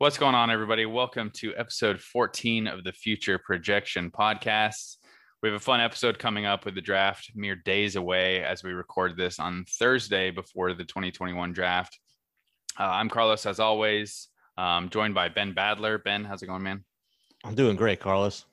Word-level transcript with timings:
What's 0.00 0.16
going 0.16 0.34
on, 0.34 0.50
everybody? 0.50 0.86
Welcome 0.86 1.30
to 1.34 1.54
episode 1.58 2.00
14 2.00 2.66
of 2.66 2.84
the 2.84 2.92
Future 2.92 3.38
Projection 3.38 4.10
Podcast. 4.10 4.96
We 5.42 5.50
have 5.50 5.56
a 5.56 5.62
fun 5.62 5.82
episode 5.82 6.18
coming 6.18 6.46
up 6.46 6.64
with 6.64 6.74
the 6.74 6.80
draft 6.80 7.32
mere 7.34 7.54
days 7.54 7.96
away 7.96 8.42
as 8.42 8.64
we 8.64 8.72
record 8.72 9.18
this 9.18 9.38
on 9.38 9.66
Thursday 9.68 10.30
before 10.30 10.72
the 10.72 10.84
2021 10.84 11.52
draft. 11.52 12.00
Uh, 12.78 12.84
I'm 12.84 13.10
Carlos, 13.10 13.44
as 13.44 13.60
always, 13.60 14.28
um, 14.56 14.88
joined 14.88 15.14
by 15.14 15.28
Ben 15.28 15.52
Badler. 15.54 16.02
Ben, 16.02 16.24
how's 16.24 16.42
it 16.42 16.46
going, 16.46 16.62
man? 16.62 16.82
I'm 17.44 17.54
doing 17.54 17.76
great, 17.76 18.00
Carlos. 18.00 18.46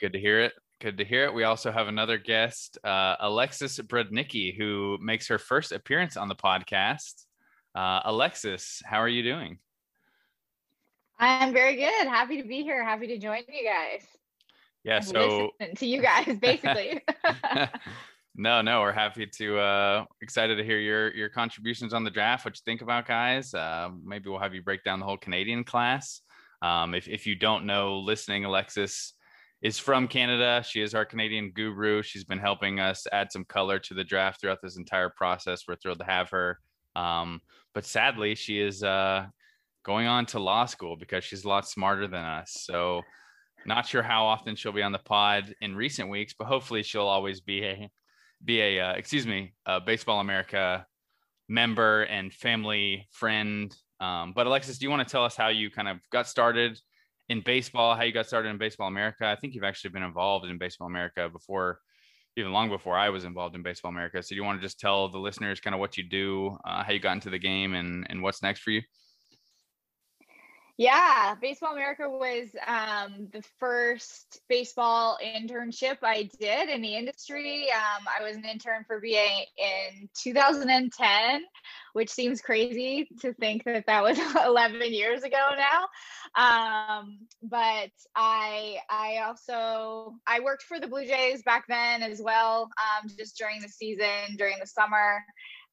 Good 0.00 0.14
to 0.14 0.18
hear 0.18 0.40
it. 0.40 0.54
Good 0.80 0.96
to 0.96 1.04
hear 1.04 1.26
it. 1.26 1.34
We 1.34 1.44
also 1.44 1.70
have 1.70 1.88
another 1.88 2.16
guest, 2.16 2.78
uh, 2.82 3.16
Alexis 3.20 3.78
Brudnicki, 3.80 4.56
who 4.56 4.96
makes 5.02 5.28
her 5.28 5.38
first 5.38 5.72
appearance 5.72 6.16
on 6.16 6.28
the 6.28 6.34
podcast. 6.34 7.26
Uh, 7.74 8.00
Alexis, 8.04 8.82
how 8.84 8.98
are 8.98 9.08
you 9.08 9.22
doing? 9.22 9.58
I'm 11.18 11.52
very 11.52 11.76
good. 11.76 12.06
Happy 12.06 12.40
to 12.40 12.46
be 12.46 12.62
here. 12.62 12.84
Happy 12.84 13.06
to 13.08 13.18
join 13.18 13.42
you 13.48 13.68
guys. 13.68 14.06
Yeah, 14.84 15.00
so 15.00 15.50
to 15.76 15.86
you 15.86 16.02
guys, 16.02 16.36
basically. 16.40 17.00
no, 18.36 18.60
no, 18.60 18.80
we're 18.80 18.92
happy 18.92 19.26
to 19.26 19.58
uh 19.58 20.04
excited 20.20 20.56
to 20.56 20.64
hear 20.64 20.78
your 20.78 21.14
your 21.14 21.28
contributions 21.28 21.94
on 21.94 22.04
the 22.04 22.10
draft. 22.10 22.44
What 22.44 22.54
you 22.54 22.62
think 22.64 22.82
about 22.82 23.06
guys? 23.06 23.54
Uh, 23.54 23.90
maybe 24.04 24.28
we'll 24.28 24.40
have 24.40 24.54
you 24.54 24.62
break 24.62 24.84
down 24.84 25.00
the 25.00 25.06
whole 25.06 25.16
Canadian 25.16 25.64
class. 25.64 26.20
Um, 26.62 26.94
if 26.94 27.08
if 27.08 27.26
you 27.26 27.34
don't 27.34 27.64
know, 27.64 27.98
listening, 27.98 28.44
Alexis 28.44 29.14
is 29.62 29.78
from 29.78 30.06
Canada. 30.06 30.62
She 30.66 30.82
is 30.82 30.94
our 30.94 31.06
Canadian 31.06 31.50
guru. 31.52 32.02
She's 32.02 32.24
been 32.24 32.38
helping 32.38 32.80
us 32.80 33.06
add 33.12 33.32
some 33.32 33.46
color 33.46 33.78
to 33.78 33.94
the 33.94 34.04
draft 34.04 34.40
throughout 34.40 34.60
this 34.62 34.76
entire 34.76 35.08
process. 35.08 35.62
We're 35.66 35.76
thrilled 35.76 36.00
to 36.00 36.04
have 36.04 36.28
her. 36.30 36.60
Um, 36.94 37.40
but 37.74 37.84
sadly, 37.84 38.34
she 38.34 38.60
is 38.60 38.82
uh 38.82 39.26
going 39.84 40.06
on 40.06 40.26
to 40.26 40.38
law 40.38 40.64
school 40.64 40.96
because 40.96 41.24
she's 41.24 41.44
a 41.44 41.48
lot 41.48 41.68
smarter 41.68 42.06
than 42.06 42.24
us. 42.24 42.56
So 42.60 43.02
not 43.66 43.86
sure 43.86 44.02
how 44.02 44.26
often 44.26 44.56
she'll 44.56 44.72
be 44.72 44.82
on 44.82 44.92
the 44.92 44.98
pod 44.98 45.54
in 45.60 45.76
recent 45.76 46.08
weeks, 46.08 46.34
but 46.38 46.46
hopefully 46.46 46.82
she'll 46.82 47.02
always 47.02 47.40
be 47.40 47.64
a 47.64 47.90
be 48.44 48.60
a 48.60 48.80
uh, 48.80 48.92
excuse 48.92 49.26
me, 49.26 49.54
a 49.66 49.80
Baseball 49.80 50.20
America 50.20 50.86
member 51.48 52.02
and 52.04 52.32
family 52.32 53.06
friend. 53.10 53.74
Um, 54.00 54.32
but 54.34 54.46
Alexis, 54.46 54.78
do 54.78 54.84
you 54.84 54.90
want 54.90 55.06
to 55.06 55.10
tell 55.10 55.24
us 55.24 55.36
how 55.36 55.48
you 55.48 55.70
kind 55.70 55.88
of 55.88 55.98
got 56.10 56.26
started 56.26 56.78
in 57.28 57.40
baseball? 57.40 57.94
How 57.94 58.02
you 58.02 58.12
got 58.12 58.26
started 58.26 58.50
in 58.50 58.58
Baseball 58.58 58.88
America? 58.88 59.26
I 59.26 59.36
think 59.36 59.54
you've 59.54 59.64
actually 59.64 59.90
been 59.90 60.02
involved 60.02 60.46
in 60.46 60.58
Baseball 60.58 60.88
America 60.88 61.28
before, 61.30 61.78
even 62.36 62.52
long 62.52 62.68
before 62.68 62.96
I 62.96 63.10
was 63.10 63.24
involved 63.24 63.54
in 63.54 63.62
Baseball 63.62 63.90
America. 63.90 64.22
So 64.22 64.30
do 64.30 64.36
you 64.36 64.44
want 64.44 64.60
to 64.60 64.66
just 64.66 64.80
tell 64.80 65.08
the 65.08 65.18
listeners 65.18 65.60
kind 65.60 65.74
of 65.74 65.80
what 65.80 65.96
you 65.96 66.04
do, 66.04 66.56
uh, 66.64 66.82
how 66.82 66.92
you 66.92 66.98
got 67.00 67.12
into 67.12 67.30
the 67.30 67.38
game, 67.38 67.74
and 67.74 68.06
and 68.10 68.22
what's 68.22 68.42
next 68.42 68.60
for 68.60 68.70
you? 68.70 68.82
Yeah, 70.76 71.36
Baseball 71.40 71.72
America 71.72 72.08
was 72.08 72.48
um, 72.66 73.28
the 73.32 73.42
first 73.60 74.40
baseball 74.48 75.16
internship 75.24 75.98
I 76.02 76.28
did 76.40 76.68
in 76.68 76.82
the 76.82 76.96
industry. 76.96 77.68
Um, 77.70 78.04
I 78.08 78.24
was 78.24 78.36
an 78.36 78.44
intern 78.44 78.84
for 78.84 79.00
BA 79.00 79.28
in 79.56 80.08
2010, 80.20 81.42
which 81.92 82.10
seems 82.10 82.40
crazy 82.40 83.08
to 83.20 83.32
think 83.34 83.62
that 83.64 83.86
that 83.86 84.02
was 84.02 84.18
11 84.44 84.92
years 84.92 85.22
ago 85.22 85.50
now. 85.56 85.84
Um, 86.34 87.18
but 87.40 87.90
I 88.16 88.78
I 88.90 89.18
also 89.26 90.16
I 90.26 90.40
worked 90.40 90.64
for 90.64 90.80
the 90.80 90.88
Blue 90.88 91.06
Jays 91.06 91.44
back 91.44 91.66
then 91.68 92.02
as 92.02 92.20
well, 92.20 92.62
um, 92.64 93.08
just 93.16 93.38
during 93.38 93.60
the 93.60 93.68
season, 93.68 94.36
during 94.36 94.56
the 94.58 94.66
summer, 94.66 95.22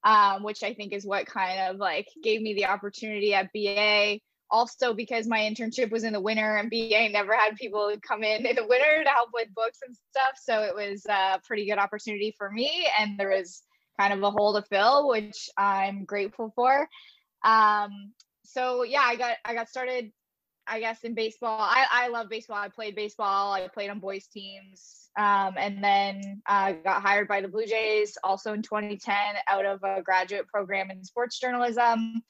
um, 0.04 0.44
which 0.44 0.62
I 0.62 0.74
think 0.74 0.92
is 0.92 1.04
what 1.04 1.26
kind 1.26 1.70
of 1.70 1.80
like 1.80 2.06
gave 2.22 2.40
me 2.40 2.54
the 2.54 2.66
opportunity 2.66 3.34
at 3.34 3.50
BA 3.52 4.20
also 4.52 4.92
because 4.92 5.26
my 5.26 5.38
internship 5.38 5.90
was 5.90 6.04
in 6.04 6.12
the 6.12 6.20
winter 6.20 6.56
and 6.56 6.70
BA 6.70 7.08
never 7.08 7.34
had 7.34 7.56
people 7.56 7.92
come 8.06 8.22
in 8.22 8.44
in 8.44 8.54
the 8.54 8.66
winter 8.66 9.02
to 9.02 9.08
help 9.08 9.30
with 9.32 9.52
books 9.54 9.78
and 9.84 9.96
stuff. 10.10 10.34
So 10.40 10.62
it 10.62 10.74
was 10.74 11.04
a 11.06 11.40
pretty 11.44 11.66
good 11.66 11.78
opportunity 11.78 12.34
for 12.36 12.50
me. 12.50 12.86
And 12.98 13.18
there 13.18 13.30
was 13.30 13.62
kind 13.98 14.12
of 14.12 14.22
a 14.22 14.30
hole 14.30 14.54
to 14.54 14.62
fill, 14.62 15.08
which 15.08 15.48
I'm 15.56 16.04
grateful 16.04 16.52
for. 16.54 16.86
Um, 17.44 18.12
so 18.44 18.82
yeah, 18.82 19.02
I 19.02 19.16
got 19.16 19.36
I 19.44 19.54
got 19.54 19.70
started, 19.70 20.12
I 20.66 20.80
guess, 20.80 21.02
in 21.02 21.14
baseball. 21.14 21.58
I, 21.58 21.86
I 21.90 22.08
love 22.08 22.28
baseball. 22.28 22.58
I 22.58 22.68
played 22.68 22.94
baseball. 22.94 23.52
I 23.52 23.66
played 23.68 23.88
on 23.88 24.00
boys 24.00 24.26
teams. 24.26 25.08
Um, 25.18 25.54
and 25.58 25.82
then 25.82 26.42
I 26.46 26.72
uh, 26.72 26.76
got 26.84 27.02
hired 27.02 27.28
by 27.28 27.40
the 27.40 27.48
Blue 27.48 27.66
Jays 27.66 28.16
also 28.24 28.54
in 28.54 28.62
2010 28.62 29.14
out 29.50 29.66
of 29.66 29.82
a 29.82 30.00
graduate 30.02 30.48
program 30.48 30.90
in 30.90 31.04
sports 31.04 31.38
journalism 31.38 32.22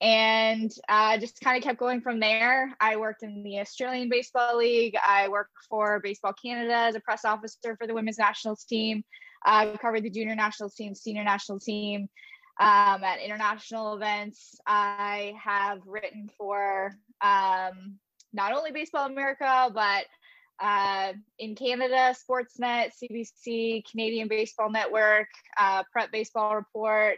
and 0.00 0.72
uh, 0.88 1.18
just 1.18 1.40
kind 1.40 1.56
of 1.56 1.62
kept 1.62 1.78
going 1.78 2.00
from 2.00 2.20
there. 2.20 2.74
I 2.80 2.96
worked 2.96 3.22
in 3.22 3.42
the 3.42 3.60
Australian 3.60 4.08
Baseball 4.08 4.56
League. 4.56 4.94
I 5.04 5.28
worked 5.28 5.52
for 5.68 6.00
Baseball 6.00 6.32
Canada 6.32 6.74
as 6.74 6.94
a 6.94 7.00
press 7.00 7.24
officer 7.24 7.76
for 7.76 7.86
the 7.86 7.94
women's 7.94 8.18
national 8.18 8.56
team. 8.56 9.04
I 9.44 9.76
covered 9.80 10.02
the 10.02 10.10
junior 10.10 10.34
national 10.34 10.70
team, 10.70 10.94
senior 10.94 11.24
national 11.24 11.60
team 11.60 12.08
um, 12.58 13.04
at 13.04 13.20
international 13.20 13.94
events. 13.94 14.58
I 14.66 15.34
have 15.42 15.80
written 15.86 16.30
for 16.36 16.92
um, 17.20 17.98
not 18.32 18.52
only 18.52 18.70
Baseball 18.70 19.06
America, 19.06 19.70
but 19.74 20.04
uh, 20.62 21.14
in 21.38 21.54
Canada, 21.54 22.14
Sportsnet, 22.14 22.90
CBC, 23.02 23.82
Canadian 23.90 24.28
Baseball 24.28 24.70
Network, 24.70 25.28
uh, 25.58 25.82
Prep 25.90 26.12
Baseball 26.12 26.54
Report. 26.54 27.16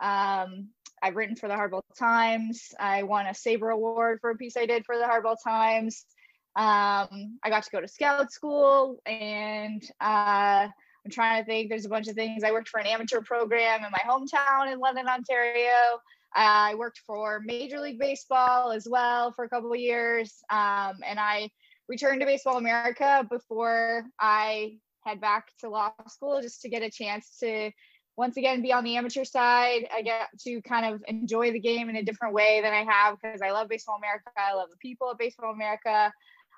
Um, 0.00 0.68
I've 1.02 1.16
written 1.16 1.34
for 1.34 1.48
the 1.48 1.54
Hardball 1.54 1.82
Times. 1.98 2.68
I 2.78 3.02
won 3.02 3.26
a 3.26 3.30
SABR 3.30 3.72
Award 3.72 4.20
for 4.20 4.30
a 4.30 4.36
piece 4.36 4.56
I 4.56 4.66
did 4.66 4.84
for 4.84 4.96
the 4.96 5.04
Hardball 5.04 5.36
Times. 5.42 6.06
Um, 6.54 7.38
I 7.42 7.48
got 7.48 7.64
to 7.64 7.70
go 7.70 7.80
to 7.80 7.88
scout 7.88 8.30
school 8.30 9.00
and 9.04 9.82
uh, 10.00 10.68
I'm 11.04 11.10
trying 11.10 11.42
to 11.42 11.46
think, 11.46 11.70
there's 11.70 11.86
a 11.86 11.88
bunch 11.88 12.08
of 12.08 12.14
things. 12.14 12.44
I 12.44 12.52
worked 12.52 12.68
for 12.68 12.78
an 12.78 12.86
amateur 12.86 13.20
program 13.20 13.84
in 13.84 13.90
my 13.90 14.02
hometown 14.06 14.72
in 14.72 14.78
London, 14.78 15.08
Ontario. 15.08 16.00
I 16.34 16.74
worked 16.76 17.00
for 17.06 17.40
Major 17.44 17.80
League 17.80 17.98
Baseball 17.98 18.70
as 18.70 18.86
well 18.88 19.32
for 19.32 19.44
a 19.44 19.48
couple 19.48 19.72
of 19.72 19.80
years. 19.80 20.32
Um, 20.50 20.94
and 21.04 21.18
I 21.18 21.50
returned 21.88 22.20
to 22.20 22.26
Baseball 22.26 22.58
America 22.58 23.26
before 23.28 24.04
I 24.20 24.76
head 25.04 25.20
back 25.20 25.48
to 25.60 25.68
law 25.68 25.92
school 26.08 26.40
just 26.40 26.62
to 26.62 26.68
get 26.68 26.82
a 26.82 26.90
chance 26.90 27.38
to 27.40 27.70
once 28.16 28.36
again 28.36 28.62
be 28.62 28.72
on 28.72 28.84
the 28.84 28.96
amateur 28.96 29.24
side. 29.24 29.88
I 29.94 30.02
get 30.02 30.28
to 30.40 30.60
kind 30.62 30.94
of 30.94 31.02
enjoy 31.08 31.52
the 31.52 31.60
game 31.60 31.88
in 31.88 31.96
a 31.96 32.02
different 32.02 32.34
way 32.34 32.60
than 32.62 32.72
i 32.72 32.84
have 32.84 33.18
because 33.20 33.42
i 33.42 33.50
love 33.50 33.68
baseball 33.68 33.96
america. 33.96 34.30
I 34.36 34.54
love 34.54 34.70
the 34.70 34.76
people 34.76 35.10
of 35.10 35.18
baseball 35.18 35.52
america. 35.52 36.12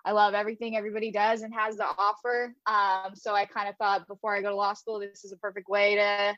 I 0.06 0.12
love 0.12 0.34
everything 0.34 0.76
everybody 0.76 1.10
does 1.10 1.40
and 1.40 1.54
has 1.54 1.76
to 1.76 1.84
offer. 1.84 2.54
Um, 2.66 3.14
so 3.14 3.34
i 3.34 3.44
kind 3.44 3.68
of 3.68 3.76
thought 3.76 4.08
before 4.08 4.34
i 4.34 4.42
go 4.42 4.50
to 4.50 4.56
law 4.56 4.74
school 4.74 4.98
this 4.98 5.24
is 5.24 5.32
a 5.32 5.36
perfect 5.36 5.68
way 5.68 5.96
to 5.96 6.36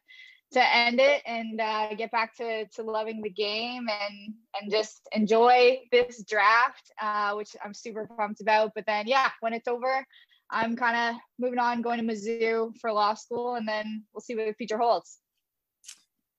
to 0.52 0.76
end 0.76 1.00
it 1.00 1.22
and 1.26 1.60
uh, 1.60 1.92
get 1.94 2.12
back 2.12 2.36
to 2.36 2.66
to 2.66 2.82
loving 2.84 3.20
the 3.20 3.30
game 3.30 3.88
and 3.88 4.34
and 4.60 4.70
just 4.70 5.08
enjoy 5.12 5.80
this 5.90 6.22
draft 6.22 6.92
uh, 7.02 7.32
which 7.34 7.56
i'm 7.64 7.74
super 7.74 8.06
pumped 8.16 8.40
about. 8.40 8.72
But 8.74 8.86
then 8.86 9.06
yeah 9.06 9.30
when 9.40 9.54
it's 9.54 9.68
over 9.68 10.06
I'm 10.50 10.76
kind 10.76 10.96
of 10.96 11.20
moving 11.38 11.58
on, 11.58 11.82
going 11.82 11.98
to 11.98 12.12
Mizzou 12.12 12.76
for 12.80 12.92
law 12.92 13.14
school, 13.14 13.54
and 13.56 13.66
then 13.66 14.04
we'll 14.12 14.20
see 14.20 14.34
what 14.34 14.46
the 14.46 14.54
future 14.54 14.78
holds. 14.78 15.18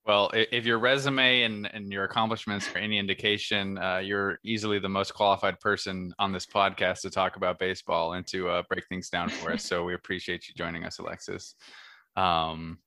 Well, 0.06 0.30
if 0.32 0.64
your 0.64 0.78
resume 0.78 1.42
and, 1.42 1.68
and 1.74 1.92
your 1.92 2.04
accomplishments 2.04 2.66
are 2.74 2.78
any 2.78 2.98
indication, 2.98 3.76
uh, 3.76 3.98
you're 3.98 4.38
easily 4.42 4.78
the 4.78 4.88
most 4.88 5.12
qualified 5.12 5.60
person 5.60 6.14
on 6.18 6.32
this 6.32 6.46
podcast 6.46 7.02
to 7.02 7.10
talk 7.10 7.36
about 7.36 7.58
baseball 7.58 8.14
and 8.14 8.26
to 8.28 8.48
uh, 8.48 8.62
break 8.70 8.86
things 8.88 9.10
down 9.10 9.28
for 9.28 9.52
us. 9.52 9.64
So 9.68 9.84
we 9.84 9.92
appreciate 9.92 10.48
you 10.48 10.54
joining 10.56 10.84
us, 10.84 10.98
Alexis. 10.98 11.54
Um, 12.16 12.78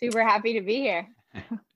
Super 0.00 0.24
happy 0.24 0.54
to 0.54 0.62
be 0.62 0.76
here. 0.76 1.06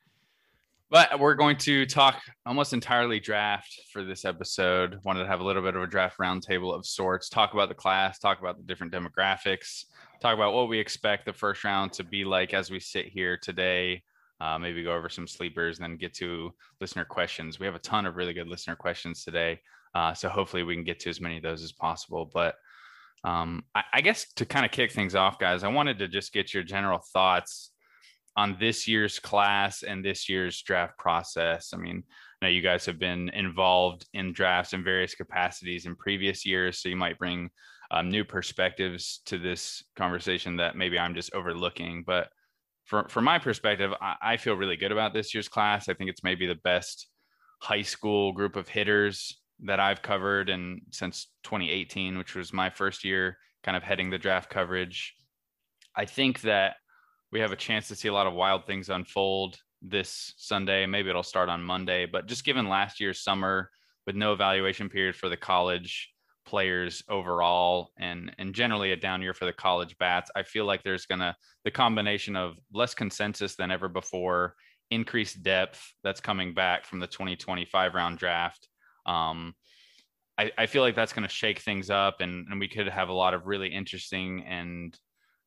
but 0.91 1.19
we're 1.19 1.35
going 1.35 1.57
to 1.59 1.87
talk 1.87 2.21
almost 2.45 2.73
entirely 2.73 3.21
draft 3.21 3.75
for 3.93 4.05
this 4.05 4.25
episode. 4.25 4.99
Wanted 5.05 5.25
to 5.25 5.29
have 5.29 5.41
a 5.41 5.45
little 5.45 5.63
bit 5.63 5.77
of 5.77 5.83
a 5.83 5.87
draft 5.87 6.19
roundtable 6.19 6.75
of 6.75 6.87
sorts, 6.87 7.29
talk 7.29 7.55
about 7.55 7.69
the 7.69 7.75
class, 7.75 8.19
talk 8.19 8.41
about 8.41 8.57
the 8.57 8.65
different 8.65 8.93
demographics, 8.93 9.85
talk 10.21 10.35
about 10.35 10.55
what 10.55 10.69
we 10.69 10.79
expect 10.79 11.27
the 11.27 11.33
first 11.33 11.65
round 11.65 11.93
to 11.95 12.05
be 12.05 12.25
like 12.25 12.55
as 12.55 12.71
we 12.71 12.81
sit 12.81 13.07
here 13.07 13.37
today 13.37 14.03
uh, 14.41 14.59
maybe 14.59 14.83
go 14.83 14.95
over 14.95 15.09
some 15.09 15.27
sleepers 15.27 15.79
and 15.79 15.85
then 15.85 15.97
get 15.97 16.15
to 16.15 16.53
listener 16.81 17.05
questions. 17.05 17.59
We 17.59 17.67
have 17.67 17.75
a 17.75 17.81
ton 17.81 18.07
of 18.07 18.17
really 18.17 18.35
good 18.35 18.49
listener 18.49 18.77
questions 18.77 19.25
today. 19.25 19.61
Uh, 19.95 20.13
so 20.13 20.29
hopefully 20.29 20.63
we 20.63 20.75
can 20.75 20.85
get 20.85 21.01
to 21.01 21.11
as 21.11 21.21
many 21.21 21.39
of 21.39 21.43
those 21.43 21.63
as 21.63 21.73
possible. 21.73 22.31
But 22.33 22.57
um, 23.25 23.65
I, 23.75 23.83
I, 23.95 24.01
guess 24.03 24.31
to 24.35 24.45
kind 24.45 24.67
of 24.67 24.73
kick 24.73 24.93
things 24.93 25.15
off, 25.15 25.39
guys, 25.39 25.65
I 25.65 25.69
wanted 25.69 25.99
to 26.01 26.09
just 26.09 26.35
get 26.35 26.53
your 26.53 26.63
general 26.63 27.01
thoughts 27.13 27.71
on 28.37 28.57
this 28.61 28.87
year's 28.87 29.19
class 29.19 29.83
and 29.83 30.05
this 30.05 30.29
year's 30.29 30.61
draft 30.63 30.99
process. 30.99 31.71
I 31.73 31.79
mean, 31.79 32.05
I 32.41 32.47
know 32.47 32.51
you 32.51 32.61
guys 32.61 32.85
have 32.87 32.99
been 32.99 33.31
involved 33.31 34.07
in 34.13 34.33
drafts 34.33 34.75
in 34.75 34.85
various 34.85 35.15
capacities 35.15 35.87
in 35.87 35.97
previous 35.97 36.45
years, 36.45 36.81
so 36.81 36.89
you 36.89 36.97
might 36.97 37.19
bring 37.19 37.51
um, 37.91 38.11
new 38.11 38.25
perspectives 38.25 39.21
to 39.27 39.39
this 39.39 39.83
conversation 39.97 40.57
that 40.57 40.77
maybe 40.77 40.99
I'm 40.99 41.15
just 41.15 41.35
overlooking. 41.35 42.05
But 42.07 42.29
from 42.85 43.09
from 43.09 43.25
my 43.25 43.39
perspective, 43.39 43.93
I, 44.01 44.17
I 44.21 44.37
feel 44.37 44.55
really 44.55 44.77
good 44.77 44.93
about 44.93 45.15
this 45.15 45.33
year's 45.35 45.49
class. 45.49 45.89
I 45.89 45.95
think 45.95 46.11
it's 46.11 46.25
maybe 46.25 46.47
the 46.47 46.57
best 46.57 47.09
high 47.63 47.83
school 47.83 48.33
group 48.33 48.57
of 48.57 48.69
hitters 48.69 49.41
that 49.61 49.81
I've 49.81 50.03
covered 50.03 50.51
and 50.51 50.83
since 50.91 51.29
2018, 51.45 52.19
which 52.19 52.35
was 52.35 52.53
my 52.53 52.69
first 52.69 53.05
year 53.05 53.39
kind 53.65 53.77
of 53.77 53.83
heading 53.83 54.11
the 54.11 54.19
draft 54.19 54.51
coverage. 54.51 55.15
I 55.97 56.05
think 56.05 56.43
that 56.43 56.77
we 57.33 57.41
have 57.41 57.53
a 57.53 57.57
chance 57.57 57.89
to 57.89 57.97
see 57.97 58.09
a 58.09 58.13
lot 58.13 58.27
of 58.27 58.35
wild 58.35 58.67
things 58.67 58.89
unfold 58.89 59.59
this 59.83 60.33
Sunday. 60.37 60.87
Maybe 60.87 61.11
it'll 61.11 61.23
start 61.23 61.49
on 61.49 61.63
Monday, 61.63 62.07
but 62.07 62.27
just 62.27 62.45
given 62.45 62.69
last 62.69 63.01
year's 63.01 63.23
summer 63.23 63.71
with 64.07 64.17
no 64.17 64.33
evaluation 64.33 64.89
period 64.89 65.17
for 65.17 65.29
the 65.29 65.37
college 65.37 66.11
players 66.47 67.03
overall 67.09 67.91
and 67.99 68.33
and 68.39 68.55
generally 68.55 68.93
a 68.93 68.97
down 68.97 69.21
year 69.21 69.35
for 69.35 69.47
the 69.47 69.53
college 69.53 69.99
bats 69.99 70.31
i 70.37 70.45
feel 70.45 70.65
like 70.65 70.81
there's 70.85 71.05
gonna 71.05 71.35
the 71.65 71.71
combination 71.73 72.37
of 72.37 72.57
less 72.73 72.95
consensus 72.95 73.57
than 73.57 73.73
ever 73.73 73.89
before 73.89 74.55
increased 74.93 75.43
depth 75.43 75.93
that's 76.05 76.21
coming 76.21 76.55
back 76.55 76.85
from 76.85 77.01
the 77.01 77.07
2025 77.09 77.95
round 77.95 78.17
draft 78.17 78.69
um, 79.07 79.55
I, 80.39 80.53
I 80.59 80.67
feel 80.67 80.83
like 80.83 80.95
that's 80.95 81.13
going 81.13 81.27
to 81.27 81.33
shake 81.33 81.61
things 81.61 81.91
up 81.91 82.21
and, 82.21 82.47
and 82.51 82.61
we 82.61 82.69
could 82.69 82.89
have 82.89 83.09
a 83.09 83.15
lot 83.15 83.35
of 83.35 83.47
really 83.47 83.69
interesting 83.69 84.45
and 84.47 84.97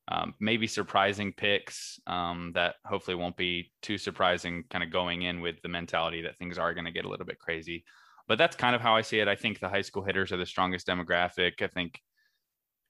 um, 0.09 0.33
maybe 0.39 0.67
surprising 0.67 1.31
picks 1.31 1.99
um, 2.07 2.51
that 2.55 2.75
hopefully 2.85 3.15
won't 3.15 3.37
be 3.37 3.71
too 3.81 3.97
surprising 3.97 4.63
kind 4.69 4.83
of 4.83 4.91
going 4.91 5.21
in 5.21 5.39
with 5.39 5.61
the 5.61 5.69
mentality 5.69 6.21
that 6.23 6.37
things 6.37 6.57
are 6.57 6.73
going 6.73 6.85
to 6.85 6.91
get 6.91 7.05
a 7.05 7.09
little 7.09 7.25
bit 7.25 7.39
crazy 7.39 7.83
but 8.29 8.37
that's 8.37 8.55
kind 8.55 8.75
of 8.75 8.81
how 8.81 8.95
I 8.95 9.01
see 9.01 9.19
it. 9.19 9.27
I 9.27 9.35
think 9.35 9.59
the 9.59 9.67
high 9.67 9.81
school 9.81 10.03
hitters 10.03 10.31
are 10.31 10.37
the 10.37 10.45
strongest 10.45 10.87
demographic. 10.87 11.63
I 11.63 11.67
think 11.67 11.99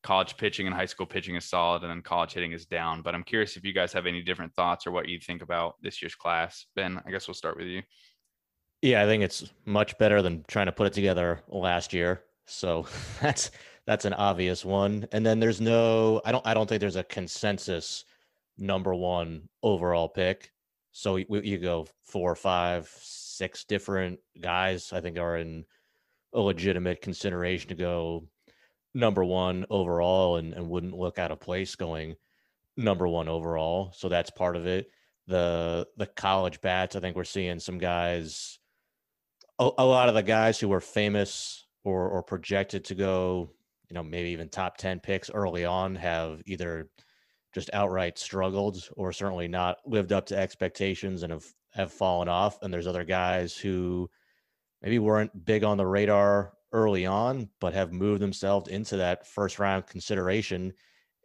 college 0.04 0.36
pitching 0.36 0.68
and 0.68 0.76
high 0.76 0.86
school 0.86 1.06
pitching 1.06 1.36
is 1.36 1.46
solid, 1.46 1.82
and 1.82 1.90
then 1.90 2.02
college 2.02 2.34
hitting 2.34 2.52
is 2.52 2.66
down. 2.66 3.02
But 3.02 3.16
I'm 3.16 3.24
curious 3.24 3.56
if 3.56 3.64
you 3.64 3.72
guys 3.74 3.94
have 3.94 4.06
any 4.06 4.22
different 4.22 4.54
thoughts 4.54 4.86
or 4.86 4.92
what 4.92 5.08
you 5.08 5.18
think 5.18 5.42
about 5.42 5.76
this 5.82 6.02
year's 6.02 6.14
class. 6.14 6.66
Ben, 6.76 7.02
I 7.08 7.10
guess 7.10 7.26
we'll 7.26 7.36
start 7.36 7.56
with 7.56 7.68
you. 7.68 7.82
Yeah, 8.82 9.02
I 9.02 9.06
think 9.06 9.24
it's 9.24 9.50
much 9.66 9.98
better 9.98 10.22
than 10.22 10.44
trying 10.50 10.66
to 10.66 10.74
put 10.74 10.88
it 10.88 10.94
together 10.94 11.42
last 11.48 11.94
year. 11.94 12.24
So 12.46 12.86
that's 13.22 13.50
that's 13.86 14.06
an 14.06 14.14
obvious 14.14 14.64
one. 14.64 15.08
And 15.12 15.26
then 15.26 15.40
there's 15.40 15.62
no, 15.62 16.22
I 16.26 16.32
don't, 16.32 16.46
I 16.46 16.54
don't 16.54 16.68
think 16.68 16.80
there's 16.80 16.96
a 16.96 17.04
consensus 17.04 18.06
number 18.58 18.94
one 18.94 19.50
overall 19.64 20.10
pick. 20.10 20.52
So 20.92 21.18
you, 21.18 21.26
you 21.30 21.58
go 21.58 21.88
four, 22.04 22.36
five, 22.36 22.90
six 23.00 23.64
different 23.64 24.20
guys, 24.40 24.92
I 24.92 25.02
think, 25.02 25.18
are 25.18 25.38
in 25.38 25.66
a 26.34 26.40
legitimate 26.40 27.02
consideration 27.02 27.70
to 27.70 27.76
go 27.76 28.28
number 28.94 29.24
one 29.24 29.66
overall 29.70 30.38
and, 30.38 30.54
and 30.54 30.70
wouldn't 30.70 30.98
look 30.98 31.20
out 31.20 31.32
of 31.32 31.40
place 31.40 31.76
going 31.76 32.16
number 32.76 33.08
one 33.08 33.28
overall. 33.28 33.92
So 33.96 34.10
that's 34.10 34.30
part 34.32 34.56
of 34.56 34.66
it. 34.66 34.90
The 35.28 35.88
the 35.98 36.08
college 36.08 36.60
bats, 36.60 36.96
I 36.96 37.00
think 37.00 37.16
we're 37.16 37.24
seeing 37.24 37.60
some 37.60 37.78
guys 37.78 38.58
a, 39.60 39.70
a 39.78 39.86
lot 39.86 40.10
of 40.10 40.16
the 40.16 40.24
guys 40.24 40.60
who 40.60 40.70
were 40.70 40.82
famous 40.82 41.66
or 41.84 42.10
or 42.10 42.24
projected 42.24 42.86
to 42.86 42.96
go, 42.96 43.52
you 43.90 43.96
know, 43.96 44.04
maybe 44.04 44.30
even 44.30 44.50
top 44.50 44.78
10 44.78 45.00
picks 45.00 45.30
early 45.30 45.66
on 45.66 45.96
have 45.96 46.42
either 46.46 46.90
just 47.54 47.70
outright 47.74 48.20
struggled 48.20 48.88
or 48.96 49.12
certainly 49.12 49.48
not 49.48 49.78
lived 49.86 50.14
up 50.14 50.28
to 50.28 50.38
expectations 50.38 51.24
and 51.24 51.34
have 51.34 51.46
have 51.72 51.92
fallen 51.92 52.28
off, 52.28 52.58
and 52.62 52.74
there's 52.74 52.88
other 52.88 53.04
guys 53.04 53.56
who 53.56 54.10
maybe 54.82 55.00
weren't 55.00 55.46
big 55.46 55.64
on 55.64 55.78
the 55.78 55.86
radar 55.86 56.54
early 56.72 57.06
on, 57.06 57.50
but 57.60 57.74
have 57.74 57.92
moved 57.92 58.22
themselves 58.22 58.70
into 58.70 58.98
that 58.98 59.28
first 59.28 59.60
round 59.60 59.86
consideration 59.88 60.74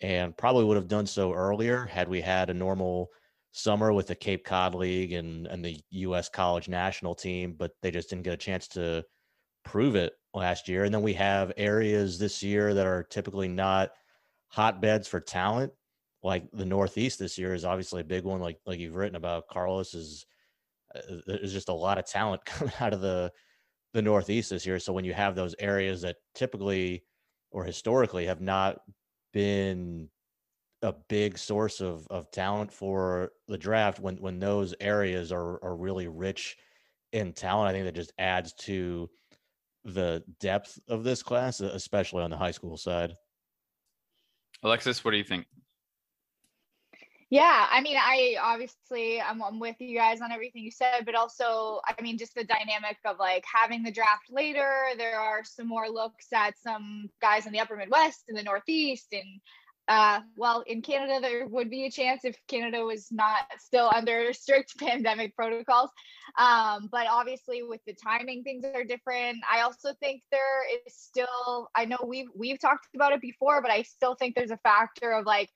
and 0.02 0.36
probably 0.36 0.64
would 0.64 0.76
have 0.76 0.88
done 0.88 1.06
so 1.06 1.32
earlier 1.32 1.84
had 1.86 2.08
we 2.08 2.20
had 2.20 2.50
a 2.50 2.54
normal 2.54 3.08
summer 3.52 3.92
with 3.92 4.06
the 4.06 4.14
Cape 4.14 4.44
Cod 4.44 4.74
League 4.74 5.12
and, 5.12 5.46
and 5.46 5.64
the 5.64 5.80
US 5.90 6.28
college 6.28 6.68
national 6.68 7.14
team, 7.14 7.54
but 7.56 7.70
they 7.82 7.90
just 7.90 8.10
didn't 8.10 8.24
get 8.24 8.34
a 8.34 8.38
chance 8.38 8.66
to 8.68 9.04
prove 9.64 9.94
it 9.94 10.12
last 10.34 10.68
year. 10.68 10.84
And 10.84 10.92
then 10.94 11.02
we 11.02 11.14
have 11.14 11.52
areas 11.56 12.18
this 12.18 12.42
year 12.42 12.74
that 12.74 12.86
are 12.86 13.04
typically 13.04 13.48
not 13.48 13.92
hotbeds 14.48 15.08
for 15.08 15.20
talent. 15.20 15.72
Like 16.22 16.44
the 16.52 16.64
Northeast 16.64 17.18
this 17.18 17.38
year 17.38 17.54
is 17.54 17.64
obviously 17.64 18.00
a 18.00 18.04
big 18.04 18.24
one, 18.24 18.40
like 18.40 18.58
like 18.66 18.78
you've 18.78 18.96
written 18.96 19.16
about. 19.16 19.48
Carlos 19.48 19.94
is 19.94 20.26
uh, 20.94 21.16
there's 21.26 21.52
just 21.52 21.68
a 21.68 21.74
lot 21.74 21.98
of 21.98 22.06
talent 22.06 22.44
coming 22.46 22.72
out 22.80 22.92
of 22.94 23.00
the 23.00 23.30
the 23.92 24.02
Northeast 24.02 24.50
this 24.50 24.66
year. 24.66 24.78
So 24.78 24.92
when 24.92 25.04
you 25.04 25.14
have 25.14 25.34
those 25.34 25.54
areas 25.58 26.02
that 26.02 26.16
typically 26.34 27.04
or 27.50 27.64
historically 27.64 28.26
have 28.26 28.40
not 28.40 28.78
been 29.32 30.08
a 30.82 30.94
big 31.08 31.38
source 31.38 31.80
of 31.80 32.06
of 32.08 32.30
talent 32.30 32.72
for 32.72 33.32
the 33.46 33.58
draft, 33.58 34.00
when 34.00 34.16
when 34.16 34.40
those 34.40 34.74
areas 34.80 35.30
are 35.30 35.62
are 35.62 35.76
really 35.76 36.08
rich 36.08 36.56
in 37.12 37.32
talent, 37.32 37.68
I 37.68 37.72
think 37.72 37.84
that 37.84 37.94
just 37.94 38.12
adds 38.18 38.54
to 38.60 39.10
the 39.84 40.22
depth 40.40 40.78
of 40.88 41.04
this 41.04 41.22
class, 41.22 41.60
especially 41.60 42.22
on 42.22 42.30
the 42.30 42.36
high 42.36 42.50
school 42.50 42.76
side. 42.76 43.14
Alexis, 44.62 45.04
what 45.04 45.10
do 45.10 45.18
you 45.18 45.24
think? 45.24 45.46
Yeah, 47.30 47.66
I 47.70 47.80
mean, 47.80 47.96
I 47.98 48.36
obviously 48.40 49.20
I'm, 49.20 49.42
I'm, 49.42 49.58
with 49.58 49.76
you 49.80 49.96
guys 49.96 50.20
on 50.20 50.30
everything 50.30 50.62
you 50.62 50.70
said, 50.70 51.04
but 51.04 51.14
also, 51.14 51.80
I 51.86 52.00
mean, 52.00 52.16
just 52.16 52.34
the 52.34 52.44
dynamic 52.44 52.98
of 53.04 53.18
like 53.18 53.44
having 53.52 53.82
the 53.82 53.90
draft 53.90 54.26
later. 54.30 54.70
There 54.96 55.18
are 55.18 55.42
some 55.42 55.66
more 55.66 55.88
looks 55.88 56.26
at 56.32 56.54
some 56.58 57.08
guys 57.20 57.46
in 57.46 57.52
the 57.52 57.60
Upper 57.60 57.76
Midwest 57.76 58.24
and 58.28 58.38
the 58.38 58.42
Northeast, 58.42 59.08
and 59.12 59.40
uh, 59.86 60.20
well, 60.36 60.62
in 60.66 60.80
Canada 60.80 61.18
there 61.20 61.46
would 61.46 61.68
be 61.68 61.84
a 61.84 61.90
chance 61.90 62.24
if 62.24 62.36
Canada 62.48 62.84
was 62.84 63.08
not 63.10 63.42
still 63.58 63.90
under 63.94 64.32
strict 64.32 64.78
pandemic 64.78 65.36
protocols. 65.36 65.90
Um, 66.38 66.88
but 66.90 67.06
obviously, 67.10 67.62
with 67.62 67.80
the 67.86 67.94
timing, 67.94 68.42
things 68.42 68.64
are 68.64 68.84
different. 68.84 69.38
I 69.50 69.60
also 69.60 69.92
think 70.00 70.22
there 70.30 70.62
is 70.86 70.94
still. 70.94 71.68
I 71.74 71.84
know 71.84 71.98
we've 72.06 72.28
we've 72.34 72.58
talked 72.58 72.88
about 72.94 73.12
it 73.12 73.20
before, 73.20 73.60
but 73.60 73.70
I 73.70 73.82
still 73.82 74.14
think 74.14 74.34
there's 74.34 74.50
a 74.50 74.58
factor 74.58 75.12
of 75.12 75.26
like 75.26 75.50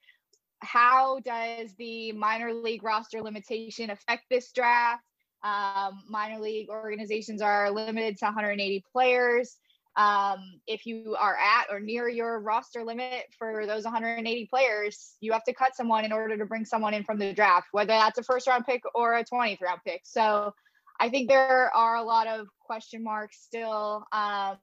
how 0.61 1.19
does 1.21 1.73
the 1.77 2.11
minor 2.11 2.53
league 2.53 2.83
roster 2.83 3.21
limitation 3.21 3.89
affect 3.89 4.23
this 4.29 4.51
draft? 4.51 5.03
Um, 5.41 6.03
minor 6.09 6.39
league 6.39 6.69
organizations 6.69 7.41
are 7.41 7.71
limited 7.71 8.17
to 8.17 8.25
180 8.25 8.83
players. 8.91 9.57
Um, 9.95 10.61
if 10.67 10.85
you 10.85 11.15
are 11.19 11.35
at 11.35 11.65
or 11.69 11.79
near 11.79 12.07
your 12.07 12.39
roster 12.39 12.83
limit 12.83 13.25
for 13.37 13.65
those 13.65 13.83
180 13.83 14.47
players, 14.47 15.15
you 15.19 15.33
have 15.33 15.43
to 15.45 15.53
cut 15.53 15.75
someone 15.75 16.05
in 16.05 16.11
order 16.11 16.37
to 16.37 16.45
bring 16.45 16.65
someone 16.65 16.93
in 16.93 17.03
from 17.03 17.19
the 17.19 17.33
draft, 17.33 17.67
whether 17.71 17.87
that's 17.87 18.17
a 18.17 18.23
first 18.23 18.47
round 18.47 18.65
pick 18.65 18.81
or 18.95 19.15
a 19.15 19.25
20th 19.25 19.61
round 19.61 19.81
pick. 19.85 20.01
So 20.05 20.53
I 20.99 21.09
think 21.09 21.29
there 21.29 21.75
are 21.75 21.95
a 21.95 22.03
lot 22.03 22.27
of 22.27 22.47
question 22.59 23.03
marks 23.03 23.41
still. 23.41 24.05
Um, 24.11 24.57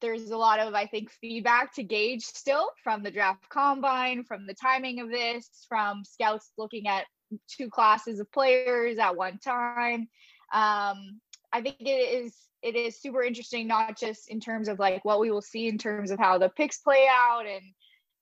there's 0.00 0.30
a 0.30 0.36
lot 0.36 0.60
of 0.60 0.74
i 0.74 0.86
think 0.86 1.10
feedback 1.10 1.74
to 1.74 1.82
gauge 1.82 2.22
still 2.22 2.68
from 2.84 3.02
the 3.02 3.10
draft 3.10 3.48
combine 3.48 4.24
from 4.24 4.46
the 4.46 4.54
timing 4.54 5.00
of 5.00 5.08
this 5.10 5.48
from 5.68 6.04
scouts 6.04 6.52
looking 6.58 6.86
at 6.86 7.06
two 7.48 7.68
classes 7.70 8.20
of 8.20 8.30
players 8.30 8.98
at 8.98 9.16
one 9.16 9.38
time 9.38 10.06
um, 10.52 11.20
i 11.56 11.60
think 11.62 11.76
it 11.80 11.90
is 11.90 12.34
it 12.62 12.74
is 12.74 13.00
super 13.00 13.22
interesting 13.22 13.66
not 13.66 13.98
just 13.98 14.28
in 14.28 14.40
terms 14.40 14.68
of 14.68 14.78
like 14.78 15.04
what 15.04 15.20
we 15.20 15.30
will 15.30 15.42
see 15.42 15.68
in 15.68 15.78
terms 15.78 16.10
of 16.10 16.18
how 16.18 16.38
the 16.38 16.48
picks 16.48 16.78
play 16.78 17.06
out 17.10 17.46
and 17.46 17.62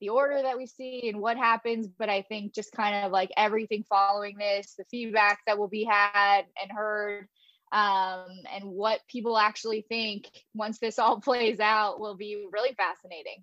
the 0.01 0.11
order 0.11 0.43
that 0.43 0.59
we 0.59 0.67
see 0.67 1.09
and 1.09 1.21
what 1.21 1.37
happens. 1.37 1.89
But 1.89 2.11
I 2.11 2.23
think 2.23 2.55
just 2.55 2.73
kind 2.73 3.07
of 3.07 3.13
like 3.13 3.31
everything 3.37 3.85
following 3.89 4.37
this, 4.37 4.75
the 4.77 4.85
feedback 4.91 5.41
that 5.47 5.59
will 5.59 5.69
be 5.69 5.85
had 5.85 6.43
and 6.61 6.71
heard, 6.71 7.27
um, 7.73 8.27
and 8.55 8.65
what 8.65 9.01
people 9.09 9.39
actually 9.39 9.87
think 9.89 10.29
once 10.55 10.79
this 10.79 10.99
all 10.99 11.21
plays 11.23 11.59
out 11.59 12.01
will 12.01 12.17
be 12.17 12.47
really 12.53 12.75
fascinating. 12.75 13.43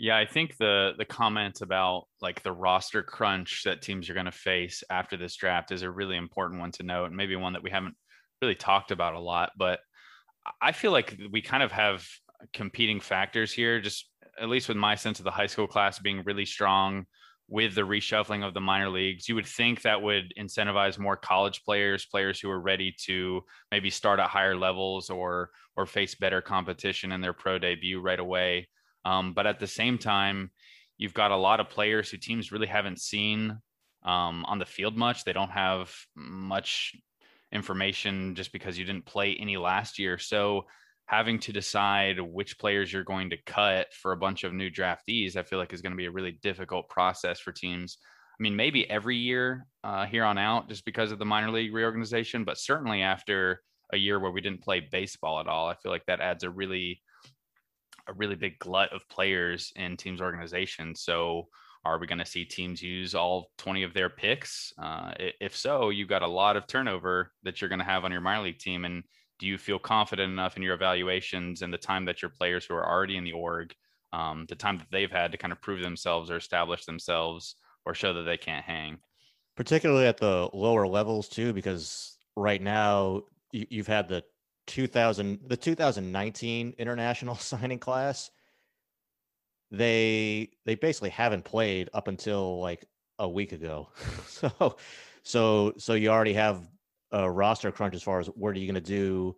Yeah, 0.00 0.16
I 0.16 0.26
think 0.26 0.56
the 0.58 0.92
the 0.96 1.04
comment 1.04 1.60
about 1.60 2.04
like 2.20 2.42
the 2.44 2.52
roster 2.52 3.02
crunch 3.02 3.62
that 3.64 3.82
teams 3.82 4.08
are 4.08 4.14
going 4.14 4.26
to 4.26 4.32
face 4.32 4.84
after 4.90 5.16
this 5.16 5.34
draft 5.34 5.72
is 5.72 5.82
a 5.82 5.90
really 5.90 6.16
important 6.16 6.60
one 6.60 6.70
to 6.72 6.84
note, 6.84 7.06
and 7.06 7.16
maybe 7.16 7.34
one 7.34 7.54
that 7.54 7.64
we 7.64 7.70
haven't 7.70 7.96
really 8.42 8.54
talked 8.54 8.90
about 8.90 9.14
a 9.14 9.20
lot. 9.20 9.52
But 9.56 9.80
I 10.60 10.72
feel 10.72 10.92
like 10.92 11.18
we 11.30 11.42
kind 11.42 11.62
of 11.62 11.72
have 11.72 12.06
competing 12.52 13.00
factors 13.00 13.52
here. 13.52 13.80
Just 13.80 14.08
at 14.40 14.48
least 14.48 14.68
with 14.68 14.76
my 14.76 14.94
sense 14.94 15.18
of 15.18 15.24
the 15.24 15.30
high 15.30 15.46
school 15.46 15.66
class 15.66 15.98
being 15.98 16.22
really 16.24 16.44
strong 16.44 17.06
with 17.48 17.74
the 17.74 17.82
reshuffling 17.82 18.46
of 18.46 18.52
the 18.52 18.60
minor 18.60 18.90
leagues, 18.90 19.28
you 19.28 19.34
would 19.34 19.46
think 19.46 19.82
that 19.82 20.02
would 20.02 20.34
incentivize 20.38 20.98
more 20.98 21.16
college 21.16 21.64
players, 21.64 22.04
players 22.04 22.38
who 22.38 22.50
are 22.50 22.60
ready 22.60 22.94
to 23.06 23.42
maybe 23.70 23.88
start 23.88 24.20
at 24.20 24.28
higher 24.28 24.56
levels 24.56 25.08
or 25.08 25.50
or 25.76 25.86
face 25.86 26.14
better 26.14 26.42
competition 26.42 27.12
in 27.12 27.20
their 27.20 27.32
pro 27.32 27.58
debut 27.58 28.00
right 28.00 28.20
away. 28.20 28.68
Um, 29.04 29.32
but 29.32 29.46
at 29.46 29.60
the 29.60 29.66
same 29.66 29.96
time, 29.96 30.50
you've 30.98 31.14
got 31.14 31.30
a 31.30 31.36
lot 31.36 31.60
of 31.60 31.70
players 31.70 32.10
who 32.10 32.18
teams 32.18 32.52
really 32.52 32.66
haven't 32.66 33.00
seen 33.00 33.58
um, 34.04 34.44
on 34.44 34.58
the 34.58 34.66
field 34.66 34.96
much. 34.96 35.24
They 35.24 35.32
don't 35.32 35.50
have 35.50 35.94
much 36.16 36.94
information 37.52 38.34
just 38.34 38.52
because 38.52 38.78
you 38.78 38.84
didn't 38.84 39.06
play 39.06 39.36
any 39.38 39.56
last 39.56 39.98
year. 39.98 40.18
So 40.18 40.66
having 41.06 41.38
to 41.40 41.52
decide 41.52 42.20
which 42.20 42.58
players 42.58 42.92
you're 42.92 43.02
going 43.04 43.30
to 43.30 43.42
cut 43.46 43.86
for 43.94 44.12
a 44.12 44.16
bunch 44.16 44.44
of 44.44 44.52
new 44.52 44.70
draftees, 44.70 45.36
I 45.36 45.42
feel 45.42 45.58
like 45.58 45.72
is 45.72 45.80
going 45.80 45.92
to 45.92 45.96
be 45.96 46.06
a 46.06 46.10
really 46.10 46.32
difficult 46.42 46.88
process 46.88 47.40
for 47.40 47.50
teams. 47.50 47.98
I 48.38 48.42
mean, 48.42 48.54
maybe 48.54 48.88
every 48.88 49.16
year 49.16 49.66
uh, 49.82 50.06
here 50.06 50.24
on 50.24 50.38
out, 50.38 50.68
just 50.68 50.84
because 50.84 51.10
of 51.10 51.18
the 51.18 51.24
minor 51.24 51.50
league 51.50 51.74
reorganization, 51.74 52.44
but 52.44 52.58
certainly 52.58 53.02
after 53.02 53.62
a 53.92 53.96
year 53.96 54.20
where 54.20 54.30
we 54.30 54.42
didn't 54.42 54.62
play 54.62 54.80
baseball 54.80 55.40
at 55.40 55.48
all, 55.48 55.68
I 55.68 55.74
feel 55.76 55.90
like 55.90 56.04
that 56.06 56.20
adds 56.20 56.44
a 56.44 56.50
really 56.50 57.02
a 58.06 58.12
really 58.14 58.36
big 58.36 58.58
glut 58.58 58.92
of 58.92 59.06
players 59.08 59.72
in 59.76 59.96
teams 59.96 60.20
organization. 60.20 60.94
So 60.94 61.48
are 61.84 61.98
we 61.98 62.06
going 62.06 62.18
to 62.18 62.26
see 62.26 62.44
teams 62.44 62.82
use 62.82 63.14
all 63.14 63.50
20 63.58 63.82
of 63.82 63.94
their 63.94 64.10
picks? 64.10 64.72
Uh, 64.80 65.12
if 65.18 65.56
so, 65.56 65.90
you've 65.90 66.08
got 66.08 66.22
a 66.22 66.28
lot 66.28 66.56
of 66.56 66.66
turnover 66.66 67.32
that 67.42 67.60
you're 67.60 67.68
going 67.68 67.78
to 67.78 67.84
have 67.84 68.04
on 68.04 68.12
your 68.12 68.20
minor 68.20 68.44
league 68.44 68.58
team. 68.58 68.84
And 68.84 69.04
do 69.38 69.46
you 69.46 69.58
feel 69.58 69.78
confident 69.78 70.32
enough 70.32 70.56
in 70.56 70.62
your 70.62 70.74
evaluations 70.74 71.62
and 71.62 71.72
the 71.72 71.78
time 71.78 72.04
that 72.06 72.22
your 72.22 72.30
players 72.30 72.64
who 72.64 72.74
are 72.74 72.88
already 72.88 73.16
in 73.16 73.24
the 73.24 73.32
org, 73.32 73.74
um, 74.12 74.46
the 74.48 74.54
time 74.54 74.78
that 74.78 74.88
they've 74.90 75.10
had 75.10 75.32
to 75.32 75.38
kind 75.38 75.52
of 75.52 75.60
prove 75.60 75.80
themselves 75.80 76.30
or 76.30 76.36
establish 76.36 76.84
themselves 76.84 77.56
or 77.86 77.94
show 77.94 78.12
that 78.12 78.22
they 78.22 78.36
can't 78.36 78.64
hang? 78.64 78.98
Particularly 79.56 80.06
at 80.06 80.18
the 80.18 80.48
lower 80.52 80.86
levels, 80.86 81.28
too, 81.28 81.52
because 81.52 82.16
right 82.36 82.62
now 82.62 83.22
you've 83.52 83.86
had 83.86 84.08
the 84.08 84.22
2000 84.66 85.40
the 85.46 85.56
2019 85.56 86.74
international 86.78 87.34
signing 87.36 87.78
class 87.78 88.30
they 89.70 90.50
they 90.64 90.74
basically 90.74 91.10
haven't 91.10 91.44
played 91.44 91.90
up 91.92 92.08
until 92.08 92.60
like 92.60 92.84
a 93.18 93.28
week 93.28 93.52
ago 93.52 93.88
so 94.26 94.76
so 95.22 95.72
so 95.76 95.94
you 95.94 96.08
already 96.08 96.32
have 96.32 96.66
a 97.12 97.30
roster 97.30 97.70
crunch 97.70 97.94
as 97.94 98.02
far 98.02 98.20
as 98.20 98.26
what 98.28 98.54
are 98.54 98.58
you 98.58 98.66
going 98.66 98.74
to 98.74 98.80
do 98.80 99.36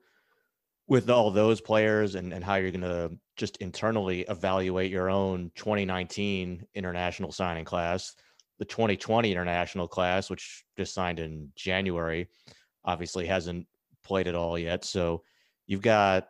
with 0.86 1.08
all 1.08 1.30
those 1.30 1.60
players 1.60 2.16
and, 2.16 2.32
and 2.32 2.42
how 2.42 2.56
you're 2.56 2.72
going 2.72 2.80
to 2.80 3.10
just 3.36 3.56
internally 3.58 4.22
evaluate 4.22 4.90
your 4.90 5.08
own 5.08 5.50
2019 5.54 6.66
international 6.74 7.32
signing 7.32 7.64
class 7.64 8.14
the 8.58 8.64
2020 8.64 9.30
international 9.30 9.88
class 9.88 10.28
which 10.28 10.64
just 10.76 10.92
signed 10.94 11.18
in 11.18 11.48
january 11.56 12.28
obviously 12.84 13.26
hasn't 13.26 13.66
played 14.04 14.28
at 14.28 14.34
all 14.34 14.58
yet. 14.58 14.84
So 14.84 15.22
you've 15.66 15.82
got, 15.82 16.28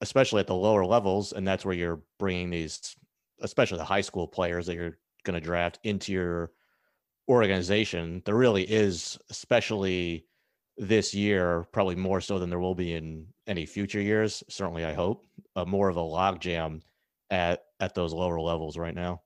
especially 0.00 0.40
at 0.40 0.46
the 0.46 0.54
lower 0.54 0.84
levels, 0.84 1.32
and 1.32 1.46
that's 1.46 1.64
where 1.64 1.74
you're 1.74 2.00
bringing 2.18 2.50
these, 2.50 2.96
especially 3.40 3.78
the 3.78 3.84
high 3.84 4.00
school 4.00 4.26
players 4.26 4.66
that 4.66 4.74
you're 4.74 4.98
going 5.24 5.34
to 5.34 5.44
draft 5.44 5.78
into 5.84 6.12
your 6.12 6.52
organization. 7.28 8.22
There 8.24 8.34
really 8.34 8.64
is, 8.64 9.18
especially 9.30 10.26
this 10.76 11.14
year, 11.14 11.66
probably 11.72 11.96
more 11.96 12.20
so 12.20 12.38
than 12.38 12.50
there 12.50 12.60
will 12.60 12.74
be 12.74 12.94
in 12.94 13.26
any 13.46 13.66
future 13.66 14.00
years. 14.00 14.42
Certainly, 14.48 14.84
I 14.84 14.92
hope 14.92 15.26
uh, 15.54 15.64
more 15.64 15.88
of 15.88 15.96
a 15.96 16.00
logjam 16.00 16.82
at 17.30 17.64
at 17.80 17.94
those 17.94 18.12
lower 18.12 18.40
levels 18.40 18.76
right 18.76 18.94
now. 18.94 19.22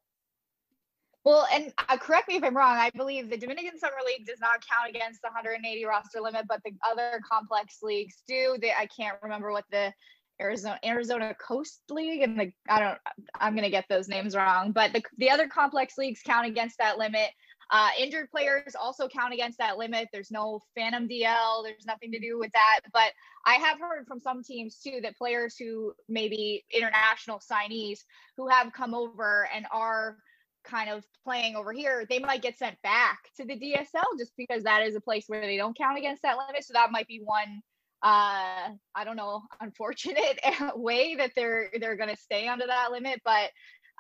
Well, 1.25 1.47
and 1.53 1.73
uh, 1.89 1.99
correct 1.99 2.29
me 2.29 2.37
if 2.37 2.45
I'm 2.45 2.57
wrong. 2.57 2.77
I 2.77 2.91
believe 2.95 3.29
the 3.29 3.37
Dominican 3.37 3.79
Summer 3.79 3.99
League 4.07 4.27
does 4.27 4.41
not 4.41 4.65
count 4.67 4.89
against 4.89 5.21
the 5.21 5.29
180 5.29 5.85
roster 5.85 6.21
limit, 6.21 6.47
but 6.49 6.63
the 6.65 6.73
other 6.89 7.21
complex 7.31 7.79
leagues 7.83 8.23
do. 8.27 8.57
They, 8.61 8.73
I 8.73 8.87
can't 8.87 9.19
remember 9.23 9.53
what 9.53 9.67
the 9.71 9.93
Arizona 10.41 10.79
Arizona 10.85 11.35
Coast 11.35 11.83
League 11.91 12.23
and 12.23 12.39
the 12.39 12.53
I 12.69 12.81
don't 12.81 12.99
I'm 13.39 13.55
gonna 13.55 13.71
get 13.71 13.87
those 13.89 14.09
names 14.09 14.35
wrong, 14.35 14.73
but 14.73 14.93
the 14.93 15.03
the 15.19 15.31
other 15.31 15.49
complex 15.49 15.99
leagues 15.99 16.23
count 16.25 16.47
against 16.47 16.79
that 16.79 16.99
limit. 16.99 17.31
Uh, 17.73 17.91
injured 18.01 18.29
players 18.31 18.75
also 18.75 19.07
count 19.07 19.33
against 19.33 19.59
that 19.59 19.79
limit. 19.79 20.09
There's 20.13 20.33
no 20.33 20.61
phantom 20.75 21.07
DL. 21.09 21.63
There's 21.63 21.87
nothing 21.87 22.11
to 22.11 22.19
do 22.19 22.37
with 22.37 22.51
that. 22.51 22.81
But 22.93 23.13
I 23.47 23.55
have 23.55 23.79
heard 23.79 24.07
from 24.09 24.19
some 24.19 24.43
teams 24.43 24.81
too 24.81 24.99
that 25.03 25.17
players 25.17 25.57
who 25.57 25.93
maybe 26.09 26.65
international 26.75 27.39
signees 27.39 28.01
who 28.37 28.49
have 28.49 28.73
come 28.73 28.93
over 28.93 29.49
and 29.55 29.67
are 29.71 30.17
kind 30.65 30.91
of 30.91 31.05
playing 31.25 31.55
over 31.55 31.73
here, 31.73 32.05
they 32.09 32.19
might 32.19 32.43
get 32.43 32.59
sent 32.59 32.81
back 32.83 33.19
to 33.37 33.45
the 33.45 33.59
DSL 33.59 34.19
just 34.19 34.33
because 34.37 34.65
that 34.65 34.83
is 34.83 34.97
a 34.97 35.01
place 35.01 35.25
where 35.29 35.41
they 35.41 35.57
don't 35.57 35.79
count 35.79 35.97
against 35.97 36.23
that 36.23 36.37
limit. 36.39 36.65
So 36.65 36.73
that 36.75 36.91
might 36.91 37.07
be 37.07 37.21
one 37.23 37.63
uh 38.03 38.71
I 38.95 39.05
don't 39.05 39.17
know, 39.17 39.43
unfortunate 39.61 40.41
way 40.75 41.17
that 41.17 41.33
they're 41.37 41.71
they're 41.81 41.97
going 41.97 42.11
to 42.11 42.17
stay 42.17 42.49
under 42.49 42.67
that 42.67 42.93
limit, 42.93 43.21
but 43.25 43.51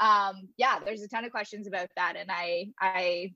um 0.00 0.48
yeah, 0.56 0.78
there's 0.84 1.02
a 1.02 1.08
ton 1.08 1.24
of 1.24 1.30
questions 1.30 1.66
about 1.66 1.88
that 1.96 2.14
and 2.16 2.30
I 2.30 2.68
I 2.80 3.32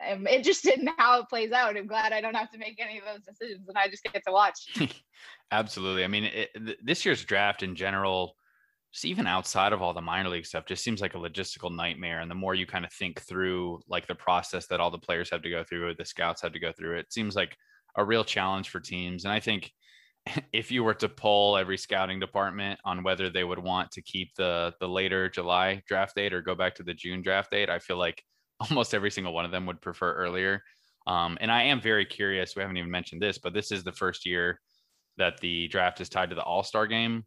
am 0.00 0.26
interested 0.26 0.78
in 0.78 0.88
how 0.98 1.20
it 1.20 1.28
plays 1.28 1.52
out. 1.52 1.76
I'm 1.76 1.86
glad 1.86 2.12
I 2.12 2.20
don't 2.20 2.34
have 2.34 2.50
to 2.50 2.58
make 2.58 2.80
any 2.80 2.98
of 2.98 3.04
those 3.04 3.24
decisions 3.24 3.68
and 3.68 3.78
I 3.78 3.88
just 3.88 4.02
get 4.04 4.22
to 4.26 4.32
watch. 4.32 4.76
Absolutely. 5.52 6.02
I 6.02 6.08
mean, 6.08 6.24
it, 6.24 6.50
this 6.84 7.04
year's 7.04 7.24
draft 7.24 7.62
in 7.62 7.76
general 7.76 8.34
just 8.94 9.04
even 9.04 9.26
outside 9.26 9.72
of 9.72 9.82
all 9.82 9.92
the 9.92 10.00
minor 10.00 10.28
league 10.28 10.46
stuff 10.46 10.66
just 10.66 10.84
seems 10.84 11.00
like 11.00 11.14
a 11.14 11.18
logistical 11.18 11.74
nightmare 11.74 12.20
and 12.20 12.30
the 12.30 12.34
more 12.34 12.54
you 12.54 12.64
kind 12.64 12.84
of 12.84 12.92
think 12.92 13.20
through 13.20 13.80
like 13.88 14.06
the 14.06 14.14
process 14.14 14.68
that 14.68 14.78
all 14.78 14.90
the 14.90 14.98
players 14.98 15.28
have 15.28 15.42
to 15.42 15.50
go 15.50 15.64
through 15.64 15.88
or 15.88 15.94
the 15.94 16.04
scouts 16.04 16.40
have 16.40 16.52
to 16.52 16.60
go 16.60 16.70
through 16.70 16.96
it 16.96 17.12
seems 17.12 17.34
like 17.34 17.56
a 17.96 18.04
real 18.04 18.24
challenge 18.24 18.68
for 18.70 18.80
teams. 18.80 19.24
And 19.24 19.32
i 19.32 19.40
think 19.40 19.70
if 20.52 20.70
you 20.70 20.84
were 20.84 20.94
to 20.94 21.08
poll 21.08 21.56
every 21.56 21.78
scouting 21.78 22.20
department 22.20 22.80
on 22.84 23.02
whether 23.02 23.30
they 23.30 23.44
would 23.44 23.58
want 23.58 23.90
to 23.92 24.02
keep 24.02 24.34
the 24.36 24.72
the 24.80 24.88
later 24.88 25.28
july 25.28 25.82
draft 25.86 26.14
date 26.14 26.32
or 26.32 26.40
go 26.40 26.54
back 26.54 26.74
to 26.74 26.82
the 26.82 26.94
june 26.94 27.22
draft 27.22 27.50
date 27.50 27.68
i 27.68 27.78
feel 27.78 27.98
like 27.98 28.22
almost 28.70 28.94
every 28.94 29.10
single 29.10 29.34
one 29.34 29.44
of 29.44 29.50
them 29.50 29.66
would 29.66 29.80
prefer 29.80 30.14
earlier. 30.14 30.62
Um, 31.06 31.36
and 31.40 31.50
i 31.50 31.64
am 31.64 31.80
very 31.80 32.06
curious 32.06 32.56
we 32.56 32.62
haven't 32.62 32.78
even 32.78 32.90
mentioned 32.90 33.20
this 33.20 33.38
but 33.38 33.52
this 33.52 33.70
is 33.70 33.84
the 33.84 33.92
first 33.92 34.24
year 34.24 34.60
that 35.16 35.38
the 35.40 35.68
draft 35.68 36.00
is 36.00 36.08
tied 36.08 36.30
to 36.30 36.34
the 36.34 36.42
all-star 36.42 36.86
game. 36.86 37.24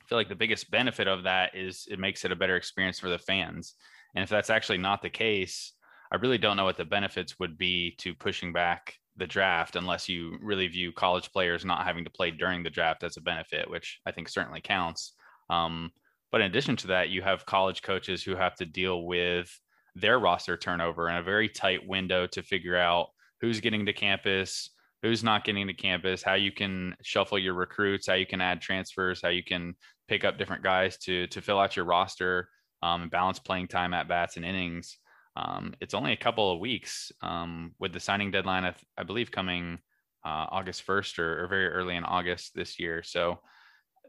I 0.00 0.04
feel 0.06 0.18
like 0.18 0.28
the 0.28 0.34
biggest 0.34 0.70
benefit 0.70 1.08
of 1.08 1.24
that 1.24 1.54
is 1.54 1.86
it 1.90 1.98
makes 1.98 2.24
it 2.24 2.32
a 2.32 2.36
better 2.36 2.56
experience 2.56 2.98
for 2.98 3.08
the 3.08 3.18
fans. 3.18 3.74
And 4.14 4.22
if 4.22 4.30
that's 4.30 4.50
actually 4.50 4.78
not 4.78 5.02
the 5.02 5.10
case, 5.10 5.72
I 6.10 6.16
really 6.16 6.38
don't 6.38 6.56
know 6.56 6.64
what 6.64 6.76
the 6.76 6.84
benefits 6.84 7.38
would 7.38 7.56
be 7.56 7.94
to 7.98 8.14
pushing 8.14 8.52
back 8.52 8.94
the 9.20 9.26
draft 9.26 9.76
unless 9.76 10.08
you 10.08 10.36
really 10.42 10.66
view 10.66 10.90
college 10.90 11.30
players 11.30 11.64
not 11.64 11.86
having 11.86 12.02
to 12.04 12.10
play 12.10 12.32
during 12.32 12.64
the 12.64 12.70
draft 12.70 13.04
as 13.04 13.16
a 13.16 13.20
benefit, 13.20 13.70
which 13.70 14.00
I 14.04 14.10
think 14.10 14.28
certainly 14.28 14.60
counts. 14.60 15.12
Um, 15.48 15.92
but 16.32 16.40
in 16.40 16.48
addition 16.48 16.74
to 16.76 16.88
that, 16.88 17.10
you 17.10 17.22
have 17.22 17.46
college 17.46 17.82
coaches 17.82 18.22
who 18.22 18.34
have 18.34 18.56
to 18.56 18.66
deal 18.66 19.04
with 19.04 19.48
their 19.94 20.18
roster 20.18 20.56
turnover 20.56 21.08
in 21.08 21.16
a 21.16 21.22
very 21.22 21.48
tight 21.48 21.86
window 21.86 22.26
to 22.28 22.42
figure 22.42 22.76
out 22.76 23.08
who's 23.40 23.60
getting 23.60 23.86
to 23.86 23.92
campus, 23.92 24.70
who's 25.02 25.22
not 25.22 25.44
getting 25.44 25.66
to 25.66 25.74
campus, 25.74 26.22
how 26.22 26.34
you 26.34 26.52
can 26.52 26.96
shuffle 27.02 27.38
your 27.38 27.54
recruits, 27.54 28.06
how 28.06 28.14
you 28.14 28.26
can 28.26 28.40
add 28.40 28.60
transfers, 28.60 29.20
how 29.22 29.28
you 29.28 29.44
can 29.44 29.74
pick 30.08 30.24
up 30.24 30.38
different 30.38 30.62
guys 30.62 30.96
to 30.98 31.26
to 31.28 31.40
fill 31.40 31.58
out 31.58 31.76
your 31.76 31.84
roster 31.84 32.48
um, 32.82 33.02
and 33.02 33.10
balance 33.10 33.38
playing 33.38 33.68
time 33.68 33.92
at 33.92 34.08
bats 34.08 34.36
and 34.36 34.44
innings. 34.44 34.98
Um, 35.36 35.74
it's 35.80 35.94
only 35.94 36.12
a 36.12 36.16
couple 36.16 36.52
of 36.52 36.60
weeks 36.60 37.12
um, 37.22 37.72
with 37.78 37.92
the 37.92 38.00
signing 38.00 38.30
deadline, 38.30 38.64
I, 38.64 38.74
I 38.98 39.04
believe, 39.04 39.30
coming 39.30 39.78
uh, 40.24 40.46
August 40.50 40.86
1st 40.86 41.18
or, 41.18 41.44
or, 41.44 41.48
very 41.48 41.68
early 41.68 41.96
in 41.96 42.04
August 42.04 42.52
this 42.54 42.78
year. 42.78 43.02
So 43.02 43.40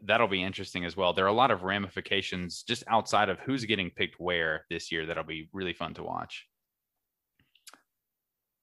that'll 0.04 0.28
be 0.28 0.42
interesting 0.42 0.84
as 0.84 0.96
well. 0.96 1.12
There 1.12 1.24
are 1.24 1.28
a 1.28 1.32
lot 1.32 1.50
of 1.50 1.62
ramifications 1.62 2.64
just 2.64 2.84
outside 2.88 3.28
of 3.28 3.38
who's 3.40 3.64
getting 3.64 3.90
picked 3.90 4.20
where 4.20 4.66
this 4.68 4.92
year 4.92 5.06
that'll 5.06 5.24
be 5.24 5.48
really 5.52 5.72
fun 5.72 5.94
to 5.94 6.02
watch. 6.02 6.46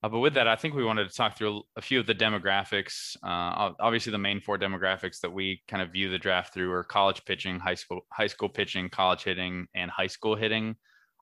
Uh, 0.02 0.10
but 0.10 0.20
with 0.20 0.34
that, 0.36 0.48
I 0.48 0.56
think 0.56 0.76
we 0.76 0.86
wanted 0.86 1.10
to 1.10 1.16
talk 1.16 1.38
through 1.38 1.64
a 1.76 1.82
few 1.82 2.00
of 2.00 2.06
the 2.06 2.16
demographics. 2.16 3.18
Uh, 3.22 3.74
obviously, 3.80 4.12
the 4.12 4.18
main 4.18 4.40
four 4.40 4.58
demographics 4.58 5.20
that 5.22 5.32
we 5.32 5.62
kind 5.68 5.84
of 5.84 5.92
view 5.92 6.10
the 6.10 6.18
draft 6.18 6.54
through 6.54 6.72
are 6.72 6.86
college 6.86 7.26
pitching, 7.26 7.60
high 7.60 7.76
school, 7.76 8.02
high 8.12 8.28
school 8.28 8.48
pitching, 8.48 8.88
college 8.90 9.24
hitting, 9.24 9.68
and 9.76 9.92
high 9.92 10.08
school 10.08 10.36
hitting. 10.36 10.76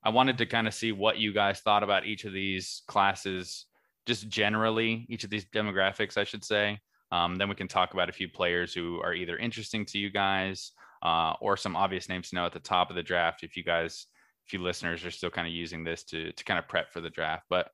I 0.03 0.09
wanted 0.09 0.37
to 0.37 0.45
kind 0.45 0.67
of 0.67 0.73
see 0.73 0.91
what 0.91 1.17
you 1.17 1.33
guys 1.33 1.59
thought 1.59 1.83
about 1.83 2.05
each 2.05 2.25
of 2.25 2.33
these 2.33 2.83
classes, 2.87 3.65
just 4.05 4.27
generally, 4.29 5.05
each 5.09 5.23
of 5.23 5.29
these 5.29 5.45
demographics, 5.45 6.17
I 6.17 6.23
should 6.23 6.43
say. 6.43 6.79
Um, 7.11 7.35
then 7.35 7.49
we 7.49 7.55
can 7.55 7.67
talk 7.67 7.93
about 7.93 8.09
a 8.09 8.13
few 8.13 8.27
players 8.27 8.73
who 8.73 9.01
are 9.01 9.13
either 9.13 9.37
interesting 9.37 9.85
to 9.87 9.97
you 9.97 10.09
guys 10.09 10.71
uh, 11.03 11.33
or 11.41 11.57
some 11.57 11.75
obvious 11.75 12.09
names 12.09 12.29
to 12.29 12.35
know 12.35 12.45
at 12.45 12.53
the 12.53 12.59
top 12.59 12.89
of 12.89 12.95
the 12.95 13.03
draft 13.03 13.43
if 13.43 13.55
you 13.55 13.63
guys, 13.63 14.07
if 14.45 14.53
you 14.53 14.61
listeners 14.61 15.05
are 15.05 15.11
still 15.11 15.29
kind 15.29 15.47
of 15.47 15.53
using 15.53 15.83
this 15.83 16.03
to, 16.03 16.31
to 16.31 16.43
kind 16.43 16.59
of 16.59 16.67
prep 16.67 16.91
for 16.91 17.01
the 17.01 17.09
draft. 17.09 17.45
But 17.49 17.69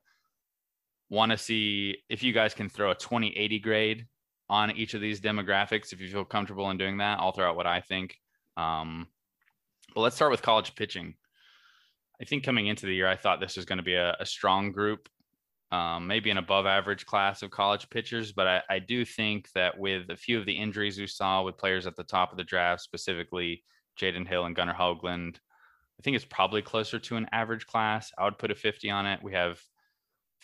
want 1.10 1.32
to 1.32 1.38
see 1.38 1.98
if 2.08 2.22
you 2.22 2.32
guys 2.32 2.54
can 2.54 2.68
throw 2.68 2.90
a 2.90 2.94
2080 2.94 3.58
grade 3.58 4.06
on 4.48 4.70
each 4.72 4.94
of 4.94 5.00
these 5.00 5.20
demographics 5.20 5.92
if 5.92 6.00
you 6.00 6.08
feel 6.08 6.24
comfortable 6.24 6.70
in 6.70 6.78
doing 6.78 6.98
that. 6.98 7.18
I'll 7.20 7.32
throw 7.32 7.48
out 7.48 7.56
what 7.56 7.66
I 7.66 7.80
think. 7.80 8.16
Um, 8.56 9.08
but 9.94 10.02
let's 10.02 10.16
start 10.16 10.30
with 10.30 10.42
college 10.42 10.74
pitching. 10.74 11.14
I 12.20 12.24
think 12.24 12.44
coming 12.44 12.68
into 12.68 12.86
the 12.86 12.94
year, 12.94 13.08
I 13.08 13.16
thought 13.16 13.40
this 13.40 13.56
was 13.56 13.64
going 13.64 13.78
to 13.78 13.84
be 13.84 13.94
a, 13.94 14.16
a 14.20 14.26
strong 14.26 14.70
group, 14.70 15.08
um, 15.72 16.06
maybe 16.06 16.30
an 16.30 16.38
above 16.38 16.66
average 16.66 17.06
class 17.06 17.42
of 17.42 17.50
college 17.50 17.90
pitchers. 17.90 18.32
But 18.32 18.46
I, 18.46 18.62
I, 18.70 18.78
do 18.78 19.04
think 19.04 19.50
that 19.54 19.76
with 19.76 20.10
a 20.10 20.16
few 20.16 20.38
of 20.38 20.46
the 20.46 20.52
injuries 20.52 20.98
we 20.98 21.08
saw 21.08 21.42
with 21.42 21.58
players 21.58 21.86
at 21.86 21.96
the 21.96 22.04
top 22.04 22.30
of 22.30 22.38
the 22.38 22.44
draft, 22.44 22.82
specifically 22.82 23.64
Jaden 24.00 24.28
Hill 24.28 24.44
and 24.44 24.54
Gunnar 24.54 24.74
Hoglund, 24.74 25.36
I 25.98 26.02
think 26.02 26.16
it's 26.16 26.24
probably 26.24 26.62
closer 26.62 26.98
to 26.98 27.16
an 27.16 27.26
average 27.32 27.66
class. 27.66 28.12
I 28.16 28.24
would 28.24 28.38
put 28.38 28.50
a 28.50 28.54
50 28.54 28.90
on 28.90 29.06
it. 29.06 29.22
We 29.22 29.32
have 29.32 29.58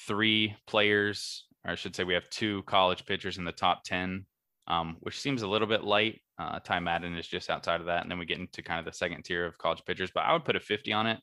three 0.06 0.56
players, 0.66 1.46
or 1.64 1.72
I 1.72 1.74
should 1.74 1.94
say, 1.94 2.04
we 2.04 2.14
have 2.14 2.28
two 2.30 2.62
college 2.64 3.04
pitchers 3.04 3.38
in 3.38 3.44
the 3.44 3.52
top 3.52 3.84
10, 3.84 4.24
um, 4.66 4.96
which 5.00 5.20
seems 5.20 5.42
a 5.42 5.48
little 5.48 5.68
bit 5.68 5.84
light. 5.84 6.20
Uh, 6.38 6.58
Ty 6.60 6.80
Madden 6.80 7.16
is 7.16 7.26
just 7.26 7.50
outside 7.50 7.80
of 7.80 7.86
that. 7.86 8.02
And 8.02 8.10
then 8.10 8.18
we 8.18 8.26
get 8.26 8.38
into 8.38 8.62
kind 8.62 8.78
of 8.78 8.86
the 8.86 8.96
second 8.96 9.24
tier 9.24 9.44
of 9.44 9.58
college 9.58 9.82
pitchers, 9.84 10.10
but 10.14 10.24
I 10.24 10.32
would 10.32 10.44
put 10.44 10.56
a 10.56 10.60
50 10.60 10.92
on 10.92 11.06
it. 11.06 11.20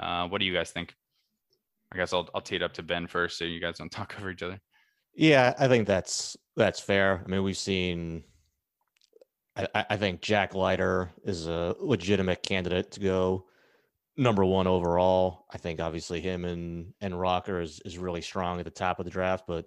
Uh, 0.00 0.26
what 0.28 0.38
do 0.38 0.46
you 0.46 0.54
guys 0.54 0.70
think? 0.70 0.94
I 1.92 1.96
guess 1.96 2.12
I'll 2.12 2.28
I'll 2.34 2.40
tee 2.40 2.56
it 2.56 2.62
up 2.62 2.72
to 2.74 2.82
Ben 2.82 3.06
first, 3.06 3.38
so 3.38 3.44
you 3.44 3.60
guys 3.60 3.78
don't 3.78 3.92
talk 3.92 4.14
over 4.18 4.30
each 4.30 4.42
other. 4.42 4.60
Yeah, 5.14 5.54
I 5.58 5.68
think 5.68 5.86
that's 5.86 6.36
that's 6.56 6.80
fair. 6.80 7.22
I 7.24 7.28
mean, 7.28 7.42
we've 7.42 7.56
seen. 7.56 8.24
I, 9.56 9.84
I 9.90 9.96
think 9.96 10.22
Jack 10.22 10.54
Leiter 10.54 11.10
is 11.24 11.48
a 11.48 11.74
legitimate 11.80 12.42
candidate 12.42 12.92
to 12.92 13.00
go 13.00 13.46
number 14.16 14.44
one 14.44 14.66
overall. 14.68 15.46
I 15.52 15.58
think 15.58 15.80
obviously 15.80 16.20
him 16.20 16.44
and 16.44 16.94
and 17.00 17.18
Rocker 17.18 17.60
is 17.60 17.80
is 17.84 17.98
really 17.98 18.22
strong 18.22 18.58
at 18.58 18.64
the 18.64 18.70
top 18.70 18.98
of 18.98 19.04
the 19.04 19.10
draft, 19.10 19.44
but 19.46 19.66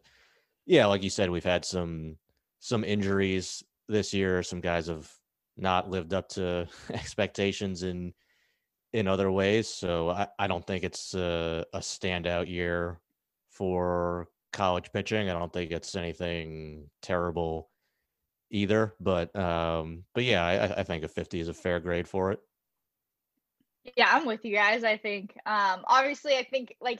yeah, 0.65 0.85
like 0.85 1.03
you 1.03 1.09
said, 1.09 1.29
we've 1.29 1.43
had 1.43 1.65
some 1.65 2.17
some 2.59 2.83
injuries 2.83 3.63
this 3.89 4.13
year. 4.13 4.41
Some 4.43 4.61
guys 4.61 4.87
have 4.87 5.11
not 5.57 5.89
lived 5.89 6.13
up 6.13 6.29
to 6.29 6.67
expectations 6.91 7.83
in 7.83 8.13
in 8.93 9.07
other 9.07 9.31
ways. 9.31 9.67
So 9.67 10.09
I, 10.09 10.27
I 10.39 10.47
don't 10.47 10.65
think 10.65 10.83
it's 10.83 11.13
a, 11.13 11.65
a 11.73 11.79
standout 11.79 12.47
year 12.47 12.99
for 13.49 14.29
college 14.53 14.91
pitching. 14.93 15.29
I 15.29 15.33
don't 15.33 15.51
think 15.51 15.71
it's 15.71 15.95
anything 15.95 16.89
terrible 17.01 17.69
either. 18.51 18.93
But 18.99 19.35
um, 19.35 20.03
but 20.13 20.23
yeah, 20.23 20.45
I, 20.45 20.81
I 20.81 20.83
think 20.83 21.03
a 21.03 21.07
50 21.07 21.39
is 21.39 21.47
a 21.49 21.53
fair 21.53 21.79
grade 21.79 22.07
for 22.07 22.31
it. 22.31 22.39
Yeah, 23.97 24.09
I'm 24.09 24.25
with 24.25 24.45
you 24.45 24.55
guys. 24.55 24.83
I 24.83 24.95
think 24.95 25.35
um, 25.45 25.81
obviously 25.85 26.37
I 26.37 26.43
think 26.43 26.75
like 26.79 26.99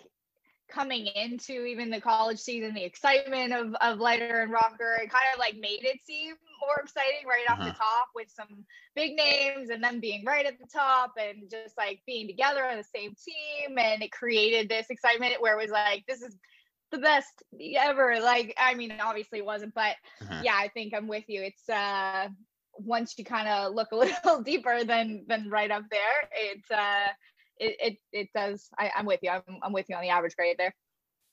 coming 0.70 1.08
into 1.08 1.65
even 1.65 1.89
the 1.89 2.01
college 2.01 2.39
season, 2.39 2.74
the 2.74 2.84
excitement 2.84 3.53
of 3.53 3.75
of 3.82 4.00
Leiter 4.00 4.41
and 4.41 4.51
Rocker, 4.51 4.98
it 5.01 5.10
kind 5.10 5.25
of 5.34 5.39
like 5.39 5.55
made 5.55 5.84
it 5.84 6.00
seem 6.05 6.34
more 6.65 6.79
exciting 6.82 7.27
right 7.27 7.46
off 7.50 7.60
uh-huh. 7.60 7.70
the 7.70 7.75
top 7.75 8.08
with 8.15 8.27
some 8.29 8.65
big 8.96 9.15
names 9.15 9.70
and 9.70 9.84
them 9.84 10.00
being 10.00 10.24
right 10.25 10.46
at 10.46 10.60
the 10.60 10.67
top 10.67 11.13
and 11.20 11.50
just 11.50 11.77
like 11.77 12.01
being 12.05 12.27
together 12.27 12.63
on 12.63 12.77
the 12.77 12.84
same 12.84 13.13
team. 13.15 13.77
And 13.77 14.01
it 14.01 14.12
created 14.12 14.70
this 14.70 14.88
excitement 14.89 15.41
where 15.41 15.58
it 15.58 15.62
was 15.62 15.72
like, 15.72 16.03
this 16.08 16.22
is 16.22 16.38
the 16.91 16.98
best 17.00 17.43
ever. 17.77 18.20
Like, 18.22 18.53
I 18.58 18.75
mean, 18.75 18.93
obviously 19.01 19.39
it 19.39 19.46
wasn't, 19.46 19.74
but 19.74 19.96
uh-huh. 20.22 20.41
yeah, 20.43 20.55
I 20.55 20.70
think 20.70 20.93
I'm 20.93 21.08
with 21.08 21.25
you. 21.27 21.43
It's 21.43 21.70
uh 21.70 22.29
once 22.75 23.13
you 23.17 23.25
kind 23.25 23.48
of 23.48 23.74
look 23.74 23.91
a 23.91 23.96
little 23.98 24.41
deeper 24.41 24.84
than 24.84 25.25
than 25.27 25.50
right 25.50 25.72
up 25.72 25.83
there, 25.92 26.29
it's 26.33 26.72
uh 26.72 27.07
it 27.59 27.75
it, 27.79 27.98
it 28.11 28.29
does 28.35 28.70
I, 28.77 28.92
I'm 28.96 29.05
with 29.05 29.20
you. 29.22 29.29
I'm 29.29 29.42
I'm 29.61 29.74
with 29.74 29.87
you 29.89 29.96
on 29.96 30.01
the 30.01 30.09
average 30.09 30.35
grade 30.35 30.57
there. 30.57 30.74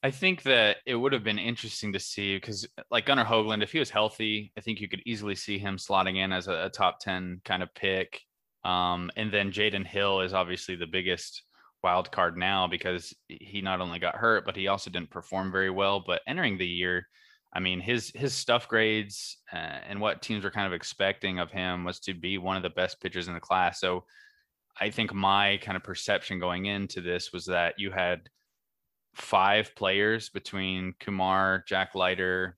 I 0.03 0.11
think 0.11 0.43
that 0.45 0.79
it 0.87 0.95
would 0.95 1.13
have 1.13 1.25
been 1.25 1.39
interesting 1.39 1.93
to 1.93 2.01
see 2.01 2.37
because, 2.37 2.67
like 2.91 3.05
Gunnar 3.05 3.25
Hoglund, 3.25 3.63
if 3.63 3.73
he 3.73 3.79
was 3.79 3.91
healthy, 3.91 4.51
I 4.57 4.63
think 4.63 4.81
you 4.81 4.89
could 4.89 5.03
easily 5.05 5.35
see 5.35 5.59
him 5.59 5.77
slotting 5.77 6.17
in 6.17 6.33
as 6.33 6.49
a, 6.49 6.67
a 6.67 6.71
top 6.71 7.01
10 7.01 7.43
kind 7.45 7.63
of 7.63 7.75
pick. 7.75 8.19
Um, 8.65 9.11
and 9.17 9.31
then 9.31 9.53
Jaden 9.53 9.87
Hill 9.87 10.23
is 10.23 10.33
obviously 10.33 10.75
the 10.75 10.87
biggest 10.87 11.43
wild 11.83 12.11
card 12.11 12.39
now 12.39 12.67
because 12.67 13.15
he 13.29 13.61
not 13.61 13.83
only 13.83 13.99
got 13.99 14.17
hurt, 14.17 14.47
but 14.47 14.57
he 14.57 14.69
also 14.69 14.91
didn't 14.91 15.11
perform 15.11 15.53
very 15.53 15.71
well. 15.71 16.03
But 16.07 16.23
entering 16.27 16.57
the 16.57 16.67
year, 16.67 17.07
I 17.53 17.61
mean, 17.61 17.81
his 17.81 18.11
his 18.15 18.33
stuff 18.33 18.69
grades 18.69 19.37
uh, 19.53 19.57
and 19.57 20.01
what 20.01 20.23
teams 20.23 20.45
were 20.45 20.51
kind 20.51 20.67
of 20.67 20.73
expecting 20.73 21.41
of 21.41 21.51
him 21.51 21.85
was 21.85 22.01
to 22.01 22.15
be 22.15 22.39
one 22.39 22.57
of 22.57 22.63
the 22.63 22.71
best 22.71 23.01
pitchers 23.03 23.29
in 23.29 23.35
the 23.35 23.41
class. 23.41 23.81
So 23.81 24.05
I 24.81 24.91
think 24.91 25.13
my 25.13 25.59
kind 25.63 25.77
of 25.77 25.83
perception 25.83 26.39
going 26.39 26.67
into 26.67 27.01
this 27.01 27.33
was 27.33 27.47
that 27.47 27.75
you 27.79 27.91
had 27.91 28.31
five 29.15 29.75
players 29.75 30.29
between 30.31 30.95
Kumar, 31.01 31.65
Jack 31.67 31.95
Leiter, 31.95 32.57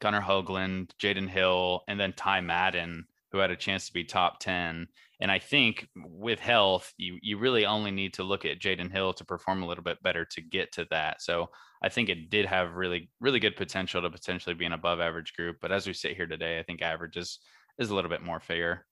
Gunnar 0.00 0.22
Hoglund, 0.22 0.90
Jaden 0.98 1.28
Hill, 1.28 1.82
and 1.88 2.00
then 2.00 2.12
Ty 2.14 2.40
Madden, 2.40 3.06
who 3.30 3.38
had 3.38 3.50
a 3.50 3.56
chance 3.56 3.86
to 3.86 3.92
be 3.92 4.04
top 4.04 4.40
10. 4.40 4.88
And 5.20 5.30
I 5.30 5.38
think 5.38 5.88
with 5.94 6.40
health, 6.40 6.92
you 6.96 7.18
you 7.22 7.38
really 7.38 7.64
only 7.64 7.92
need 7.92 8.14
to 8.14 8.24
look 8.24 8.44
at 8.44 8.58
Jaden 8.58 8.90
Hill 8.90 9.12
to 9.12 9.24
perform 9.24 9.62
a 9.62 9.66
little 9.66 9.84
bit 9.84 10.02
better 10.02 10.24
to 10.24 10.40
get 10.40 10.72
to 10.72 10.86
that. 10.90 11.22
So 11.22 11.50
I 11.82 11.88
think 11.88 12.08
it 12.08 12.30
did 12.30 12.46
have 12.46 12.74
really, 12.74 13.10
really 13.20 13.38
good 13.38 13.56
potential 13.56 14.02
to 14.02 14.10
potentially 14.10 14.54
be 14.54 14.64
an 14.64 14.72
above 14.72 15.00
average 15.00 15.34
group. 15.34 15.58
But 15.60 15.70
as 15.70 15.86
we 15.86 15.92
sit 15.92 16.16
here 16.16 16.26
today, 16.26 16.58
I 16.58 16.64
think 16.64 16.82
average 16.82 17.16
is 17.16 17.38
is 17.78 17.90
a 17.90 17.94
little 17.94 18.10
bit 18.10 18.22
more 18.22 18.40
fair. 18.40 18.86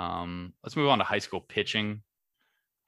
Um, 0.00 0.54
let's 0.64 0.76
move 0.76 0.88
on 0.88 0.98
to 0.98 1.04
high 1.04 1.18
school 1.18 1.40
pitching. 1.40 2.00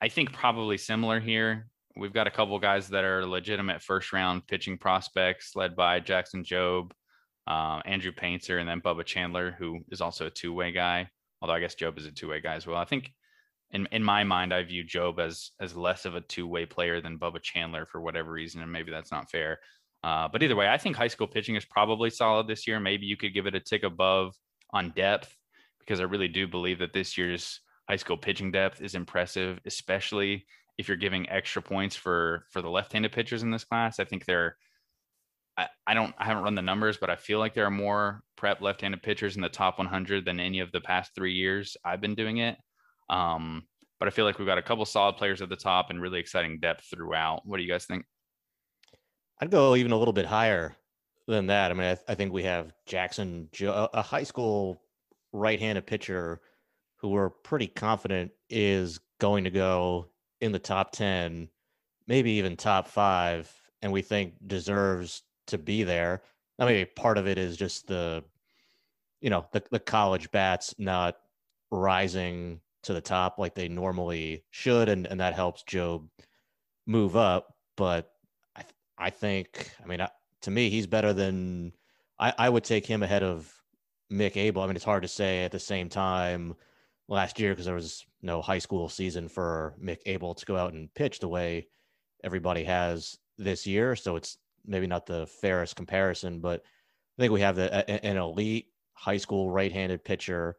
I 0.01 0.09
think 0.09 0.33
probably 0.33 0.77
similar 0.77 1.19
here 1.19 1.67
we've 1.95 2.13
got 2.13 2.27
a 2.27 2.31
couple 2.31 2.57
guys 2.59 2.89
that 2.89 3.03
are 3.03 3.25
legitimate 3.25 3.81
first 3.81 4.13
round 4.13 4.47
pitching 4.47 4.77
prospects, 4.77 5.55
led 5.55 5.75
by 5.75 5.99
Jackson 5.99 6.43
Jobe, 6.43 6.91
uh, 7.47 7.81
Andrew 7.85 8.11
Painter, 8.11 8.57
and 8.57 8.67
then 8.67 8.81
Bubba 8.81 9.05
Chandler, 9.05 9.55
who 9.57 9.79
is 9.91 10.01
also 10.01 10.27
a 10.27 10.31
two 10.31 10.53
way 10.53 10.71
guy. 10.71 11.07
Although 11.41 11.53
I 11.53 11.59
guess 11.59 11.75
Jobe 11.75 11.99
is 11.99 12.05
a 12.05 12.11
two 12.11 12.29
way 12.29 12.41
guy 12.41 12.55
as 12.55 12.65
well. 12.65 12.77
I 12.77 12.85
think 12.85 13.11
in 13.71 13.87
in 13.91 14.03
my 14.03 14.23
mind, 14.23 14.53
I 14.53 14.63
view 14.63 14.83
Jobe 14.83 15.19
as 15.19 15.51
as 15.59 15.75
less 15.75 16.05
of 16.05 16.15
a 16.15 16.21
two 16.21 16.47
way 16.47 16.65
player 16.65 17.01
than 17.01 17.19
Bubba 17.19 17.41
Chandler 17.41 17.85
for 17.85 18.01
whatever 18.01 18.31
reason, 18.31 18.61
and 18.61 18.71
maybe 18.71 18.91
that's 18.91 19.11
not 19.11 19.29
fair. 19.29 19.59
Uh, 20.03 20.27
but 20.27 20.43
either 20.43 20.55
way, 20.55 20.67
I 20.67 20.77
think 20.77 20.95
high 20.95 21.07
school 21.07 21.27
pitching 21.27 21.55
is 21.55 21.65
probably 21.65 22.09
solid 22.09 22.47
this 22.47 22.67
year. 22.67 22.79
Maybe 22.79 23.05
you 23.05 23.17
could 23.17 23.33
give 23.33 23.47
it 23.47 23.55
a 23.55 23.59
tick 23.59 23.83
above 23.83 24.33
on 24.71 24.91
depth 24.95 25.33
because 25.85 25.99
I 25.99 26.03
really 26.03 26.27
do 26.27 26.47
believe 26.47 26.79
that 26.79 26.93
this 26.93 27.17
year's 27.17 27.59
high 27.89 27.97
school 27.97 28.17
pitching 28.17 28.51
depth 28.51 28.81
is 28.81 28.95
impressive, 28.95 29.59
especially 29.65 30.45
if 30.77 30.87
you're 30.87 30.97
giving 30.97 31.29
extra 31.29 31.61
points 31.61 31.95
for 31.95 32.45
for 32.49 32.61
the 32.61 32.69
left-handed 32.69 33.11
pitchers 33.11 33.43
in 33.43 33.51
this 33.51 33.63
class, 33.63 33.99
I 33.99 34.05
think 34.05 34.25
they're 34.25 34.57
I, 35.57 35.67
I 35.85 35.93
don't 35.93 36.15
I 36.17 36.25
haven't 36.25 36.43
run 36.43 36.55
the 36.55 36.61
numbers, 36.61 36.97
but 36.97 37.09
I 37.09 37.15
feel 37.15 37.39
like 37.39 37.53
there 37.53 37.65
are 37.65 37.71
more 37.71 38.23
prep 38.35 38.61
left-handed 38.61 39.03
pitchers 39.03 39.35
in 39.35 39.41
the 39.41 39.49
top 39.49 39.77
100 39.77 40.25
than 40.25 40.39
any 40.39 40.59
of 40.59 40.71
the 40.71 40.81
past 40.81 41.11
three 41.13 41.33
years 41.33 41.77
I've 41.85 42.01
been 42.01 42.15
doing 42.15 42.37
it. 42.37 42.57
Um, 43.09 43.63
but 43.99 44.07
I 44.07 44.11
feel 44.11 44.25
like 44.25 44.39
we've 44.39 44.47
got 44.47 44.57
a 44.57 44.63
couple 44.63 44.83
solid 44.85 45.17
players 45.17 45.41
at 45.41 45.49
the 45.49 45.55
top 45.55 45.89
and 45.89 46.01
really 46.01 46.19
exciting 46.19 46.59
depth 46.59 46.85
throughout. 46.85 47.45
What 47.45 47.57
do 47.57 47.63
you 47.63 47.69
guys 47.69 47.85
think? 47.85 48.05
I'd 49.39 49.51
go 49.51 49.75
even 49.75 49.91
a 49.91 49.97
little 49.97 50.13
bit 50.13 50.25
higher 50.25 50.75
than 51.27 51.47
that. 51.47 51.71
I 51.71 51.73
mean, 51.73 51.87
I, 51.87 52.11
I 52.11 52.15
think 52.15 52.33
we 52.33 52.43
have 52.43 52.73
Jackson, 52.85 53.49
a 53.61 54.01
high 54.01 54.23
school 54.23 54.81
right-handed 55.33 55.85
pitcher 55.85 56.39
who 56.97 57.09
we're 57.09 57.29
pretty 57.29 57.67
confident 57.67 58.31
is 58.49 58.99
going 59.19 59.43
to 59.43 59.49
go 59.49 60.07
in 60.39 60.51
the 60.51 60.59
top 60.59 60.91
10, 60.91 61.49
maybe 62.07 62.31
even 62.31 62.55
top 62.55 62.87
five, 62.87 63.51
and 63.81 63.91
we 63.91 64.01
think 64.01 64.35
deserves 64.47 65.23
to 65.47 65.57
be 65.57 65.83
there. 65.83 66.21
I 66.59 66.65
mean, 66.65 66.87
part 66.95 67.17
of 67.17 67.27
it 67.27 67.37
is 67.37 67.57
just 67.57 67.87
the, 67.87 68.23
you 69.19 69.29
know, 69.29 69.45
the, 69.51 69.63
the 69.71 69.79
college 69.79 70.31
bats 70.31 70.75
not 70.77 71.17
rising 71.71 72.61
to 72.83 72.93
the 72.93 73.01
top 73.01 73.39
like 73.39 73.55
they 73.55 73.67
normally 73.67 74.43
should, 74.51 74.87
and, 74.87 75.07
and 75.07 75.19
that 75.19 75.33
helps 75.33 75.63
Jobe 75.63 76.07
move 76.85 77.15
up. 77.15 77.55
But 77.75 78.11
I, 78.55 78.63
I 78.97 79.09
think, 79.09 79.71
I 79.83 79.87
mean, 79.87 80.05
to 80.41 80.51
me, 80.51 80.69
he's 80.69 80.87
better 80.87 81.13
than 81.13 81.73
I, 82.19 82.33
I 82.37 82.49
would 82.49 82.63
take 82.63 82.85
him 82.85 83.03
ahead 83.03 83.23
of 83.23 83.51
Mick 84.13 84.37
Abel. 84.37 84.61
I 84.61 84.67
mean, 84.67 84.75
it's 84.75 84.85
hard 84.85 85.03
to 85.03 85.09
say 85.09 85.43
at 85.43 85.51
the 85.51 85.59
same 85.59 85.89
time 85.89 86.55
last 87.07 87.39
year 87.39 87.51
because 87.51 87.65
there 87.65 87.75
was 87.75 88.05
no 88.21 88.41
high 88.41 88.59
school 88.59 88.87
season 88.87 89.27
for 89.27 89.75
Mick 89.83 89.99
Abel 90.05 90.35
to 90.35 90.45
go 90.45 90.55
out 90.55 90.73
and 90.73 90.93
pitch 90.93 91.19
the 91.19 91.27
way 91.27 91.67
everybody 92.23 92.63
has 92.63 93.17
this 93.37 93.65
year. 93.65 93.95
So 93.95 94.15
it's 94.15 94.37
maybe 94.65 94.87
not 94.87 95.05
the 95.05 95.27
fairest 95.27 95.75
comparison, 95.75 96.39
but 96.39 96.61
I 97.17 97.21
think 97.21 97.33
we 97.33 97.41
have 97.41 97.55
the, 97.55 98.05
an 98.05 98.17
elite 98.17 98.67
high 98.93 99.17
school 99.17 99.49
right-handed 99.49 100.03
pitcher 100.03 100.57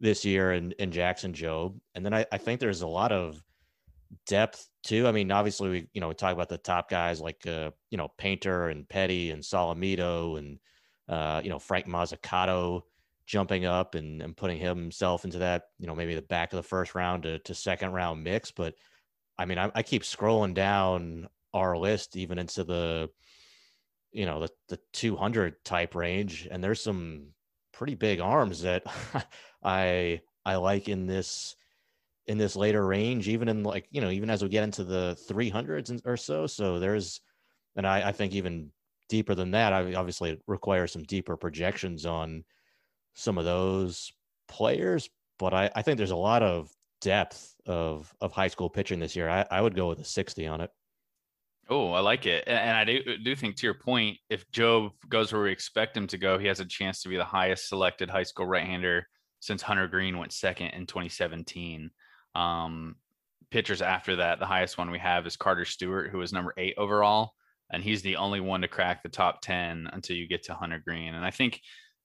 this 0.00 0.24
year 0.24 0.52
in, 0.52 0.72
in 0.72 0.90
Jackson 0.90 1.32
Jobe. 1.32 1.78
And 1.94 2.04
then 2.04 2.14
I, 2.14 2.26
I 2.32 2.38
think 2.38 2.60
there's 2.60 2.82
a 2.82 2.86
lot 2.86 3.12
of 3.12 3.42
depth 4.26 4.68
too. 4.82 5.06
I 5.06 5.12
mean, 5.12 5.30
obviously 5.30 5.68
we 5.68 5.88
you 5.92 6.00
know 6.00 6.08
we 6.08 6.14
talk 6.14 6.32
about 6.32 6.48
the 6.48 6.58
top 6.58 6.88
guys 6.88 7.20
like 7.20 7.46
uh, 7.46 7.70
you 7.90 7.98
know 7.98 8.08
Painter 8.16 8.68
and 8.68 8.88
Petty 8.88 9.30
and 9.30 9.42
Solometo 9.42 10.38
and 10.38 10.58
uh, 11.08 11.40
you 11.42 11.50
know 11.50 11.58
Frank 11.58 11.86
Mozzicato 11.86 12.82
jumping 13.26 13.66
up 13.66 13.94
and, 13.94 14.22
and 14.22 14.36
putting 14.36 14.58
himself 14.58 15.24
into 15.24 15.38
that 15.38 15.64
you 15.78 15.86
know 15.86 15.94
maybe 15.94 16.14
the 16.14 16.22
back 16.22 16.52
of 16.52 16.56
the 16.56 16.62
first 16.62 16.94
round 16.94 17.24
to, 17.24 17.38
to 17.40 17.54
second 17.54 17.92
round 17.92 18.22
mix. 18.22 18.50
But 18.50 18.74
I 19.38 19.44
mean, 19.44 19.58
I, 19.58 19.70
I 19.74 19.82
keep 19.82 20.02
scrolling 20.02 20.54
down 20.54 21.28
our 21.54 21.76
list 21.76 22.16
even 22.16 22.38
into 22.38 22.64
the 22.64 23.10
you 24.12 24.26
know 24.26 24.40
the 24.40 24.50
the 24.68 24.80
200 24.92 25.64
type 25.64 25.94
range, 25.94 26.48
and 26.50 26.62
there's 26.62 26.82
some 26.82 27.28
pretty 27.72 27.94
big 27.94 28.20
arms 28.20 28.62
that 28.62 28.82
I 29.62 30.20
I 30.44 30.56
like 30.56 30.88
in 30.88 31.06
this 31.06 31.54
in 32.28 32.36
this 32.36 32.54
later 32.54 32.86
range, 32.86 33.26
even 33.26 33.48
in 33.48 33.62
like, 33.62 33.88
you 33.90 34.02
know, 34.02 34.10
even 34.10 34.28
as 34.28 34.42
we 34.42 34.50
get 34.50 34.62
into 34.62 34.84
the 34.84 35.18
300s 35.28 36.02
or 36.04 36.16
so. 36.16 36.46
So 36.46 36.78
there's, 36.78 37.22
and 37.74 37.86
I, 37.86 38.08
I 38.08 38.12
think 38.12 38.34
even 38.34 38.70
deeper 39.08 39.34
than 39.34 39.52
that, 39.52 39.72
I 39.72 39.94
obviously 39.94 40.40
require 40.46 40.86
some 40.86 41.02
deeper 41.02 41.36
projections 41.36 42.06
on 42.06 42.44
some 43.14 43.38
of 43.38 43.44
those 43.44 44.12
players. 44.48 45.08
But 45.38 45.54
I, 45.54 45.70
I 45.74 45.82
think 45.82 45.98
there's 45.98 46.10
a 46.10 46.16
lot 46.16 46.42
of 46.42 46.70
depth 47.00 47.54
of 47.66 48.12
of 48.20 48.32
high 48.32 48.48
school 48.48 48.70
pitching 48.70 48.98
this 48.98 49.16
year. 49.16 49.28
I, 49.28 49.46
I 49.50 49.60
would 49.60 49.74
go 49.74 49.88
with 49.88 50.00
a 50.00 50.04
60 50.04 50.46
on 50.46 50.60
it. 50.60 50.70
Oh, 51.70 51.92
I 51.92 52.00
like 52.00 52.24
it. 52.24 52.44
And 52.46 52.76
I 52.76 52.84
do, 52.84 53.18
do 53.22 53.36
think 53.36 53.56
to 53.56 53.66
your 53.66 53.74
point, 53.74 54.16
if 54.30 54.50
Jobe 54.52 54.92
goes 55.08 55.32
where 55.32 55.42
we 55.42 55.52
expect 55.52 55.96
him 55.96 56.06
to 56.06 56.16
go, 56.16 56.38
he 56.38 56.46
has 56.46 56.60
a 56.60 56.64
chance 56.64 57.02
to 57.02 57.10
be 57.10 57.16
the 57.16 57.24
highest 57.24 57.68
selected 57.68 58.08
high 58.08 58.22
school 58.22 58.46
right 58.46 58.64
hander 58.64 59.06
since 59.40 59.60
Hunter 59.60 59.86
Greene 59.86 60.16
went 60.16 60.32
second 60.32 60.68
in 60.68 60.86
2017. 60.86 61.90
Um, 62.34 62.96
pitchers 63.50 63.82
after 63.82 64.16
that, 64.16 64.38
the 64.38 64.46
highest 64.46 64.78
one 64.78 64.90
we 64.90 64.98
have 64.98 65.26
is 65.26 65.36
Carter 65.36 65.66
Stewart, 65.66 66.10
who 66.10 66.18
was 66.18 66.32
number 66.32 66.54
eight 66.56 66.74
overall, 66.78 67.32
and 67.70 67.82
he's 67.82 68.02
the 68.02 68.16
only 68.16 68.40
one 68.40 68.62
to 68.62 68.68
crack 68.68 69.02
the 69.02 69.08
top 69.08 69.40
10 69.42 69.90
until 69.92 70.16
you 70.16 70.26
get 70.26 70.44
to 70.44 70.54
Hunter 70.54 70.82
Greene. 70.84 71.14
And 71.14 71.24
I 71.24 71.30
think 71.30 71.60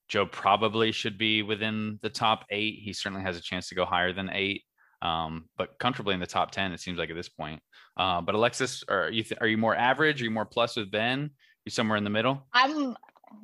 Joe 0.10 0.26
probably 0.26 0.91
should 0.91 1.17
be 1.17 1.41
within 1.41 1.99
the 2.02 2.10
top 2.10 2.45
eight. 2.49 2.80
He 2.82 2.93
certainly 2.93 3.23
has 3.23 3.38
a 3.38 3.41
chance 3.41 3.69
to 3.69 3.76
go 3.76 3.86
higher 3.86 4.13
than 4.13 4.30
eight, 4.34 4.63
um, 5.02 5.45
but 5.58 5.80
comfortably 5.80 6.13
in 6.13 6.19
the 6.19 6.28
top 6.28 6.52
10, 6.52 6.73
it 6.73 6.80
seems 6.80 6.99
like 6.99 7.10
at 7.10 7.15
this 7.15 7.30
point. 7.30 7.62
Uh, 7.97 8.21
but 8.21 8.36
Alexis, 8.36 8.84
are 8.89 9.10
you, 9.10 9.23
th- 9.23 9.39
are 9.39 9.47
you 9.47 9.58
more 9.58 9.76
average? 9.76 10.21
Are 10.21 10.26
you 10.26 10.32
more 10.32 10.45
plus 10.45 10.76
with 10.76 10.91
Ben? 10.91 11.32
You 11.65 11.71
somewhere 11.71 11.97
in 11.97 12.04
the 12.04 12.10
middle? 12.10 12.45
I'm 12.54 12.95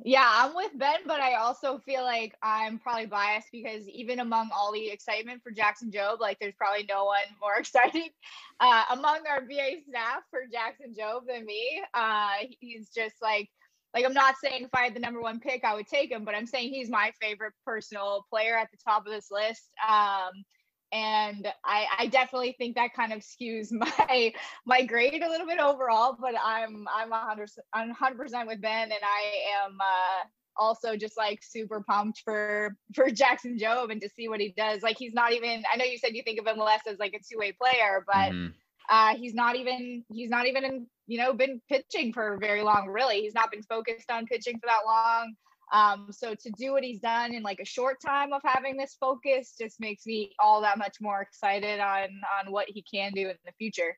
yeah, 0.04 0.26
I'm 0.28 0.54
with 0.54 0.72
Ben, 0.78 1.00
but 1.06 1.20
I 1.20 1.34
also 1.36 1.78
feel 1.78 2.02
like 2.04 2.34
I'm 2.42 2.78
probably 2.78 3.06
biased 3.06 3.48
because 3.52 3.88
even 3.88 4.20
among 4.20 4.50
all 4.54 4.72
the 4.72 4.90
excitement 4.90 5.42
for 5.42 5.50
Jackson 5.52 5.90
Jobe, 5.90 6.20
like 6.20 6.38
there's 6.40 6.54
probably 6.56 6.86
no 6.88 7.04
one 7.06 7.20
more 7.40 7.54
excited 7.58 8.10
uh, 8.60 8.84
among 8.92 9.20
our 9.28 9.42
BA 9.42 9.82
staff 9.88 10.22
for 10.30 10.42
Jackson 10.52 10.94
Jobe 10.98 11.26
than 11.28 11.44
me. 11.46 11.82
Uh, 11.94 12.30
he's 12.60 12.90
just 12.90 13.16
like, 13.22 13.48
like 13.94 14.04
I'm 14.04 14.14
not 14.14 14.36
saying 14.42 14.64
if 14.64 14.70
I 14.74 14.84
had 14.84 14.94
the 14.94 15.00
number 15.00 15.20
one 15.20 15.40
pick, 15.40 15.64
I 15.64 15.74
would 15.74 15.88
take 15.88 16.10
him, 16.10 16.24
but 16.24 16.34
I'm 16.34 16.46
saying 16.46 16.70
he's 16.72 16.90
my 16.90 17.12
favorite 17.20 17.54
personal 17.66 18.26
player 18.30 18.56
at 18.56 18.70
the 18.70 18.78
top 18.84 19.06
of 19.06 19.12
this 19.12 19.28
list. 19.30 19.68
Um, 19.88 20.32
and 20.92 21.46
I, 21.64 21.86
I 22.00 22.06
definitely 22.06 22.54
think 22.58 22.74
that 22.74 22.94
kind 22.94 23.12
of 23.12 23.20
skews 23.20 23.68
my 23.70 24.32
my 24.66 24.82
grade 24.82 25.22
a 25.22 25.28
little 25.28 25.46
bit 25.46 25.60
overall. 25.60 26.16
But 26.20 26.34
I'm 26.42 26.86
I'm 26.92 27.10
100 27.10 27.50
100 27.72 28.18
percent 28.18 28.48
with 28.48 28.60
Ben, 28.60 28.84
and 28.84 28.92
I 29.02 29.66
am 29.66 29.78
uh, 29.80 30.26
also 30.56 30.96
just 30.96 31.16
like 31.16 31.40
super 31.42 31.82
pumped 31.82 32.22
for 32.24 32.76
for 32.94 33.10
Jackson 33.10 33.58
Jobe 33.58 33.92
and 33.92 34.00
to 34.00 34.08
see 34.08 34.28
what 34.28 34.40
he 34.40 34.52
does. 34.56 34.82
Like 34.82 34.98
he's 34.98 35.14
not 35.14 35.32
even. 35.32 35.62
I 35.72 35.76
know 35.76 35.84
you 35.84 35.98
said 35.98 36.14
you 36.14 36.22
think 36.22 36.40
of 36.40 36.46
him 36.46 36.58
less 36.58 36.82
as 36.86 36.98
like 36.98 37.14
a 37.14 37.18
two 37.18 37.38
way 37.38 37.52
player, 37.52 38.04
but. 38.06 38.32
Mm-hmm. 38.32 38.52
Uh, 38.88 39.14
he's 39.14 39.34
not 39.34 39.54
even 39.54 40.02
he's 40.08 40.30
not 40.30 40.48
even 40.48 40.64
in, 40.64 40.86
you 41.06 41.16
know 41.16 41.32
been 41.32 41.60
pitching 41.68 42.12
for 42.12 42.38
very 42.40 42.60
long 42.60 42.88
really 42.88 43.20
he's 43.20 43.34
not 43.34 43.48
been 43.48 43.62
focused 43.62 44.10
on 44.10 44.26
pitching 44.26 44.58
for 44.58 44.66
that 44.66 44.80
long 44.84 45.32
um, 45.72 46.08
so 46.10 46.34
to 46.34 46.50
do 46.56 46.72
what 46.72 46.82
he's 46.82 47.00
done 47.00 47.34
in 47.34 47.42
like 47.42 47.60
a 47.60 47.64
short 47.64 47.98
time 48.04 48.32
of 48.32 48.40
having 48.44 48.76
this 48.76 48.96
focus 48.98 49.54
just 49.58 49.80
makes 49.80 50.06
me 50.06 50.32
all 50.38 50.60
that 50.60 50.78
much 50.78 50.96
more 51.00 51.20
excited 51.22 51.80
on 51.80 52.08
on 52.38 52.52
what 52.52 52.68
he 52.68 52.82
can 52.82 53.12
do 53.12 53.28
in 53.28 53.36
the 53.44 53.52
future. 53.58 53.96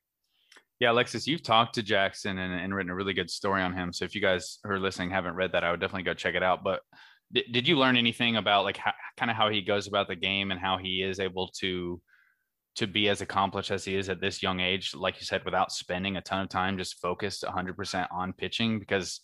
Yeah, 0.81 0.91
Alexis, 0.91 1.29
you've 1.29 1.45
talked 1.45 1.77
to 1.77 1.83
Jackson 1.83 2.39
and, 2.39 2.53
and 2.53 2.75
written 2.75 2.91
a 2.91 2.95
really 2.95 3.15
good 3.15 3.31
story 3.31 3.63
on 3.63 3.73
him. 3.73 3.93
So 3.93 4.05
if 4.05 4.17
you 4.17 4.21
guys 4.21 4.59
who 4.65 4.71
are 4.71 4.81
listening 4.81 5.11
haven't 5.11 5.37
read 5.37 5.53
that, 5.53 5.63
I 5.63 5.71
would 5.71 5.81
definitely 5.81 6.03
go 6.03 6.15
check 6.15 6.35
it 6.35 6.43
out. 6.43 6.65
But 6.65 6.81
did, 7.33 7.45
did 7.53 7.69
you 7.69 7.79
learn 7.79 7.97
anything 7.97 8.37
about 8.37 8.65
like 8.65 8.79
how, 8.79 8.93
kind 9.17 9.31
of 9.31 9.37
how 9.37 9.49
he 9.49 9.63
goes 9.63 9.87
about 9.87 10.09
the 10.09 10.17
game 10.17 10.51
and 10.51 10.61
how 10.61 10.79
he 10.79 11.03
is 11.03 11.21
able 11.21 11.49
to 11.61 12.01
to 12.75 12.87
be 12.87 13.09
as 13.09 13.21
accomplished 13.21 13.71
as 13.71 13.85
he 13.85 13.95
is 13.95 14.09
at 14.09 14.21
this 14.21 14.43
young 14.43 14.59
age, 14.59 14.95
like 14.95 15.21
you 15.21 15.27
said, 15.27 15.45
without 15.45 15.71
spending 15.71 16.17
a 16.17 16.23
ton 16.23 16.43
of 16.43 16.49
time, 16.49 16.79
just 16.79 17.01
focused 17.01 17.45
100% 17.45 18.09
on 18.11 18.33
pitching? 18.33 18.79
Because 18.79 19.21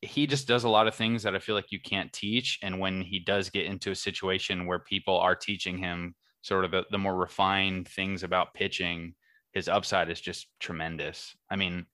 he 0.00 0.26
just 0.26 0.46
does 0.46 0.64
a 0.64 0.68
lot 0.68 0.86
of 0.86 0.94
things 0.94 1.22
that 1.22 1.34
I 1.34 1.38
feel 1.38 1.54
like 1.54 1.72
you 1.72 1.80
can't 1.80 2.12
teach. 2.12 2.58
And 2.62 2.78
when 2.78 3.02
he 3.02 3.18
does 3.18 3.50
get 3.50 3.66
into 3.66 3.90
a 3.90 3.96
situation 3.96 4.66
where 4.66 4.78
people 4.78 5.18
are 5.18 5.34
teaching 5.34 5.76
him 5.78 6.14
sort 6.42 6.64
of 6.64 6.70
the, 6.70 6.84
the 6.90 6.98
more 6.98 7.16
refined 7.16 7.88
things 7.88 8.22
about 8.22 8.54
pitching, 8.54 9.14
his 9.52 9.68
upside 9.68 10.08
is 10.10 10.20
just 10.20 10.46
tremendous. 10.60 11.36
I 11.50 11.56
mean, 11.56 11.86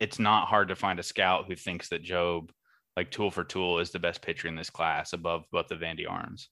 it's 0.00 0.18
not 0.18 0.48
hard 0.48 0.68
to 0.68 0.76
find 0.76 0.98
a 0.98 1.04
scout 1.04 1.44
who 1.46 1.54
thinks 1.54 1.88
that 1.90 2.04
Jobe, 2.04 2.50
like 2.96 3.10
tool 3.10 3.30
for 3.30 3.44
tool, 3.44 3.78
is 3.78 3.90
the 3.90 3.98
best 3.98 4.22
pitcher 4.22 4.48
in 4.48 4.56
this 4.56 4.70
class 4.70 5.12
above 5.12 5.44
both 5.52 5.68
the 5.68 5.76
Vandy 5.76 6.08
arms. 6.08 6.48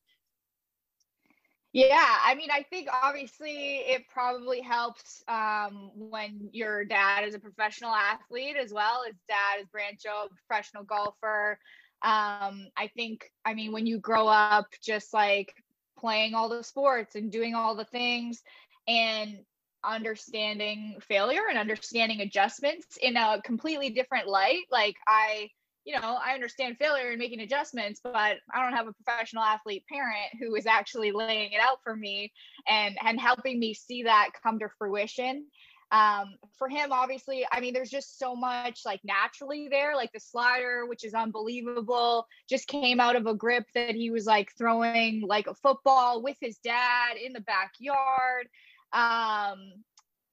Yeah, 1.75 2.19
I 2.25 2.37
mean, 2.37 2.51
I 2.53 2.63
think 2.63 2.89
obviously 3.03 3.79
it 3.79 4.05
probably 4.09 4.61
helps 4.61 5.25
um, 5.27 5.91
when 5.97 6.49
your 6.53 6.85
dad 6.85 7.25
is 7.25 7.35
a 7.35 7.41
professional 7.41 7.93
athlete 7.93 8.55
as 8.57 8.73
well. 8.73 9.03
His 9.05 9.17
dad 9.29 9.61
is 9.61 9.67
Brandt 9.73 9.99
Jobe, 9.99 10.29
professional 10.47 10.85
golfer. 10.85 11.59
Um, 12.01 12.69
I 12.77 12.93
think, 12.95 13.29
I 13.45 13.55
mean, 13.55 13.73
when 13.73 13.87
you 13.89 13.99
grow 13.99 14.29
up 14.29 14.69
just 14.81 15.13
like 15.13 15.53
playing 15.99 16.35
all 16.35 16.49
the 16.49 16.63
sports 16.63 17.17
and 17.17 17.33
doing 17.33 17.57
all 17.57 17.75
the 17.75 17.87
things 17.87 18.41
and 18.87 19.39
understanding 19.83 20.99
failure 21.01 21.49
and 21.51 21.59
understanding 21.59 22.21
adjustments 22.21 22.99
in 23.03 23.17
a 23.17 23.43
completely 23.43 23.91
different 23.91 24.29
light, 24.29 24.63
like 24.71 24.95
I, 25.09 25.51
you 25.85 25.99
know, 26.01 26.19
I 26.25 26.33
understand 26.33 26.79
failure 26.79 27.11
and 27.11 27.19
making 27.19 27.41
adjustments, 27.41 28.01
but 28.03 28.15
I 28.15 28.63
don't 28.63 28.73
have 28.73 28.89
a 28.89 28.93
professional 28.93 29.43
athlete 29.43 29.85
parent 29.89 30.31
who 30.41 30.55
is 30.55 30.67
actually 30.67 31.13
laying 31.13 31.53
it 31.53 31.61
out 31.61 31.79
for 31.83 31.95
me 31.95 32.33
and 32.67 32.97
and 33.05 33.21
helping 33.21 33.59
me 33.59 33.75
see 33.75 34.05
that 34.05 34.31
come 34.43 34.59
to 34.61 34.69
fruition. 34.79 35.47
Um, 35.93 36.35
for 36.59 36.69
him, 36.69 36.91
obviously, 36.91 37.47
I 37.53 37.61
mean, 37.61 37.75
there's 37.75 37.91
just 37.91 38.19
so 38.19 38.35
much 38.35 38.81
like 38.85 39.01
naturally 39.05 39.69
there, 39.71 39.95
like 39.95 40.11
the 40.13 40.19
slider, 40.19 40.87
which 40.87 41.05
is 41.05 41.15
unbelievable, 41.15 42.27
just 42.49 42.67
came 42.67 42.99
out 42.99 43.15
of 43.15 43.27
a 43.27 43.35
grip 43.35 43.67
that 43.75 43.95
he 43.95 44.11
was 44.11 44.27
like 44.27 44.51
throwing 44.57 45.23
like 45.27 45.47
a 45.47 45.55
football 45.55 46.23
with 46.23 46.37
his 46.41 46.59
dad 46.59 47.17
in 47.23 47.33
the 47.33 47.43
backyard. 47.43 48.49
Um, 48.93 49.85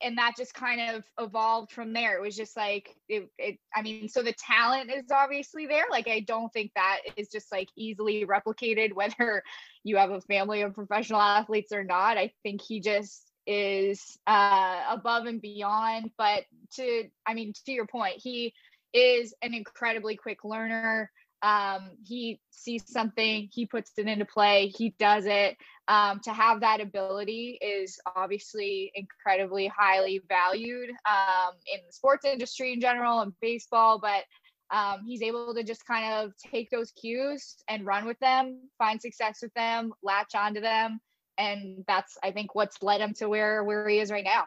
and 0.04 0.18
that 0.18 0.34
just 0.38 0.54
kind 0.54 0.96
of 0.96 1.04
evolved 1.20 1.72
from 1.72 1.94
there. 1.94 2.18
It 2.18 2.22
was 2.22 2.36
just 2.36 2.56
like 2.58 2.96
it, 3.08 3.30
it, 3.38 3.58
I 3.76 3.82
mean, 3.82 4.10
so 4.10 4.22
the 4.22 4.34
talent 4.34 4.92
is 4.92 5.06
obviously 5.12 5.68
there. 5.68 5.86
Like 5.90 6.08
I 6.08 6.22
don't 6.22 6.52
think 6.52 6.72
that 6.76 7.00
is 7.18 7.30
just 7.30 7.52
like 7.52 7.70
easily 7.76 8.26
replicated 8.26 8.94
whether 8.96 9.44
you 9.84 9.98
have 9.98 10.12
a 10.12 10.22
family 10.22 10.62
of 10.62 10.74
professional 10.74 11.22
athletes 11.22 11.72
or 11.72 11.84
not. 11.84 12.18
I 12.18 12.34
think 12.44 12.62
he 12.62 12.80
just 12.80 13.28
is 13.48 14.18
uh 14.28 14.84
above 14.90 15.26
and 15.26 15.42
beyond, 15.42 16.12
but 16.18 16.44
to 16.76 17.06
I 17.26 17.34
mean, 17.34 17.54
to 17.66 17.72
your 17.72 17.88
point, 17.88 18.16
he 18.18 18.54
is 18.94 19.34
an 19.42 19.54
incredibly 19.54 20.16
quick 20.18 20.44
learner 20.44 21.12
um, 21.42 21.92
he 22.06 22.40
sees 22.52 22.84
something, 22.88 23.50
he 23.52 23.66
puts 23.66 23.92
it 23.98 24.08
into 24.08 24.26
play, 24.26 24.68
he 24.68 24.94
does 25.00 25.26
it. 25.26 25.58
Um, 25.88 26.22
to 26.24 26.32
have 26.32 26.62
that 26.62 26.80
ability 26.80 27.58
is 27.62 28.00
obviously 28.16 28.92
incredibly 28.96 29.68
highly 29.68 30.22
valued 30.30 30.90
um, 30.90 31.54
in 31.74 31.80
the 31.86 31.92
sports 31.92 32.26
industry 32.26 32.74
in 32.74 32.80
general 32.80 33.22
and 33.22 33.34
baseball, 33.42 34.00
but 34.00 34.24
um, 34.76 35.02
he's 35.06 35.22
able 35.22 35.54
to 35.54 35.64
just 35.64 35.86
kind 35.86 36.14
of 36.14 36.32
take 36.38 36.70
those 36.70 36.92
cues 36.92 37.58
and 37.68 37.86
run 37.86 38.06
with 38.06 38.20
them, 38.20 38.60
find 38.78 39.02
success 39.02 39.40
with 39.42 39.54
them, 39.54 39.92
latch 40.02 40.34
onto 40.34 40.62
them. 40.62 41.00
And 41.38 41.84
that's, 41.88 42.18
I 42.24 42.32
think, 42.32 42.56
what's 42.56 42.82
led 42.82 43.02
him 43.02 43.14
to 43.16 43.28
where, 43.28 43.64
where 43.64 43.88
he 43.90 44.00
is 44.00 44.12
right 44.12 44.24
now. 44.24 44.46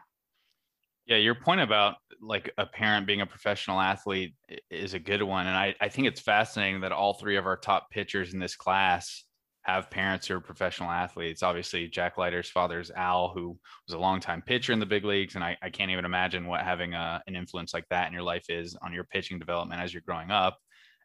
Yeah, 1.07 1.17
your 1.17 1.35
point 1.35 1.61
about 1.61 1.95
like 2.21 2.51
a 2.57 2.65
parent 2.65 3.05
being 3.05 3.21
a 3.21 3.25
professional 3.25 3.79
athlete 3.79 4.33
is 4.71 4.93
a 4.93 4.99
good 4.99 5.21
one. 5.21 5.47
And 5.47 5.55
I, 5.55 5.75
I 5.79 5.89
think 5.89 6.07
it's 6.07 6.21
fascinating 6.21 6.81
that 6.81 6.91
all 6.91 7.13
three 7.13 7.37
of 7.37 7.45
our 7.45 7.57
top 7.57 7.91
pitchers 7.91 8.33
in 8.33 8.39
this 8.39 8.55
class 8.55 9.23
have 9.65 9.89
parents 9.89 10.27
who 10.27 10.35
are 10.35 10.39
professional 10.41 10.91
athletes. 10.91 11.41
Obviously, 11.41 11.87
Jack 11.87 12.17
Leiter's 12.17 12.49
father's 12.49 12.91
Al, 12.91 13.31
who 13.33 13.57
was 13.87 13.95
a 13.95 13.99
longtime 13.99 14.43
pitcher 14.43 14.73
in 14.73 14.79
the 14.79 14.85
big 14.85 15.03
leagues. 15.03 15.35
And 15.35 15.43
I, 15.43 15.57
I 15.61 15.69
can't 15.69 15.91
even 15.91 16.05
imagine 16.05 16.47
what 16.47 16.61
having 16.61 16.93
a, 16.93 17.21
an 17.25 17.35
influence 17.35 17.73
like 17.73 17.87
that 17.89 18.07
in 18.07 18.13
your 18.13 18.21
life 18.21 18.45
is 18.49 18.77
on 18.83 18.93
your 18.93 19.05
pitching 19.05 19.39
development 19.39 19.81
as 19.81 19.91
you're 19.91 20.03
growing 20.05 20.29
up. 20.29 20.57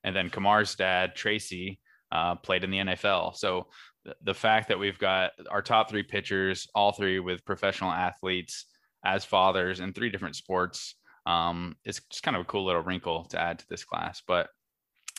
And 0.04 0.14
then 0.14 0.28
Kumar's 0.28 0.74
dad, 0.74 1.14
Tracy, 1.14 1.78
uh, 2.12 2.34
played 2.36 2.64
in 2.64 2.70
the 2.70 2.78
NFL. 2.78 3.36
So 3.36 3.68
the, 4.04 4.14
the 4.24 4.34
fact 4.34 4.68
that 4.68 4.78
we've 4.78 4.98
got 4.98 5.32
our 5.50 5.62
top 5.62 5.88
three 5.88 6.02
pitchers, 6.02 6.68
all 6.74 6.92
three 6.92 7.18
with 7.18 7.44
professional 7.44 7.90
athletes, 7.90 8.66
as 9.04 9.24
fathers 9.24 9.80
in 9.80 9.92
three 9.92 10.10
different 10.10 10.36
sports. 10.36 10.94
Um, 11.26 11.76
it's 11.84 12.00
just 12.10 12.22
kind 12.22 12.36
of 12.36 12.42
a 12.42 12.46
cool 12.46 12.64
little 12.64 12.82
wrinkle 12.82 13.24
to 13.26 13.40
add 13.40 13.58
to 13.60 13.66
this 13.68 13.84
class. 13.84 14.22
But 14.26 14.48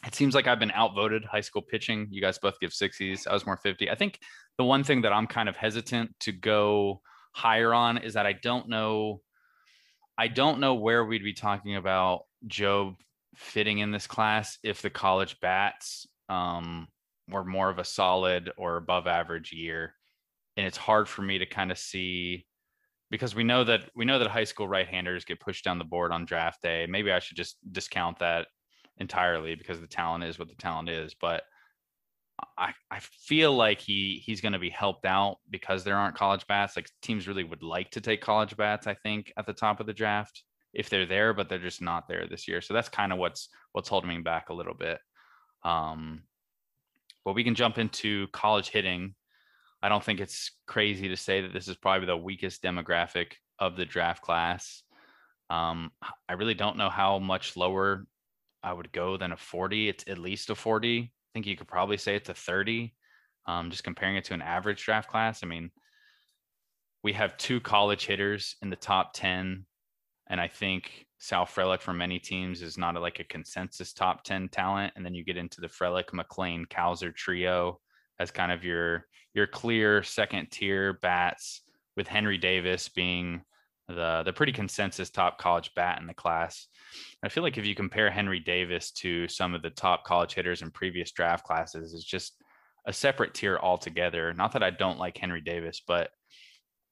it 0.06 0.16
seems 0.16 0.34
like 0.34 0.48
I've 0.48 0.60
been 0.60 0.72
outvoted 0.72 1.26
high 1.26 1.42
school 1.42 1.62
pitching. 1.62 2.08
You 2.10 2.22
guys 2.22 2.40
both 2.40 2.60
give 2.60 2.72
60s. 2.72 3.28
I 3.28 3.34
was 3.34 3.46
more 3.46 3.58
50. 3.58 3.90
I 3.90 3.96
think 3.96 4.20
the 4.58 4.64
one 4.64 4.84
thing 4.84 5.02
that 5.04 5.14
I'm 5.14 5.28
kind 5.28 5.48
of 5.48 5.56
hesitant 5.56 6.16
to 6.22 6.32
go 6.32 7.02
higher 7.34 7.74
on 7.74 7.98
is 7.98 8.14
that 8.16 8.26
I 8.26 8.34
don't 8.34 8.68
know. 8.70 9.22
I 10.18 10.28
don't 10.28 10.60
know 10.60 10.76
where 10.76 11.06
we'd 11.06 11.24
be 11.24 11.34
talking 11.34 11.76
about 11.76 12.24
Jobe 12.48 12.96
fitting 13.36 13.80
in 13.80 13.92
this 13.92 14.08
class 14.08 14.58
if 14.64 14.82
the 14.82 14.90
college 14.90 15.40
bats 15.40 16.08
um, 16.30 16.88
were 17.30 17.46
more 17.46 17.70
of 17.70 17.80
a 17.80 17.86
solid 17.86 18.52
or 18.58 18.78
above 18.78 19.08
average 19.08 19.52
year. 19.54 19.94
And 20.58 20.66
it's 20.66 20.78
hard 20.78 21.08
for 21.08 21.22
me 21.22 21.38
to 21.40 21.46
kind 21.46 21.72
of 21.72 21.78
see 21.78 22.46
because 23.12 23.36
we 23.36 23.44
know 23.44 23.64
that 23.64 23.92
we 23.96 24.06
know 24.06 24.18
that 24.18 24.30
high 24.30 24.46
school 24.46 24.68
right-handers 24.68 25.26
get 25.26 25.40
pushed 25.40 25.64
down 25.64 25.78
the 25.78 25.84
board 25.84 26.12
on 26.12 26.26
draft 26.26 26.64
day. 26.64 26.88
Maybe 26.90 27.12
I 27.12 27.20
should 27.20 27.38
just 27.38 27.58
discount 27.72 28.18
that 28.20 28.48
entirely 28.98 29.54
because 29.54 29.80
the 29.80 29.88
talent 29.88 30.24
is 30.24 30.40
what 30.40 30.48
the 30.48 30.56
talent 30.56 30.90
is. 30.90 31.14
But 31.14 31.44
I, 32.58 32.74
I 32.90 33.00
feel 33.00 33.54
like 33.54 33.80
he 33.80 34.22
he's 34.26 34.42
going 34.42 34.54
to 34.54 34.60
be 34.60 34.70
helped 34.70 35.06
out 35.06 35.38
because 35.50 35.84
there 35.84 35.98
aren't 35.98 36.16
college 36.16 36.48
bats. 36.48 36.76
Like 36.76 36.90
teams 37.02 37.28
really 37.28 37.44
would 37.44 37.62
like 37.62 37.92
to 37.92 38.02
take 38.02 38.22
college 38.22 38.56
bats. 38.58 38.88
I 38.88 38.96
think 38.96 39.32
at 39.38 39.46
the 39.46 39.54
top 39.54 39.80
of 39.80 39.86
the 39.86 39.94
draft 39.94 40.44
if 40.74 40.90
they're 40.90 41.06
there, 41.06 41.34
but 41.34 41.50
they're 41.50 41.60
just 41.60 41.82
not 41.82 42.08
there 42.08 42.26
this 42.28 42.48
year. 42.48 42.62
So 42.62 42.74
that's 42.74 42.90
kind 42.90 43.12
of 43.12 43.20
what's 43.20 43.50
what's 43.74 43.90
holding 43.90 44.10
me 44.10 44.20
back 44.20 44.50
a 44.50 44.54
little 44.54 44.74
bit. 44.74 45.00
Um, 45.64 46.24
but 47.26 47.34
we 47.34 47.44
can 47.44 47.56
jump 47.56 47.78
into 47.78 48.28
college 48.30 48.70
hitting. 48.70 49.16
I 49.84 49.90
don't 49.90 50.04
think 50.04 50.20
it's 50.20 50.52
crazy 50.68 51.08
to 51.10 51.18
say 51.18 51.42
that 51.42 51.54
this 51.54 51.68
is 51.68 51.76
probably 51.76 52.06
the 52.06 52.18
weakest 52.18 52.62
demographic 52.62 53.34
of 53.60 53.76
the 53.76 53.86
draft 53.86 54.22
class. 54.22 54.84
Um, 55.50 55.92
I 56.30 56.34
really 56.34 56.54
don't 56.54 56.78
know 56.78 56.90
how 56.90 57.20
much 57.20 57.58
lower 57.58 58.06
I 58.64 58.74
would 58.74 58.92
go 58.92 59.18
than 59.18 59.32
a 59.32 59.38
40. 59.38 59.90
It's 59.90 60.08
at 60.08 60.18
least 60.18 60.50
a 60.50 60.56
40. 60.56 61.02
I 61.02 61.10
think 61.34 61.48
you 61.48 61.58
could 61.58 61.68
probably 61.68 61.98
say 61.98 62.16
it's 62.16 62.30
a 62.30 62.34
30. 62.34 62.94
Um, 63.48 63.72
just 63.72 63.84
comparing 63.84 64.18
it 64.18 64.24
to 64.26 64.36
an 64.36 64.42
average 64.42 64.86
draft 64.86 65.10
class. 65.10 65.44
I 65.44 65.48
mean, 65.48 65.72
we 67.04 67.14
have 67.14 67.38
two 67.38 67.60
college 67.60 68.06
hitters 68.06 68.56
in 68.62 68.70
the 68.70 68.76
top 68.76 69.12
10. 69.14 69.66
And 70.28 70.40
I 70.40 70.48
think 70.48 71.08
Sal 71.18 71.46
Frelick 71.46 71.82
for 71.82 71.94
many 71.94 72.20
teams 72.20 72.62
is 72.62 72.78
not 72.78 72.96
a, 72.96 73.00
like 73.00 73.20
a 73.20 73.24
consensus 73.24 73.94
top 73.94 74.24
10 74.24 74.50
talent. 74.50 74.94
And 74.96 75.04
then 75.04 75.16
you 75.16 75.24
get 75.24 75.38
into 75.38 75.60
the 75.60 75.68
Frelick, 75.68 76.14
McLean, 76.14 76.66
Cowser 76.66 77.14
trio 77.14 77.80
as 78.20 78.32
kind 78.32 78.52
of 78.52 78.64
your 78.64 79.06
your 79.34 79.48
clear 79.48 80.04
second 80.04 80.52
tier 80.52 80.94
bats 81.02 81.62
with 81.96 82.08
Henry 82.08 82.38
Davis 82.38 82.90
being 82.90 83.42
the 83.88 84.24
the 84.26 84.34
pretty 84.34 84.52
consensus 84.52 85.10
top 85.10 85.38
college 85.38 85.72
bat 85.76 86.00
in 86.00 86.08
the 86.08 86.14
class. 86.14 86.68
I 87.24 87.30
feel 87.30 87.44
like 87.44 87.58
if 87.58 87.66
you 87.66 87.76
compare 87.76 88.10
Henry 88.10 88.40
Davis 88.40 88.92
to 88.94 89.28
some 89.28 89.54
of 89.54 89.62
the 89.62 89.70
top 89.70 90.04
college 90.04 90.34
hitters 90.34 90.62
in 90.62 90.72
previous 90.72 91.12
draft 91.12 91.46
classes, 91.46 91.94
it's 91.94 92.04
just 92.04 92.34
a 92.86 92.94
separate 92.94 93.34
tier 93.34 93.58
altogether. 93.62 94.34
Not 94.34 94.54
that 94.54 94.64
I 94.64 94.72
don't 94.72 95.00
like 95.00 95.18
Henry 95.18 95.42
Davis, 95.42 95.82
but 95.86 96.10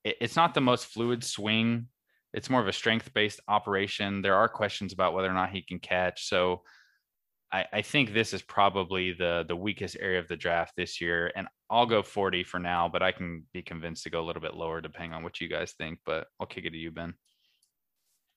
it, 0.04 0.18
it's 0.22 0.36
not 0.36 0.54
the 0.54 0.62
most 0.62 0.86
fluid 0.86 1.24
swing. 1.24 1.88
It's 2.34 2.50
more 2.50 2.62
of 2.62 2.68
a 2.68 2.74
strength 2.74 3.14
based 3.14 3.40
operation. 3.48 4.22
There 4.22 4.36
are 4.36 4.48
questions 4.48 4.94
about 4.94 5.14
whether 5.14 5.30
or 5.30 5.34
not 5.34 5.50
he 5.50 5.62
can 5.62 5.80
catch. 5.80 6.28
So 6.28 6.62
I, 7.52 7.66
I 7.74 7.82
think 7.82 8.14
this 8.14 8.34
is 8.34 8.42
probably 8.42 9.14
the 9.14 9.46
the 9.48 9.56
weakest 9.56 9.98
area 10.00 10.20
of 10.20 10.28
the 10.28 10.36
draft 10.36 10.74
this 10.76 11.02
year. 11.02 11.32
And 11.36 11.48
I'll 11.70 11.86
go 11.86 12.02
40 12.02 12.44
for 12.44 12.60
now, 12.60 12.90
but 12.90 13.02
I 13.02 13.12
can 13.12 13.44
be 13.54 13.62
convinced 13.62 14.04
to 14.04 14.10
go 14.10 14.22
a 14.22 14.26
little 14.26 14.42
bit 14.42 14.56
lower 14.56 14.82
depending 14.82 15.14
on 15.14 15.24
what 15.24 15.42
you 15.42 15.48
guys 15.48 15.74
think. 15.74 16.00
But 16.06 16.28
I'll 16.40 16.48
kick 16.48 16.66
it 16.66 16.72
to 16.72 16.78
you, 16.78 16.92
Ben. 16.92 17.14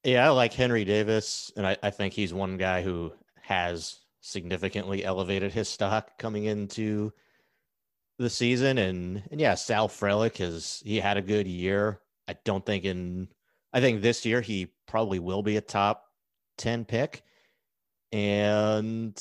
Yeah, 0.04 0.26
I 0.26 0.30
like 0.30 0.52
Henry 0.52 0.84
Davis, 0.84 1.52
and 1.56 1.66
I, 1.66 1.76
I 1.82 1.90
think 1.90 2.12
he's 2.12 2.34
one 2.34 2.56
guy 2.56 2.82
who 2.82 3.12
has 3.42 4.00
significantly 4.20 5.04
elevated 5.04 5.52
his 5.52 5.68
stock 5.68 6.18
coming 6.18 6.44
into 6.44 7.12
the 8.18 8.30
season. 8.30 8.78
And 8.78 9.22
and 9.30 9.40
yeah, 9.40 9.54
Sal 9.54 9.88
Frelick 9.88 10.38
has 10.38 10.82
he 10.84 10.98
had 10.98 11.16
a 11.16 11.22
good 11.22 11.46
year. 11.46 12.00
I 12.28 12.36
don't 12.44 12.64
think 12.64 12.84
in 12.84 13.28
I 13.72 13.80
think 13.80 14.02
this 14.02 14.24
year 14.24 14.40
he 14.40 14.72
probably 14.86 15.18
will 15.18 15.42
be 15.42 15.56
a 15.56 15.62
top 15.62 16.04
10 16.58 16.84
pick. 16.84 17.22
And 18.12 19.20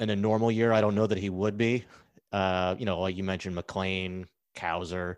in 0.00 0.10
a 0.10 0.16
normal 0.16 0.50
year, 0.50 0.72
I 0.72 0.80
don't 0.80 0.94
know 0.94 1.06
that 1.06 1.18
he 1.18 1.30
would 1.30 1.56
be. 1.56 1.84
Uh, 2.32 2.74
you 2.78 2.86
know, 2.86 3.00
like 3.00 3.16
you 3.16 3.24
mentioned, 3.24 3.54
McLean, 3.54 4.26
Cowser, 4.56 5.16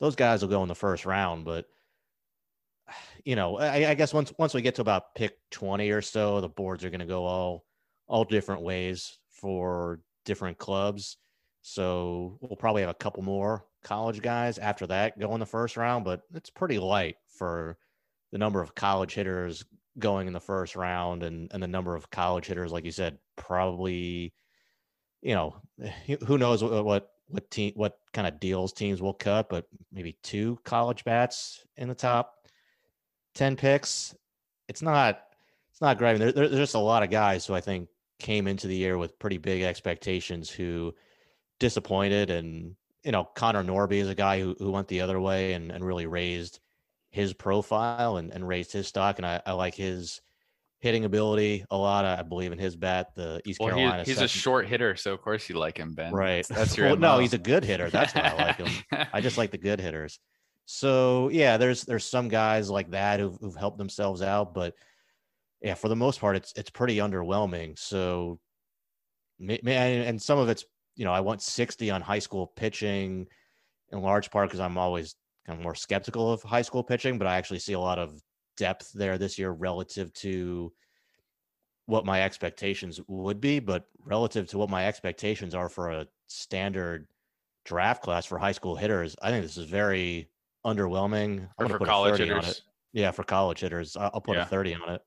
those 0.00 0.16
guys 0.16 0.42
will 0.42 0.48
go 0.48 0.62
in 0.62 0.68
the 0.68 0.74
first 0.74 1.06
round. 1.06 1.44
But 1.44 1.66
you 3.24 3.36
know, 3.36 3.58
I, 3.58 3.90
I 3.90 3.94
guess 3.94 4.12
once 4.12 4.32
once 4.38 4.54
we 4.54 4.62
get 4.62 4.74
to 4.76 4.82
about 4.82 5.14
pick 5.14 5.36
twenty 5.50 5.90
or 5.90 6.02
so, 6.02 6.40
the 6.40 6.48
boards 6.48 6.84
are 6.84 6.90
going 6.90 7.00
to 7.00 7.06
go 7.06 7.24
all 7.24 7.64
all 8.06 8.24
different 8.24 8.62
ways 8.62 9.18
for 9.30 10.00
different 10.24 10.58
clubs. 10.58 11.16
So 11.62 12.38
we'll 12.42 12.56
probably 12.56 12.82
have 12.82 12.90
a 12.90 12.94
couple 12.94 13.22
more 13.22 13.64
college 13.82 14.20
guys 14.20 14.58
after 14.58 14.86
that 14.86 15.18
go 15.18 15.32
in 15.34 15.40
the 15.40 15.46
first 15.46 15.76
round, 15.76 16.04
but 16.04 16.22
it's 16.34 16.50
pretty 16.50 16.78
light 16.78 17.16
for 17.28 17.78
the 18.32 18.38
number 18.38 18.60
of 18.60 18.74
college 18.74 19.14
hitters 19.14 19.64
going 19.98 20.26
in 20.26 20.32
the 20.32 20.40
first 20.40 20.76
round 20.76 21.22
and, 21.22 21.50
and 21.52 21.62
the 21.62 21.68
number 21.68 21.94
of 21.94 22.10
college 22.10 22.46
hitters, 22.46 22.72
like 22.72 22.84
you 22.84 22.90
said, 22.90 23.18
probably, 23.36 24.32
you 25.22 25.34
know, 25.34 25.54
eh, 25.82 26.16
who 26.26 26.38
knows 26.38 26.62
what, 26.62 26.84
what, 26.84 27.10
what 27.28 27.50
team, 27.50 27.72
what 27.76 27.98
kind 28.12 28.26
of 28.26 28.40
deals 28.40 28.72
teams 28.72 29.00
will 29.00 29.14
cut, 29.14 29.48
but 29.48 29.66
maybe 29.92 30.16
two 30.22 30.58
college 30.64 31.04
bats 31.04 31.64
in 31.76 31.88
the 31.88 31.94
top 31.94 32.48
10 33.34 33.56
picks. 33.56 34.14
It's 34.68 34.82
not, 34.82 35.20
it's 35.70 35.80
not 35.80 35.98
great. 35.98 36.18
There, 36.18 36.32
there, 36.32 36.48
there's 36.48 36.60
just 36.60 36.74
a 36.74 36.78
lot 36.78 37.02
of 37.02 37.10
guys 37.10 37.46
who 37.46 37.54
I 37.54 37.60
think 37.60 37.88
came 38.18 38.46
into 38.46 38.66
the 38.66 38.76
year 38.76 38.98
with 38.98 39.18
pretty 39.18 39.38
big 39.38 39.62
expectations 39.62 40.50
who 40.50 40.94
disappointed. 41.60 42.30
And, 42.30 42.74
you 43.04 43.12
know, 43.12 43.24
Connor 43.34 43.64
Norby 43.64 43.98
is 43.98 44.08
a 44.08 44.14
guy 44.14 44.40
who, 44.40 44.56
who 44.58 44.70
went 44.70 44.88
the 44.88 45.00
other 45.00 45.20
way 45.20 45.52
and, 45.52 45.70
and 45.70 45.84
really 45.84 46.06
raised 46.06 46.60
his 47.14 47.32
profile 47.32 48.16
and, 48.16 48.32
and 48.32 48.46
raised 48.46 48.72
his 48.72 48.88
stock. 48.88 49.18
And 49.18 49.26
I, 49.26 49.40
I 49.46 49.52
like 49.52 49.76
his 49.76 50.20
hitting 50.80 51.04
ability 51.04 51.64
a 51.70 51.76
lot. 51.76 52.04
I 52.04 52.22
believe 52.22 52.50
in 52.50 52.58
his 52.58 52.74
bat, 52.74 53.14
the 53.14 53.40
East 53.46 53.60
well, 53.60 53.68
Carolina. 53.68 54.02
He, 54.02 54.10
he's 54.10 54.16
second. 54.16 54.24
a 54.24 54.28
short 54.28 54.66
hitter, 54.66 54.96
so 54.96 55.14
of 55.14 55.22
course 55.22 55.48
you 55.48 55.56
like 55.56 55.78
him, 55.78 55.94
Ben. 55.94 56.12
Right. 56.12 56.44
That's 56.48 56.76
your 56.76 56.88
well, 56.88 56.96
no, 56.96 57.18
he's 57.20 57.32
a 57.32 57.38
good 57.38 57.64
hitter. 57.64 57.88
That's 57.88 58.12
why 58.16 58.22
I 58.22 58.44
like 58.44 58.56
him. 58.56 59.06
I 59.12 59.20
just 59.20 59.38
like 59.38 59.52
the 59.52 59.58
good 59.58 59.80
hitters. 59.80 60.18
So 60.66 61.28
yeah, 61.28 61.56
there's 61.56 61.84
there's 61.84 62.04
some 62.04 62.26
guys 62.26 62.68
like 62.68 62.90
that 62.90 63.20
who've, 63.20 63.36
who've 63.40 63.54
helped 63.54 63.78
themselves 63.78 64.20
out, 64.20 64.52
but 64.52 64.74
yeah, 65.62 65.74
for 65.74 65.88
the 65.88 65.96
most 65.96 66.20
part, 66.20 66.34
it's 66.34 66.52
it's 66.56 66.70
pretty 66.70 66.96
underwhelming. 66.96 67.78
So, 67.78 68.40
man, 69.38 69.60
and 69.62 70.20
some 70.20 70.38
of 70.38 70.48
it's 70.48 70.64
you 70.96 71.04
know 71.04 71.12
I 71.12 71.20
want 71.20 71.42
60 71.42 71.90
on 71.92 72.02
high 72.02 72.18
school 72.18 72.48
pitching, 72.48 73.28
in 73.92 74.02
large 74.02 74.30
part 74.32 74.48
because 74.48 74.60
I'm 74.60 74.76
always 74.76 75.14
kind 75.46 75.58
of 75.58 75.62
more 75.62 75.74
skeptical 75.74 76.32
of 76.32 76.42
high 76.42 76.62
school 76.62 76.82
pitching, 76.82 77.18
but 77.18 77.26
I 77.26 77.36
actually 77.36 77.58
see 77.58 77.74
a 77.74 77.80
lot 77.80 77.98
of 77.98 78.20
depth 78.56 78.92
there 78.92 79.18
this 79.18 79.38
year 79.38 79.50
relative 79.50 80.12
to 80.14 80.72
what 81.86 82.06
my 82.06 82.22
expectations 82.22 83.00
would 83.08 83.40
be, 83.40 83.58
but 83.58 83.86
relative 84.04 84.48
to 84.48 84.58
what 84.58 84.70
my 84.70 84.86
expectations 84.86 85.54
are 85.54 85.68
for 85.68 85.90
a 85.90 86.06
standard 86.28 87.06
draft 87.64 88.02
class 88.02 88.24
for 88.24 88.38
high 88.38 88.52
school 88.52 88.76
hitters, 88.76 89.16
I 89.20 89.30
think 89.30 89.42
this 89.42 89.56
is 89.56 89.66
very 89.66 90.30
underwhelming. 90.64 91.48
I'm 91.58 91.68
for 91.68 91.78
college 91.78 92.18
hitters. 92.18 92.62
Yeah, 92.92 93.10
for 93.10 93.24
college 93.24 93.60
hitters, 93.60 93.96
I'll 93.96 94.20
put 94.20 94.36
yeah. 94.36 94.44
a 94.44 94.46
30 94.46 94.74
on 94.74 94.94
it. 94.94 95.02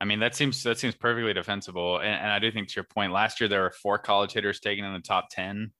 I 0.00 0.04
mean, 0.04 0.20
that 0.20 0.34
seems 0.34 0.62
that 0.62 0.78
seems 0.78 0.94
perfectly 0.94 1.34
defensible, 1.34 1.98
and, 1.98 2.08
and 2.08 2.32
I 2.32 2.38
do 2.38 2.50
think 2.50 2.68
to 2.68 2.74
your 2.76 2.84
point, 2.84 3.12
last 3.12 3.38
year 3.38 3.48
there 3.48 3.62
were 3.62 3.70
four 3.70 3.98
college 3.98 4.32
hitters 4.32 4.58
taken 4.58 4.84
in 4.84 4.94
the 4.94 5.00
top 5.00 5.28
10 5.30 5.72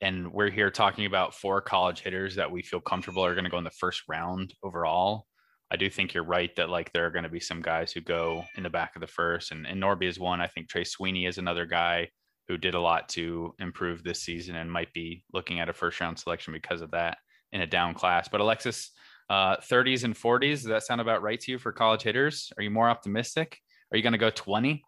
and 0.00 0.30
we're 0.32 0.50
here 0.50 0.70
talking 0.70 1.06
about 1.06 1.34
four 1.34 1.60
college 1.60 2.00
hitters 2.00 2.34
that 2.36 2.50
we 2.50 2.62
feel 2.62 2.80
comfortable 2.80 3.24
are 3.24 3.34
going 3.34 3.44
to 3.44 3.50
go 3.50 3.58
in 3.58 3.64
the 3.64 3.70
first 3.70 4.02
round 4.08 4.52
overall. 4.62 5.26
I 5.70 5.76
do 5.76 5.90
think 5.90 6.14
you're 6.14 6.24
right 6.24 6.54
that 6.56 6.68
like 6.68 6.92
there 6.92 7.06
are 7.06 7.10
going 7.10 7.24
to 7.24 7.30
be 7.30 7.40
some 7.40 7.62
guys 7.62 7.92
who 7.92 8.00
go 8.00 8.44
in 8.56 8.62
the 8.62 8.70
back 8.70 8.94
of 8.94 9.00
the 9.00 9.06
first, 9.06 9.52
and, 9.52 9.66
and 9.66 9.82
Norby 9.82 10.08
is 10.08 10.18
one. 10.18 10.40
I 10.40 10.46
think 10.46 10.68
Trey 10.68 10.84
Sweeney 10.84 11.26
is 11.26 11.38
another 11.38 11.66
guy 11.66 12.08
who 12.46 12.56
did 12.56 12.74
a 12.74 12.80
lot 12.80 13.08
to 13.10 13.54
improve 13.58 14.04
this 14.04 14.22
season 14.22 14.54
and 14.56 14.70
might 14.70 14.92
be 14.92 15.24
looking 15.32 15.58
at 15.58 15.68
a 15.68 15.72
first 15.72 16.00
round 16.00 16.18
selection 16.18 16.52
because 16.52 16.82
of 16.82 16.92
that 16.92 17.18
in 17.52 17.62
a 17.62 17.66
down 17.66 17.94
class. 17.94 18.28
But 18.28 18.40
Alexis, 18.40 18.90
uh, 19.28 19.56
30s 19.56 20.04
and 20.04 20.14
40s, 20.14 20.62
does 20.62 20.64
that 20.64 20.84
sound 20.84 21.00
about 21.00 21.22
right 21.22 21.40
to 21.40 21.50
you 21.50 21.58
for 21.58 21.72
college 21.72 22.02
hitters? 22.02 22.52
Are 22.56 22.62
you 22.62 22.70
more 22.70 22.88
optimistic? 22.88 23.58
Are 23.90 23.96
you 23.96 24.02
going 24.02 24.12
to 24.12 24.18
go 24.18 24.30
20? 24.30 24.84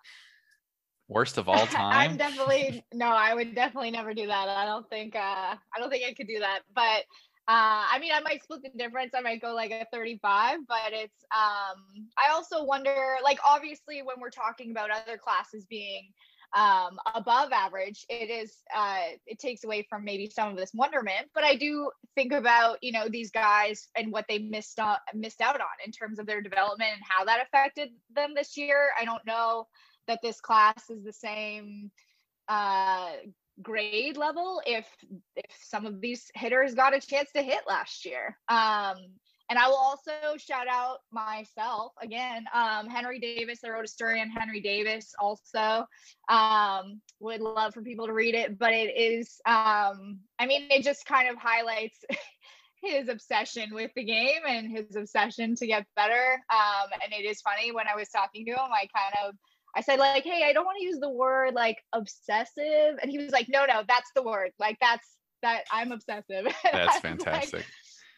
Worst 1.09 1.39
of 1.39 1.49
all 1.49 1.67
time. 1.67 2.11
I'm 2.11 2.17
definitely 2.17 2.85
no, 2.93 3.07
I 3.07 3.35
would 3.35 3.55
definitely 3.55 3.91
never 3.91 4.15
do 4.15 4.27
that. 4.27 4.49
I 4.49 4.65
don't 4.67 4.89
think 4.89 5.17
uh 5.17 5.19
I 5.19 5.79
don't 5.79 5.91
think 5.91 6.05
I 6.09 6.15
could 6.15 6.29
do 6.29 6.41
that. 6.41 6.61
But 6.75 7.05
uh, 7.49 7.89
I 7.93 7.99
mean, 7.99 8.13
I 8.13 8.21
might 8.21 8.43
split 8.43 8.63
the 8.63 8.69
difference. 8.77 9.15
I 9.17 9.23
might 9.23 9.41
go 9.41 9.55
like 9.55 9.71
a 9.71 9.87
35, 9.91 10.59
but 10.69 10.93
it's, 10.93 11.25
um, 11.35 12.09
I 12.19 12.31
also 12.31 12.63
wonder, 12.63 12.95
like, 13.25 13.39
obviously, 13.43 14.03
when 14.03 14.17
we're 14.21 14.29
talking 14.29 14.71
about 14.71 14.91
other 14.91 15.17
classes 15.17 15.65
being 15.65 16.13
um, 16.55 16.99
above 17.15 17.53
average, 17.53 18.05
it 18.11 18.29
is 18.29 18.55
uh, 18.77 19.01
it 19.27 19.39
takes 19.39 19.65
away 19.65 19.87
from 19.89 20.05
maybe 20.05 20.29
some 20.29 20.51
of 20.51 20.57
this 20.57 20.73
wonderment. 20.75 21.29
But 21.35 21.45
I 21.45 21.57
do 21.57 21.91
think 22.15 22.33
about 22.33 22.79
you 22.83 22.93
know 22.93 23.09
these 23.09 23.31
guys 23.31 23.89
and 23.97 24.13
what 24.13 24.27
they 24.29 24.39
missed 24.39 24.79
out 24.79 24.99
missed 25.15 25.41
out 25.41 25.61
on 25.61 25.67
in 25.85 25.93
terms 25.93 26.19
of 26.19 26.27
their 26.27 26.41
development 26.41 26.91
and 26.95 27.03
how 27.07 27.25
that 27.25 27.47
affected 27.47 27.91
them 28.15 28.33
this 28.35 28.57
year. 28.57 28.91
I 28.99 29.05
don't 29.05 29.25
know 29.27 29.67
that 30.09 30.21
this 30.23 30.41
class 30.41 30.91
is 30.91 31.05
the 31.05 31.13
same 31.13 31.91
uh, 32.49 33.11
grade 33.63 34.17
level 34.17 34.61
if 34.67 34.87
if 35.37 35.51
some 35.63 35.87
of 35.87 36.01
these 36.01 36.31
hitters 36.35 36.75
got 36.75 36.95
a 36.95 37.01
chance 37.01 37.31
to 37.35 37.43
hit 37.43 37.61
last 37.69 38.05
year. 38.05 38.37
Um, 38.49 38.97
and 39.51 39.59
I 39.59 39.67
will 39.67 39.77
also 39.77 40.13
shout 40.37 40.67
out 40.69 40.99
myself 41.11 41.93
again, 42.03 42.45
um, 42.53 42.87
Henry 42.87 43.19
Davis. 43.19 43.61
I 43.65 43.71
wrote 43.71 43.85
a 43.85 43.89
story 43.89 44.21
on 44.21 44.29
Henry 44.29 44.61
Davis 44.61 45.15
also. 45.19 45.87
Um, 46.29 47.01
would 47.21 47.41
love 47.41 47.73
for 47.73 47.81
people 47.81 48.07
to 48.07 48.13
read 48.13 48.35
it, 48.35 48.59
but 48.59 48.73
it 48.73 48.95
is, 48.95 49.41
um, 49.47 50.19
I 50.39 50.47
mean, 50.47 50.69
it 50.71 50.85
just 50.85 51.07
kind 51.07 51.31
of 51.31 51.37
highlights 51.37 51.99
his 52.83 53.09
obsession 53.09 53.71
with 53.73 53.91
the 53.97 54.05
game 54.05 54.43
and 54.47 54.71
his 54.71 54.95
obsession 54.97 55.57
to 55.57 55.67
get 55.67 55.87
better. 55.97 56.43
Um, 56.53 56.91
and 57.03 57.13
it 57.13 57.27
is 57.27 57.41
funny 57.41 57.73
when 57.73 57.87
I 57.89 57.97
was 57.97 58.11
talking 58.11 58.45
to 58.45 58.53
him, 58.53 58.59
I 58.71 58.87
kind 58.95 59.29
of, 59.29 59.35
I 59.79 59.81
said 59.81 60.01
like, 60.01 60.25
"Hey, 60.25 60.43
I 60.45 60.53
don't 60.53 60.65
want 60.65 60.79
to 60.79 60.85
use 60.85 60.99
the 60.99 61.09
word 61.09 61.55
like 61.55 61.79
obsessive," 61.93 62.99
and 63.01 63.09
he 63.09 63.19
was 63.19 63.31
like, 63.31 63.49
"No, 63.49 63.65
no, 63.65 63.85
that's 63.87 64.11
the 64.17 64.23
word. 64.23 64.51
Like 64.59 64.77
that's 64.81 65.07
that 65.43 65.63
I'm 65.71 65.93
obsessive." 65.93 66.53
That's 66.73 66.99
fantastic. 66.99 67.55
Like, 67.55 67.67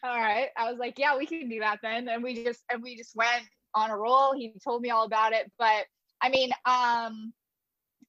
all 0.03 0.17
right. 0.17 0.47
I 0.57 0.71
was 0.71 0.79
like, 0.79 0.97
yeah, 0.97 1.15
we 1.15 1.27
can 1.27 1.47
do 1.47 1.59
that 1.59 1.79
then. 1.83 2.09
And 2.09 2.23
we 2.23 2.43
just 2.43 2.61
and 2.71 2.81
we 2.81 2.97
just 2.97 3.15
went 3.15 3.43
on 3.75 3.91
a 3.91 3.97
roll. 3.97 4.33
He 4.33 4.53
told 4.63 4.81
me 4.81 4.89
all 4.89 5.05
about 5.05 5.33
it. 5.33 5.51
But 5.59 5.85
I 6.19 6.29
mean, 6.29 6.49
um, 6.65 7.31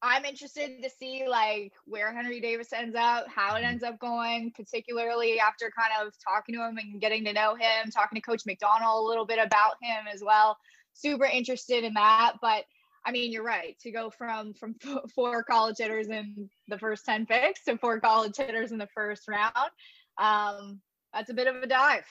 I'm 0.00 0.24
interested 0.24 0.82
to 0.82 0.88
see 0.88 1.26
like 1.28 1.72
where 1.84 2.12
Henry 2.12 2.40
Davis 2.40 2.72
ends 2.72 2.96
up, 2.98 3.26
how 3.28 3.56
it 3.56 3.64
ends 3.64 3.84
up 3.84 3.98
going, 3.98 4.52
particularly 4.56 5.38
after 5.38 5.70
kind 5.78 5.92
of 6.00 6.14
talking 6.26 6.54
to 6.54 6.66
him 6.66 6.78
and 6.78 7.00
getting 7.00 7.24
to 7.26 7.32
know 7.34 7.54
him, 7.54 7.90
talking 7.90 8.16
to 8.16 8.22
Coach 8.22 8.42
McDonnell 8.48 8.98
a 8.98 9.06
little 9.06 9.26
bit 9.26 9.38
about 9.38 9.74
him 9.82 10.06
as 10.12 10.22
well. 10.24 10.56
Super 10.94 11.26
interested 11.26 11.84
in 11.84 11.92
that. 11.94 12.34
But 12.40 12.64
I 13.04 13.12
mean, 13.12 13.32
you're 13.32 13.44
right. 13.44 13.78
To 13.80 13.90
go 13.90 14.10
from 14.10 14.54
from 14.54 14.74
four 15.14 15.42
college 15.42 15.76
hitters 15.78 16.08
in 16.08 16.48
the 16.68 16.78
first 16.78 17.04
ten 17.04 17.26
picks 17.26 17.64
to 17.64 17.76
four 17.78 18.00
college 18.00 18.36
hitters 18.36 18.72
in 18.72 18.78
the 18.78 18.88
first 18.94 19.28
round, 19.28 19.70
um, 20.18 20.80
that's 21.12 21.30
a 21.30 21.34
bit 21.34 21.46
of 21.46 21.56
a 21.56 21.66
dive. 21.66 22.04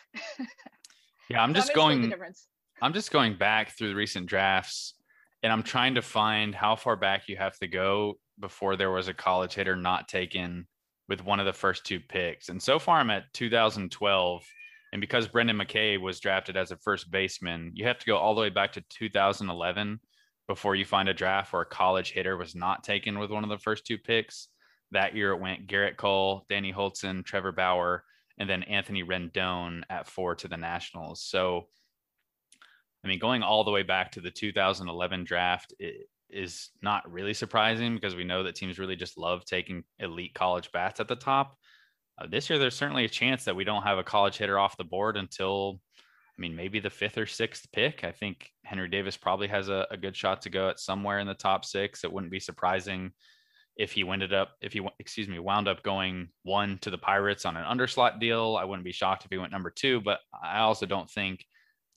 yeah, 1.30 1.42
I'm 1.42 1.54
just 1.54 1.74
going. 1.74 2.14
I'm 2.82 2.94
just 2.94 3.12
going 3.12 3.38
back 3.38 3.78
through 3.78 3.90
the 3.90 3.96
recent 3.96 4.26
drafts, 4.26 4.96
and 5.44 5.54
I'm 5.54 5.64
trying 5.64 5.96
to 5.96 6.02
find 6.02 6.56
how 6.56 6.76
far 6.76 6.96
back 6.96 7.28
you 7.28 7.38
have 7.38 7.58
to 7.60 7.68
go 7.68 8.16
before 8.40 8.76
there 8.76 8.92
was 8.92 9.08
a 9.08 9.14
college 9.14 9.54
hitter 9.54 9.76
not 9.76 10.08
taken 10.08 10.68
with 11.08 11.24
one 11.24 11.40
of 11.40 11.46
the 11.46 11.54
first 11.54 11.86
two 11.86 12.00
picks. 12.00 12.50
And 12.50 12.62
so 12.62 12.80
far, 12.80 12.98
I'm 12.98 13.10
at 13.10 13.32
2012. 13.34 14.44
And 14.94 15.00
because 15.00 15.28
Brendan 15.28 15.58
McKay 15.58 16.00
was 16.00 16.20
drafted 16.20 16.58
as 16.58 16.72
a 16.72 16.78
first 16.78 17.12
baseman, 17.12 17.72
you 17.74 17.86
have 17.86 18.00
to 18.00 18.06
go 18.06 18.18
all 18.18 18.36
the 18.36 18.42
way 18.42 18.50
back 18.50 18.74
to 18.74 18.84
2011 18.90 20.00
before 20.52 20.76
you 20.76 20.84
find 20.84 21.08
a 21.08 21.14
draft 21.14 21.54
where 21.54 21.62
a 21.62 21.66
college 21.66 22.12
hitter 22.12 22.36
was 22.36 22.56
not 22.56 22.84
taken 22.84 23.18
with 23.18 23.32
one 23.32 23.46
of 23.46 23.50
the 23.50 23.58
first 23.58 23.86
two 23.86 23.98
picks. 23.98 24.50
That 24.92 25.16
year 25.16 25.32
it 25.32 25.40
went 25.40 25.66
Gerrit 25.66 25.96
Cole, 25.96 26.46
Danny 26.50 26.74
Hultzen, 26.74 27.24
Trevor 27.24 27.54
Bauer, 27.54 28.04
and 28.38 28.50
then 28.50 28.64
Anthony 28.64 29.02
Rendon 29.02 29.84
at 29.90 30.10
four 30.10 30.36
to 30.36 30.50
the 30.50 30.58
Nationals. 30.58 31.24
So, 31.24 31.68
I 33.02 33.08
mean, 33.08 33.18
going 33.18 33.44
all 33.44 33.64
the 33.64 33.72
way 33.72 33.84
back 33.84 34.12
to 34.12 34.20
the 34.20 34.30
2011 34.30 35.24
draft 35.24 35.74
is 36.30 36.72
not 36.82 37.10
really 37.10 37.34
surprising 37.34 37.96
because 37.96 38.18
we 38.18 38.26
know 38.26 38.44
that 38.44 38.56
teams 38.56 38.78
really 38.78 38.98
just 38.98 39.18
love 39.18 39.46
taking 39.46 39.86
elite 40.00 40.34
college 40.34 40.70
bats 40.74 41.00
at 41.00 41.08
the 41.08 41.16
top. 41.16 41.56
Uh, 42.18 42.28
this 42.30 42.50
year, 42.50 42.60
there's 42.60 42.76
certainly 42.76 43.06
a 43.06 43.10
chance 43.10 43.46
that 43.46 43.56
we 43.56 43.64
don't 43.64 43.84
have 43.84 43.98
a 43.98 44.04
college 44.04 44.36
hitter 44.36 44.60
off 44.60 44.76
the 44.76 44.84
board 44.84 45.16
until, 45.16 45.80
I 46.38 46.42
mean, 46.42 46.56
maybe 46.56 46.80
the 46.80 46.90
fifth 46.90 47.18
or 47.18 47.26
sixth 47.26 47.68
pick. 47.72 48.04
I 48.04 48.12
think 48.12 48.50
Henry 48.64 48.90
Davis 48.90 49.18
probably 49.18 49.48
has 49.48 49.70
a, 49.70 49.86
a 49.92 49.98
good 49.98 50.16
shot 50.16 50.42
to 50.44 50.50
go 50.50 50.70
at 50.70 50.80
somewhere 50.80 51.20
in 51.20 51.28
the 51.28 51.34
top 51.34 51.66
six. 51.66 52.04
It 52.04 52.12
wouldn't 52.12 52.32
be 52.32 52.40
surprising 52.40 53.12
if 53.78 53.92
he 53.94 54.08
ended 54.08 54.34
up 54.34 54.52
if 54.62 54.74
he 54.74 54.82
excuse 55.00 55.28
me 55.28 55.40
wound 55.40 55.68
up 55.68 55.82
going 55.82 56.30
one 56.44 56.78
to 56.82 56.90
the 56.90 56.98
Pirates 56.98 57.46
on 57.46 57.58
an 57.58 57.66
underslot 57.66 58.20
deal, 58.20 58.58
I 58.60 58.66
wouldn't 58.66 58.86
be 58.86 58.92
shocked 58.92 59.26
if 59.26 59.32
he 59.32 59.38
went 59.38 59.52
number 59.52 59.72
two. 59.72 60.02
But 60.02 60.20
I 60.44 60.60
also 60.60 60.86
don't 60.86 61.10
think 61.10 61.46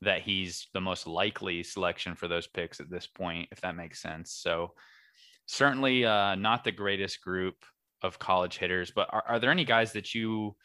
that 0.03 0.23
he's 0.23 0.69
the 0.75 0.81
most 0.81 1.07
likely 1.07 1.63
selection 1.63 2.15
for 2.15 2.29
those 2.29 2.47
picks 2.47 2.81
at 2.81 2.91
this 2.91 3.07
point, 3.07 3.49
if 3.53 3.61
that 3.63 3.77
makes 3.77 4.03
sense. 4.03 4.33
So 4.33 4.73
certainly 5.47 6.05
uh, 6.05 6.35
not 6.35 6.65
the 6.65 6.73
greatest 6.73 7.23
group 7.23 7.57
of 8.03 8.19
college 8.19 8.59
hitters. 8.59 8.91
But 8.91 9.09
are, 9.13 9.25
are 9.27 9.39
there 9.39 9.51
any 9.51 9.65
guys 9.65 9.93
that 9.93 10.15
you 10.15 10.57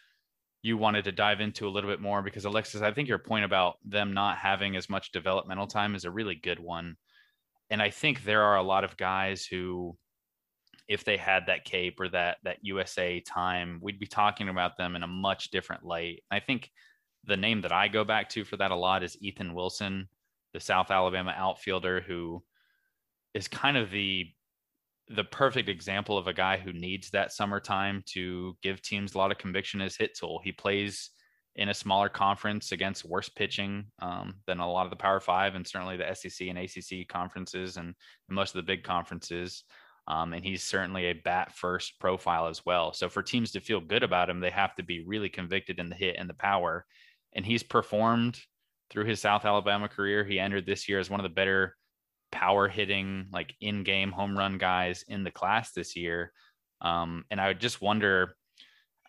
you 0.61 0.77
wanted 0.77 1.05
to 1.05 1.11
dive 1.11 1.41
into 1.41 1.67
a 1.67 1.69
little 1.69 1.89
bit 1.89 2.01
more? 2.01 2.21
Because 2.21 2.45
Alexis, 2.45 2.81
I 2.81 2.91
think 2.91 3.07
your 3.07 3.19
point 3.19 3.45
about 3.45 3.77
them 3.85 4.13
not 4.13 4.37
having 4.37 4.75
as 4.75 4.89
much 4.89 5.11
developmental 5.11 5.67
time 5.67 5.95
is 5.95 6.05
a 6.05 6.11
really 6.11 6.35
good 6.35 6.59
one. 6.59 6.97
And 7.69 7.81
I 7.81 7.89
think 7.89 8.23
there 8.23 8.43
are 8.43 8.57
a 8.57 8.63
lot 8.63 8.83
of 8.83 8.97
guys 8.97 9.45
who 9.45 9.97
if 10.89 11.03
they 11.03 11.17
had 11.17 11.45
that 11.45 11.65
cape 11.65 11.99
or 11.99 12.09
that 12.09 12.37
that 12.43 12.57
USA 12.63 13.19
time, 13.19 13.79
we'd 13.81 13.99
be 13.99 14.07
talking 14.07 14.49
about 14.49 14.75
them 14.75 14.95
in 14.95 15.03
a 15.03 15.07
much 15.07 15.51
different 15.51 15.85
light. 15.85 16.23
I 16.31 16.39
think 16.39 16.71
the 17.25 17.37
name 17.37 17.61
that 17.61 17.71
I 17.71 17.87
go 17.87 18.03
back 18.03 18.27
to 18.29 18.43
for 18.43 18.57
that 18.57 18.71
a 18.71 18.75
lot 18.75 19.03
is 19.03 19.17
Ethan 19.21 19.53
Wilson, 19.53 20.09
the 20.53 20.59
South 20.59 20.89
Alabama 20.89 21.33
outfielder 21.37 22.01
who 22.01 22.43
is 23.35 23.47
kind 23.47 23.77
of 23.77 23.91
the 23.91 24.25
the 25.09 25.23
perfect 25.23 25.69
example 25.69 26.17
of 26.17 26.27
a 26.27 26.33
guy 26.33 26.57
who 26.57 26.71
needs 26.71 27.09
that 27.09 27.31
summertime 27.31 28.03
to 28.05 28.55
give 28.61 28.81
teams 28.81 29.15
a 29.15 29.17
lot 29.17 29.31
of 29.31 29.39
conviction 29.39 29.81
as 29.81 29.95
hit 29.95 30.15
tool. 30.15 30.39
He 30.43 30.51
plays 30.51 31.09
in 31.55 31.69
a 31.69 31.73
smaller 31.73 32.09
conference 32.09 32.71
against 32.71 33.05
worse 33.05 33.27
pitching 33.27 33.85
um, 34.01 34.35
than 34.45 34.59
a 34.59 34.71
lot 34.71 34.85
of 34.85 34.91
the 34.91 34.95
Power 34.95 35.19
Five 35.19 35.55
and 35.55 35.65
certainly 35.65 35.97
the 35.97 36.13
SEC 36.13 36.47
and 36.47 36.59
ACC 36.59 37.07
conferences 37.07 37.77
and 37.77 37.95
most 38.29 38.51
of 38.51 38.59
the 38.59 38.71
big 38.71 38.83
conferences. 38.83 39.63
Um, 40.07 40.33
and 40.33 40.43
he's 40.43 40.63
certainly 40.63 41.05
a 41.05 41.13
bat 41.13 41.53
first 41.53 41.99
profile 41.99 42.47
as 42.47 42.65
well. 42.65 42.93
So 42.93 43.09
for 43.09 43.21
teams 43.21 43.51
to 43.51 43.59
feel 43.59 43.81
good 43.81 44.03
about 44.03 44.29
him, 44.29 44.39
they 44.39 44.49
have 44.51 44.75
to 44.75 44.83
be 44.83 45.03
really 45.05 45.29
convicted 45.29 45.79
in 45.79 45.89
the 45.89 45.95
hit 45.95 46.15
and 46.17 46.29
the 46.29 46.35
power. 46.35 46.85
And 47.33 47.45
he's 47.45 47.63
performed 47.63 48.39
through 48.89 49.05
his 49.05 49.19
South 49.19 49.45
Alabama 49.45 49.87
career. 49.87 50.23
He 50.23 50.39
entered 50.39 50.65
this 50.65 50.87
year 50.87 50.99
as 50.99 51.09
one 51.09 51.19
of 51.19 51.23
the 51.23 51.29
better 51.29 51.75
power 52.31 52.67
hitting, 52.67 53.27
like 53.31 53.55
in 53.61 53.83
game 53.83 54.11
home 54.11 54.37
run 54.37 54.57
guys 54.57 55.03
in 55.07 55.23
the 55.23 55.31
class 55.31 55.71
this 55.71 55.95
year. 55.95 56.31
Um, 56.81 57.25
and 57.29 57.39
I 57.41 57.47
would 57.47 57.59
just 57.59 57.81
wonder. 57.81 58.35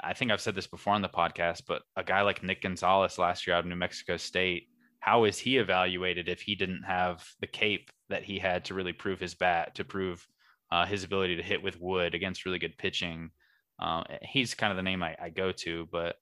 I 0.02 0.14
think 0.14 0.30
I've 0.30 0.40
said 0.40 0.54
this 0.54 0.66
before 0.66 0.94
on 0.94 1.02
the 1.02 1.08
podcast, 1.10 1.62
but 1.68 1.82
a 1.94 2.02
guy 2.02 2.22
like 2.22 2.42
Nick 2.42 2.62
Gonzalez 2.62 3.18
last 3.18 3.46
year 3.46 3.54
out 3.54 3.60
of 3.60 3.66
New 3.66 3.76
Mexico 3.76 4.16
State, 4.16 4.68
how 5.00 5.24
is 5.24 5.38
he 5.38 5.58
evaluated 5.58 6.26
if 6.26 6.40
he 6.40 6.54
didn't 6.54 6.84
have 6.84 7.22
the 7.40 7.46
cape 7.46 7.90
that 8.08 8.22
he 8.22 8.38
had 8.38 8.64
to 8.64 8.74
really 8.74 8.94
prove 8.94 9.20
his 9.20 9.34
bat, 9.34 9.74
to 9.74 9.84
prove 9.84 10.26
uh, 10.70 10.86
his 10.86 11.04
ability 11.04 11.36
to 11.36 11.42
hit 11.42 11.62
with 11.62 11.80
wood 11.80 12.14
against 12.14 12.44
really 12.44 12.58
good 12.58 12.78
pitching. 12.78 13.30
Um, 13.78 14.04
he's 14.22 14.54
kind 14.54 14.70
of 14.70 14.76
the 14.76 14.82
name 14.82 15.02
I, 15.02 15.16
I 15.20 15.28
go 15.30 15.52
to, 15.52 15.88
but 15.90 16.16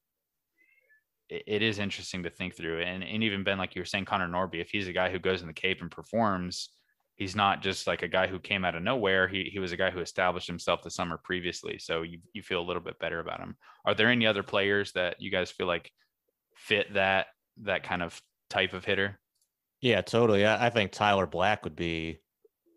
it, 1.29 1.43
it 1.47 1.63
is 1.63 1.79
interesting 1.79 2.23
to 2.23 2.31
think 2.31 2.57
through. 2.57 2.83
And, 2.83 3.03
and 3.03 3.23
even 3.23 3.45
Ben, 3.45 3.59
like 3.59 3.75
you 3.75 3.83
were 3.83 3.87
saying, 3.87 4.05
Connor 4.07 4.29
Norby, 4.29 4.61
if 4.61 4.71
he's 4.71 4.89
a 4.89 4.93
guy 4.93 5.11
who 5.11 5.19
goes 5.19 5.41
in 5.41 5.49
the 5.49 5.53
Cape 5.53 5.83
and 5.83 5.91
performs, 5.91 6.71
he's 7.19 7.37
not 7.37 7.61
just 7.61 7.87
like 7.87 8.03
a 8.03 8.09
guy 8.09 8.29
who 8.29 8.39
came 8.39 8.65
out 8.65 8.77
of 8.77 8.83
nowhere. 8.83 9.29
He, 9.29 9.51
he 9.53 9.59
was 9.59 9.73
a 9.73 9.77
guy 9.77 9.91
who 9.91 9.99
established 9.99 10.47
himself 10.47 10.83
the 10.83 10.91
summer 10.91 11.21
previously. 11.23 11.79
So 11.79 12.03
you, 12.03 12.21
you 12.33 12.43
feel 12.43 12.61
a 12.61 12.67
little 12.67 12.83
bit 12.83 12.99
better 13.01 13.19
about 13.19 13.41
him. 13.41 13.57
Are 13.85 13.95
there 13.95 14.09
any 14.09 14.27
other 14.27 14.45
players 14.45 14.93
that 14.93 15.21
you 15.21 15.31
guys 15.31 15.51
feel 15.51 15.67
like 15.67 15.91
fit 16.55 16.95
that, 16.95 17.27
that 17.63 17.83
kind 17.83 18.03
of 18.03 18.21
type 18.49 18.73
of 18.73 18.85
hitter? 18.85 19.19
Yeah, 19.81 20.01
totally. 20.01 20.47
I, 20.47 20.67
I 20.67 20.71
think 20.71 20.93
Tyler 20.93 21.27
Black 21.27 21.65
would 21.65 21.77
be 21.77 22.21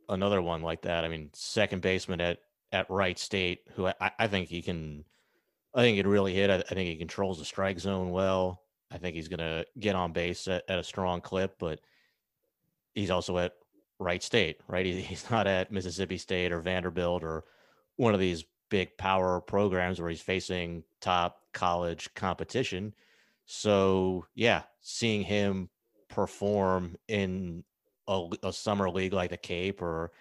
another 0.09 0.41
one 0.41 0.63
like 0.63 0.81
that. 0.81 1.05
I 1.05 1.07
mean, 1.07 1.29
second 1.33 1.81
baseman 1.81 2.19
at 2.19 2.39
at 2.71 2.89
Wright 2.89 3.19
State, 3.19 3.59
who 3.75 3.87
I, 3.87 4.11
I 4.17 4.27
think 4.27 4.47
he 4.47 4.61
can, 4.61 5.03
I 5.75 5.81
think 5.81 5.95
he 5.95 6.01
can 6.03 6.09
really 6.09 6.33
hit. 6.33 6.49
I, 6.49 6.55
I, 6.55 6.73
think 6.73 6.87
he 6.87 6.95
controls 6.95 7.37
the 7.37 7.45
strike 7.45 7.79
zone 7.79 8.11
well. 8.11 8.63
I 8.89 8.97
think 8.97 9.15
he's 9.15 9.27
going 9.27 9.39
to 9.39 9.65
get 9.77 9.95
on 9.95 10.13
base 10.13 10.47
at, 10.47 10.63
at, 10.69 10.79
a 10.79 10.83
strong 10.83 11.21
clip, 11.21 11.55
but 11.59 11.79
he's 12.93 13.11
also 13.11 13.37
at 13.37 13.53
Wright 14.01 14.23
State, 14.23 14.59
right? 14.67 14.85
He, 14.85 15.01
he's 15.01 15.29
not 15.29 15.47
at 15.47 15.71
Mississippi 15.71 16.17
State 16.17 16.51
or 16.51 16.59
Vanderbilt 16.59 17.23
or 17.23 17.45
one 17.95 18.13
of 18.13 18.19
these 18.19 18.43
big 18.69 18.97
power 18.97 19.39
programs 19.39 19.99
where 20.01 20.09
he's 20.09 20.21
facing 20.21 20.83
top 21.01 21.41
college 21.53 22.13
competition. 22.15 22.93
So 23.45 24.25
yeah, 24.33 24.63
seeing 24.81 25.23
him 25.23 25.69
perform 26.09 26.97
in 27.07 27.63
a, 28.07 28.27
a, 28.43 28.51
summer 28.53 28.89
league 28.89 29.13
like 29.13 29.29
the 29.29 29.37
Cape 29.37 29.81
or 29.81 30.11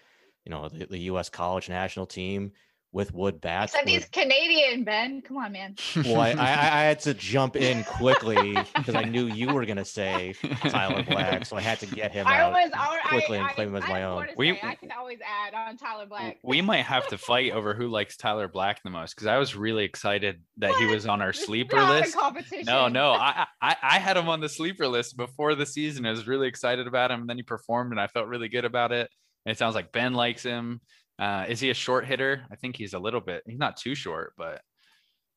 you 0.44 0.50
know 0.50 0.68
the, 0.68 0.86
the, 0.86 0.98
U.S. 0.98 1.28
college 1.28 1.68
national 1.68 2.06
team 2.06 2.52
with 2.92 3.14
wood 3.14 3.40
bats. 3.40 3.72
Except 3.72 3.88
he's 3.88 4.04
Canadian, 4.06 4.82
Ben. 4.82 5.22
Come 5.22 5.36
on, 5.36 5.52
man. 5.52 5.76
well, 5.96 6.20
I, 6.20 6.30
I, 6.30 6.50
I 6.50 6.82
had 6.84 7.00
to 7.00 7.14
jump 7.14 7.54
in 7.54 7.84
quickly 7.98 8.56
because 8.74 8.94
I 8.96 9.04
knew 9.04 9.26
you 9.26 9.52
were 9.52 9.64
going 9.64 9.76
to 9.76 9.84
say 9.84 10.34
Tyler 10.62 11.04
Black, 11.04 11.46
so 11.46 11.56
I 11.56 11.60
had 11.60 11.78
to 11.80 11.86
get 11.86 12.10
him 12.12 12.26
I 12.26 12.40
out 12.40 12.52
was 12.52 12.70
all 12.76 12.94
right. 12.94 13.04
quickly 13.04 13.38
I, 13.38 13.42
and 13.42 13.50
claim 13.54 13.68
him 13.68 13.76
as 13.76 13.84
I 13.84 13.88
my 13.88 14.02
own. 14.04 14.26
We- 14.36 14.54
say. 14.54 14.60
I 14.62 14.74
can 14.74 14.90
always 14.90 15.18
add 15.24 15.54
on 15.54 15.76
Tyler 15.76 16.06
Black. 16.06 16.38
we 16.42 16.62
might 16.62 16.84
have 16.84 17.06
to 17.08 17.18
fight 17.18 17.52
over 17.52 17.74
who 17.74 17.88
likes 17.88 18.16
Tyler 18.16 18.48
Black 18.48 18.82
the 18.82 18.90
most 18.90 19.14
because 19.14 19.26
I 19.26 19.38
was 19.38 19.54
really 19.54 19.84
excited 19.84 20.42
that 20.58 20.74
he 20.74 20.86
was 20.86 21.06
on 21.06 21.22
our 21.22 21.32
sleeper 21.32 21.80
list. 21.82 22.16
No, 22.64 22.88
no, 22.88 23.12
I, 23.12 23.46
I 23.62 23.76
I 23.82 23.98
had 23.98 24.16
him 24.16 24.28
on 24.28 24.40
the 24.40 24.48
sleeper 24.48 24.88
list 24.88 25.16
before 25.16 25.54
the 25.54 25.66
season. 25.66 26.06
I 26.06 26.10
was 26.10 26.26
really 26.26 26.48
excited 26.48 26.86
about 26.86 27.10
him. 27.10 27.20
And 27.20 27.30
then 27.30 27.36
he 27.36 27.42
performed, 27.42 27.92
and 27.92 28.00
I 28.00 28.06
felt 28.06 28.26
really 28.26 28.48
good 28.48 28.64
about 28.64 28.92
it. 28.92 29.10
And 29.46 29.52
it 29.52 29.58
sounds 29.58 29.74
like 29.74 29.92
Ben 29.92 30.14
likes 30.14 30.42
him. 30.42 30.80
Uh, 31.20 31.46
is 31.48 31.60
he 31.60 31.70
a 31.70 31.74
short 31.74 32.06
hitter? 32.06 32.46
I 32.50 32.56
think 32.56 32.76
he's 32.76 32.94
a 32.94 33.00
little 33.00 33.20
bit. 33.20 33.44
He's 33.46 33.58
not 33.60 33.76
too 33.76 33.94
short, 33.94 34.34
but 34.38 34.62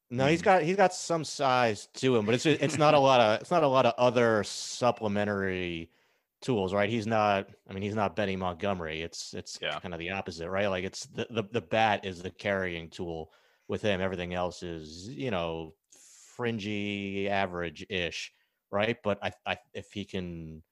No, 0.09 0.27
he's 0.27 0.41
got 0.41 0.63
he's 0.63 0.77
got 0.77 0.93
some 0.93 1.23
size 1.23 1.87
to 1.95 2.15
him, 2.15 2.25
but 2.25 2.35
it's 2.35 2.45
it's 2.45 2.77
not 2.77 2.93
a 2.93 2.99
lot 2.99 3.19
of 3.19 3.41
it's 3.41 3.51
not 3.51 3.63
a 3.63 3.67
lot 3.67 3.85
of 3.85 3.93
other 3.97 4.43
supplementary 4.43 5.91
tools, 6.41 6.73
right? 6.73 6.89
He's 6.89 7.07
not. 7.07 7.49
I 7.69 7.73
mean, 7.73 7.83
he's 7.83 7.95
not 7.95 8.15
Benny 8.15 8.35
Montgomery. 8.35 9.01
It's 9.01 9.33
it's 9.33 9.59
Yeah. 9.61 9.79
kind 9.81 9.93
of 9.93 9.99
the 9.99 10.11
opposite, 10.11 10.49
right? 10.49 10.67
Like 10.67 10.83
it's 10.85 11.05
the, 11.07 11.27
the 11.29 11.43
the 11.51 11.61
bat 11.61 12.05
is 12.05 12.21
the 12.21 12.31
carrying 12.31 12.89
tool 12.89 13.33
with 13.67 13.81
him. 13.81 14.01
Everything 14.01 14.33
else 14.33 14.63
is 14.63 15.09
you 15.09 15.31
know 15.31 15.75
fringy, 16.35 17.29
average 17.29 17.85
ish, 17.89 18.33
right? 18.71 18.97
But 19.03 19.19
I 19.23 19.31
I 19.45 19.57
if 19.73 19.91
he 19.91 20.05
can 20.05 20.63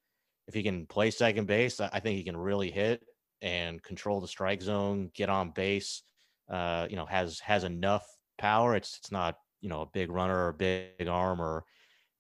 if 0.48 0.54
he 0.54 0.64
can 0.64 0.86
play 0.88 1.12
second 1.12 1.48
base, 1.48 1.80
I 1.80 1.90
I 1.94 2.00
think 2.00 2.18
he 2.18 2.24
can 2.24 2.38
really 2.38 2.72
hit 2.72 3.04
and 3.42 3.82
control 3.84 4.22
the 4.22 4.28
strike 4.28 4.62
zone, 4.62 5.12
get 5.14 5.30
on 5.30 5.52
base. 5.52 6.04
Uh, 6.50 6.88
you 6.90 6.96
know, 6.96 7.06
has 7.06 7.40
has 7.40 7.64
enough 7.64 8.06
power. 8.38 8.76
It's 8.76 8.98
it's 8.98 9.12
not 9.12 9.38
you 9.62 9.70
know 9.70 9.82
a 9.82 9.90
big 9.94 10.12
runner 10.12 10.46
or 10.46 10.50
a 10.50 10.54
big 10.54 11.08
arm 11.08 11.42
or 11.42 11.64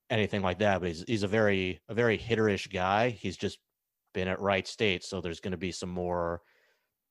anything 0.09 0.41
like 0.41 0.59
that. 0.59 0.79
But 0.79 0.89
he's 0.89 1.03
he's 1.07 1.23
a 1.23 1.27
very 1.27 1.81
a 1.89 1.93
very 1.93 2.17
hitterish 2.17 2.71
guy. 2.71 3.09
He's 3.09 3.37
just 3.37 3.59
been 4.13 4.27
at 4.27 4.39
Wright 4.39 4.67
State, 4.67 5.03
so 5.03 5.21
there's 5.21 5.39
going 5.39 5.51
to 5.51 5.57
be 5.57 5.71
some 5.71 5.89
more 5.89 6.41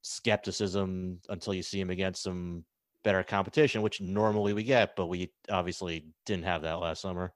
skepticism 0.03 1.19
until 1.29 1.55
you 1.55 1.63
see 1.63 1.81
him 1.81 1.91
against 1.91 2.23
some 2.23 2.65
better 3.05 3.23
competition, 3.23 3.83
which 3.83 4.01
normally 4.01 4.53
we 4.53 4.63
get, 4.63 4.97
but 4.97 5.07
we 5.07 5.33
obviously 5.51 6.07
didn't 6.27 6.45
have 6.45 6.63
that 6.63 6.81
last 6.81 7.01
summer. 7.01 7.33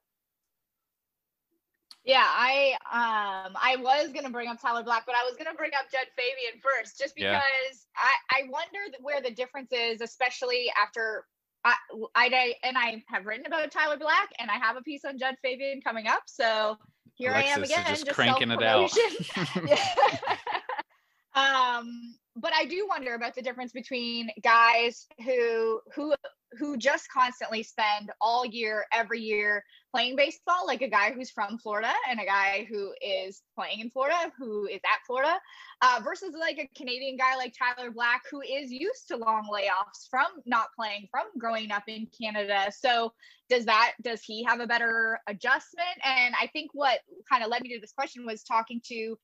Yeah, 2.04 2.24
I 2.24 2.76
um 2.92 3.56
I 3.56 3.76
was 3.76 4.12
gonna 4.12 4.30
bring 4.30 4.48
up 4.48 4.60
Tyler 4.60 4.82
Black, 4.82 5.04
but 5.06 5.14
I 5.14 5.24
was 5.24 5.36
gonna 5.36 5.56
bring 5.56 5.70
up 5.78 5.90
Jud 5.90 6.06
Fabian 6.16 6.60
first, 6.60 6.98
just 6.98 7.14
Yeah. 7.16 7.40
because 7.40 7.86
I 7.96 8.40
I 8.40 8.42
wonder 8.50 8.78
where 9.00 9.22
the 9.22 9.30
difference 9.30 9.72
is, 9.72 10.02
especially 10.02 10.70
after 10.80 11.26
I 11.64 11.74
I 12.14 12.54
and 12.62 12.76
I 12.76 13.02
have 13.08 13.24
written 13.24 13.46
about 13.46 13.70
Tyler 13.70 13.96
Black, 13.96 14.28
and 14.38 14.50
I 14.50 14.54
have 14.54 14.76
a 14.76 14.82
piece 14.82 15.04
on 15.06 15.18
Jud 15.18 15.36
Fabian 15.40 15.80
coming 15.80 16.06
up. 16.06 16.24
So 16.26 16.76
here 17.14 17.32
I 17.32 17.42
am 17.44 17.58
Alexis 17.58 17.78
again, 17.78 17.86
just 17.88 18.04
just 18.04 18.16
cranking 18.16 18.50
it 18.50 18.62
out. 18.62 18.90
um, 21.34 22.14
but 22.36 22.52
I 22.54 22.64
do 22.64 22.86
wonder 22.88 23.14
about 23.14 23.34
the 23.34 23.42
difference 23.42 23.72
between 23.72 24.30
guys 24.42 25.06
who 25.24 25.80
who 25.94 26.14
who 26.58 26.76
just 26.76 27.10
constantly 27.10 27.62
spend 27.62 28.10
all 28.20 28.46
year, 28.46 28.86
every 28.92 29.20
year 29.20 29.64
playing 29.92 30.16
baseball, 30.16 30.66
like 30.66 30.82
a 30.82 30.88
guy 30.88 31.12
who's 31.12 31.30
from 31.30 31.58
Florida 31.58 31.92
and 32.08 32.20
a 32.20 32.24
guy 32.24 32.66
who 32.70 32.92
is 33.00 33.42
playing 33.56 33.80
in 33.80 33.90
Florida, 33.90 34.32
who 34.38 34.66
is 34.66 34.80
at 34.84 35.04
Florida, 35.06 35.38
uh, 35.82 36.00
versus 36.02 36.34
like 36.38 36.58
a 36.58 36.68
Canadian 36.76 37.16
guy 37.16 37.36
like 37.36 37.54
Tyler 37.56 37.90
Black, 37.90 38.22
who 38.30 38.40
is 38.40 38.70
used 38.70 39.08
to 39.08 39.16
long 39.16 39.48
layoffs 39.52 40.08
from 40.10 40.26
not 40.46 40.68
playing, 40.76 41.08
from 41.10 41.26
growing 41.38 41.70
up 41.70 41.84
in 41.88 42.06
Canada. 42.20 42.70
So 42.76 43.12
does 43.48 43.64
that 43.66 43.92
does 44.02 44.22
he 44.22 44.42
have 44.44 44.60
a 44.60 44.66
better 44.66 45.20
adjustment? 45.26 45.86
And 46.04 46.34
I 46.40 46.46
think 46.48 46.70
what 46.72 47.00
kind 47.30 47.44
of 47.44 47.50
led 47.50 47.62
me 47.62 47.74
to 47.74 47.80
this 47.80 47.92
question 47.92 48.26
was 48.26 48.42
talking 48.42 48.80
to 48.86 49.16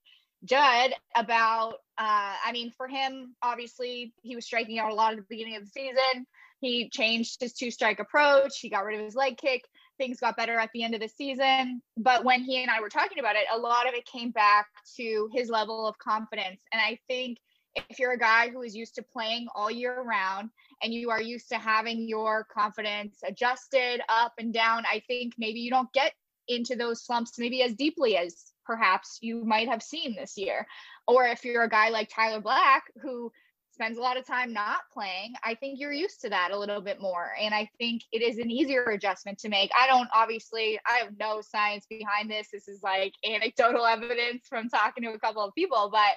Jud 0.44 0.92
about 1.14 1.74
uh 1.98 2.34
I 2.44 2.50
mean 2.52 2.70
for 2.70 2.88
him 2.88 3.34
obviously 3.42 4.14
he 4.22 4.34
was 4.34 4.46
striking 4.46 4.78
out 4.78 4.90
a 4.90 4.94
lot 4.94 5.12
at 5.12 5.18
the 5.18 5.24
beginning 5.28 5.56
of 5.56 5.64
the 5.64 5.70
season. 5.70 6.26
He 6.60 6.90
changed 6.90 7.40
his 7.40 7.54
two 7.54 7.70
strike 7.70 8.00
approach, 8.00 8.58
he 8.58 8.68
got 8.68 8.84
rid 8.84 8.98
of 8.98 9.04
his 9.04 9.14
leg 9.14 9.38
kick. 9.38 9.64
Things 9.98 10.20
got 10.20 10.36
better 10.36 10.58
at 10.58 10.70
the 10.72 10.82
end 10.82 10.94
of 10.94 11.00
the 11.00 11.08
season, 11.08 11.82
but 11.96 12.24
when 12.24 12.42
he 12.42 12.62
and 12.62 12.70
I 12.70 12.80
were 12.80 12.88
talking 12.88 13.18
about 13.18 13.36
it, 13.36 13.44
a 13.52 13.58
lot 13.58 13.86
of 13.86 13.92
it 13.92 14.06
came 14.06 14.30
back 14.30 14.66
to 14.96 15.28
his 15.32 15.50
level 15.50 15.86
of 15.86 15.98
confidence. 15.98 16.62
And 16.72 16.80
I 16.80 16.98
think 17.06 17.38
if 17.74 17.98
you're 17.98 18.12
a 18.12 18.18
guy 18.18 18.48
who 18.48 18.62
is 18.62 18.74
used 18.74 18.94
to 18.96 19.02
playing 19.02 19.46
all 19.54 19.70
year 19.70 20.02
round 20.02 20.50
and 20.82 20.92
you 20.92 21.10
are 21.10 21.20
used 21.20 21.48
to 21.50 21.58
having 21.58 22.08
your 22.08 22.46
confidence 22.52 23.18
adjusted 23.24 24.00
up 24.08 24.32
and 24.38 24.52
down, 24.52 24.84
I 24.90 25.02
think 25.06 25.34
maybe 25.38 25.60
you 25.60 25.70
don't 25.70 25.92
get 25.92 26.12
into 26.48 26.74
those 26.76 27.04
slumps 27.04 27.38
maybe 27.38 27.62
as 27.62 27.74
deeply 27.74 28.16
as 28.16 28.49
perhaps 28.70 29.18
you 29.20 29.44
might 29.44 29.66
have 29.66 29.82
seen 29.82 30.14
this 30.14 30.38
year. 30.38 30.64
Or 31.08 31.26
if 31.26 31.44
you're 31.44 31.64
a 31.64 31.68
guy 31.68 31.88
like 31.88 32.08
Tyler 32.08 32.40
Black 32.40 32.84
who 33.02 33.32
spends 33.72 33.98
a 33.98 34.00
lot 34.00 34.16
of 34.16 34.24
time 34.24 34.52
not 34.52 34.82
playing, 34.92 35.32
I 35.42 35.56
think 35.56 35.80
you're 35.80 35.92
used 35.92 36.20
to 36.20 36.28
that 36.28 36.52
a 36.52 36.56
little 36.56 36.80
bit 36.80 37.00
more. 37.00 37.32
And 37.40 37.52
I 37.52 37.68
think 37.78 38.02
it 38.12 38.22
is 38.22 38.38
an 38.38 38.48
easier 38.48 38.84
adjustment 38.84 39.38
to 39.40 39.48
make. 39.48 39.72
I 39.76 39.88
don't 39.88 40.08
obviously, 40.14 40.78
I 40.86 40.98
have 40.98 41.18
no 41.18 41.40
science 41.40 41.84
behind 41.90 42.30
this. 42.30 42.46
This 42.52 42.68
is 42.68 42.80
like 42.80 43.12
anecdotal 43.28 43.84
evidence 43.96 44.46
from 44.48 44.68
talking 44.68 45.02
to 45.02 45.14
a 45.14 45.18
couple 45.18 45.42
of 45.42 45.52
people, 45.56 45.90
but 45.90 46.14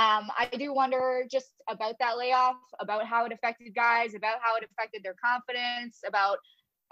um, 0.00 0.28
I 0.38 0.48
do 0.56 0.72
wonder 0.72 1.24
just 1.28 1.50
about 1.68 1.96
that 1.98 2.16
layoff, 2.16 2.58
about 2.78 3.06
how 3.06 3.24
it 3.24 3.32
affected 3.32 3.74
guys, 3.74 4.14
about 4.14 4.36
how 4.40 4.54
it 4.54 4.62
affected 4.70 5.02
their 5.02 5.16
confidence, 5.20 5.98
about 6.06 6.38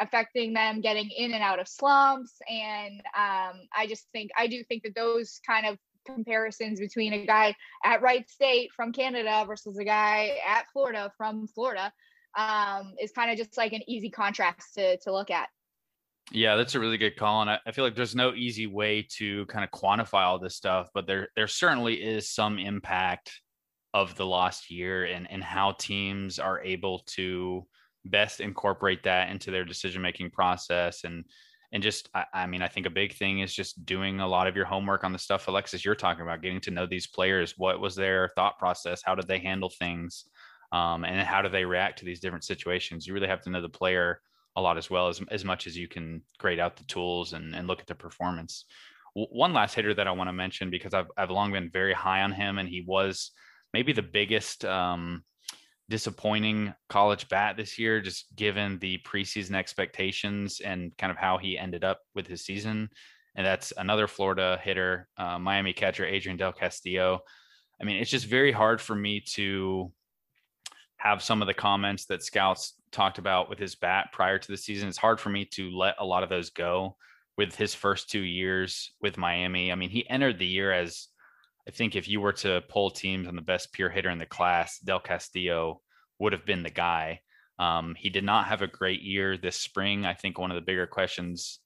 affecting 0.01 0.53
them 0.53 0.81
getting 0.81 1.11
in 1.11 1.33
and 1.35 1.43
out 1.43 1.59
of 1.59 1.69
slumps. 1.69 2.33
And 2.49 3.01
um, 3.17 3.61
I 3.77 3.87
just 3.89 4.07
think, 4.13 4.31
I 4.37 4.47
do 4.47 4.63
think 4.65 4.83
that 4.83 4.95
those 4.95 5.41
kind 5.47 5.67
of 5.67 5.79
comparisons 6.07 6.81
between 6.81 7.13
a 7.13 7.27
guy 7.27 7.55
at 7.85 8.03
Wright 8.03 8.29
State 8.31 8.71
from 8.75 8.93
Canada 8.93 9.45
versus 9.47 9.79
a 9.79 9.85
guy 9.85 10.39
at 10.47 10.67
Florida 10.73 11.13
from 11.17 11.49
Florida 11.49 11.93
um, 12.37 12.95
is 13.01 13.13
kind 13.13 13.31
of 13.31 13.37
just 13.37 13.57
like 13.57 13.73
an 13.73 13.83
easy 13.89 14.11
contrast 14.11 14.75
to, 14.75 14.97
to 14.99 15.13
look 15.13 15.31
at. 15.31 15.49
Yeah, 16.33 16.57
that's 16.57 16.75
a 16.75 16.81
really 16.81 16.99
good 16.99 17.17
call, 17.17 17.43
and 17.43 17.51
I, 17.51 17.61
I 17.67 17.71
feel 17.71 17.85
like 17.85 17.95
there's 17.95 18.17
no 18.17 18.35
easy 18.35 18.67
way 18.67 19.07
to 19.17 19.47
kind 19.47 19.65
of 19.65 19.71
quantify 19.71 20.25
all 20.25 20.41
this 20.41 20.57
stuff, 20.57 20.89
but 20.93 21.07
there 21.07 21.29
there 21.37 21.47
certainly 21.47 21.95
is 21.95 22.29
some 22.29 22.59
impact 22.59 23.31
of 23.95 24.17
the 24.17 24.27
last 24.27 24.69
year 24.69 25.05
and 25.05 25.31
and 25.31 25.43
how 25.43 25.73
teams 25.79 26.41
are 26.41 26.61
able 26.63 27.05
to 27.07 27.65
best 28.11 28.41
incorporate 28.41 29.03
that 29.05 29.31
into 29.31 29.51
their 29.51 29.65
decision 29.65 30.03
making 30.03 30.31
process 30.31 31.05
and 31.05 31.25
and 31.73 31.83
just 31.83 32.09
I, 32.15 32.25
I 32.33 32.47
mean 32.47 32.63
I 32.63 32.69
think 32.69 32.87
a 32.87 32.91
big 32.91 33.15
thing 33.15 33.41
is 33.41 33.55
just 33.55 33.85
doing 33.85 34.21
a 34.21 34.29
lot 34.29 34.47
of 34.47 34.57
your 34.57 34.65
homework 34.65 35.05
on 35.05 35.13
the 35.13 35.19
stuff 35.19 35.49
Alexis 35.49 35.85
you're 35.85 35.95
talking 35.95 36.23
about, 36.23 36.43
getting 36.43 36.61
to 36.63 36.71
know 36.71 36.87
these 36.87 37.07
players. 37.07 37.55
What 37.57 37.81
was 37.81 37.95
their 37.95 38.31
thought 38.37 38.59
process? 38.59 39.03
How 39.05 39.15
did 39.15 39.27
they 39.27 39.39
handle 39.39 39.71
things? 39.71 40.27
Um, 40.73 41.05
and 41.05 41.21
how 41.21 41.43
do 41.43 41.49
they 41.49 41.65
react 41.65 41.99
to 42.01 42.05
these 42.05 42.21
different 42.21 42.45
situations? 42.45 43.07
You 43.07 43.15
really 43.15 43.29
have 43.29 43.43
to 43.43 43.51
know 43.51 43.63
the 43.63 43.69
player 43.69 44.21
a 44.57 44.61
lot 44.61 44.79
as 44.79 44.91
well 44.91 45.09
as, 45.09 45.21
as 45.31 45.45
much 45.45 45.67
as 45.67 45.77
you 45.77 45.87
can 45.87 46.23
grade 46.39 46.59
out 46.59 46.77
the 46.77 46.85
tools 46.85 47.35
and, 47.35 47.55
and 47.55 47.69
look 47.69 47.81
at 47.81 47.87
the 47.87 47.95
performance. 47.95 48.65
W- 49.15 49.29
one 49.31 49.53
last 49.53 49.75
hitter 49.75 49.95
that 49.95 50.09
I 50.09 50.13
want 50.13 50.29
to 50.29 50.33
mention 50.33 50.71
because 50.71 50.95
I've, 50.95 51.11
I've 51.17 51.31
long 51.31 51.53
been 51.53 51.71
very 51.71 51.93
high 51.93 52.23
on 52.23 52.33
him 52.33 52.59
and 52.59 52.69
he 52.69 52.83
was 52.87 53.33
maybe 53.73 53.93
the 53.93 54.03
biggest 54.03 54.65
um, 54.65 55.23
disappointing 55.89 56.75
college 56.89 57.29
bat 57.29 57.57
this 57.57 57.79
year, 57.79 58.01
just 58.01 58.35
given 58.35 58.79
the 58.79 58.99
preseason 59.07 59.55
expectations 59.55 60.61
and 60.61 60.97
kind 60.99 61.11
of 61.11 61.17
how 61.17 61.39
he 61.39 61.59
ended 61.59 61.85
up 61.85 62.01
with 62.15 62.27
his 62.27 62.45
season. 62.45 62.89
And 63.37 63.47
that's 63.47 63.73
another 63.77 64.07
Florida 64.07 64.59
hitter, 64.63 65.09
uh, 65.17 65.39
Miami 65.39 65.73
catcher 65.73 66.05
Adrian 66.05 66.37
Del 66.37 66.53
Castillo. 66.53 67.21
I 67.81 67.85
mean, 67.85 67.97
it's 67.97 68.11
just 68.11 68.27
very 68.27 68.53
hard 68.53 68.81
for 68.81 68.95
me 68.95 69.21
to 69.35 69.93
have 70.97 71.23
some 71.23 71.43
of 71.43 71.47
the 71.47 71.55
comments 71.55 72.07
that 72.07 72.23
scouts 72.23 72.75
talked 72.91 73.19
about 73.19 73.51
with 73.51 73.59
his 73.59 73.75
bat 73.75 74.09
prior 74.13 74.39
to 74.39 74.49
the 74.49 74.57
season. 74.57 74.89
It's 74.89 74.97
hard 74.97 75.21
for 75.21 75.29
me 75.29 75.45
to 75.53 75.71
let 75.71 75.97
a 75.99 76.05
lot 76.05 76.23
of 76.23 76.31
those 76.31 76.51
go 76.51 76.97
with 77.37 77.55
his 77.55 77.75
first 77.75 78.11
two 78.11 78.21
years 78.23 78.93
with 79.03 79.19
Miami. 79.19 79.71
I 79.71 79.75
mean, 79.75 79.91
he 79.91 80.09
entered 80.09 80.39
the 80.39 80.47
year 80.47 80.73
as 80.73 81.09
I 81.67 81.73
think 81.73 81.97
if 81.97 82.09
you 82.09 82.21
were 82.21 82.33
to 82.35 82.63
pull 82.69 82.91
teams 82.91 83.27
on 83.27 83.37
the 83.37 83.43
best 83.43 83.73
pure 83.73 83.91
hitter 83.91 84.11
in 84.11 84.19
the 84.19 84.27
class, 84.27 84.79
Del 84.79 85.01
Castillo 85.01 85.81
would 86.19 86.33
have 86.33 86.47
been 86.47 86.63
the 86.63 86.71
guy. 86.71 87.21
Um, 87.59 87.95
he 87.97 88.11
did 88.11 88.25
not 88.25 88.47
have 88.47 88.63
a 88.63 88.67
great 88.67 89.03
year 89.03 89.37
this 89.37 89.57
spring. 89.57 90.07
I 90.07 90.15
think 90.15 90.39
one 90.39 90.51
of 90.51 90.55
the 90.55 90.61
bigger 90.61 90.87
questions 90.87 91.61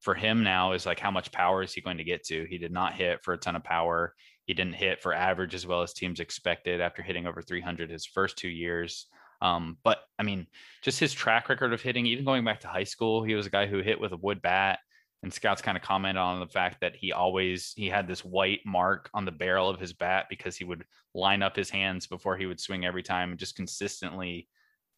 for 0.00 0.14
him 0.14 0.42
now 0.42 0.72
is 0.72 0.86
like 0.86 1.00
how 1.00 1.10
much 1.10 1.32
power 1.32 1.62
is 1.62 1.72
he 1.72 1.80
going 1.80 1.98
to 1.98 2.04
get 2.04 2.24
to? 2.24 2.46
He 2.48 2.58
did 2.58 2.72
not 2.72 2.94
hit 2.94 3.22
for 3.22 3.32
a 3.32 3.38
ton 3.38 3.56
of 3.56 3.64
power. 3.64 4.14
He 4.44 4.54
didn't 4.54 4.74
hit 4.74 5.00
for 5.00 5.12
average 5.12 5.54
as 5.54 5.66
well 5.66 5.82
as 5.82 5.92
teams 5.92 6.20
expected 6.20 6.80
after 6.80 7.02
hitting 7.02 7.26
over 7.26 7.42
300 7.42 7.90
his 7.90 8.06
first 8.06 8.36
two 8.36 8.48
years. 8.48 9.06
Um, 9.40 9.78
but 9.84 9.98
I 10.18 10.22
mean, 10.22 10.46
just 10.82 11.00
his 11.00 11.12
track 11.12 11.48
record 11.48 11.72
of 11.72 11.82
hitting, 11.82 12.06
even 12.06 12.24
going 12.24 12.44
back 12.44 12.60
to 12.60 12.68
high 12.68 12.84
school, 12.84 13.22
he 13.22 13.34
was 13.34 13.46
a 13.46 13.50
guy 13.50 13.66
who 13.66 13.80
hit 13.80 14.00
with 14.00 14.12
a 14.12 14.16
wood 14.16 14.42
bat. 14.42 14.78
And 15.26 15.34
scouts 15.34 15.60
kind 15.60 15.76
of 15.76 15.82
comment 15.82 16.16
on 16.16 16.38
the 16.38 16.46
fact 16.46 16.82
that 16.82 16.94
he 16.94 17.10
always 17.10 17.72
he 17.74 17.88
had 17.88 18.06
this 18.06 18.24
white 18.24 18.60
mark 18.64 19.10
on 19.12 19.24
the 19.24 19.32
barrel 19.32 19.68
of 19.68 19.80
his 19.80 19.92
bat 19.92 20.26
because 20.30 20.56
he 20.56 20.62
would 20.62 20.84
line 21.14 21.42
up 21.42 21.56
his 21.56 21.68
hands 21.68 22.06
before 22.06 22.36
he 22.36 22.46
would 22.46 22.60
swing 22.60 22.86
every 22.86 23.02
time 23.02 23.30
and 23.30 23.38
just 23.40 23.56
consistently 23.56 24.46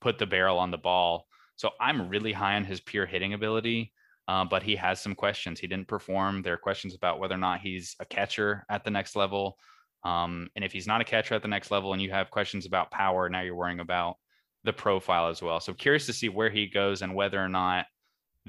put 0.02 0.18
the 0.18 0.26
barrel 0.26 0.58
on 0.58 0.70
the 0.70 0.76
ball. 0.76 1.24
So 1.56 1.70
I'm 1.80 2.10
really 2.10 2.34
high 2.34 2.56
on 2.56 2.66
his 2.66 2.78
pure 2.78 3.06
hitting 3.06 3.32
ability. 3.32 3.94
Uh, 4.28 4.44
but 4.44 4.62
he 4.62 4.76
has 4.76 5.00
some 5.00 5.14
questions. 5.14 5.58
He 5.60 5.66
didn't 5.66 5.88
perform. 5.88 6.42
There 6.42 6.52
are 6.52 6.58
questions 6.58 6.94
about 6.94 7.18
whether 7.18 7.34
or 7.34 7.38
not 7.38 7.60
he's 7.60 7.96
a 7.98 8.04
catcher 8.04 8.66
at 8.68 8.84
the 8.84 8.90
next 8.90 9.16
level. 9.16 9.56
Um, 10.04 10.50
and 10.56 10.62
if 10.62 10.72
he's 10.72 10.86
not 10.86 11.00
a 11.00 11.04
catcher 11.04 11.36
at 11.36 11.40
the 11.40 11.48
next 11.48 11.70
level 11.70 11.94
and 11.94 12.02
you 12.02 12.10
have 12.10 12.30
questions 12.30 12.66
about 12.66 12.90
power, 12.90 13.30
now 13.30 13.40
you're 13.40 13.54
worrying 13.54 13.80
about 13.80 14.16
the 14.64 14.74
profile 14.74 15.30
as 15.30 15.40
well. 15.40 15.58
So 15.58 15.72
curious 15.72 16.04
to 16.04 16.12
see 16.12 16.28
where 16.28 16.50
he 16.50 16.66
goes 16.66 17.00
and 17.00 17.14
whether 17.14 17.42
or 17.42 17.48
not 17.48 17.86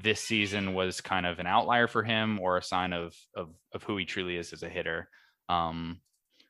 this 0.02 0.22
season 0.22 0.74
was 0.74 1.02
kind 1.02 1.26
of 1.26 1.40
an 1.40 1.48
outlier 1.48 1.88
for 1.88 2.04
him 2.04 2.40
or 2.40 2.58
a 2.58 2.64
sign 2.64 2.94
of 2.94 3.16
of, 3.36 3.50
of 3.74 3.84
who 3.84 3.98
he 3.98 4.06
truly 4.06 4.38
is 4.38 4.54
as 4.54 4.64
a 4.64 4.70
hitter. 4.70 5.10
Um, 5.48 6.00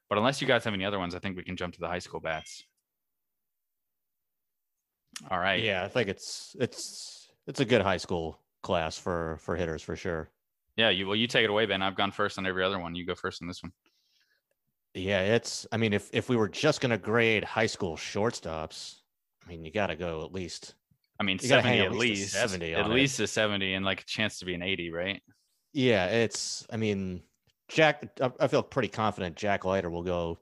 but 0.10 0.18
unless 0.18 0.42
you 0.42 0.48
guys 0.48 0.64
have 0.64 0.74
any 0.74 0.86
other 0.86 1.00
ones, 1.00 1.16
I 1.16 1.20
think 1.20 1.38
we 1.38 1.44
can 1.44 1.56
jump 1.56 1.74
to 1.76 1.80
the 1.80 1.88
high 1.88 2.00
school 2.00 2.20
bats. 2.20 2.64
All 5.30 5.40
right. 5.40 5.62
Yeah, 5.62 5.84
I 5.84 5.88
think 5.88 6.10
it's 6.10 6.56
it's 6.60 7.32
it's 7.48 7.60
a 7.60 7.66
good 7.66 7.82
high 7.82 7.98
school 7.98 8.40
class 8.64 8.98
for 8.98 9.38
for 9.42 9.56
hitters 9.56 9.82
for 9.82 9.96
sure. 9.96 10.30
Yeah, 10.76 10.90
you 10.90 11.08
well 11.08 11.16
you 11.16 11.28
take 11.28 11.44
it 11.44 11.50
away, 11.50 11.66
Ben. 11.66 11.82
I've 11.82 11.96
gone 11.96 12.12
first 12.12 12.38
on 12.38 12.46
every 12.46 12.64
other 12.64 12.80
one. 12.80 12.96
You 12.96 13.06
go 13.06 13.16
first 13.16 13.42
on 13.42 13.48
this 13.48 13.62
one. 13.62 13.72
Yeah, 14.94 15.22
it's 15.22 15.68
I 15.72 15.78
mean 15.78 15.94
if 15.94 16.10
if 16.14 16.30
we 16.30 16.36
were 16.36 16.50
just 16.50 16.82
going 16.82 16.92
to 16.92 16.98
grade 16.98 17.44
high 17.44 17.68
school 17.68 17.96
shortstops, 17.96 19.00
I 19.46 19.50
mean 19.50 19.64
you 19.64 19.72
got 19.72 19.88
to 19.88 19.96
go 19.96 20.24
at 20.24 20.34
least 20.34 20.76
I 21.20 21.24
mean, 21.24 21.38
You 21.42 21.50
70 21.50 21.68
hang 21.70 21.80
at 21.80 21.86
at 21.88 21.92
least 21.96 22.34
a 22.36 22.42
least. 22.42 22.52
70 22.52 22.74
At 22.76 22.86
on 22.86 22.92
it. 22.92 22.94
least 22.94 23.20
a 23.20 23.28
70 23.28 23.74
and 23.74 23.86
like 23.86 24.02
a 24.02 24.06
chance 24.06 24.40
to 24.40 24.46
be 24.46 24.54
an 24.54 24.62
80, 24.62 24.92
right? 24.92 25.22
Yeah, 25.74 26.06
it's 26.08 26.66
I 26.72 26.78
mean 26.78 27.24
Jack 27.68 28.10
I- 28.22 28.32
I 28.40 28.48
feel 28.48 28.64
pretty 28.64 28.88
confident 28.88 29.36
Jack 29.36 29.66
Leiter 29.66 29.90
will 29.90 30.04
go 30.04 30.40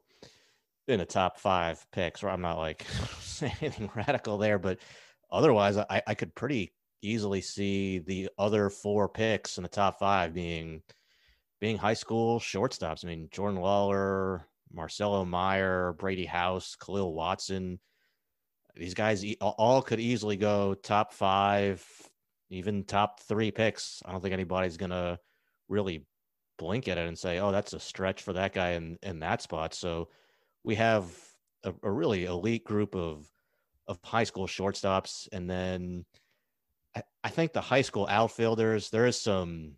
in 0.88 1.00
the 1.00 1.06
top 1.06 1.40
5 1.40 1.86
picks. 1.92 2.24
Or 2.24 2.30
I'm 2.30 2.42
not 2.42 2.58
like 2.58 2.86
saying 3.22 3.54
anything 3.62 3.90
radical 3.96 4.38
there, 4.38 4.60
but 4.60 4.80
otherwise 5.32 5.78
I 5.78 6.02
I 6.08 6.14
could 6.14 6.34
pretty 6.36 6.74
easily 7.02 7.42
see 7.42 8.00
the 8.00 8.30
other 8.40 8.70
four 8.70 9.08
picks 9.10 9.58
in 9.58 9.64
the 9.64 9.70
top 9.70 10.00
5 10.00 10.34
being 10.34 10.82
being 11.60 11.78
high 11.78 11.94
school 11.96 12.40
shortstops. 12.40 13.04
I 13.04 13.08
mean, 13.08 13.30
Jordan 13.32 13.60
Lawlar, 13.60 14.44
Marcelo 14.72 15.26
Mayer, 15.26 15.94
Brady 15.98 16.26
House, 16.26 16.76
Khalil 16.76 17.14
Watson. 17.16 17.80
These 18.78 18.94
guys 18.94 19.26
all- 19.42 19.82
could 19.82 20.00
easily 20.00 20.38
go 20.38 20.74
top 20.74 21.14
five, 21.14 21.86
even 22.50 22.84
top 22.84 23.22
three 23.22 23.52
picks. 23.52 24.02
I 24.06 24.12
don't 24.12 24.22
think 24.22 24.34
anybody's 24.34 24.78
gonna 24.78 25.20
really 25.68 26.06
blink 26.58 26.88
at 26.88 26.98
it 26.98 27.08
and 27.08 27.18
say, 27.18 27.40
"Oh, 27.40 27.52
that's 27.52 27.74
a 27.74 27.80
stretch 27.80 28.22
for 28.22 28.34
that 28.34 28.54
guy 28.54 28.72
in 28.72 28.98
in 29.02 29.20
that 29.20 29.42
spot." 29.42 29.74
So 29.74 30.10
we 30.64 30.76
have 30.76 31.12
a, 31.64 31.74
a 31.84 31.92
really 31.92 32.26
elite 32.26 32.64
group 32.64 32.96
of 32.96 33.28
of 33.88 34.00
high 34.04 34.26
school 34.26 34.48
shortstops, 34.48 35.28
and 35.32 35.50
then 35.50 36.06
I, 36.96 37.04
I 37.24 37.30
think 37.30 37.54
the 37.54 37.62
high 37.62 37.82
school 37.82 38.08
outfielders 38.10 38.90
there 38.90 39.06
is 39.08 39.20
some 39.20 39.78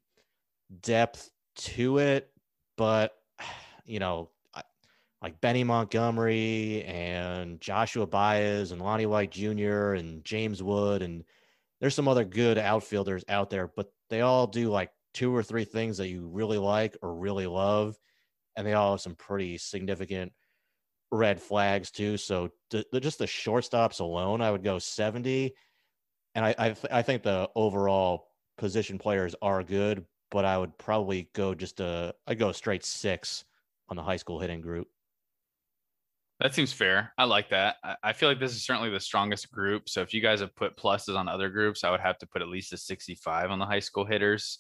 depth 0.82 1.30
to 1.56 2.00
it, 2.00 2.32
but 2.78 3.14
you 3.86 4.00
know, 4.00 4.30
like 5.22 5.42
Benny 5.42 5.64
Montgomery 5.64 6.84
and 6.84 7.60
Joshua 7.60 8.08
Baez 8.08 8.72
and 8.72 8.82
Lonnie 8.82 9.06
White 9.06 9.32
Jr. 9.32 9.94
and 9.94 10.24
James 10.24 10.64
Wood 10.64 11.02
and 11.02 11.24
there's 11.82 11.96
some 11.96 12.08
other 12.08 12.26
good 12.26 12.58
outfielders 12.58 13.24
out 13.30 13.50
there, 13.50 13.68
but 13.68 13.92
they 14.10 14.22
all 14.22 14.48
do 14.48 14.70
like 14.70 14.92
two 15.14 15.36
or 15.36 15.44
three 15.44 15.66
things 15.66 15.98
that 15.98 16.10
you 16.10 16.28
really 16.28 16.58
like 16.58 16.98
or 17.02 17.16
really 17.16 17.48
love, 17.48 17.98
and 18.56 18.66
they 18.68 18.74
all 18.74 18.92
have 18.92 19.02
some 19.02 19.16
pretty 19.16 19.58
significant 19.58 20.34
red 21.12 21.42
flags 21.42 21.92
too. 21.92 22.18
So 22.18 22.50
just 22.72 23.20
the 23.20 23.26
shortstops 23.26 24.00
alone, 24.00 24.42
I 24.42 24.52
would 24.52 24.64
go 24.64 24.80
70, 24.80 25.54
and 26.36 26.46
I 26.46 26.56
I, 26.58 26.70
th- 26.72 26.92
I 26.92 27.02
think 27.02 27.24
the 27.24 27.50
overall 27.56 28.28
position 28.58 28.98
players 28.98 29.36
are 29.42 29.64
good, 29.64 30.06
but 30.32 30.46
I 30.46 30.58
would 30.58 30.78
probably 30.78 31.30
go 31.34 31.56
just 31.56 31.80
a 31.80 32.14
I 32.28 32.36
go 32.36 32.52
straight 32.52 32.84
six 32.84 33.46
on 33.88 33.96
the 33.96 34.04
high 34.04 34.18
school 34.18 34.40
hitting 34.40 34.62
group. 34.62 34.88
That 36.40 36.56
seems 36.56 36.72
fair. 36.72 37.12
I 37.18 37.26
like 37.26 37.50
that. 37.50 37.76
I- 38.04 38.14
feel 38.14 38.30
like 38.30 38.40
this 38.40 38.56
is 38.56 38.64
certainly 38.64 38.90
the 38.90 39.00
strongest 39.00 39.52
group. 39.52 39.90
So 39.90 40.02
if 40.02 40.14
you 40.14 40.22
guys 40.22 40.40
have 40.40 40.56
put 40.56 40.78
pluses 40.78 41.18
on 41.18 41.28
other 41.28 41.50
groups, 41.50 41.84
I 41.84 41.92
would 41.92 42.00
have 42.00 42.18
to 42.20 42.28
put 42.28 42.42
at 42.42 42.48
least 42.48 42.72
a 42.72 42.78
65 42.78 43.52
on 43.52 43.60
the 43.60 43.66
high 43.66 43.80
school 43.80 44.06
hitters 44.06 44.60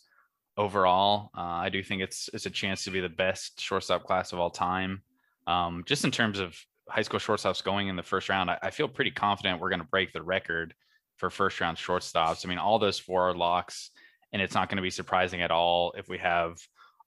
overall. 0.57 1.31
Uh, 1.37 1.41
I 1.41 1.69
do 1.69 1.81
think 1.81 2.01
it's 2.01 2.29
it's 2.33 2.45
a 2.45 2.49
chance 2.49 2.83
to 2.83 2.91
be 2.91 2.99
the 2.99 3.07
best 3.09 3.61
shortstop 3.61 4.03
class 4.03 4.33
of 4.33 4.39
all 4.39 4.49
time. 4.49 5.03
Um, 5.47 5.83
just 5.85 6.03
in 6.03 6.11
terms 6.11 6.39
of 6.39 6.57
high 6.89 7.01
school 7.01 7.19
shortstops 7.19 7.63
going 7.63 7.87
in 7.87 7.95
the 7.95 8.03
first 8.03 8.27
round, 8.27 8.51
I, 8.51 8.59
I 8.61 8.71
feel 8.71 8.89
pretty 8.89 9.11
confident 9.11 9.61
we're 9.61 9.69
going 9.69 9.81
to 9.81 9.87
break 9.87 10.11
the 10.11 10.21
record 10.21 10.73
for 11.15 11.29
first 11.29 11.61
round 11.61 11.77
shortstops. 11.77 12.45
I 12.45 12.49
mean, 12.49 12.57
all 12.57 12.77
those 12.77 12.99
four 12.99 13.29
are 13.29 13.33
locks, 13.33 13.91
and 14.33 14.41
it's 14.41 14.53
not 14.53 14.67
going 14.69 14.77
to 14.77 14.83
be 14.83 14.89
surprising 14.89 15.41
at 15.41 15.51
all 15.51 15.93
if 15.97 16.09
we 16.09 16.17
have 16.17 16.57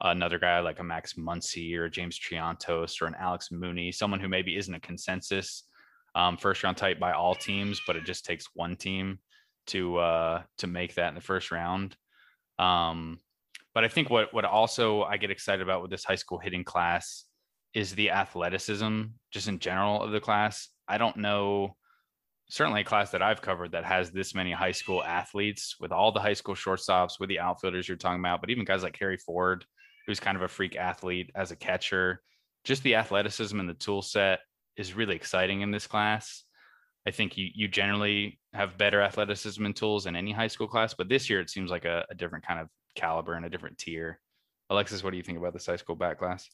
another 0.02 0.38
guy 0.38 0.60
like 0.60 0.80
a 0.80 0.84
Max 0.84 1.14
Muncy 1.14 1.76
or 1.76 1.88
James 1.88 2.18
Triantos 2.18 3.00
or 3.00 3.06
an 3.06 3.16
Alex 3.18 3.50
Mooney, 3.50 3.92
someone 3.92 4.20
who 4.20 4.28
maybe 4.28 4.56
isn't 4.56 4.74
a 4.74 4.80
consensus 4.80 5.64
um, 6.14 6.36
first 6.36 6.62
round 6.62 6.76
type 6.76 6.98
by 6.98 7.12
all 7.12 7.34
teams, 7.34 7.80
but 7.86 7.96
it 7.96 8.04
just 8.04 8.24
takes 8.24 8.48
one 8.54 8.76
team 8.76 9.18
to 9.68 9.96
uh, 9.98 10.42
to 10.58 10.66
make 10.66 10.94
that 10.94 11.08
in 11.08 11.14
the 11.14 11.20
first 11.20 11.50
round. 11.50 11.96
Um, 12.58 13.20
but 13.74 13.84
I 13.84 13.88
think 13.88 14.10
what 14.10 14.34
what 14.34 14.44
also 14.44 15.02
I 15.02 15.16
get 15.16 15.30
excited 15.30 15.62
about 15.62 15.82
with 15.82 15.90
this 15.90 16.04
high 16.04 16.16
school 16.16 16.38
hitting 16.38 16.64
class 16.64 17.24
is 17.72 17.94
the 17.94 18.10
athleticism, 18.10 19.04
just 19.30 19.48
in 19.48 19.58
general 19.58 20.02
of 20.02 20.10
the 20.10 20.20
class. 20.20 20.68
I 20.86 20.98
don't 20.98 21.16
know, 21.16 21.76
certainly 22.50 22.82
a 22.82 22.84
class 22.84 23.10
that 23.12 23.22
I've 23.22 23.40
covered 23.40 23.72
that 23.72 23.84
has 23.84 24.10
this 24.10 24.34
many 24.34 24.52
high 24.52 24.72
school 24.72 25.02
athletes 25.02 25.76
with 25.80 25.92
all 25.92 26.12
the 26.12 26.20
high 26.20 26.34
school 26.34 26.54
shortstops, 26.54 27.18
with 27.18 27.30
the 27.30 27.40
outfielders 27.40 27.88
you're 27.88 27.96
talking 27.96 28.20
about, 28.20 28.42
but 28.42 28.50
even 28.50 28.66
guys 28.66 28.82
like 28.82 28.98
Harry 28.98 29.16
Ford, 29.16 29.64
who's 30.06 30.20
kind 30.20 30.36
of 30.36 30.42
a 30.42 30.48
freak 30.48 30.76
athlete 30.76 31.30
as 31.34 31.50
a 31.50 31.56
catcher. 31.56 32.22
Just 32.64 32.82
the 32.82 32.94
athleticism 32.94 33.58
and 33.58 33.68
the 33.68 33.74
tool 33.74 34.02
set 34.02 34.40
is 34.76 34.94
really 34.94 35.16
exciting 35.16 35.60
in 35.60 35.70
this 35.70 35.86
class. 35.86 36.44
I 37.06 37.10
think 37.10 37.36
you 37.36 37.48
you 37.54 37.68
generally 37.68 38.38
have 38.52 38.78
better 38.78 39.00
athleticism 39.00 39.64
and 39.64 39.74
tools 39.74 40.06
in 40.06 40.14
any 40.14 40.32
high 40.32 40.46
school 40.46 40.68
class, 40.68 40.94
but 40.94 41.08
this 41.08 41.28
year 41.28 41.40
it 41.40 41.50
seems 41.50 41.70
like 41.70 41.84
a, 41.84 42.04
a 42.10 42.14
different 42.14 42.46
kind 42.46 42.60
of 42.60 42.68
caliber 42.94 43.34
and 43.34 43.44
a 43.44 43.50
different 43.50 43.78
tier. 43.78 44.20
Alexis, 44.70 45.02
what 45.02 45.10
do 45.10 45.16
you 45.16 45.22
think 45.22 45.38
about 45.38 45.52
this 45.52 45.66
high 45.66 45.76
school 45.76 45.96
back 45.96 46.18
class? 46.18 46.48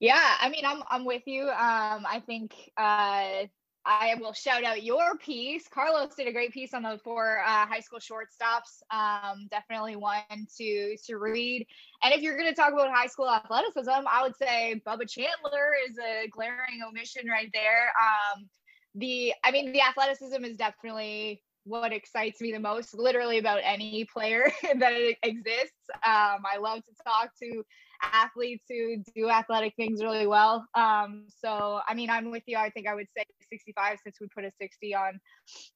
Yeah, 0.00 0.36
I 0.40 0.48
mean, 0.48 0.64
I'm 0.64 0.82
I'm 0.90 1.04
with 1.04 1.22
you. 1.26 1.42
Um, 1.42 2.06
I 2.06 2.22
think 2.26 2.54
uh, 2.76 3.46
I 3.88 4.16
will 4.20 4.32
shout 4.32 4.64
out 4.64 4.82
your 4.82 5.16
piece. 5.16 5.68
Carlos 5.68 6.12
did 6.16 6.26
a 6.26 6.32
great 6.32 6.52
piece 6.52 6.74
on 6.74 6.82
the 6.82 6.98
four 7.04 7.38
uh, 7.38 7.66
high 7.66 7.78
school 7.78 8.00
shortstops. 8.00 8.82
Um, 8.90 9.46
definitely 9.48 9.94
one 9.94 10.22
to 10.58 10.96
to 11.06 11.18
read. 11.18 11.64
And 12.02 12.12
if 12.12 12.20
you're 12.20 12.36
going 12.36 12.48
to 12.48 12.54
talk 12.54 12.72
about 12.72 12.90
high 12.90 13.06
school 13.06 13.30
athleticism, 13.30 13.90
I 14.10 14.22
would 14.22 14.34
say 14.36 14.82
Bubba 14.84 15.08
Chandler 15.08 15.70
is 15.88 15.96
a 15.98 16.28
glaring 16.28 16.82
omission 16.86 17.28
right 17.28 17.48
there. 17.54 17.92
Um, 18.02 18.48
the 18.96 19.32
I 19.44 19.52
mean, 19.52 19.72
the 19.72 19.82
athleticism 19.82 20.44
is 20.44 20.56
definitely 20.56 21.42
what 21.66 21.92
excites 21.92 22.40
me 22.40 22.52
the 22.52 22.60
most, 22.60 22.94
literally 22.94 23.38
about 23.38 23.60
any 23.64 24.06
player 24.12 24.50
that 24.78 24.92
exists. 25.22 25.72
Um, 25.94 26.42
I 26.46 26.58
love 26.60 26.78
to 26.84 26.92
talk 27.04 27.30
to 27.42 27.64
athletes 28.02 28.64
who 28.68 29.02
do 29.14 29.28
athletic 29.28 29.74
things 29.76 30.02
really 30.02 30.26
well. 30.26 30.64
Um, 30.74 31.26
so, 31.44 31.80
I 31.88 31.94
mean, 31.94 32.08
I'm 32.08 32.30
with 32.30 32.44
you. 32.46 32.56
I 32.56 32.70
think 32.70 32.86
I 32.86 32.94
would 32.94 33.08
say 33.16 33.24
65 33.50 33.98
since 34.04 34.16
we 34.20 34.28
put 34.34 34.44
a 34.44 34.52
60 34.60 34.94
on 34.94 35.20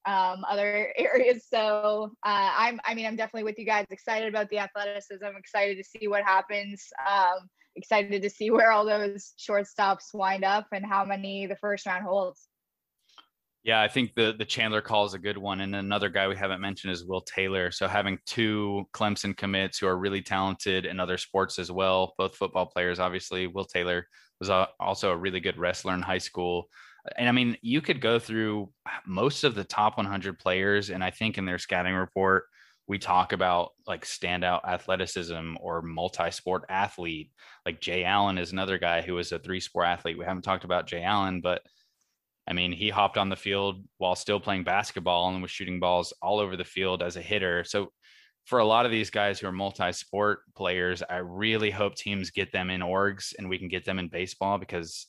um, 0.05 0.45
other 0.49 0.93
areas. 0.97 1.45
So, 1.49 2.11
uh, 2.25 2.51
I'm, 2.57 2.79
I 2.85 2.93
mean, 2.93 3.05
I'm 3.05 3.17
definitely 3.17 3.43
with 3.43 3.59
you 3.59 3.65
guys. 3.65 3.85
Excited 3.89 4.29
about 4.29 4.49
the 4.49 4.59
athleticism. 4.59 5.25
Excited 5.37 5.77
to 5.77 5.83
see 5.83 6.07
what 6.07 6.23
happens. 6.23 6.87
Um, 7.05 7.49
excited 7.75 8.21
to 8.21 8.29
see 8.29 8.49
where 8.49 8.71
all 8.71 8.85
those 8.85 9.33
shortstops 9.37 10.13
wind 10.13 10.43
up 10.43 10.67
and 10.71 10.85
how 10.85 11.03
many 11.03 11.47
the 11.47 11.57
first 11.57 11.85
round 11.85 12.05
holds. 12.05 12.47
Yeah, 13.63 13.79
I 13.79 13.87
think 13.87 14.15
the 14.15 14.33
the 14.37 14.45
Chandler 14.45 14.81
call 14.81 15.05
is 15.05 15.13
a 15.13 15.19
good 15.19 15.37
one, 15.37 15.61
and 15.61 15.75
another 15.75 16.09
guy 16.09 16.27
we 16.27 16.35
haven't 16.35 16.61
mentioned 16.61 16.93
is 16.93 17.05
Will 17.05 17.21
Taylor. 17.21 17.69
So 17.69 17.87
having 17.87 18.17
two 18.25 18.85
Clemson 18.91 19.37
commits 19.37 19.77
who 19.77 19.85
are 19.87 19.97
really 19.97 20.21
talented 20.21 20.85
in 20.87 20.99
other 20.99 21.17
sports 21.17 21.59
as 21.59 21.71
well, 21.71 22.15
both 22.17 22.35
football 22.35 22.65
players, 22.65 22.99
obviously. 22.99 23.45
Will 23.45 23.65
Taylor 23.65 24.07
was 24.39 24.49
also 24.79 25.11
a 25.11 25.17
really 25.17 25.39
good 25.39 25.57
wrestler 25.59 25.93
in 25.93 26.01
high 26.01 26.17
school, 26.17 26.69
and 27.17 27.29
I 27.29 27.31
mean, 27.31 27.55
you 27.61 27.81
could 27.81 28.01
go 28.01 28.17
through 28.17 28.71
most 29.05 29.43
of 29.43 29.53
the 29.53 29.63
top 29.63 29.97
100 29.97 30.39
players, 30.39 30.89
and 30.89 31.03
I 31.03 31.11
think 31.11 31.37
in 31.37 31.45
their 31.45 31.59
scouting 31.59 31.93
report 31.93 32.45
we 32.87 32.97
talk 32.97 33.31
about 33.31 33.69
like 33.87 34.03
standout 34.05 34.65
athleticism 34.67 35.55
or 35.61 35.81
multi-sport 35.81 36.63
athlete. 36.67 37.31
Like 37.65 37.79
Jay 37.79 38.03
Allen 38.03 38.37
is 38.37 38.51
another 38.51 38.77
guy 38.79 39.01
who 39.01 39.17
is 39.19 39.31
a 39.31 39.39
three-sport 39.39 39.85
athlete. 39.85 40.17
We 40.17 40.25
haven't 40.25 40.41
talked 40.41 40.65
about 40.65 40.87
Jay 40.87 41.03
Allen, 41.03 41.41
but 41.41 41.61
I 42.51 42.53
mean, 42.53 42.73
he 42.73 42.89
hopped 42.89 43.17
on 43.17 43.29
the 43.29 43.37
field 43.37 43.81
while 43.97 44.13
still 44.13 44.37
playing 44.37 44.65
basketball 44.65 45.29
and 45.29 45.41
was 45.41 45.49
shooting 45.49 45.79
balls 45.79 46.11
all 46.21 46.37
over 46.37 46.57
the 46.57 46.65
field 46.65 47.01
as 47.01 47.15
a 47.15 47.21
hitter. 47.21 47.63
So, 47.63 47.93
for 48.43 48.59
a 48.59 48.65
lot 48.65 48.85
of 48.85 48.91
these 48.91 49.09
guys 49.09 49.39
who 49.39 49.47
are 49.47 49.53
multi 49.53 49.93
sport 49.93 50.41
players, 50.53 51.01
I 51.09 51.17
really 51.17 51.71
hope 51.71 51.95
teams 51.95 52.29
get 52.29 52.51
them 52.51 52.69
in 52.69 52.81
orgs 52.81 53.33
and 53.37 53.47
we 53.47 53.57
can 53.57 53.69
get 53.69 53.85
them 53.85 53.99
in 53.99 54.09
baseball 54.09 54.57
because 54.57 55.07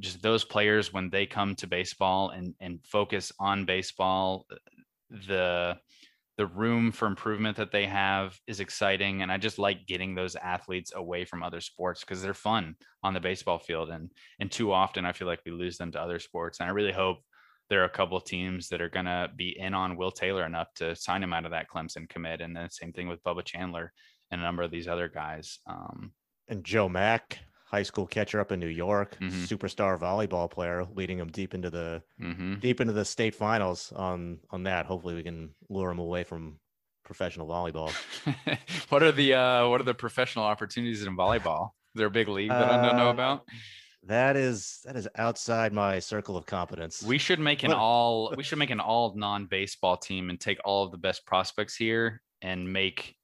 just 0.00 0.22
those 0.22 0.44
players 0.44 0.92
when 0.92 1.08
they 1.08 1.24
come 1.24 1.54
to 1.54 1.68
baseball 1.68 2.30
and 2.30 2.52
and 2.60 2.80
focus 2.84 3.30
on 3.38 3.64
baseball, 3.64 4.44
the 5.28 5.78
the 6.40 6.46
room 6.46 6.90
for 6.90 7.06
improvement 7.06 7.54
that 7.58 7.70
they 7.70 7.84
have 7.84 8.34
is 8.46 8.60
exciting 8.60 9.20
and 9.20 9.30
i 9.30 9.36
just 9.36 9.58
like 9.58 9.86
getting 9.86 10.14
those 10.14 10.36
athletes 10.36 10.90
away 10.96 11.22
from 11.22 11.42
other 11.42 11.60
sports 11.60 12.00
because 12.00 12.22
they're 12.22 12.32
fun 12.32 12.74
on 13.02 13.12
the 13.12 13.20
baseball 13.20 13.58
field 13.58 13.90
and 13.90 14.10
and 14.38 14.50
too 14.50 14.72
often 14.72 15.04
i 15.04 15.12
feel 15.12 15.28
like 15.28 15.42
we 15.44 15.52
lose 15.52 15.76
them 15.76 15.92
to 15.92 16.00
other 16.00 16.18
sports 16.18 16.58
and 16.58 16.66
i 16.66 16.72
really 16.72 16.92
hope 16.92 17.18
there 17.68 17.82
are 17.82 17.84
a 17.84 17.90
couple 17.90 18.16
of 18.16 18.24
teams 18.24 18.68
that 18.68 18.80
are 18.80 18.88
going 18.88 19.04
to 19.04 19.28
be 19.36 19.54
in 19.58 19.74
on 19.74 19.98
will 19.98 20.10
taylor 20.10 20.46
enough 20.46 20.72
to 20.74 20.96
sign 20.96 21.22
him 21.22 21.34
out 21.34 21.44
of 21.44 21.50
that 21.50 21.68
clemson 21.68 22.08
commit 22.08 22.40
and 22.40 22.56
then 22.56 22.70
same 22.70 22.94
thing 22.94 23.06
with 23.06 23.22
bubba 23.22 23.44
chandler 23.44 23.92
and 24.30 24.40
a 24.40 24.44
number 24.44 24.62
of 24.62 24.70
these 24.70 24.88
other 24.88 25.08
guys 25.08 25.58
um, 25.66 26.10
And 26.48 26.64
Joe 26.64 26.88
Mack, 26.88 27.38
high 27.70 27.84
school 27.84 28.06
catcher 28.06 28.40
up 28.40 28.50
in 28.50 28.58
New 28.58 28.66
York, 28.66 29.16
Mhm. 29.20 29.46
superstar 29.46 29.98
volleyball 29.98 30.50
player, 30.50 30.84
leading 30.94 31.18
him 31.18 31.30
deep 31.30 31.54
into 31.54 31.70
the 31.70 32.02
mhm. 32.20 32.60
deep 32.60 32.80
into 32.80 32.92
the 32.92 33.04
state 33.04 33.34
finals 33.34 33.92
on 33.92 34.40
on 34.50 34.64
that. 34.64 34.86
Hopefully, 34.86 35.14
we 35.14 35.22
can 35.22 35.54
lure 35.68 35.90
him 35.90 35.98
away 36.00 36.24
from 36.24 36.58
professional 37.04 37.46
volleyball. 37.46 37.90
what 38.90 39.02
are 39.02 39.12
the 39.12 39.34
uh 39.34 39.68
what 39.68 39.80
are 39.80 39.84
the 39.84 39.94
professional 39.94 40.44
opportunities 40.44 41.02
in 41.04 41.16
volleyball 41.16 41.70
is 41.94 41.98
there 41.98 42.06
a 42.06 42.10
big 42.10 42.28
league 42.28 42.50
that 42.50 42.70
i 42.70 42.86
don't 42.86 42.96
know 42.96 43.08
Uh, 43.08 43.18
about 43.18 43.44
That 44.04 44.36
is 44.36 44.80
that 44.84 44.96
is 44.96 45.06
outside 45.16 45.72
my 45.72 45.98
circle 45.98 46.36
of 46.36 46.46
competence. 46.46 47.02
We 47.02 47.18
should 47.18 47.38
make 47.40 47.62
an 47.64 47.72
all 47.72 48.32
we 48.36 48.42
should 48.44 48.58
make 48.58 48.70
an 48.70 48.80
all 48.80 49.14
non-baseball 49.14 49.96
team 49.98 50.30
and 50.30 50.40
take 50.40 50.58
all 50.64 50.84
of 50.84 50.90
the 50.90 50.98
best 50.98 51.26
prospects 51.26 51.76
here 51.76 52.22
and 52.42 52.72
make 52.72 53.16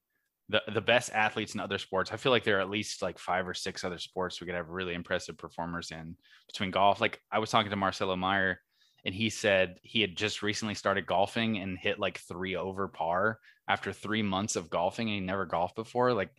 the 0.48 0.62
the 0.72 0.80
best 0.80 1.10
athletes 1.12 1.54
in 1.54 1.60
other 1.60 1.78
sports. 1.78 2.12
I 2.12 2.16
feel 2.16 2.32
like 2.32 2.44
there 2.44 2.58
are 2.58 2.62
at 2.62 2.70
least 2.70 3.02
like 3.02 3.18
five 3.18 3.48
or 3.48 3.54
six 3.54 3.84
other 3.84 3.98
sports 3.98 4.40
we 4.40 4.46
could 4.46 4.54
have 4.54 4.68
really 4.68 4.94
impressive 4.94 5.36
performers 5.36 5.90
in 5.90 6.16
between 6.46 6.70
golf. 6.70 7.00
Like 7.00 7.20
I 7.32 7.38
was 7.38 7.50
talking 7.50 7.70
to 7.70 7.76
Marcelo 7.76 8.16
Mayer 8.16 8.60
and 9.04 9.14
he 9.14 9.30
said 9.30 9.78
he 9.82 10.00
had 10.00 10.16
just 10.16 10.42
recently 10.42 10.74
started 10.74 11.06
golfing 11.06 11.58
and 11.58 11.78
hit 11.78 11.98
like 11.98 12.18
three 12.18 12.56
over 12.56 12.88
par 12.88 13.38
after 13.68 13.92
three 13.92 14.22
months 14.22 14.56
of 14.56 14.70
golfing 14.70 15.08
and 15.08 15.14
he 15.14 15.20
never 15.20 15.46
golfed 15.46 15.76
before. 15.76 16.12
Like 16.12 16.30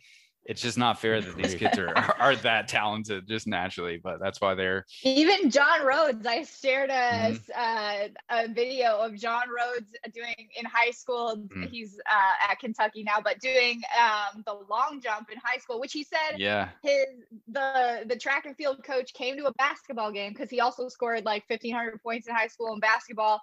it's 0.48 0.62
just 0.62 0.78
not 0.78 0.98
fair 0.98 1.20
that 1.20 1.36
these 1.36 1.54
kids 1.54 1.78
are, 1.78 1.90
are 1.96 2.16
are 2.18 2.36
that 2.36 2.68
talented 2.68 3.28
just 3.28 3.46
naturally, 3.46 4.00
but 4.02 4.18
that's 4.18 4.40
why 4.40 4.54
they're 4.54 4.86
Even 5.04 5.50
John 5.50 5.84
Rhodes, 5.84 6.26
I 6.26 6.42
shared 6.44 6.88
a 6.90 7.38
Mhm. 7.38 7.40
uh, 7.54 8.08
a 8.30 8.48
video 8.48 8.98
of 8.98 9.14
John 9.14 9.44
Rhodes 9.48 9.92
doing 10.14 10.48
in 10.58 10.64
high 10.64 10.90
school. 10.90 11.36
Mm. 11.36 11.68
He's 11.70 12.00
uh, 12.10 12.50
at 12.50 12.58
Kentucky 12.58 13.02
now, 13.04 13.20
but 13.22 13.38
doing 13.40 13.82
um, 14.00 14.42
the 14.46 14.54
long 14.70 15.00
jump 15.02 15.30
in 15.30 15.38
high 15.44 15.58
school, 15.58 15.78
which 15.78 15.92
he 15.92 16.02
said 16.02 16.38
yeah. 16.38 16.70
his 16.82 17.06
the 17.46 18.04
the 18.06 18.16
track 18.16 18.46
and 18.46 18.56
field 18.56 18.82
coach 18.82 19.12
came 19.12 19.36
to 19.36 19.46
a 19.46 19.52
basketball 19.52 20.10
game 20.10 20.32
because 20.32 20.48
he 20.50 20.60
also 20.60 20.88
scored 20.88 21.26
like 21.26 21.44
1500 21.48 22.02
points 22.02 22.26
in 22.26 22.34
high 22.34 22.46
school 22.48 22.72
in 22.72 22.80
basketball 22.80 23.42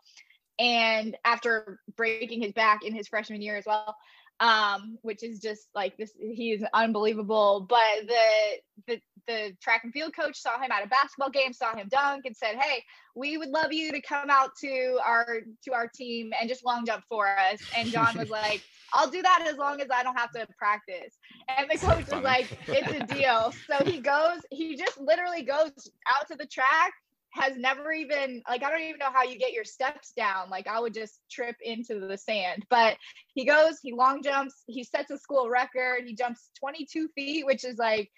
and 0.58 1.18
after 1.26 1.80
breaking 1.98 2.42
his 2.42 2.54
back 2.54 2.84
in 2.84 2.96
his 2.96 3.08
freshman 3.08 3.42
year 3.42 3.58
as 3.58 3.66
well 3.66 3.96
um 4.40 4.98
which 5.02 5.24
is 5.24 5.40
just 5.40 5.70
like 5.74 5.96
this 5.98 6.12
he's 6.20 6.64
unbelievable. 6.74 7.66
But 7.68 8.08
the 8.08 8.58
the 8.88 9.02
the 9.28 9.56
track 9.62 9.84
and 9.84 9.94
field 9.94 10.14
coach 10.16 10.38
saw 10.40 10.60
him 10.60 10.72
at 10.72 10.86
a 10.86 10.88
basketball 10.88 11.30
game 11.30 11.54
saw 11.54 11.76
him 11.76 11.88
dunk 11.90 12.26
and 12.26 12.36
said 12.36 12.56
hey 12.60 12.84
we 13.16 13.38
would 13.38 13.50
love 13.50 13.72
you 13.72 13.92
to 13.92 14.02
come 14.02 14.30
out 14.30 14.52
to 14.62 15.00
our 15.04 15.40
to 15.64 15.74
our 15.74 15.88
team 15.88 16.32
and 16.40 16.50
just 16.50 16.66
long 16.66 16.86
jump 16.86 17.04
for 17.08 17.28
us. 17.28 17.62
And 17.78 17.90
john 17.90 18.18
was 18.18 18.30
like 18.42 18.62
i'll 18.94 19.10
do 19.10 19.22
that 19.22 19.48
as 19.50 19.58
long 19.58 19.82
as 19.82 19.88
i 19.94 20.04
don't 20.04 20.18
have 20.18 20.32
to 20.32 20.48
practice. 20.58 21.18
And 21.58 21.70
the 21.72 21.78
coach 21.78 22.12
was 22.12 22.24
like 22.24 22.48
it's 22.68 22.92
a 22.92 23.06
deal. 23.14 23.54
So 23.68 23.84
he 23.86 24.00
goes 24.00 24.42
he 24.52 24.76
just 24.76 25.00
literally 25.00 25.44
goes 25.44 25.72
out 26.14 26.28
to 26.30 26.36
the 26.36 26.46
track 26.46 26.94
has 27.36 27.58
never 27.58 27.92
even 27.92 28.42
like 28.48 28.64
I 28.64 28.70
don't 28.70 28.82
even 28.82 29.00
know 29.00 29.12
how 29.14 29.24
you 29.24 29.38
get 29.38 29.54
your 29.54 29.66
steps 29.66 30.14
down. 30.16 30.50
Like 30.50 30.68
I 30.68 30.80
would 30.80 30.94
just 30.94 31.20
trip 31.30 31.56
into 31.62 32.00
the 32.00 32.18
sand. 32.18 32.66
But 32.70 32.98
he 33.34 33.46
goes, 33.46 33.80
he 33.82 33.94
long 33.94 34.24
jumps, 34.24 34.64
he 34.68 34.84
sets 34.84 35.12
a 35.12 35.18
school 35.18 35.50
record, 35.50 36.04
he 36.06 36.16
jumps 36.16 36.50
22 36.60 37.10
feet, 37.10 37.46
which 37.46 37.66
is 37.66 37.78
like 37.78 38.10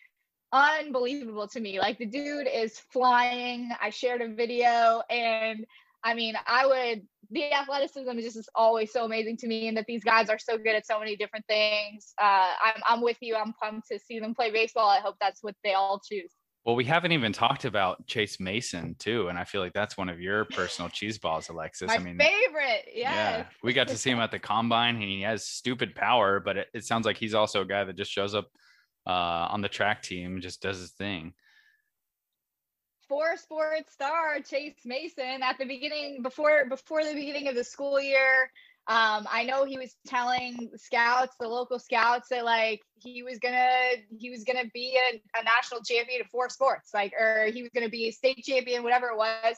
unbelievable 0.51 1.47
to 1.49 1.59
me. 1.59 1.80
Like 1.80 1.97
the 1.97 2.05
dude 2.05 2.47
is 2.47 2.80
flying. 2.91 3.72
I 3.82 3.89
shared 3.89 4.22
a 4.22 4.34
video 4.34 5.01
and 5.09 5.65
I 6.03 6.13
mean, 6.13 6.36
I 6.45 6.68
would 6.68 7.01
the 7.32 7.51
athleticism 7.51 8.18
is 8.20 8.36
just 8.36 8.49
always 8.55 8.93
so 8.93 9.03
amazing 9.03 9.38
to 9.38 9.47
me 9.47 9.68
and 9.68 9.76
that 9.76 9.86
these 9.88 10.03
guys 10.03 10.30
are 10.30 10.39
so 10.39 10.57
good 10.57 10.76
at 10.76 10.86
so 10.86 10.99
many 10.99 11.18
different 11.18 11.45
things. 11.47 12.13
Uh, 12.22 12.53
I'm, 12.63 12.82
I'm 12.88 13.01
with 13.01 13.18
you. 13.20 13.36
I'm 13.36 13.53
pumped 13.53 13.89
to 13.91 13.99
see 13.99 14.20
them 14.20 14.34
play 14.34 14.51
baseball. 14.51 14.88
I 14.88 14.99
hope 14.99 15.15
that's 15.20 15.43
what 15.43 15.55
they 15.63 15.74
all 15.74 15.99
choose. 15.99 16.32
Well, 16.68 16.76
we 16.76 16.84
haven't 16.84 17.13
even 17.13 17.32
talked 17.32 17.63
about 17.63 18.05
Chase 18.07 18.41
Mason 18.41 18.97
too, 18.99 19.30
and 19.30 19.39
I 19.39 19.45
feel 19.45 19.61
like 19.61 19.72
that's 19.72 19.95
one 19.95 20.09
of 20.09 20.20
your 20.20 20.43
personal 20.43 20.89
cheese 20.93 21.18
balls, 21.18 21.47
Alexis. 21.47 21.88
My 21.88 21.95
I 21.95 21.99
mean, 21.99 22.18
favorite. 22.18 22.89
Yes. 22.93 23.13
yeah, 23.15 23.45
we 23.63 23.72
got 23.72 23.88
to 23.88 23.97
see 23.97 24.09
him 24.09 24.20
at 24.20 24.32
the 24.32 24.39
combine. 24.53 24.95
and 24.95 25.03
He 25.03 25.22
has 25.22 25.47
stupid 25.47 25.95
power, 25.95 26.41
but 26.41 26.57
it, 26.57 26.68
it 26.74 26.84
sounds 26.84 27.05
like 27.05 27.15
he's 27.15 27.34
also 27.34 27.61
a 27.61 27.65
guy 27.65 27.86
that 27.86 27.95
just 27.95 28.11
shows 28.11 28.36
up 28.36 28.49
uh, 29.07 29.47
on 29.49 29.61
the 29.61 29.70
track 29.70 30.03
team, 30.03 30.41
just 30.41 30.61
does 30.61 30.78
his 30.80 30.91
thing. 30.91 31.34
four 33.07 33.38
sports 33.38 33.93
star 33.93 34.41
Chase 34.41 34.76
Mason 34.84 35.41
at 35.41 35.57
the 35.57 35.65
beginning 35.65 36.22
before 36.22 36.65
before 36.68 37.01
the 37.05 37.13
beginning 37.13 37.47
of 37.47 37.55
the 37.55 37.63
school 37.63 37.97
year. 38.01 38.51
Um, 38.89 39.27
I 39.29 39.43
know 39.43 39.65
he 39.65 39.77
was 39.77 39.93
telling 40.07 40.69
scouts, 40.77 41.35
the 41.39 41.47
local 41.47 41.77
scouts, 41.77 42.29
that 42.29 42.45
like 42.45 42.81
he 42.99 43.21
was 43.21 43.38
gonna 43.38 43.79
he 44.17 44.29
was 44.29 44.45
gonna 44.45 44.69
be 44.73 44.97
a, 45.11 45.21
a 45.38 45.43
national 45.43 45.81
champion 45.81 46.21
of 46.21 46.27
four 46.27 46.47
sports, 46.49 46.91
like 46.93 47.11
or 47.19 47.49
he 47.53 47.63
was 47.63 47.71
gonna 47.73 47.89
be 47.89 48.07
a 48.07 48.11
state 48.11 48.43
champion, 48.45 48.83
whatever 48.83 49.07
it 49.07 49.17
was. 49.17 49.57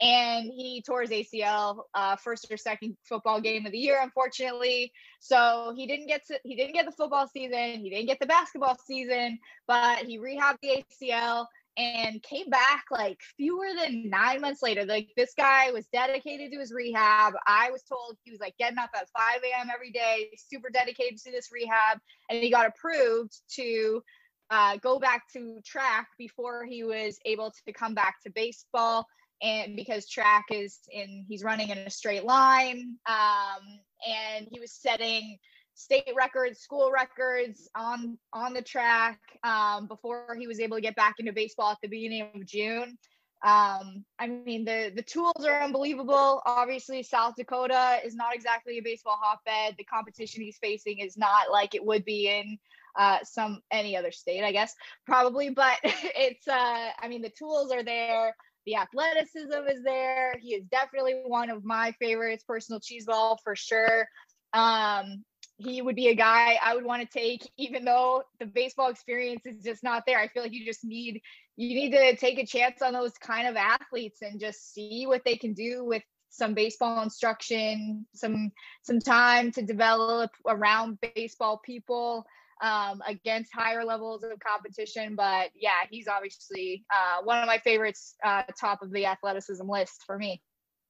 And 0.00 0.44
he 0.44 0.80
tore 0.86 1.02
his 1.02 1.10
ACL 1.10 1.80
uh, 1.92 2.14
first 2.14 2.46
or 2.52 2.56
second 2.56 2.96
football 3.02 3.40
game 3.40 3.66
of 3.66 3.72
the 3.72 3.78
year, 3.78 3.98
unfortunately. 4.00 4.92
So 5.18 5.72
he 5.74 5.88
didn't 5.88 6.06
get 6.06 6.24
to 6.28 6.38
he 6.44 6.54
didn't 6.54 6.74
get 6.74 6.86
the 6.86 6.92
football 6.92 7.26
season, 7.26 7.80
he 7.80 7.90
didn't 7.90 8.06
get 8.06 8.20
the 8.20 8.26
basketball 8.26 8.78
season, 8.86 9.40
but 9.66 10.04
he 10.04 10.20
rehabbed 10.20 10.58
the 10.62 10.84
ACL 11.02 11.46
and 11.78 12.20
came 12.24 12.50
back 12.50 12.84
like 12.90 13.20
fewer 13.36 13.68
than 13.78 14.10
nine 14.10 14.40
months 14.40 14.62
later. 14.62 14.84
Like 14.84 15.10
this 15.16 15.32
guy 15.36 15.70
was 15.70 15.86
dedicated 15.92 16.50
to 16.52 16.58
his 16.58 16.72
rehab. 16.72 17.34
I 17.46 17.70
was 17.70 17.84
told 17.84 18.16
he 18.24 18.32
was 18.32 18.40
like 18.40 18.56
getting 18.58 18.78
up 18.78 18.90
at 18.94 19.08
5 19.16 19.40
a.m. 19.44 19.68
every 19.72 19.92
day, 19.92 20.30
super 20.36 20.70
dedicated 20.70 21.18
to 21.18 21.30
this 21.30 21.50
rehab, 21.52 22.00
and 22.28 22.42
he 22.42 22.50
got 22.50 22.66
approved 22.66 23.32
to 23.54 24.02
uh, 24.50 24.76
go 24.78 24.98
back 24.98 25.22
to 25.34 25.60
track 25.64 26.08
before 26.18 26.64
he 26.64 26.82
was 26.82 27.18
able 27.24 27.52
to 27.66 27.72
come 27.72 27.94
back 27.94 28.16
to 28.24 28.32
baseball. 28.32 29.06
And 29.40 29.76
because 29.76 30.08
track 30.08 30.46
is 30.50 30.80
in, 30.90 31.24
he's 31.28 31.44
running 31.44 31.68
in 31.68 31.78
a 31.78 31.90
straight 31.90 32.24
line, 32.24 32.96
um, 33.08 33.62
and 34.04 34.48
he 34.50 34.58
was 34.58 34.72
setting 34.72 35.38
state 35.78 36.12
records, 36.16 36.58
school 36.58 36.90
records 36.92 37.70
on 37.76 38.18
on 38.32 38.52
the 38.52 38.62
track 38.62 39.20
um, 39.44 39.86
before 39.86 40.36
he 40.38 40.48
was 40.48 40.58
able 40.58 40.76
to 40.76 40.80
get 40.80 40.96
back 40.96 41.14
into 41.18 41.32
baseball 41.32 41.70
at 41.70 41.78
the 41.80 41.88
beginning 41.88 42.28
of 42.34 42.44
June. 42.44 42.98
Um, 43.44 44.04
I 44.18 44.26
mean, 44.26 44.64
the 44.64 44.92
the 44.94 45.02
tools 45.02 45.46
are 45.46 45.62
unbelievable. 45.62 46.42
Obviously, 46.44 47.04
South 47.04 47.34
Dakota 47.36 48.00
is 48.04 48.16
not 48.16 48.34
exactly 48.34 48.78
a 48.78 48.82
baseball 48.82 49.18
hotbed. 49.22 49.76
The 49.78 49.84
competition 49.84 50.42
he's 50.42 50.58
facing 50.58 50.98
is 50.98 51.16
not 51.16 51.52
like 51.52 51.76
it 51.76 51.84
would 51.84 52.04
be 52.04 52.28
in 52.28 52.58
uh, 52.98 53.18
some 53.22 53.60
any 53.70 53.96
other 53.96 54.10
state, 54.10 54.42
I 54.42 54.50
guess, 54.50 54.74
probably. 55.06 55.50
But 55.50 55.78
it's, 55.84 56.48
uh, 56.48 56.88
I 57.00 57.06
mean, 57.06 57.22
the 57.22 57.30
tools 57.30 57.70
are 57.70 57.84
there. 57.84 58.34
The 58.66 58.74
athleticism 58.74 59.68
is 59.70 59.84
there. 59.84 60.34
He 60.40 60.54
is 60.54 60.64
definitely 60.64 61.22
one 61.24 61.50
of 61.50 61.64
my 61.64 61.94
favorites, 62.00 62.44
personal 62.46 62.80
cheese 62.80 63.06
ball 63.06 63.38
for 63.44 63.54
sure. 63.54 64.08
Um, 64.52 65.24
he 65.58 65.82
would 65.82 65.96
be 65.96 66.08
a 66.08 66.14
guy 66.14 66.56
I 66.62 66.74
would 66.74 66.84
want 66.84 67.02
to 67.02 67.18
take, 67.18 67.50
even 67.56 67.84
though 67.84 68.22
the 68.38 68.46
baseball 68.46 68.90
experience 68.90 69.44
is 69.44 69.62
just 69.62 69.82
not 69.82 70.04
there. 70.06 70.18
I 70.18 70.28
feel 70.28 70.44
like 70.44 70.52
you 70.52 70.64
just 70.64 70.84
need 70.84 71.20
you 71.56 71.74
need 71.74 71.90
to 71.90 72.16
take 72.16 72.38
a 72.38 72.46
chance 72.46 72.80
on 72.80 72.92
those 72.92 73.12
kind 73.14 73.48
of 73.48 73.56
athletes 73.56 74.22
and 74.22 74.40
just 74.40 74.72
see 74.72 75.06
what 75.06 75.24
they 75.24 75.36
can 75.36 75.54
do 75.54 75.84
with 75.84 76.02
some 76.30 76.54
baseball 76.54 77.02
instruction, 77.02 78.06
some 78.14 78.52
some 78.82 79.00
time 79.00 79.50
to 79.52 79.62
develop 79.62 80.30
around 80.46 80.98
baseball 81.14 81.60
people 81.64 82.24
um, 82.62 83.02
against 83.06 83.52
higher 83.52 83.84
levels 83.84 84.22
of 84.22 84.38
competition. 84.38 85.16
But 85.16 85.50
yeah, 85.56 85.86
he's 85.90 86.06
obviously 86.06 86.84
uh, 86.92 87.22
one 87.24 87.38
of 87.38 87.46
my 87.48 87.58
favorites, 87.58 88.14
uh, 88.24 88.44
top 88.60 88.82
of 88.82 88.92
the 88.92 89.06
athleticism 89.06 89.68
list 89.68 90.04
for 90.06 90.16
me. 90.16 90.40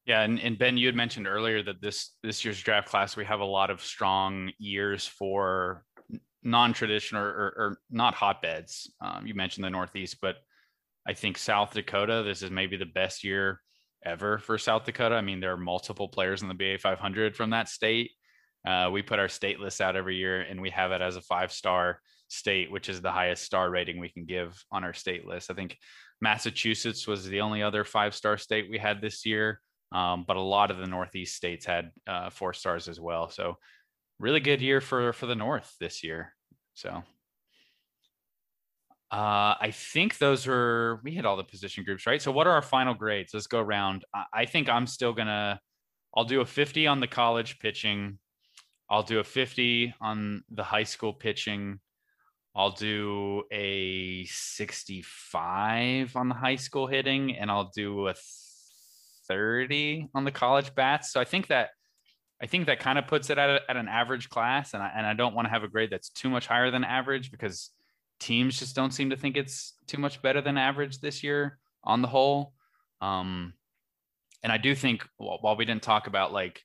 Yeah, 0.08 0.22
and, 0.22 0.40
and 0.40 0.58
Ben, 0.58 0.78
you 0.78 0.86
had 0.86 0.96
mentioned 0.96 1.26
earlier 1.26 1.62
that 1.62 1.82
this 1.82 2.14
this 2.22 2.42
year's 2.42 2.62
draft 2.62 2.88
class 2.88 3.14
we 3.14 3.26
have 3.26 3.40
a 3.40 3.44
lot 3.44 3.68
of 3.68 3.84
strong 3.84 4.50
years 4.58 5.06
for 5.06 5.84
non-traditional 6.42 7.22
or, 7.22 7.28
or, 7.28 7.54
or 7.58 7.78
not 7.90 8.14
hotbeds. 8.14 8.90
Um, 9.02 9.26
you 9.26 9.34
mentioned 9.34 9.64
the 9.64 9.70
Northeast, 9.70 10.16
but 10.22 10.36
I 11.06 11.12
think 11.12 11.36
South 11.36 11.74
Dakota. 11.74 12.22
This 12.24 12.40
is 12.40 12.50
maybe 12.50 12.78
the 12.78 12.86
best 12.86 13.22
year 13.22 13.60
ever 14.02 14.38
for 14.38 14.56
South 14.56 14.86
Dakota. 14.86 15.14
I 15.14 15.20
mean, 15.20 15.40
there 15.40 15.52
are 15.52 15.58
multiple 15.58 16.08
players 16.08 16.40
in 16.40 16.48
the 16.48 16.54
BA 16.54 16.78
500 16.78 17.36
from 17.36 17.50
that 17.50 17.68
state. 17.68 18.12
Uh, 18.66 18.88
we 18.90 19.02
put 19.02 19.18
our 19.18 19.28
state 19.28 19.60
list 19.60 19.82
out 19.82 19.94
every 19.94 20.16
year, 20.16 20.40
and 20.40 20.62
we 20.62 20.70
have 20.70 20.90
it 20.90 21.02
as 21.02 21.16
a 21.16 21.20
five-star 21.20 22.00
state, 22.28 22.70
which 22.70 22.88
is 22.88 23.02
the 23.02 23.12
highest 23.12 23.44
star 23.44 23.68
rating 23.68 23.98
we 23.98 24.08
can 24.08 24.24
give 24.24 24.58
on 24.72 24.84
our 24.84 24.94
state 24.94 25.26
list. 25.26 25.50
I 25.50 25.54
think 25.54 25.76
Massachusetts 26.22 27.06
was 27.06 27.26
the 27.26 27.42
only 27.42 27.62
other 27.62 27.84
five 27.84 28.14
star 28.14 28.38
state 28.38 28.70
we 28.70 28.78
had 28.78 29.02
this 29.02 29.26
year, 29.26 29.60
um, 29.92 30.24
but 30.26 30.36
a 30.36 30.40
lot 30.40 30.70
of 30.70 30.78
the 30.78 30.86
Northeast 30.86 31.34
states 31.34 31.66
had 31.66 31.90
uh, 32.06 32.30
four 32.30 32.52
stars 32.52 32.88
as 32.88 33.00
well. 33.00 33.28
So 33.30 33.56
really 34.18 34.40
good 34.40 34.60
year 34.60 34.80
for 34.80 35.12
for 35.12 35.26
the 35.26 35.34
North 35.34 35.74
this 35.80 36.02
year. 36.04 36.34
So 36.74 37.02
uh, 39.10 39.54
I 39.60 39.70
think 39.72 40.18
those 40.18 40.46
are 40.46 41.00
we 41.02 41.12
hit 41.12 41.24
all 41.24 41.36
the 41.36 41.44
position 41.44 41.84
groups, 41.84 42.06
right? 42.06 42.20
So 42.20 42.30
what 42.30 42.46
are 42.46 42.52
our 42.52 42.62
final 42.62 42.94
grades? 42.94 43.32
Let's 43.32 43.46
go 43.46 43.60
around. 43.60 44.04
I 44.34 44.44
think 44.44 44.68
I'm 44.68 44.86
still 44.86 45.14
gonna 45.14 45.60
I'll 46.14 46.24
do 46.24 46.40
a 46.40 46.46
50 46.46 46.86
on 46.86 47.00
the 47.00 47.06
college 47.06 47.58
pitching. 47.58 48.18
I'll 48.90 49.02
do 49.02 49.18
a 49.18 49.24
50 49.24 49.94
on 50.00 50.42
the 50.50 50.64
high 50.64 50.84
school 50.84 51.12
pitching. 51.12 51.80
I'll 52.54 52.72
do 52.72 53.44
a 53.52 54.24
65 54.24 56.16
on 56.16 56.28
the 56.28 56.34
high 56.34 56.56
school 56.56 56.86
hitting, 56.86 57.36
and 57.36 57.50
I'll 57.50 57.70
do 57.74 58.08
a 58.08 58.14
30 59.28 60.08
on 60.14 60.24
the 60.24 60.30
college 60.30 60.74
bats. 60.74 61.12
So 61.12 61.20
I 61.20 61.24
think 61.24 61.48
that 61.48 61.70
I 62.40 62.46
think 62.46 62.66
that 62.66 62.78
kind 62.78 62.98
of 62.98 63.06
puts 63.08 63.30
it 63.30 63.38
at, 63.38 63.50
a, 63.50 63.60
at 63.68 63.76
an 63.76 63.88
average 63.88 64.28
class, 64.28 64.72
and 64.72 64.82
I, 64.82 64.92
and 64.94 65.04
I 65.04 65.12
don't 65.12 65.34
want 65.34 65.46
to 65.46 65.50
have 65.50 65.64
a 65.64 65.68
grade 65.68 65.90
that's 65.90 66.08
too 66.08 66.30
much 66.30 66.46
higher 66.46 66.70
than 66.70 66.84
average 66.84 67.32
because 67.32 67.70
teams 68.20 68.58
just 68.58 68.76
don't 68.76 68.92
seem 68.92 69.10
to 69.10 69.16
think 69.16 69.36
it's 69.36 69.74
too 69.86 69.98
much 69.98 70.22
better 70.22 70.40
than 70.40 70.56
average 70.56 71.00
this 71.00 71.24
year 71.24 71.58
on 71.82 72.00
the 72.00 72.08
whole. 72.08 72.52
Um, 73.00 73.54
and 74.42 74.52
I 74.52 74.56
do 74.56 74.74
think 74.74 75.06
while 75.16 75.56
we 75.56 75.64
didn't 75.64 75.82
talk 75.82 76.06
about 76.06 76.32
like 76.32 76.62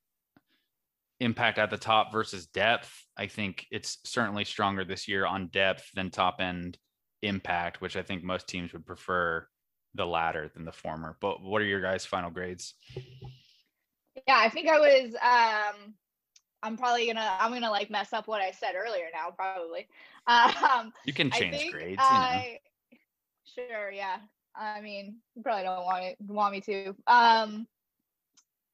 impact 1.19 1.57
at 1.57 1.69
the 1.69 1.77
top 1.77 2.11
versus 2.11 2.45
depth, 2.47 2.91
I 3.17 3.27
think 3.27 3.65
it's 3.71 3.97
certainly 4.03 4.45
stronger 4.45 4.85
this 4.85 5.07
year 5.07 5.25
on 5.25 5.47
depth 5.47 5.89
than 5.95 6.11
top 6.11 6.39
end 6.39 6.77
impact, 7.21 7.81
which 7.81 7.95
I 7.95 8.03
think 8.03 8.23
most 8.23 8.47
teams 8.47 8.73
would 8.73 8.85
prefer 8.85 9.47
the 9.95 10.05
latter 10.05 10.49
than 10.53 10.65
the 10.65 10.71
former. 10.71 11.17
But 11.19 11.41
what 11.41 11.61
are 11.61 11.65
your 11.65 11.81
guys' 11.81 12.05
final 12.05 12.31
grades? 12.31 12.73
Yeah, 14.27 14.37
I 14.37 14.49
think 14.49 14.69
I 14.69 14.79
was 14.79 15.15
um 15.15 15.93
I'm 16.61 16.77
probably 16.77 17.07
gonna 17.07 17.37
I'm 17.39 17.51
gonna 17.51 17.71
like 17.71 17.89
mess 17.89 18.13
up 18.13 18.27
what 18.27 18.41
I 18.41 18.51
said 18.51 18.73
earlier 18.75 19.07
now, 19.13 19.31
probably. 19.31 19.87
Um 20.25 20.93
You 21.05 21.11
can 21.11 21.31
I 21.33 21.39
change 21.39 21.71
grades, 21.71 22.01
you 22.01 22.17
know. 22.17 22.41
Sure, 23.45 23.91
yeah. 23.91 24.17
I 24.55 24.81
mean, 24.81 25.17
you 25.35 25.43
probably 25.43 25.63
don't 25.63 25.83
want 25.83 26.03
it, 26.05 26.17
want 26.21 26.53
me 26.53 26.61
to. 26.61 26.95
Um, 27.07 27.67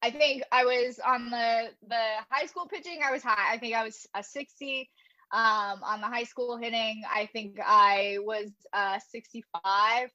I 0.02 0.10
think 0.10 0.42
I 0.52 0.64
was 0.64 0.98
on 1.04 1.30
the 1.30 1.70
the 1.88 2.02
high 2.30 2.46
school 2.46 2.66
pitching. 2.66 3.00
I 3.04 3.10
was 3.10 3.22
high. 3.22 3.52
I 3.52 3.58
think 3.58 3.74
I 3.74 3.84
was 3.84 4.06
a 4.14 4.22
sixty. 4.22 4.88
Um, 5.32 5.82
on 5.84 6.00
the 6.00 6.08
high 6.08 6.24
school 6.24 6.56
hitting, 6.56 7.02
I 7.08 7.26
think 7.26 7.58
I 7.64 8.18
was 8.20 8.50
uh, 8.72 8.98
sixty 9.10 9.44
five. 9.64 10.10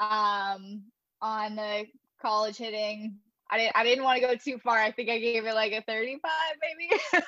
Um, 0.00 0.82
on 1.22 1.56
the 1.56 1.86
college 2.20 2.56
hitting, 2.56 3.18
I 3.50 3.58
didn't 3.58 3.76
I 3.76 3.84
didn't 3.84 4.04
want 4.04 4.20
to 4.20 4.26
go 4.26 4.34
too 4.34 4.58
far. 4.58 4.78
I 4.78 4.90
think 4.90 5.10
I 5.10 5.18
gave 5.18 5.44
it 5.44 5.54
like 5.54 5.72
a 5.72 5.82
35 5.82 6.30
maybe. 6.62 7.00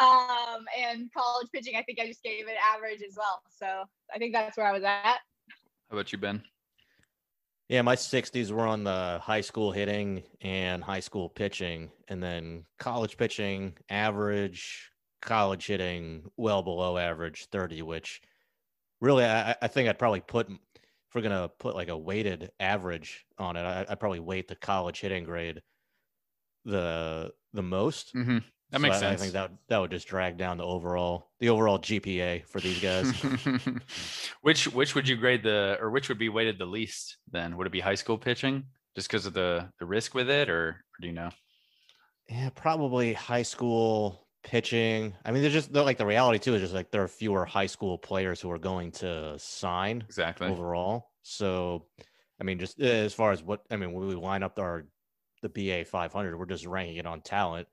um 0.00 0.64
and 0.78 1.10
college 1.12 1.48
pitching, 1.52 1.76
I 1.76 1.82
think 1.82 2.00
I 2.00 2.06
just 2.06 2.22
gave 2.22 2.48
it 2.48 2.56
average 2.74 3.00
as 3.06 3.16
well. 3.16 3.40
So 3.50 3.84
I 4.14 4.18
think 4.18 4.34
that's 4.34 4.56
where 4.56 4.66
I 4.66 4.72
was 4.72 4.82
at. 4.82 5.18
How 5.88 5.96
about 5.96 6.12
you, 6.12 6.18
Ben? 6.18 6.42
Yeah, 7.68 7.82
my 7.82 7.94
60s 7.94 8.50
were 8.50 8.66
on 8.66 8.82
the 8.82 9.20
high 9.22 9.42
school 9.42 9.70
hitting 9.70 10.24
and 10.40 10.82
high 10.82 10.98
school 10.98 11.28
pitching, 11.28 11.90
and 12.08 12.20
then 12.20 12.64
college 12.80 13.16
pitching, 13.16 13.74
average, 13.88 14.90
college 15.22 15.66
hitting, 15.66 16.32
well 16.36 16.64
below 16.64 16.98
average, 16.98 17.46
30, 17.52 17.82
which 17.82 18.22
really 19.00 19.24
I, 19.24 19.54
I 19.62 19.68
think 19.68 19.88
I'd 19.88 20.00
probably 20.00 20.18
put, 20.18 20.48
if 21.10 21.14
we're 21.16 21.22
going 21.22 21.42
to 21.42 21.48
put 21.58 21.74
like 21.74 21.88
a 21.88 21.98
weighted 21.98 22.52
average 22.60 23.24
on 23.36 23.56
it, 23.56 23.62
I, 23.62 23.84
I'd 23.88 23.98
probably 23.98 24.20
weight 24.20 24.46
the 24.46 24.54
college 24.54 25.00
hitting 25.00 25.24
grade 25.24 25.60
the 26.64 27.32
the 27.52 27.62
most. 27.62 28.14
Mm-hmm. 28.14 28.38
That 28.70 28.78
So 28.78 28.82
makes 28.82 28.96
I, 28.98 29.00
sense. 29.00 29.20
I 29.20 29.24
think 29.24 29.32
that 29.32 29.50
that 29.68 29.78
would 29.78 29.90
just 29.90 30.06
drag 30.06 30.36
down 30.36 30.56
the 30.56 30.64
overall 30.64 31.30
the 31.40 31.48
overall 31.48 31.80
GPA 31.80 32.46
for 32.46 32.60
these 32.60 32.80
guys. 32.80 33.10
which 34.42 34.68
which 34.68 34.94
would 34.94 35.08
you 35.08 35.16
grade 35.16 35.42
the 35.42 35.76
or 35.80 35.90
which 35.90 36.08
would 36.08 36.18
be 36.18 36.28
weighted 36.28 36.58
the 36.58 36.66
least 36.66 37.16
then? 37.32 37.56
Would 37.56 37.66
it 37.66 37.72
be 37.72 37.80
high 37.80 37.96
school 37.96 38.16
pitching 38.16 38.66
just 38.94 39.08
because 39.08 39.26
of 39.26 39.32
the 39.32 39.68
the 39.80 39.86
risk 39.86 40.14
with 40.14 40.30
it, 40.30 40.48
or, 40.48 40.68
or 40.68 41.00
do 41.00 41.08
you 41.08 41.12
know? 41.12 41.30
Yeah, 42.28 42.50
probably 42.54 43.14
high 43.14 43.42
school 43.42 44.28
pitching. 44.42 45.16
I 45.24 45.30
mean, 45.32 45.42
there's 45.42 45.54
just 45.54 45.72
like 45.72 45.98
the 45.98 46.06
reality 46.06 46.38
too 46.38 46.54
is 46.54 46.62
just 46.62 46.74
like 46.74 46.90
there 46.90 47.02
are 47.02 47.08
fewer 47.08 47.44
high 47.44 47.66
school 47.66 47.98
players 47.98 48.40
who 48.40 48.50
are 48.50 48.58
going 48.58 48.92
to 48.92 49.38
sign 49.38 50.08
Exactly. 50.08 50.48
overall. 50.48 51.12
So, 51.22 51.88
I 52.40 52.44
mean, 52.44 52.58
just 52.58 52.80
uh, 52.80 52.84
as 52.84 53.14
far 53.14 53.32
as 53.32 53.42
what 53.42 53.64
I 53.70 53.76
mean, 53.76 53.92
when 53.92 54.06
we 54.06 54.14
line 54.14 54.42
up 54.42 54.58
our 54.58 54.88
the 55.42 55.48
BA 55.48 55.84
500, 55.84 56.36
we're 56.38 56.46
just 56.46 56.66
ranking 56.66 56.96
it 56.96 57.06
on 57.06 57.22
talent. 57.22 57.68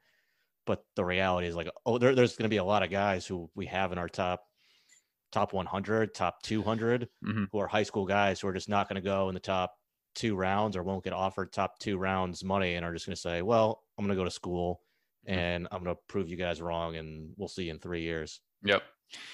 But 0.66 0.86
the 0.96 1.06
reality 1.06 1.48
is 1.48 1.56
like, 1.56 1.70
oh, 1.86 1.98
there, 1.98 2.16
there's 2.16 2.38
going 2.38 2.46
to 2.46 2.54
be 2.54 2.58
a 2.58 2.64
lot 2.64 2.84
of 2.84 2.92
guys 2.92 3.26
who 3.28 3.50
we 3.56 3.68
have 3.68 3.92
in 3.92 3.98
our 3.98 4.10
top 4.10 4.44
top 5.32 5.54
100, 5.54 6.14
top 6.14 6.42
200, 6.42 7.10
Mhm. 7.24 7.50
who 7.52 7.60
are 7.60 7.68
high 7.68 7.84
school 7.84 8.06
guys 8.06 8.40
who 8.40 8.48
are 8.48 8.54
just 8.54 8.70
not 8.70 8.88
going 8.90 8.96
to 8.96 9.02
go 9.02 9.30
in 9.30 9.34
the 9.34 9.40
top 9.40 9.76
two 10.16 10.36
rounds 10.36 10.76
or 10.76 10.84
won't 10.84 11.04
get 11.04 11.14
offered 11.14 11.52
top 11.54 11.80
two 11.80 11.98
rounds 11.98 12.44
money 12.44 12.76
and 12.76 12.86
are 12.86 12.94
just 12.94 13.06
going 13.06 13.16
to 13.16 13.22
say, 13.22 13.42
well, 13.42 13.84
I'm 13.98 14.06
going 14.06 14.16
to 14.16 14.20
go 14.20 14.26
to 14.26 14.32
school. 14.32 14.82
And 15.28 15.68
I'm 15.72 15.84
going 15.84 15.96
to 15.96 16.02
prove 16.08 16.30
you 16.30 16.38
guys 16.38 16.62
wrong 16.62 16.96
and 16.96 17.32
we'll 17.38 17.50
see 17.50 17.66
you 17.66 17.72
in 17.72 17.80
three 17.80 18.02
years. 18.02 18.40
Yep. 18.64 18.82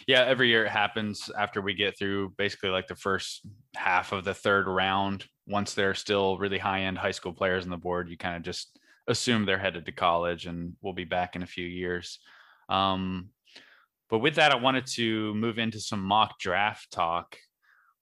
Yeah, 0.07 0.23
every 0.25 0.49
year 0.49 0.65
it 0.65 0.71
happens 0.71 1.29
after 1.37 1.61
we 1.61 1.73
get 1.73 1.97
through 1.97 2.33
basically 2.37 2.69
like 2.69 2.87
the 2.87 2.95
first 2.95 3.45
half 3.75 4.11
of 4.11 4.23
the 4.23 4.33
third 4.33 4.67
round. 4.67 5.25
Once 5.47 5.73
they're 5.73 5.95
still 5.95 6.37
really 6.37 6.57
high 6.57 6.81
end 6.81 6.97
high 6.97 7.11
school 7.11 7.33
players 7.33 7.63
on 7.63 7.69
the 7.69 7.77
board, 7.77 8.09
you 8.09 8.17
kind 8.17 8.35
of 8.35 8.43
just 8.43 8.77
assume 9.07 9.45
they're 9.45 9.57
headed 9.57 9.85
to 9.85 9.91
college 9.91 10.45
and 10.45 10.73
we'll 10.81 10.93
be 10.93 11.05
back 11.05 11.35
in 11.35 11.43
a 11.43 11.47
few 11.47 11.65
years. 11.65 12.19
Um, 12.69 13.29
but 14.09 14.19
with 14.19 14.35
that, 14.35 14.51
I 14.51 14.55
wanted 14.55 14.85
to 14.93 15.33
move 15.35 15.57
into 15.57 15.79
some 15.79 16.03
mock 16.03 16.39
draft 16.39 16.91
talk. 16.91 17.35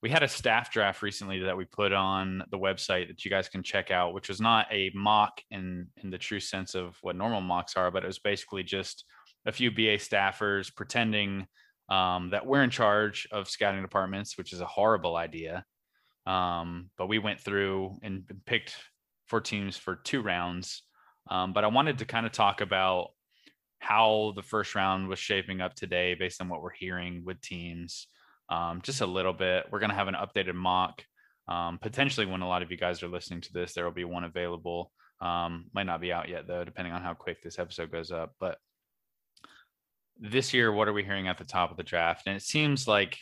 We 0.02 0.10
had 0.10 0.24
a 0.24 0.28
staff 0.28 0.72
draft 0.72 1.02
recently 1.04 1.40
that 1.42 1.56
we 1.56 1.66
put 1.66 1.94
on 1.94 2.44
the 2.50 2.58
website 2.58 3.08
that 3.08 3.24
you 3.24 3.30
guys 3.30 3.50
can 3.50 3.62
check 3.62 3.92
out, 3.92 4.14
which 4.14 4.30
was 4.30 4.42
not 4.42 4.66
a 4.72 4.92
mock 4.96 5.42
in 5.52 5.88
in 6.04 6.10
the 6.10 6.18
true 6.18 6.40
sense 6.40 6.74
of 6.74 6.98
what 7.02 7.16
normal 7.16 7.42
mocks 7.42 7.76
are, 7.76 7.92
but 7.92 8.04
it 8.04 8.08
was 8.08 8.20
basically 8.20 8.64
just 8.64 9.06
a 9.46 9.52
few 9.52 9.70
BA 9.72 9.98
staffers 9.98 10.74
pretending 10.74 11.46
um, 11.90 12.30
that 12.32 12.46
we're 12.46 12.64
in 12.64 12.70
charge 12.70 13.28
of 13.32 13.50
scouting 13.50 13.82
departments, 13.82 14.38
which 14.38 14.54
is 14.54 14.62
a 14.62 14.66
horrible 14.66 15.16
idea. 15.16 15.66
Um, 16.26 16.90
but 16.98 17.08
we 17.08 17.20
went 17.20 17.40
through 17.40 17.98
and 18.02 18.24
picked 18.46 18.76
four 19.28 19.42
teams 19.42 19.78
for 19.78 19.96
two 19.96 20.22
rounds. 20.22 20.84
Um, 21.30 21.54
but 21.54 21.64
I 21.64 21.68
wanted 21.68 22.00
to 22.00 22.06
kind 22.06 22.26
of 22.26 22.32
talk 22.32 22.62
about 22.62 23.10
how 23.80 24.34
the 24.36 24.44
first 24.44 24.76
round 24.76 25.08
was 25.08 25.20
shaping 25.20 25.60
up 25.60 25.74
today 25.74 26.14
based 26.14 26.42
on 26.42 26.50
what 26.50 26.62
we're 26.62 26.70
hearing 26.72 27.24
with 27.26 27.42
teams. 27.42 28.08
Um, 28.52 28.82
just 28.84 29.02
a 29.02 29.06
little 29.06 29.34
bit. 29.34 29.66
We're 29.72 29.80
going 29.80 29.92
to 29.92 29.96
have 29.96 30.10
an 30.10 30.16
updated 30.16 30.56
mock. 30.56 31.04
Um, 31.48 31.80
potentially, 31.82 32.26
when 32.26 32.42
a 32.42 32.48
lot 32.48 32.62
of 32.62 32.70
you 32.70 32.78
guys 32.78 33.02
are 33.02 33.08
listening 33.08 33.42
to 33.42 33.54
this, 33.54 33.74
there 33.74 33.86
will 33.86 33.92
be 33.92 34.04
one 34.04 34.26
available. 34.26 34.92
Um, 35.22 35.66
might 35.74 35.86
not 35.86 36.02
be 36.02 36.12
out 36.12 36.30
yet, 36.30 36.48
though, 36.48 36.66
depending 36.66 36.94
on 36.94 37.02
how 37.02 37.14
quick 37.14 37.42
this 37.42 37.60
episode 37.60 37.92
goes 37.92 38.12
up. 38.12 38.34
But 38.40 38.58
this 40.20 40.54
year, 40.54 40.72
what 40.72 40.88
are 40.90 40.94
we 40.94 41.04
hearing 41.04 41.30
at 41.30 41.38
the 41.38 41.46
top 41.46 41.72
of 41.72 41.78
the 41.78 41.84
draft? 41.84 42.28
And 42.28 42.36
it 42.36 42.44
seems 42.44 42.88
like, 42.88 43.18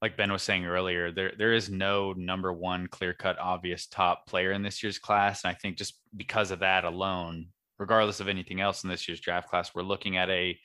like 0.00 0.16
Ben 0.16 0.32
was 0.32 0.42
saying 0.42 0.66
earlier, 0.66 1.12
there 1.12 1.32
there 1.38 1.52
is 1.52 1.70
no 1.70 2.12
number 2.12 2.52
one 2.52 2.88
clear 2.88 3.14
cut 3.14 3.38
obvious 3.38 3.86
top 3.86 4.26
player 4.26 4.50
in 4.50 4.62
this 4.62 4.82
year's 4.82 4.98
class. 4.98 5.44
And 5.44 5.52
I 5.52 5.54
think 5.54 5.76
just 5.76 6.00
because 6.16 6.50
of 6.50 6.58
that 6.60 6.84
alone, 6.84 7.46
regardless 7.78 8.18
of 8.18 8.28
anything 8.28 8.60
else 8.60 8.82
in 8.82 8.90
this 8.90 9.06
year's 9.06 9.20
draft 9.20 9.48
class, 9.48 9.72
we're 9.74 9.82
looking 9.82 10.16
at 10.16 10.28
a 10.28 10.58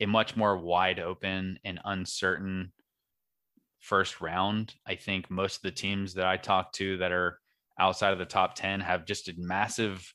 a 0.00 0.06
much 0.06 0.36
more 0.36 0.56
wide 0.56 1.00
open 1.00 1.58
and 1.64 1.80
uncertain 1.84 2.72
first 3.84 4.22
round. 4.22 4.74
I 4.86 4.94
think 4.94 5.30
most 5.30 5.56
of 5.56 5.62
the 5.62 5.70
teams 5.70 6.14
that 6.14 6.26
I 6.26 6.38
talk 6.38 6.72
to 6.74 6.96
that 6.98 7.12
are 7.12 7.38
outside 7.78 8.12
of 8.12 8.18
the 8.18 8.24
top 8.24 8.54
10 8.54 8.80
have 8.80 9.04
just 9.04 9.28
a 9.28 9.34
massive 9.36 10.10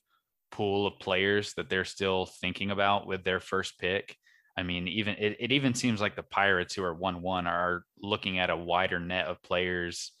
pool 0.50 0.88
of 0.88 0.98
players 0.98 1.54
that 1.54 1.70
they're 1.70 1.84
still 1.84 2.26
thinking 2.26 2.72
about 2.72 3.06
with 3.06 3.22
their 3.22 3.38
first 3.38 3.78
pick. 3.78 4.16
I 4.56 4.64
mean, 4.64 4.88
even 4.88 5.14
it, 5.14 5.36
it 5.38 5.52
even 5.52 5.74
seems 5.74 6.00
like 6.00 6.16
the 6.16 6.22
Pirates 6.24 6.74
who 6.74 6.82
are 6.82 6.94
1 6.94 7.22
1 7.22 7.46
are 7.46 7.84
looking 8.02 8.40
at 8.40 8.50
a 8.50 8.56
wider 8.56 8.98
net 8.98 9.26
of 9.26 9.42
players 9.42 10.12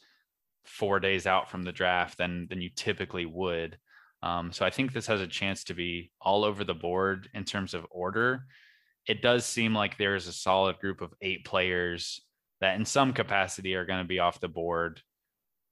four 0.64 1.00
days 1.00 1.26
out 1.26 1.50
from 1.50 1.64
the 1.64 1.72
draft 1.72 2.18
than 2.18 2.46
than 2.48 2.60
you 2.60 2.70
typically 2.74 3.26
would. 3.26 3.76
Um, 4.22 4.52
so 4.52 4.64
I 4.64 4.70
think 4.70 4.92
this 4.92 5.08
has 5.08 5.20
a 5.20 5.26
chance 5.26 5.64
to 5.64 5.74
be 5.74 6.12
all 6.20 6.44
over 6.44 6.62
the 6.62 6.74
board 6.74 7.28
in 7.34 7.44
terms 7.44 7.74
of 7.74 7.86
order. 7.90 8.44
It 9.08 9.22
does 9.22 9.44
seem 9.44 9.74
like 9.74 9.96
there 9.96 10.14
is 10.14 10.28
a 10.28 10.32
solid 10.32 10.78
group 10.78 11.00
of 11.00 11.14
eight 11.20 11.44
players 11.44 12.20
that, 12.60 12.76
in 12.76 12.84
some 12.84 13.12
capacity, 13.12 13.74
are 13.74 13.84
going 13.86 14.02
to 14.02 14.08
be 14.08 14.18
off 14.18 14.40
the 14.40 14.48
board 14.48 15.00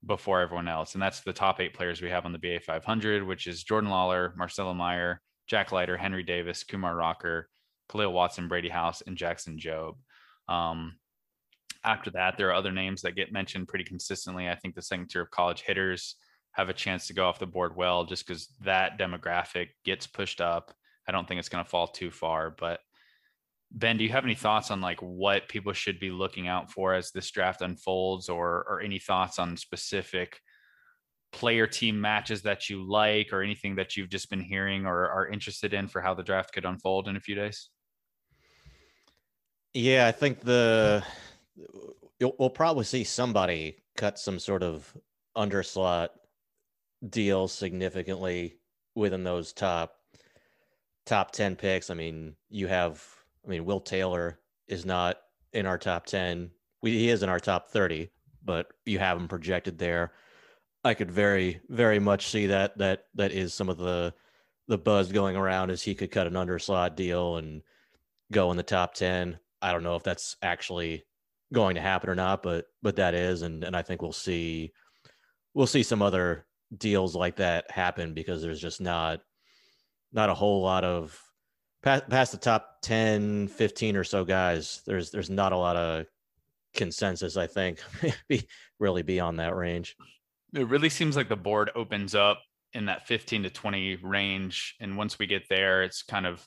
before 0.07 0.41
everyone 0.41 0.69
else. 0.69 0.95
And 0.95 1.03
that's 1.03 1.21
the 1.21 1.33
top 1.33 1.61
eight 1.61 1.75
players 1.75 2.01
we 2.01 2.11
have 2.11 2.25
on 2.25 2.33
the 2.33 2.39
BA 2.39 2.61
500, 2.61 3.27
which 3.27 3.47
is 3.47 3.65
Jordan 3.65 3.91
Lawlar, 3.91 4.37
Marcelo 4.37 4.75
Mayer, 4.75 5.21
Jack 5.47 5.73
Leiter, 5.73 5.97
Henry 5.97 6.23
Davis, 6.23 6.65
Kumar 6.65 6.95
Rocker, 6.95 7.49
Khalil 7.91 8.13
Watson, 8.13 8.49
Brady 8.49 8.69
House, 8.69 9.03
and 9.07 9.17
Jackson 9.17 9.59
Jobe. 9.59 9.97
Um, 10.49 10.97
after 11.85 12.11
that, 12.11 12.37
there 12.37 12.49
are 12.49 12.55
other 12.55 12.73
names 12.73 13.03
that 13.03 13.17
get 13.17 13.33
mentioned 13.33 13.69
pretty 13.69 13.85
consistently. 13.85 14.49
I 14.49 14.55
think 14.55 14.75
the 14.75 14.83
second 14.83 15.09
tier 15.09 15.23
of 15.23 15.31
college 15.31 15.63
hitters 15.63 16.17
have 16.53 16.69
a 16.69 16.75
chance 16.75 17.07
to 17.07 17.15
go 17.15 17.27
off 17.27 17.39
the 17.39 17.47
board 17.47 17.77
well, 17.77 18.05
just 18.05 18.27
because 18.27 18.49
that 18.63 18.99
demographic 18.99 19.69
gets 19.85 20.07
pushed 20.07 20.41
up. 20.41 20.73
I 21.07 21.13
don't 21.13 21.27
think 21.27 21.39
it's 21.39 21.49
going 21.49 21.65
to 21.65 21.71
fall 21.71 21.87
too 21.87 22.11
far. 22.11 22.51
But 22.51 22.81
Ben, 23.71 23.99
do 23.99 24.05
you 24.05 24.11
have 24.11 24.25
any 24.25 24.35
thoughts 24.35 24.71
on 24.71 24.81
like 24.81 25.01
what 25.01 25.49
people 25.49 25.73
should 25.73 26.01
be 26.01 26.11
looking 26.11 26.49
out 26.49 26.71
for 26.73 26.95
as 26.95 27.11
this 27.11 27.31
draft 27.31 27.61
unfolds, 27.61 28.29
or 28.29 28.65
or 28.69 28.81
any 28.81 28.99
thoughts 28.99 29.39
on 29.39 29.57
specific 29.57 30.41
player 31.33 31.67
team 31.67 32.01
matches 32.01 32.43
that 32.43 32.71
you 32.71 32.83
like, 32.89 33.33
or 33.33 33.43
anything 33.43 33.77
that 33.77 33.97
you've 33.97 34.09
just 34.09 34.31
been 34.31 34.41
hearing 34.41 34.87
or 34.87 35.09
are 35.11 35.29
interested 35.29 35.75
in 35.75 35.87
for 35.87 36.01
how 36.01 36.15
the 36.15 36.23
draft 36.23 36.53
could 36.53 36.65
unfold 36.65 37.09
in 37.09 37.17
a 37.17 37.21
few 37.21 37.35
days? 37.35 37.69
Yeah, 39.75 40.07
I 40.07 40.13
think 40.13 40.41
the 40.41 41.05
we'll 42.21 42.51
probably 42.51 42.85
see 42.85 43.05
somebody 43.05 43.77
cut 43.97 44.19
some 44.19 44.39
sort 44.39 44.63
of 44.63 44.97
underslot 45.37 46.09
deal 47.11 47.47
significantly 47.49 48.59
within 48.95 49.23
those 49.25 49.53
top 49.53 49.95
top 51.07 51.31
10 51.33 51.57
picks. 51.57 51.91
I 51.91 51.95
mean, 51.95 52.35
you 52.51 52.67
have 52.67 53.05
I 53.49 53.51
mean, 53.51 53.65
Will 53.65 53.81
Taylor 53.81 54.39
is 54.67 54.85
not 54.85 55.17
in 55.55 55.65
our 55.65 55.79
top 55.79 56.05
10. 56.05 56.51
We, 56.83 56.93
he 56.93 57.09
is 57.09 57.23
in 57.23 57.31
our 57.31 57.41
top 57.41 57.71
30, 57.71 58.11
but 58.45 58.67
you 58.85 58.99
have 58.99 59.17
him 59.17 59.27
projected 59.27 59.79
there. 59.79 60.13
I 60.85 60.95
could 60.95 61.11
very 61.11 61.61
very 61.69 61.99
much 61.99 62.29
see 62.29 62.47
that 62.47 62.79
that 62.79 63.05
that 63.15 63.33
is 63.33 63.53
some 63.53 63.69
of 63.69 63.79
the 63.79 64.15
the 64.69 64.79
buzz 64.79 65.11
going 65.11 65.35
around 65.35 65.71
is 65.71 65.83
he 65.83 65.95
could 65.95 66.11
cut 66.11 66.27
an 66.27 66.35
underslot 66.35 66.95
deal 66.95 67.37
and 67.37 67.63
go 68.31 68.51
in 68.51 68.57
the 68.57 68.63
top 68.63 68.95
10. 68.95 69.39
I 69.61 69.73
don't 69.73 69.83
know 69.83 69.97
if 69.97 70.03
that's 70.03 70.37
actually 70.43 71.05
going 71.53 71.75
to 71.75 71.81
happen 71.81 72.11
or 72.11 72.15
not, 72.15 72.43
but 72.43 72.67
but 72.83 72.97
that 72.97 73.15
is, 73.15 73.43
and 73.43 73.65
and 73.65 73.75
I 73.75 73.83
think 73.83 74.03
we'll 74.03 74.13
see 74.13 74.73
we'll 75.55 75.67
see 75.67 75.83
some 75.83 76.03
other 76.03 76.47
deals 76.77 77.17
like 77.17 77.37
that 77.37 77.71
happen 77.71 78.13
because 78.13 78.43
there's 78.43 78.61
just 78.61 78.81
not 78.81 79.21
not 80.13 80.31
a 80.31 80.35
whole 80.35 80.63
lot 80.63 80.85
of 80.85 81.19
past, 81.83 82.33
the 82.33 82.39
top 82.39 82.79
10 82.83 83.49
15 83.49 83.97
or 83.97 84.05
so 84.05 84.25
guys 84.25 84.83
there's 84.87 85.11
there's 85.11 85.31
not 85.31 85.53
a 85.53 85.57
lot 85.57 85.77
of 85.77 86.07
consensus 86.75 87.37
i 87.37 87.47
think 87.47 87.81
really 88.79 89.03
beyond 89.03 89.39
that 89.39 89.57
range 89.57 89.97
it 90.55 90.69
really 90.69 90.89
seems 90.89 91.17
like 91.17 91.29
the 91.29 91.37
board 91.37 91.71
opens 91.75 92.15
up 92.15 92.41
in 92.75 92.87
that 92.87 93.07
15 93.07 93.45
to 93.45 93.51
20 93.51 93.97
range 93.97 94.77
and 94.81 94.97
once 94.97 95.19
we 95.19 95.27
get 95.27 95.49
there 95.49 95.83
it's 95.83 96.03
kind 96.03 96.27
of 96.27 96.47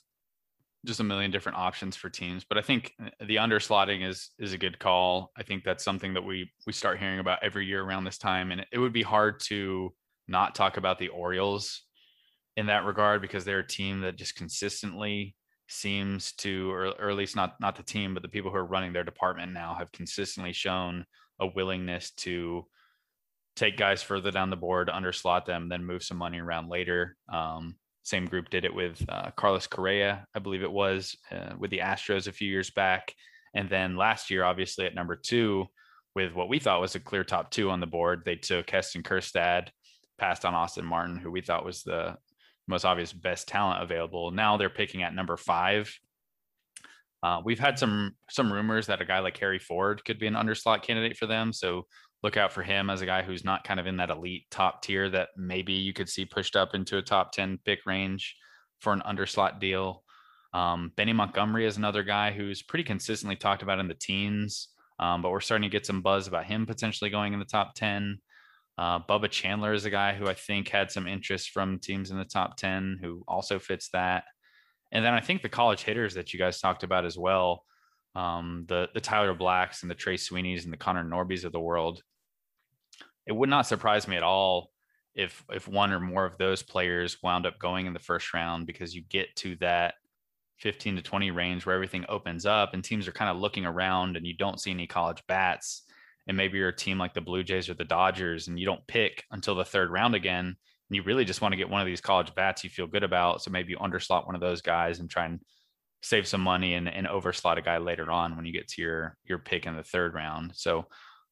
just 0.84 1.00
a 1.00 1.04
million 1.04 1.30
different 1.30 1.58
options 1.58 1.96
for 1.96 2.10
teams. 2.10 2.44
But 2.44 2.58
I 2.58 2.62
think 2.62 2.92
uh, 3.02 3.10
the 3.20 3.36
underslotting 3.36 4.06
is 4.06 4.30
is 4.38 4.52
a 4.52 4.58
good 4.58 4.78
call. 4.78 5.30
I 5.36 5.42
think 5.42 5.64
that's 5.64 5.84
something 5.84 6.14
that 6.14 6.24
we 6.24 6.50
we 6.66 6.72
start 6.72 6.98
hearing 6.98 7.20
about 7.20 7.38
every 7.42 7.66
year 7.66 7.82
around 7.82 8.04
this 8.04 8.18
time, 8.18 8.50
and 8.50 8.66
it 8.72 8.78
would 8.78 8.92
be 8.92 9.02
hard 9.02 9.40
to 9.44 9.92
not 10.28 10.54
talk 10.54 10.76
about 10.76 10.98
the 10.98 11.08
Orioles 11.08 11.82
in 12.56 12.66
that 12.66 12.84
regard 12.84 13.22
because 13.22 13.44
they're 13.44 13.60
a 13.60 13.66
team 13.66 14.00
that 14.02 14.16
just 14.16 14.36
consistently 14.36 15.34
seems 15.68 16.32
to, 16.32 16.70
or, 16.70 16.86
or 17.00 17.10
at 17.10 17.16
least 17.16 17.36
not 17.36 17.54
not 17.60 17.76
the 17.76 17.82
team, 17.82 18.14
but 18.14 18.22
the 18.22 18.28
people 18.28 18.50
who 18.50 18.56
are 18.56 18.64
running 18.64 18.92
their 18.92 19.04
department 19.04 19.52
now 19.52 19.74
have 19.74 19.92
consistently 19.92 20.52
shown 20.52 21.04
a 21.40 21.46
willingness 21.46 22.10
to 22.12 22.66
take 23.56 23.76
guys 23.76 24.02
further 24.02 24.30
down 24.30 24.50
the 24.50 24.56
board, 24.56 24.88
underslot 24.88 25.44
them, 25.44 25.68
then 25.68 25.84
move 25.84 26.02
some 26.02 26.16
money 26.16 26.40
around 26.40 26.68
later. 26.68 27.16
Um, 27.28 27.76
same 28.02 28.26
group 28.26 28.50
did 28.50 28.64
it 28.64 28.74
with 28.74 29.02
uh, 29.08 29.30
Carlos 29.36 29.66
Correa, 29.66 30.26
I 30.34 30.38
believe 30.38 30.62
it 30.62 30.72
was, 30.72 31.16
uh, 31.30 31.52
with 31.58 31.70
the 31.70 31.78
Astros 31.78 32.26
a 32.26 32.32
few 32.32 32.48
years 32.48 32.70
back. 32.70 33.14
And 33.54 33.68
then 33.68 33.96
last 33.96 34.30
year, 34.30 34.44
obviously 34.44 34.86
at 34.86 34.94
number 34.94 35.16
two, 35.16 35.66
with 36.14 36.34
what 36.34 36.48
we 36.48 36.58
thought 36.58 36.80
was 36.80 36.94
a 36.94 37.00
clear 37.00 37.24
top 37.24 37.50
two 37.50 37.70
on 37.70 37.80
the 37.80 37.86
board, 37.86 38.22
they 38.24 38.36
took 38.36 38.68
Heston 38.68 39.02
Kjerstad, 39.02 39.68
passed 40.18 40.44
on 40.44 40.54
Austin 40.54 40.84
Martin, 40.84 41.16
who 41.16 41.30
we 41.30 41.40
thought 41.40 41.64
was 41.64 41.82
the 41.82 42.16
most 42.68 42.84
obvious 42.84 43.12
best 43.12 43.48
talent 43.48 43.82
available. 43.82 44.30
Now 44.30 44.56
they're 44.56 44.70
picking 44.70 45.02
at 45.02 45.14
number 45.14 45.36
five. 45.36 45.92
Uh, 47.22 47.40
we've 47.44 47.58
had 47.58 47.78
some 47.78 48.16
some 48.30 48.52
rumors 48.52 48.86
that 48.86 49.00
a 49.00 49.04
guy 49.04 49.20
like 49.20 49.38
Harry 49.38 49.58
Ford 49.58 50.04
could 50.04 50.18
be 50.18 50.26
an 50.26 50.34
underslot 50.34 50.82
candidate 50.82 51.16
for 51.16 51.26
them. 51.26 51.52
So 51.52 51.86
look 52.22 52.36
out 52.36 52.52
for 52.52 52.62
him 52.62 52.90
as 52.90 53.00
a 53.00 53.06
guy 53.06 53.22
who's 53.22 53.44
not 53.44 53.64
kind 53.64 53.80
of 53.80 53.86
in 53.86 53.96
that 53.96 54.10
elite 54.10 54.46
top 54.50 54.82
tier 54.82 55.08
that 55.10 55.28
maybe 55.36 55.72
you 55.72 55.92
could 55.92 56.08
see 56.08 56.24
pushed 56.24 56.56
up 56.56 56.74
into 56.74 56.98
a 56.98 57.02
top 57.02 57.32
10 57.32 57.58
pick 57.64 57.80
range 57.86 58.36
for 58.80 58.92
an 58.92 59.02
underslot 59.06 59.60
deal. 59.60 60.02
Um, 60.52 60.92
Benny 60.96 61.12
Montgomery 61.12 61.66
is 61.66 61.76
another 61.76 62.02
guy 62.02 62.30
who's 62.30 62.62
pretty 62.62 62.84
consistently 62.84 63.36
talked 63.36 63.62
about 63.62 63.78
in 63.78 63.88
the 63.88 63.94
teens, 63.94 64.68
um, 64.98 65.22
but 65.22 65.30
we're 65.30 65.40
starting 65.40 65.68
to 65.68 65.72
get 65.72 65.86
some 65.86 66.02
buzz 66.02 66.28
about 66.28 66.44
him 66.44 66.66
potentially 66.66 67.10
going 67.10 67.32
in 67.32 67.38
the 67.38 67.44
top 67.44 67.74
10. 67.74 68.18
Uh, 68.78 68.98
Bubba 69.00 69.30
Chandler 69.30 69.72
is 69.74 69.84
a 69.84 69.90
guy 69.90 70.14
who 70.14 70.26
I 70.26 70.34
think 70.34 70.68
had 70.68 70.90
some 70.90 71.06
interest 71.06 71.50
from 71.50 71.78
teams 71.78 72.10
in 72.10 72.18
the 72.18 72.24
top 72.24 72.56
10 72.56 72.98
who 73.02 73.22
also 73.28 73.58
fits 73.58 73.90
that. 73.92 74.24
And 74.90 75.04
then 75.04 75.14
I 75.14 75.20
think 75.20 75.42
the 75.42 75.48
college 75.48 75.82
hitters 75.82 76.14
that 76.14 76.32
you 76.32 76.38
guys 76.38 76.60
talked 76.60 76.82
about 76.82 77.04
as 77.04 77.16
well, 77.16 77.64
um, 78.14 78.64
the 78.68 78.88
the 78.92 79.00
Tyler 79.00 79.34
Blacks 79.34 79.82
and 79.82 79.90
the 79.90 79.94
Trey 79.94 80.16
Sweeneys 80.16 80.64
and 80.64 80.72
the 80.72 80.76
Connor 80.78 81.04
Norbys 81.04 81.44
of 81.44 81.52
the 81.52 81.60
world, 81.60 82.02
it 83.26 83.32
would 83.32 83.48
not 83.48 83.66
surprise 83.66 84.06
me 84.06 84.16
at 84.16 84.22
all 84.22 84.70
if 85.14 85.44
if 85.50 85.68
one 85.68 85.92
or 85.92 86.00
more 86.00 86.26
of 86.26 86.38
those 86.38 86.62
players 86.62 87.22
wound 87.22 87.46
up 87.46 87.58
going 87.58 87.86
in 87.86 87.92
the 87.92 87.98
first 87.98 88.32
round 88.34 88.66
because 88.66 88.94
you 88.94 89.02
get 89.08 89.34
to 89.36 89.56
that 89.56 89.94
15 90.58 90.96
to 90.96 91.02
20 91.02 91.30
range 91.30 91.66
where 91.66 91.74
everything 91.74 92.04
opens 92.08 92.46
up 92.46 92.72
and 92.72 92.84
teams 92.84 93.08
are 93.08 93.12
kind 93.12 93.30
of 93.30 93.36
looking 93.36 93.66
around 93.66 94.16
and 94.16 94.26
you 94.26 94.34
don't 94.34 94.60
see 94.60 94.70
any 94.70 94.86
college 94.86 95.22
bats 95.26 95.82
and 96.26 96.36
maybe 96.36 96.58
you're 96.58 96.68
a 96.68 96.76
team 96.76 96.98
like 96.98 97.14
the 97.14 97.20
Blue 97.20 97.42
Jays 97.42 97.68
or 97.68 97.74
the 97.74 97.84
Dodgers 97.84 98.48
and 98.48 98.58
you 98.58 98.66
don't 98.66 98.86
pick 98.86 99.24
until 99.30 99.54
the 99.54 99.64
third 99.64 99.90
round 99.90 100.14
again 100.14 100.46
and 100.46 100.96
you 100.96 101.02
really 101.02 101.24
just 101.24 101.40
want 101.40 101.52
to 101.52 101.56
get 101.56 101.70
one 101.70 101.80
of 101.80 101.86
these 101.86 102.00
college 102.00 102.34
bats 102.34 102.64
you 102.64 102.70
feel 102.70 102.86
good 102.86 103.04
about 103.04 103.42
so 103.42 103.50
maybe 103.50 103.72
you 103.72 103.78
underslot 103.78 104.26
one 104.26 104.34
of 104.34 104.40
those 104.40 104.62
guys 104.62 105.00
and 105.00 105.10
try 105.10 105.26
and 105.26 105.40
save 106.02 106.26
some 106.26 106.40
money 106.40 106.74
and, 106.74 106.88
and 106.88 107.06
overslot 107.06 107.58
a 107.58 107.62
guy 107.62 107.78
later 107.78 108.10
on 108.10 108.36
when 108.36 108.44
you 108.44 108.52
get 108.52 108.68
to 108.68 108.82
your 108.82 109.16
your 109.24 109.38
pick 109.38 109.66
in 109.66 109.76
the 109.76 109.84
third 109.84 110.14
round 110.14 110.52
so 110.54 110.86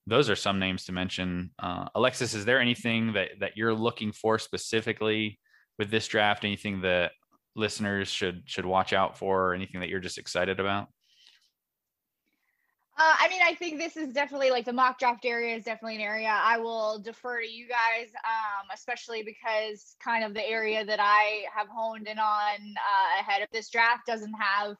those 0.06 0.30
are 0.30 0.36
some 0.36 0.58
names 0.58 0.84
to 0.84 0.92
mention. 0.92 1.50
Uh, 1.58 1.86
Alexis, 1.94 2.34
is 2.34 2.44
there 2.44 2.60
anything 2.60 3.12
that 3.12 3.30
that 3.40 3.56
you're 3.56 3.74
looking 3.74 4.12
for 4.12 4.38
specifically 4.38 5.38
with 5.78 5.90
this 5.90 6.08
draft? 6.08 6.44
Anything 6.44 6.82
that 6.82 7.12
listeners 7.54 8.08
should 8.08 8.42
should 8.46 8.66
watch 8.66 8.92
out 8.92 9.18
for, 9.18 9.48
or 9.48 9.54
anything 9.54 9.80
that 9.80 9.88
you're 9.88 10.00
just 10.00 10.18
excited 10.18 10.60
about? 10.60 10.88
Uh, 12.98 13.14
I 13.18 13.28
mean, 13.28 13.40
I 13.42 13.54
think 13.54 13.78
this 13.78 13.96
is 13.96 14.12
definitely 14.12 14.50
like 14.50 14.66
the 14.66 14.72
mock 14.72 14.98
draft 14.98 15.24
area 15.24 15.56
is 15.56 15.64
definitely 15.64 15.96
an 15.96 16.02
area 16.02 16.28
I 16.28 16.58
will 16.58 16.98
defer 16.98 17.40
to 17.40 17.48
you 17.50 17.66
guys, 17.66 18.08
um, 18.24 18.68
especially 18.74 19.22
because 19.22 19.96
kind 20.04 20.22
of 20.22 20.34
the 20.34 20.46
area 20.46 20.84
that 20.84 21.00
I 21.00 21.44
have 21.54 21.68
honed 21.68 22.08
in 22.08 22.18
on 22.18 22.56
uh, 22.58 23.20
ahead 23.20 23.42
of 23.42 23.48
this 23.52 23.70
draft 23.70 24.06
doesn't 24.06 24.34
have 24.34 24.76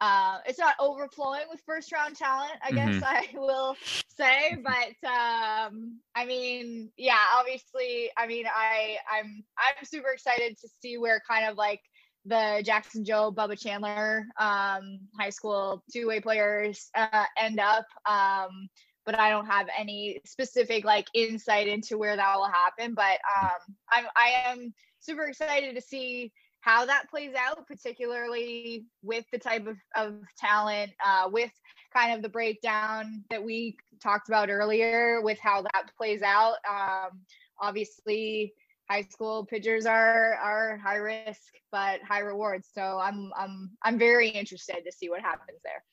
uh, 0.00 0.38
it's 0.46 0.58
not 0.58 0.74
overflowing 0.80 1.42
with 1.50 1.60
first 1.66 1.92
round 1.92 2.16
talent, 2.16 2.52
I 2.64 2.70
guess 2.72 2.94
mm-hmm. 2.94 3.04
I 3.06 3.28
will 3.34 3.76
say. 4.08 4.56
But 4.62 5.08
um, 5.08 6.00
I 6.14 6.24
mean, 6.26 6.90
yeah, 6.96 7.18
obviously, 7.38 8.10
I 8.16 8.26
mean, 8.26 8.46
I 8.46 8.96
I'm 9.12 9.44
I'm 9.58 9.84
super 9.84 10.10
excited 10.10 10.56
to 10.58 10.68
see 10.80 10.96
where 10.96 11.20
kind 11.28 11.46
of 11.46 11.56
like 11.56 11.82
the 12.24 12.62
Jackson 12.64 13.04
Jobe, 13.04 13.34
Bubba 13.34 13.58
Chandler, 13.58 14.26
um, 14.38 15.00
high 15.18 15.30
school 15.30 15.82
two 15.92 16.06
way 16.06 16.20
players 16.20 16.90
uh, 16.94 17.24
end 17.38 17.58
up. 17.60 17.86
Um, 18.08 18.68
but 19.06 19.18
I 19.18 19.30
don't 19.30 19.46
have 19.46 19.68
any 19.76 20.20
specific 20.24 20.84
like 20.84 21.06
insight 21.14 21.66
into 21.66 21.98
where 21.98 22.16
that 22.16 22.36
will 22.36 22.50
happen. 22.50 22.94
But 22.94 23.18
um, 23.42 23.74
I'm 23.90 24.04
I 24.16 24.50
am 24.50 24.74
super 25.00 25.24
excited 25.24 25.74
to 25.74 25.80
see 25.80 26.32
how 26.60 26.84
that 26.84 27.08
plays 27.10 27.34
out, 27.34 27.66
particularly 27.66 28.84
with 29.02 29.24
the 29.32 29.38
type 29.38 29.66
of, 29.66 29.76
of 29.96 30.14
talent, 30.38 30.92
uh, 31.04 31.28
with 31.32 31.50
kind 31.92 32.14
of 32.14 32.22
the 32.22 32.28
breakdown 32.28 33.24
that 33.30 33.42
we 33.42 33.76
talked 34.02 34.28
about 34.28 34.50
earlier, 34.50 35.20
with 35.22 35.38
how 35.40 35.62
that 35.62 35.90
plays 35.96 36.22
out. 36.22 36.56
Um, 36.68 37.20
obviously, 37.58 38.52
high 38.90 39.02
school 39.02 39.46
pitchers 39.46 39.86
are 39.86 40.34
are 40.34 40.78
high 40.78 40.96
risk 40.96 41.52
but 41.70 42.00
high 42.02 42.20
rewards. 42.20 42.68
So 42.74 42.98
I'm 42.98 43.30
I'm 43.36 43.70
I'm 43.82 43.98
very 43.98 44.28
interested 44.28 44.82
to 44.84 44.92
see 44.92 45.08
what 45.08 45.22
happens 45.22 45.60
there. 45.64 45.84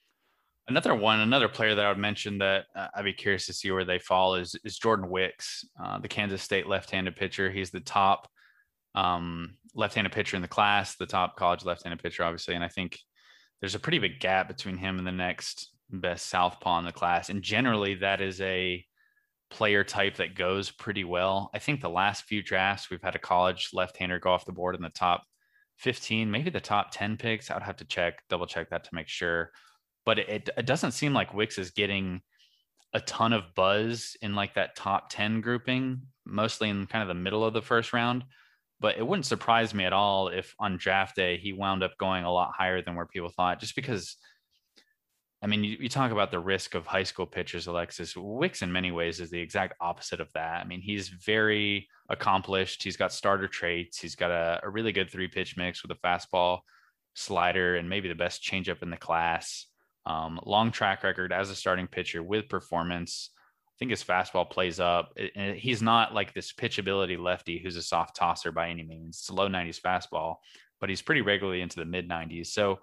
Another 0.67 0.95
one, 0.95 1.21
another 1.21 1.47
player 1.47 1.75
that 1.75 1.85
I 1.85 1.89
would 1.89 1.97
mention 1.97 2.39
that 2.39 2.65
uh, 2.75 2.87
I'd 2.93 3.05
be 3.05 3.13
curious 3.13 3.45
to 3.45 3.53
see 3.53 3.71
where 3.71 3.85
they 3.85 3.99
fall 3.99 4.35
is 4.35 4.55
is 4.63 4.77
Jordan 4.77 5.09
Wicks, 5.09 5.63
uh, 5.81 5.99
the 5.99 6.07
Kansas 6.07 6.41
State 6.41 6.67
left-handed 6.67 7.15
pitcher. 7.15 7.49
He's 7.51 7.71
the 7.71 7.79
top 7.79 8.27
um, 8.95 9.55
left-handed 9.75 10.11
pitcher 10.11 10.35
in 10.35 10.41
the 10.41 10.47
class, 10.47 10.95
the 10.95 11.05
top 11.05 11.37
college 11.37 11.63
left-handed 11.63 12.01
pitcher, 12.01 12.23
obviously. 12.23 12.55
And 12.55 12.63
I 12.63 12.67
think 12.67 12.97
there's 13.61 13.75
a 13.75 13.79
pretty 13.79 13.99
big 13.99 14.19
gap 14.19 14.47
between 14.47 14.77
him 14.77 14.97
and 14.97 15.07
the 15.07 15.11
next 15.11 15.69
best 15.89 16.25
southpaw 16.25 16.79
in 16.79 16.85
the 16.85 16.91
class. 16.91 17.29
And 17.29 17.41
generally, 17.41 17.95
that 17.95 18.21
is 18.21 18.41
a 18.41 18.83
player 19.49 19.83
type 19.83 20.17
that 20.17 20.35
goes 20.35 20.71
pretty 20.71 21.03
well. 21.03 21.49
I 21.53 21.59
think 21.59 21.81
the 21.81 21.89
last 21.89 22.25
few 22.25 22.43
drafts 22.43 22.89
we've 22.89 23.01
had 23.01 23.15
a 23.15 23.19
college 23.19 23.69
left-hander 23.73 24.19
go 24.19 24.31
off 24.31 24.45
the 24.45 24.51
board 24.51 24.75
in 24.75 24.81
the 24.81 24.89
top 24.89 25.23
15, 25.77 26.29
maybe 26.29 26.49
the 26.49 26.59
top 26.59 26.89
10 26.91 27.17
picks. 27.17 27.49
I'd 27.49 27.61
have 27.61 27.77
to 27.77 27.85
check, 27.85 28.23
double 28.29 28.47
check 28.47 28.69
that 28.69 28.83
to 28.85 28.89
make 28.93 29.07
sure. 29.07 29.51
But 30.05 30.19
it, 30.19 30.49
it 30.57 30.65
doesn't 30.65 30.91
seem 30.91 31.13
like 31.13 31.33
Wicks 31.33 31.57
is 31.57 31.71
getting 31.71 32.21
a 32.93 32.99
ton 33.01 33.33
of 33.33 33.53
buzz 33.55 34.15
in 34.21 34.35
like 34.35 34.55
that 34.55 34.75
top 34.75 35.09
10 35.09 35.41
grouping, 35.41 36.01
mostly 36.25 36.69
in 36.69 36.87
kind 36.87 37.01
of 37.01 37.07
the 37.07 37.13
middle 37.13 37.43
of 37.43 37.53
the 37.53 37.61
first 37.61 37.93
round. 37.93 38.23
But 38.79 38.97
it 38.97 39.05
wouldn't 39.05 39.25
surprise 39.25 39.73
me 39.73 39.85
at 39.85 39.93
all 39.93 40.29
if 40.29 40.53
on 40.59 40.77
draft 40.77 41.15
day 41.15 41.37
he 41.37 41.51
wound 41.51 41.83
up 41.83 41.97
going 41.97 42.23
a 42.23 42.31
lot 42.31 42.53
higher 42.55 42.81
than 42.81 42.95
where 42.95 43.05
people 43.05 43.29
thought, 43.29 43.59
just 43.59 43.75
because. 43.75 44.17
I 45.41 45.47
mean, 45.47 45.63
you, 45.63 45.77
you 45.79 45.89
talk 45.89 46.11
about 46.11 46.31
the 46.31 46.39
risk 46.39 46.73
of 46.73 46.87
high 46.87 47.03
school 47.03 47.27
pitchers, 47.27 47.67
Alexis. 47.67 48.15
Wicks, 48.17 48.63
in 48.63 48.71
many 48.71 48.91
ways, 48.91 49.19
is 49.19 49.29
the 49.29 49.39
exact 49.39 49.75
opposite 49.79 50.19
of 50.19 50.31
that. 50.33 50.61
I 50.61 50.67
mean, 50.67 50.81
he's 50.81 51.09
very 51.09 51.87
accomplished. 52.09 52.83
He's 52.83 52.97
got 52.97 53.13
starter 53.13 53.47
traits. 53.47 53.99
He's 53.99 54.15
got 54.15 54.31
a, 54.31 54.59
a 54.63 54.69
really 54.69 54.91
good 54.91 55.11
three 55.11 55.27
pitch 55.27 55.55
mix 55.55 55.83
with 55.83 55.91
a 55.91 56.07
fastball, 56.07 56.61
slider, 57.13 57.75
and 57.75 57.87
maybe 57.87 58.09
the 58.09 58.15
best 58.15 58.43
changeup 58.43 58.81
in 58.81 58.89
the 58.89 58.97
class. 58.97 59.67
Um, 60.07 60.39
long 60.45 60.71
track 60.71 61.03
record 61.03 61.31
as 61.31 61.49
a 61.49 61.55
starting 61.55 61.87
pitcher 61.87 62.23
with 62.23 62.49
performance. 62.49 63.29
I 63.35 63.77
think 63.77 63.91
his 63.91 64.03
fastball 64.03 64.49
plays 64.49 64.79
up. 64.79 65.15
And 65.35 65.55
he's 65.55 65.83
not 65.83 66.15
like 66.15 66.33
this 66.33 66.51
pitchability 66.51 67.19
lefty 67.19 67.59
who's 67.59 67.75
a 67.75 67.81
soft 67.83 68.15
tosser 68.15 68.51
by 68.51 68.69
any 68.69 68.83
means. 68.83 69.19
It's 69.19 69.29
a 69.29 69.35
low 69.35 69.47
90s 69.47 69.79
fastball, 69.79 70.37
but 70.79 70.89
he's 70.89 71.03
pretty 71.03 71.21
regularly 71.21 71.61
into 71.61 71.75
the 71.75 71.85
mid 71.85 72.09
90s. 72.09 72.47
So 72.47 72.79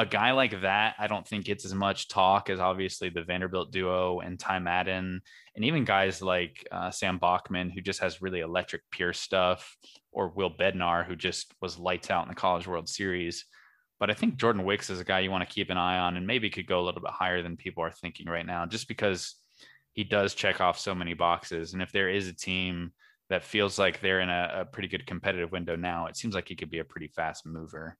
a 0.00 0.06
guy 0.06 0.32
like 0.32 0.62
that, 0.62 0.94
I 0.98 1.08
don't 1.08 1.28
think 1.28 1.44
gets 1.44 1.66
as 1.66 1.74
much 1.74 2.08
talk 2.08 2.48
as 2.48 2.58
obviously 2.58 3.10
the 3.10 3.22
Vanderbilt 3.22 3.70
duo 3.70 4.20
and 4.20 4.40
Ty 4.40 4.60
Madden, 4.60 5.20
and 5.54 5.64
even 5.64 5.84
guys 5.84 6.22
like 6.22 6.66
uh, 6.72 6.90
Sam 6.90 7.18
Bachman, 7.18 7.68
who 7.68 7.82
just 7.82 8.00
has 8.00 8.22
really 8.22 8.40
electric 8.40 8.80
pure 8.90 9.12
stuff, 9.12 9.76
or 10.10 10.30
Will 10.30 10.50
Bednar, 10.50 11.06
who 11.06 11.14
just 11.16 11.52
was 11.60 11.78
lights 11.78 12.10
out 12.10 12.22
in 12.22 12.30
the 12.30 12.34
College 12.34 12.66
World 12.66 12.88
Series. 12.88 13.44
But 13.98 14.10
I 14.10 14.14
think 14.14 14.36
Jordan 14.36 14.64
Wicks 14.64 14.88
is 14.88 15.00
a 15.00 15.04
guy 15.04 15.20
you 15.20 15.30
want 15.30 15.46
to 15.46 15.54
keep 15.54 15.68
an 15.68 15.76
eye 15.76 15.98
on 15.98 16.16
and 16.16 16.26
maybe 16.26 16.48
could 16.48 16.66
go 16.66 16.80
a 16.80 16.86
little 16.86 17.02
bit 17.02 17.10
higher 17.10 17.42
than 17.42 17.58
people 17.58 17.84
are 17.84 17.90
thinking 17.90 18.26
right 18.26 18.46
now, 18.46 18.64
just 18.64 18.88
because 18.88 19.34
he 19.92 20.02
does 20.02 20.34
check 20.34 20.62
off 20.62 20.78
so 20.78 20.94
many 20.94 21.12
boxes. 21.12 21.74
And 21.74 21.82
if 21.82 21.92
there 21.92 22.08
is 22.08 22.26
a 22.26 22.32
team 22.32 22.92
that 23.28 23.44
feels 23.44 23.78
like 23.78 24.00
they're 24.00 24.20
in 24.20 24.30
a, 24.30 24.60
a 24.60 24.64
pretty 24.64 24.88
good 24.88 25.04
competitive 25.04 25.52
window 25.52 25.76
now, 25.76 26.06
it 26.06 26.16
seems 26.16 26.34
like 26.34 26.48
he 26.48 26.56
could 26.56 26.70
be 26.70 26.78
a 26.78 26.84
pretty 26.84 27.08
fast 27.08 27.44
mover. 27.44 27.98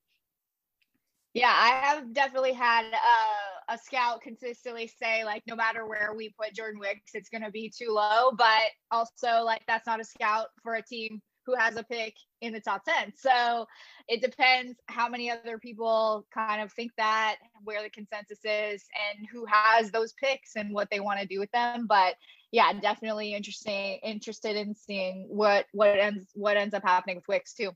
Yeah, 1.33 1.53
I 1.55 1.87
have 1.87 2.12
definitely 2.12 2.53
had 2.53 2.87
a, 2.87 3.74
a 3.74 3.78
scout 3.78 4.20
consistently 4.20 4.91
say 5.01 5.24
like 5.24 5.43
no 5.47 5.55
matter 5.55 5.87
where 5.87 6.12
we 6.16 6.35
put 6.41 6.55
Jordan 6.55 6.81
Wicks, 6.81 7.12
it's 7.14 7.28
going 7.28 7.45
to 7.45 7.53
be 7.53 7.70
too 7.70 7.91
low. 7.91 8.33
But 8.37 8.62
also 8.91 9.43
like 9.45 9.62
that's 9.68 9.87
not 9.87 10.01
a 10.01 10.05
scout 10.05 10.49
for 10.62 10.74
a 10.74 10.83
team 10.83 11.22
who 11.47 11.55
has 11.55 11.76
a 11.76 11.85
pick 11.85 12.14
in 12.41 12.53
the 12.53 12.61
top 12.61 12.85
10. 12.85 13.12
So 13.16 13.66
it 14.09 14.20
depends 14.20 14.78
how 14.87 15.09
many 15.09 15.31
other 15.31 15.59
people 15.59 16.26
kind 16.33 16.61
of 16.62 16.72
think 16.72 16.93
that, 16.97 17.37
where 17.64 17.83
the 17.83 17.91
consensus 17.91 18.41
is, 18.45 18.85
and 19.11 19.26
who 19.33 19.47
has 19.47 19.91
those 19.91 20.12
picks 20.14 20.57
and 20.57 20.74
what 20.74 20.89
they 20.91 21.01
want 21.01 21.20
to 21.20 21.26
do 21.26 21.41
with 21.41 21.51
them. 21.53 21.87
But 21.89 22.16
yeah, 22.53 22.72
definitely 22.72 23.35
interesting, 23.35 24.01
interested 24.03 24.57
in 24.57 24.74
seeing 24.74 25.26
what 25.28 25.66
what 25.72 25.99
ends 25.99 26.26
what 26.35 26.57
ends 26.57 26.74
up 26.74 26.83
happening 26.83 27.16
with 27.16 27.28
Wicks 27.28 27.55
too. 27.55 27.70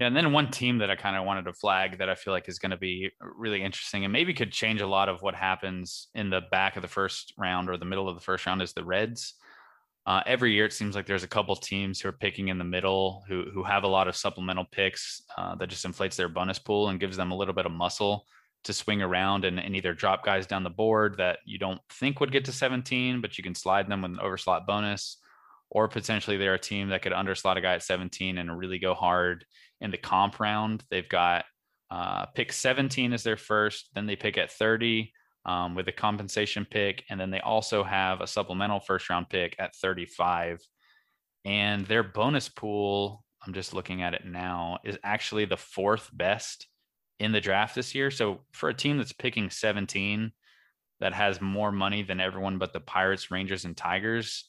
Yeah, 0.00 0.08
and 0.08 0.16
then 0.16 0.32
one 0.32 0.50
team 0.50 0.78
that 0.78 0.90
I 0.90 0.96
kind 0.96 1.16
of 1.16 1.24
wanted 1.24 1.44
to 1.44 1.52
flag 1.52 1.98
that 1.98 2.10
I 2.10 2.16
feel 2.16 2.32
like 2.32 2.48
is 2.48 2.58
going 2.58 2.72
to 2.72 2.76
be 2.76 3.10
really 3.20 3.62
interesting 3.62 4.04
and 4.04 4.12
maybe 4.12 4.34
could 4.34 4.50
change 4.50 4.80
a 4.80 4.86
lot 4.86 5.08
of 5.08 5.22
what 5.22 5.36
happens 5.36 6.08
in 6.14 6.30
the 6.30 6.42
back 6.50 6.74
of 6.74 6.82
the 6.82 6.88
first 6.88 7.32
round 7.38 7.70
or 7.70 7.76
the 7.76 7.84
middle 7.84 8.08
of 8.08 8.16
the 8.16 8.20
first 8.20 8.44
round 8.44 8.60
is 8.60 8.72
the 8.72 8.84
Reds. 8.84 9.34
Uh, 10.06 10.20
every 10.26 10.52
year, 10.52 10.66
it 10.66 10.72
seems 10.72 10.96
like 10.96 11.06
there's 11.06 11.22
a 11.22 11.28
couple 11.28 11.54
teams 11.54 12.00
who 12.00 12.08
are 12.08 12.12
picking 12.12 12.48
in 12.48 12.58
the 12.58 12.64
middle 12.64 13.22
who 13.28 13.44
who 13.54 13.62
have 13.62 13.84
a 13.84 13.88
lot 13.88 14.08
of 14.08 14.16
supplemental 14.16 14.66
picks 14.70 15.22
uh, 15.38 15.54
that 15.54 15.70
just 15.70 15.84
inflates 15.84 16.16
their 16.16 16.28
bonus 16.28 16.58
pool 16.58 16.88
and 16.88 17.00
gives 17.00 17.16
them 17.16 17.30
a 17.30 17.36
little 17.36 17.54
bit 17.54 17.64
of 17.64 17.72
muscle 17.72 18.26
to 18.64 18.72
swing 18.72 19.00
around 19.00 19.44
and, 19.44 19.60
and 19.60 19.76
either 19.76 19.94
drop 19.94 20.24
guys 20.24 20.46
down 20.46 20.64
the 20.64 20.70
board 20.70 21.16
that 21.18 21.38
you 21.44 21.58
don't 21.58 21.80
think 21.90 22.18
would 22.20 22.32
get 22.32 22.44
to 22.46 22.52
17, 22.52 23.20
but 23.20 23.38
you 23.38 23.44
can 23.44 23.54
slide 23.54 23.88
them 23.88 24.02
with 24.02 24.10
an 24.10 24.18
overslot 24.22 24.66
bonus, 24.66 25.18
or 25.70 25.86
potentially 25.86 26.36
they're 26.36 26.54
a 26.54 26.58
team 26.58 26.88
that 26.88 27.02
could 27.02 27.12
underslot 27.12 27.56
a 27.56 27.60
guy 27.60 27.74
at 27.74 27.82
17 27.82 28.38
and 28.38 28.58
really 28.58 28.78
go 28.78 28.94
hard 28.94 29.44
in 29.80 29.90
the 29.90 29.98
comp 29.98 30.40
round. 30.40 30.84
They've 30.90 31.08
got 31.08 31.44
uh, 31.90 32.26
pick 32.26 32.52
17 32.52 33.12
as 33.12 33.22
their 33.22 33.36
first, 33.36 33.90
then 33.94 34.06
they 34.06 34.16
pick 34.16 34.38
at 34.38 34.50
30 34.50 35.12
um, 35.46 35.74
with 35.74 35.88
a 35.88 35.92
compensation 35.92 36.66
pick. 36.68 37.04
And 37.10 37.20
then 37.20 37.30
they 37.30 37.40
also 37.40 37.84
have 37.84 38.20
a 38.20 38.26
supplemental 38.26 38.80
first 38.80 39.10
round 39.10 39.28
pick 39.28 39.56
at 39.58 39.76
35. 39.76 40.60
And 41.44 41.86
their 41.86 42.02
bonus 42.02 42.48
pool, 42.48 43.24
I'm 43.46 43.52
just 43.52 43.74
looking 43.74 44.02
at 44.02 44.14
it 44.14 44.24
now, 44.24 44.78
is 44.84 44.98
actually 45.04 45.44
the 45.44 45.56
fourth 45.56 46.10
best 46.12 46.66
in 47.20 47.32
the 47.32 47.40
draft 47.40 47.74
this 47.74 47.94
year. 47.94 48.10
So 48.10 48.40
for 48.52 48.68
a 48.68 48.74
team 48.74 48.96
that's 48.96 49.12
picking 49.12 49.50
17 49.50 50.32
that 51.00 51.12
has 51.12 51.40
more 51.40 51.70
money 51.70 52.02
than 52.02 52.20
everyone 52.20 52.58
but 52.58 52.72
the 52.72 52.80
Pirates, 52.80 53.30
Rangers, 53.30 53.64
and 53.64 53.76
Tigers, 53.76 54.48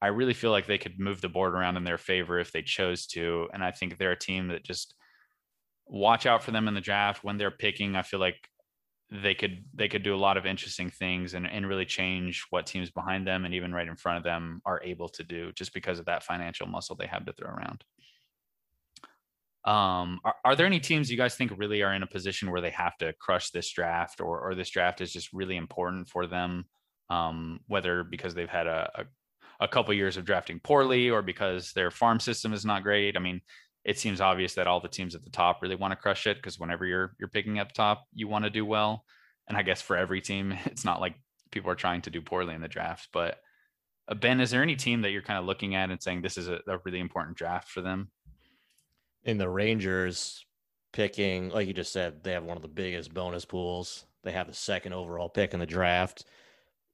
I 0.00 0.08
really 0.08 0.34
feel 0.34 0.50
like 0.50 0.66
they 0.66 0.78
could 0.78 0.98
move 0.98 1.20
the 1.20 1.28
board 1.28 1.54
around 1.54 1.76
in 1.76 1.84
their 1.84 1.98
favor 1.98 2.38
if 2.38 2.52
they 2.52 2.62
chose 2.62 3.06
to. 3.08 3.48
And 3.52 3.64
I 3.64 3.72
think 3.72 3.98
they're 3.98 4.12
a 4.12 4.18
team 4.18 4.48
that 4.48 4.64
just 4.64 4.94
watch 5.86 6.26
out 6.26 6.42
for 6.42 6.52
them 6.52 6.68
in 6.68 6.74
the 6.74 6.80
draft 6.80 7.24
when 7.24 7.36
they're 7.36 7.50
picking. 7.50 7.96
I 7.96 8.02
feel 8.02 8.20
like 8.20 8.36
they 9.10 9.34
could 9.34 9.64
they 9.74 9.88
could 9.88 10.02
do 10.02 10.14
a 10.14 10.18
lot 10.18 10.36
of 10.36 10.44
interesting 10.44 10.90
things 10.90 11.32
and, 11.32 11.46
and 11.46 11.66
really 11.66 11.86
change 11.86 12.44
what 12.50 12.66
teams 12.66 12.90
behind 12.90 13.26
them 13.26 13.46
and 13.46 13.54
even 13.54 13.72
right 13.72 13.88
in 13.88 13.96
front 13.96 14.18
of 14.18 14.24
them 14.24 14.60
are 14.66 14.82
able 14.84 15.08
to 15.08 15.24
do 15.24 15.50
just 15.52 15.72
because 15.72 15.98
of 15.98 16.04
that 16.04 16.22
financial 16.22 16.66
muscle 16.66 16.94
they 16.94 17.06
have 17.06 17.24
to 17.24 17.32
throw 17.32 17.48
around. 17.48 17.82
Um, 19.64 20.20
are, 20.24 20.34
are 20.44 20.56
there 20.56 20.66
any 20.66 20.80
teams 20.80 21.10
you 21.10 21.16
guys 21.16 21.34
think 21.34 21.52
really 21.56 21.82
are 21.82 21.94
in 21.94 22.02
a 22.02 22.06
position 22.06 22.50
where 22.50 22.60
they 22.60 22.70
have 22.70 22.96
to 22.98 23.12
crush 23.14 23.50
this 23.50 23.70
draft 23.70 24.20
or, 24.20 24.40
or 24.40 24.54
this 24.54 24.70
draft 24.70 25.00
is 25.00 25.12
just 25.12 25.32
really 25.32 25.56
important 25.56 26.08
for 26.08 26.26
them? 26.26 26.66
Um, 27.10 27.60
whether 27.66 28.04
because 28.04 28.34
they've 28.34 28.48
had 28.48 28.66
a, 28.66 28.90
a, 28.94 29.04
a 29.60 29.68
couple 29.68 29.92
years 29.94 30.16
of 30.16 30.24
drafting 30.24 30.60
poorly 30.60 31.10
or 31.10 31.22
because 31.22 31.72
their 31.72 31.90
farm 31.90 32.20
system 32.20 32.52
is 32.52 32.64
not 32.64 32.82
great. 32.82 33.16
I 33.16 33.20
mean, 33.20 33.40
it 33.84 33.98
seems 33.98 34.20
obvious 34.20 34.54
that 34.54 34.66
all 34.66 34.80
the 34.80 34.88
teams 34.88 35.14
at 35.14 35.24
the 35.24 35.30
top 35.30 35.62
really 35.62 35.74
want 35.74 35.92
to 35.92 35.96
crush 35.96 36.26
it 36.26 36.36
because 36.36 36.58
whenever 36.58 36.84
you're 36.84 37.14
you're 37.18 37.28
picking 37.28 37.58
up 37.58 37.72
top, 37.72 38.04
you 38.12 38.28
want 38.28 38.44
to 38.44 38.50
do 38.50 38.64
well. 38.64 39.04
And 39.48 39.56
I 39.56 39.62
guess 39.62 39.80
for 39.80 39.96
every 39.96 40.20
team, 40.20 40.52
it's 40.66 40.84
not 40.84 41.00
like 41.00 41.14
people 41.50 41.70
are 41.70 41.76
trying 41.76 42.02
to 42.02 42.10
do 42.10 42.20
poorly 42.20 42.54
in 42.54 42.60
the 42.60 42.68
draft. 42.68 43.08
But 43.12 43.38
uh, 44.06 44.14
Ben, 44.14 44.40
is 44.40 44.50
there 44.50 44.62
any 44.62 44.76
team 44.76 45.02
that 45.02 45.10
you're 45.10 45.22
kind 45.22 45.38
of 45.38 45.44
looking 45.44 45.74
at 45.74 45.90
and 45.90 46.02
saying 46.02 46.22
this 46.22 46.38
is 46.38 46.48
a, 46.48 46.60
a 46.68 46.78
really 46.84 47.00
important 47.00 47.36
draft 47.36 47.68
for 47.68 47.80
them? 47.80 48.10
In 49.24 49.38
the 49.38 49.48
Rangers 49.48 50.44
picking, 50.92 51.50
like 51.50 51.66
you 51.66 51.74
just 51.74 51.92
said, 51.92 52.22
they 52.22 52.32
have 52.32 52.44
one 52.44 52.56
of 52.56 52.62
the 52.62 52.68
biggest 52.68 53.12
bonus 53.12 53.44
pools. 53.44 54.04
They 54.22 54.32
have 54.32 54.46
the 54.46 54.54
second 54.54 54.92
overall 54.92 55.28
pick 55.28 55.54
in 55.54 55.60
the 55.60 55.66
draft. 55.66 56.24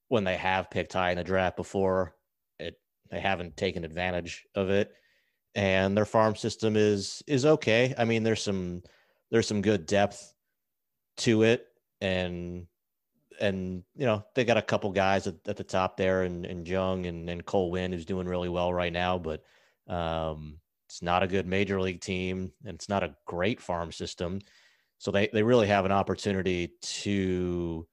When 0.09 0.25
they 0.25 0.37
have 0.37 0.71
picked 0.71 0.93
high 0.93 1.11
in 1.11 1.17
the 1.17 1.25
draft 1.25 1.57
before, 1.57 2.15
they 3.11 3.21
haven't 3.21 3.57
taken 3.57 3.85
advantage 3.85 4.47
of 4.55 4.71
it 4.71 4.93
and 5.55 5.97
their 5.97 6.05
farm 6.05 6.35
system 6.35 6.77
is 6.77 7.23
is 7.27 7.47
okay. 7.47 7.95
I 7.97 8.05
mean, 8.05 8.23
there's 8.23 8.43
some 8.43 8.83
there's 9.31 9.47
some 9.47 9.63
good 9.63 9.87
depth 9.87 10.33
to 11.19 11.43
it, 11.43 11.67
and 12.01 12.67
and 13.41 13.85
you 13.97 14.07
know 14.07 14.25
they 14.35 14.45
got 14.45 14.57
a 14.57 14.63
couple 14.63 14.91
guys 14.91 15.27
at, 15.27 15.37
at 15.47 15.57
the 15.57 15.65
top 15.65 15.97
there, 15.97 16.23
and 16.23 16.45
and 16.45 16.67
Jung 16.67 17.07
and 17.07 17.29
and 17.31 17.45
Cole 17.45 17.71
Winn 17.71 17.93
who's 17.93 18.05
doing 18.05 18.27
really 18.27 18.49
well 18.49 18.73
right 18.73 18.93
now, 18.93 19.19
but 19.19 19.45
um, 19.87 20.59
it's 20.89 21.03
not 21.03 21.23
a 21.23 21.29
good 21.29 21.47
major 21.47 21.81
league 21.81 22.01
team, 22.01 22.53
and 22.65 22.75
it's 22.75 22.89
not 22.89 23.05
a 23.05 23.15
great 23.27 23.61
farm 23.61 23.93
system. 23.93 24.41
So 24.99 25.11
they 25.11 25.29
they 25.33 25.43
really 25.43 25.69
have 25.69 25.85
an 25.85 25.93
opportunity 25.93 26.73
to 26.83 27.87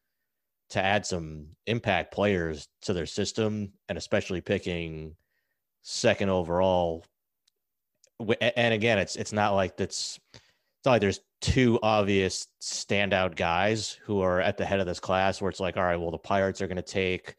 to 0.72 0.84
add 0.84 1.05
some 1.05 1.47
impact 1.67 2.13
players 2.13 2.67
to 2.84 2.93
their 2.93 3.05
system, 3.05 3.74
and 3.89 3.97
especially 3.97 4.41
picking 4.41 5.15
second 5.84 6.30
overall 6.30 7.03
and 8.41 8.74
again, 8.74 8.97
it's 8.99 9.15
it's 9.15 9.34
not 9.34 9.53
like 9.53 9.78
that's 9.78 10.19
it's 10.30 10.86
not 10.86 10.91
like 10.91 11.01
there's 11.01 11.22
two 11.41 11.80
obvious 11.82 12.47
standout 12.61 13.36
guys 13.36 13.97
who 14.05 14.22
are 14.22 14.39
at 14.39 14.57
the 14.57 14.65
head 14.65 14.80
of 14.80 14.86
this 14.86 14.99
class 14.99 15.41
where 15.41 15.49
it's 15.49 15.59
like, 15.59 15.78
all 15.78 15.84
right, 15.84 15.97
well, 15.97 16.11
the 16.11 16.17
Pirates 16.17 16.61
are 16.61 16.67
going 16.67 16.78
to 16.78 16.82
take 16.82 17.36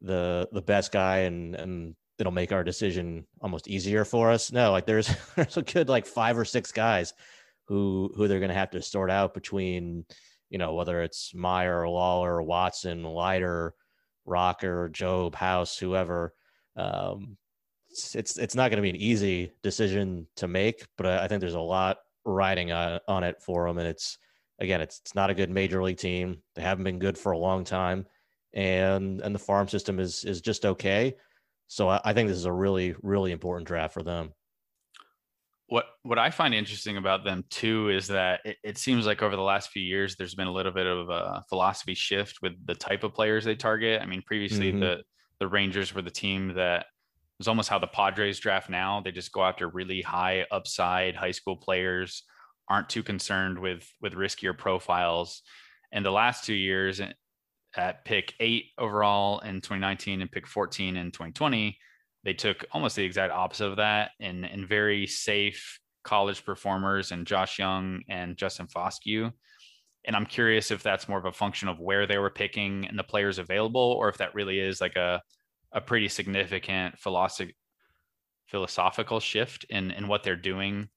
the 0.00 0.48
the 0.52 0.62
best 0.62 0.92
guy 0.92 1.18
and 1.18 1.54
and 1.54 1.96
it'll 2.18 2.32
make 2.32 2.52
our 2.52 2.64
decision 2.64 3.26
almost 3.40 3.68
easier 3.68 4.04
for 4.04 4.30
us. 4.30 4.52
No, 4.52 4.70
like 4.72 4.86
there's 4.86 5.10
there's 5.36 5.56
a 5.56 5.62
good 5.62 5.88
like 5.88 6.06
five 6.06 6.38
or 6.38 6.44
six 6.44 6.72
guys 6.72 7.14
who 7.66 8.10
who 8.16 8.28
they're 8.28 8.40
going 8.40 8.48
to 8.48 8.54
have 8.54 8.70
to 8.70 8.82
sort 8.82 9.10
out 9.10 9.34
between, 9.34 10.04
you 10.50 10.58
know, 10.58 10.74
whether 10.74 11.02
it's 11.02 11.34
Mayer, 11.34 11.84
Lawlar, 11.84 12.44
Watson, 12.44 13.02
Leiter, 13.02 13.74
Rocker, 14.24 14.90
Jobe, 14.92 15.34
House, 15.34 15.78
whoever. 15.78 16.34
Um, 16.76 17.36
it's 17.90 18.14
it's, 18.14 18.38
it's 18.38 18.54
not 18.54 18.70
going 18.70 18.76
to 18.76 18.82
be 18.82 18.90
an 18.90 18.96
easy 18.96 19.52
decision 19.62 20.26
to 20.36 20.48
make, 20.48 20.86
but 20.96 21.06
I, 21.06 21.24
I 21.24 21.28
think 21.28 21.40
there's 21.40 21.54
a 21.54 21.60
lot 21.60 21.98
riding 22.24 22.72
on, 22.72 23.00
on 23.08 23.24
it 23.24 23.40
for 23.40 23.66
them. 23.66 23.78
And 23.78 23.88
it's 23.88 24.18
again, 24.58 24.80
it's 24.80 25.00
it's 25.00 25.14
not 25.14 25.30
a 25.30 25.34
good 25.34 25.50
major 25.50 25.82
league 25.82 25.98
team. 25.98 26.42
They 26.54 26.62
haven't 26.62 26.84
been 26.84 26.98
good 26.98 27.16
for 27.16 27.32
a 27.32 27.38
long 27.38 27.64
time, 27.64 28.06
and 28.52 29.20
and 29.20 29.34
the 29.34 29.38
farm 29.40 29.68
system 29.68 29.98
is 30.00 30.24
is 30.24 30.40
just 30.40 30.66
okay. 30.66 31.16
So 31.68 31.88
I, 31.88 32.00
I 32.04 32.12
think 32.12 32.28
this 32.28 32.38
is 32.38 32.44
a 32.44 32.52
really 32.52 32.94
really 33.02 33.32
important 33.32 33.66
draft 33.66 33.94
for 33.94 34.02
them. 34.02 34.32
What 35.68 35.86
what 36.02 36.18
I 36.18 36.30
find 36.30 36.54
interesting 36.54 36.96
about 36.96 37.24
them 37.24 37.44
too 37.50 37.88
is 37.88 38.06
that 38.08 38.40
it, 38.44 38.56
it, 38.62 38.78
seems 38.78 39.04
like 39.04 39.22
over 39.22 39.34
the 39.34 39.42
last 39.42 39.70
few 39.70 39.82
years 39.82 40.14
there's 40.14 40.34
been 40.34 40.46
a 40.46 40.52
little 40.52 40.72
bit 40.72 40.86
of 40.86 41.08
a 41.10 41.42
philosophy 41.48 41.94
shift 41.94 42.38
with 42.40 42.52
the 42.66 42.74
type 42.74 43.02
of 43.02 43.14
players 43.14 43.44
they 43.44 43.56
target. 43.56 44.00
I 44.00 44.06
mean, 44.06 44.22
previously 44.22 44.70
mm-hmm. 44.70 44.80
the 44.80 45.02
the 45.40 45.48
Rangers 45.48 45.94
were 45.94 46.02
the 46.02 46.10
team 46.10 46.54
that 46.54 46.86
was 47.38 47.48
almost 47.48 47.68
how 47.68 47.78
the 47.78 47.86
Padres 47.86 48.38
draft 48.38 48.70
now. 48.70 49.00
They 49.00 49.10
just 49.10 49.32
go 49.32 49.44
after 49.44 49.68
really 49.68 50.02
high 50.02 50.46
upside 50.50 51.16
high 51.16 51.32
school 51.32 51.56
players, 51.56 52.22
aren't 52.68 52.88
too 52.88 53.02
concerned 53.02 53.58
with 53.58 53.90
with 54.00 54.14
riskier 54.14 54.56
profiles. 54.56 55.42
And 55.90 56.04
the 56.04 56.12
last 56.12 56.44
two 56.44 56.54
years 56.54 57.00
at 57.76 58.04
pick 58.04 58.34
eight 58.38 58.66
overall 58.78 59.40
in 59.40 59.56
2019 59.56 60.22
and 60.22 60.30
pick 60.30 60.46
14 60.46 60.96
in 60.96 61.10
2020 61.10 61.76
they 62.26 62.34
took 62.34 62.64
almost 62.72 62.96
the 62.96 63.04
exact 63.04 63.32
opposite 63.32 63.68
of 63.68 63.76
that 63.76 64.10
and 64.18 64.68
very 64.68 65.06
safe 65.06 65.78
college 66.02 66.44
performers 66.44 67.12
and 67.12 67.24
Josh 67.24 67.60
Jung 67.60 68.02
and 68.08 68.36
Justin 68.36 68.66
Foscue. 68.66 69.32
And 70.04 70.16
I'm 70.16 70.26
curious 70.26 70.72
if 70.72 70.82
that's 70.82 71.08
more 71.08 71.18
of 71.18 71.24
a 71.24 71.32
function 71.32 71.68
of 71.68 71.78
where 71.78 72.04
they 72.04 72.18
were 72.18 72.30
picking 72.30 72.84
and 72.88 72.98
the 72.98 73.04
players 73.04 73.38
available, 73.38 73.80
or 73.80 74.08
if 74.08 74.18
that 74.18 74.34
really 74.34 74.58
is 74.58 74.80
like 74.80 74.96
a 74.96 75.22
a 75.70 75.80
pretty 75.80 76.08
significant 76.08 76.98
philosophy 76.98 77.54
philosophical 78.46 79.20
shift 79.20 79.64
in 79.70 79.92
in 79.92 80.08
what 80.08 80.24
they're 80.24 80.34
doing 80.34 80.88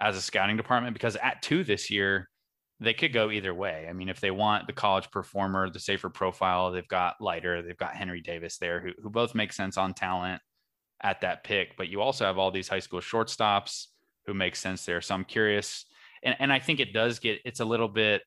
as 0.00 0.16
a 0.16 0.22
scouting 0.22 0.56
department. 0.56 0.94
Because 0.94 1.16
at 1.16 1.42
two 1.42 1.64
this 1.64 1.90
year, 1.90 2.28
they 2.78 2.94
could 2.94 3.12
go 3.12 3.32
either 3.32 3.52
way. 3.52 3.88
I 3.90 3.92
mean, 3.92 4.08
if 4.08 4.20
they 4.20 4.30
want 4.30 4.68
the 4.68 4.72
college 4.72 5.10
performer, 5.10 5.70
the 5.70 5.80
safer 5.80 6.08
profile, 6.08 6.70
they've 6.70 6.86
got 6.86 7.16
Leiter, 7.20 7.62
they've 7.62 7.76
got 7.76 7.96
Henry 7.96 8.20
Davis 8.20 8.58
there, 8.58 8.80
who, 8.80 8.92
who 9.02 9.10
both 9.10 9.34
make 9.34 9.52
sense 9.52 9.76
on 9.76 9.92
talent 9.92 10.40
at 11.02 11.20
that 11.20 11.44
pick. 11.44 11.76
But 11.76 11.88
you 11.88 12.00
also 12.00 12.24
have 12.24 12.38
all 12.38 12.50
these 12.50 12.68
high 12.68 12.78
school 12.80 13.00
shortstops 13.00 13.86
who 14.26 14.34
make 14.34 14.56
sense 14.56 14.84
there. 14.84 15.00
So 15.00 15.14
I'm 15.14 15.24
curious. 15.24 15.84
And, 16.22 16.36
and 16.38 16.52
I 16.52 16.58
think 16.58 16.80
it 16.80 16.92
does 16.92 17.18
get, 17.18 17.40
it's 17.44 17.60
a 17.60 17.64
little 17.64 17.88
bit 17.88 18.22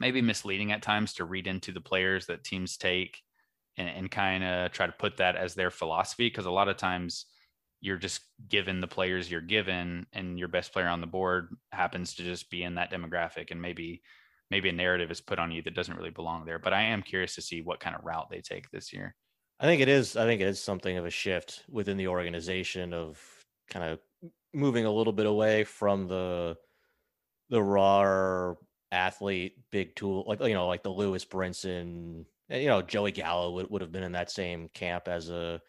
maybe 0.00 0.22
misleading 0.22 0.72
at 0.72 0.82
times 0.82 1.14
to 1.14 1.24
read 1.24 1.46
into 1.46 1.72
the 1.72 1.80
players 1.80 2.26
that 2.26 2.44
teams 2.44 2.76
take 2.76 3.20
and, 3.76 3.88
and 3.88 4.10
kind 4.10 4.42
of 4.42 4.72
try 4.72 4.86
to 4.86 4.92
put 4.92 5.18
that 5.18 5.36
as 5.36 5.54
their 5.54 5.70
philosophy. 5.70 6.30
Cause 6.30 6.46
a 6.46 6.50
lot 6.50 6.68
of 6.68 6.76
times 6.76 7.26
you're 7.80 7.96
just 7.98 8.22
given 8.48 8.80
the 8.80 8.86
players 8.86 9.30
you're 9.30 9.40
given 9.40 10.06
and 10.12 10.38
your 10.38 10.48
best 10.48 10.72
player 10.72 10.88
on 10.88 11.00
the 11.00 11.06
board 11.06 11.54
happens 11.70 12.14
to 12.14 12.22
just 12.22 12.50
be 12.50 12.62
in 12.62 12.76
that 12.76 12.90
demographic. 12.90 13.50
And 13.50 13.60
maybe, 13.60 14.02
maybe 14.50 14.68
a 14.68 14.72
narrative 14.72 15.10
is 15.10 15.20
put 15.20 15.38
on 15.38 15.52
you 15.52 15.62
that 15.62 15.74
doesn't 15.74 15.96
really 15.96 16.10
belong 16.10 16.44
there. 16.44 16.58
But 16.58 16.72
I 16.72 16.82
am 16.82 17.02
curious 17.02 17.34
to 17.34 17.42
see 17.42 17.60
what 17.60 17.80
kind 17.80 17.94
of 17.94 18.04
route 18.04 18.28
they 18.30 18.40
take 18.40 18.70
this 18.70 18.92
year. 18.92 19.14
I 19.60 19.66
think 19.66 19.80
it 19.80 19.88
is. 19.88 20.16
I 20.16 20.24
think 20.24 20.40
it 20.40 20.48
is 20.48 20.60
something 20.60 20.96
of 20.96 21.06
a 21.06 21.10
shift 21.10 21.64
within 21.70 21.96
the 21.96 22.08
organization 22.08 22.92
of 22.92 23.20
kind 23.70 23.84
of 23.84 24.00
moving 24.52 24.84
a 24.84 24.90
little 24.92 25.12
bit 25.12 25.26
away 25.26 25.64
from 25.64 26.08
the 26.08 26.56
the 27.50 27.62
raw 27.62 28.54
athlete, 28.90 29.56
big 29.70 29.94
tool, 29.96 30.24
like 30.26 30.40
you 30.40 30.54
know, 30.54 30.66
like 30.66 30.82
the 30.82 30.90
Lewis 30.90 31.24
Brinson, 31.24 32.24
you 32.48 32.66
know, 32.66 32.82
Joey 32.82 33.12
Gallo 33.12 33.52
would, 33.52 33.70
would 33.70 33.82
have 33.82 33.92
been 33.92 34.02
in 34.02 34.12
that 34.12 34.30
same 34.30 34.68
camp 34.74 35.08
as 35.08 35.30
a 35.30 35.60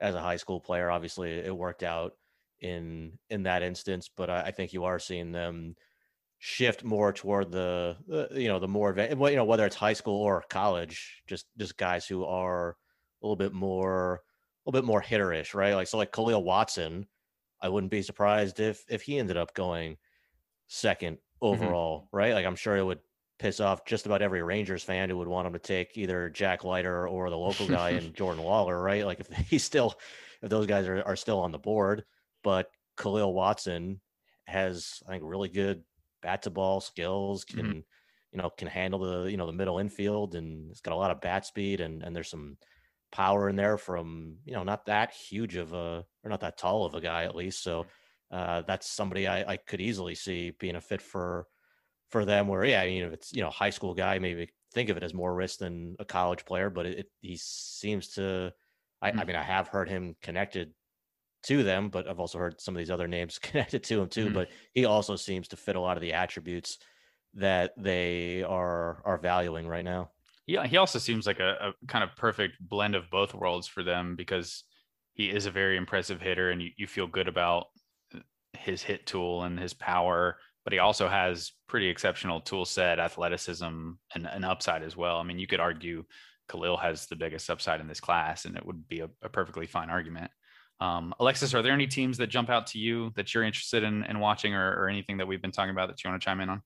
as 0.00 0.14
a 0.14 0.20
high 0.20 0.36
school 0.36 0.60
player. 0.60 0.90
Obviously, 0.90 1.32
it 1.32 1.56
worked 1.56 1.82
out 1.82 2.14
in 2.60 3.18
in 3.30 3.44
that 3.44 3.62
instance, 3.62 4.10
but 4.14 4.30
I, 4.30 4.42
I 4.42 4.50
think 4.52 4.72
you 4.72 4.84
are 4.84 4.98
seeing 4.98 5.32
them 5.32 5.76
shift 6.38 6.82
more 6.84 7.12
toward 7.12 7.52
the, 7.52 7.96
the 8.06 8.28
you 8.40 8.48
know 8.48 8.58
the 8.58 8.68
more 8.68 8.94
you 8.98 9.36
know 9.36 9.44
whether 9.44 9.66
it's 9.66 9.76
high 9.76 9.92
school 9.94 10.20
or 10.22 10.44
college, 10.50 11.22
just 11.26 11.46
just 11.58 11.76
guys 11.76 12.06
who 12.06 12.24
are 12.24 12.76
a 13.22 13.26
little 13.26 13.36
bit 13.36 13.52
more 13.52 14.14
a 14.14 14.70
little 14.70 14.80
bit 14.80 14.86
more 14.86 15.02
hitterish, 15.02 15.54
right? 15.54 15.74
Like 15.74 15.88
so 15.88 15.98
like 15.98 16.12
Khalil 16.12 16.44
Watson, 16.44 17.06
I 17.60 17.68
wouldn't 17.68 17.90
be 17.90 18.02
surprised 18.02 18.60
if 18.60 18.84
if 18.88 19.02
he 19.02 19.18
ended 19.18 19.36
up 19.36 19.54
going 19.54 19.96
second 20.68 21.16
mm-hmm. 21.16 21.46
overall, 21.46 22.02
mm-hmm. 22.02 22.16
right? 22.16 22.34
Like 22.34 22.46
I'm 22.46 22.56
sure 22.56 22.76
it 22.76 22.84
would 22.84 23.00
piss 23.38 23.60
off 23.60 23.84
just 23.84 24.06
about 24.06 24.22
every 24.22 24.42
Rangers 24.42 24.84
fan 24.84 25.10
who 25.10 25.18
would 25.18 25.28
want 25.28 25.46
him 25.46 25.52
to 25.52 25.58
take 25.58 25.98
either 25.98 26.30
Jack 26.30 26.64
Leiter 26.64 27.08
or 27.08 27.28
the 27.28 27.36
local 27.36 27.66
guy 27.66 27.90
and 27.98 28.14
Jordan 28.14 28.44
Lawlar, 28.44 28.80
right? 28.80 29.04
Like 29.04 29.20
if 29.20 29.28
he's 29.48 29.64
still 29.64 29.94
if 30.42 30.50
those 30.50 30.66
guys 30.66 30.86
are, 30.86 31.02
are 31.02 31.16
still 31.16 31.40
on 31.40 31.52
the 31.52 31.58
board, 31.58 32.04
but 32.42 32.70
Khalil 32.96 33.32
Watson 33.32 34.00
has 34.46 35.02
I 35.06 35.12
think 35.12 35.24
really 35.24 35.48
good 35.48 35.82
bat 36.20 36.42
to 36.42 36.50
ball 36.50 36.80
skills, 36.80 37.44
can 37.44 37.58
mm-hmm. 37.58 37.78
you 38.32 38.38
know, 38.38 38.50
can 38.50 38.68
handle 38.68 39.00
the 39.00 39.30
you 39.30 39.36
know 39.36 39.46
the 39.46 39.52
middle 39.52 39.78
infield 39.78 40.34
and 40.34 40.70
it's 40.70 40.80
got 40.80 40.94
a 40.94 40.96
lot 40.96 41.10
of 41.10 41.20
bat 41.20 41.46
speed 41.46 41.80
and 41.80 42.02
and 42.02 42.14
there's 42.14 42.30
some 42.30 42.56
power 43.12 43.48
in 43.48 43.56
there 43.56 43.76
from 43.76 44.38
you 44.44 44.54
know 44.54 44.64
not 44.64 44.86
that 44.86 45.12
huge 45.12 45.56
of 45.56 45.72
a 45.72 46.04
or 46.24 46.30
not 46.30 46.40
that 46.40 46.58
tall 46.58 46.84
of 46.84 46.94
a 46.94 47.00
guy 47.00 47.24
at 47.24 47.36
least. 47.36 47.62
So 47.62 47.86
uh, 48.30 48.62
that's 48.66 48.88
somebody 48.88 49.28
I, 49.28 49.52
I 49.52 49.56
could 49.58 49.80
easily 49.80 50.14
see 50.14 50.52
being 50.58 50.76
a 50.76 50.80
fit 50.80 51.02
for 51.02 51.46
for 52.10 52.24
them. 52.24 52.48
Where 52.48 52.64
yeah, 52.64 52.80
I 52.80 52.86
mean 52.86 53.04
if 53.04 53.12
it's 53.12 53.32
you 53.32 53.42
know 53.42 53.50
high 53.50 53.70
school 53.70 53.94
guy, 53.94 54.18
maybe 54.18 54.48
think 54.72 54.88
of 54.88 54.96
it 54.96 55.02
as 55.02 55.14
more 55.14 55.34
risk 55.34 55.58
than 55.58 55.96
a 55.98 56.04
college 56.04 56.44
player, 56.44 56.70
but 56.70 56.86
it, 56.86 56.98
it 57.00 57.06
he 57.20 57.36
seems 57.40 58.08
to. 58.14 58.52
I, 59.00 59.10
mm-hmm. 59.10 59.20
I 59.20 59.24
mean, 59.24 59.36
I 59.36 59.42
have 59.42 59.68
heard 59.68 59.88
him 59.88 60.14
connected 60.22 60.72
to 61.44 61.64
them, 61.64 61.88
but 61.88 62.08
I've 62.08 62.20
also 62.20 62.38
heard 62.38 62.60
some 62.60 62.74
of 62.74 62.78
these 62.78 62.90
other 62.90 63.08
names 63.08 63.38
connected 63.42 63.82
to 63.84 64.00
him 64.00 64.08
too. 64.08 64.26
Mm-hmm. 64.26 64.34
But 64.34 64.48
he 64.72 64.84
also 64.84 65.16
seems 65.16 65.48
to 65.48 65.56
fit 65.56 65.76
a 65.76 65.80
lot 65.80 65.96
of 65.96 66.00
the 66.00 66.12
attributes 66.12 66.78
that 67.34 67.72
they 67.76 68.42
are 68.42 69.02
are 69.04 69.18
valuing 69.18 69.66
right 69.66 69.84
now. 69.84 70.10
Yeah, 70.52 70.66
he 70.66 70.76
also 70.76 70.98
seems 70.98 71.26
like 71.26 71.40
a, 71.40 71.72
a, 71.82 71.86
kind 71.86 72.04
of 72.04 72.14
perfect 72.14 72.56
blend 72.60 72.94
of 72.94 73.08
both 73.08 73.32
worlds 73.32 73.66
for 73.66 73.82
them 73.82 74.16
because 74.16 74.64
he 75.14 75.30
is 75.30 75.46
a 75.46 75.50
very 75.50 75.78
impressive 75.78 76.20
hitter 76.20 76.50
and 76.50 76.60
you, 76.60 76.68
you 76.76 76.86
feel 76.86 77.06
good 77.06 77.26
about 77.26 77.68
his 78.52 78.82
hit 78.82 79.06
tool 79.06 79.44
and 79.44 79.58
his 79.58 79.72
power, 79.72 80.36
but 80.64 80.74
he 80.74 80.78
also 80.78 81.08
has 81.08 81.52
pretty 81.68 81.88
exceptional 81.88 82.38
tool 82.38 82.66
set, 82.66 82.98
athleticism, 82.98 83.92
and 84.14 84.26
an 84.26 84.44
upside 84.44 84.82
as 84.82 84.94
well. 84.94 85.16
I 85.16 85.22
mean, 85.22 85.38
you 85.38 85.46
could 85.46 85.58
argue 85.58 86.04
Khalil 86.50 86.76
has 86.76 87.06
the 87.06 87.16
biggest 87.16 87.48
upside 87.48 87.80
in 87.80 87.88
this 87.88 88.00
class, 88.00 88.44
and 88.44 88.54
it 88.54 88.66
would 88.66 88.86
be 88.88 89.00
a, 89.00 89.08
a 89.22 89.30
perfectly 89.30 89.64
fine 89.64 89.88
argument. 89.88 90.30
Um, 90.80 91.14
Alexis, 91.18 91.54
are 91.54 91.62
there 91.62 91.72
any 91.72 91.86
teams 91.86 92.18
that 92.18 92.26
jump 92.26 92.50
out 92.50 92.66
to 92.68 92.78
you 92.78 93.10
that 93.16 93.32
you're 93.32 93.42
interested 93.42 93.84
in, 93.84 94.04
in 94.04 94.18
watching 94.18 94.52
or, 94.52 94.82
or 94.82 94.90
anything 94.90 95.16
that 95.16 95.26
we've 95.26 95.40
been 95.40 95.50
talking 95.50 95.70
about 95.70 95.88
that 95.88 96.04
you 96.04 96.10
want 96.10 96.20
to 96.20 96.24
chime 96.26 96.42
in 96.42 96.50
on? 96.50 96.60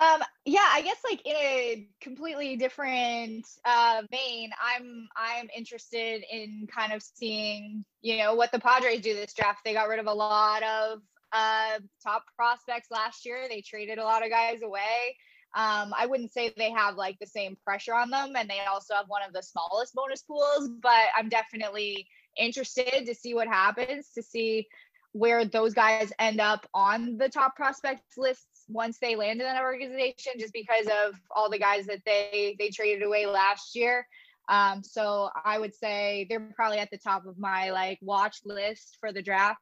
Um, 0.00 0.22
yeah, 0.46 0.66
I 0.72 0.80
guess 0.80 0.96
like 1.04 1.20
in 1.26 1.36
a 1.36 1.86
completely 2.00 2.56
different 2.56 3.46
uh, 3.66 4.02
vein, 4.10 4.50
I'm 4.58 5.06
I'm 5.14 5.48
interested 5.54 6.24
in 6.32 6.66
kind 6.74 6.94
of 6.94 7.02
seeing 7.02 7.84
you 8.00 8.16
know 8.16 8.34
what 8.34 8.50
the 8.50 8.58
Padres 8.58 9.02
do 9.02 9.14
this 9.14 9.34
draft. 9.34 9.60
They 9.62 9.74
got 9.74 9.88
rid 9.88 9.98
of 9.98 10.06
a 10.06 10.12
lot 10.12 10.62
of 10.62 11.00
uh, 11.32 11.80
top 12.02 12.24
prospects 12.34 12.88
last 12.90 13.26
year. 13.26 13.46
They 13.48 13.60
traded 13.60 13.98
a 13.98 14.04
lot 14.04 14.24
of 14.24 14.30
guys 14.30 14.62
away. 14.62 15.16
Um, 15.54 15.92
I 15.94 16.06
wouldn't 16.06 16.32
say 16.32 16.54
they 16.56 16.70
have 16.70 16.94
like 16.94 17.18
the 17.18 17.26
same 17.26 17.58
pressure 17.62 17.94
on 17.94 18.08
them, 18.08 18.32
and 18.36 18.48
they 18.48 18.60
also 18.70 18.94
have 18.94 19.06
one 19.08 19.22
of 19.22 19.34
the 19.34 19.42
smallest 19.42 19.94
bonus 19.94 20.22
pools. 20.22 20.70
But 20.80 21.08
I'm 21.14 21.28
definitely 21.28 22.06
interested 22.38 23.04
to 23.04 23.14
see 23.14 23.34
what 23.34 23.48
happens 23.48 24.08
to 24.14 24.22
see 24.22 24.66
where 25.12 25.44
those 25.44 25.74
guys 25.74 26.12
end 26.18 26.40
up 26.40 26.66
on 26.72 27.16
the 27.18 27.28
top 27.28 27.56
prospects 27.56 28.16
lists 28.16 28.46
once 28.70 28.98
they 28.98 29.16
land 29.16 29.40
in 29.40 29.46
that 29.46 29.62
organization, 29.62 30.32
just 30.38 30.52
because 30.52 30.86
of 30.86 31.14
all 31.34 31.50
the 31.50 31.58
guys 31.58 31.86
that 31.86 32.00
they 32.04 32.56
they 32.58 32.70
traded 32.70 33.02
away 33.02 33.26
last 33.26 33.74
year. 33.74 34.06
Um, 34.48 34.82
so 34.82 35.30
I 35.44 35.58
would 35.58 35.74
say 35.74 36.26
they're 36.28 36.52
probably 36.56 36.78
at 36.78 36.90
the 36.90 36.98
top 36.98 37.24
of 37.26 37.38
my 37.38 37.70
like 37.70 37.98
watch 38.02 38.38
list 38.44 38.96
for 39.00 39.12
the 39.12 39.22
draft. 39.22 39.60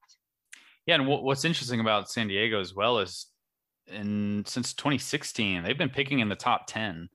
Yeah, 0.87 0.95
and 0.95 1.07
what's 1.07 1.45
interesting 1.45 1.81
about 1.81 2.11
San 2.11 2.29
Diego 2.29 2.59
as 2.61 2.75
well 2.75 2.99
is, 3.01 3.27
in 3.89 4.43
since 4.47 4.73
2016, 4.73 5.63
they've 5.63 5.77
been 5.77 5.91
picking 5.91 6.21
in 6.21 6.31
the 6.31 6.35
top 6.35 6.67
10. 6.67 7.11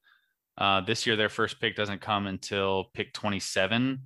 Uh, 0.56 0.82
this 0.82 1.08
year, 1.08 1.16
their 1.16 1.30
first 1.30 1.60
pick 1.60 1.76
doesn't 1.76 2.00
come 2.00 2.28
until 2.28 2.92
pick 2.94 3.14
27. 3.14 4.00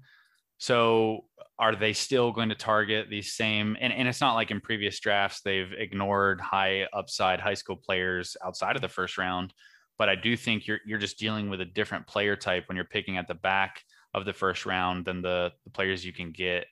So 0.58 1.26
are 1.60 1.76
they 1.76 1.94
still 1.94 2.32
going 2.32 2.50
to 2.50 2.56
target 2.56 3.10
these 3.10 3.34
same 3.34 3.76
and, 3.80 3.92
and 3.92 4.08
it's 4.08 4.22
not 4.22 4.36
like 4.36 4.52
in 4.52 4.62
previous 4.62 5.00
drafts 5.00 5.42
they've 5.42 5.74
ignored 5.78 6.40
high 6.40 6.88
upside 6.94 7.40
high 7.40 7.54
school 7.54 7.76
players 7.76 8.38
outside 8.44 8.76
of 8.76 8.82
the 8.82 8.90
first 8.90 9.18
round 9.18 9.54
but 9.98 10.10
i 10.10 10.16
do 10.16 10.38
think 10.38 10.68
you're 10.68 10.80
you're 10.86 11.00
just 11.00 11.18
dealing 11.18 11.50
with 11.50 11.62
a 11.62 11.66
different 11.66 12.06
player 12.08 12.36
type 12.36 12.68
when 12.68 12.76
you're 12.76 12.86
picking 12.86 13.18
at 13.18 13.28
the 13.28 13.34
back 13.34 13.82
of 14.14 14.26
the 14.26 14.34
first 14.34 14.66
round 14.66 15.06
than 15.06 15.22
the, 15.22 15.52
the 15.64 15.70
players 15.70 16.06
you 16.06 16.14
can 16.14 16.32
get 16.32 16.66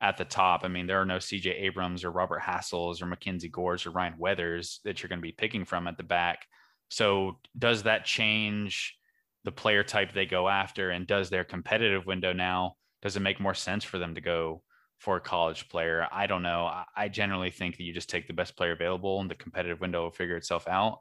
at 0.00 0.16
the 0.16 0.24
top. 0.24 0.62
I 0.64 0.68
mean 0.68 0.86
there 0.86 1.00
are 1.00 1.06
no 1.06 1.18
cj 1.18 1.46
abrams 1.62 2.04
or 2.04 2.10
robert 2.10 2.42
hassells 2.42 3.00
or 3.00 3.06
mackenzie 3.06 3.48
gores 3.48 3.86
or 3.86 3.90
ryan 3.90 4.18
weathers 4.18 4.80
that 4.84 5.02
you're 5.02 5.08
going 5.08 5.20
to 5.20 5.22
be 5.22 5.32
picking 5.32 5.64
from 5.64 5.86
at 5.86 5.96
the 5.96 6.02
back. 6.02 6.46
So 6.88 7.38
does 7.56 7.84
that 7.84 8.04
change 8.04 8.96
the 9.44 9.52
player 9.52 9.82
type 9.82 10.12
they 10.12 10.26
go 10.26 10.48
after 10.48 10.90
and 10.90 11.06
does 11.06 11.30
their 11.30 11.44
competitive 11.44 12.04
window 12.04 12.32
now 12.32 12.76
does 13.02 13.16
it 13.16 13.20
make 13.20 13.40
more 13.40 13.54
sense 13.54 13.84
for 13.84 13.98
them 13.98 14.14
to 14.14 14.20
go 14.20 14.62
for 14.98 15.16
a 15.16 15.20
college 15.20 15.68
player? 15.68 16.06
I 16.10 16.26
don't 16.26 16.42
know. 16.42 16.70
I 16.96 17.08
generally 17.08 17.50
think 17.50 17.76
that 17.76 17.82
you 17.82 17.92
just 17.92 18.08
take 18.08 18.26
the 18.26 18.32
best 18.32 18.56
player 18.56 18.72
available 18.72 19.20
and 19.20 19.30
the 19.30 19.34
competitive 19.34 19.80
window 19.80 20.04
will 20.04 20.10
figure 20.10 20.36
itself 20.36 20.66
out. 20.68 20.98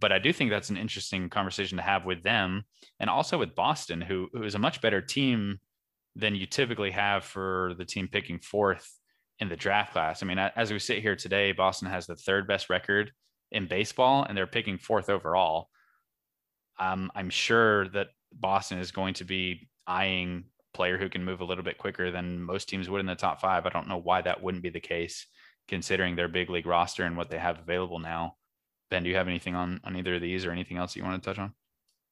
But 0.00 0.12
I 0.12 0.18
do 0.18 0.32
think 0.32 0.50
that's 0.50 0.70
an 0.70 0.76
interesting 0.76 1.28
conversation 1.28 1.76
to 1.78 1.82
have 1.82 2.04
with 2.04 2.22
them 2.22 2.64
and 3.00 3.10
also 3.10 3.38
with 3.38 3.56
Boston, 3.56 4.00
who, 4.00 4.28
who 4.32 4.44
is 4.44 4.54
a 4.54 4.60
much 4.60 4.80
better 4.80 5.00
team 5.00 5.58
than 6.14 6.34
you 6.34 6.46
typically 6.46 6.90
have 6.90 7.24
for 7.24 7.74
the 7.78 7.84
team 7.84 8.08
picking 8.10 8.38
fourth 8.38 8.98
in 9.40 9.48
the 9.48 9.56
draft 9.56 9.92
class. 9.92 10.22
I 10.22 10.26
mean, 10.26 10.38
as 10.38 10.72
we 10.72 10.78
sit 10.78 11.00
here 11.00 11.16
today, 11.16 11.52
Boston 11.52 11.88
has 11.88 12.06
the 12.06 12.16
third 12.16 12.46
best 12.46 12.70
record 12.70 13.12
in 13.50 13.66
baseball, 13.66 14.24
and 14.24 14.36
they're 14.36 14.46
picking 14.46 14.78
fourth 14.78 15.08
overall. 15.08 15.68
Um, 16.78 17.10
I'm 17.14 17.30
sure 17.30 17.88
that 17.88 18.08
Boston 18.32 18.78
is 18.78 18.92
going 18.92 19.14
to 19.14 19.24
be 19.24 19.68
eyeing 19.86 20.44
player 20.78 20.96
who 20.96 21.08
can 21.08 21.24
move 21.24 21.40
a 21.40 21.44
little 21.44 21.64
bit 21.64 21.76
quicker 21.76 22.12
than 22.12 22.40
most 22.40 22.68
teams 22.68 22.88
would 22.88 23.00
in 23.00 23.06
the 23.06 23.16
top 23.16 23.40
five. 23.40 23.66
I 23.66 23.70
don't 23.70 23.88
know 23.88 23.96
why 23.96 24.22
that 24.22 24.40
wouldn't 24.40 24.62
be 24.62 24.70
the 24.70 24.78
case, 24.78 25.26
considering 25.66 26.14
their 26.14 26.28
big 26.28 26.48
league 26.50 26.66
roster 26.66 27.02
and 27.02 27.16
what 27.16 27.30
they 27.30 27.38
have 27.38 27.58
available 27.58 27.98
now. 27.98 28.36
Ben, 28.88 29.02
do 29.02 29.10
you 29.10 29.16
have 29.16 29.26
anything 29.26 29.56
on 29.56 29.80
on 29.82 29.96
either 29.96 30.14
of 30.14 30.22
these 30.22 30.46
or 30.46 30.52
anything 30.52 30.76
else 30.76 30.94
you 30.94 31.02
want 31.02 31.20
to 31.20 31.28
touch 31.28 31.40
on? 31.40 31.52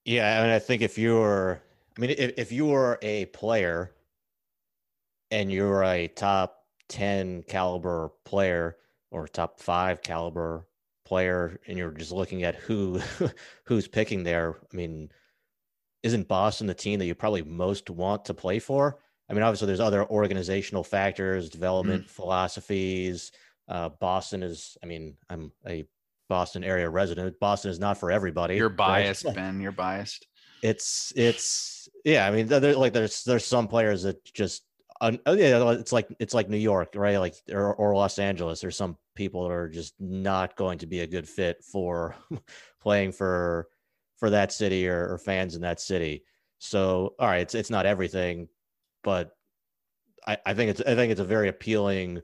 Yeah, 0.05 0.41
I 0.41 0.43
mean, 0.43 0.53
I 0.53 0.59
think 0.59 0.83
if 0.83 0.99
you're, 0.99 1.63
I 1.97 2.01
mean, 2.01 2.11
if, 2.11 2.33
if 2.37 2.51
you 2.51 2.75
are 2.75 2.99
a 3.03 3.27
player 3.27 3.93
and 5.31 5.53
you're 5.53 5.85
a 5.85 6.09
top 6.09 6.65
10 6.89 7.45
caliber 7.45 8.11
player 8.25 8.79
or 9.13 9.29
top 9.29 9.61
five 9.61 10.03
caliber 10.03 10.67
player 11.05 11.61
and 11.69 11.79
you're 11.79 11.93
just 11.93 12.11
looking 12.11 12.43
at 12.43 12.57
who 12.57 13.01
who's 13.65 13.87
picking 13.87 14.25
there 14.25 14.57
i 14.73 14.77
mean 14.77 15.09
isn't 16.02 16.28
boston 16.28 16.66
the 16.66 16.74
team 16.74 16.98
that 16.98 17.06
you 17.06 17.14
probably 17.14 17.43
most 17.43 17.90
want 17.90 18.24
to 18.24 18.35
play 18.35 18.59
for 18.59 18.98
i 19.28 19.35
mean 19.35 19.43
obviously 19.43 19.66
there's 19.66 19.81
other 19.81 20.05
organizational 20.06 20.85
factors 20.85 21.48
development 21.48 22.05
mm. 22.05 22.10
philosophies 22.10 23.32
uh, 23.68 23.89
boston 24.01 24.43
is 24.43 24.77
i 24.82 24.86
mean 24.86 25.14
i'm 25.31 25.51
a 25.66 25.85
boston 26.28 26.64
area 26.64 26.89
resident 26.89 27.39
boston 27.40 27.70
is 27.70 27.78
not 27.78 27.98
for 27.98 28.10
everybody 28.10 28.56
you're 28.56 28.68
biased 28.68 29.24
right? 29.24 29.35
ben 29.36 29.60
you're 29.60 29.73
biased 29.73 30.27
it's 30.62 31.12
it's 31.16 31.89
yeah 32.05 32.27
i 32.27 32.31
mean 32.31 32.47
there, 32.47 32.74
like 32.74 32.93
there's 32.93 33.24
there's 33.24 33.44
some 33.44 33.68
players 33.68 34.02
that 34.02 34.23
just 34.24 34.62
uh, 35.01 35.12
yeah, 35.27 35.70
it's 35.73 35.93
like 35.93 36.09
it's 36.18 36.35
like 36.35 36.48
New 36.48 36.56
York, 36.56 36.94
right? 36.94 37.18
Like 37.18 37.35
or, 37.51 37.74
or 37.74 37.94
Los 37.94 38.18
Angeles. 38.18 38.60
There's 38.60 38.77
some 38.77 38.97
people 39.14 39.43
that 39.44 39.55
are 39.55 39.68
just 39.68 39.94
not 40.01 40.56
going 40.56 40.78
to 40.78 40.86
be 40.86 41.01
a 41.01 41.06
good 41.06 41.28
fit 41.28 41.62
for 41.62 42.14
playing 42.81 43.12
for 43.12 43.68
for 44.17 44.31
that 44.31 44.53
city 44.53 44.89
or, 44.89 45.13
or 45.13 45.19
fans 45.19 45.55
in 45.55 45.63
that 45.63 45.81
city. 45.81 46.25
So, 46.59 47.15
all 47.19 47.29
right, 47.29 47.43
it's 47.43 47.55
it's 47.55 47.71
not 47.71 47.87
everything, 47.87 48.49
but 49.03 49.37
I, 50.27 50.39
I 50.47 50.55
think 50.55 50.71
it's 50.71 50.81
I 50.81 50.95
think 50.95 51.13
it's 51.13 51.21
a 51.21 51.25
very 51.25 51.49
appealing 51.49 52.23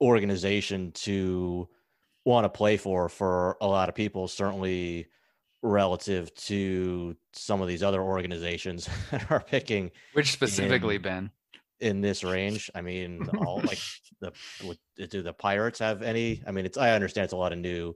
organization 0.00 0.92
to 0.92 1.68
want 2.24 2.44
to 2.44 2.48
play 2.48 2.76
for 2.76 3.08
for 3.08 3.56
a 3.60 3.66
lot 3.66 3.88
of 3.88 3.94
people. 3.94 4.26
Certainly 4.28 5.08
relative 5.62 6.34
to 6.34 7.16
some 7.32 7.62
of 7.62 7.68
these 7.68 7.82
other 7.82 8.02
organizations 8.02 8.88
that 9.10 9.30
are 9.30 9.40
picking. 9.40 9.90
Which 10.12 10.32
specifically, 10.32 10.96
in, 10.96 11.02
Ben? 11.02 11.30
in 11.80 12.00
this 12.00 12.24
range. 12.24 12.70
I 12.74 12.80
mean, 12.80 13.28
all 13.38 13.60
like 13.60 13.80
the 14.20 14.32
do 15.08 15.22
the 15.22 15.32
Pirates 15.32 15.78
have 15.78 16.02
any? 16.02 16.42
I 16.46 16.52
mean, 16.52 16.64
it's 16.64 16.78
I 16.78 16.92
understand 16.92 17.24
it's 17.24 17.32
a 17.32 17.38
lot 17.38 17.52
of 17.52 17.58
new 17.58 17.94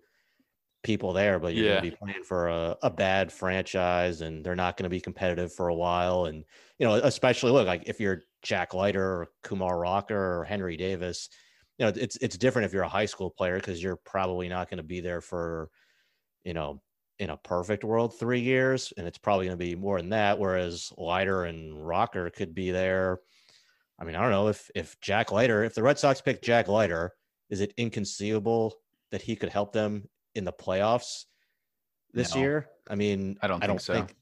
people 0.82 1.12
there, 1.12 1.38
but 1.38 1.54
you're 1.54 1.66
yeah. 1.66 1.74
gonna 1.76 1.90
be 1.90 1.96
playing 1.96 2.22
for 2.22 2.48
a, 2.48 2.76
a 2.82 2.90
bad 2.90 3.32
franchise 3.32 4.20
and 4.20 4.44
they're 4.44 4.56
not 4.56 4.76
gonna 4.76 4.88
be 4.88 5.00
competitive 5.00 5.52
for 5.52 5.68
a 5.68 5.74
while. 5.74 6.26
And 6.26 6.44
you 6.78 6.86
know, 6.86 6.94
especially 6.94 7.52
look 7.52 7.66
like 7.66 7.84
if 7.86 8.00
you're 8.00 8.22
Jack 8.42 8.74
Leiter 8.74 9.02
or 9.02 9.28
Kumar 9.42 9.78
Rocker 9.78 10.40
or 10.40 10.44
Henry 10.44 10.76
Davis, 10.76 11.28
you 11.78 11.86
know, 11.86 11.92
it's 11.94 12.16
it's 12.16 12.38
different 12.38 12.66
if 12.66 12.72
you're 12.72 12.82
a 12.82 12.88
high 12.88 13.06
school 13.06 13.30
player 13.30 13.56
because 13.56 13.82
you're 13.82 14.00
probably 14.04 14.48
not 14.48 14.70
gonna 14.70 14.82
be 14.82 15.00
there 15.00 15.20
for, 15.20 15.70
you 16.44 16.54
know, 16.54 16.80
in 17.18 17.30
a 17.30 17.36
perfect 17.36 17.84
world 17.84 18.18
three 18.18 18.40
years, 18.40 18.92
and 18.96 19.06
it's 19.06 19.18
probably 19.18 19.46
going 19.46 19.58
to 19.58 19.64
be 19.64 19.74
more 19.74 19.98
than 20.00 20.10
that. 20.10 20.38
Whereas 20.38 20.92
Leiter 20.96 21.46
and 21.46 21.84
Rocker 21.84 22.30
could 22.30 22.54
be 22.54 22.70
there 22.70 23.18
I 23.98 24.04
mean, 24.04 24.14
I 24.14 24.22
don't 24.22 24.30
know 24.30 24.48
if 24.48 24.70
if 24.74 25.00
Jack 25.00 25.32
Leiter, 25.32 25.64
if 25.64 25.74
the 25.74 25.82
Red 25.82 25.98
Sox 25.98 26.20
pick 26.20 26.40
Jack 26.40 26.68
Leiter, 26.68 27.12
is 27.50 27.60
it 27.60 27.74
inconceivable 27.76 28.74
that 29.10 29.22
he 29.22 29.34
could 29.34 29.48
help 29.48 29.72
them 29.72 30.08
in 30.38 30.44
the 30.44 30.52
playoffs 30.52 31.24
this 32.12 32.34
no. 32.34 32.40
year? 32.40 32.68
I 32.88 32.94
mean, 32.94 33.36
I 33.42 33.48
don't, 33.48 33.62
I 33.62 33.66
don't 33.66 33.76
think 33.76 33.80
so. 33.82 33.94
Think, 33.94 34.16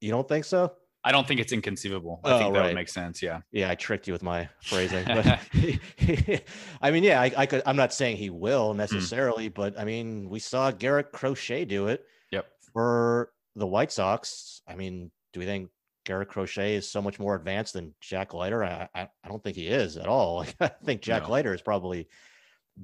you 0.00 0.10
don't 0.10 0.28
think 0.28 0.44
so? 0.44 0.72
I 1.02 1.12
don't 1.12 1.26
think 1.26 1.40
it's 1.40 1.52
inconceivable. 1.52 2.20
I 2.24 2.32
oh, 2.32 2.38
think 2.38 2.54
that 2.54 2.60
right. 2.60 2.66
would 2.66 2.74
make 2.74 2.88
sense. 2.88 3.22
Yeah. 3.22 3.40
Yeah, 3.52 3.70
I 3.70 3.74
tricked 3.74 4.06
you 4.06 4.12
with 4.12 4.22
my 4.22 4.48
phrasing. 4.62 5.04
But 5.06 5.26
I 6.82 6.90
mean, 6.90 7.04
yeah, 7.04 7.20
I, 7.20 7.32
I, 7.36 7.46
could. 7.46 7.62
I'm 7.64 7.76
not 7.76 7.94
saying 7.94 8.16
he 8.16 8.28
will 8.28 8.72
hmm. 8.72 8.78
necessarily, 8.78 9.48
mm. 9.48 9.54
but 9.54 9.78
I 9.78 9.84
mean, 9.84 10.28
we 10.28 10.40
saw 10.40 10.70
Garrett 10.70 11.12
Crochet 11.12 11.64
do 11.64 11.86
it. 11.86 12.04
Yep. 12.32 12.46
For 12.72 13.32
the 13.56 13.66
White 13.66 13.92
Sox, 13.92 14.62
I 14.68 14.74
mean, 14.74 15.10
do 15.32 15.40
we 15.40 15.46
think 15.46 15.70
Garrett 16.04 16.28
Crochet 16.28 16.74
is 16.74 16.88
so 16.88 17.02
much 17.02 17.18
more 17.18 17.34
advanced 17.34 17.74
than 17.74 17.94
Jack 18.00 18.34
Leiter. 18.34 18.64
I, 18.64 18.88
I, 18.94 19.08
I 19.22 19.28
don't 19.28 19.42
think 19.42 19.56
he 19.56 19.68
is 19.68 19.96
at 19.96 20.06
all. 20.06 20.36
Like, 20.38 20.54
I 20.60 20.68
think 20.84 21.02
Jack 21.02 21.24
no. 21.24 21.30
Leiter 21.30 21.54
is 21.54 21.62
probably 21.62 22.08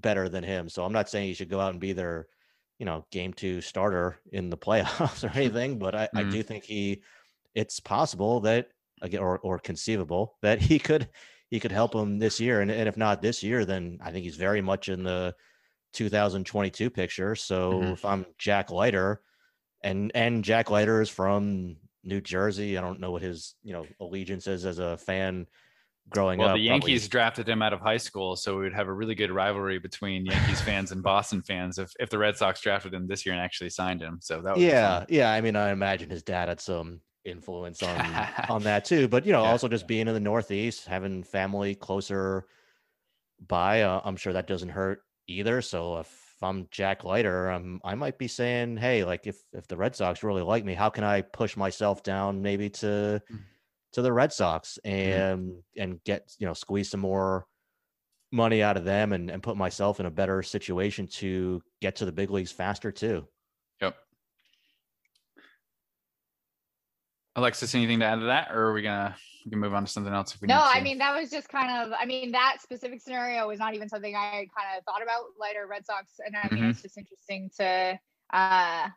better 0.01 0.29
than 0.29 0.45
him. 0.45 0.69
So 0.69 0.85
I'm 0.85 0.93
not 0.93 1.09
saying 1.09 1.29
he 1.29 1.35
should 1.35 1.51
go 1.51 1.61
out 1.61 1.73
and 1.73 1.81
be 1.81 1.93
their, 1.93 2.27
you 2.79 2.87
know, 2.87 3.05
game 3.11 3.33
two 3.33 3.61
starter 3.61 4.19
in 4.33 4.51
the 4.51 4.57
playoffs 4.57 5.25
or 5.29 5.37
anything, 5.37 5.79
but 5.79 5.95
I, 5.95 6.09
mm. 6.15 6.21
I 6.21 6.23
do 6.31 6.43
think 6.43 6.65
he, 6.65 7.03
it's 7.55 7.81
possible 7.81 8.41
that 8.41 8.69
again, 9.03 9.21
or, 9.21 9.39
or 9.39 9.59
conceivable 9.59 10.37
that 10.43 10.61
he 10.61 10.79
could, 10.79 11.09
he 11.49 11.61
could 11.61 11.73
help 11.73 11.95
him 11.95 12.19
this 12.19 12.41
year. 12.41 12.61
And, 12.61 12.71
and 12.71 12.89
if 12.89 12.97
not 12.97 13.23
this 13.23 13.43
year, 13.43 13.65
then 13.65 13.99
I 14.03 14.11
think 14.11 14.25
he's 14.25 14.37
very 14.37 14.61
much 14.61 14.89
in 14.89 15.03
the 15.03 15.35
2022 15.95 16.91
picture. 16.91 17.35
So 17.35 17.73
mm-hmm. 17.73 17.93
if 17.93 18.05
I'm 18.05 18.27
Jack 18.39 18.71
Leiter 18.71 19.23
and, 19.83 20.11
and 20.15 20.45
Jack 20.45 20.71
Leiter 20.71 21.01
is 21.01 21.09
from 21.09 21.77
New 22.07 22.21
Jersey. 22.21 22.79
I 22.79 22.81
don't 22.81 23.01
know 23.01 23.11
what 23.11 23.23
his 23.23 23.55
you 23.63 23.73
know 23.73 23.85
allegiance 24.01 24.47
is 24.47 24.65
as 24.65 24.79
a 24.79 24.97
fan 24.97 25.47
growing 26.11 26.39
well, 26.39 26.49
up. 26.49 26.51
Well, 26.53 26.57
the 26.59 26.65
Yankees 26.65 27.03
probably. 27.03 27.11
drafted 27.11 27.49
him 27.49 27.63
out 27.63 27.73
of 27.73 27.81
high 27.81 27.97
school, 27.97 28.37
so 28.37 28.57
we 28.57 28.65
would 28.65 28.75
have 28.75 28.89
a 28.89 28.93
really 28.93 29.15
good 29.15 29.31
rivalry 29.31 29.79
between 29.79 30.27
Yankees 30.27 30.61
fans 30.61 30.93
and 30.93 31.03
Boston 31.03 31.43
fans 31.43 31.79
if, 31.79 31.93
if 31.99 32.11
the 32.11 32.19
Red 32.19 32.37
Sox 32.37 32.61
drafted 32.61 32.95
him 32.95 33.07
this 33.07 33.27
year 33.27 33.35
and 33.35 33.43
actually 33.43 33.71
signed 33.71 34.01
him. 34.01 34.19
So 34.21 34.41
that 34.43 34.59
yeah, 34.59 35.05
yeah. 35.09 35.33
I 35.33 35.41
mean, 35.41 35.57
I 35.57 35.71
imagine 35.71 36.11
his 36.11 36.23
dad 36.23 36.49
had 36.49 36.61
some 36.61 37.01
influence 37.25 37.83
on 37.83 38.01
on 38.49 38.63
that 38.63 38.85
too. 38.85 39.09
But 39.09 39.27
you 39.27 39.33
know, 39.33 39.43
yeah. 39.43 39.51
also 39.51 39.69
just 39.69 39.87
being 39.87 40.09
in 40.09 40.15
the 40.15 40.21
Northeast, 40.21 40.87
having 40.87 41.23
family 41.23 41.75
closer 41.75 42.47
by, 43.47 43.83
uh, 43.83 44.01
I'm 44.05 44.17
sure 44.17 44.33
that 44.33 44.47
doesn't 44.47 44.71
hurt 44.71 45.03
either. 45.27 45.61
So 45.63 45.99
if 45.99 46.27
if 46.37 46.43
I'm 46.43 46.69
Jack 46.71 47.03
Leiter, 47.03 47.51
um, 47.51 47.81
I 47.83 47.95
might 47.95 48.19
be 48.19 48.29
saying, 48.29 48.77
hey, 48.77 49.05
like 49.05 49.27
if 49.27 49.39
if 49.55 49.67
the 49.69 49.77
Red 49.77 49.97
Sox 49.97 50.23
really 50.23 50.43
like 50.43 50.65
me, 50.65 50.75
how 50.75 50.91
can 50.91 51.03
I 51.03 51.23
push 51.23 51.57
myself 51.57 52.03
down 52.03 52.43
maybe 52.43 52.69
to 52.71 52.87
mm-hmm. 52.87 53.37
To 53.97 54.03
the 54.03 54.13
Red 54.13 54.31
Sox 54.31 54.79
and 54.85 55.49
mm-hmm. 55.49 55.83
and 55.83 56.05
get 56.05 56.31
you 56.39 56.47
know 56.47 56.53
squeeze 56.53 56.91
some 56.91 57.01
more 57.01 57.47
money 58.31 58.63
out 58.63 58.77
of 58.77 58.85
them 58.85 59.15
and, 59.15 59.31
and 59.31 59.43
put 59.43 59.57
myself 59.57 60.01
in 60.01 60.05
a 60.05 60.11
better 60.11 60.43
situation 60.43 61.07
to 61.07 61.63
get 61.81 61.97
to 61.97 62.05
the 62.05 62.13
big 62.13 62.31
leagues 62.31 62.53
faster 62.53 62.93
too. 62.93 63.27
Yep. 63.81 63.97
Alexis, 67.37 67.75
anything 67.75 68.01
to 68.01 68.05
add 68.05 68.21
to 68.21 68.27
that, 68.27 68.51
or 68.51 68.69
are 68.69 68.73
we 68.75 68.83
gonna 68.83 69.17
we 69.47 69.51
can 69.51 69.61
move 69.61 69.73
on 69.73 69.87
to 69.87 69.91
something 69.91 70.13
else 70.13 70.35
if 70.35 70.43
we 70.43 70.49
no 70.49 70.61
i 70.61 70.81
mean 70.81 70.99
that 70.99 71.19
was 71.19 71.31
just 71.31 71.49
kind 71.49 71.71
of 71.71 71.97
i 71.99 72.05
mean 72.05 72.33
that 72.33 72.57
specific 72.61 73.01
scenario 73.01 73.47
was 73.47 73.61
not 73.61 73.75
even 73.75 73.89
something 73.89 74.17
i 74.17 74.47
kind 74.59 74.77
of 74.77 74.85
thought 74.85 75.03
about 75.03 75.27
Leiter 75.41 75.69
red 75.69 75.87
sox 75.87 76.15
and 76.19 76.35
i 76.37 76.53
mean 76.53 76.65
mm-hmm. 76.65 76.71
it's 76.71 76.83
just 76.83 76.99
interesting 76.99 77.49
to 77.57 77.97
uh 78.33 78.89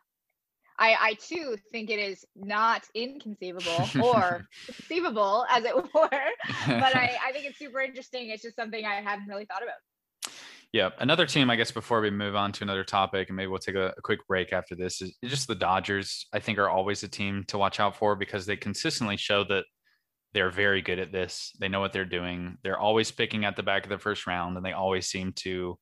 I, 0.80 0.96
I 0.98 1.14
too 1.14 1.56
think 1.70 1.90
it 1.90 1.98
is 1.98 2.24
not 2.34 2.84
inconceivable 2.94 3.88
or 4.02 4.46
conceivable 4.64 5.44
as 5.50 5.64
it 5.64 5.76
were, 5.76 6.08
but 6.66 6.96
I, 6.96 7.18
I 7.26 7.32
think 7.32 7.44
it's 7.44 7.58
super 7.58 7.80
interesting. 7.80 8.30
It's 8.30 8.42
just 8.42 8.56
something 8.56 8.84
I 8.84 9.02
hadn't 9.02 9.28
really 9.28 9.44
thought 9.44 9.62
about. 9.62 10.32
Yeah, 10.72 10.90
another 10.98 11.26
team, 11.26 11.50
I 11.50 11.56
guess, 11.56 11.72
before 11.72 12.00
we 12.00 12.10
move 12.10 12.36
on 12.36 12.52
to 12.52 12.64
another 12.64 12.84
topic, 12.84 13.28
and 13.28 13.36
maybe 13.36 13.48
we'll 13.48 13.58
take 13.58 13.74
a, 13.74 13.92
a, 13.98 14.02
quick 14.02 14.20
break 14.28 14.52
after 14.52 14.76
this, 14.76 15.02
is 15.02 15.16
just 15.24 15.48
the 15.48 15.54
Dodgers. 15.56 16.26
I 16.32 16.38
think 16.38 16.58
are 16.58 16.68
always 16.68 17.02
a 17.02 17.08
team 17.08 17.44
to 17.48 17.58
watch 17.58 17.80
out 17.80 17.96
for 17.96 18.14
because 18.14 18.46
they 18.46 18.56
consistently 18.56 19.16
show 19.16 19.42
that 19.44 19.64
they're 20.32 20.50
very 20.50 20.80
good 20.80 21.00
at 21.00 21.10
this. 21.10 21.52
They 21.58 21.68
know 21.68 21.80
what 21.80 21.92
they're 21.92 22.04
doing. 22.04 22.56
They're 22.62 22.78
always 22.78 23.10
picking 23.10 23.44
at 23.44 23.56
the 23.56 23.64
back 23.64 23.82
of 23.82 23.90
the 23.90 23.98
first 23.98 24.28
round, 24.28 24.56
and 24.56 24.64
they 24.64 24.72
always 24.72 25.08
seem 25.08 25.32
to 25.38 25.76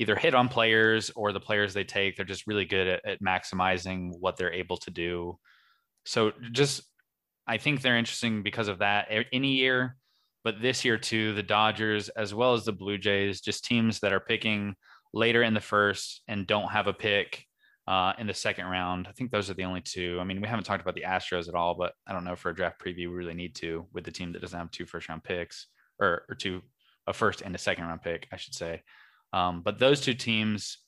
either 0.00 0.16
hit 0.16 0.34
on 0.34 0.48
players 0.48 1.10
or 1.14 1.30
the 1.30 1.38
players 1.38 1.74
they 1.74 1.84
take. 1.84 2.16
They're 2.16 2.24
just 2.24 2.46
really 2.46 2.64
good 2.64 2.88
at, 2.88 3.06
at 3.06 3.22
maximizing 3.22 4.12
what 4.18 4.38
they're 4.38 4.52
able 4.52 4.78
to 4.78 4.90
do. 4.90 5.38
So 6.06 6.32
just, 6.52 6.82
I 7.46 7.58
think 7.58 7.82
they're 7.82 7.98
interesting 7.98 8.42
because 8.42 8.68
of 8.68 8.78
that. 8.78 9.08
Any 9.30 9.52
year, 9.52 9.96
but 10.42 10.62
this 10.62 10.86
year 10.86 10.96
too, 10.96 11.34
the 11.34 11.42
Dodgers 11.42 12.08
as 12.08 12.32
well 12.32 12.54
as 12.54 12.64
the 12.64 12.72
Blue 12.72 12.96
Jays, 12.96 13.42
just 13.42 13.66
teams 13.66 14.00
that 14.00 14.14
are 14.14 14.20
picking 14.20 14.74
later 15.12 15.42
in 15.42 15.52
the 15.52 15.60
first 15.60 16.22
and 16.26 16.46
don't 16.46 16.72
have 16.72 16.86
a 16.86 16.94
pick 16.94 17.44
uh, 17.86 18.14
in 18.18 18.26
the 18.26 18.32
second 18.32 18.64
round. 18.66 19.06
I 19.06 19.12
think 19.12 19.30
those 19.30 19.50
are 19.50 19.54
the 19.54 19.64
only 19.64 19.82
two. 19.82 20.16
I 20.18 20.24
mean, 20.24 20.40
we 20.40 20.48
haven't 20.48 20.64
talked 20.64 20.80
about 20.80 20.94
the 20.94 21.02
Astros 21.02 21.46
at 21.46 21.54
all, 21.54 21.74
but 21.74 21.92
I 22.06 22.14
don't 22.14 22.24
know 22.24 22.36
for 22.36 22.48
a 22.48 22.54
draft 22.54 22.80
preview, 22.80 22.96
we 22.96 23.06
really 23.08 23.34
need 23.34 23.54
to 23.56 23.86
with 23.92 24.04
the 24.04 24.12
team 24.12 24.32
that 24.32 24.40
doesn't 24.40 24.58
have 24.58 24.70
two 24.70 24.86
first 24.86 25.10
round 25.10 25.24
picks 25.24 25.66
or, 25.98 26.22
or 26.30 26.34
two, 26.34 26.62
a 27.06 27.12
first 27.12 27.42
and 27.42 27.54
a 27.54 27.58
second 27.58 27.84
round 27.84 28.00
pick, 28.00 28.28
I 28.32 28.36
should 28.36 28.54
say. 28.54 28.82
Um, 29.32 29.62
but 29.62 29.78
those 29.78 30.00
two 30.00 30.14
teams, 30.14 30.78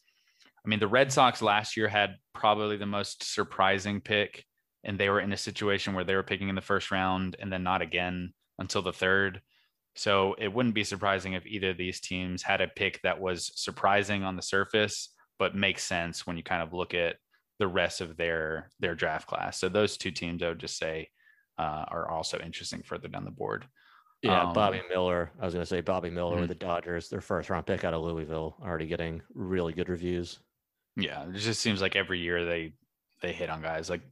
I 0.65 0.69
mean, 0.69 0.81
the 0.81 0.89
Red 0.89 1.13
Sox 1.13 1.43
last 1.43 1.77
year 1.77 1.89
had 1.89 2.17
probably 2.35 2.77
the 2.77 2.87
most 2.87 3.25
surprising 3.25 4.01
pick, 4.01 4.45
and 4.85 4.99
they 4.99 5.09
were 5.09 5.21
in 5.21 5.33
a 5.33 5.37
situation 5.37 5.95
where 5.95 6.05
they 6.05 6.15
were 6.15 6.23
picking 6.23 6.49
in 6.49 6.55
the 6.55 6.61
first 6.61 6.91
round 6.91 7.37
and 7.39 7.53
then 7.53 7.63
not 7.63 7.83
again 7.83 8.33
until 8.59 8.83
the 8.83 8.93
third. 8.93 9.41
So 9.95 10.35
it 10.39 10.53
wouldn't 10.53 10.75
be 10.75 10.85
surprising 10.85 11.35
if 11.35 11.47
either 11.47 11.71
of 11.71 11.77
these 11.77 12.01
teams 12.01 12.43
had 12.43 12.61
a 12.61 12.69
pick 12.69 13.01
that 13.03 13.21
was 13.21 13.53
surprising 13.55 14.25
on 14.25 14.37
the 14.37 14.43
surface, 14.43 15.11
but 15.39 15.55
makes 15.55 15.85
sense 15.85 16.27
when 16.27 16.37
you 16.37 16.43
kind 16.43 16.63
of 16.63 16.73
look 16.73 16.95
at 16.95 17.17
the 17.59 17.69
rest 17.69 18.01
of 18.01 18.17
their 18.17 18.71
their 18.81 18.95
draft 18.95 19.29
class. 19.29 19.61
So 19.61 19.69
those 19.69 19.97
two 19.97 20.11
teams, 20.11 20.43
I 20.43 20.49
would 20.49 20.59
just 20.59 20.79
say, 20.79 21.11
uh, 21.59 21.85
are 21.89 22.11
also 22.11 22.39
interesting 22.39 22.83
further 22.83 23.09
down 23.09 23.25
the 23.25 23.31
board. 23.31 23.67
Yeah, 24.23 24.43
Um, 24.45 24.53
Bobby 24.53 24.83
Miller. 24.89 25.33
I 25.41 25.45
was 25.45 25.53
going 25.53 25.63
to 25.63 25.67
say 25.69 25.81
Bobby 25.81 26.11
Miller 26.11 26.37
Mhm. 26.37 26.41
with 26.41 26.49
the 26.49 26.55
Dodgers, 26.55 27.09
their 27.09 27.21
first 27.21 27.51
round 27.51 27.67
pick 27.67 27.83
out 27.85 27.93
of 27.93 28.03
Louisville, 28.03 28.57
already 28.63 28.87
getting 28.87 29.21
really 29.35 29.73
good 29.73 29.89
reviews. 29.89 30.39
Yeah, 30.97 31.29
it 31.29 31.33
just 31.39 31.61
seems 31.61 31.81
like 31.81 31.97
every 31.97 32.21
year 32.21 32.45
they 32.45 32.75
they 33.21 33.33
hit 33.33 33.51
on 33.51 33.63
guys. 33.63 33.89
Like 33.91 34.03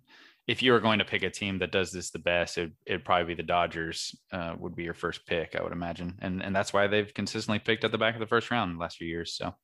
if 0.46 0.62
you 0.62 0.72
were 0.72 0.80
going 0.80 0.98
to 0.98 1.04
pick 1.04 1.22
a 1.22 1.30
team 1.30 1.58
that 1.58 1.70
does 1.70 1.92
this 1.92 2.10
the 2.10 2.18
best, 2.18 2.58
it, 2.58 2.72
it'd 2.86 3.04
probably 3.04 3.26
be 3.26 3.34
the 3.34 3.46
Dodgers. 3.46 4.16
Uh, 4.32 4.56
would 4.58 4.74
be 4.74 4.82
your 4.84 4.94
first 4.94 5.26
pick, 5.26 5.54
I 5.54 5.62
would 5.62 5.72
imagine, 5.72 6.18
and 6.22 6.42
and 6.42 6.54
that's 6.56 6.72
why 6.72 6.86
they've 6.88 7.12
consistently 7.14 7.58
picked 7.60 7.84
at 7.84 7.92
the 7.92 7.98
back 7.98 8.14
of 8.14 8.20
the 8.20 8.26
first 8.26 8.50
round 8.50 8.74
the 8.74 8.80
last 8.80 8.96
few 8.96 9.06
years. 9.06 9.34
So 9.36 9.54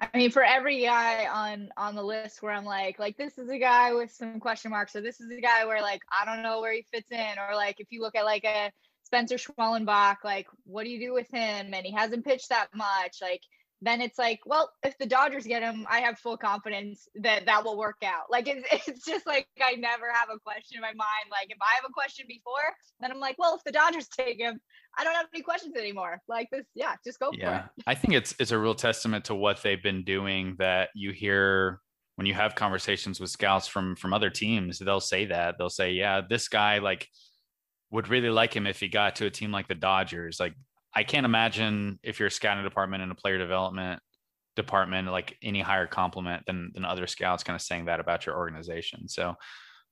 I 0.00 0.08
mean, 0.16 0.30
for 0.30 0.42
every 0.42 0.82
guy 0.82 1.26
on 1.26 1.68
on 1.76 1.94
the 1.94 2.02
list 2.02 2.42
where 2.42 2.52
I'm 2.52 2.64
like, 2.64 2.98
like 2.98 3.16
this 3.18 3.36
is 3.38 3.48
a 3.50 3.58
guy 3.58 3.92
with 3.92 4.10
some 4.10 4.40
question 4.40 4.70
marks, 4.70 4.96
or 4.96 5.00
this 5.02 5.20
is 5.20 5.30
a 5.30 5.40
guy 5.40 5.64
where 5.66 5.82
like 5.82 6.00
I 6.10 6.24
don't 6.24 6.42
know 6.42 6.60
where 6.60 6.72
he 6.72 6.86
fits 6.92 7.10
in, 7.10 7.38
or 7.38 7.54
like 7.54 7.80
if 7.80 7.88
you 7.90 8.00
look 8.00 8.14
at 8.14 8.24
like 8.24 8.44
a 8.44 8.72
Spencer 9.14 9.36
Schwellenbach, 9.36 10.16
like 10.24 10.48
what 10.64 10.84
do 10.84 10.90
you 10.90 10.98
do 10.98 11.14
with 11.14 11.30
him? 11.30 11.72
And 11.72 11.86
he 11.86 11.92
hasn't 11.92 12.24
pitched 12.24 12.48
that 12.48 12.68
much, 12.74 13.18
like 13.22 13.42
then 13.80 14.00
it's 14.00 14.18
like, 14.18 14.40
well, 14.46 14.70
if 14.82 14.96
the 14.98 15.06
Dodgers 15.06 15.46
get 15.46 15.62
him, 15.62 15.86
I 15.90 16.00
have 16.00 16.18
full 16.18 16.36
confidence 16.36 17.06
that 17.16 17.44
that 17.46 17.64
will 17.64 17.76
work 17.76 17.98
out. 18.04 18.24
Like 18.30 18.48
it's 18.48 18.66
it's 18.88 19.04
just 19.04 19.26
like 19.26 19.46
I 19.62 19.76
never 19.76 20.10
have 20.12 20.30
a 20.34 20.38
question 20.40 20.78
in 20.78 20.80
my 20.80 20.88
mind. 20.94 21.30
Like 21.30 21.50
if 21.50 21.58
I 21.60 21.76
have 21.76 21.88
a 21.88 21.92
question 21.92 22.24
before, 22.26 22.54
then 23.00 23.12
I'm 23.12 23.20
like, 23.20 23.36
well, 23.38 23.54
if 23.54 23.62
the 23.62 23.72
Dodgers 23.72 24.08
take 24.16 24.38
him, 24.38 24.60
I 24.98 25.04
don't 25.04 25.14
have 25.14 25.26
any 25.32 25.42
questions 25.42 25.76
anymore. 25.76 26.20
Like 26.28 26.48
this, 26.50 26.66
yeah, 26.74 26.94
just 27.04 27.20
go 27.20 27.30
for 27.30 27.34
it. 27.34 27.40
yeah, 27.40 27.66
I 27.86 27.94
think 27.94 28.14
it's 28.14 28.34
it's 28.40 28.50
a 28.50 28.58
real 28.58 28.74
testament 28.74 29.26
to 29.26 29.34
what 29.36 29.62
they've 29.62 29.82
been 29.82 30.02
doing 30.02 30.56
that 30.58 30.88
you 30.94 31.12
hear 31.12 31.80
when 32.16 32.26
you 32.26 32.34
have 32.34 32.54
conversations 32.54 33.20
with 33.20 33.30
scouts 33.30 33.68
from 33.68 33.94
from 33.94 34.12
other 34.12 34.30
teams. 34.30 34.80
They'll 34.80 35.00
say 35.00 35.26
that 35.26 35.56
they'll 35.58 35.70
say, 35.70 35.92
yeah, 35.92 36.22
this 36.28 36.48
guy 36.48 36.78
like 36.78 37.08
would 37.94 38.08
really 38.08 38.28
like 38.28 38.54
him 38.54 38.66
if 38.66 38.80
he 38.80 38.88
got 38.88 39.14
to 39.16 39.26
a 39.26 39.30
team 39.30 39.52
like 39.52 39.68
the 39.68 39.74
Dodgers. 39.74 40.40
Like 40.40 40.54
I 40.92 41.04
can't 41.04 41.24
imagine 41.24 42.00
if 42.02 42.18
you're 42.18 42.26
a 42.26 42.30
scouting 42.30 42.64
department 42.64 43.04
and 43.04 43.12
a 43.12 43.14
player 43.14 43.38
development 43.38 44.02
department 44.56 45.10
like 45.10 45.36
any 45.42 45.60
higher 45.60 45.86
compliment 45.86 46.42
than 46.46 46.72
than 46.74 46.84
other 46.84 47.06
scouts 47.06 47.44
kind 47.44 47.54
of 47.54 47.62
saying 47.62 47.84
that 47.84 48.00
about 48.00 48.26
your 48.26 48.36
organization. 48.36 49.08
So 49.08 49.36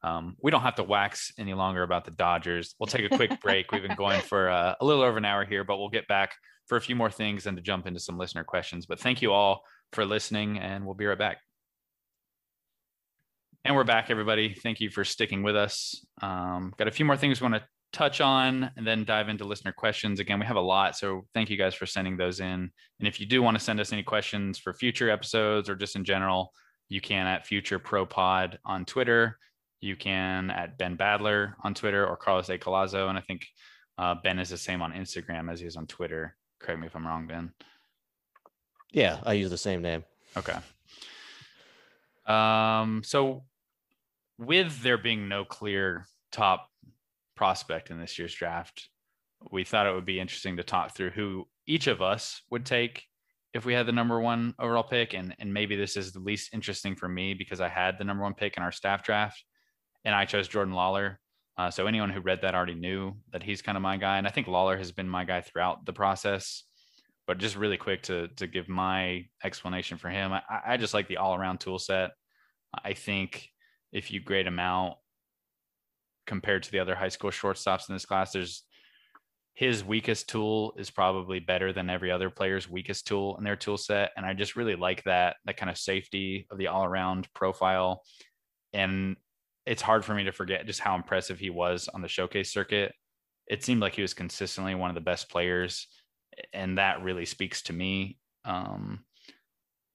um, 0.02 0.36
we 0.42 0.50
don't 0.50 0.62
have 0.62 0.74
to 0.76 0.82
wax 0.82 1.32
any 1.38 1.54
longer 1.54 1.84
about 1.84 2.04
the 2.04 2.10
Dodgers. 2.10 2.74
We'll 2.80 2.88
take 2.88 3.10
a 3.10 3.16
quick 3.16 3.40
break. 3.42 3.70
We've 3.70 3.82
been 3.82 3.96
going 3.96 4.20
for 4.20 4.50
uh, 4.50 4.74
a 4.80 4.84
little 4.84 5.04
over 5.04 5.18
an 5.18 5.24
hour 5.24 5.44
here, 5.44 5.62
but 5.62 5.78
we'll 5.78 5.88
get 5.88 6.08
back 6.08 6.34
for 6.66 6.76
a 6.76 6.80
few 6.80 6.96
more 6.96 7.10
things 7.10 7.46
and 7.46 7.56
to 7.56 7.62
jump 7.62 7.86
into 7.86 8.00
some 8.00 8.18
listener 8.18 8.42
questions. 8.42 8.84
But 8.84 8.98
thank 8.98 9.22
you 9.22 9.32
all 9.32 9.62
for 9.92 10.04
listening, 10.04 10.58
and 10.58 10.84
we'll 10.84 10.96
be 10.96 11.06
right 11.06 11.18
back. 11.18 11.38
And 13.64 13.76
we're 13.76 13.84
back, 13.84 14.10
everybody. 14.10 14.54
Thank 14.54 14.80
you 14.80 14.90
for 14.90 15.04
sticking 15.04 15.44
with 15.44 15.54
us. 15.54 16.04
Um, 16.20 16.74
got 16.76 16.88
a 16.88 16.90
few 16.90 17.04
more 17.04 17.16
things 17.16 17.40
we 17.40 17.48
want 17.48 17.62
to 17.62 17.68
touch 17.93 18.20
on 18.20 18.70
and 18.77 18.86
then 18.86 19.05
dive 19.05 19.28
into 19.28 19.44
listener 19.44 19.73
questions. 19.73 20.19
Again, 20.19 20.40
we 20.40 20.47
have 20.47 20.56
a 20.56 20.60
lot. 20.60 20.97
So 20.97 21.27
thank 21.35 21.51
you 21.51 21.56
guys 21.56 21.74
for 21.74 21.86
sending 21.86 22.16
those 22.16 22.40
in. 22.40 22.70
And 22.98 23.09
if 23.09 23.20
you 23.20 23.27
do 23.27 23.43
want 23.43 23.59
to 23.59 23.62
send 23.62 23.81
us 23.81 23.93
any 23.93 24.02
questions 24.02 24.59
for 24.59 24.73
future 24.73 25.10
episodes 25.10 25.69
or 25.69 25.74
just 25.74 25.97
in 25.97 26.05
general, 26.05 26.52
you 26.89 27.01
can 27.01 27.27
at 27.27 27.47
Future 27.47 27.78
Pro 27.78 28.06
Pod 28.06 28.59
on 28.64 28.85
Twitter. 28.85 29.39
You 29.81 29.97
can 29.97 30.51
at 30.51 30.78
Ben 30.78 30.97
Badler 30.97 31.55
on 31.62 31.74
Twitter 31.74 32.06
or 32.06 32.16
Carlos 32.16 32.48
A. 32.48 32.59
Colazo. 32.59 33.09
And 33.09 33.19
I 33.19 33.20
think 33.20 33.47
uh, 33.98 34.14
Ben 34.23 34.39
is 34.39 34.51
the 34.51 34.59
same 34.59 34.81
on 34.82 34.93
Instagram 34.93 35.51
as 35.51 35.60
he 35.60 35.66
is 35.66 35.77
on 35.77 35.86
Twitter. 35.86 36.36
Correct 36.60 36.81
me 36.81 36.86
if 36.86 36.97
I'm 36.97 37.06
wrong, 37.06 37.27
Ben. 37.27 37.52
Yeah, 38.93 39.20
I 39.24 39.35
use 39.35 39.51
the 39.51 39.59
same 39.59 39.82
name. 39.82 40.05
Okay. 40.36 40.56
Um, 42.27 43.02
so 43.05 43.44
with 44.39 44.82
there 44.82 44.98
being 44.98 45.28
no 45.28 45.44
clear 45.44 46.06
top 46.31 46.69
prospect 47.43 47.90
in 47.90 47.98
this 47.98 48.20
year's 48.20 48.32
draft, 48.32 48.89
we 49.51 49.64
thought 49.64 49.89
it 49.89 49.93
would 49.93 50.05
be 50.05 50.20
interesting 50.20 50.56
to 50.56 50.62
talk 50.62 50.94
through 50.94 51.10
who 51.10 51.44
each 51.66 51.89
of 51.89 52.01
us 52.01 52.40
would 52.52 52.64
take 52.64 53.02
if 53.52 53.64
we 53.64 53.74
had 53.74 53.85
the 53.85 53.90
number 53.90 54.20
one 54.20 54.55
overall 54.60 54.85
pick. 54.85 55.12
And, 55.12 55.35
and 55.40 55.52
maybe 55.52 55.74
this 55.74 55.97
is 55.97 56.12
the 56.12 56.20
least 56.20 56.55
interesting 56.55 56.94
for 56.94 57.09
me 57.09 57.35
because 57.35 57.60
I 57.60 57.69
had 57.69 57.98
the 57.98 58.05
number 58.05 58.23
one 58.23 58.35
pick 58.35 58.56
in 58.56 58.62
our 58.62 58.70
staff 58.70 59.02
draft 59.02 59.43
and 60.05 60.14
I 60.14 60.24
chose 60.24 60.47
Jordan 60.47 60.73
Lawlar. 60.73 61.16
Uh, 61.59 61.69
so 61.69 61.89
anyone 61.89 62.10
who 62.10 62.20
read 62.20 62.43
that 62.43 62.55
already 62.55 62.77
knew 62.77 63.16
that 63.32 63.43
he's 63.43 63.60
kind 63.60 63.74
of 63.74 63.82
my 63.82 63.97
guy. 63.97 64.19
And 64.19 64.27
I 64.28 64.31
think 64.31 64.47
Lawlar 64.47 64.78
has 64.78 64.93
been 64.93 65.09
my 65.09 65.24
guy 65.24 65.40
throughout 65.40 65.85
the 65.85 65.93
process. 65.93 66.62
But 67.27 67.39
just 67.39 67.56
really 67.56 67.77
quick 67.77 68.05
to 68.05 68.28
to 68.36 68.47
give 68.47 68.69
my 68.69 69.24
explanation 69.43 69.98
for 69.98 70.10
him, 70.10 70.32
I, 70.32 70.43
I 70.64 70.77
just 70.77 70.94
like 70.94 71.09
the 71.09 71.16
all 71.16 71.35
around 71.35 71.59
tool 71.59 71.81
set. 71.81 72.12
I 72.85 72.93
think 72.93 73.48
if 73.90 74.12
you 74.12 74.20
grade 74.20 74.47
him 74.47 74.60
out 74.60 74.98
compared 76.26 76.62
to 76.64 76.70
the 76.70 76.78
other 76.78 76.94
high 76.94 77.08
school 77.08 77.30
shortstops 77.30 77.88
in 77.88 77.94
this 77.94 78.06
class, 78.06 78.32
there's 78.32 78.64
his 79.54 79.84
weakest 79.84 80.28
tool 80.28 80.72
is 80.78 80.90
probably 80.90 81.38
better 81.38 81.72
than 81.72 81.90
every 81.90 82.10
other 82.10 82.30
player's 82.30 82.70
weakest 82.70 83.06
tool 83.06 83.36
in 83.36 83.44
their 83.44 83.56
tool 83.56 83.76
set. 83.76 84.10
And 84.16 84.24
I 84.24 84.32
just 84.32 84.56
really 84.56 84.76
like 84.76 85.04
that, 85.04 85.36
that 85.44 85.58
kind 85.58 85.68
of 85.68 85.76
safety 85.76 86.46
of 86.50 86.56
the 86.56 86.68
all 86.68 86.84
around 86.84 87.28
profile. 87.34 88.02
And 88.72 89.16
it's 89.66 89.82
hard 89.82 90.04
for 90.04 90.14
me 90.14 90.24
to 90.24 90.32
forget 90.32 90.66
just 90.66 90.80
how 90.80 90.96
impressive 90.96 91.38
he 91.38 91.50
was 91.50 91.88
on 91.88 92.00
the 92.00 92.08
showcase 92.08 92.50
circuit. 92.50 92.94
It 93.46 93.62
seemed 93.62 93.82
like 93.82 93.94
he 93.94 94.02
was 94.02 94.14
consistently 94.14 94.74
one 94.74 94.90
of 94.90 94.94
the 94.94 95.00
best 95.02 95.28
players. 95.28 95.86
And 96.54 96.78
that 96.78 97.02
really 97.02 97.26
speaks 97.26 97.62
to 97.64 97.74
me. 97.74 98.16
Um, 98.46 99.04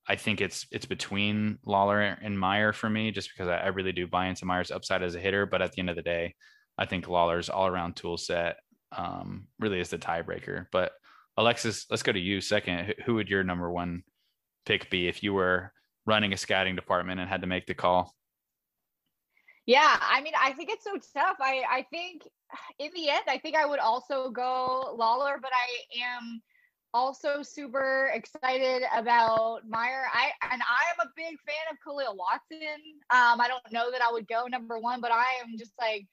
I 0.10 0.16
think 0.16 0.42
it's 0.42 0.66
it's 0.72 0.86
between 0.86 1.60
Lawlar 1.66 2.18
and 2.22 2.40
Mayer 2.40 2.74
for 2.74 2.90
me, 2.90 3.12
just 3.12 3.30
because 3.30 3.50
I, 3.50 3.58
I 3.58 3.68
really 3.68 3.92
do 3.92 4.08
buy 4.08 4.28
into 4.28 4.46
Mayer's 4.46 4.72
upside 4.72 5.04
as 5.04 5.16
a 5.16 5.20
hitter. 5.20 5.46
But 5.46 5.62
at 5.62 5.74
the 5.74 5.80
end 5.80 5.90
of 5.90 5.96
the 5.96 6.02
day, 6.02 6.36
I 6.78 6.86
think 6.86 7.06
Lawlar's 7.06 7.50
all 7.50 7.68
around 7.68 7.96
tool 7.96 8.18
set 8.18 8.58
um, 8.96 9.48
really 9.60 9.80
is 9.80 9.90
the 9.90 9.98
tiebreaker. 9.98 10.68
But 10.72 10.94
Alexis, 11.38 11.86
let's 11.90 12.04
go 12.04 12.12
to 12.12 12.20
you 12.20 12.42
second. 12.42 12.96
Who- 13.06 13.16
would 13.16 13.30
your 13.30 13.44
number 13.44 13.70
one 13.70 14.04
pick 14.66 14.90
be 14.90 15.08
if 15.08 15.24
you 15.24 15.34
were 15.34 15.72
running 16.06 16.34
a 16.34 16.38
scouting 16.38 16.76
department 16.76 17.20
and 17.20 17.30
had 17.30 17.42
to 17.42 17.48
make 17.48 17.66
the 17.66 17.74
call? 17.74 18.14
Yeah, 19.66 19.98
I 20.02 20.22
mean, 20.22 20.34
I 20.42 20.54
think 20.54 20.70
it's 20.70 20.86
so 20.86 20.94
tough. 21.14 21.38
I 21.42 21.64
I 21.70 21.86
think 21.92 22.22
in 22.80 22.90
the 22.96 23.10
end, 23.10 23.24
I 23.28 23.38
think 23.38 23.58
I 23.58 23.66
would 23.66 23.80
also 23.80 24.30
go 24.30 24.96
Lawlar, 24.98 25.42
but 25.42 25.52
I 25.54 26.00
am 26.02 26.42
also 26.94 27.42
super 27.44 28.12
excited 28.14 28.84
about 28.96 29.62
Mayer. 29.68 30.06
I 30.14 30.32
and 30.52 30.62
I 30.62 30.92
am 30.94 31.08
a 31.08 31.12
big 31.16 31.38
fan 31.46 31.66
of 31.72 31.78
Khalil 31.84 32.16
Watson. 32.16 32.60
Um, 33.12 33.40
I 33.42 33.48
don't 33.48 33.62
know 33.72 33.92
that 33.92 34.02
I 34.02 34.12
would 34.12 34.28
go 34.28 34.46
number 34.48 34.80
one, 34.80 35.02
but 35.02 35.12
I 35.12 35.26
am 35.44 35.58
just 35.58 35.74
like 35.80 36.08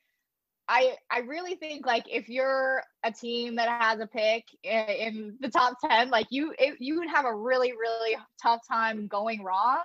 I 0.68 0.96
I 1.10 1.20
really 1.20 1.56
think 1.56 1.86
like 1.86 2.05
if 2.10 2.28
you're 2.28 2.82
a 3.05 3.12
team 3.12 3.56
that 3.56 3.68
has 3.68 4.01
a 4.01 4.06
pick 4.06 4.44
i- 4.64 4.68
in 5.01 5.36
the 5.40 5.51
top 5.51 5.76
ten, 5.84 6.10
like 6.10 6.26
you 6.30 6.55
it, 6.59 6.76
you 6.80 6.98
would 6.98 7.09
have 7.10 7.24
a 7.26 7.34
really 7.34 7.72
really 7.72 8.16
tough 8.42 8.60
time 8.70 9.06
going 9.09 9.42
wrong. 9.42 9.82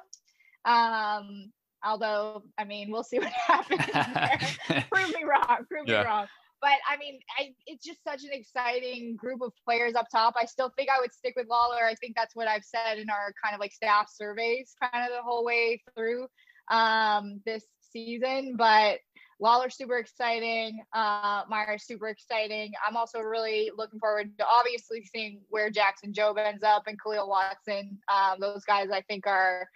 Um, 0.65 1.51
although 1.83 2.43
I 2.57 2.63
mean 2.65 2.91
we'll 2.91 3.03
see 3.03 3.19
what 3.19 3.31
happens. 3.47 3.79
prove 4.91 5.09
me 5.09 5.23
wrong. 5.23 5.65
Prove 5.69 5.87
Yeah. 5.87 6.01
me 6.01 6.05
wrong. 6.05 6.27
But 6.61 6.77
I 6.89 6.97
mean, 6.97 7.19
I, 7.37 7.53
it's 7.65 7.85
just 7.85 8.03
such 8.03 8.23
an 8.23 8.31
exciting 8.33 9.15
group 9.15 9.41
of 9.41 9.53
players 9.65 9.95
up 9.95 10.07
top. 10.11 10.35
I 10.37 10.45
still 10.45 10.71
think 10.75 10.89
I 10.89 10.99
would 10.99 11.13
stick 11.13 11.33
with 11.37 11.47
Lawlar. 11.47 11.83
I 11.83 11.95
think 11.95 12.15
that's 12.15 12.35
what 12.35 12.47
I've 12.47 12.65
said 12.65 12.97
in 12.99 13.09
our 13.09 13.33
kind 13.43 13.55
of 13.55 13.59
like 13.59 13.71
staff 13.71 14.09
surveys, 14.13 14.75
kind 14.81 15.05
of 15.05 15.15
the 15.15 15.23
whole 15.23 15.45
way 15.45 15.81
through 15.95 16.27
um, 16.69 17.41
this 17.45 17.63
season. 17.91 18.55
But 18.57 18.99
Lawlar's 19.41 19.75
super 19.75 19.97
exciting. 19.97 20.81
Uh, 20.93 21.43
Mayer's 21.49 21.85
super 21.85 22.09
exciting. 22.09 22.73
I'm 22.85 22.97
also 22.97 23.19
really 23.19 23.71
looking 23.77 23.99
forward 23.99 24.37
to 24.37 24.45
obviously 24.45 25.05
seeing 25.05 25.41
where 25.49 25.69
Jackson 25.69 26.11
Jobe 26.11 26.45
ends 26.45 26.63
up 26.63 26.83
and 26.87 26.97
Khalil 27.01 27.29
Watson. 27.29 27.97
Um, 28.13 28.39
those 28.39 28.65
guys 28.65 28.89
I 28.91 29.01
think 29.01 29.25
are 29.27 29.69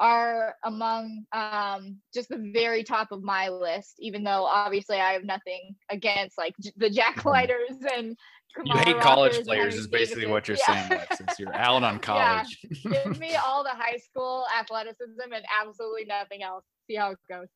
are 0.00 0.54
among 0.64 1.24
um, 1.32 1.98
just 2.12 2.28
the 2.30 2.50
very 2.52 2.82
top 2.82 3.12
of 3.12 3.22
my 3.22 3.48
list, 3.48 3.94
even 4.00 4.24
though 4.24 4.44
obviously 4.44 4.96
I 4.98 5.12
have 5.12 5.24
nothing 5.24 5.76
against 5.90 6.36
like 6.38 6.54
j- 6.60 6.72
the 6.76 6.90
Jack 6.90 7.24
Leiters 7.24 7.76
and 7.96 8.16
Mm-hmm. 8.58 8.66
You 8.66 8.72
Kumar 8.72 8.84
hate 8.84 9.00
college 9.00 9.30
Rockers 9.34 9.46
players, 9.46 9.74
is 9.76 9.86
basically 9.86 10.26
what 10.26 10.48
you're 10.48 10.56
Davises. 10.56 10.88
saying, 10.88 10.92
Alexis. 11.08 11.38
You're 11.38 11.54
out 11.54 11.84
on 11.84 11.94
Yeah. 11.94 11.98
college. 12.00 12.58
Give 12.82 13.16
me 13.20 13.36
all 13.46 13.62
the 13.62 13.70
high 13.70 13.98
school 13.98 14.44
athleticism 14.58 15.32
and 15.32 15.44
absolutely 15.64 16.04
nothing 16.06 16.42
else. 16.42 16.64
See 16.88 16.96
how 16.96 17.12
it 17.12 17.18
goes. 17.30 17.46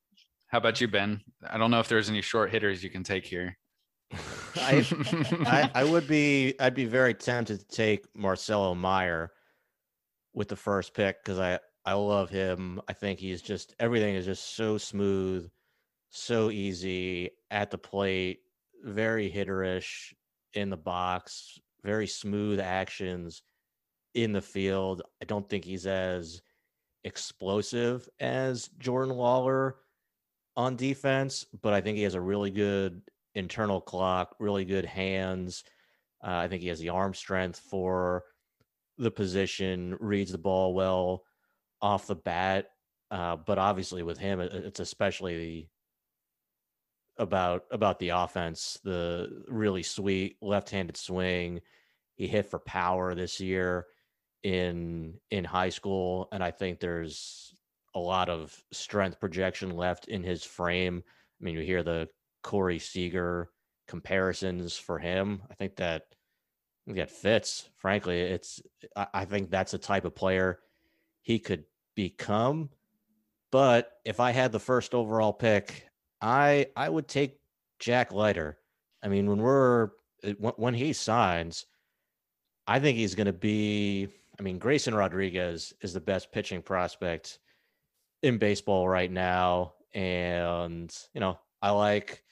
How 0.47 0.59
about 0.59 0.81
you, 0.81 0.87
Ben? 0.87 1.21
I 1.51 1.59
don't 1.59 1.73
know 1.73 1.81
if 1.81 1.89
there's 1.89 2.09
any 2.09 2.21
short 2.23 2.53
hitters 2.53 2.85
you 2.85 2.91
can 2.91 3.03
take 3.03 3.27
here. 3.27 3.59
I, 4.55 4.87
I, 5.47 5.71
I 5.75 5.83
would 5.85 6.07
be 6.07 6.55
I'd 6.61 6.77
be 6.77 6.85
very 6.85 7.15
tempted 7.15 7.59
to 7.59 7.67
take 7.67 8.07
Marcelo 8.15 8.73
Mayer 8.77 9.33
with 10.33 10.47
the 10.47 10.55
first 10.57 10.95
pick 10.95 11.17
because 11.25 11.41
I 11.41 11.59
I 11.85 11.93
love 11.95 12.31
him. 12.31 12.81
I 12.89 12.95
think 12.95 13.19
he's 13.19 13.43
just 13.43 13.75
everything 13.79 14.15
is 14.15 14.25
just 14.25 14.57
so 14.57 14.79
smooth, 14.79 15.51
so 16.11 16.51
easy 16.51 17.31
at 17.51 17.71
the 17.71 17.79
plate, 17.79 18.41
very 18.83 19.31
hitterish, 19.31 20.13
in 20.55 20.71
the 20.71 20.77
box, 20.77 21.59
very 21.83 22.07
smooth 22.07 22.61
actions 22.61 23.43
in 24.15 24.33
the 24.33 24.41
field. 24.41 25.03
I 25.21 25.25
don't 25.27 25.49
think 25.49 25.65
he's 25.65 25.87
as 25.87 26.41
explosive 27.03 28.09
as 28.21 28.69
Jordan 28.79 29.15
Lawlar 29.15 29.75
on 30.57 30.77
defense, 30.77 31.45
but 31.61 31.75
I 31.75 31.81
think 31.81 31.97
he 31.97 32.05
has 32.05 32.15
a 32.15 32.21
really 32.21 32.51
good 32.51 33.03
internal 33.35 33.81
clock, 33.81 34.37
really 34.39 34.65
good 34.65 34.85
hands. 34.85 35.65
Uh, 36.25 36.37
I 36.37 36.49
think 36.49 36.63
he 36.63 36.69
has 36.69 36.79
the 36.79 36.91
arm 36.91 37.13
strength 37.13 37.59
for 37.59 38.23
the 38.97 39.11
position, 39.11 39.97
reads 40.01 40.33
the 40.33 40.39
ball 40.39 40.73
well 40.73 41.25
off 41.85 42.07
the 42.07 42.15
bat. 42.15 42.71
Uh, 43.11 43.37
but 43.37 43.59
obviously, 43.59 44.03
with 44.03 44.19
him, 44.19 44.41
it's 44.41 44.81
especially 44.81 45.69
about 47.19 47.65
about 47.71 47.99
the 47.99 48.09
offense. 48.09 48.79
The 48.83 49.45
really 49.49 49.83
sweet 49.83 50.37
left-handed 50.41 50.97
swing. 50.97 51.61
He 52.17 52.27
hit 52.27 52.47
for 52.47 52.59
power 52.59 53.15
this 53.15 53.39
year 53.39 53.87
in 54.43 55.21
in 55.31 55.45
high 55.45 55.69
school, 55.69 56.29
and 56.33 56.43
I 56.43 56.51
think 56.51 56.81
there's 56.81 57.55
a 57.95 58.01
lot 58.01 58.31
of 58.31 58.59
strength 58.73 59.21
projection 59.21 59.77
left 59.77 60.09
in 60.09 60.25
his 60.25 60.43
frame. 60.43 61.05
I 61.07 61.45
mean, 61.45 61.55
you 61.55 61.61
hear 61.61 61.83
the 61.83 62.09
Corey 62.43 62.79
Seager 62.79 63.51
comparisons 63.87 64.77
for 64.77 64.99
him. 64.99 65.43
I 65.51 65.55
think 65.55 65.77
that 65.77 66.07
that 66.87 67.11
fits. 67.11 67.69
Frankly, 67.77 68.21
it's 68.21 68.63
I, 68.97 69.07
I 69.13 69.25
think 69.27 69.51
that's 69.51 69.73
the 69.73 69.79
type 69.79 70.07
of 70.07 70.15
player 70.15 70.61
he 71.21 71.39
could 71.39 71.65
become. 71.95 72.71
But 73.51 73.93
if 74.05 74.21
I 74.21 74.33
had 74.33 74.53
the 74.53 74.59
first 74.59 74.95
overall 74.95 75.33
pick, 75.33 75.89
I 76.21 76.67
I 76.77 76.89
would 76.89 77.09
take 77.09 77.39
Jack 77.79 78.13
Leiter. 78.13 78.59
I 79.03 79.09
mean, 79.09 79.29
when 79.29 79.39
we're 79.39 79.91
when 80.57 80.75
he 80.75 80.93
signs, 80.93 81.67
I 82.67 82.81
think 82.81 82.97
he's 82.97 83.15
going 83.15 83.27
to 83.27 83.33
be. 83.33 84.09
I 84.39 84.43
mean, 84.43 84.59
Grayson 84.59 84.95
Rodriguez 84.95 85.73
is 85.81 85.93
the 85.93 86.01
best 86.01 86.33
pitching 86.33 86.63
prospect 86.63 87.39
in 88.23 88.39
baseball 88.39 88.89
right 88.89 89.11
now, 89.11 89.75
and 89.93 90.93
you 91.13 91.21
know, 91.21 91.39
I 91.63 91.71
like 91.71 92.25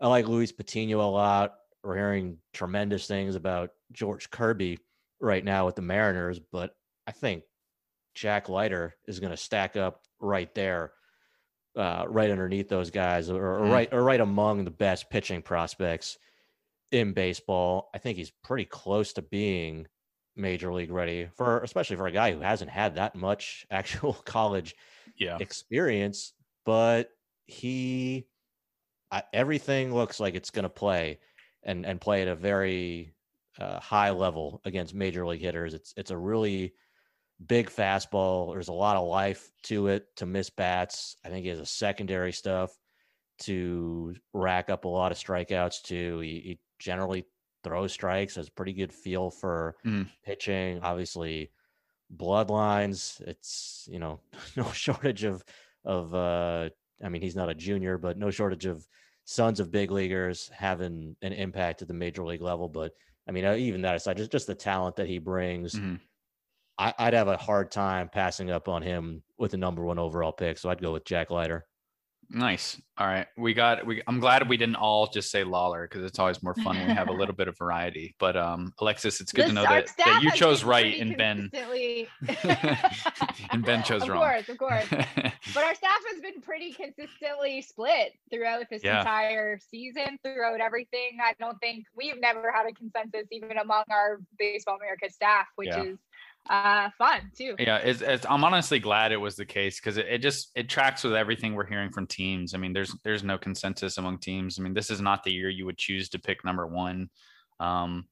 I 0.00 0.06
like 0.06 0.28
Luis 0.28 0.52
Patino 0.52 1.00
a 1.00 1.10
lot. 1.10 1.54
We're 1.82 1.96
hearing 1.96 2.38
tremendous 2.52 3.06
things 3.06 3.34
about 3.34 3.70
George 3.92 4.30
Kirby 4.30 4.78
right 5.20 5.44
now 5.44 5.66
with 5.66 5.76
the 5.76 5.82
Mariners, 5.82 6.38
but 6.38 6.76
I 7.06 7.12
think 7.12 7.42
Jack 8.14 8.48
Leiter 8.48 8.96
is 9.06 9.20
going 9.20 9.30
to 9.30 9.36
stack 9.36 9.76
up 9.76 10.02
right 10.20 10.52
there, 10.54 10.92
uh, 11.76 12.04
right 12.08 12.30
underneath 12.30 12.68
those 12.68 12.90
guys, 12.90 13.30
or, 13.30 13.58
or 13.58 13.66
mm. 13.66 13.72
right 13.72 13.88
or 13.92 14.02
right 14.02 14.20
among 14.20 14.64
the 14.64 14.70
best 14.70 15.10
pitching 15.10 15.42
prospects 15.42 16.18
in 16.92 17.12
baseball. 17.12 17.90
I 17.94 17.98
think 17.98 18.18
he's 18.18 18.32
pretty 18.42 18.64
close 18.64 19.12
to 19.14 19.22
being 19.22 19.86
major 20.36 20.72
league 20.72 20.90
ready 20.90 21.28
for, 21.36 21.60
especially 21.60 21.96
for 21.96 22.06
a 22.06 22.12
guy 22.12 22.32
who 22.32 22.40
hasn't 22.40 22.70
had 22.70 22.96
that 22.96 23.14
much 23.14 23.66
actual 23.70 24.14
college 24.14 24.74
yeah. 25.18 25.36
experience, 25.40 26.32
but 26.64 27.10
he 27.46 28.26
I, 29.10 29.22
everything 29.32 29.94
looks 29.94 30.20
like 30.20 30.34
it's 30.34 30.50
going 30.50 30.62
to 30.64 30.68
play 30.68 31.18
and 31.62 31.84
and 31.84 32.00
play 32.00 32.22
at 32.22 32.28
a 32.28 32.34
very 32.34 33.14
uh, 33.58 33.80
high 33.80 34.10
level 34.10 34.60
against 34.64 34.94
major 34.94 35.26
league 35.26 35.40
hitters. 35.40 35.74
It's 35.74 35.92
it's 35.96 36.10
a 36.10 36.16
really 36.16 36.74
big 37.46 37.70
fastball. 37.70 38.52
There's 38.52 38.68
a 38.68 38.72
lot 38.72 38.96
of 38.96 39.06
life 39.06 39.50
to 39.64 39.88
it 39.88 40.06
to 40.16 40.26
miss 40.26 40.50
bats. 40.50 41.16
I 41.24 41.28
think 41.28 41.44
he 41.44 41.50
has 41.50 41.60
a 41.60 41.66
secondary 41.66 42.32
stuff 42.32 42.70
to 43.40 44.14
rack 44.32 44.68
up 44.70 44.84
a 44.84 44.88
lot 44.88 45.12
of 45.12 45.18
strikeouts 45.18 45.82
too. 45.82 46.20
He, 46.20 46.28
he 46.28 46.58
generally 46.78 47.24
throws 47.64 47.92
strikes, 47.92 48.36
has 48.36 48.48
a 48.48 48.52
pretty 48.52 48.72
good 48.72 48.92
feel 48.92 49.30
for 49.30 49.76
mm. 49.84 50.06
pitching. 50.24 50.80
Obviously, 50.82 51.50
bloodlines. 52.14 53.20
It's 53.22 53.88
you 53.90 53.98
know 53.98 54.20
no 54.56 54.70
shortage 54.72 55.24
of 55.24 55.44
of 55.84 56.14
uh 56.14 56.68
I 57.02 57.08
mean, 57.08 57.22
he's 57.22 57.36
not 57.36 57.48
a 57.48 57.54
junior, 57.54 57.98
but 57.98 58.18
no 58.18 58.30
shortage 58.30 58.66
of 58.66 58.86
sons 59.24 59.60
of 59.60 59.70
big 59.70 59.90
leaguers 59.90 60.50
having 60.54 61.16
an 61.22 61.32
impact 61.32 61.82
at 61.82 61.88
the 61.88 61.94
major 61.94 62.24
league 62.24 62.42
level. 62.42 62.68
But 62.68 62.92
I 63.28 63.32
mean, 63.32 63.44
uh, 63.44 63.54
even 63.54 63.82
that 63.82 63.94
aside, 63.94 64.16
just 64.16 64.32
just 64.32 64.46
the 64.46 64.54
talent 64.54 64.96
that 64.96 65.06
he 65.06 65.18
brings, 65.18 65.74
mm-hmm. 65.74 65.96
I, 66.80 67.04
would 67.04 67.14
have 67.14 67.28
a 67.28 67.36
hard 67.36 67.70
time 67.70 68.08
passing 68.08 68.50
up 68.50 68.68
on 68.68 68.82
him 68.82 69.22
with 69.38 69.50
the 69.50 69.58
number 69.58 69.84
one 69.84 69.98
overall 69.98 70.32
pick. 70.32 70.56
So 70.58 70.70
I'd 70.70 70.80
go 70.80 70.92
with 70.92 71.04
Jack 71.04 71.30
Leiter. 71.30 71.66
Nice. 72.32 72.80
All 72.96 73.08
right. 73.08 73.26
We 73.36 73.54
got 73.54 73.84
we 73.84 74.02
I'm 74.06 74.20
glad 74.20 74.48
we 74.48 74.56
didn't 74.56 74.76
all 74.76 75.08
just 75.08 75.32
say 75.32 75.42
Lawlar 75.42 75.88
because 75.88 76.04
it's 76.04 76.18
always 76.20 76.42
more 76.44 76.54
fun 76.54 76.76
when 76.76 76.86
we 76.86 76.94
have 76.94 77.08
a 77.08 77.12
little 77.12 77.34
bit 77.36 77.48
of 77.48 77.58
variety. 77.58 78.14
But 78.20 78.36
um 78.36 78.72
Alexis, 78.80 79.20
it's 79.20 79.32
good 79.32 79.46
to 79.48 79.52
know 79.52 79.62
that, 79.62 79.88
that 79.98 80.22
you 80.22 80.30
chose 80.32 80.62
right 80.62 81.00
and 81.00 81.16
Ben 81.16 81.50
and 83.50 83.64
Ben 83.64 83.82
chose 83.82 84.02
of 84.02 84.10
wrong. 84.10 84.22
Of 84.22 84.46
course, 84.46 84.48
of 84.48 84.58
course. 84.58 84.86
but 85.54 85.64
our 85.64 85.74
staff 85.74 85.98
has 86.12 86.20
been 86.20 86.40
pretty 86.40 86.72
consistently 86.72 87.62
split 87.62 88.12
throughout 88.32 88.64
this 88.70 88.84
yeah. 88.84 89.00
entire 89.00 89.58
season, 89.58 90.18
throughout 90.22 90.60
everything. 90.60 91.18
I 91.20 91.34
don't 91.40 91.58
think 91.58 91.86
we've 91.96 92.20
never 92.20 92.52
had 92.52 92.66
a 92.66 92.72
consensus 92.72 93.26
even 93.32 93.58
among 93.58 93.84
our 93.90 94.20
Baseball 94.38 94.76
America 94.76 95.10
staff, 95.10 95.46
which 95.56 95.68
yeah. 95.68 95.82
is 95.82 95.98
uh 96.48 96.88
fun 96.96 97.30
too. 97.36 97.54
Yeah 97.58 97.76
it's, 97.76 98.00
it's, 98.00 98.26
i'm 98.28 98.44
honestly 98.44 98.78
glad 98.78 99.12
it 99.12 99.18
was 99.18 99.36
the 99.36 99.44
case 99.44 99.78
because 99.78 99.98
it, 99.98 100.06
it 100.06 100.18
just 100.18 100.50
it 100.54 100.68
tracks 100.68 101.04
with 101.04 101.14
everything 101.14 101.54
we're 101.54 101.66
hearing 101.66 101.90
from 101.90 102.06
teams. 102.06 102.54
I 102.54 102.58
mean 102.58 102.72
there's 102.72 102.94
there's 103.04 103.22
no 103.22 103.36
consensus 103.36 103.98
among 103.98 104.18
teams. 104.18 104.58
I 104.58 104.62
mean 104.62 104.74
this 104.74 104.90
is 104.90 105.00
not 105.00 105.22
the 105.22 105.32
year 105.32 105.50
you 105.50 105.66
would 105.66 105.78
choose 105.78 106.08
to 106.10 106.18
pick 106.18 106.44
number 106.44 106.66
one. 106.66 107.10
Um 107.58 108.06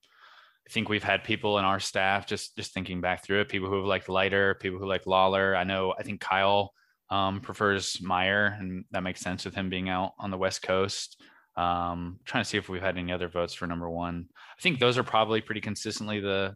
i 0.68 0.70
think 0.70 0.90
we've 0.90 1.02
had 1.02 1.24
people 1.24 1.58
in 1.58 1.64
our 1.64 1.80
staff 1.80 2.26
just 2.26 2.54
just 2.54 2.74
thinking 2.74 3.00
back 3.00 3.24
through 3.24 3.40
it 3.40 3.48
people 3.48 3.68
who 3.68 3.76
have 3.76 3.86
liked 3.86 4.10
Leiter 4.10 4.54
people 4.54 4.78
who 4.78 4.86
like 4.86 5.04
lawlar. 5.04 5.56
I 5.56 5.64
know 5.64 5.94
i 5.98 6.02
think 6.02 6.20
kyle 6.20 6.72
um 7.10 7.40
prefers 7.40 7.98
mayer 8.02 8.56
and 8.60 8.84
that 8.90 9.02
makes 9.02 9.20
sense 9.20 9.46
with 9.46 9.54
him 9.54 9.70
being 9.70 9.88
out 9.88 10.12
on 10.18 10.30
the 10.30 10.38
west 10.38 10.60
coast. 10.62 11.20
Um 11.56 12.20
trying 12.26 12.44
to 12.44 12.48
see 12.48 12.58
if 12.58 12.68
we've 12.68 12.82
had 12.82 12.98
any 12.98 13.10
other 13.10 13.28
votes 13.28 13.54
for 13.54 13.66
number 13.66 13.88
one. 13.88 14.26
I 14.58 14.62
think 14.62 14.78
those 14.78 14.98
are 14.98 15.02
probably 15.02 15.40
pretty 15.40 15.62
consistently 15.62 16.20
the 16.20 16.54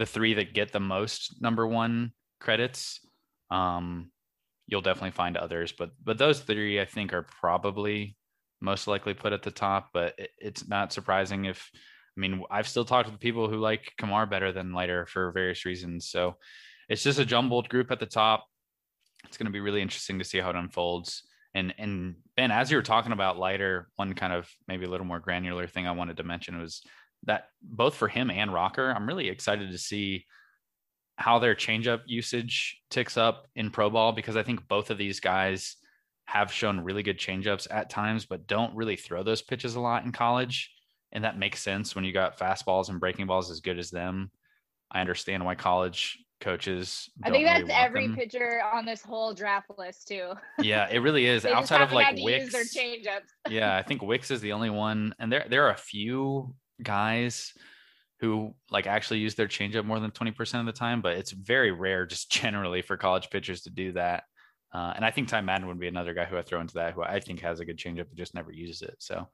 the 0.00 0.06
three 0.06 0.32
that 0.32 0.54
get 0.54 0.72
the 0.72 0.80
most 0.80 1.42
number 1.42 1.66
one 1.66 2.12
credits. 2.40 3.06
Um, 3.50 4.10
you'll 4.66 4.80
definitely 4.80 5.10
find 5.10 5.36
others, 5.36 5.72
but 5.78 5.90
but 6.02 6.16
those 6.16 6.40
three 6.40 6.80
I 6.80 6.86
think 6.86 7.12
are 7.12 7.26
probably 7.38 8.16
most 8.62 8.86
likely 8.86 9.12
put 9.12 9.34
at 9.34 9.42
the 9.42 9.50
top. 9.50 9.90
But 9.92 10.14
it, 10.16 10.30
it's 10.38 10.66
not 10.66 10.94
surprising 10.94 11.44
if 11.44 11.70
I 12.16 12.20
mean 12.20 12.42
I've 12.50 12.66
still 12.66 12.86
talked 12.86 13.10
with 13.10 13.20
people 13.20 13.50
who 13.50 13.58
like 13.58 13.92
Kumar 13.98 14.24
better 14.24 14.52
than 14.52 14.72
Leiter 14.72 15.04
for 15.04 15.32
various 15.32 15.66
reasons. 15.66 16.08
So 16.08 16.36
it's 16.88 17.02
just 17.02 17.18
a 17.18 17.26
jumbled 17.26 17.68
group 17.68 17.90
at 17.90 18.00
the 18.00 18.06
top. 18.06 18.46
It's 19.26 19.36
going 19.36 19.52
to 19.52 19.52
be 19.52 19.60
really 19.60 19.82
interesting 19.82 20.18
to 20.18 20.24
see 20.24 20.38
how 20.38 20.48
it 20.48 20.56
unfolds. 20.56 21.24
And 21.52 21.74
and 21.76 22.14
Ben, 22.38 22.50
as 22.50 22.70
you 22.70 22.78
were 22.78 22.82
talking 22.82 23.12
about 23.12 23.38
Leiter, 23.38 23.90
one 23.96 24.14
kind 24.14 24.32
of 24.32 24.48
maybe 24.66 24.86
a 24.86 24.88
little 24.88 25.06
more 25.06 25.20
granular 25.20 25.66
thing 25.66 25.86
I 25.86 25.92
wanted 25.92 26.16
to 26.16 26.22
mention 26.22 26.58
was 26.58 26.80
that 27.24 27.48
both 27.62 27.94
for 27.94 28.08
him 28.08 28.30
and 28.30 28.52
Rocker, 28.52 28.90
I'm 28.90 29.06
really 29.06 29.28
excited 29.28 29.70
to 29.70 29.78
see 29.78 30.26
how 31.16 31.38
their 31.38 31.54
changeup 31.54 32.00
usage 32.06 32.80
ticks 32.90 33.16
up 33.16 33.46
in 33.54 33.70
pro 33.70 33.90
ball 33.90 34.12
because 34.12 34.36
I 34.36 34.42
think 34.42 34.66
both 34.68 34.90
of 34.90 34.98
these 34.98 35.20
guys 35.20 35.76
have 36.24 36.52
shown 36.52 36.80
really 36.80 37.02
good 37.02 37.18
changeups 37.18 37.66
at 37.70 37.90
times, 37.90 38.24
but 38.24 38.46
don't 38.46 38.74
really 38.74 38.96
throw 38.96 39.22
those 39.22 39.42
pitches 39.42 39.74
a 39.74 39.80
lot 39.80 40.04
in 40.04 40.12
college. 40.12 40.72
And 41.12 41.24
that 41.24 41.38
makes 41.38 41.60
sense 41.60 41.94
when 41.94 42.04
you 42.04 42.12
got 42.12 42.38
fastballs 42.38 42.88
and 42.88 43.00
breaking 43.00 43.26
balls 43.26 43.50
as 43.50 43.60
good 43.60 43.78
as 43.78 43.90
them. 43.90 44.30
I 44.92 45.00
understand 45.00 45.44
why 45.44 45.56
college 45.56 46.18
coaches. 46.40 47.10
I 47.22 47.30
think 47.30 47.44
that's 47.44 47.62
really 47.62 47.72
every 47.72 48.06
them. 48.06 48.16
pitcher 48.16 48.62
on 48.72 48.84
this 48.84 49.02
whole 49.02 49.34
draft 49.34 49.70
list 49.78 50.08
too. 50.08 50.32
Yeah, 50.58 50.88
it 50.90 50.98
really 50.98 51.26
is. 51.26 51.44
Outside 51.46 51.82
of 51.82 51.92
like 51.92 52.16
Wicks, 52.18 52.76
yeah, 53.48 53.76
I 53.76 53.82
think 53.82 54.02
Wicks 54.02 54.30
is 54.30 54.40
the 54.40 54.52
only 54.52 54.70
one, 54.70 55.14
and 55.18 55.30
there 55.30 55.46
there 55.48 55.66
are 55.66 55.72
a 55.72 55.76
few 55.76 56.54
guys 56.82 57.52
who 58.20 58.54
like 58.70 58.86
actually 58.86 59.18
use 59.18 59.34
their 59.34 59.48
changeup 59.48 59.84
more 59.84 59.98
than 59.98 60.10
20% 60.10 60.60
of 60.60 60.66
the 60.66 60.72
time, 60.72 61.00
but 61.00 61.16
it's 61.16 61.30
very 61.30 61.72
rare 61.72 62.06
just 62.06 62.30
generally 62.32 62.82
for 62.82 62.96
college 62.96 63.30
pitchers 63.30 63.62
to 63.62 63.70
do 63.70 63.92
that. 63.92 64.24
Uh, 64.72 64.92
and 64.94 65.04
I 65.04 65.10
think 65.10 65.28
Ty 65.28 65.40
Madden 65.40 65.66
would 65.66 65.80
be 65.80 65.88
another 65.88 66.14
guy 66.14 66.24
who 66.24 66.36
I 66.36 66.42
throw 66.42 66.60
into 66.60 66.74
that, 66.74 66.94
who 66.94 67.02
I 67.02 67.18
think 67.18 67.40
has 67.40 67.58
a 67.58 67.64
good 67.64 67.78
changeup, 67.78 68.06
but 68.08 68.16
just 68.16 68.34
never 68.34 68.52
uses 68.52 68.82
it. 68.82 68.96
So 68.98 69.28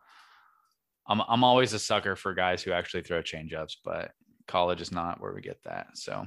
I'm, 1.07 1.21
I'm 1.29 1.45
always 1.45 1.73
a 1.73 1.79
sucker 1.79 2.17
for 2.17 2.33
guys 2.33 2.63
who 2.63 2.73
actually 2.73 3.03
throw 3.03 3.23
changeups, 3.23 3.77
but 3.85 4.13
college 4.49 4.81
is 4.81 4.93
not 4.93 5.21
where 5.21 5.35
we 5.35 5.43
get 5.43 5.63
that. 5.65 5.89
So 5.95 6.27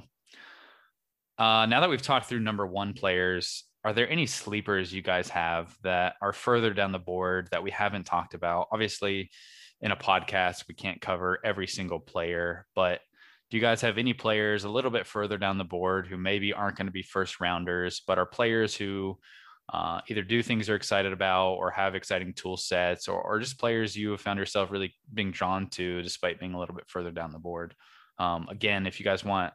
uh, 1.40 1.66
now 1.66 1.80
that 1.80 1.90
we've 1.90 2.02
talked 2.02 2.28
through 2.28 2.41
number 2.41 2.68
one 2.68 2.94
players, 2.94 3.64
are 3.84 3.94
there 3.94 4.10
any 4.10 4.26
sleepers 4.26 4.94
you 4.94 5.02
guys 5.02 5.30
have 5.30 5.76
that 5.84 6.16
are 6.22 6.34
further 6.34 6.74
down 6.74 6.91
the 6.91 7.00
board 7.00 7.48
that 7.52 7.64
we 7.64 7.72
haven't 7.72 8.06
talked 8.06 8.34
about? 8.34 8.68
Obviously, 8.72 9.32
in 9.82 9.92
a 9.92 9.96
podcast 9.96 10.68
we 10.68 10.76
can't 10.76 11.02
cover 11.02 11.40
every 11.44 11.68
single 11.68 12.00
player 12.00 12.66
but 12.76 13.02
do 13.50 13.58
you 13.58 13.62
guys 13.62 13.82
have 13.82 13.98
any 13.98 14.14
players 14.14 14.64
a 14.64 14.70
little 14.70 14.92
bit 14.92 15.08
further 15.08 15.38
down 15.38 15.58
the 15.58 15.64
board 15.64 16.08
who 16.08 16.18
maybe 16.18 16.54
aren't 16.54 16.78
going 16.78 16.88
to 16.88 16.92
be 16.92 17.02
first 17.02 17.40
rounders 17.40 18.02
but 18.08 18.18
are 18.18 18.26
players 18.26 18.76
who 18.76 19.18
uh, 19.72 20.02
either 20.08 20.24
do 20.24 20.42
things 20.42 20.68
you're 20.68 20.78
excited 20.78 21.14
about 21.14 21.54
or 21.54 21.70
have 21.70 21.94
exciting 21.94 22.34
tool 22.34 22.58
sets 22.58 23.08
or, 23.08 23.22
or 23.22 23.40
just 23.40 23.60
players 23.60 23.96
you 23.96 24.12
have 24.12 24.22
found 24.22 24.40
yourself 24.40 24.72
really 24.72 24.96
being 25.14 25.32
drawn 25.32 25.70
to 25.70 26.02
despite 26.02 26.40
being 26.40 26.54
a 26.54 26.60
little 26.60 26.74
bit 26.74 26.88
further 26.88 27.12
down 27.12 27.32
the 27.32 27.40
board. 27.40 27.76
Um, 28.18 28.48
again, 28.50 28.88
if 28.88 29.00
you 29.00 29.04
guys 29.04 29.24
want 29.24 29.54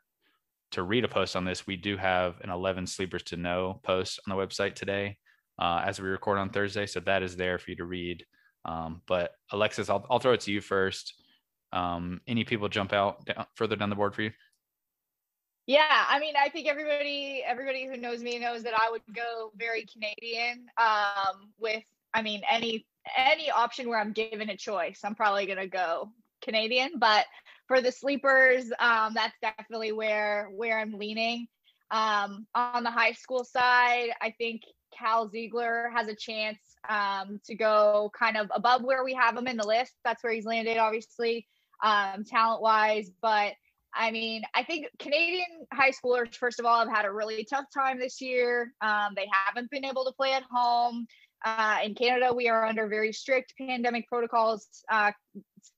to 0.70 0.84
read 0.84 1.04
a 1.04 1.08
post 1.08 1.34
on 1.34 1.44
this, 1.44 1.66
we 1.66 1.76
do 1.76 1.96
have 1.96 2.40
an 2.42 2.50
11 2.50 2.86
sleepers 2.86 3.24
to 3.24 3.36
know 3.36 3.80
post 3.82 4.20
on 4.26 4.36
the 4.36 4.40
website 4.40 4.74
today 4.74 5.18
uh, 5.58 5.82
as 5.84 6.00
we 6.00 6.08
record 6.08 6.38
on 6.38 6.50
Thursday. 6.50 6.86
So 6.86 7.00
that 7.00 7.24
is 7.24 7.36
there 7.36 7.58
for 7.58 7.70
you 7.70 7.76
to 7.76 7.84
read. 7.84 8.24
Um, 8.64 9.02
but 9.06 9.32
Alexis, 9.50 9.90
I'll, 9.90 10.06
I'll 10.10 10.18
throw 10.18 10.32
it 10.32 10.40
to 10.42 10.52
you 10.52 10.60
first. 10.60 11.14
Um, 11.72 12.20
any 12.26 12.44
people 12.44 12.68
jump 12.68 12.92
out 12.92 13.26
down, 13.26 13.46
further 13.54 13.76
down 13.76 13.90
the 13.90 13.96
board 13.96 14.14
for 14.14 14.22
you? 14.22 14.30
Yeah, 15.66 16.04
I 16.08 16.18
mean, 16.18 16.34
I 16.40 16.50
think 16.50 16.68
everybody 16.68 17.42
everybody 17.46 17.86
who 17.86 17.96
knows 17.96 18.22
me 18.22 18.38
knows 18.38 18.62
that 18.64 18.74
I 18.74 18.90
would 18.90 19.02
go 19.14 19.50
very 19.56 19.86
Canadian. 19.86 20.66
Um, 20.76 21.52
with 21.58 21.84
I 22.12 22.22
mean, 22.22 22.42
any 22.50 22.86
any 23.16 23.50
option 23.50 23.88
where 23.88 23.98
I'm 23.98 24.12
given 24.12 24.50
a 24.50 24.56
choice, 24.56 25.00
I'm 25.04 25.14
probably 25.14 25.46
gonna 25.46 25.66
go 25.66 26.12
Canadian. 26.42 26.92
But 26.98 27.24
for 27.66 27.80
the 27.80 27.90
sleepers, 27.90 28.70
um, 28.78 29.14
that's 29.14 29.36
definitely 29.40 29.92
where 29.92 30.50
where 30.54 30.78
I'm 30.78 30.92
leaning. 30.92 31.48
Um, 31.90 32.46
on 32.54 32.82
the 32.82 32.90
high 32.90 33.12
school 33.12 33.44
side, 33.44 34.10
I 34.20 34.34
think 34.36 34.62
Cal 34.96 35.28
Ziegler 35.28 35.90
has 35.94 36.08
a 36.08 36.14
chance 36.14 36.58
um, 36.88 37.40
to 37.46 37.54
go 37.54 38.10
kind 38.18 38.36
of 38.36 38.50
above 38.54 38.82
where 38.82 39.04
we 39.04 39.14
have 39.14 39.36
him 39.36 39.46
in 39.46 39.56
the 39.56 39.66
list. 39.66 39.92
That's 40.04 40.22
where 40.22 40.32
he's 40.32 40.44
landed, 40.44 40.76
obviously, 40.78 41.46
um, 41.82 42.24
talent 42.24 42.62
wise. 42.62 43.10
But 43.22 43.54
I 43.94 44.10
mean, 44.10 44.42
I 44.54 44.64
think 44.64 44.88
Canadian 44.98 45.66
high 45.72 45.92
schoolers, 45.92 46.34
first 46.34 46.58
of 46.58 46.66
all, 46.66 46.80
have 46.80 46.94
had 46.94 47.04
a 47.04 47.12
really 47.12 47.46
tough 47.48 47.66
time 47.72 47.98
this 47.98 48.20
year. 48.20 48.72
Um, 48.80 49.12
they 49.14 49.28
haven't 49.32 49.70
been 49.70 49.84
able 49.84 50.04
to 50.04 50.12
play 50.12 50.32
at 50.32 50.42
home. 50.50 51.06
Uh, 51.44 51.78
in 51.84 51.94
Canada, 51.94 52.32
we 52.34 52.48
are 52.48 52.64
under 52.64 52.88
very 52.88 53.12
strict 53.12 53.54
pandemic 53.58 54.08
protocols, 54.08 54.66
uh, 54.90 55.12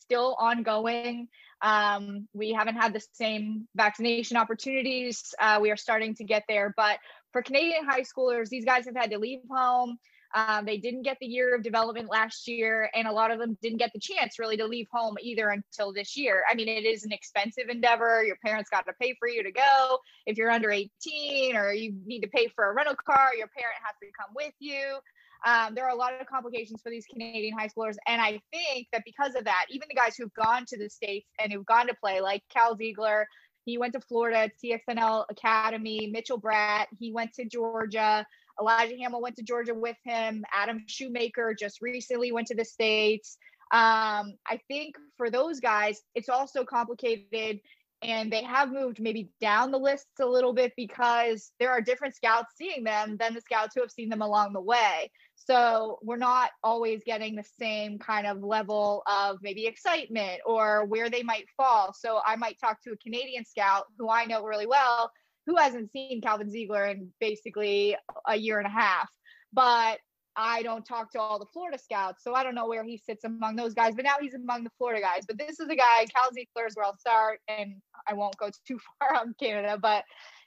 still 0.01 0.37
ongoing. 0.39 1.29
Um, 1.61 2.29
we 2.33 2.53
haven't 2.53 2.77
had 2.77 2.93
the 2.93 3.03
same 3.13 3.67
vaccination 3.75 4.37
opportunities. 4.37 5.35
Uh, 5.41 5.59
we 5.61 5.71
are 5.71 5.77
starting 5.77 6.15
to 6.17 6.25
get 6.25 6.45
there. 6.49 6.73
But 6.77 6.99
for 7.33 7.43
Canadian 7.43 7.85
high 7.85 8.03
schoolers, 8.03 8.49
these 8.49 8.65
guys 8.65 8.87
have 8.87 8.97
had 8.97 9.11
to 9.11 9.19
leave 9.19 9.41
home. 9.51 9.99
Um, 10.37 10.67
they 10.67 10.77
didn't 10.77 11.03
get 11.03 11.17
the 11.19 11.27
year 11.27 11.55
of 11.55 11.63
development 11.63 12.11
last 12.11 12.47
year, 12.47 12.91
and 12.95 13.09
a 13.09 13.13
lot 13.13 13.31
of 13.31 13.39
them 13.39 13.57
didn't 13.63 13.79
get 13.79 13.91
the 13.95 13.99
chance 13.99 14.39
really 14.39 14.59
to 14.59 14.67
leave 14.67 14.87
home 14.93 15.17
either 15.23 15.49
until 15.49 15.95
this 15.95 16.15
year. 16.15 16.45
I 16.47 16.55
mean, 16.55 16.69
it 16.69 16.85
is 16.85 17.05
an 17.05 17.13
expensive 17.13 17.71
endeavor. 17.71 18.23
Your 18.23 18.37
parents 18.45 18.69
got 18.69 18.85
to 18.85 18.93
pay 19.01 19.17
for 19.19 19.29
you 19.29 19.43
to 19.43 19.51
go. 19.51 19.99
If 20.27 20.37
you're 20.37 20.51
under 20.51 20.71
18 20.71 21.57
or 21.57 21.73
you 21.73 21.95
need 22.05 22.21
to 22.21 22.29
pay 22.29 22.49
for 22.49 22.71
a 22.71 22.75
rental 22.75 22.95
car, 22.95 23.31
your 23.35 23.49
parent 23.49 23.77
has 23.83 23.97
to 24.03 24.09
come 24.15 24.35
with 24.37 24.53
you. 24.59 24.99
Um, 25.47 25.75
there 25.75 25.85
are 25.85 25.91
a 25.91 25.97
lot 25.97 26.21
of 26.21 26.27
complications 26.27 26.83
for 26.83 26.91
these 26.91 27.07
Canadian 27.07 27.57
high 27.57 27.69
schoolers. 27.69 27.97
And 28.07 28.21
I 28.21 28.39
think 28.53 28.89
that 28.93 29.05
because 29.07 29.37
of 29.37 29.45
that, 29.45 29.67
even 29.71 29.89
the 29.89 29.95
guys 29.95 30.17
who've 30.17 30.35
gone 30.35 30.67
to 30.67 30.77
the 30.77 30.91
States 30.91 31.29
and 31.41 31.51
who've 31.51 31.65
gone 31.65 31.87
to 31.87 31.95
play, 31.95 32.21
like 32.21 32.43
Cal 32.53 32.77
Ziegler, 32.77 33.27
he 33.65 33.79
went 33.79 33.95
to 33.95 34.01
Florida, 34.01 34.51
TNXL 34.63 35.25
Academy, 35.31 36.09
Mitchell 36.13 36.41
Bratt, 36.41 36.87
he 36.99 37.11
went 37.11 37.33
to 37.35 37.47
Georgia. 37.47 38.27
Elijah 38.61 38.97
Hamill 38.97 39.21
went 39.21 39.37
to 39.37 39.43
Georgia 39.43 39.75
with 39.75 39.97
him. 40.05 40.45
Adam 40.53 40.83
Shoemaker 40.87 41.55
just 41.59 41.81
recently 41.81 42.33
went 42.33 42.49
to 42.49 42.55
the 42.55 42.65
States. 42.65 43.39
Um, 43.73 44.35
I 44.47 44.61
think 44.69 44.97
for 45.17 45.31
those 45.31 45.61
guys, 45.61 46.01
it's 46.15 46.29
also 46.29 46.65
complicated 46.65 47.61
and 48.03 48.31
they 48.31 48.43
have 48.43 48.71
moved 48.71 49.01
maybe 49.01 49.31
down 49.41 49.71
the 49.71 49.79
lists 49.79 50.21
a 50.21 50.27
little 50.27 50.53
bit 50.53 50.73
because 50.77 51.51
there 51.59 51.71
are 51.71 51.81
different 51.81 52.15
scouts 52.15 52.55
seeing 52.57 52.85
them 52.85 53.17
than 53.17 53.35
the 53.35 53.41
scouts 53.41 53.75
who 53.75 53.81
have 53.81 53.91
seen 53.91 54.09
them 54.09 54.23
along 54.23 54.53
the 54.53 54.61
way. 54.61 55.11
So 55.35 55.99
we're 56.03 56.17
not 56.17 56.51
always 56.63 57.03
getting 57.05 57.35
the 57.35 57.45
same 57.59 57.99
kind 57.99 58.27
of 58.27 58.43
level 58.43 59.03
of 59.07 59.39
maybe 59.43 59.67
excitement 59.67 60.41
or 60.45 60.85
where 60.87 61.09
they 61.09 61.23
might 61.23 61.47
fall. 61.57 61.95
So 61.95 62.21
I 62.25 62.37
might 62.37 62.61
talk 62.61 62.83
to 62.83 62.93
a 62.93 62.97
Canadian 62.97 63.45
scout 63.45 63.85
who 63.99 64.11
I 64.11 64.27
know 64.27 64.43
really 64.43 64.67
well 64.67 65.11
who 65.47 65.57
hasn't 65.57 65.93
seen 65.93 66.21
Calvin 66.21 66.51
Ziegler 66.51 66.87
in 66.87 67.13
basically 67.21 67.97
a 68.27 68.37
year 68.37 68.59
and 68.59 68.67
a 68.67 68.71
half. 68.71 69.09
But 69.53 69.99
I 70.37 70.63
don't 70.63 70.85
talk 70.85 71.13
to 71.13 71.21
all 71.21 71.39
the 71.39 71.47
Florida 71.47 71.79
scouts, 71.79 72.23
so 72.23 72.35
I 72.35 72.43
don't 72.43 72.55
know 72.55 72.69
where 72.69 72.85
he 72.85 72.99
sits 72.99 73.25
among 73.25 73.57
those 73.57 73.73
guys. 73.73 73.95
But 73.95 74.05
now 74.05 74.17
he's 74.21 74.35
among 74.35 74.65
the 74.65 74.71
Florida 74.77 75.01
guys. 75.01 75.25
But 75.27 75.39
this 75.39 75.59
is 75.59 75.69
a 75.69 75.77
guy, 75.77 76.07
Cal 76.15 76.31
Ziegler 76.35 76.67
is 76.67 76.77
where 76.77 76.85
I'll 76.85 76.99
start, 76.99 77.41
and 77.49 77.77
I 78.09 78.15
won't 78.15 78.37
go 78.37 78.51
too 78.69 78.79
far 78.99 79.15
on 79.15 79.35
Canada, 79.41 79.79
but 79.81 80.05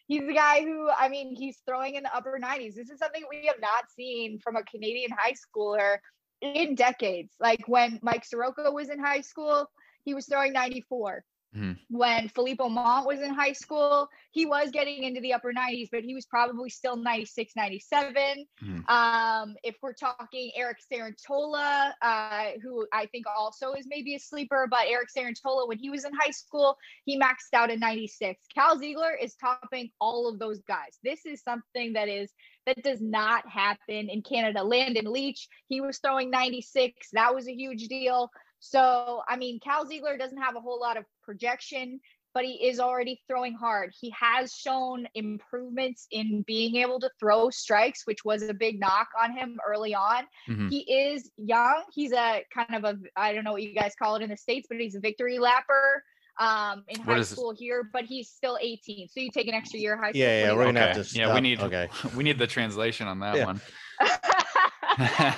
he's 0.08 0.28
a 0.28 0.34
guy 0.34 0.62
who, 0.62 0.90
I 0.90 1.10
mean, 1.10 1.36
he's 1.36 1.62
throwing 1.66 1.96
in 1.96 2.04
the 2.04 2.16
upper 2.16 2.40
90s. 2.42 2.76
This 2.76 2.90
is 2.90 3.00
something 3.00 3.24
we 3.30 3.48
have 3.48 3.60
not 3.62 3.90
seen 3.96 4.40
from 4.40 4.58
a 4.58 4.64
Canadian 4.64 5.12
high 5.12 5.34
schooler 5.34 5.98
in 6.42 6.76
decades. 6.76 7.34
Like 7.40 7.68
when 7.68 8.00
Mike 8.02 8.26
Soroka 8.26 8.72
was 8.72 8.90
in 8.90 9.00
high 9.00 9.22
school, 9.22 9.70
he 10.04 10.14
was 10.14 10.28
throwing 10.28 10.54
94. 10.54 11.24
Mm-hmm. 11.56 11.74
When 11.90 12.30
Phillippe 12.30 12.60
Aumont 12.60 13.08
was 13.08 13.22
in 13.22 13.34
high 13.34 13.54
school, 13.54 14.08
he 14.32 14.46
was 14.46 14.70
getting 14.70 15.04
into 15.04 15.20
the 15.22 15.34
upper 15.34 15.52
90s, 15.52 15.90
but 15.92 16.04
he 16.04 16.14
was 16.14 16.26
probably 16.26 16.70
still 16.70 16.96
96, 16.96 17.54
97. 17.56 18.46
Mm-hmm. 18.64 18.90
Um, 18.90 19.56
if 19.64 19.76
we're 19.82 19.94
talking 19.94 20.52
Eric 20.56 20.78
Cerantola, 20.92 21.94
uh, 22.02 22.52
who 22.62 22.86
I 22.94 23.08
think 23.08 23.26
also 23.36 23.74
is 23.74 23.88
maybe 23.90 24.16
a 24.16 24.20
sleeper, 24.20 24.68
but 24.70 24.86
Eric 24.88 25.08
Cerantola, 25.16 25.68
when 25.68 25.80
he 25.80 25.90
was 25.90 26.06
in 26.06 26.12
high 26.14 26.32
school, 26.32 26.78
he 27.06 27.20
maxed 27.20 27.54
out 27.56 27.72
at 27.72 27.80
96. 27.80 28.40
Cal 28.54 28.78
Ziegler 28.78 29.16
is 29.20 29.36
topping 29.36 29.90
all 30.00 30.30
of 30.30 30.38
those 30.38 30.62
guys. 30.68 31.00
This 31.04 31.26
is 31.26 31.42
something 31.42 31.94
that 31.94 32.10
is 32.10 32.32
that 32.66 32.84
does 32.84 33.02
not 33.02 33.48
happen 33.50 34.10
in 34.10 34.22
Canada. 34.22 34.62
Landon 34.64 35.12
Leach, 35.12 35.48
he 35.68 35.82
was 35.82 35.98
throwing 35.98 36.30
96. 36.30 37.10
That 37.14 37.34
was 37.34 37.48
a 37.48 37.54
huge 37.54 37.88
deal. 37.88 38.30
So, 38.60 39.22
I 39.28 39.38
mean, 39.38 39.60
Cal 39.60 39.86
Ziegler 39.86 40.18
doesn't 40.18 40.38
have 40.38 40.56
a 40.56 40.60
whole 40.60 40.80
lot 40.80 40.98
of 40.98 41.06
projection, 41.24 42.00
but 42.34 42.44
he 42.44 42.68
is 42.68 42.80
already 42.80 43.22
throwing 43.28 43.54
hard. 43.54 43.92
He 44.00 44.14
has 44.20 44.54
shown 44.54 45.08
improvements 45.16 46.08
in 46.12 46.44
being 46.46 46.76
able 46.76 47.00
to 47.00 47.10
throw 47.20 47.50
strikes, 47.50 48.06
which 48.06 48.24
was 48.24 48.44
a 48.44 48.54
big 48.54 48.80
knock 48.80 49.08
on 49.20 49.36
him 49.36 49.60
early 49.68 49.96
on. 49.96 50.26
Mm-hmm. 50.48 50.68
He 50.68 50.80
is 50.92 51.32
young. 51.38 51.84
He's 51.94 52.12
a 52.12 52.44
kind 52.54 52.76
of 52.76 52.84
a, 52.84 53.00
I 53.16 53.34
don't 53.34 53.44
know 53.44 53.54
what 53.54 53.64
you 53.64 53.74
guys 53.74 53.94
call 53.98 54.16
it 54.16 54.22
in 54.22 54.30
the 54.30 54.38
States, 54.38 54.68
but 54.70 54.80
he's 54.80 54.96
a 54.96 55.00
victory 55.00 55.40
lapper 55.40 56.02
um, 56.40 56.84
in 56.88 57.02
high 57.02 57.22
school 57.22 57.54
here, 57.58 57.90
but 57.92 58.06
he's 58.06 58.30
still 58.30 58.58
18. 58.62 59.10
So 59.10 59.20
you 59.20 59.30
take 59.32 59.48
an 59.48 59.54
extra 59.54 59.80
year 59.80 59.98
high 59.98 60.12
school. 60.12 60.22
Yeah, 60.22 60.46
yeah, 60.46 60.54
we're 60.54 60.66
gonna 60.66 60.80
okay. 60.80 60.88
have 60.88 60.98
to. 60.98 61.04
Stop. 61.04 61.20
Yeah, 61.20 61.34
we 61.34 61.42
need. 61.42 61.60
Okay, 61.60 61.90
we 62.16 62.24
need 62.24 62.40
the 62.40 62.48
translation 62.48 63.08
on 63.08 63.20
that 63.20 63.36
Yeah. 63.36 63.46
one. 63.46 63.62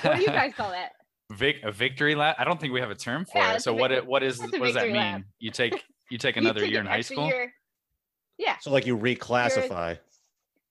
what 0.04 0.16
do 0.18 0.22
you 0.22 0.28
guys 0.28 0.54
call 0.56 0.72
that? 0.72 0.92
Vic, 1.32 1.58
a 1.64 1.72
victory 1.72 2.16
lap. 2.16 2.36
I 2.40 2.44
don't 2.44 2.60
think 2.60 2.74
we 2.74 2.80
have 2.82 2.92
a 2.92 2.96
term 2.96 3.26
for 3.26 3.38
Yeah, 3.38 3.54
it. 3.54 3.62
So 3.62 3.72
a 3.72 3.76
what? 3.76 3.90
vic- 3.92 4.00
It, 4.00 4.06
what 4.08 4.24
is? 4.24 4.40
What 4.40 4.52
does 4.52 4.74
that 4.74 4.88
mean? 4.88 4.96
lap. 4.96 5.22
You 5.40 5.52
take 5.52 5.84
you 6.10 6.18
take 6.18 6.36
You 6.36 6.42
another 6.42 6.62
take 6.62 6.72
year 6.72 6.80
in 6.82 6.86
high 6.86 7.02
school. 7.02 7.28
year- 7.28 7.54
Yeah, 8.38 8.58
so 8.60 8.72
like 8.72 8.86
you 8.86 8.98
reclassify. 8.98 9.98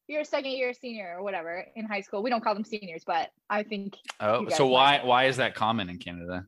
you're 0.06 0.20
a 0.22 0.24
second 0.24 0.50
year 0.50 0.72
senior 0.74 1.16
or 1.18 1.22
whatever 1.22 1.66
in 1.76 1.86
high 1.86 2.00
school. 2.00 2.22
We 2.22 2.30
don't 2.30 2.42
call 2.42 2.54
them 2.54 2.64
seniors, 2.64 3.04
but 3.06 3.30
I 3.48 3.62
think 3.62 3.96
Oh, 4.20 4.48
so 4.48 4.66
why 4.66 4.98
might. 4.98 5.06
why 5.06 5.24
is 5.26 5.36
that 5.38 5.54
common 5.54 5.88
in 5.88 5.98
Canada? 5.98 6.46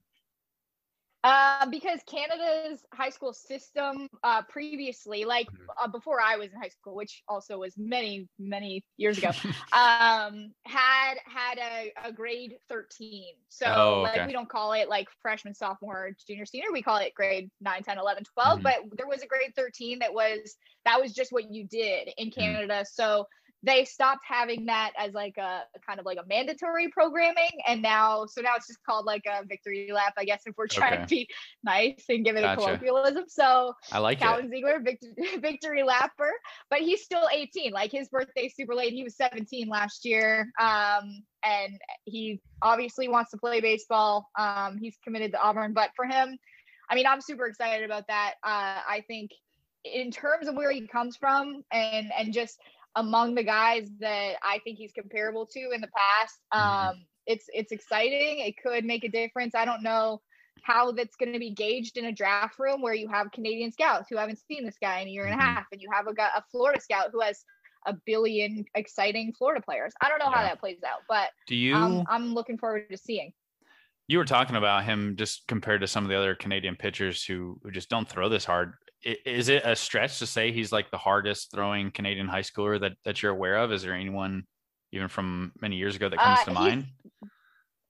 Um, 1.25 1.71
because 1.71 2.01
Canada's 2.07 2.85
high 2.93 3.11
school 3.11 3.33
system 3.33 4.09
uh, 4.25 4.43
previously, 4.49 5.25
like 5.25 5.49
Mhm. 5.53 5.69
uh, 5.83 5.89
before 5.89 6.21
I 6.21 6.37
was 6.37 6.53
in 6.53 6.61
high 6.61 6.69
school, 6.69 6.95
which 6.95 7.23
also 7.29 7.59
was 7.59 7.75
many 7.79 8.29
many 8.39 8.85
years 8.97 9.19
ago, 9.19 9.33
um, 9.73 10.53
had 10.67 11.15
had 11.25 11.59
a, 11.59 11.93
a 12.09 12.13
grade 12.13 12.57
thirteen. 12.69 13.35
So 13.49 13.67
Oh, 13.67 14.03
okay. 14.05 14.15
like 14.15 14.25
we 14.25 14.33
don't 14.33 14.49
call 14.49 14.73
it 14.73 14.89
like 14.89 15.09
freshman, 15.23 15.55
sophomore, 15.55 16.13
junior, 16.27 16.47
senior. 16.47 16.69
We 16.73 16.83
call 16.83 16.99
it 16.99 17.15
grade 17.15 17.51
9, 17.61 17.83
10, 17.85 17.99
11, 17.99 18.25
12. 18.25 18.61
Mhm. 18.61 18.65
But 18.65 18.97
there 18.97 19.07
was 19.09 19.23
a 19.23 19.27
grade 19.29 19.55
thirteen 19.57 20.01
that 20.01 20.15
was 20.15 20.57
that 20.85 21.01
was 21.01 21.13
just 21.13 21.33
what 21.33 21.51
you 21.53 21.67
did 21.67 22.11
in 22.19 22.31
Mm-hmm. 22.39 22.57
Canada. 22.57 22.85
So 22.91 23.27
they 23.65 23.85
stopped 23.85 24.23
having 24.27 24.67
that 24.67 24.93
as 24.99 25.13
like 25.13 25.37
a 25.39 25.63
kind 25.87 26.01
of 26.01 26.07
like 26.07 26.19
a 26.19 26.27
mandatory 26.27 26.89
programming 26.89 27.51
and 27.67 27.81
now 27.81 28.27
so 28.27 28.41
now 28.41 28.55
it's 28.57 28.67
just 28.67 28.83
called 28.85 29.07
like 29.07 29.23
a 29.27 29.45
victory 29.47 29.91
lap 29.93 30.13
i 30.19 30.25
guess 30.25 30.43
if 30.47 30.55
we're 30.57 30.67
trying 30.67 30.93
Okay. 30.93 31.03
to 31.03 31.09
be 31.09 31.29
nice 31.65 32.05
and 32.09 32.25
give 32.25 32.37
it 32.37 32.43
Gotcha. 32.43 32.53
a 32.53 32.57
colloquialism 32.57 33.25
so 33.29 33.73
I 33.93 33.99
like 33.99 34.19
it. 34.19 34.25
calvin 34.25 34.51
ziegler 34.51 34.81
victory, 34.81 35.13
victory 35.41 35.83
lapper 35.83 36.31
but 36.71 36.81
he's 36.81 37.03
still 37.03 37.29
18 37.33 37.73
like 37.73 37.93
his 37.93 38.09
birthday's 38.09 38.55
super 38.57 38.75
late 38.75 38.93
he 38.93 39.05
was 39.05 39.17
17 39.17 39.69
last 39.69 40.05
year 40.05 40.49
um 40.61 41.23
and 41.45 41.79
he 42.05 42.41
obviously 42.63 43.09
wants 43.09 43.31
to 43.31 43.37
play 43.39 43.61
baseball 43.61 44.29
um 44.39 44.79
he's 44.81 44.97
committed 45.05 45.33
to 45.33 45.41
auburn 45.41 45.73
but 45.73 45.91
for 45.97 46.05
him 46.05 46.37
i 46.91 46.95
mean 46.95 47.07
i'm 47.07 47.21
super 47.21 47.47
excited 47.47 47.85
about 47.85 48.05
that 48.09 48.35
uh 48.45 48.81
i 48.89 49.03
think 49.07 49.31
in 49.85 50.11
terms 50.13 50.47
of 50.47 50.55
where 50.55 50.71
he 50.71 50.87
comes 50.87 51.17
from 51.17 51.63
and 51.73 52.11
and 52.17 52.33
just 52.33 52.59
among 52.97 53.35
the 53.35 53.43
guys 53.43 53.89
that 54.01 54.35
I 54.43 54.59
think 54.65 54.79
he's 54.79 54.93
comparable 54.93 55.47
to 55.47 55.71
in 55.75 55.81
the 55.81 55.89
past. 55.97 56.39
Mhm. 56.55 56.91
Um, 56.91 57.07
it's 57.27 57.47
it's 57.53 57.73
exciting. 57.73 58.41
It 58.41 58.57
could 58.63 58.85
make 58.85 59.05
a 59.05 59.09
difference. 59.09 59.55
I 59.55 59.65
don't 59.65 59.83
know 59.83 60.21
how 60.63 60.93
that's 60.93 61.17
going 61.17 61.33
to 61.33 61.39
be 61.39 61.51
gauged 61.51 61.97
in 61.97 62.05
a 62.05 62.13
draft 62.13 62.59
room 62.59 62.83
where 62.83 62.95
you 62.95 63.09
have 63.09 63.33
Canadian 63.33 63.73
scouts 63.73 64.09
who 64.11 64.17
haven't 64.17 64.39
seen 64.47 64.65
this 64.65 64.77
guy 64.81 65.01
in 65.01 65.09
a 65.09 65.11
year 65.11 65.25
and 65.27 65.35
a 65.41 65.43
half, 65.43 65.67
and 65.73 65.81
you 65.81 65.89
have 65.93 66.07
a 66.07 66.11
a 66.11 66.45
Florida 66.51 66.81
scout 66.81 67.11
who 67.13 67.21
has 67.21 67.45
a 67.87 67.95
billion 68.07 68.65
exciting 68.77 69.33
Florida 69.33 69.61
players. 69.61 69.93
I 70.01 70.09
don't 70.09 70.21
know 70.21 70.31
how 70.31 70.43
that 70.43 70.61
plays 70.61 70.79
out, 70.87 71.01
but 71.09 71.31
Do 71.49 71.57
you? 71.57 71.75
um, 71.75 72.05
I'm 72.09 72.33
looking 72.33 72.57
forward 72.59 72.89
to 72.91 72.97
seeing. 72.97 73.33
you 74.09 74.19
were 74.19 74.25
talking 74.25 74.55
about 74.57 74.85
him 74.85 75.17
just 75.17 75.47
compared 75.49 75.81
to 75.81 75.87
some 75.89 76.05
of 76.05 76.11
the 76.11 76.17
other 76.17 76.35
Canadian 76.37 76.77
pitchers 76.77 77.25
who, 77.25 77.59
who 77.63 77.71
just 77.73 77.89
don't 77.89 78.09
throw 78.09 78.29
this 78.29 78.45
hard. 78.45 78.75
Is 79.05 79.49
it 79.49 79.63
a 79.65 79.75
stretch 79.75 80.19
to 80.21 80.27
say 80.27 80.53
he's 80.53 80.71
like 80.73 80.91
the 80.91 80.99
hardest 80.99 81.51
throwing 81.51 81.91
Canadian 81.91 82.29
high 82.29 82.43
schooler 82.43 82.81
that, 82.81 82.93
that 83.05 83.23
you're 83.23 83.33
aware 83.33 83.57
of? 83.57 83.73
Is 83.73 83.83
there 83.83 83.95
anyone 83.95 84.45
even 84.93 85.09
from 85.09 85.53
many 85.61 85.77
years 85.77 85.97
ago 85.97 86.09
that 86.09 86.19
comes 86.19 86.41
Uh, 86.41 86.45
to 86.45 86.51
mind? 86.53 86.87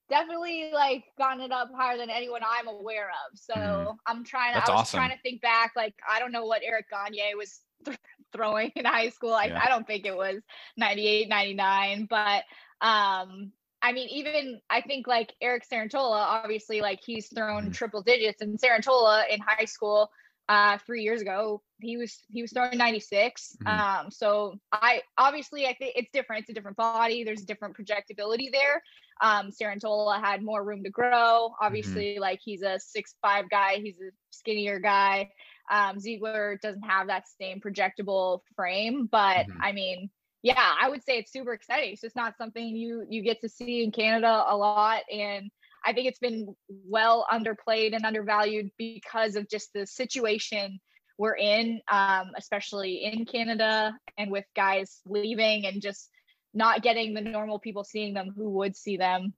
definitely 0.09 0.71
like 0.75 1.05
gotten 1.17 1.41
it 1.43 1.53
up 1.53 1.71
higher 1.75 1.97
than 1.97 2.11
anyone 2.11 2.43
I'm 2.47 2.69
aware 2.69 3.09
of. 3.09 3.39
So 3.39 3.55
Mhm. 3.55 3.97
I'm 4.07 4.25
trying 4.25 4.53
to. 4.53 4.59
That's 4.59 4.69
I 4.71 4.73
was 4.75 4.81
awesome. 4.83 4.99
trying 4.99 5.17
to 5.17 5.23
think 5.23 5.41
back. 5.41 5.73
Like 5.75 5.95
I 6.09 6.19
don't 6.19 6.33
know 6.33 6.45
what 6.45 6.63
Eric 6.63 6.87
Gagne 6.91 7.35
was 7.35 7.61
th- 7.85 7.99
throwing 8.33 8.71
in 8.77 8.85
high 8.85 9.09
school. 9.09 9.33
I, 9.33 9.47
Yeah. 9.47 9.61
I 9.63 9.69
don't 9.69 9.87
think 9.87 10.07
it 10.07 10.17
was 10.17 10.37
98, 10.77 11.29
99. 11.29 12.07
But 12.11 12.45
um, 12.81 13.53
I 13.81 13.93
mean, 13.93 14.09
even 14.11 14.61
I 14.71 14.81
think 14.83 15.07
like 15.07 15.35
Eric 15.41 15.65
Cerantola, 15.71 16.17
obviously, 16.21 16.81
like 16.81 17.01
he's 17.05 17.29
thrown 17.33 17.71
Mhm. 17.71 17.75
triple 17.75 18.03
digits, 18.03 18.43
and 18.43 18.59
Cerantola 18.59 19.29
in 19.29 19.41
high 19.41 19.65
school. 19.65 20.11
Uh, 20.49 20.77
three 20.87 21.03
years 21.03 21.23
ago, 21.23 21.63
he 21.81 21.97
was 21.97 22.19
he 22.29 22.43
was 22.43 22.53
throwing 22.53 22.77
96. 22.77 23.57
Mhm. 23.65 23.67
Um, 24.05 24.11
so 24.11 24.59
I 24.73 25.03
obviously 25.17 25.67
I 25.67 25.75
think 25.75 25.95
it's 25.97 26.11
different. 26.13 26.43
It's 26.43 26.51
a 26.51 26.53
different 26.53 26.77
body. 26.77 27.25
There's 27.25 27.45
different 27.45 27.77
projectability 27.77 28.51
there. 28.53 28.83
Um, 29.23 29.51
Cerantola 29.51 30.21
had 30.21 30.43
more 30.43 30.63
room 30.65 30.83
to 30.85 30.91
grow. 30.91 31.55
Obviously, 31.61 32.19
like 32.19 32.41
he's 32.43 32.63
a 32.63 32.79
six 32.81 33.15
five 33.23 33.49
guy. 33.49 33.77
He's 33.77 33.99
a 34.01 34.11
skinnier 34.31 34.81
guy. 34.81 35.31
Um, 35.71 35.99
Ziegler 36.01 36.59
doesn't 36.61 36.83
have 36.83 37.07
that 37.07 37.29
same 37.29 37.61
projectable 37.61 38.41
frame, 38.57 39.07
but 39.07 39.47
Mhm. 39.47 39.57
I 39.61 39.73
mean, 39.73 40.11
yeah, 40.43 40.75
I 40.81 40.89
would 40.91 41.05
say 41.05 41.19
it's 41.19 41.33
super 41.33 41.53
exciting. 41.53 41.93
It's 41.93 42.03
just 42.03 42.17
not 42.17 42.37
something 42.37 42.67
you 42.67 43.07
you 43.09 43.23
get 43.23 43.41
to 43.43 43.49
see 43.49 43.85
in 43.85 43.93
Canada 43.93 44.45
a 44.49 44.57
lot, 44.57 45.05
and 45.11 45.51
I 45.85 45.93
think 45.93 46.09
it's 46.09 46.19
been 46.19 46.55
well 46.69 47.27
underplayed 47.33 47.95
and 47.95 48.05
undervalued 48.05 48.71
because 48.79 49.37
of 49.37 49.49
just 49.49 49.73
the 49.73 49.87
situation 49.87 50.81
we're 51.19 51.37
in, 51.37 51.81
um, 51.91 52.33
especially 52.37 53.05
in 53.05 53.25
Canada 53.25 53.95
and 54.17 54.31
with 54.31 54.45
guys 54.57 55.01
leaving 55.07 55.67
and 55.67 55.83
just 55.83 56.11
not 56.55 56.83
getting 56.83 57.15
the 57.15 57.21
normal 57.21 57.59
people 57.59 57.85
seeing 57.85 58.15
them 58.15 58.33
who 58.35 58.51
would 58.51 58.77
see 58.77 58.97
them. 58.97 59.33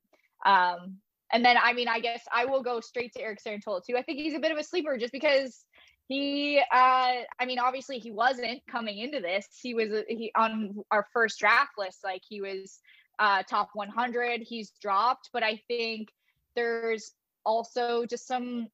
Um, 0.45 0.97
and 1.31 1.43
then, 1.43 1.57
I 1.61 1.73
mean, 1.73 1.87
I 1.87 1.99
guess 1.99 2.23
I 2.31 2.45
will 2.45 2.61
go 2.61 2.79
straight 2.79 3.13
to 3.13 3.21
Eric 3.21 3.39
Cerantola 3.45 3.83
too. 3.83 3.97
I 3.97 4.03
think 4.03 4.19
he's 4.19 4.35
a 4.35 4.39
bit 4.39 4.51
of 4.51 4.57
a 4.57 4.63
sleeper 4.63 4.97
just 4.97 5.11
because 5.11 5.65
he, 6.07 6.59
uh, 6.71 7.13
I 7.39 7.45
mean, 7.45 7.59
obviously 7.59 7.99
he 7.99 8.11
wasn't 8.11 8.61
coming 8.69 8.99
into 8.99 9.19
this. 9.19 9.47
He 9.61 9.73
was 9.73 9.91
uh, 9.91 10.03
he 10.07 10.31
on 10.35 10.75
our 10.91 11.07
first 11.13 11.39
draft 11.39 11.71
list, 11.77 11.99
like 12.03 12.21
he 12.27 12.41
was 12.41 12.79
uh, 13.17 13.43
top 13.43 13.69
100. 13.73 14.41
He's 14.41 14.71
dropped, 14.81 15.29
but 15.33 15.43
I 15.43 15.61
think 15.67 16.09
there's 16.55 17.11
also 17.45 18.05
just 18.05 18.27
some. 18.27 18.67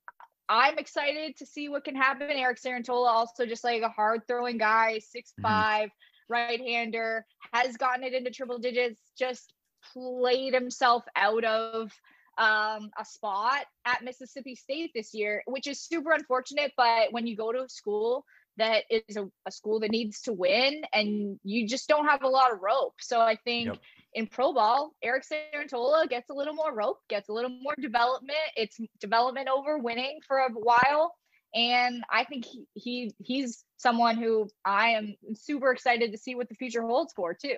I'm 0.50 0.78
excited 0.78 1.38
to 1.38 1.46
see 1.46 1.70
what 1.70 1.86
can 1.86 1.96
happen. 1.96 2.30
Eric 2.30 2.60
Cerantola, 2.60 3.08
also 3.08 3.46
just 3.46 3.64
like 3.64 3.84
a 3.84 3.90
hard 3.90 4.22
throwing 4.28 4.58
guy, 4.58 5.00
six 5.00 5.34
Mhm. 5.40 5.44
five, 5.44 5.90
right 6.30 6.60
hander, 6.60 7.26
has 7.54 7.78
gotten 7.78 8.04
it 8.04 8.14
into 8.14 8.32
triple 8.32 8.60
digits, 8.60 9.00
just 9.18 9.54
played 9.94 10.54
himself 10.54 11.06
out 11.16 11.44
of 11.46 11.92
um, 12.38 12.90
a 12.98 13.06
spot 13.06 13.66
at 13.86 14.04
Mississippi 14.04 14.56
State 14.56 14.92
this 14.96 15.14
year, 15.14 15.44
which 15.48 15.68
is 15.68 15.82
super 15.82 16.12
unfortunate. 16.12 16.74
But 16.76 17.12
when 17.12 17.28
you 17.28 17.36
go 17.36 17.52
to 17.52 17.68
school 17.70 18.26
that 18.58 18.84
is 18.90 19.18
a, 19.18 19.28
a 19.46 19.52
school 19.52 19.80
that 19.80 19.92
needs 19.92 20.22
to 20.22 20.34
win 20.34 20.82
and 20.94 21.40
you 21.44 21.68
just 21.68 21.88
don't 21.88 22.08
have 22.08 22.24
a 22.24 22.28
lot 22.28 22.52
of 22.52 22.60
rope. 22.62 22.96
So 23.00 23.20
I 23.20 23.38
think 23.44 23.68
Yep. 23.68 23.78
in 24.14 24.28
pro 24.28 24.54
ball, 24.54 24.94
Eric 25.02 25.24
Cerantola 25.24 26.10
gets 26.10 26.30
a 26.30 26.34
little 26.34 26.54
more 26.54 26.74
rope, 26.74 27.00
gets 27.10 27.30
a 27.30 27.34
little 27.34 27.50
more 27.50 27.76
development. 27.80 28.38
It's 28.56 28.80
development 29.00 29.48
over 29.48 29.78
winning 29.78 30.20
for 30.28 30.38
a 30.40 30.50
while. 30.50 31.16
And 31.54 32.04
I 32.10 32.24
think 32.26 32.46
he, 32.46 32.66
he 32.76 33.14
he's 33.20 33.64
someone 33.78 34.16
who 34.18 34.48
I 34.64 34.90
am 34.90 35.16
super 35.34 35.72
excited 35.72 36.12
to 36.12 36.18
see 36.18 36.36
what 36.36 36.48
the 36.48 36.56
future 36.56 36.82
holds 36.82 37.14
for 37.14 37.34
too. 37.34 37.56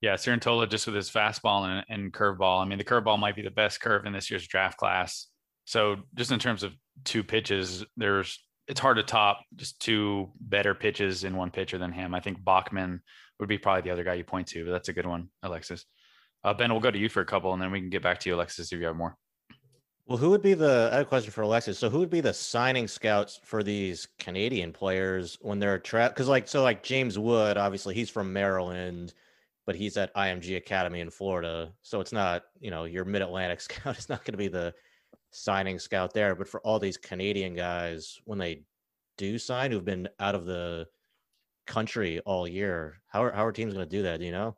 Yeah, 0.00 0.14
Cerantola 0.14 0.70
just 0.70 0.86
with 0.86 0.94
his 0.94 1.10
fastball 1.10 1.64
and, 1.66 1.84
and 1.88 2.12
curveball. 2.12 2.62
I 2.62 2.68
mean, 2.68 2.78
the 2.78 2.84
curveball 2.84 3.18
might 3.18 3.34
be 3.34 3.42
the 3.42 3.50
best 3.50 3.80
curve 3.80 4.06
in 4.06 4.12
this 4.12 4.30
year's 4.30 4.46
draft 4.46 4.76
class. 4.78 5.26
So 5.64 5.96
just 6.14 6.30
in 6.30 6.38
terms 6.38 6.62
of 6.62 6.72
two 7.04 7.24
pitches, 7.24 7.84
there's 7.96 8.38
it's 8.68 8.80
hard 8.80 8.98
to 8.98 9.02
top 9.02 9.40
just 9.56 9.80
two 9.80 10.30
better 10.40 10.74
pitches 10.74 11.24
in 11.24 11.34
one 11.34 11.50
pitcher 11.50 11.78
than 11.78 11.90
him. 11.90 12.14
I 12.14 12.20
think 12.20 12.44
Bachman 12.44 13.00
would 13.40 13.48
be 13.48 13.58
probably 13.58 13.82
the 13.82 13.90
other 13.90 14.04
guy 14.04 14.14
you 14.14 14.24
point 14.24 14.46
to, 14.48 14.64
but 14.64 14.72
that's 14.72 14.88
a 14.88 14.92
good 14.92 15.06
one, 15.06 15.28
Alexis. 15.42 15.86
Uh, 16.44 16.54
ben, 16.54 16.70
we'll 16.70 16.80
go 16.80 16.90
to 16.90 16.98
you 16.98 17.08
for 17.08 17.20
a 17.20 17.26
couple, 17.26 17.52
and 17.52 17.60
then 17.60 17.72
we 17.72 17.80
can 17.80 17.90
get 17.90 18.02
back 18.02 18.20
to 18.20 18.28
you, 18.28 18.36
Alexis, 18.36 18.72
if 18.72 18.78
you 18.78 18.86
have 18.86 18.96
more. 18.96 19.16
Well, 20.06 20.18
who 20.18 20.30
would 20.30 20.42
be 20.42 20.54
the? 20.54 20.88
I 20.92 20.96
have 20.96 21.06
a 21.06 21.08
question 21.08 21.30
for 21.30 21.42
Alexis. 21.42 21.78
So, 21.78 21.90
who 21.90 21.98
would 21.98 22.10
be 22.10 22.20
the 22.20 22.32
signing 22.32 22.88
scouts 22.88 23.40
for 23.44 23.62
these 23.62 24.08
Canadian 24.18 24.72
players 24.72 25.36
when 25.42 25.58
they're 25.58 25.78
trapped? 25.78 26.14
Because, 26.14 26.28
like, 26.28 26.48
so 26.48 26.62
like 26.62 26.82
James 26.82 27.18
Wood, 27.18 27.58
obviously 27.58 27.94
he's 27.94 28.08
from 28.08 28.32
Maryland, 28.32 29.12
but 29.66 29.76
he's 29.76 29.98
at 29.98 30.14
IMG 30.14 30.56
Academy 30.56 31.00
in 31.00 31.10
Florida. 31.10 31.72
So 31.82 32.00
it's 32.00 32.12
not, 32.12 32.44
you 32.58 32.70
know, 32.70 32.84
your 32.84 33.04
Mid 33.04 33.20
Atlantic 33.20 33.60
scout 33.60 33.98
is 33.98 34.08
not 34.08 34.24
going 34.24 34.32
to 34.32 34.38
be 34.38 34.48
the 34.48 34.72
signing 35.30 35.78
scout 35.78 36.14
there. 36.14 36.34
But 36.34 36.48
for 36.48 36.60
all 36.60 36.78
these 36.78 36.96
Canadian 36.96 37.54
guys, 37.54 38.18
when 38.24 38.38
they 38.38 38.62
do 39.16 39.38
sign, 39.38 39.70
who've 39.70 39.84
been 39.84 40.08
out 40.20 40.34
of 40.34 40.46
the 40.46 40.86
country 41.66 42.20
all 42.20 42.48
year, 42.48 43.00
how 43.08 43.24
are 43.24 43.32
how 43.32 43.44
are 43.44 43.52
teams 43.52 43.74
going 43.74 43.88
to 43.88 43.96
do 43.96 44.02
that? 44.02 44.20
Do 44.20 44.26
you 44.26 44.32
know? 44.32 44.56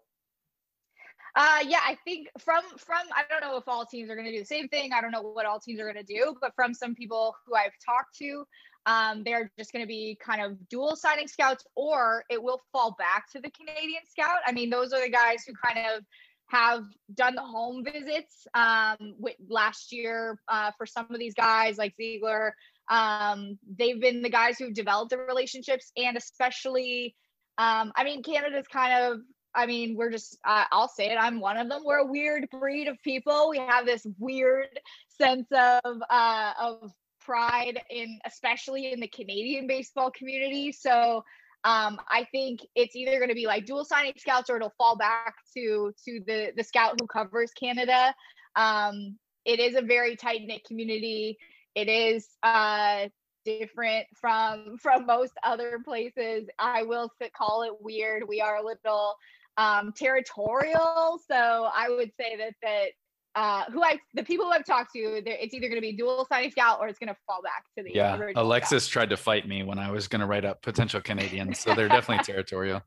Uh, 1.36 1.60
yeah, 1.66 1.80
I 1.86 1.96
think 2.04 2.28
from 2.38 2.62
from 2.76 3.02
I 3.14 3.22
don't 3.28 3.40
know 3.40 3.56
if 3.56 3.68
all 3.68 3.86
teams 3.86 4.10
are 4.10 4.14
going 4.14 4.26
to 4.26 4.32
do 4.32 4.40
the 4.40 4.46
same 4.46 4.68
thing. 4.68 4.92
I 4.92 5.00
don't 5.00 5.12
know 5.12 5.22
what 5.22 5.46
all 5.46 5.60
teams 5.60 5.80
are 5.80 5.90
going 5.90 6.04
to 6.04 6.14
do, 6.14 6.34
but 6.40 6.52
from 6.54 6.74
some 6.74 6.94
people 6.94 7.34
who 7.46 7.54
I've 7.54 7.72
talked 7.84 8.16
to, 8.18 8.44
um, 8.86 9.22
they're 9.24 9.50
just 9.58 9.72
going 9.72 9.84
to 9.84 9.88
be 9.88 10.18
kind 10.24 10.42
of 10.42 10.56
dual 10.68 10.96
signing 10.96 11.28
scouts, 11.28 11.64
or 11.76 12.24
it 12.30 12.42
will 12.42 12.62
fall 12.72 12.96
back 12.98 13.30
to 13.32 13.40
the 13.40 13.50
Canadian 13.50 14.02
scout. 14.08 14.38
I 14.46 14.52
mean, 14.52 14.70
those 14.70 14.92
are 14.92 15.00
the 15.00 15.10
guys 15.10 15.44
who 15.46 15.52
kind 15.64 15.86
of 15.86 16.04
have 16.50 16.84
done 17.14 17.34
the 17.34 17.42
home 17.42 17.84
visits 17.84 18.46
um, 18.54 19.14
with 19.18 19.36
last 19.48 19.92
year 19.92 20.40
uh, 20.48 20.72
for 20.76 20.86
some 20.86 21.06
of 21.10 21.18
these 21.18 21.34
guys 21.34 21.78
like 21.78 21.94
Ziegler. 21.96 22.54
Um, 22.88 23.58
they've 23.78 24.00
been 24.00 24.22
the 24.22 24.30
guys 24.30 24.58
who've 24.58 24.74
developed 24.74 25.10
the 25.10 25.18
relationships, 25.18 25.92
and 25.96 26.16
especially, 26.16 27.14
um, 27.56 27.92
I 27.94 28.04
mean, 28.04 28.22
Canada's 28.22 28.66
kind 28.66 29.04
of 29.04 29.20
I 29.54 29.66
mean, 29.66 29.96
we're 29.96 30.10
just, 30.10 30.38
uh, 30.46 30.64
I'll 30.70 30.88
say 30.88 31.06
it, 31.06 31.16
I'm 31.16 31.40
one 31.40 31.56
of 31.56 31.68
them. 31.68 31.82
We're 31.84 31.98
a 31.98 32.06
weird 32.06 32.48
breed 32.50 32.86
of 32.86 32.96
people. 33.02 33.50
We 33.50 33.58
have 33.58 33.84
this 33.84 34.06
weird 34.18 34.68
sense 35.08 35.48
of, 35.50 35.96
uh, 36.08 36.52
of 36.60 36.92
pride 37.20 37.80
in, 37.90 38.18
especially 38.24 38.92
in 38.92 39.00
the 39.00 39.08
Canadian 39.08 39.66
baseball 39.66 40.10
community. 40.12 40.72
So, 40.72 41.24
um, 41.64 42.00
I 42.08 42.26
think 42.32 42.60
it's 42.74 42.96
either 42.96 43.18
going 43.18 43.28
to 43.28 43.34
be 43.34 43.46
like 43.46 43.66
dual 43.66 43.84
signing 43.84 44.14
scouts 44.16 44.48
or 44.48 44.56
it'll 44.56 44.72
fall 44.78 44.96
back 44.96 45.34
to, 45.54 45.92
to 46.04 46.20
the, 46.26 46.52
the 46.56 46.64
scout 46.64 46.98
who 47.00 47.06
covers 47.06 47.50
Canada. 47.52 48.14
Um, 48.56 49.18
it 49.44 49.60
is 49.60 49.74
a 49.76 49.82
very 49.82 50.16
tight 50.16 50.42
knit 50.44 50.64
community. 50.64 51.38
It 51.74 51.88
is, 51.88 52.28
uh, 52.42 53.08
different 53.46 54.06
from 54.20 54.76
from 54.82 55.06
most 55.06 55.32
other 55.42 55.78
places 55.82 56.46
i 56.58 56.82
will 56.82 57.10
call 57.34 57.62
it 57.62 57.72
weird 57.80 58.22
we 58.28 58.38
are 58.38 58.56
a 58.56 58.62
little 58.62 59.14
um, 59.60 59.92
territorial. 59.96 61.18
So 61.28 61.34
I 61.74 61.88
would 61.90 62.12
say 62.18 62.36
that 62.36 62.54
that 62.62 62.86
uh, 63.34 63.64
who 63.72 63.82
I 63.82 63.98
the 64.14 64.24
people 64.24 64.46
who 64.46 64.52
I've 64.52 64.64
talked 64.64 64.92
to, 64.94 64.98
it's 65.24 65.54
either 65.54 65.68
going 65.68 65.76
to 65.76 65.80
be 65.80 65.92
dual 65.96 66.26
signing 66.30 66.50
scout 66.50 66.78
or 66.80 66.88
it's 66.88 66.98
going 66.98 67.08
to 67.08 67.16
fall 67.26 67.40
back 67.42 67.64
to 67.78 67.84
the 67.84 67.92
Yeah, 67.94 68.16
original 68.16 68.44
Alexis 68.44 68.88
tried 68.88 69.10
to 69.10 69.16
fight 69.16 69.46
me 69.46 69.62
when 69.62 69.78
I 69.78 69.90
was 69.90 70.08
going 70.08 70.20
to 70.20 70.26
write 70.26 70.44
up 70.44 70.62
potential 70.62 71.00
Canadians, 71.00 71.58
so 71.60 71.74
they're 71.74 71.88
definitely 71.88 72.24
territorial. 72.24 72.82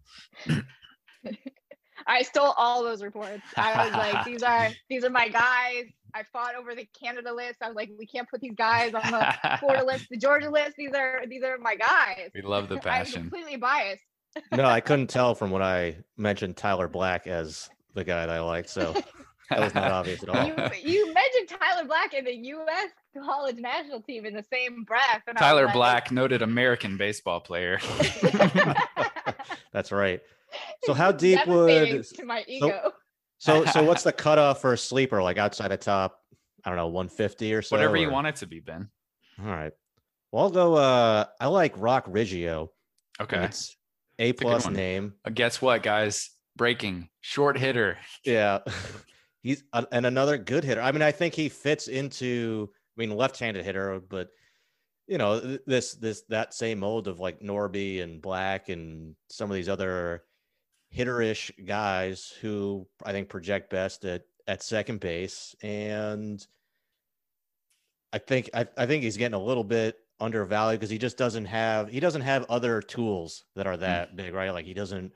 I 2.05 2.21
stole 2.23 2.53
all 2.57 2.83
those 2.83 3.01
reports. 3.01 3.41
I 3.55 3.85
was 3.85 3.93
like, 3.95 4.25
these 4.25 4.43
are 4.43 4.69
these 4.89 5.03
are 5.05 5.09
my 5.09 5.29
guys. 5.29 5.85
I 6.15 6.23
fought 6.31 6.55
over 6.55 6.75
the 6.75 6.87
Canada 7.01 7.33
list. 7.33 7.55
I 7.61 7.67
was 7.67 7.75
like, 7.75 7.89
we 7.97 8.05
can't 8.05 8.29
put 8.29 8.41
these 8.41 8.53
guys 8.55 8.93
on 8.93 9.01
the 9.09 9.57
Florida 9.59 9.83
list, 9.87 10.07
the 10.11 10.17
Georgia 10.17 10.49
list. 10.49 10.75
These 10.77 10.91
are 10.93 11.21
these 11.27 11.43
are 11.43 11.57
my 11.57 11.75
guys. 11.75 12.29
We 12.35 12.41
love 12.41 12.67
the 12.69 12.77
passion. 12.77 12.89
I'm 12.91 13.05
passion. 13.05 13.21
completely 13.21 13.55
biased. 13.55 14.03
No, 14.51 14.65
I 14.65 14.81
couldn't 14.81 15.07
tell 15.07 15.35
from 15.35 15.51
what 15.51 15.61
I 15.61 15.97
mentioned 16.17 16.57
Tyler 16.57 16.87
Black 16.87 17.27
as 17.27 17.69
the 17.93 18.03
guy 18.03 18.25
that 18.25 18.29
I 18.29 18.41
liked. 18.41 18.69
So 18.69 18.93
that 19.49 19.59
was 19.59 19.73
not 19.73 19.91
obvious 19.91 20.23
at 20.23 20.29
all. 20.35 20.45
You 20.47 20.55
you 20.83 21.13
mentioned 21.13 21.59
Tyler 21.59 21.85
Black 21.85 22.13
and 22.13 22.25
the 22.25 22.33
U.S. 22.35 22.89
college 23.25 23.57
national 23.57 24.01
team 24.01 24.25
in 24.25 24.33
the 24.33 24.43
same 24.51 24.83
breath. 24.83 25.23
And 25.27 25.37
Tyler 25.37 25.65
like, 25.65 25.73
Black, 25.73 26.11
noted 26.11 26.41
American 26.41 26.97
baseball 26.97 27.39
player. 27.39 27.79
That's 29.71 29.91
right. 29.91 30.21
So 30.83 30.93
how 30.93 31.11
deep 31.11 31.39
devastating 31.39 31.95
would 31.97 32.05
to 32.05 32.25
my 32.25 32.43
ego? 32.47 32.91
so 33.39 33.65
so 33.65 33.83
what's 33.87 34.03
the 34.03 34.13
cutoff 34.13 34.61
for 34.61 34.73
a 34.73 34.77
sleeper? 34.77 35.21
Like 35.23 35.37
outside 35.37 35.71
of 35.71 35.79
top, 35.79 36.19
I 36.63 36.69
don't 36.69 36.77
know, 36.77 36.87
150 36.87 37.53
or 37.53 37.61
so. 37.61 37.75
Whatever 37.75 37.97
you 37.97 38.07
or- 38.09 38.11
want 38.11 38.27
it 38.27 38.35
to 38.37 38.47
be, 38.47 38.59
Ben. 38.59 38.89
All 39.39 39.45
right. 39.47 39.71
Well, 40.31 40.43
I'll 40.45 40.49
go. 40.51 40.75
Uh, 40.75 41.25
I 41.39 41.47
like 41.47 41.73
Roc 41.77 42.07
Riggio. 42.07 42.69
Okay. 43.21 43.43
It's 43.45 43.75
A 44.19 44.29
a 44.29 44.31
good 44.31 44.41
plus 44.41 44.65
one. 44.65 44.73
name. 44.73 45.13
Uh, 45.25 45.29
guess 45.31 45.61
what, 45.61 45.83
guys? 45.83 46.31
Breaking 46.55 47.09
short 47.21 47.57
hitter. 47.57 47.97
Yeah. 48.23 48.59
He's 49.43 49.63
a- 49.73 49.87
and 49.91 50.05
another 50.05 50.37
good 50.37 50.63
hitter. 50.63 50.81
I 50.81 50.91
mean, 50.91 51.01
I 51.01 51.11
think 51.11 51.35
he 51.35 51.49
fits 51.49 51.87
into 51.87 52.69
I 52.97 53.01
mean 53.01 53.15
left-handed 53.15 53.63
hitter, 53.63 53.99
but 53.99 54.29
you 55.07 55.17
know, 55.17 55.39
this 55.67 55.95
this 55.95 56.21
that 56.29 56.53
same 56.53 56.79
mold 56.79 57.07
of 57.07 57.19
like 57.19 57.41
Norby 57.41 58.01
and 58.01 58.21
Black 58.21 58.69
and 58.69 59.15
some 59.29 59.51
of 59.51 59.55
these 59.55 59.69
other 59.69 60.23
hitterish 60.95 61.51
guys 61.65 62.33
who 62.41 62.87
I 63.03 63.11
think 63.11 63.29
project 63.29 63.69
best 63.69 64.05
at 64.05 64.23
at 64.47 64.63
second 64.63 65.01
base. 65.01 65.55
And 65.61 66.45
I 68.13 68.19
think 68.19 68.49
I, 68.53 68.67
I 68.77 68.85
think 68.85 69.03
he's 69.03 69.17
getting 69.17 69.35
a 69.35 69.43
little 69.43 69.63
bit 69.63 69.97
undervalued 70.19 70.79
because 70.79 70.89
he 70.89 70.97
just 70.97 71.17
doesn't 71.17 71.45
have 71.45 71.89
he 71.89 71.99
doesn't 71.99 72.21
have 72.21 72.45
other 72.49 72.81
tools 72.81 73.43
that 73.55 73.67
are 73.67 73.75
mm. 73.75 73.81
that 73.81 74.15
big, 74.15 74.33
right? 74.33 74.51
Like 74.51 74.65
he 74.65 74.73
doesn't 74.73 75.11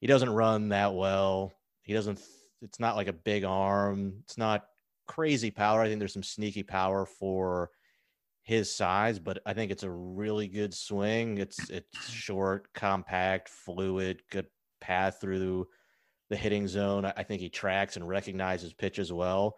he 0.00 0.06
doesn't 0.06 0.30
run 0.30 0.68
that 0.70 0.94
well. 0.94 1.52
He 1.82 1.94
doesn't 1.94 2.20
it's 2.62 2.80
not 2.80 2.96
like 2.96 3.08
a 3.08 3.12
big 3.12 3.44
arm. 3.44 4.14
It's 4.24 4.38
not 4.38 4.64
crazy 5.06 5.50
power. 5.50 5.80
I 5.80 5.88
think 5.88 5.98
there's 5.98 6.12
some 6.12 6.22
sneaky 6.22 6.62
power 6.62 7.04
for 7.04 7.70
his 8.42 8.74
size, 8.74 9.18
but 9.18 9.40
I 9.46 9.52
think 9.52 9.70
it's 9.70 9.82
a 9.82 9.90
really 9.90 10.48
good 10.48 10.74
swing. 10.74 11.38
It's 11.38 11.70
it's 11.70 11.98
short, 12.10 12.72
compact, 12.72 13.48
fluid, 13.48 14.22
good 14.30 14.46
path 14.80 15.18
through 15.20 15.68
the 16.30 16.36
hitting 16.36 16.66
zone. 16.66 17.04
I 17.04 17.22
think 17.22 17.40
he 17.40 17.48
tracks 17.48 17.96
and 17.96 18.08
recognizes 18.08 18.72
pitches 18.72 19.12
well. 19.12 19.56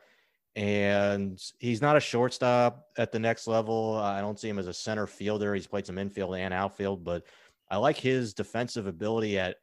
And 0.56 1.40
he's 1.59 1.82
not 1.82 1.97
a 1.97 2.01
shortstop 2.01 2.86
at 2.97 3.10
the 3.10 3.18
next 3.18 3.48
level. 3.48 3.97
I 3.97 4.20
don't 4.20 4.39
see 4.39 4.48
him 4.48 4.59
as 4.59 4.68
a 4.68 4.74
center 4.74 5.06
fielder. 5.06 5.55
He's 5.55 5.66
played 5.66 5.86
some 5.86 5.98
infield 5.98 6.36
and 6.36 6.55
outfield, 6.55 7.02
but 7.05 7.24
I 7.70 7.76
like 7.78 7.97
his 7.97 8.35
defensive 8.35 8.86
ability 8.86 9.39
at 9.39 9.56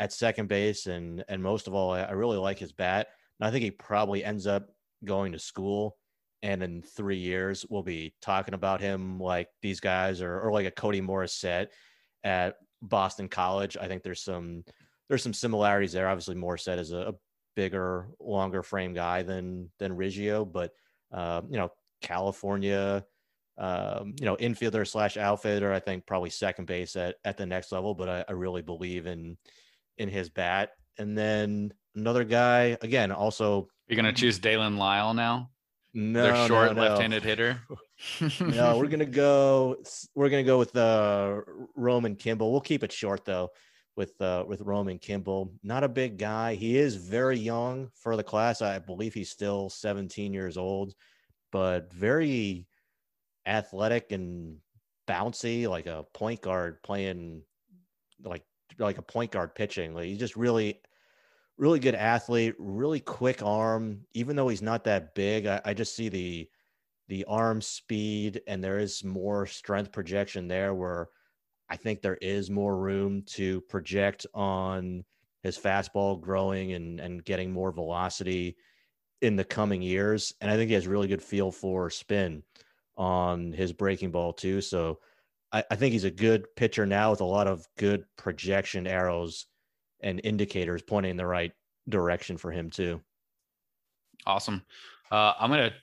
at 0.00 0.12
second 0.12 0.48
base, 0.48 0.86
and 0.86 1.24
and 1.28 1.42
most 1.42 1.66
of 1.66 1.74
all, 1.74 1.92
I, 1.92 2.10
really 2.12 2.38
like 2.38 2.58
his 2.58 2.72
bat. 2.72 3.08
And 3.40 3.48
I 3.48 3.50
think 3.50 3.64
he 3.64 3.70
probably 3.70 4.24
ends 4.24 4.46
up 4.46 4.68
going 5.04 5.32
to 5.32 5.38
school, 5.38 5.96
and 6.42 6.62
in 6.62 6.82
three 6.82 7.18
years, 7.18 7.66
we'll 7.68 7.82
be 7.82 8.14
talking 8.22 8.54
about 8.54 8.80
him 8.80 9.18
like 9.20 9.48
these 9.62 9.80
guys, 9.80 10.22
or 10.22 10.40
or 10.40 10.52
like 10.52 10.66
a 10.66 10.70
Cody 10.70 11.00
Morissette 11.00 11.68
at 12.24 12.56
Boston 12.82 13.28
College. 13.28 13.76
I 13.80 13.88
think 13.88 14.02
there's 14.02 14.22
some 14.22 14.64
there's 15.08 15.22
some 15.22 15.34
similarities 15.34 15.92
there. 15.92 16.08
Obviously, 16.08 16.36
Morissette 16.36 16.78
is 16.78 16.92
a, 16.92 16.98
a 16.98 17.12
bigger, 17.56 18.08
longer 18.20 18.62
frame 18.62 18.94
guy 18.94 19.22
than 19.22 19.70
than 19.78 19.96
Riggio, 19.96 20.50
but 20.50 20.72
uh, 21.12 21.42
you 21.50 21.58
know, 21.58 21.70
California, 22.02 23.04
um, 23.58 24.14
you 24.20 24.26
know, 24.26 24.36
infielder 24.36 24.86
slash 24.86 25.16
outfielder. 25.16 25.72
I 25.72 25.80
think 25.80 26.06
probably 26.06 26.30
second 26.30 26.66
base 26.66 26.94
at 26.94 27.16
at 27.24 27.36
the 27.36 27.46
next 27.46 27.72
level, 27.72 27.94
but 27.94 28.08
I, 28.08 28.24
I 28.28 28.32
really 28.32 28.62
believe 28.62 29.06
in 29.06 29.36
in 29.98 30.08
his 30.08 30.30
bat. 30.30 30.70
And 30.98 31.16
then 31.16 31.72
another 31.94 32.24
guy, 32.24 32.76
again, 32.80 33.12
also 33.12 33.68
You're 33.86 33.96
gonna 33.96 34.12
choose 34.12 34.38
Daylen 34.40 34.78
Lile 34.78 35.14
now. 35.14 35.50
no, 35.94 36.22
Their 36.22 36.32
no, 36.32 36.46
short 36.46 36.74
no. 36.74 36.82
left-handed 36.82 37.22
hitter. 37.22 37.60
no, 38.40 38.78
we're 38.78 38.88
gonna 38.88 39.04
go. 39.04 39.76
We're 40.14 40.28
gonna 40.28 40.44
go 40.44 40.58
with 40.58 40.74
uh, 40.76 41.40
Roman 41.76 42.16
Kimball. 42.16 42.50
We'll 42.52 42.60
keep 42.60 42.82
it 42.84 42.92
short 42.92 43.24
though, 43.24 43.50
with 43.96 44.20
uh, 44.20 44.44
with 44.46 44.60
Roman 44.60 44.98
Kimball. 44.98 45.52
Not 45.62 45.84
a 45.84 45.88
big 45.88 46.18
guy. 46.18 46.54
He 46.54 46.78
is 46.78 46.94
very 46.94 47.38
young 47.38 47.90
for 47.94 48.16
the 48.16 48.22
class. 48.22 48.62
I 48.62 48.78
believe 48.78 49.14
he's 49.14 49.30
still 49.30 49.68
17 49.68 50.32
years 50.32 50.56
old, 50.56 50.94
but 51.50 51.92
very 51.92 52.66
athletic 53.46 54.12
and 54.12 54.58
bouncy, 55.08 55.68
like 55.68 55.86
a 55.86 56.04
point 56.14 56.40
guard 56.42 56.82
playing, 56.82 57.42
like 58.22 58.44
like 58.78 58.98
a 58.98 59.02
point 59.02 59.32
guard 59.32 59.54
pitching. 59.54 59.94
Like 59.94 60.06
he's 60.06 60.18
just 60.18 60.36
really 60.36 60.80
really 61.58 61.80
good 61.80 61.96
athlete, 61.96 62.54
really 62.58 63.00
quick 63.00 63.42
arm. 63.42 64.06
Even 64.14 64.36
though 64.36 64.48
he's 64.48 64.62
not 64.62 64.84
that 64.84 65.14
big, 65.14 65.46
I, 65.46 65.60
I 65.64 65.74
just 65.74 65.94
see 65.94 66.08
the 66.08 66.48
the 67.08 67.24
arm 67.24 67.60
speed 67.60 68.42
and 68.46 68.62
there 68.62 68.78
is 68.78 69.02
more 69.02 69.46
strength 69.46 69.92
projection 69.92 70.46
there 70.46 70.74
where 70.74 71.08
I 71.70 71.76
think 71.76 72.02
there 72.02 72.18
is 72.20 72.50
more 72.50 72.76
room 72.76 73.22
to 73.28 73.62
project 73.62 74.26
on 74.34 75.04
his 75.42 75.58
fastball 75.58 76.20
growing 76.20 76.72
and 76.72 77.00
and 77.00 77.24
getting 77.24 77.52
more 77.52 77.72
velocity 77.72 78.56
in 79.20 79.36
the 79.36 79.44
coming 79.44 79.82
years. 79.82 80.32
And 80.40 80.50
I 80.50 80.56
think 80.56 80.68
he 80.68 80.74
has 80.74 80.86
really 80.86 81.08
good 81.08 81.22
feel 81.22 81.50
for 81.50 81.90
spin 81.90 82.42
on 82.96 83.52
his 83.52 83.72
breaking 83.72 84.10
ball 84.12 84.32
too. 84.32 84.60
So 84.60 85.00
I, 85.52 85.64
I 85.70 85.76
think 85.76 85.92
he's 85.92 86.04
a 86.04 86.10
good 86.10 86.46
pitcher 86.56 86.86
now 86.86 87.10
with 87.10 87.20
a 87.20 87.24
lot 87.24 87.46
of 87.46 87.66
good 87.76 88.04
projection 88.16 88.86
arrows 88.86 89.46
and 90.00 90.20
indicators 90.22 90.82
pointing 90.82 91.12
in 91.12 91.16
the 91.16 91.26
right 91.26 91.52
direction 91.88 92.36
for 92.36 92.50
him 92.50 92.70
too. 92.70 93.00
Awesome. 94.26 94.62
Uh, 95.10 95.32
I'm 95.38 95.50
going 95.50 95.70
to 95.70 95.76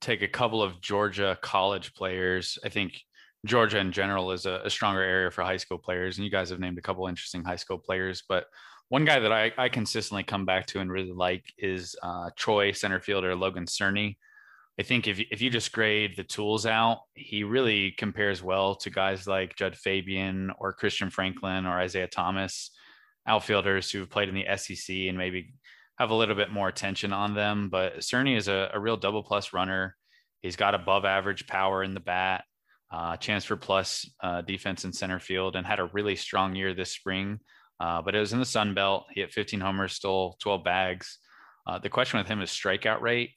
take 0.00 0.22
a 0.22 0.28
couple 0.28 0.62
of 0.62 0.80
Georgia 0.80 1.38
college 1.40 1.94
players. 1.94 2.58
I 2.64 2.68
think 2.68 3.00
Georgia 3.46 3.78
in 3.78 3.92
general 3.92 4.32
is 4.32 4.46
a, 4.46 4.60
a 4.64 4.70
stronger 4.70 5.02
area 5.02 5.30
for 5.30 5.42
high 5.42 5.56
school 5.56 5.78
players, 5.78 6.18
and 6.18 6.24
you 6.24 6.30
guys 6.30 6.50
have 6.50 6.60
named 6.60 6.78
a 6.78 6.82
couple 6.82 7.06
interesting 7.06 7.44
high 7.44 7.56
school 7.56 7.78
players. 7.78 8.22
But 8.28 8.46
one 8.88 9.04
guy 9.04 9.20
that 9.20 9.32
I, 9.32 9.52
I 9.56 9.68
consistently 9.68 10.22
come 10.22 10.44
back 10.44 10.66
to 10.66 10.80
and 10.80 10.90
really 10.90 11.12
like 11.12 11.44
is 11.58 11.96
uh, 12.02 12.30
Troy 12.36 12.72
center 12.72 13.00
fielder 13.00 13.34
Logan 13.34 13.66
Cerny. 13.66 14.16
I 14.78 14.82
think 14.82 15.06
if 15.06 15.20
if 15.30 15.42
you 15.42 15.50
just 15.50 15.72
grade 15.72 16.16
the 16.16 16.24
tools 16.24 16.64
out, 16.64 17.02
he 17.14 17.44
really 17.44 17.92
compares 17.92 18.42
well 18.42 18.74
to 18.76 18.90
guys 18.90 19.26
like 19.26 19.56
Jud 19.56 19.76
Fabian 19.76 20.50
or 20.58 20.72
Christian 20.72 21.10
Franklin 21.10 21.66
or 21.66 21.78
Isaiah 21.78 22.08
Thomas, 22.08 22.70
outfielders 23.26 23.90
who've 23.90 24.08
played 24.08 24.28
in 24.28 24.34
the 24.34 24.56
SEC 24.56 24.96
and 24.96 25.18
maybe 25.18 25.54
have 25.98 26.10
a 26.10 26.14
little 26.14 26.34
bit 26.34 26.50
more 26.50 26.68
attention 26.68 27.12
on 27.12 27.34
them. 27.34 27.68
But 27.68 27.98
Cerny 27.98 28.36
is 28.36 28.48
a, 28.48 28.70
a 28.72 28.80
real 28.80 28.96
double 28.96 29.22
plus 29.22 29.52
runner. 29.52 29.94
He's 30.40 30.56
got 30.56 30.74
above 30.74 31.04
average 31.04 31.46
power 31.46 31.84
in 31.84 31.92
the 31.92 32.00
bat, 32.00 32.44
uh, 32.90 33.16
chance 33.18 33.44
for 33.44 33.56
plus 33.56 34.08
uh, 34.22 34.40
defense 34.40 34.84
in 34.84 34.92
center 34.92 35.20
field, 35.20 35.54
and 35.54 35.66
had 35.66 35.80
a 35.80 35.90
really 35.92 36.16
strong 36.16 36.56
year 36.56 36.74
this 36.74 36.92
spring. 36.92 37.40
Uh, 37.78 38.00
but 38.00 38.14
it 38.14 38.20
was 38.20 38.32
in 38.32 38.38
the 38.38 38.44
Sun 38.44 38.74
Belt. 38.74 39.04
He 39.12 39.20
hit 39.20 39.32
15 39.32 39.60
homers, 39.60 39.92
stole 39.92 40.36
12 40.40 40.64
bags. 40.64 41.18
Uh, 41.66 41.78
the 41.78 41.90
question 41.90 42.18
with 42.18 42.26
him 42.26 42.40
is 42.40 42.50
strikeout 42.50 43.00
rate. 43.00 43.30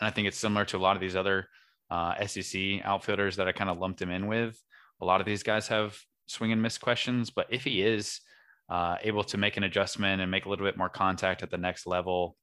And 0.00 0.08
I 0.08 0.10
think 0.10 0.26
it's 0.28 0.38
similar 0.38 0.64
to 0.66 0.76
a 0.76 0.78
lot 0.78 0.96
of 0.96 1.00
these 1.00 1.16
other 1.16 1.46
uh, 1.90 2.26
SEC 2.26 2.80
outfielders 2.84 3.36
that 3.36 3.48
I 3.48 3.52
kind 3.52 3.70
of 3.70 3.78
lumped 3.78 4.00
him 4.00 4.10
in 4.10 4.26
with. 4.26 4.60
A 5.00 5.04
lot 5.04 5.20
of 5.20 5.26
these 5.26 5.42
guys 5.42 5.68
have 5.68 5.98
swing 6.26 6.52
and 6.52 6.62
miss 6.62 6.78
questions, 6.78 7.30
but 7.30 7.46
if 7.50 7.64
he 7.64 7.82
is 7.82 8.20
uh, 8.68 8.96
able 9.02 9.24
to 9.24 9.36
make 9.36 9.56
an 9.56 9.64
adjustment 9.64 10.20
and 10.20 10.30
make 10.30 10.46
a 10.46 10.48
little 10.48 10.64
bit 10.64 10.76
more 10.76 10.88
contact 10.88 11.42
at 11.42 11.50
the 11.50 11.58
next 11.58 11.86
level, 11.86 12.36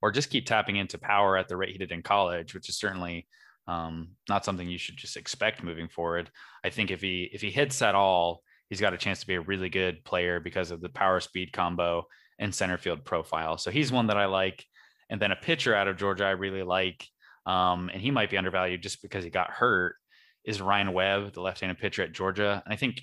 or 0.00 0.12
just 0.12 0.30
keep 0.30 0.46
tapping 0.46 0.76
into 0.76 0.98
power 0.98 1.36
at 1.36 1.48
the 1.48 1.56
rate 1.56 1.72
he 1.72 1.78
did 1.78 1.90
in 1.90 2.02
college, 2.02 2.54
which 2.54 2.68
is 2.68 2.78
certainly 2.78 3.26
um, 3.66 4.10
not 4.28 4.44
something 4.44 4.68
you 4.68 4.78
should 4.78 4.96
just 4.96 5.16
expect 5.16 5.62
moving 5.62 5.88
forward. 5.88 6.30
I 6.62 6.70
think 6.70 6.90
if 6.90 7.00
he 7.00 7.30
if 7.32 7.40
he 7.40 7.50
hits 7.50 7.80
at 7.82 7.94
all, 7.94 8.42
he's 8.68 8.80
got 8.80 8.92
a 8.92 8.98
chance 8.98 9.20
to 9.20 9.26
be 9.26 9.34
a 9.34 9.40
really 9.40 9.70
good 9.70 10.04
player 10.04 10.40
because 10.40 10.70
of 10.70 10.80
the 10.80 10.88
power 10.88 11.20
speed 11.20 11.52
combo 11.52 12.06
and 12.38 12.54
center 12.54 12.76
field 12.76 13.04
profile. 13.04 13.56
So 13.56 13.70
he's 13.70 13.90
one 13.90 14.08
that 14.08 14.18
I 14.18 14.26
like. 14.26 14.64
And 15.10 15.20
then 15.20 15.32
a 15.32 15.36
pitcher 15.36 15.74
out 15.74 15.88
of 15.88 15.96
Georgia 15.96 16.24
I 16.24 16.30
really 16.30 16.62
like, 16.62 17.06
um, 17.46 17.90
and 17.92 18.00
he 18.00 18.10
might 18.10 18.30
be 18.30 18.38
undervalued 18.38 18.82
just 18.82 19.02
because 19.02 19.24
he 19.24 19.30
got 19.30 19.50
hurt, 19.50 19.96
is 20.44 20.60
Ryan 20.60 20.92
Webb, 20.92 21.32
the 21.32 21.40
left-handed 21.40 21.78
pitcher 21.78 22.02
at 22.02 22.12
Georgia. 22.12 22.62
And 22.64 22.72
I 22.72 22.76
think 22.76 23.00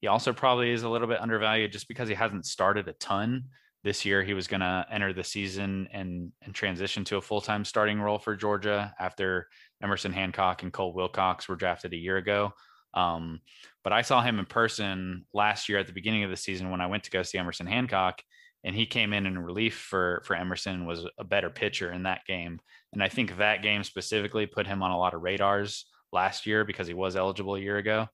he 0.00 0.08
also 0.08 0.32
probably 0.32 0.70
is 0.70 0.82
a 0.82 0.88
little 0.88 1.08
bit 1.08 1.20
undervalued 1.20 1.72
just 1.72 1.88
because 1.88 2.08
he 2.08 2.14
hasn't 2.14 2.46
started 2.46 2.88
a 2.88 2.92
ton 2.94 3.44
this 3.84 4.04
year. 4.04 4.22
He 4.22 4.34
was 4.34 4.46
going 4.46 4.60
to 4.60 4.86
enter 4.90 5.12
the 5.12 5.24
season 5.24 5.88
and 5.92 6.32
and 6.42 6.54
transition 6.54 7.04
to 7.04 7.16
a 7.16 7.22
full-time 7.22 7.64
starting 7.64 8.00
role 8.00 8.18
for 8.18 8.36
Georgia 8.36 8.94
after 8.98 9.48
Emerson 9.82 10.12
Hancock 10.12 10.62
and 10.62 10.72
Cole 10.72 10.94
Wilcox 10.94 11.48
were 11.48 11.56
drafted 11.56 11.92
a 11.92 11.96
year 11.96 12.16
ago. 12.16 12.52
Um, 12.94 13.40
but 13.84 13.92
I 13.92 14.02
saw 14.02 14.22
him 14.22 14.38
in 14.38 14.46
person 14.46 15.24
last 15.32 15.68
year 15.68 15.78
at 15.78 15.86
the 15.86 15.92
beginning 15.92 16.24
of 16.24 16.30
the 16.30 16.36
season 16.36 16.70
when 16.70 16.80
I 16.80 16.86
went 16.86 17.04
to 17.04 17.10
go 17.10 17.22
see 17.22 17.38
Emerson 17.38 17.66
Hancock, 17.66 18.22
and 18.64 18.76
he 18.76 18.86
came 18.86 19.12
in 19.12 19.26
in 19.26 19.38
relief 19.38 19.74
for 19.74 20.22
for 20.24 20.36
Emerson 20.36 20.86
was 20.86 21.06
a 21.18 21.24
better 21.24 21.50
pitcher 21.50 21.92
in 21.92 22.04
that 22.04 22.24
game. 22.26 22.60
And 22.92 23.02
I 23.02 23.08
think 23.08 23.36
that 23.36 23.62
game 23.62 23.82
specifically 23.82 24.46
put 24.46 24.66
him 24.66 24.82
on 24.82 24.90
a 24.90 24.98
lot 24.98 25.14
of 25.14 25.22
radars 25.22 25.86
last 26.12 26.46
year 26.46 26.64
because 26.64 26.86
he 26.86 26.94
was 26.94 27.16
eligible 27.16 27.56
a 27.56 27.60
year 27.60 27.78
ago. 27.78 28.06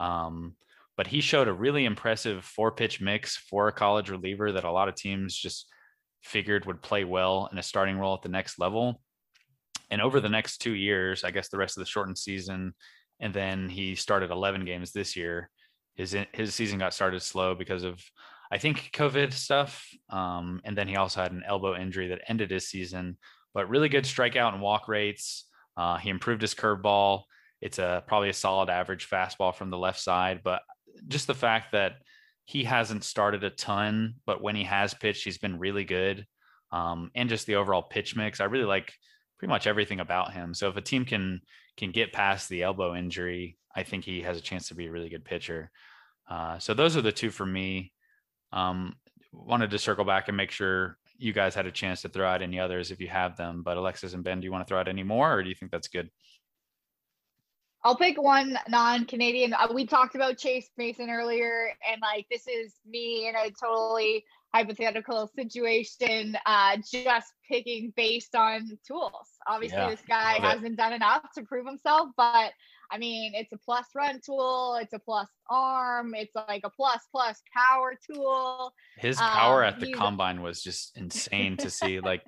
Um, 0.00 0.56
but 0.96 1.06
he 1.06 1.20
showed 1.20 1.48
a 1.48 1.52
really 1.52 1.84
impressive 1.84 2.44
four 2.44 2.70
pitch 2.70 3.00
mix 3.00 3.36
for 3.36 3.68
a 3.68 3.72
college 3.72 4.10
reliever 4.10 4.52
that 4.52 4.64
a 4.64 4.70
lot 4.70 4.88
of 4.88 4.94
teams 4.94 5.34
just 5.34 5.66
figured 6.22 6.66
would 6.66 6.82
play 6.82 7.04
well 7.04 7.48
in 7.50 7.58
a 7.58 7.62
starting 7.62 7.98
role 7.98 8.14
at 8.14 8.22
the 8.22 8.28
next 8.28 8.58
level. 8.58 9.00
And 9.90 10.00
over 10.00 10.20
the 10.20 10.28
next 10.28 10.58
two 10.58 10.72
years, 10.72 11.24
I 11.24 11.30
guess 11.30 11.48
the 11.48 11.58
rest 11.58 11.76
of 11.76 11.82
the 11.82 11.90
shortened 11.90 12.18
season, 12.18 12.74
and 13.20 13.32
then 13.32 13.68
he 13.68 13.94
started 13.94 14.30
11 14.30 14.64
games 14.64 14.92
this 14.92 15.16
year. 15.16 15.50
His 15.94 16.16
his 16.32 16.54
season 16.54 16.78
got 16.80 16.94
started 16.94 17.22
slow 17.22 17.54
because 17.54 17.84
of 17.84 18.02
I 18.54 18.58
think 18.58 18.90
COVID 18.92 19.32
stuff, 19.32 19.84
um, 20.10 20.60
and 20.64 20.78
then 20.78 20.86
he 20.86 20.94
also 20.94 21.20
had 21.20 21.32
an 21.32 21.42
elbow 21.44 21.74
injury 21.74 22.06
that 22.08 22.22
ended 22.28 22.52
his 22.52 22.68
season. 22.68 23.18
But 23.52 23.68
really 23.68 23.88
good 23.88 24.04
strikeout 24.04 24.52
and 24.52 24.62
walk 24.62 24.86
rates. 24.86 25.46
Uh, 25.76 25.96
he 25.96 26.08
improved 26.08 26.40
his 26.40 26.54
curveball. 26.54 27.24
It's 27.60 27.80
a 27.80 28.04
probably 28.06 28.28
a 28.28 28.32
solid 28.32 28.70
average 28.70 29.10
fastball 29.10 29.52
from 29.52 29.70
the 29.70 29.78
left 29.78 29.98
side, 29.98 30.42
but 30.44 30.62
just 31.08 31.26
the 31.26 31.34
fact 31.34 31.72
that 31.72 31.94
he 32.44 32.62
hasn't 32.62 33.02
started 33.02 33.42
a 33.42 33.50
ton, 33.50 34.14
but 34.24 34.40
when 34.40 34.54
he 34.54 34.62
has 34.62 34.94
pitched, 34.94 35.24
he's 35.24 35.38
been 35.38 35.58
really 35.58 35.84
good. 35.84 36.24
Um, 36.70 37.10
and 37.16 37.28
just 37.28 37.46
the 37.46 37.56
overall 37.56 37.82
pitch 37.82 38.14
mix, 38.14 38.40
I 38.40 38.44
really 38.44 38.66
like 38.66 38.92
pretty 39.40 39.50
much 39.50 39.66
everything 39.66 39.98
about 39.98 40.32
him. 40.32 40.54
So 40.54 40.68
if 40.68 40.76
a 40.76 40.80
team 40.80 41.04
can 41.04 41.40
can 41.76 41.90
get 41.90 42.12
past 42.12 42.48
the 42.48 42.62
elbow 42.62 42.94
injury, 42.94 43.56
I 43.74 43.82
think 43.82 44.04
he 44.04 44.22
has 44.22 44.38
a 44.38 44.42
chance 44.42 44.68
to 44.68 44.76
be 44.76 44.86
a 44.86 44.92
really 44.92 45.08
good 45.08 45.24
pitcher. 45.24 45.72
Uh, 46.30 46.60
so 46.60 46.72
those 46.72 46.96
are 46.96 47.02
the 47.02 47.10
two 47.10 47.30
for 47.30 47.44
me. 47.44 47.90
Um, 48.54 48.96
wanted 49.32 49.70
to 49.70 49.78
circle 49.78 50.04
back 50.04 50.28
and 50.28 50.36
make 50.36 50.50
sure 50.50 50.96
you 51.18 51.32
guys 51.32 51.54
had 51.54 51.66
a 51.66 51.72
chance 51.72 52.02
to 52.02 52.08
throw 52.08 52.26
out 52.26 52.40
any 52.40 52.58
others 52.58 52.90
if 52.90 53.00
you 53.00 53.08
have 53.08 53.36
them. 53.36 53.62
But 53.62 53.76
Alexis 53.76 54.14
and 54.14 54.24
Ben, 54.24 54.40
do 54.40 54.46
you 54.46 54.52
want 54.52 54.66
to 54.66 54.68
throw 54.68 54.78
out 54.80 54.88
any 54.88 55.02
more, 55.02 55.34
or 55.34 55.42
do 55.42 55.48
you 55.48 55.54
think 55.54 55.70
that's 55.70 55.88
good? 55.88 56.08
I'll 57.82 57.96
pick 57.96 58.20
one 58.20 58.58
non-Canadian. 58.68 59.52
Uh, 59.52 59.68
we 59.74 59.86
talked 59.86 60.14
about 60.14 60.38
Chase 60.38 60.70
Mason 60.78 61.10
earlier, 61.10 61.68
and 61.90 62.00
like 62.00 62.26
this 62.30 62.48
is 62.48 62.72
me 62.86 63.28
in 63.28 63.34
a 63.36 63.50
totally 63.50 64.24
hypothetical 64.54 65.30
situation, 65.36 66.36
uh, 66.46 66.78
just 66.90 67.34
picking 67.46 67.92
based 67.96 68.34
on 68.34 68.78
tools. 68.86 69.28
Obviously, 69.46 69.78
Yeah, 69.78 69.90
this 69.90 70.02
guy 70.08 70.38
hasn't 70.40 70.76
done 70.76 70.94
enough 70.94 71.30
to 71.34 71.42
prove 71.42 71.66
himself, 71.66 72.08
but 72.16 72.52
I 72.90 72.98
mean, 72.98 73.34
it's 73.34 73.52
a 73.52 73.58
plus 73.58 73.86
run 73.94 74.20
tool, 74.24 74.78
it's 74.80 74.92
a 74.92 74.98
plus 74.98 75.28
arm, 75.48 76.14
it's 76.14 76.34
like 76.34 76.62
a 76.64 76.70
plus 76.70 77.00
plus 77.10 77.42
power 77.52 77.94
tool. 78.10 78.72
His 78.98 79.16
power 79.16 79.64
Um, 79.64 79.74
at 79.74 79.80
the 79.80 79.92
combine 79.92 80.42
was 80.42 80.62
just 80.62 80.96
insane 80.96 81.56
to 81.58 81.70
see. 81.70 82.00
Like 82.04 82.22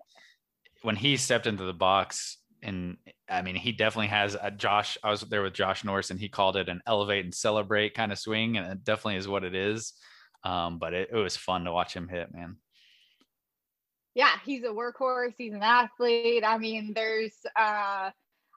when 0.82 0.96
he 0.96 1.16
stepped 1.16 1.46
into 1.46 1.64
the 1.64 1.72
box, 1.74 2.38
and 2.62 2.96
I 3.28 3.42
mean, 3.42 3.54
he 3.54 3.72
definitely 3.72 4.08
has 4.08 4.36
a 4.40 4.50
Josh. 4.50 4.96
I 5.04 5.10
was 5.10 5.20
there 5.20 5.42
with 5.42 5.52
Josh 5.52 5.84
Norris, 5.84 6.10
and 6.10 6.18
he 6.18 6.28
called 6.28 6.56
it 6.56 6.68
an 6.68 6.80
elevate 6.86 7.24
and 7.24 7.34
celebrate 7.34 7.94
kind 7.94 8.10
of 8.12 8.18
swing, 8.18 8.56
and 8.56 8.66
it 8.72 8.82
definitely 8.84 9.16
is 9.16 9.28
what 9.28 9.44
it 9.44 9.54
is. 9.54 9.92
Um, 10.44 10.78
but 10.78 10.94
it, 10.94 11.10
it 11.12 11.16
was 11.16 11.36
fun 11.36 11.64
to 11.64 11.72
watch 11.72 11.94
him 11.94 12.08
hit, 12.08 12.32
man. 12.32 12.56
yeah, 14.14 14.32
he's 14.44 14.64
a 14.64 14.68
workhorse. 14.68 15.34
He's 15.36 15.52
an 15.52 15.62
athlete. 15.62 16.42
I 16.46 16.56
mean, 16.58 16.92
there's, 16.94 17.34
uh, 17.54 18.10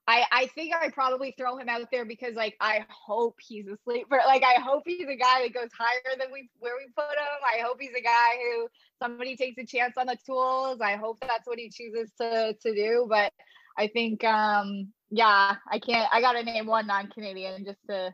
I, 0.09 0.25
I 0.31 0.47
think 0.47 0.73
I 0.73 0.89
probably 0.89 1.35
throw 1.37 1.57
him 1.57 1.69
out 1.69 1.91
there 1.91 2.03
because 2.03 2.33
like 2.33 2.57
I 2.59 2.83
hope 2.89 3.35
he's 3.39 3.67
a 3.67 3.77
sleeper. 3.83 4.19
Like 4.25 4.41
I 4.43 4.59
hope 4.59 4.81
he's 4.87 5.07
a 5.07 5.15
guy 5.15 5.43
that 5.43 5.53
goes 5.53 5.69
higher 5.77 6.17
than 6.17 6.29
we 6.33 6.49
where 6.57 6.73
we 6.77 6.91
put 6.95 7.11
him. 7.11 7.39
I 7.45 7.61
hope 7.61 7.77
he's 7.79 7.93
a 7.95 8.01
guy 8.01 8.31
who 8.41 8.67
somebody 8.97 9.35
takes 9.35 9.59
a 9.59 9.65
chance 9.67 9.93
on 9.97 10.07
the 10.07 10.17
tools. 10.25 10.81
I 10.81 10.95
hope 10.95 11.19
that's 11.21 11.45
what 11.45 11.59
he 11.59 11.69
chooses 11.69 12.11
to 12.19 12.55
to 12.59 12.73
do. 12.73 13.05
But 13.07 13.31
I 13.77 13.87
think 13.87 14.23
um 14.23 14.87
yeah, 15.11 15.57
I 15.71 15.77
can't 15.77 16.09
I 16.11 16.21
gotta 16.21 16.43
name 16.43 16.65
one 16.65 16.87
non-Canadian 16.87 17.63
just 17.63 17.85
to 17.87 18.11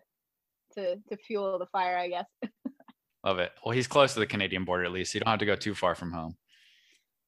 to 0.73 0.97
to 0.97 1.15
fuel 1.15 1.57
the 1.59 1.67
fire, 1.67 1.97
I 1.97 2.09
guess. 2.09 2.25
Love 3.23 3.39
it. 3.39 3.53
Well, 3.65 3.73
he's 3.73 3.87
close 3.87 4.13
to 4.15 4.19
the 4.19 4.27
Canadian 4.27 4.65
border 4.65 4.83
at 4.83 4.91
least. 4.91 5.13
So 5.13 5.15
you 5.15 5.21
don't 5.21 5.31
have 5.31 5.39
to 5.39 5.45
go 5.45 5.55
too 5.55 5.73
far 5.73 5.95
from 5.95 6.11
home. 6.11 6.35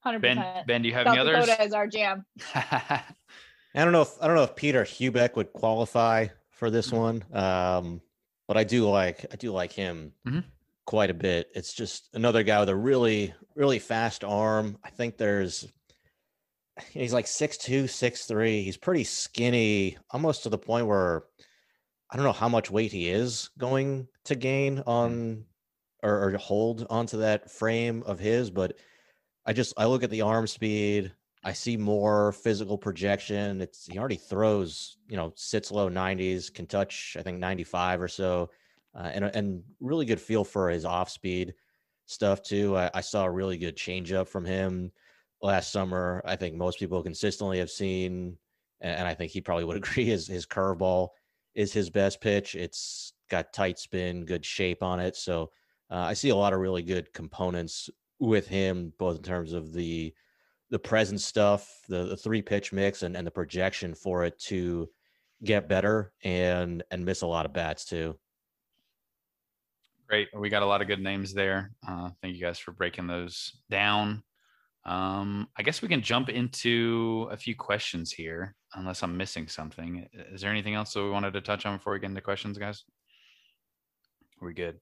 Hundred 0.02 0.20
Ben. 0.20 0.44
Ben, 0.68 0.82
do 0.82 0.90
you 0.90 0.94
have 0.94 1.08
South 1.08 1.18
any 1.18 1.22
others? 1.22 1.46
Dakota 1.46 1.64
is 1.64 1.72
our 1.74 1.88
jam. 1.88 2.26
I 3.78 3.84
don't 3.84 3.94
know 3.94 4.02
if 4.02 4.22
I 4.22 4.28
don't 4.28 4.36
know 4.36 4.44
if 4.44 4.56
Peter 4.56 4.84
Heubeck 4.84 5.36
would 5.36 5.54
qualify 5.54 6.28
for 6.50 6.70
this 6.72 6.92
one, 6.92 7.24
um, 7.32 8.02
but 8.48 8.58
I 8.58 8.64
do 8.64 8.90
like 8.90 9.26
I 9.32 9.36
do 9.36 9.52
like 9.52 9.72
him 9.72 10.14
Mhm. 10.28 10.44
quite 10.86 11.10
a 11.12 11.14
bit. 11.14 11.50
It's 11.54 11.74
just 11.74 12.10
another 12.14 12.44
guy 12.44 12.60
with 12.60 12.70
a 12.70 12.76
really 12.76 13.34
really 13.56 13.80
fast 13.80 14.24
arm. 14.24 14.78
I 14.84 14.90
think 14.90 15.18
there's 15.18 15.72
he's 16.90 17.14
like 17.14 17.28
six 17.28 17.58
two, 17.58 17.88
six 17.88 18.26
three. 18.26 18.64
He's 18.64 18.78
pretty 18.78 19.04
skinny, 19.04 19.98
almost 20.12 20.44
to 20.44 20.50
the 20.50 20.58
point 20.58 20.88
where 20.88 21.24
I 22.10 22.16
don't 22.16 22.26
know 22.26 22.32
how 22.32 22.50
much 22.50 22.72
weight 22.72 22.92
he 22.92 23.10
is 23.10 23.50
going 23.58 24.08
to 24.26 24.36
gain 24.36 24.80
on 24.88 25.46
or, 26.04 26.30
or 26.30 26.38
hold 26.38 26.88
onto 26.90 27.18
that 27.18 27.52
frame 27.52 28.04
of 28.04 28.18
his, 28.20 28.50
but 28.50 28.78
I 29.46 29.54
just 29.54 29.74
I 29.78 29.86
look 29.86 30.04
at 30.04 30.10
the 30.10 30.22
arm 30.22 30.48
speed. 30.48 31.12
I 31.44 31.54
see 31.54 31.78
more 31.78 32.32
physical 32.32 32.78
projection. 32.78 33.62
It's 33.62 33.86
he 33.86 33.98
already 33.98 34.16
throws, 34.16 34.98
you 35.08 35.18
know, 35.18 35.34
sits 35.36 35.72
low 35.72 35.90
90s, 35.90 36.54
can 36.54 36.68
touch 36.68 37.16
I 37.20 37.22
think 37.22 37.40
95 37.40 38.02
or 38.02 38.08
so, 38.08 38.50
uh, 38.96 39.10
and 39.14 39.26
and 39.26 39.64
really 39.80 40.06
good 40.06 40.22
feel 40.22 40.44
for 40.44 40.70
his 40.70 40.86
off 40.86 41.10
speed 41.10 41.54
stuff 42.06 42.42
too. 42.42 42.76
I, 42.78 42.90
I 42.94 43.02
saw 43.02 43.26
a 43.26 43.32
really 43.32 43.58
good 43.58 43.78
changeup 43.78 44.28
from 44.28 44.46
him 44.46 44.92
last 45.42 45.72
summer. 45.72 46.22
I 46.26 46.36
think 46.36 46.56
most 46.56 46.80
people 46.80 47.04
consistently 47.04 47.60
have 47.60 47.70
seen, 47.70 48.38
and, 48.82 49.08
I 49.08 49.14
think 49.14 49.32
he 49.32 49.42
probably 49.42 49.66
would 49.66 49.78
agree 49.84 50.06
his 50.06 50.28
his 50.28 50.46
curveball 50.46 51.10
is 51.56 51.74
his 51.74 51.90
best 51.90 52.22
pitch. 52.22 52.56
It's 52.56 53.14
got 53.30 53.54
tight 53.54 53.80
spin, 53.80 54.26
good 54.26 54.46
shape 54.46 54.84
on 54.84 55.00
it. 55.00 55.16
So 55.16 55.52
uh, 55.90 55.96
I 55.96 56.14
see 56.14 56.30
a 56.30 56.36
lot 56.36 56.54
of 56.54 56.60
really 56.60 56.84
good 56.84 57.14
components 57.14 57.90
with 58.20 58.48
him, 58.48 58.94
both 58.98 59.18
in 59.18 59.24
terms 59.24 59.54
of 59.54 59.74
the 59.74 60.14
the 60.70 60.80
present 60.80 61.22
stuff, 61.22 61.82
the, 61.88 62.06
the 62.06 62.18
three 62.18 62.42
pitch 62.42 62.74
mix, 62.74 63.04
and, 63.04 63.16
and 63.16 63.26
the 63.26 63.32
projection 63.32 63.94
for 63.94 64.26
it 64.26 64.38
to 64.40 64.90
get 65.44 65.70
better 65.70 66.12
and 66.24 66.84
and 66.90 67.06
miss 67.06 67.22
a 67.22 67.28
lot 67.28 67.46
of 67.46 67.54
bats 67.54 67.86
too. 67.86 68.18
Great. 70.08 70.30
We 70.34 70.50
got 70.50 70.64
a 70.64 70.66
lot 70.66 70.82
of 70.82 70.88
good 70.88 71.02
names 71.02 71.34
there. 71.34 71.72
Uh, 71.88 72.10
thank 72.22 72.36
you 72.36 72.42
guys 72.42 72.58
for 72.58 72.72
breaking 72.72 73.08
those 73.08 73.60
down. 73.70 74.24
Um, 74.86 75.50
I 75.58 75.64
guess 75.64 75.82
we 75.82 75.90
can 75.90 76.02
jump 76.02 76.30
into 76.30 77.28
a 77.30 77.36
few 77.36 77.56
questions 77.56 78.14
here, 78.14 78.56
unless 78.74 79.04
I'm 79.04 79.18
missing 79.18 79.50
something. 79.50 80.08
Is 80.32 80.40
there 80.40 80.50
anything 80.50 80.76
else 80.76 80.94
that 80.94 81.04
we 81.04 81.10
wanted 81.10 81.34
to 81.34 81.42
touch 81.42 81.66
on 81.66 81.76
before 81.76 81.92
we 81.92 82.00
get 82.00 82.10
into 82.10 82.22
questions, 82.22 82.58
guys? 82.58 82.86
Are 84.42 84.48
we 84.48 84.54
good? 84.54 84.80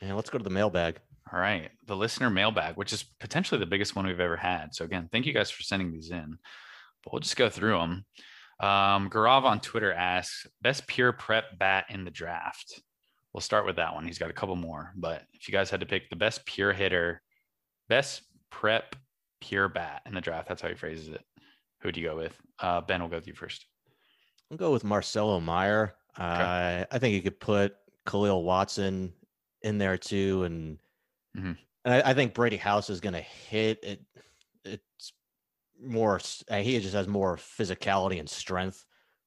And 0.00 0.14
let's 0.14 0.30
go 0.30 0.38
to 0.38 0.44
the 0.44 0.50
mailbag. 0.50 1.00
All 1.32 1.38
right. 1.38 1.70
The 1.86 1.96
listener 1.96 2.30
mailbag, 2.30 2.76
which 2.76 2.92
is 2.92 3.04
potentially 3.20 3.58
the 3.58 3.66
biggest 3.66 3.94
one 3.94 4.06
we've 4.06 4.20
ever 4.20 4.36
had. 4.36 4.74
So, 4.74 4.84
again, 4.84 5.08
thank 5.12 5.26
you 5.26 5.32
guys 5.34 5.50
for 5.50 5.62
sending 5.62 5.92
these 5.92 6.10
in. 6.10 6.38
But 7.04 7.12
we'll 7.12 7.20
just 7.20 7.36
go 7.36 7.48
through 7.48 7.78
them. 7.78 8.04
Um, 8.60 9.08
Garav 9.08 9.44
on 9.44 9.60
Twitter 9.60 9.92
asks 9.92 10.46
best 10.62 10.86
pure 10.86 11.12
prep 11.12 11.58
bat 11.58 11.86
in 11.90 12.04
the 12.04 12.10
draft. 12.10 12.80
We'll 13.32 13.40
start 13.40 13.66
with 13.66 13.76
that 13.76 13.94
one. 13.94 14.06
He's 14.06 14.18
got 14.18 14.30
a 14.30 14.34
couple 14.34 14.56
more. 14.56 14.92
But 14.96 15.22
if 15.32 15.48
you 15.48 15.52
guys 15.52 15.70
had 15.70 15.80
to 15.80 15.86
pick 15.86 16.10
the 16.10 16.16
best 16.16 16.44
pure 16.44 16.72
hitter, 16.72 17.22
best 17.88 18.22
prep 18.50 18.96
pure 19.40 19.68
bat 19.68 20.02
in 20.06 20.14
the 20.14 20.20
draft, 20.20 20.48
that's 20.48 20.62
how 20.62 20.68
he 20.68 20.74
phrases 20.74 21.08
it. 21.08 21.22
Who 21.82 21.92
do 21.92 22.00
you 22.00 22.08
go 22.08 22.16
with? 22.16 22.36
Uh, 22.58 22.80
ben, 22.80 23.00
will 23.00 23.08
go 23.08 23.16
with 23.16 23.28
you 23.28 23.34
first. 23.34 23.66
I'll 24.50 24.56
go 24.56 24.72
with 24.72 24.82
Marcelo 24.82 25.40
Mayer. 25.40 25.94
Uh, 26.16 26.84
I 26.90 26.98
think 26.98 27.14
you 27.14 27.22
could 27.22 27.38
put 27.38 27.76
Khalil 28.06 28.42
Watson 28.42 29.12
in 29.62 29.78
there 29.78 29.96
too, 29.96 30.42
and 30.44 30.78
Mhm. 31.38 31.56
and 31.84 31.94
I, 31.94 32.10
I 32.10 32.14
think 32.14 32.34
Brady 32.34 32.56
House 32.56 32.90
is 32.90 33.00
going 33.00 33.14
to 33.14 33.20
hit 33.20 33.82
it. 33.84 34.04
It's 34.64 35.12
more. 35.80 36.20
uh, 36.50 36.56
He 36.58 36.78
just 36.80 36.94
has 36.94 37.06
more 37.08 37.36
physicality 37.36 38.18
and 38.18 38.28
strength 38.28 38.84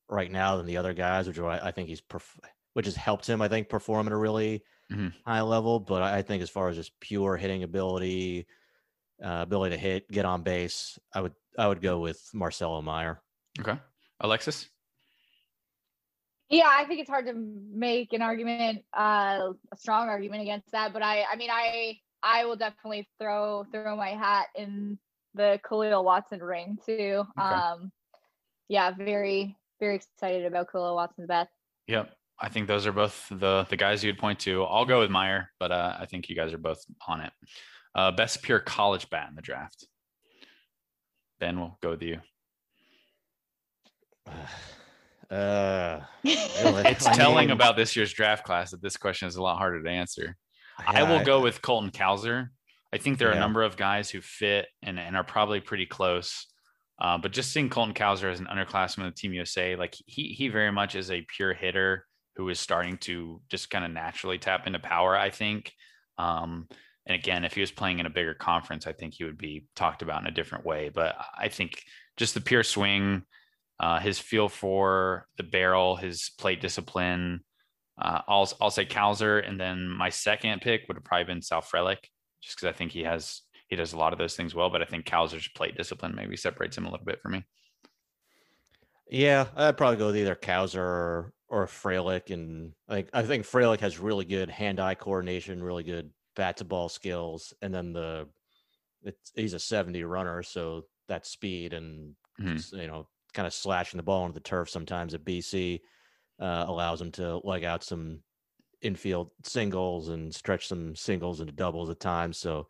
right 0.09 0.29
now 0.31 0.57
than 0.57 0.65
the 0.65 0.77
other 0.77 0.93
guys, 0.93 1.27
which 1.27 1.39
I, 1.39 1.67
I 1.67 1.71
think 1.71 1.87
he's 1.89 2.01
perf- 2.01 2.39
which 2.73 2.85
has 2.85 2.95
helped 2.95 3.27
him. 3.27 3.41
I 3.41 3.47
think 3.47 3.69
perform 3.69 4.07
at 4.07 4.13
a 4.13 4.17
really 4.17 4.63
Mhm. 4.91 5.13
high 5.25 5.41
level. 5.41 5.79
But 5.79 6.01
I 6.03 6.17
I 6.17 6.21
think 6.21 6.43
as 6.43 6.49
far 6.49 6.67
as 6.69 6.75
just 6.75 6.99
pure 6.99 7.37
hitting 7.37 7.63
ability, 7.63 8.45
uh, 9.23 9.39
ability 9.43 9.75
to 9.75 9.81
hit, 9.81 10.09
get 10.09 10.25
on 10.25 10.43
base, 10.43 10.99
I 11.13 11.21
would 11.21 11.35
I 11.57 11.67
would 11.67 11.81
go 11.81 11.99
with 11.99 12.29
Marcelo 12.33 12.81
Mayer. 12.81 13.21
Okay. 13.59 13.77
Alexis? 14.19 14.69
Yeah, 16.51 16.69
I 16.69 16.83
think 16.83 16.99
it's 16.99 17.09
hard 17.09 17.27
to 17.27 17.33
make 17.33 18.11
an 18.11 18.21
argument, 18.21 18.83
uh, 18.93 19.53
a 19.71 19.77
strong 19.77 20.09
argument 20.09 20.41
against 20.41 20.69
that. 20.73 20.91
But 20.91 21.01
I, 21.01 21.23
I 21.31 21.37
mean, 21.37 21.49
I, 21.49 21.97
I 22.21 22.43
will 22.43 22.57
definitely 22.57 23.07
throw 23.19 23.65
throw 23.71 23.95
my 23.95 24.09
hat 24.09 24.47
in 24.55 24.99
the 25.33 25.61
Khalil 25.67 26.03
Watson 26.03 26.43
ring 26.43 26.77
too. 26.85 27.23
Um, 27.37 27.91
yeah, 28.67 28.91
very 28.91 29.57
very 29.79 29.95
excited 29.95 30.45
about 30.45 30.69
Khalil 30.69 30.93
Watson's 30.93 31.27
bat. 31.27 31.47
Yep. 31.87 32.13
I 32.39 32.49
think 32.49 32.67
those 32.67 32.85
are 32.85 32.91
both 32.91 33.27
the 33.29 33.65
the 33.69 33.77
guys 33.77 34.03
you'd 34.03 34.17
point 34.17 34.39
to. 34.39 34.63
I'll 34.63 34.85
go 34.85 34.99
with 34.99 35.09
Mayer, 35.09 35.49
but 35.57 35.71
uh, 35.71 35.95
I 35.99 36.05
think 36.05 36.27
you 36.27 36.35
guys 36.35 36.51
are 36.51 36.57
both 36.57 36.83
on 37.07 37.21
it. 37.21 37.31
Uh, 37.95 38.11
best 38.11 38.41
pure 38.41 38.59
college 38.59 39.09
bat 39.09 39.29
in 39.29 39.35
the 39.35 39.41
draft. 39.41 39.87
Ben, 41.39 41.57
we'll 41.59 41.77
go 41.81 41.91
with 41.91 42.03
you. 42.03 42.19
Uh. 45.31 46.01
It's 46.23 47.05
telling 47.05 47.47
mean, 47.47 47.51
about 47.51 47.75
this 47.75 47.95
year's 47.95 48.13
draft 48.13 48.43
class 48.43 48.71
that 48.71 48.81
this 48.81 48.97
question 48.97 49.27
is 49.27 49.37
a 49.37 49.41
lot 49.41 49.57
harder 49.57 49.81
to 49.81 49.89
answer. 49.89 50.35
I 50.85 51.03
will 51.03 51.17
yeah, 51.17 51.23
go 51.23 51.41
with 51.41 51.61
Colton 51.61 51.91
Cowser. 51.91 52.49
I 52.93 52.97
think 52.97 53.17
there 53.17 53.29
are 53.29 53.33
a 53.33 53.39
number 53.39 53.63
of 53.63 53.77
guys 53.77 54.09
who 54.09 54.21
fit 54.21 54.67
and, 54.83 54.99
and 54.99 55.15
are 55.15 55.23
probably 55.23 55.61
pretty 55.61 55.85
close. 55.85 56.47
Uh, 56.99 57.17
but 57.17 57.31
just 57.31 57.51
seeing 57.51 57.69
Colton 57.69 57.93
Cowser 57.93 58.31
as 58.31 58.39
an 58.39 58.47
underclassman 58.47 59.07
of 59.07 59.15
Team 59.15 59.33
USA, 59.33 59.75
like 59.75 59.95
he 60.05 60.27
he 60.27 60.49
very 60.49 60.71
much 60.71 60.95
is 60.95 61.09
a 61.09 61.25
pure 61.35 61.53
hitter 61.53 62.05
who 62.35 62.49
is 62.49 62.59
starting 62.59 62.97
to 62.97 63.41
just 63.49 63.69
kind 63.69 63.85
of 63.85 63.91
naturally 63.91 64.37
tap 64.37 64.67
into 64.67 64.79
power. 64.79 65.15
I 65.15 65.29
think. 65.29 65.71
Um, 66.17 66.67
and 67.07 67.15
again, 67.15 67.43
if 67.45 67.53
he 67.53 67.61
was 67.61 67.71
playing 67.71 67.99
in 67.99 68.05
a 68.05 68.11
bigger 68.11 68.35
conference, 68.35 68.85
I 68.85 68.93
think 68.93 69.15
he 69.15 69.23
would 69.23 69.37
be 69.37 69.65
talked 69.75 70.03
about 70.03 70.21
in 70.21 70.27
a 70.27 70.31
different 70.31 70.65
way. 70.65 70.89
But 70.89 71.15
I 71.35 71.47
think 71.47 71.81
just 72.17 72.35
the 72.35 72.41
pure 72.41 72.63
swing, 72.63 73.23
uh, 73.81 73.99
his 73.99 74.19
feel 74.19 74.47
for 74.47 75.27
the 75.37 75.43
barrel, 75.43 75.97
his 75.97 76.31
plate 76.39 76.61
discipline, 76.61 77.43
Uh, 78.01 78.21
I'll 78.27 78.49
I'll 78.61 78.71
say 78.71 78.85
Cowser, 78.85 79.45
and 79.47 79.59
then 79.59 79.87
my 79.87 80.09
second 80.09 80.61
pick 80.61 80.87
would 80.87 80.97
have 80.97 81.03
probably 81.03 81.25
been 81.33 81.41
Sal 81.41 81.61
Frelick, 81.61 82.03
just 82.41 82.55
because 82.55 82.69
I 82.73 82.77
think 82.77 82.91
he 82.93 83.03
has 83.03 83.41
he 83.69 83.75
does 83.75 83.93
a 83.93 83.97
lot 83.97 84.13
of 84.13 84.19
those 84.19 84.35
things 84.35 84.55
well. 84.55 84.69
But 84.71 84.81
I 84.81 84.85
think 84.85 85.05
Cowser's 85.05 85.49
plate 85.49 85.75
discipline 85.77 86.15
maybe 86.15 86.37
separates 86.37 86.77
him 86.77 86.85
a 86.85 86.91
little 86.91 87.05
bit 87.05 87.21
for 87.21 87.29
me. 87.29 87.43
Yeah, 89.09 89.47
I'd 89.55 89.77
probably 89.77 89.97
go 89.97 90.07
with 90.07 90.17
either 90.17 90.35
Cowser 90.35 90.77
or, 90.77 91.33
or 91.49 91.65
Frelick, 91.67 92.31
and 92.33 92.73
I 92.87 92.95
think 92.95 93.09
I 93.13 93.23
think 93.23 93.45
Frelick 93.45 93.81
has 93.81 93.99
really 93.99 94.25
good 94.25 94.49
hand-eye 94.49 94.95
coordination, 94.95 95.61
really 95.61 95.83
good 95.83 96.11
bat 96.35 96.57
to 96.57 96.65
ball 96.65 96.87
skills, 96.89 97.53
and 97.61 97.73
then 97.73 97.93
the 97.93 98.29
it's, 99.03 99.31
he's 99.35 99.53
a 99.53 99.59
seventy 99.59 100.03
runner, 100.03 100.43
so 100.43 100.83
that 101.07 101.25
speed 101.25 101.73
and 101.73 102.15
Mhm. 102.39 102.81
you 102.81 102.87
know 102.87 103.07
kind 103.33 103.47
of 103.47 103.53
slashing 103.53 103.97
the 103.97 104.03
ball 104.03 104.25
into 104.25 104.33
the 104.33 104.39
turf 104.39 104.69
sometimes 104.69 105.13
at 105.13 105.25
BC 105.25 105.81
uh, 106.39 106.65
allows 106.67 107.01
him 107.01 107.11
to 107.13 107.37
leg 107.43 107.63
out 107.63 107.83
some 107.83 108.19
infield 108.81 109.29
singles 109.43 110.09
and 110.09 110.33
stretch 110.33 110.67
some 110.67 110.95
singles 110.95 111.39
into 111.39 111.53
doubles 111.53 111.89
at 111.89 111.99
times. 111.99 112.37
So 112.37 112.67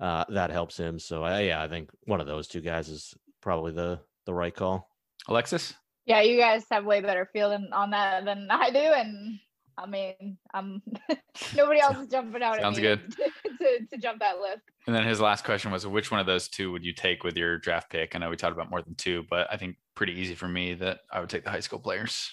uh, 0.00 0.24
that 0.28 0.50
helps 0.50 0.76
him. 0.76 0.98
So 0.98 1.24
I, 1.24 1.40
yeah, 1.40 1.62
I 1.62 1.68
think 1.68 1.90
one 2.04 2.20
of 2.20 2.26
those 2.26 2.46
two 2.48 2.60
guys 2.60 2.88
is 2.88 3.14
probably 3.40 3.72
the 3.72 4.00
the 4.26 4.34
right 4.34 4.54
call. 4.54 4.88
Alexis, 5.28 5.74
Yeah, 6.06 6.20
you 6.20 6.38
guys 6.38 6.64
have 6.70 6.84
way 6.84 7.00
better 7.00 7.28
feeling 7.32 7.70
on 7.72 7.90
that 7.90 8.24
than 8.24 8.48
I 8.50 8.70
do, 8.70 8.78
and 8.78 9.40
I 9.76 9.86
mean, 9.86 10.38
I'm 10.54 10.82
nobody 11.56 11.80
else 11.80 11.98
is 11.98 12.08
jumping 12.08 12.42
out. 12.42 12.60
Sounds 12.60 12.78
at 12.78 12.82
me 12.82 12.88
good. 12.88 13.16
to, 13.60 13.86
to 13.90 13.98
jump 13.98 14.20
that 14.20 14.38
list. 14.40 14.62
and 14.86 14.94
then 14.94 15.04
his 15.04 15.20
last 15.20 15.44
question 15.44 15.70
was, 15.70 15.86
which 15.86 16.10
one 16.10 16.20
of 16.20 16.26
those 16.26 16.48
two 16.48 16.72
would 16.72 16.84
you 16.84 16.92
take 16.92 17.24
with 17.24 17.36
your 17.36 17.58
draft 17.58 17.90
pick? 17.90 18.14
I 18.14 18.18
know 18.18 18.30
we 18.30 18.36
talked 18.36 18.54
about 18.54 18.70
more 18.70 18.82
than 18.82 18.94
two, 18.94 19.24
but 19.30 19.46
I 19.50 19.56
think 19.56 19.76
pretty 19.98 20.12
easy 20.12 20.36
for 20.36 20.46
me 20.46 20.74
that 20.74 21.00
I 21.10 21.18
would 21.18 21.28
take 21.28 21.42
the 21.42 21.50
high 21.50 21.58
school 21.58 21.80
players. 21.80 22.30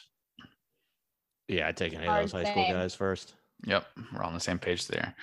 Yeah, 1.47 1.67
I'd 1.67 1.75
take 1.75 1.95
any 1.95 2.07
of 2.07 2.15
those 2.15 2.31
high 2.31 2.51
school 2.51 2.67
guys 2.69 2.93
first. 2.93 3.33
Yep, 3.65 3.87
we're 4.13 4.23
on 4.23 4.35
the 4.35 4.39
same 4.39 4.59
page 4.59 4.87
there. 4.87 5.15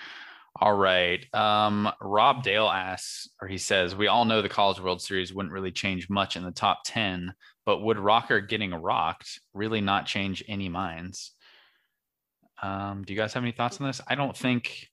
All 0.59 0.75
right. 0.75 1.25
Um, 1.33 1.89
Rob 2.01 2.43
Dale 2.43 2.67
asks, 2.67 3.29
or 3.41 3.47
he 3.47 3.57
says, 3.57 3.95
we 3.95 4.07
all 4.07 4.25
know 4.25 4.41
the 4.41 4.49
College 4.49 4.81
World 4.81 5.01
Series 5.01 5.33
wouldn't 5.33 5.53
really 5.53 5.71
change 5.71 6.09
much 6.09 6.35
in 6.35 6.43
the 6.43 6.51
top 6.51 6.81
10, 6.83 7.33
but 7.65 7.79
would 7.79 7.97
Rocker 7.97 8.41
getting 8.41 8.73
rocked 8.73 9.39
really 9.53 9.79
not 9.79 10.05
change 10.05 10.43
any 10.49 10.67
minds? 10.67 11.31
Um, 12.61 13.03
do 13.05 13.13
you 13.13 13.19
guys 13.19 13.33
have 13.33 13.43
any 13.43 13.53
thoughts 13.53 13.79
on 13.79 13.87
this? 13.87 14.01
I 14.05 14.15
don't 14.15 14.35
think, 14.35 14.89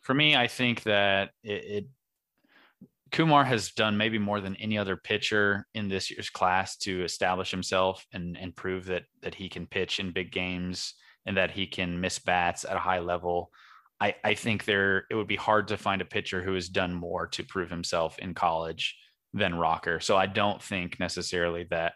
for 0.00 0.14
me, 0.14 0.34
I 0.34 0.48
think 0.48 0.84
that 0.84 1.30
it, 1.44 1.64
it 1.64 1.86
Kumar 3.10 3.44
has 3.44 3.72
done 3.72 3.96
maybe 3.96 4.18
more 4.18 4.40
than 4.40 4.56
any 4.56 4.76
other 4.76 4.96
pitcher 4.96 5.66
in 5.74 5.88
this 5.88 6.10
year's 6.10 6.30
class 6.30 6.76
to 6.78 7.04
establish 7.04 7.50
himself 7.50 8.04
and, 8.12 8.36
and 8.36 8.54
prove 8.54 8.86
that 8.86 9.04
that 9.22 9.34
he 9.34 9.48
can 9.48 9.66
pitch 9.66 10.00
in 10.00 10.12
big 10.12 10.32
games 10.32 10.94
and 11.26 11.36
that 11.36 11.50
he 11.50 11.66
can 11.66 12.00
miss 12.00 12.18
bats 12.18 12.64
at 12.64 12.76
a 12.76 12.80
high 12.80 13.00
level. 13.00 13.50
I, 14.00 14.14
I 14.24 14.34
think 14.34 14.64
there 14.64 15.04
it 15.10 15.14
would 15.14 15.26
be 15.26 15.36
hard 15.36 15.68
to 15.68 15.76
find 15.76 16.00
a 16.00 16.06
pitcher 16.06 16.42
who 16.42 16.54
has 16.54 16.68
done 16.68 16.94
more 16.94 17.26
to 17.28 17.44
prove 17.44 17.70
himself 17.70 18.18
in 18.18 18.34
college 18.34 18.96
than 19.34 19.54
Rocker. 19.54 20.00
So 20.00 20.16
I 20.16 20.26
don't 20.26 20.62
think 20.62 20.98
necessarily 21.00 21.66
that 21.70 21.94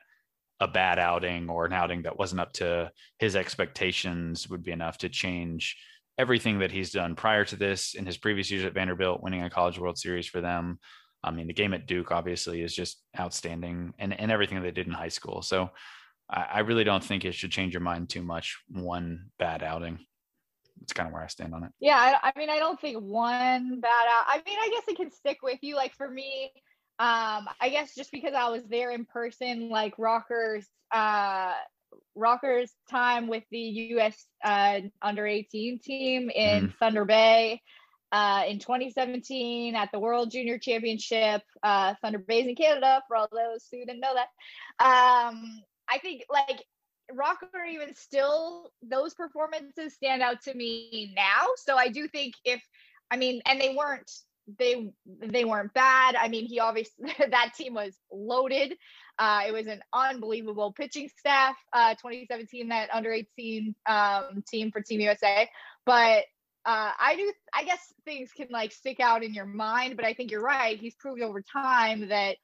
a 0.61 0.69
bad 0.69 0.99
outing 0.99 1.49
or 1.49 1.65
an 1.67 1.73
outing 1.73 2.03
that 2.03 2.19
wasn't 2.19 2.41
up 2.41 2.53
to 2.55 2.91
his 3.19 3.37
expectations 3.37 4.49
would 4.49 4.63
be 4.63 4.73
enough 4.73 4.99
to 4.99 5.09
change 5.09 5.77
everything 6.19 6.59
that 6.59 6.71
he's 6.71 6.93
done 6.93 7.17
prior 7.17 7.45
to 7.45 7.57
this 7.57 7.95
in 7.95 8.07
his 8.07 8.19
previous 8.19 8.51
years 8.51 8.65
at 8.65 8.75
Vanderbilt, 8.75 9.23
winning 9.23 9.43
a 9.43 9.51
college 9.51 9.79
World 9.79 9.99
Series 9.99 10.27
for 10.27 10.41
them. 10.41 10.79
I 11.25 11.31
mean, 11.31 11.47
the 11.47 11.53
game 11.53 11.75
at 11.75 11.87
Duke 11.87 12.11
obviously 12.11 12.63
is 12.63 12.75
just 12.75 13.03
outstanding 13.19 13.95
and, 13.99 14.19
and 14.19 14.33
everything 14.33 14.61
they 14.61 14.71
did 14.71 14.87
in 14.87 14.93
high 14.93 15.09
school. 15.09 15.43
So 15.43 15.71
I, 16.29 16.47
I 16.55 16.59
really 16.61 16.85
don't 16.85 17.05
think 17.05 17.25
it 17.25 17.35
should 17.35 17.53
change 17.53 17.73
your 17.73 17.81
mind 17.81 18.09
too 18.09 18.23
much. 18.23 18.59
One 18.69 19.27
bad 19.39 19.63
outing. 19.63 19.99
It's 20.83 20.93
kind 20.93 21.07
of 21.07 21.13
where 21.13 21.23
I 21.23 21.29
stand 21.29 21.55
on 21.55 21.65
it. 21.65 21.71
Yeah, 21.79 21.97
I, 21.97 22.31
I 22.35 22.39
mean, 22.39 22.51
I 22.51 22.59
don't 22.59 22.81
think 22.81 22.99
one 22.99 23.81
bad 23.81 24.07
out. 24.09 24.25
I 24.27 24.43
mean, 24.45 24.59
I 24.59 24.69
guess 24.73 24.89
it 24.89 24.97
can 24.97 25.13
stick 25.13 25.39
with 25.43 25.59
you. 25.63 25.77
Like 25.77 25.95
for 25.95 26.11
me, 26.11 26.51
um, 26.99 27.49
I 27.61 27.69
guess 27.71 27.95
just 27.95 28.11
because 28.11 28.35
I 28.35 28.49
was 28.49 28.65
there 28.69 28.91
in 28.91 29.05
person, 29.05 29.71
like 29.71 29.95
Rockers, 29.99 30.67
uh, 30.93 31.53
Rockers 32.15 32.73
time 32.91 33.29
with 33.29 33.45
the 33.51 33.59
U.S. 33.59 34.27
Uh, 34.45 34.81
under 35.01 35.27
18 35.27 35.79
team 35.79 36.31
in 36.31 36.73
Thunder 36.79 37.05
Bay. 37.05 37.61
Uh, 38.13 38.45
in 38.47 38.59
2017 38.59 39.75
at 39.75 39.91
the 39.91 39.99
World 39.99 40.31
Junior 40.31 40.59
Championship, 40.59 41.41
uh, 41.63 41.95
Thunder 42.03 42.19
Bay's 42.19 42.47
in 42.47 42.55
Canada. 42.55 43.03
For 43.09 43.17
all 43.17 43.29
those 43.33 43.67
who 43.73 43.79
didn't 43.79 44.01
know 44.01 44.15
that, 44.15 44.29
um, 44.85 45.63
I 45.89 45.99
think 45.99 46.25
like 46.31 46.63
Rocker 47.11 47.65
even 47.71 47.95
still 47.95 48.71
those 48.83 49.15
performances 49.15 49.95
stand 49.95 50.23
out 50.23 50.43
to 50.43 50.55
me 50.55 51.13
now. 51.17 51.47
So 51.57 51.77
I 51.77 51.89
do 51.89 52.07
think 52.07 52.35
if 52.45 52.63
I 53.11 53.17
mean, 53.17 53.43
and 53.47 53.61
they 53.61 53.75
weren't 53.75 54.11
they 54.59 54.93
they 55.21 55.45
weren't 55.45 55.73
bad. 55.73 56.17
I 56.17 56.29
mean, 56.29 56.47
he 56.47 56.61
obviously 56.61 57.15
that 57.31 57.53
team 57.57 57.75
was 57.75 57.97
loaded. 58.11 58.75
Uh, 59.19 59.43
it 59.47 59.53
was 59.53 59.67
an 59.67 59.81
unbelievable 59.93 60.73
pitching 60.73 61.11
staff. 61.19 61.57
Uh, 61.73 61.95
2017 61.95 62.69
that 62.69 62.89
under 62.93 63.13
18 63.13 63.75
um, 63.87 64.43
team 64.49 64.71
for 64.71 64.81
Team 64.81 65.01
USA, 65.01 65.49
but. 65.87 66.25
Uh, 66.65 66.93
I 66.99 67.17
do. 67.17 67.33
I 67.53 67.65
guess 67.65 67.93
things 68.05 68.31
can 68.37 68.49
like 68.51 68.71
stick 68.73 69.01
out 69.01 69.25
in 69.25 69.35
your 69.35 69.47
mind, 69.47 69.97
but 69.97 70.05
I 70.05 70.15
think 70.15 70.31
you're 70.31 70.43
right. 70.43 70.79
He's 70.79 70.95
proved 70.95 71.21
over 71.21 71.43
time 71.43 72.09
that 72.09 72.37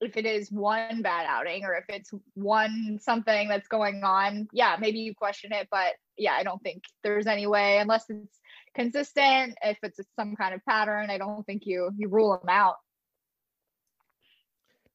if 0.00 0.16
it 0.16 0.26
is 0.26 0.50
one 0.50 1.02
bad 1.02 1.26
outing 1.28 1.64
or 1.64 1.74
if 1.74 1.84
it's 1.88 2.10
one 2.34 2.98
something 3.00 3.48
that's 3.48 3.68
going 3.68 4.02
on, 4.02 4.48
yeah, 4.52 4.76
maybe 4.78 5.00
you 5.00 5.14
question 5.14 5.52
it. 5.52 5.68
But 5.70 5.94
yeah, 6.16 6.32
I 6.32 6.42
don't 6.42 6.62
think 6.62 6.84
there's 7.02 7.26
any 7.26 7.46
way 7.46 7.78
unless 7.78 8.04
it's 8.08 8.40
consistent. 8.74 9.56
If 9.62 9.78
it's 9.82 10.00
some 10.16 10.36
kind 10.36 10.54
of 10.54 10.64
pattern, 10.64 11.10
I 11.10 11.18
don't 11.18 11.44
think 11.44 11.62
you 11.66 11.90
you 11.98 12.08
rule 12.08 12.38
them 12.38 12.48
out. 12.48 12.76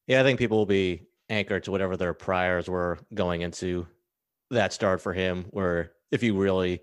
Yeah, 0.08 0.20
I 0.20 0.24
think 0.24 0.40
people 0.40 0.58
will 0.58 0.66
be 0.66 1.06
anchored 1.28 1.64
to 1.64 1.70
whatever 1.70 1.96
their 1.96 2.14
priors 2.14 2.68
were 2.68 2.98
going 3.14 3.42
into 3.42 3.86
that 4.50 4.72
start 4.72 5.00
for 5.00 5.12
him. 5.12 5.46
Where 5.50 5.92
if 6.10 6.22
you 6.22 6.36
really 6.36 6.82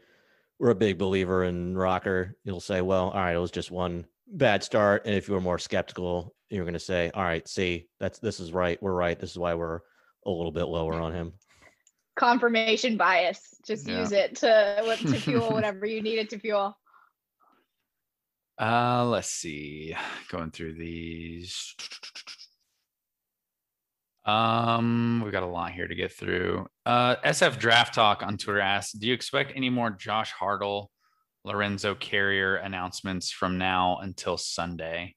were 0.59 0.71
a 0.71 0.75
big 0.75 0.97
believer 0.97 1.45
in 1.45 1.77
Rocker, 1.77 2.35
you'll 2.43 2.59
say, 2.59 2.81
well, 2.81 3.09
all 3.09 3.19
right, 3.19 3.35
it 3.35 3.39
was 3.39 3.51
just 3.51 3.71
one 3.71 4.05
bad 4.27 4.63
start. 4.63 5.03
And 5.05 5.15
if 5.15 5.27
you 5.27 5.33
were 5.33 5.41
more 5.41 5.57
skeptical, 5.57 6.35
you're 6.49 6.65
going 6.65 6.73
to 6.73 6.79
say, 6.79 7.11
all 7.13 7.23
right, 7.23 7.47
see, 7.47 7.87
that's 7.99 8.19
this 8.19 8.39
is 8.39 8.51
right. 8.51 8.81
We're 8.81 8.93
right. 8.93 9.17
This 9.19 9.31
is 9.31 9.37
why 9.39 9.53
we're 9.53 9.79
a 10.25 10.29
little 10.29 10.51
bit 10.51 10.65
lower 10.65 10.99
on 10.99 11.13
him. 11.13 11.33
Confirmation 12.15 12.97
bias. 12.97 13.55
Just 13.65 13.87
Yeah. 13.87 13.99
use 13.99 14.11
it 14.11 14.35
to 14.37 14.97
to 14.99 15.13
fuel 15.19 15.51
whatever 15.51 15.85
you 15.85 16.01
need 16.01 16.19
it 16.19 16.29
to 16.31 16.39
fuel. 16.39 16.77
Uh, 18.59 19.05
let's 19.05 19.29
see. 19.29 19.95
Going 20.29 20.51
through 20.51 20.73
these. 20.73 21.75
Um, 24.29 25.21
we've 25.23 25.31
got 25.31 25.43
a 25.43 25.47
lot 25.47 25.71
here 25.71 25.87
to 25.87 25.95
get 25.95 26.11
through. 26.11 26.67
Uh, 26.85 27.15
SF 27.23 27.57
Draft 27.57 27.95
Talk 27.95 28.21
on 28.21 28.37
Twitter 28.37 28.59
asks, 28.59 28.93
"Do 28.93 29.07
you 29.07 29.13
expect 29.13 29.53
any 29.55 29.69
more 29.69 29.89
Josh 29.89 30.31
Hartle, 30.33 30.87
Lorenzo 31.43 31.95
Carrier 31.95 32.57
announcements 32.57 33.31
from 33.31 33.57
now 33.57 33.97
until 33.97 34.37
Sunday?" 34.37 35.15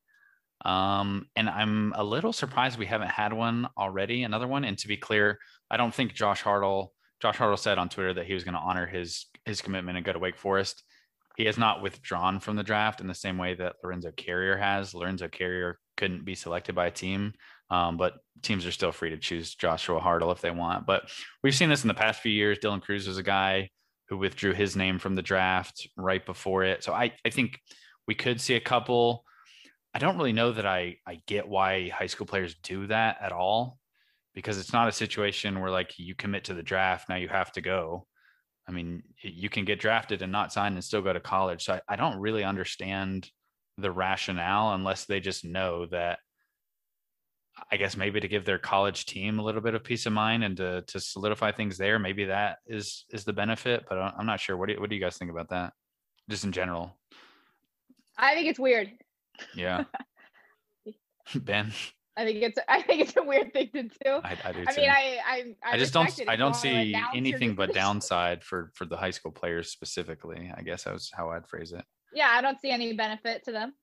Um, 0.65 1.27
and 1.37 1.51
I'm 1.51 1.93
a 1.95 2.05
little 2.05 2.33
surprised 2.33 2.79
we 2.79 2.87
haven't 2.87 3.11
had 3.11 3.33
one 3.33 3.69
already. 3.77 4.23
Another 4.23 4.49
one, 4.49 4.65
and 4.65 4.79
to 4.79 4.89
be 4.89 4.97
clear, 4.97 5.39
I 5.71 5.77
don't 5.77 5.95
think 5.95 6.15
Josh 6.15 6.43
Hartle. 6.43 6.89
Josh 7.21 7.37
Hartle 7.37 7.59
said 7.59 7.79
on 7.79 7.89
Twitter 7.89 8.15
that 8.15 8.27
he 8.27 8.35
was 8.35 8.45
going 8.45 8.55
to 8.55 8.61
honor 8.61 8.87
his 8.87 9.27
his 9.45 9.61
commitment 9.61 9.97
and 9.99 10.07
go 10.07 10.13
to 10.13 10.19
Wake 10.19 10.39
Forest 10.39 10.83
he 11.37 11.45
has 11.45 11.59
not 11.59 11.83
withdrawn 11.83 12.41
from 12.41 12.57
the 12.57 12.63
draft 12.63 13.01
in 13.01 13.07
the 13.07 13.15
same 13.15 13.39
way 13.39 13.55
that 13.55 13.77
Lorenzo 13.83 14.13
Carrier 14.13 14.57
has. 14.57 14.95
Lorenzo 14.95 15.29
Carrier 15.29 15.79
couldn't 15.97 16.25
be 16.25 16.35
selected 16.35 16.75
by 16.75 16.87
a 16.87 16.91
team, 16.91 17.33
um, 17.73 17.97
but 17.97 18.19
teams 18.43 18.67
are 18.67 18.73
still 18.73 18.93
free 18.93 19.11
to 19.11 19.17
choose 19.17 19.55
Joshua 19.55 19.99
Hartle 19.99 20.31
if 20.31 20.43
they 20.43 20.51
want. 20.51 20.87
But 20.87 21.11
we've 21.43 21.55
seen 21.55 21.71
this 21.71 21.83
in 21.83 21.89
the 21.89 21.95
past 21.95 22.21
few 22.21 22.31
years. 22.31 22.59
Dylan 22.59 22.83
Crews 22.83 23.09
was 23.09 23.17
a 23.17 23.23
guy 23.23 23.71
who 24.09 24.19
withdrew 24.19 24.53
his 24.53 24.77
name 24.77 24.99
from 24.99 25.15
the 25.15 25.23
draft 25.23 25.89
right 25.97 26.25
before 26.25 26.65
it. 26.65 26.85
So 26.85 26.93
I, 26.93 27.13
I 27.25 27.31
think 27.31 27.59
we 28.07 28.15
could 28.15 28.43
see 28.43 28.55
a 28.57 28.61
couple. 28.61 29.25
I 29.95 29.99
don't 30.01 30.19
really 30.19 30.35
know 30.35 30.53
that 30.53 30.67
I, 30.67 30.99
I 31.07 31.23
get 31.27 31.49
why 31.49 31.89
high 31.89 32.09
school 32.09 32.27
players 32.27 32.57
do 32.63 32.89
that 32.89 33.17
at 33.23 33.33
all 33.33 33.79
because 34.35 34.59
it's 34.59 34.73
not 34.73 34.89
a 34.89 34.93
situation 34.93 35.61
where 35.61 35.71
like 35.71 35.99
you 35.99 36.15
commit 36.15 36.45
to 36.45 36.55
the 36.55 36.63
draft, 36.63 37.09
now 37.09 37.17
you 37.17 37.29
have 37.29 37.53
to 37.53 37.63
go. 37.63 38.07
I 38.69 38.73
mean, 38.73 39.03
you 39.23 39.49
can 39.49 39.65
get 39.65 39.81
drafted 39.81 40.21
and 40.21 40.31
not 40.31 40.53
sign 40.53 40.75
and 40.75 40.85
still 40.85 41.03
go 41.03 41.13
to 41.13 41.21
college. 41.21 41.65
So 41.65 41.75
I, 41.75 41.81
I 41.89 41.97
don't 41.97 42.21
really 42.21 42.45
understand 42.45 43.31
the 43.79 43.91
rationale 43.91 44.75
unless 44.75 45.07
they 45.07 45.21
just 45.21 45.45
know 45.45 45.87
that 45.87 46.19
I 47.71 47.77
guess 47.77 47.97
maybe 47.97 48.19
to 48.21 48.29
give 48.29 48.45
their 48.45 48.59
college 48.59 49.05
team 49.07 49.39
a 49.39 49.43
little 49.45 49.61
bit 49.61 49.75
of 49.75 49.85
peace 49.85 50.07
of 50.07 50.13
mind 50.13 50.43
and 50.45 50.57
to 50.57 50.83
to 50.89 51.01
solidify 51.01 51.53
things 51.53 51.77
there, 51.79 51.99
maybe 51.99 52.25
that 52.27 52.59
is 52.67 53.05
is 53.11 53.25
the 53.25 53.33
benefit. 53.33 53.85
But 53.89 53.99
I- 53.99 54.15
I'm 54.19 54.27
not 54.27 54.41
sure. 54.41 54.57
What 54.57 54.67
do 54.69 54.75
you, 54.75 54.81
what 54.81 54.89
do 54.91 54.97
you 54.97 55.03
guys 55.03 55.17
think 55.19 55.31
about 55.31 55.51
that? 55.51 55.73
Just 56.31 56.45
in 56.45 56.53
general, 56.53 56.97
I 58.17 58.35
think 58.35 58.49
it's 58.49 58.59
weird. 58.59 58.91
yeah. 59.55 59.85
ben, 61.35 61.73
I 62.17 62.25
think 62.25 62.43
it's 62.43 62.59
I 62.69 62.83
think 62.83 63.03
it's 63.03 63.17
a 63.17 63.23
weird 63.23 63.53
thing 63.53 63.71
to 63.75 63.83
do. 63.83 63.91
I, 64.25 64.37
I 64.45 64.53
do 64.53 64.65
I 64.67 64.73
too. 64.73 64.81
mean, 64.81 64.91
I 64.91 65.19
I 65.27 65.45
I, 65.65 65.73
I 65.73 65.79
just 65.79 65.93
don't 65.93 66.29
I 66.29 66.37
don't 66.37 66.57
see 66.57 66.95
anything 67.15 67.55
but 67.55 67.75
downside 67.75 68.43
for 68.45 68.71
for 68.75 68.85
the 68.87 68.97
high 68.97 69.11
school 69.11 69.33
players 69.33 69.71
specifically. 69.71 70.51
I 70.57 70.63
guess 70.63 70.85
that 70.85 70.93
was 70.95 71.11
how 71.15 71.31
I'd 71.31 71.47
phrase 71.49 71.73
it. 71.73 71.85
Yeah, 72.15 72.29
I 72.31 72.41
don't 72.41 72.61
see 72.61 72.71
any 72.71 72.93
benefit 72.95 73.45
to 73.45 73.53
them. 73.53 73.75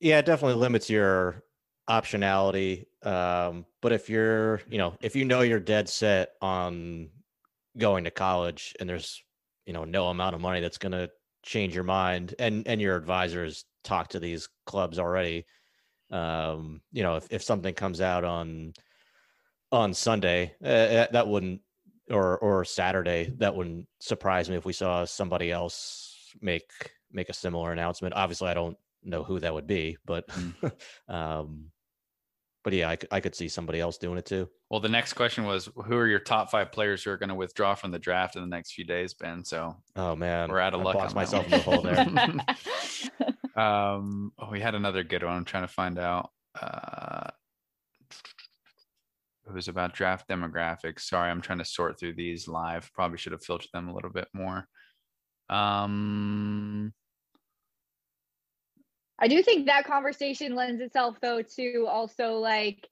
Yeah, 0.00 0.18
it 0.18 0.26
definitely 0.26 0.60
limits 0.60 0.88
your 0.90 1.42
optionality. 1.88 2.86
Um, 3.02 3.64
but 3.80 3.92
if 3.92 4.08
you're, 4.08 4.60
you 4.68 4.78
know, 4.78 4.94
if 5.00 5.16
you 5.16 5.24
know 5.24 5.40
you're 5.40 5.60
dead 5.60 5.88
set 5.88 6.32
on 6.40 7.08
going 7.76 8.04
to 8.04 8.10
college 8.10 8.74
and 8.80 8.88
there's, 8.88 9.22
you 9.66 9.72
know, 9.72 9.84
no 9.84 10.08
amount 10.08 10.34
of 10.34 10.40
money 10.40 10.60
that's 10.60 10.78
going 10.78 10.92
to 10.92 11.10
change 11.42 11.74
your 11.74 11.84
mind 11.84 12.34
and 12.38 12.66
and 12.66 12.80
your 12.80 12.96
advisors 12.96 13.64
talk 13.84 14.08
to 14.08 14.20
these 14.20 14.48
clubs 14.66 14.98
already. 14.98 15.46
Um, 16.10 16.80
you 16.92 17.02
know, 17.02 17.16
if 17.16 17.26
if 17.30 17.42
something 17.42 17.74
comes 17.74 18.00
out 18.00 18.24
on 18.24 18.74
on 19.70 19.94
Sunday, 19.94 20.54
uh, 20.62 21.06
that 21.12 21.28
wouldn't 21.28 21.60
or 22.10 22.38
or 22.38 22.64
Saturday, 22.64 23.32
that 23.38 23.54
wouldn't 23.54 23.86
surprise 24.00 24.48
me 24.48 24.56
if 24.56 24.64
we 24.64 24.72
saw 24.72 25.04
somebody 25.04 25.50
else 25.50 26.34
make 26.40 26.70
make 27.12 27.28
a 27.28 27.34
similar 27.34 27.72
announcement. 27.72 28.14
Obviously, 28.14 28.48
I 28.48 28.54
don't 28.54 28.76
know 29.02 29.22
who 29.22 29.40
that 29.40 29.54
would 29.54 29.66
be, 29.66 29.96
but 30.04 30.28
um, 31.08 31.70
but 32.68 32.76
yeah, 32.76 32.90
I, 32.90 32.96
c- 32.96 33.08
I 33.10 33.20
could 33.20 33.34
see 33.34 33.48
somebody 33.48 33.80
else 33.80 33.96
doing 33.96 34.18
it 34.18 34.26
too. 34.26 34.46
Well, 34.68 34.80
the 34.80 34.90
next 34.90 35.14
question 35.14 35.46
was 35.46 35.70
who 35.86 35.96
are 35.96 36.06
your 36.06 36.18
top 36.18 36.50
five 36.50 36.70
players 36.70 37.02
who 37.02 37.10
are 37.10 37.16
going 37.16 37.30
to 37.30 37.34
withdraw 37.34 37.74
from 37.74 37.92
the 37.92 37.98
draft 37.98 38.36
in 38.36 38.42
the 38.42 38.46
next 38.46 38.72
few 38.72 38.84
days, 38.84 39.14
Ben? 39.14 39.42
So 39.42 39.74
Oh 39.96 40.14
man, 40.14 40.50
we're 40.50 40.60
out 40.60 40.74
of 40.74 40.80
I 40.80 40.84
luck. 40.84 40.96
boxed 40.96 41.16
on 41.16 41.22
myself 41.22 41.44
in 41.46 41.52
the 41.52 41.58
hole 41.60 41.80
there. 41.80 41.98
um, 43.64 44.34
oh, 44.38 44.50
we 44.50 44.60
had 44.60 44.74
another 44.74 45.02
good 45.02 45.22
one. 45.22 45.32
I'm 45.32 45.46
trying 45.46 45.62
to 45.62 45.72
find 45.72 45.98
out. 45.98 46.28
Uh, 46.60 47.30
it 49.46 49.54
was 49.54 49.68
about 49.68 49.94
draft 49.94 50.28
demographics. 50.28 51.00
Sorry, 51.00 51.30
I'm 51.30 51.40
trying 51.40 51.60
to 51.60 51.64
sort 51.64 51.98
through 51.98 52.16
these 52.16 52.48
live. 52.48 52.90
Probably 52.92 53.16
should 53.16 53.32
have 53.32 53.42
filtered 53.42 53.70
them 53.72 53.88
a 53.88 53.94
little 53.94 54.10
bit 54.10 54.28
more. 54.34 54.68
Um, 55.48 56.92
I 59.18 59.28
do 59.28 59.42
think 59.42 59.66
that 59.66 59.84
conversation 59.84 60.54
lends 60.54 60.80
itself 60.80 61.18
though 61.20 61.42
to 61.42 61.86
also 61.88 62.34
like 62.34 62.88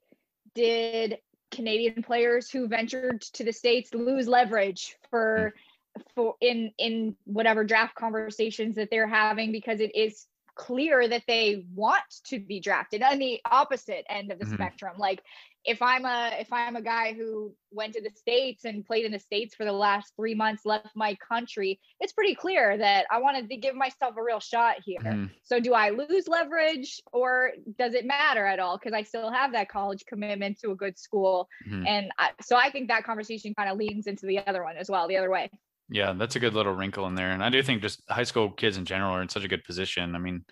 did 0.53 1.19
Canadian 1.51 2.03
players 2.03 2.49
who 2.49 2.67
ventured 2.67 3.21
to 3.21 3.43
the 3.43 3.53
states 3.53 3.93
lose 3.93 4.27
leverage 4.27 4.95
for 5.09 5.53
hmm. 5.95 6.01
for 6.13 6.35
in 6.41 6.71
in 6.77 7.15
whatever 7.25 7.63
draft 7.63 7.95
conversations 7.95 8.75
that 8.75 8.89
they're 8.91 9.07
having 9.07 9.51
because 9.51 9.79
it 9.79 9.95
is 9.95 10.25
clear 10.57 11.07
that 11.07 11.23
they 11.27 11.63
want 11.73 12.03
to 12.25 12.39
be 12.39 12.59
drafted 12.59 13.01
on 13.03 13.19
the 13.19 13.39
opposite 13.45 14.05
end 14.09 14.31
of 14.31 14.39
the 14.39 14.45
Mhm. 14.45 14.53
spectrum 14.53 14.95
like 14.97 15.21
if 15.65 15.81
i'm 15.81 16.05
a 16.05 16.35
if 16.39 16.51
i'm 16.51 16.75
a 16.75 16.81
guy 16.81 17.13
who 17.13 17.53
went 17.71 17.93
to 17.93 18.01
the 18.01 18.09
states 18.15 18.65
and 18.65 18.85
played 18.85 19.05
in 19.05 19.11
the 19.11 19.19
states 19.19 19.53
for 19.55 19.65
the 19.65 19.71
last 19.71 20.13
3 20.15 20.33
months 20.33 20.65
left 20.65 20.95
my 20.95 21.15
country 21.15 21.79
it's 21.99 22.13
pretty 22.13 22.33
clear 22.35 22.77
that 22.77 23.05
i 23.11 23.19
wanted 23.19 23.49
to 23.49 23.57
give 23.57 23.75
myself 23.75 24.15
a 24.17 24.23
real 24.23 24.39
shot 24.39 24.77
here 24.83 24.99
mhm. 25.03 25.29
so 25.43 25.59
do 25.59 25.73
I 25.73 25.89
lose 25.91 26.27
leverage 26.27 27.01
or 27.13 27.51
does 27.77 27.93
it 27.93 28.05
matter 28.05 28.45
at 28.45 28.59
all? 28.59 28.77
Because 28.77 28.93
I 28.93 29.03
still 29.03 29.31
have 29.31 29.53
that 29.53 29.69
college 29.69 30.05
commitment 30.05 30.59
to 30.59 30.71
a 30.71 30.75
good 30.75 30.97
school. 30.97 31.47
Mhm. 31.65 31.87
And 31.87 32.11
I, 32.17 32.31
so 32.41 32.57
I 32.57 32.69
think 32.69 32.89
that 32.89 33.03
conversation 33.05 33.53
kind 33.53 33.69
of 33.69 33.77
leans 33.77 34.07
into 34.07 34.25
the 34.25 34.45
other 34.45 34.63
one 34.63 34.75
as 34.77 34.89
well, 34.89 35.07
the 35.07 35.17
other 35.17 35.29
way. 35.29 35.49
Yeah, 35.89 36.13
that's 36.13 36.35
a 36.35 36.39
good 36.39 36.53
little 36.53 36.73
wrinkle 36.73 37.07
in 37.07 37.15
there. 37.15 37.31
And 37.31 37.43
I 37.43 37.49
do 37.49 37.63
think 37.63 37.81
just 37.81 38.01
high 38.09 38.23
school 38.23 38.51
kids 38.51 38.77
in 38.77 38.85
general 38.85 39.13
are 39.15 39.21
in 39.21 39.29
such 39.29 39.45
a 39.45 39.47
good 39.47 39.63
position. 39.63 40.15
I 40.15 40.19
mean, 40.19 40.43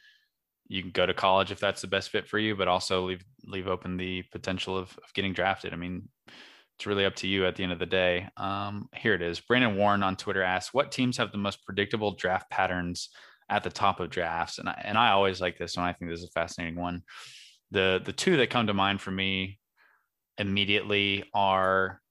you 0.68 0.82
can 0.82 0.92
go 0.92 1.06
to 1.06 1.14
college 1.14 1.52
if 1.52 1.60
that's 1.60 1.82
the 1.82 1.88
best 1.88 2.10
fit 2.10 2.28
for 2.28 2.40
you, 2.40 2.56
but 2.56 2.68
also 2.68 3.06
leave 3.06 3.24
leave 3.46 3.68
open 3.68 3.98
the 3.98 4.24
potential 4.32 4.78
of, 4.78 4.98
of 5.04 5.14
getting 5.14 5.34
drafted. 5.34 5.74
I 5.74 5.76
mean, 5.76 6.08
it's 6.78 6.88
really 6.88 7.06
up 7.06 7.16
to 7.18 7.28
you 7.28 7.46
at 7.46 7.56
the 7.56 7.64
end 7.64 7.72
of 7.74 7.80
the 7.80 7.86
day. 7.86 8.28
Um, 8.38 8.90
here 8.96 9.14
it 9.14 9.22
is. 9.22 9.40
Brandon 9.42 9.76
Warren 9.76 10.04
on 10.04 10.16
Twitter 10.16 10.42
asks, 10.42 10.74
"What 10.74 10.92
teams 10.92 11.18
have 11.18 11.32
the 11.32 11.38
most 11.38 11.66
predictable 11.66 12.16
draft 12.16 12.50
patterns 12.50 13.10
at 13.50 13.64
the 13.64 13.70
top 13.70 14.00
of 14.00 14.10
drafts?" 14.10 14.58
And 14.58 14.70
I, 14.70 14.82
and 14.86 14.98
I 14.98 15.12
always 15.12 15.42
like 15.42 15.58
this 15.58 15.76
one. 15.78 15.86
I 15.86 15.94
think 15.94 16.10
this 16.12 16.22
is 16.22 16.30
a 16.30 16.40
fascinating 16.40 16.80
one. 16.80 17.04
The 17.72 18.02
the 18.04 18.14
two 18.14 18.38
that 18.38 18.50
come 18.50 18.68
to 18.68 18.74
mind 18.74 19.02
for 19.02 19.12
me 19.12 19.60
immediately 20.38 21.26
are, 21.34 22.02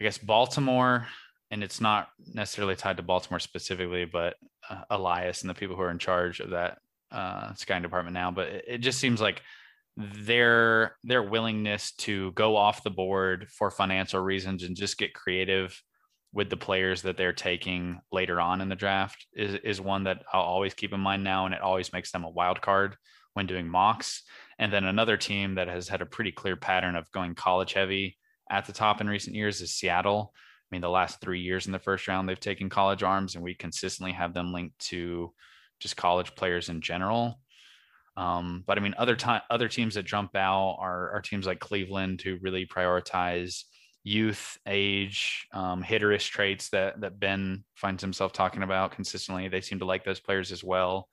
I 0.00 0.04
guess, 0.04 0.18
Baltimore 0.18 1.06
and 1.50 1.62
it's 1.62 1.80
not 1.80 2.08
necessarily 2.32 2.76
tied 2.76 2.96
to 2.98 3.02
Baltimore 3.02 3.40
specifically, 3.40 4.04
but 4.04 4.36
uh, 4.68 4.82
Elias 4.90 5.42
and 5.42 5.50
the 5.50 5.54
people 5.54 5.76
who 5.76 5.82
are 5.82 5.90
in 5.90 5.98
charge 5.98 6.40
of 6.40 6.50
that 6.50 6.78
uh, 7.10 7.52
scouting 7.54 7.82
department 7.82 8.14
now. 8.14 8.30
But 8.30 8.48
it, 8.48 8.64
it 8.68 8.78
just 8.78 9.00
seems 9.00 9.20
like 9.20 9.42
their 9.96 10.96
their 11.02 11.22
willingness 11.22 11.92
to 11.92 12.32
go 12.32 12.56
off 12.56 12.84
the 12.84 12.90
board 12.90 13.48
for 13.50 13.70
financial 13.70 14.20
reasons 14.20 14.62
and 14.62 14.76
just 14.76 14.98
get 14.98 15.14
creative 15.14 15.82
with 16.32 16.48
the 16.48 16.56
players 16.56 17.02
that 17.02 17.16
they're 17.16 17.32
taking 17.32 18.00
later 18.12 18.40
on 18.40 18.60
in 18.60 18.68
the 18.68 18.76
draft 18.76 19.26
is 19.34 19.54
is 19.64 19.80
one 19.80 20.04
that 20.04 20.22
I'll 20.32 20.42
always 20.42 20.74
keep 20.74 20.92
in 20.92 21.00
mind 21.00 21.24
now, 21.24 21.46
and 21.46 21.54
it 21.54 21.60
always 21.60 21.92
makes 21.92 22.12
them 22.12 22.24
a 22.24 22.30
wild 22.30 22.60
card 22.60 22.96
when 23.34 23.46
doing 23.46 23.68
mocks. 23.68 24.22
And 24.58 24.72
then 24.72 24.84
another 24.84 25.16
team 25.16 25.54
that 25.56 25.68
has 25.68 25.88
had 25.88 26.02
a 26.02 26.06
pretty 26.06 26.32
clear 26.32 26.56
pattern 26.56 26.94
of 26.94 27.10
going 27.12 27.34
college 27.34 27.72
heavy 27.72 28.16
at 28.50 28.66
the 28.66 28.72
top 28.72 29.00
in 29.00 29.08
recent 29.08 29.34
years 29.34 29.60
is 29.60 29.74
Seattle. 29.74 30.32
I 30.70 30.74
mean, 30.74 30.82
the 30.82 30.90
last 30.90 31.20
three 31.20 31.40
years 31.40 31.66
in 31.66 31.72
the 31.72 31.78
first 31.78 32.06
round, 32.06 32.28
they've 32.28 32.38
taken 32.38 32.68
college 32.68 33.02
arms, 33.02 33.34
and 33.34 33.42
we 33.42 33.54
consistently 33.54 34.12
have 34.12 34.34
them 34.34 34.52
linked 34.52 34.78
to 34.90 35.32
just 35.80 35.96
college 35.96 36.34
players 36.34 36.68
in 36.68 36.80
general. 36.80 37.40
Um, 38.16 38.62
but 38.66 38.78
I 38.78 38.80
mean, 38.80 38.94
other 38.98 39.16
time, 39.16 39.42
other 39.50 39.68
teams 39.68 39.94
that 39.94 40.04
jump 40.04 40.36
out 40.36 40.76
are, 40.80 41.10
are 41.12 41.22
teams 41.22 41.46
like 41.46 41.58
Cleveland, 41.58 42.20
who 42.20 42.38
really 42.40 42.66
prioritize 42.66 43.64
youth, 44.04 44.58
age, 44.66 45.46
um, 45.52 45.82
hitterish 45.82 46.28
traits 46.28 46.68
that 46.70 47.00
that 47.00 47.18
Ben 47.18 47.64
finds 47.74 48.02
himself 48.02 48.32
talking 48.32 48.62
about 48.62 48.92
consistently. 48.92 49.48
They 49.48 49.60
seem 49.60 49.78
to 49.80 49.84
like 49.84 50.04
those 50.04 50.20
players 50.20 50.52
as 50.52 50.62
well. 50.62 51.08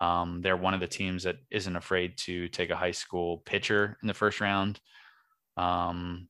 Um, 0.00 0.40
they're 0.42 0.56
one 0.56 0.74
of 0.74 0.80
the 0.80 0.86
teams 0.86 1.24
that 1.24 1.36
isn't 1.50 1.76
afraid 1.76 2.16
to 2.18 2.48
take 2.48 2.70
a 2.70 2.76
high 2.76 2.90
school 2.92 3.42
pitcher 3.44 3.96
in 4.02 4.08
the 4.08 4.14
first 4.14 4.40
round. 4.40 4.80
Um, 5.56 6.28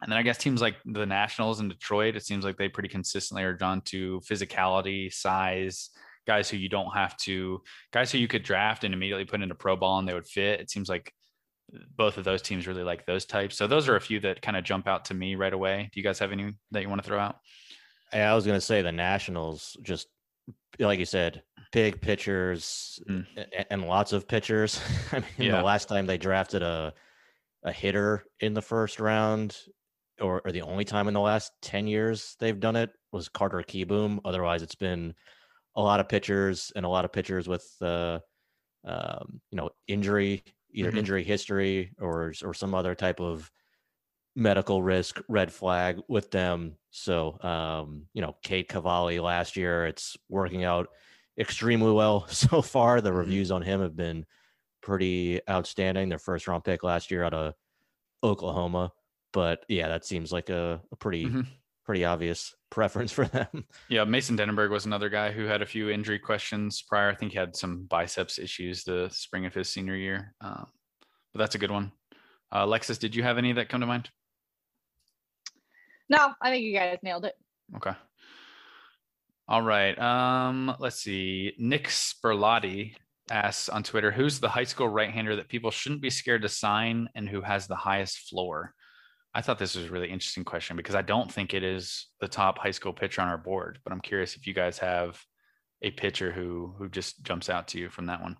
and 0.00 0.10
then 0.12 0.18
I 0.18 0.22
guess 0.22 0.38
teams 0.38 0.60
like 0.60 0.76
the 0.84 1.06
Nationals 1.06 1.60
and 1.60 1.68
Detroit, 1.70 2.14
it 2.16 2.24
seems 2.24 2.44
like 2.44 2.56
they 2.56 2.68
pretty 2.68 2.88
consistently 2.88 3.42
are 3.42 3.52
drawn 3.54 3.80
to 3.82 4.20
physicality, 4.20 5.12
size, 5.12 5.90
guys 6.26 6.48
who 6.48 6.56
you 6.56 6.68
don't 6.68 6.92
have 6.94 7.16
to, 7.18 7.62
guys 7.92 8.12
who 8.12 8.18
you 8.18 8.28
could 8.28 8.42
draft 8.42 8.84
and 8.84 8.94
immediately 8.94 9.24
put 9.24 9.42
into 9.42 9.54
pro 9.54 9.76
ball 9.76 9.98
and 9.98 10.06
they 10.08 10.14
would 10.14 10.26
fit. 10.26 10.60
It 10.60 10.70
seems 10.70 10.88
like 10.88 11.12
both 11.96 12.16
of 12.16 12.24
those 12.24 12.42
teams 12.42 12.66
really 12.66 12.82
like 12.82 13.04
those 13.06 13.24
types. 13.26 13.56
So 13.56 13.66
those 13.66 13.88
are 13.88 13.96
a 13.96 14.00
few 14.00 14.20
that 14.20 14.40
kind 14.40 14.56
of 14.56 14.64
jump 14.64 14.86
out 14.86 15.04
to 15.06 15.14
me 15.14 15.34
right 15.34 15.52
away. 15.52 15.90
Do 15.92 15.98
you 16.00 16.04
guys 16.04 16.18
have 16.18 16.32
any 16.32 16.52
that 16.70 16.82
you 16.82 16.88
want 16.88 17.02
to 17.02 17.06
throw 17.06 17.18
out? 17.18 17.36
Yeah, 18.12 18.30
I 18.32 18.34
was 18.34 18.46
gonna 18.46 18.60
say 18.60 18.80
the 18.82 18.92
Nationals 18.92 19.76
just 19.82 20.06
like 20.78 20.98
you 20.98 21.04
said, 21.04 21.42
big 21.72 22.00
pitchers 22.00 22.98
Mm. 23.08 23.26
and 23.70 23.82
lots 23.86 24.12
of 24.12 24.26
pitchers. 24.28 24.80
I 25.12 25.16
mean, 25.18 25.24
Yeah. 25.38 25.56
the 25.58 25.62
last 25.62 25.88
time 25.88 26.06
they 26.06 26.18
drafted 26.18 26.62
a 26.62 26.94
a 27.64 27.72
hitter 27.72 28.24
in 28.40 28.54
the 28.54 28.62
first 28.62 29.00
round, 29.00 29.56
or, 30.20 30.42
or 30.44 30.52
the 30.52 30.62
only 30.62 30.84
time 30.84 31.08
in 31.08 31.14
the 31.14 31.20
last 31.20 31.52
ten 31.62 31.86
years 31.86 32.36
they've 32.40 32.58
done 32.60 32.76
it 32.76 32.92
was 33.12 33.28
Carter 33.28 33.58
Kieboom. 33.62 34.20
Otherwise, 34.24 34.62
it's 34.62 34.74
been 34.74 35.14
a 35.76 35.82
lot 35.82 36.00
of 36.00 36.08
pitchers 36.08 36.72
and 36.76 36.86
a 36.86 36.90
lot 36.90 37.04
of 37.04 37.12
pitchers 37.12 37.48
with 37.48 37.76
uh, 37.82 38.20
um, 38.84 39.40
you 39.50 39.56
know 39.56 39.70
injury, 39.88 40.44
either 40.72 40.90
Mhm. 40.90 40.96
injury 40.96 41.24
history 41.24 41.94
or 42.00 42.34
or 42.44 42.54
some 42.54 42.74
other 42.74 42.94
type 42.94 43.20
of 43.20 43.50
medical 44.36 44.82
risk 44.82 45.20
red 45.28 45.52
flag 45.52 46.00
with 46.08 46.30
them. 46.30 46.76
So, 46.90 47.40
um, 47.42 48.08
you 48.12 48.22
know, 48.22 48.36
Cade 48.42 48.68
Cavalli 48.68 49.18
last 49.20 49.56
year, 49.56 49.86
it's 49.86 50.16
working 50.28 50.64
out 50.64 50.88
extremely 51.38 51.92
well 51.92 52.26
so 52.28 52.62
far. 52.62 53.00
The 53.00 53.12
Mhm. 53.12 53.12
reviews 53.12 53.50
on 53.50 53.62
him 53.62 53.80
have 53.80 53.96
been 53.96 54.26
pretty 54.82 55.40
outstanding. 55.50 56.08
Their 56.10 56.18
first 56.18 56.48
round 56.48 56.64
pick 56.64 56.82
last 56.84 57.10
year 57.10 57.24
out 57.24 57.34
of 57.34 57.54
Oklahoma. 58.24 58.92
But 59.32 59.64
yeah, 59.68 59.88
that 59.88 60.04
seems 60.04 60.32
like 60.32 60.50
a, 60.50 60.80
a 60.92 60.96
pretty 60.96 61.26
Mhm. 61.26 61.46
pretty 61.84 62.04
obvious 62.04 62.54
preference 62.70 63.12
for 63.12 63.24
them. 63.26 63.64
Yeah, 63.88 64.04
Mason 64.04 64.36
Denaburg 64.36 64.70
was 64.70 64.86
another 64.86 65.08
guy 65.08 65.30
who 65.32 65.44
had 65.44 65.62
a 65.62 65.66
few 65.66 65.90
injury 65.90 66.18
questions 66.18 66.82
prior. 66.82 67.10
I 67.10 67.14
think 67.14 67.32
he 67.32 67.38
had 67.38 67.56
some 67.56 67.84
biceps 67.84 68.38
issues 68.38 68.84
the 68.84 69.08
spring 69.10 69.46
of 69.46 69.54
his 69.54 69.68
senior 69.68 69.96
year. 69.96 70.34
Um, 70.40 70.66
but 71.32 71.38
that's 71.40 71.54
a 71.54 71.58
good 71.58 71.70
one. 71.70 71.92
Uh, 72.52 72.60
Alexis, 72.64 72.98
did 72.98 73.14
you 73.14 73.22
have 73.22 73.38
any 73.38 73.52
that 73.52 73.68
come 73.68 73.80
to 73.80 73.86
mind? 73.86 74.10
No, 76.08 76.32
I 76.40 76.50
think 76.50 76.64
you 76.64 76.72
guys 76.72 76.98
nailed 77.02 77.24
it. 77.26 77.34
Okay. 77.76 77.92
All 79.46 79.62
right. 79.62 79.98
Um, 79.98 80.74
let's 80.78 81.00
see. 81.00 81.52
Nick 81.58 81.88
Sperlotti 81.88 82.94
asks 83.30 83.68
on 83.68 83.82
Twitter, 83.82 84.10
who's 84.10 84.40
the 84.40 84.48
high 84.48 84.64
school 84.64 84.88
right-hander 84.88 85.36
that 85.36 85.48
people 85.48 85.70
shouldn't 85.70 86.00
be 86.02 86.10
scared 86.10 86.42
to 86.42 86.48
sign 86.48 87.08
and 87.14 87.28
who 87.28 87.40
has 87.42 87.66
the 87.66 87.76
highest 87.76 88.28
floor? 88.30 88.74
I 89.34 89.42
thought 89.42 89.58
this 89.58 89.76
was 89.76 89.86
a 89.86 89.90
really 89.90 90.10
interesting 90.10 90.44
question 90.44 90.76
because 90.76 90.94
I 90.94 91.02
don't 91.02 91.30
think 91.30 91.54
it 91.54 91.62
is 91.62 92.06
the 92.20 92.28
top 92.28 92.58
high 92.58 92.70
school 92.70 92.92
pitcher 92.92 93.20
on 93.20 93.28
our 93.28 93.38
board, 93.38 93.78
but 93.84 93.92
I'm 93.92 94.00
curious 94.00 94.36
if 94.36 94.46
you 94.46 94.54
guys 94.54 94.78
have 94.78 95.20
a 95.82 95.90
pitcher 95.90 96.32
who 96.32 96.74
who 96.78 96.88
just 96.88 97.22
jumps 97.22 97.48
out 97.48 97.68
to 97.68 97.78
you 97.78 97.88
from 97.88 98.06
that 98.06 98.22
one. 98.22 98.36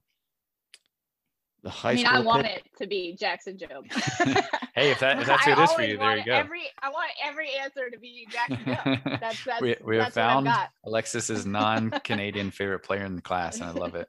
The 1.62 1.70
high 1.70 1.90
I 1.90 1.94
mean, 1.94 2.06
school 2.06 2.16
I 2.18 2.20
want 2.20 2.46
pitch- 2.46 2.56
it 2.56 2.78
to 2.82 2.86
be 2.86 3.16
Jackson 3.16 3.56
Jobe. 3.58 4.44
Hey, 4.78 4.92
if 4.92 5.00
that 5.00 5.18
if 5.18 5.26
that's 5.26 5.44
who 5.44 5.50
it 5.50 5.58
is 5.58 5.72
for 5.72 5.82
you, 5.82 5.98
there 5.98 6.18
you 6.18 6.24
go. 6.24 6.34
Every 6.34 6.62
I 6.80 6.88
want 6.88 7.10
every 7.24 7.48
answer 7.60 7.90
to 7.90 7.98
be 7.98 8.28
Jackson 8.30 8.58
Jobe. 8.58 9.02
That's 9.20 9.44
that's 9.44 9.60
we, 9.60 9.74
we 9.84 9.96
have 9.96 10.04
that's 10.04 10.16
I've 10.16 10.30
found 10.30 10.46
got. 10.46 10.70
Alexis's 10.86 11.44
non-Canadian 11.44 12.52
favorite 12.52 12.84
player 12.84 13.04
in 13.04 13.16
the 13.16 13.22
class, 13.22 13.56
and 13.56 13.64
I 13.64 13.72
love 13.72 13.96
it. 13.96 14.06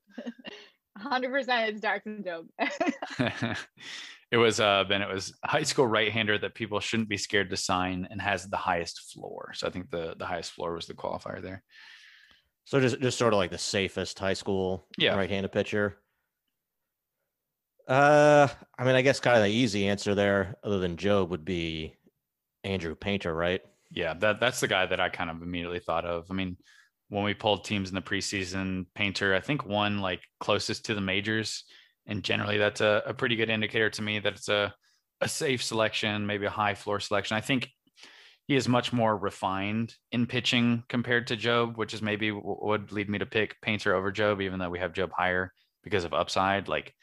Hundred 0.95 1.31
percent, 1.31 1.69
it's 1.71 1.81
Jackson 1.81 2.23
Jobe. 2.23 3.57
It 4.31 4.37
was 4.37 4.59
uh 4.59 4.83
Ben, 4.83 5.01
it 5.01 5.09
was 5.11 5.33
a 5.43 5.47
high 5.47 5.63
school 5.63 5.87
right-hander 5.87 6.37
that 6.37 6.53
people 6.53 6.79
shouldn't 6.79 7.09
be 7.09 7.17
scared 7.17 7.49
to 7.49 7.57
sign 7.57 8.07
and 8.11 8.21
has 8.21 8.47
the 8.47 8.57
highest 8.57 9.11
floor. 9.11 9.53
So 9.55 9.67
I 9.67 9.71
think 9.71 9.89
the 9.89 10.15
the 10.17 10.25
highest 10.25 10.51
floor 10.51 10.73
was 10.75 10.85
the 10.85 10.93
qualifier 10.93 11.41
there. 11.41 11.63
So 12.65 12.79
just 12.79 12.99
just 13.01 13.17
sort 13.17 13.33
of 13.33 13.37
like 13.37 13.49
the 13.51 13.57
safest 13.57 14.19
high 14.19 14.33
school 14.35 14.87
Yeah. 14.97 15.15
right-handed 15.15 15.51
pitcher. 15.51 15.97
Uh, 17.87 18.47
I 18.77 18.83
mean, 18.83 18.93
I 18.95 19.01
guess 19.01 19.19
kind 19.19 19.35
of 19.37 19.43
the 19.43 19.49
easy 19.49 19.87
answer 19.87 20.13
there, 20.13 20.57
other 20.63 20.77
than 20.77 20.95
Jobe, 20.95 21.29
would 21.29 21.43
be 21.43 21.95
Andrew 22.63 22.93
Painter, 22.93 23.33
right? 23.33 23.61
Yeah, 23.89 24.13
that 24.15 24.39
that's 24.39 24.59
the 24.59 24.67
guy 24.67 24.85
that 24.85 24.99
I 24.99 25.09
kind 25.09 25.31
of 25.31 25.41
immediately 25.41 25.79
thought 25.79 26.05
of. 26.05 26.27
I 26.29 26.35
mean, 26.35 26.57
when 27.07 27.23
we 27.23 27.33
pulled 27.33 27.65
teams 27.65 27.89
in 27.89 27.95
the 27.95 28.01
preseason, 28.01 28.85
Painter, 28.93 29.33
I 29.33 29.39
think 29.39 29.65
one 29.65 29.97
like 29.99 30.21
closest 30.39 30.85
to 30.85 30.93
the 30.93 31.01
majors. 31.01 31.63
And 32.05 32.23
generally 32.23 32.57
that's 32.57 32.81
a, 32.81 33.03
a 33.05 33.13
pretty 33.13 33.35
good 33.35 33.49
indicator 33.49 33.89
to 33.91 34.01
me 34.01 34.19
that 34.19 34.33
it's 34.33 34.49
a, 34.49 34.73
a 35.21 35.27
safe 35.27 35.63
selection, 35.63 36.25
maybe 36.25 36.45
a 36.45 36.51
high 36.51 36.75
floor 36.75 36.99
selection. 36.99 37.37
I 37.37 37.41
think 37.41 37.69
he 38.47 38.55
is 38.55 38.67
much 38.67 38.91
more 38.91 39.15
refined 39.15 39.93
in 40.11 40.25
pitching 40.25 40.83
compared 40.89 41.27
to 41.27 41.37
Jobe, 41.37 41.77
which 41.77 41.93
is 41.93 42.01
maybe 42.01 42.31
would 42.31 42.91
lead 42.91 43.07
me 43.09 43.19
to 43.19 43.25
pick 43.25 43.61
Painter 43.61 43.93
over 43.93 44.11
Jobe, 44.11 44.41
even 44.41 44.57
though 44.57 44.71
we 44.71 44.79
have 44.79 44.93
Jobe 44.93 45.11
higher 45.11 45.53
because 45.83 46.03
of 46.03 46.15
upside. 46.15 46.67
Like 46.67 46.93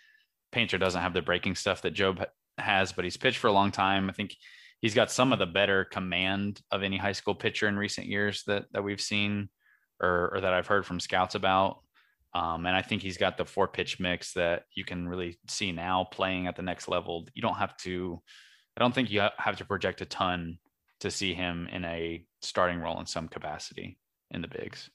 Painter 0.51 0.77
doesn't 0.77 1.01
have 1.01 1.15
the 1.15 1.23
breaking 1.23 1.55
stuff 1.55 1.83
that 1.83 1.95
Jobe 1.95 2.25
has, 2.59 2.91
but 2.91 3.05
he's 3.05 3.17
pitched 3.17 3.39
for 3.39 3.47
a 3.47 3.53
long 3.53 3.71
time. 3.71 4.11
I 4.11 4.13
think 4.13 4.35
he's 4.81 4.95
got 4.95 5.11
some 5.11 5.33
of 5.33 5.39
the 5.39 5.47
better 5.47 5.85
command 5.85 6.61
of 6.73 6.83
any 6.83 6.97
high 6.97 7.13
school 7.13 7.35
pitcher 7.35 7.69
in 7.69 7.77
recent 7.77 8.09
years 8.09 8.43
that 8.47 8.65
that 8.73 8.83
we've 8.83 9.01
seen 9.01 9.49
or, 10.01 10.35
or 10.35 10.41
that 10.41 10.53
I've 10.53 10.67
heard 10.67 10.85
from 10.85 11.01
scouts 11.01 11.35
about. 11.35 11.79
Um, 12.35 12.67
and 12.67 12.77
I 12.77 12.83
think 12.83 13.03
he's 13.03 13.17
got 13.17 13.39
the 13.39 13.47
four 13.47 13.69
pitch 13.69 13.99
mix 13.99 14.35
that 14.35 14.65
you 14.75 14.85
can 14.85 15.09
really 15.09 15.39
see 15.49 15.73
now 15.73 16.05
playing 16.05 16.47
at 16.47 16.57
the 16.57 16.63
next 16.63 16.89
level. 16.89 17.27
You 17.35 17.43
don't 17.43 17.57
have 17.57 17.77
to, 17.79 18.23
I 18.77 18.81
don't 18.81 18.95
think 18.95 19.11
you 19.11 19.23
have 19.39 19.57
to 19.59 19.65
project 19.65 20.03
a 20.03 20.07
ton 20.07 20.59
to 21.01 21.11
see 21.11 21.35
him 21.35 21.69
in 21.69 21.85
a 21.85 22.27
starting 22.43 22.81
role 22.81 23.01
in 23.01 23.07
some 23.07 23.29
capacity 23.29 24.01
in 24.31 24.43
the 24.43 24.49
bigs. 24.49 24.91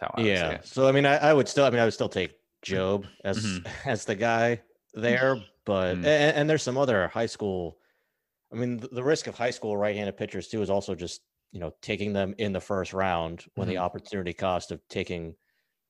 That's 0.00 0.12
how 0.12 0.14
I 0.16 0.22
yeah. 0.22 0.60
So 0.62 0.88
I 0.88 0.92
mean, 0.92 1.06
I, 1.06 1.16
I 1.16 1.32
would 1.32 1.48
still, 1.48 1.64
I 1.64 1.70
mean, 1.70 1.80
I 1.80 1.84
would 1.84 1.94
still 1.94 2.08
take 2.08 2.36
Jobe 2.64 3.08
as 3.24 3.60
Mhm. 3.62 3.64
as 3.84 4.04
the 4.04 4.14
guy 4.14 4.62
there, 4.92 5.46
but 5.64 5.96
Mhm. 5.96 6.04
and, 6.04 6.36
and 6.36 6.50
there's 6.50 6.62
some 6.62 6.78
other 6.78 7.08
high 7.08 7.26
school. 7.26 7.78
I 8.52 8.56
mean, 8.56 8.78
the, 8.78 8.88
the 8.88 9.04
risk 9.04 9.28
of 9.28 9.36
high 9.36 9.50
school 9.50 9.76
right-handed 9.76 10.16
pitchers 10.16 10.48
too 10.48 10.62
is 10.62 10.70
also 10.70 10.94
just 10.94 11.22
you 11.52 11.60
know 11.60 11.72
taking 11.82 12.12
them 12.14 12.34
in 12.38 12.52
the 12.52 12.60
first 12.60 12.92
round 12.94 13.44
when 13.56 13.68
the 13.68 13.76
Mhm. 13.76 13.78
opportunity 13.78 14.34
cost 14.34 14.72
of 14.72 14.86
taking 14.88 15.36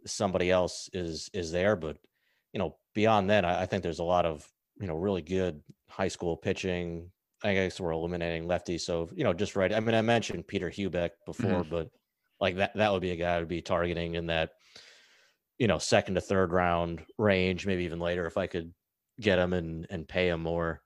somebody 0.06 0.50
else 0.50 0.88
is 0.92 1.30
is 1.32 1.52
there. 1.52 1.76
But 1.76 1.98
you 2.52 2.58
know, 2.58 2.76
beyond 2.94 3.30
that, 3.30 3.44
I, 3.44 3.62
I 3.62 3.66
think 3.66 3.82
there's 3.82 3.98
a 3.98 4.04
lot 4.04 4.26
of 4.26 4.46
you 4.80 4.86
know 4.86 4.96
really 4.96 5.22
good 5.22 5.60
high 5.88 6.08
school 6.08 6.36
pitching. 6.36 7.10
I 7.42 7.54
guess 7.54 7.78
we're 7.78 7.92
eliminating 7.92 8.48
lefties, 8.48 8.80
so 8.80 9.10
you 9.14 9.24
know, 9.24 9.34
just 9.34 9.56
right. 9.56 9.72
I 9.72 9.80
mean, 9.80 9.94
I 9.94 10.02
mentioned 10.02 10.46
Peter 10.46 10.70
Heubeck 10.70 11.10
mm-hmm. 11.10 11.26
before, 11.26 11.64
but 11.64 11.90
like 12.40 12.56
that 12.56 12.74
that 12.76 12.92
would 12.92 13.02
be 13.02 13.10
a 13.10 13.16
guy 13.16 13.36
I 13.36 13.38
would 13.38 13.48
be 13.48 13.62
targeting 13.62 14.14
in 14.14 14.26
that 14.26 14.50
you 15.58 15.66
know 15.66 15.78
second 15.78 16.14
to 16.14 16.20
third 16.20 16.52
round 16.52 17.02
range, 17.18 17.66
maybe 17.66 17.84
even 17.84 18.00
later 18.00 18.26
if 18.26 18.36
I 18.36 18.46
could 18.46 18.72
get 19.20 19.38
him 19.38 19.52
and 19.52 19.86
and 19.90 20.08
pay 20.08 20.28
him 20.28 20.40
more 20.40 20.80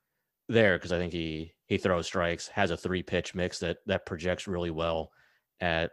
there 0.47 0.77
because 0.77 0.91
I 0.91 0.97
think 0.97 1.13
he 1.13 1.53
he 1.67 1.77
throws 1.77 2.07
strikes, 2.07 2.47
has 2.49 2.71
a 2.71 2.77
three 2.77 3.03
pitch 3.03 3.35
mix 3.35 3.59
that 3.59 3.77
that 3.85 4.05
projects 4.05 4.47
really 4.47 4.71
well 4.71 5.11
at 5.61 5.91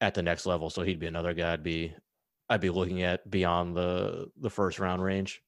at 0.00 0.14
the 0.14 0.22
next 0.22 0.46
level. 0.46 0.70
So 0.70 0.82
he'd 0.82 1.00
be 1.00 1.06
another 1.06 1.34
guy 1.34 1.52
I'd 1.52 1.62
be 1.62 1.94
I'd 2.48 2.60
be 2.60 2.70
looking 2.70 3.02
at 3.02 3.28
beyond 3.30 3.76
the 3.76 4.30
the 4.40 4.50
first 4.50 4.78
round 4.78 5.02
range. 5.02 5.42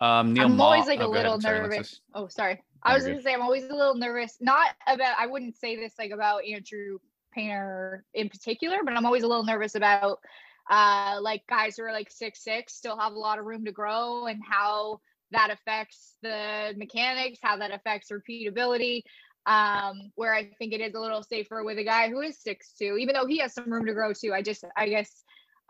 Um, 0.00 0.34
Neil 0.34 0.44
I'm 0.44 0.60
always 0.60 0.86
like 0.86 1.00
a 1.00 1.04
oh, 1.04 1.06
go 1.06 1.14
ahead. 1.14 1.24
little 1.24 1.40
Sorry, 1.40 1.58
nervous. 1.60 1.76
Alexis. 1.76 2.00
Oh, 2.14 2.28
sorry. 2.28 2.62
I 2.82 2.94
was 2.94 3.04
gonna 3.04 3.22
say 3.22 3.32
I'm 3.32 3.42
always 3.42 3.64
a 3.64 3.74
little 3.74 3.94
nervous. 3.94 4.36
Not 4.40 4.68
about. 4.86 5.16
I 5.18 5.26
wouldn't 5.26 5.56
say 5.56 5.76
this 5.76 5.94
like 5.98 6.10
about 6.10 6.44
Andrew 6.44 6.98
Painter 7.32 8.04
in 8.14 8.28
particular, 8.28 8.78
but 8.84 8.94
I'm 8.94 9.06
always 9.06 9.22
a 9.22 9.26
little 9.26 9.44
nervous 9.44 9.74
about 9.74 10.18
uh 10.68 11.18
like 11.20 11.42
guys 11.48 11.76
who 11.76 11.84
are 11.84 11.92
like 11.92 12.10
six 12.10 12.42
six 12.42 12.74
still 12.74 12.98
have 12.98 13.12
a 13.12 13.18
lot 13.18 13.38
of 13.38 13.44
room 13.44 13.64
to 13.64 13.72
grow 13.72 14.26
and 14.26 14.40
how 14.48 15.00
that 15.30 15.50
affects 15.50 16.16
the 16.22 16.74
mechanics, 16.76 17.38
how 17.42 17.56
that 17.56 17.70
affects 17.72 18.10
repeatability. 18.10 19.02
Um, 19.46 20.10
where 20.16 20.34
I 20.34 20.50
think 20.58 20.72
it 20.72 20.80
is 20.80 20.94
a 20.94 21.00
little 21.00 21.22
safer 21.22 21.62
with 21.62 21.78
a 21.78 21.84
guy 21.84 22.08
who 22.08 22.20
is 22.20 22.36
six 22.40 22.72
two, 22.76 22.96
even 22.98 23.14
though 23.14 23.26
he 23.26 23.38
has 23.38 23.54
some 23.54 23.72
room 23.72 23.86
to 23.86 23.94
grow 23.94 24.12
too. 24.12 24.34
I 24.34 24.42
just, 24.42 24.64
I 24.76 24.88
guess, 24.88 25.22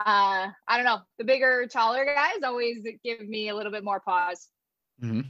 uh, 0.05 0.49
I 0.67 0.77
don't 0.77 0.85
know. 0.85 0.99
The 1.17 1.23
bigger, 1.23 1.67
taller 1.71 2.05
guys 2.05 2.43
always 2.43 2.85
give 3.03 3.27
me 3.27 3.49
a 3.49 3.55
little 3.55 3.71
bit 3.71 3.83
more 3.83 3.99
pause. 3.99 4.49
Mm-hmm. 5.03 5.21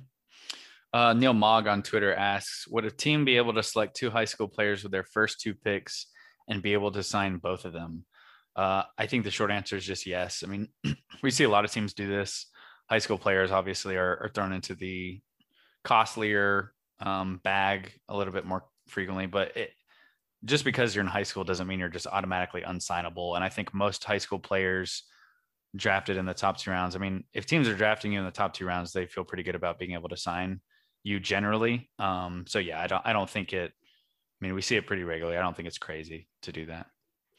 Uh, 0.93 1.13
Neil 1.13 1.33
Mogg 1.33 1.67
on 1.67 1.83
Twitter 1.83 2.13
asks, 2.13 2.67
would 2.67 2.85
a 2.85 2.91
team 2.91 3.25
be 3.25 3.37
able 3.37 3.53
to 3.53 3.63
select 3.63 3.95
two 3.95 4.09
high 4.09 4.25
school 4.25 4.47
players 4.47 4.83
with 4.83 4.91
their 4.91 5.03
first 5.03 5.39
two 5.39 5.53
picks 5.53 6.07
and 6.47 6.61
be 6.61 6.73
able 6.73 6.91
to 6.91 7.03
sign 7.03 7.37
both 7.37 7.65
of 7.65 7.73
them? 7.73 8.05
Uh, 8.55 8.83
I 8.97 9.05
think 9.05 9.23
the 9.23 9.31
short 9.31 9.51
answer 9.51 9.75
is 9.75 9.85
just 9.85 10.05
yes. 10.05 10.43
I 10.45 10.49
mean, 10.49 10.69
we 11.23 11.31
see 11.31 11.43
a 11.43 11.49
lot 11.49 11.65
of 11.65 11.71
teams 11.71 11.93
do 11.93 12.07
this. 12.07 12.47
High 12.89 12.99
school 12.99 13.17
players 13.17 13.51
obviously 13.51 13.95
are, 13.95 14.17
are 14.23 14.31
thrown 14.33 14.53
into 14.53 14.73
the 14.73 15.19
costlier 15.83 16.73
um, 16.99 17.39
bag 17.43 17.91
a 18.09 18.17
little 18.17 18.33
bit 18.33 18.45
more 18.45 18.65
frequently, 18.87 19.27
but 19.27 19.55
it, 19.55 19.71
just 20.45 20.63
because 20.63 20.95
you're 20.95 21.03
in 21.03 21.09
high 21.09 21.23
school 21.23 21.43
doesn't 21.43 21.67
mean 21.67 21.79
you're 21.79 21.89
just 21.89 22.07
automatically 22.07 22.61
unsignable. 22.61 23.35
And 23.35 23.43
I 23.43 23.49
think 23.49 23.73
most 23.73 24.03
high 24.03 24.17
school 24.19 24.39
players 24.39 25.03
drafted 25.75 26.17
in 26.17 26.25
the 26.25 26.33
top 26.33 26.57
two 26.57 26.71
rounds. 26.71 26.95
I 26.95 26.99
mean, 26.99 27.25
if 27.33 27.45
teams 27.45 27.67
are 27.67 27.75
drafting 27.75 28.11
you 28.13 28.19
in 28.19 28.25
the 28.25 28.31
top 28.31 28.53
two 28.53 28.65
rounds, 28.65 28.93
they 28.93 29.05
feel 29.07 29.23
pretty 29.25 29.43
good 29.43 29.55
about 29.55 29.79
being 29.79 29.93
able 29.93 30.09
to 30.09 30.17
sign 30.17 30.61
you 31.03 31.19
generally. 31.19 31.89
Um, 31.99 32.45
so 32.47 32.59
yeah, 32.59 32.81
I 32.81 32.87
don't 32.87 33.05
I 33.05 33.13
don't 33.13 33.29
think 33.29 33.53
it 33.53 33.73
I 34.41 34.45
mean, 34.45 34.53
we 34.55 34.61
see 34.61 34.75
it 34.75 34.85
pretty 34.87 35.03
regularly. 35.03 35.37
I 35.37 35.41
don't 35.41 35.55
think 35.55 35.67
it's 35.67 35.79
crazy 35.79 36.29
to 36.43 36.51
do 36.51 36.67
that. 36.67 36.87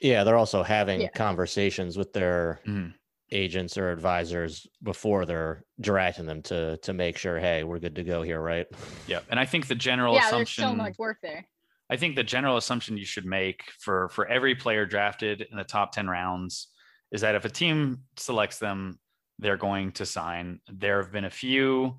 Yeah, 0.01 0.25
they're 0.25 0.37
also 0.37 0.63
having 0.63 1.01
Yeah. 1.03 1.09
conversations 1.11 1.97
with 1.97 2.13
their 2.13 2.61
Mhm. 2.67 2.95
agents 3.31 3.77
or 3.79 3.91
advisors 3.93 4.67
before 4.83 5.27
they're 5.27 5.65
drafting 5.81 6.27
them 6.27 6.43
to 6.45 6.77
to 6.79 6.93
make 6.93 7.19
sure, 7.19 7.39
hey, 7.39 7.65
we're 7.65 7.79
good 7.79 7.97
to 7.97 8.05
go 8.05 8.23
here, 8.23 8.41
right? 8.41 8.67
Yeah. 9.07 9.21
And 9.31 9.39
I 9.41 9.45
think 9.47 9.67
the 9.69 9.75
general 9.75 10.15
yeah, 10.15 10.31
there's 10.31 10.33
assumption 10.33 10.65
so 10.65 10.75
much 10.75 10.99
work 10.99 11.19
there. 11.23 11.47
I 11.91 11.97
think 11.97 12.17
the 12.17 12.25
general 12.25 12.57
assumption 12.57 12.99
you 12.99 13.05
should 13.05 13.25
make 13.25 13.63
for 13.79 14.09
for 14.11 14.27
every 14.27 14.55
player 14.55 14.85
drafted 14.87 15.47
in 15.51 15.57
the 15.57 15.65
top 15.65 15.93
10 15.93 16.09
rounds 16.09 16.69
is 17.11 17.23
that 17.23 17.35
if 17.35 17.45
a 17.45 17.51
team 17.51 18.01
selects 18.17 18.59
them, 18.59 18.99
they're 19.39 19.57
going 19.57 19.93
to 19.93 20.05
sign. 20.05 20.61
There 20.71 21.03
have 21.03 21.13
been 21.13 21.25
a 21.25 21.31
few 21.31 21.97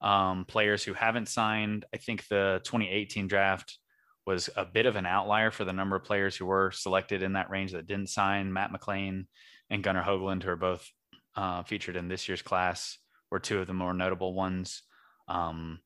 um, 0.00 0.44
players 0.46 0.82
who 0.82 0.94
haven't 0.94 1.28
signed. 1.28 1.84
I 1.94 1.98
think 1.98 2.26
the 2.28 2.60
2018 2.64 3.28
draft 3.28 3.78
was 4.26 4.50
a 4.56 4.64
bit 4.64 4.86
of 4.86 4.96
an 4.96 5.06
outlier 5.06 5.50
for 5.50 5.64
the 5.64 5.72
number 5.72 5.96
of 5.96 6.04
players 6.04 6.36
who 6.36 6.46
were 6.46 6.70
selected 6.70 7.22
in 7.22 7.34
that 7.34 7.50
range 7.50 7.72
that 7.72 7.86
didn't 7.86 8.08
sign. 8.08 8.52
Matt 8.52 8.72
McLain 8.72 9.26
and 9.68 9.82
Gunnar 9.82 10.02
Hoglund, 10.02 10.42
who 10.42 10.50
are 10.50 10.56
both 10.56 10.88
uh, 11.36 11.62
featured 11.62 11.96
in 11.96 12.08
this 12.08 12.28
year's 12.28 12.42
class, 12.42 12.98
were 13.30 13.38
two 13.38 13.60
of 13.60 13.66
the 13.66 13.72
more 13.72 13.94
notable 13.94 14.34
ones. 14.34 14.82
Um, 15.28 15.80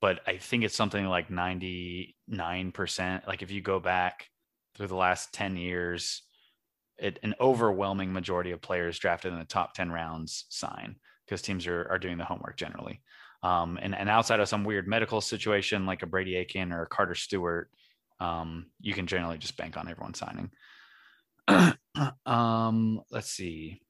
but 0.00 0.20
I 0.26 0.36
think 0.36 0.64
it's 0.64 0.76
something 0.76 1.06
like 1.06 1.28
99%. 1.28 3.26
Like 3.26 3.42
if 3.42 3.50
you 3.50 3.60
go 3.60 3.80
back 3.80 4.28
through 4.74 4.88
the 4.88 4.96
last 4.96 5.32
10 5.32 5.56
years, 5.56 6.22
it, 6.98 7.18
an 7.22 7.34
overwhelming 7.40 8.12
majority 8.12 8.50
of 8.52 8.60
players 8.60 8.98
drafted 8.98 9.32
in 9.32 9.38
the 9.38 9.44
top 9.44 9.74
10 9.74 9.90
rounds 9.90 10.44
sign 10.48 10.96
because 11.24 11.42
teams 11.42 11.66
are, 11.66 11.86
are 11.90 11.98
doing 11.98 12.18
the 12.18 12.24
homework 12.24 12.56
generally. 12.56 13.02
Um, 13.42 13.78
and, 13.80 13.94
and 13.94 14.08
outside 14.08 14.40
of 14.40 14.48
some 14.48 14.64
weird 14.64 14.88
medical 14.88 15.20
situation 15.20 15.86
like 15.86 16.02
a 16.02 16.06
Brady 16.06 16.36
Aiken 16.36 16.72
or 16.72 16.82
a 16.82 16.86
Carter 16.86 17.14
Stewart, 17.14 17.70
um, 18.18 18.66
you 18.80 18.94
can 18.94 19.06
generally 19.06 19.38
just 19.38 19.56
bank 19.56 19.76
on 19.76 19.88
everyone 19.88 20.14
signing. 20.14 20.50
um, 22.26 23.00
let's 23.10 23.30
see. 23.30 23.80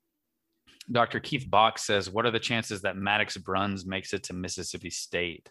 Dr. 0.91 1.20
Keith 1.20 1.49
Box 1.49 1.83
says, 1.83 2.11
What 2.11 2.27
are 2.27 2.31
the 2.31 2.39
chances 2.39 2.83
that 2.83 2.97
Maddox 2.97 3.37
Bruns 3.37 3.87
makes 3.87 4.12
it 4.12 4.24
to 4.24 4.33
Mississippi 4.33 4.91
State? 4.91 5.51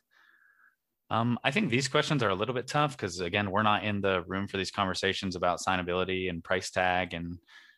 Um, 1.10 1.38
I 1.44 1.52
think 1.52 1.70
these 1.70 1.88
questions 1.88 2.24
are 2.24 2.30
a 2.30 2.36
little 2.36 2.56
bit 2.56 2.68
tough 2.68 2.98
because, 2.98 3.20
again, 3.20 3.52
we're 3.52 3.64
not 3.64 3.84
in 3.84 4.02
the 4.02 4.24
room 4.24 4.48
for 4.48 4.58
these 4.58 4.72
conversations 4.72 5.36
about 5.36 5.60
signability 5.60 6.30
and 6.30 6.44
price 6.44 6.72
tag 6.72 7.14
and 7.14 7.38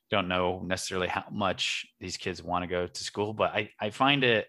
don't 0.09 0.29
know 0.29 0.63
necessarily 0.65 1.07
how 1.07 1.25
much 1.31 1.85
these 1.99 2.15
kids 2.15 2.41
want 2.41 2.63
to 2.63 2.67
go 2.67 2.87
to 2.87 3.03
school. 3.03 3.33
But 3.33 3.51
I, 3.51 3.71
I 3.79 3.89
find 3.89 4.23
it, 4.23 4.47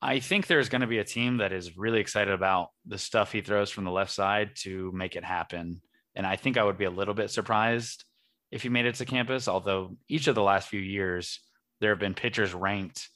I 0.00 0.20
think 0.20 0.46
there's 0.46 0.70
going 0.70 0.80
to 0.80 0.86
be 0.86 0.98
a 0.98 1.04
team 1.04 1.36
that 1.36 1.52
is 1.52 1.76
really 1.76 2.00
excited 2.00 2.32
about 2.32 2.68
the 2.86 2.98
stuff 2.98 3.30
he 3.30 3.42
throws 3.42 3.70
from 3.70 3.84
the 3.84 3.90
left 3.90 4.10
side 4.10 4.52
to 4.60 4.90
make 4.92 5.14
it 5.14 5.24
happen. 5.24 5.82
And 6.14 6.26
I 6.26 6.36
think 6.36 6.56
I 6.56 6.64
would 6.64 6.78
be 6.78 6.86
a 6.86 6.90
little 6.90 7.14
bit 7.14 7.30
surprised 7.30 8.04
if 8.50 8.62
he 8.62 8.68
made 8.68 8.86
it 8.86 8.94
to 8.96 9.04
campus, 9.04 9.48
although 9.48 9.96
each 10.08 10.26
of 10.26 10.34
the 10.34 10.42
last 10.42 10.68
few 10.68 10.80
years, 10.80 11.40
there 11.80 11.90
have 11.90 11.98
been 11.98 12.14
pitchers 12.14 12.54
ranked 12.54 13.08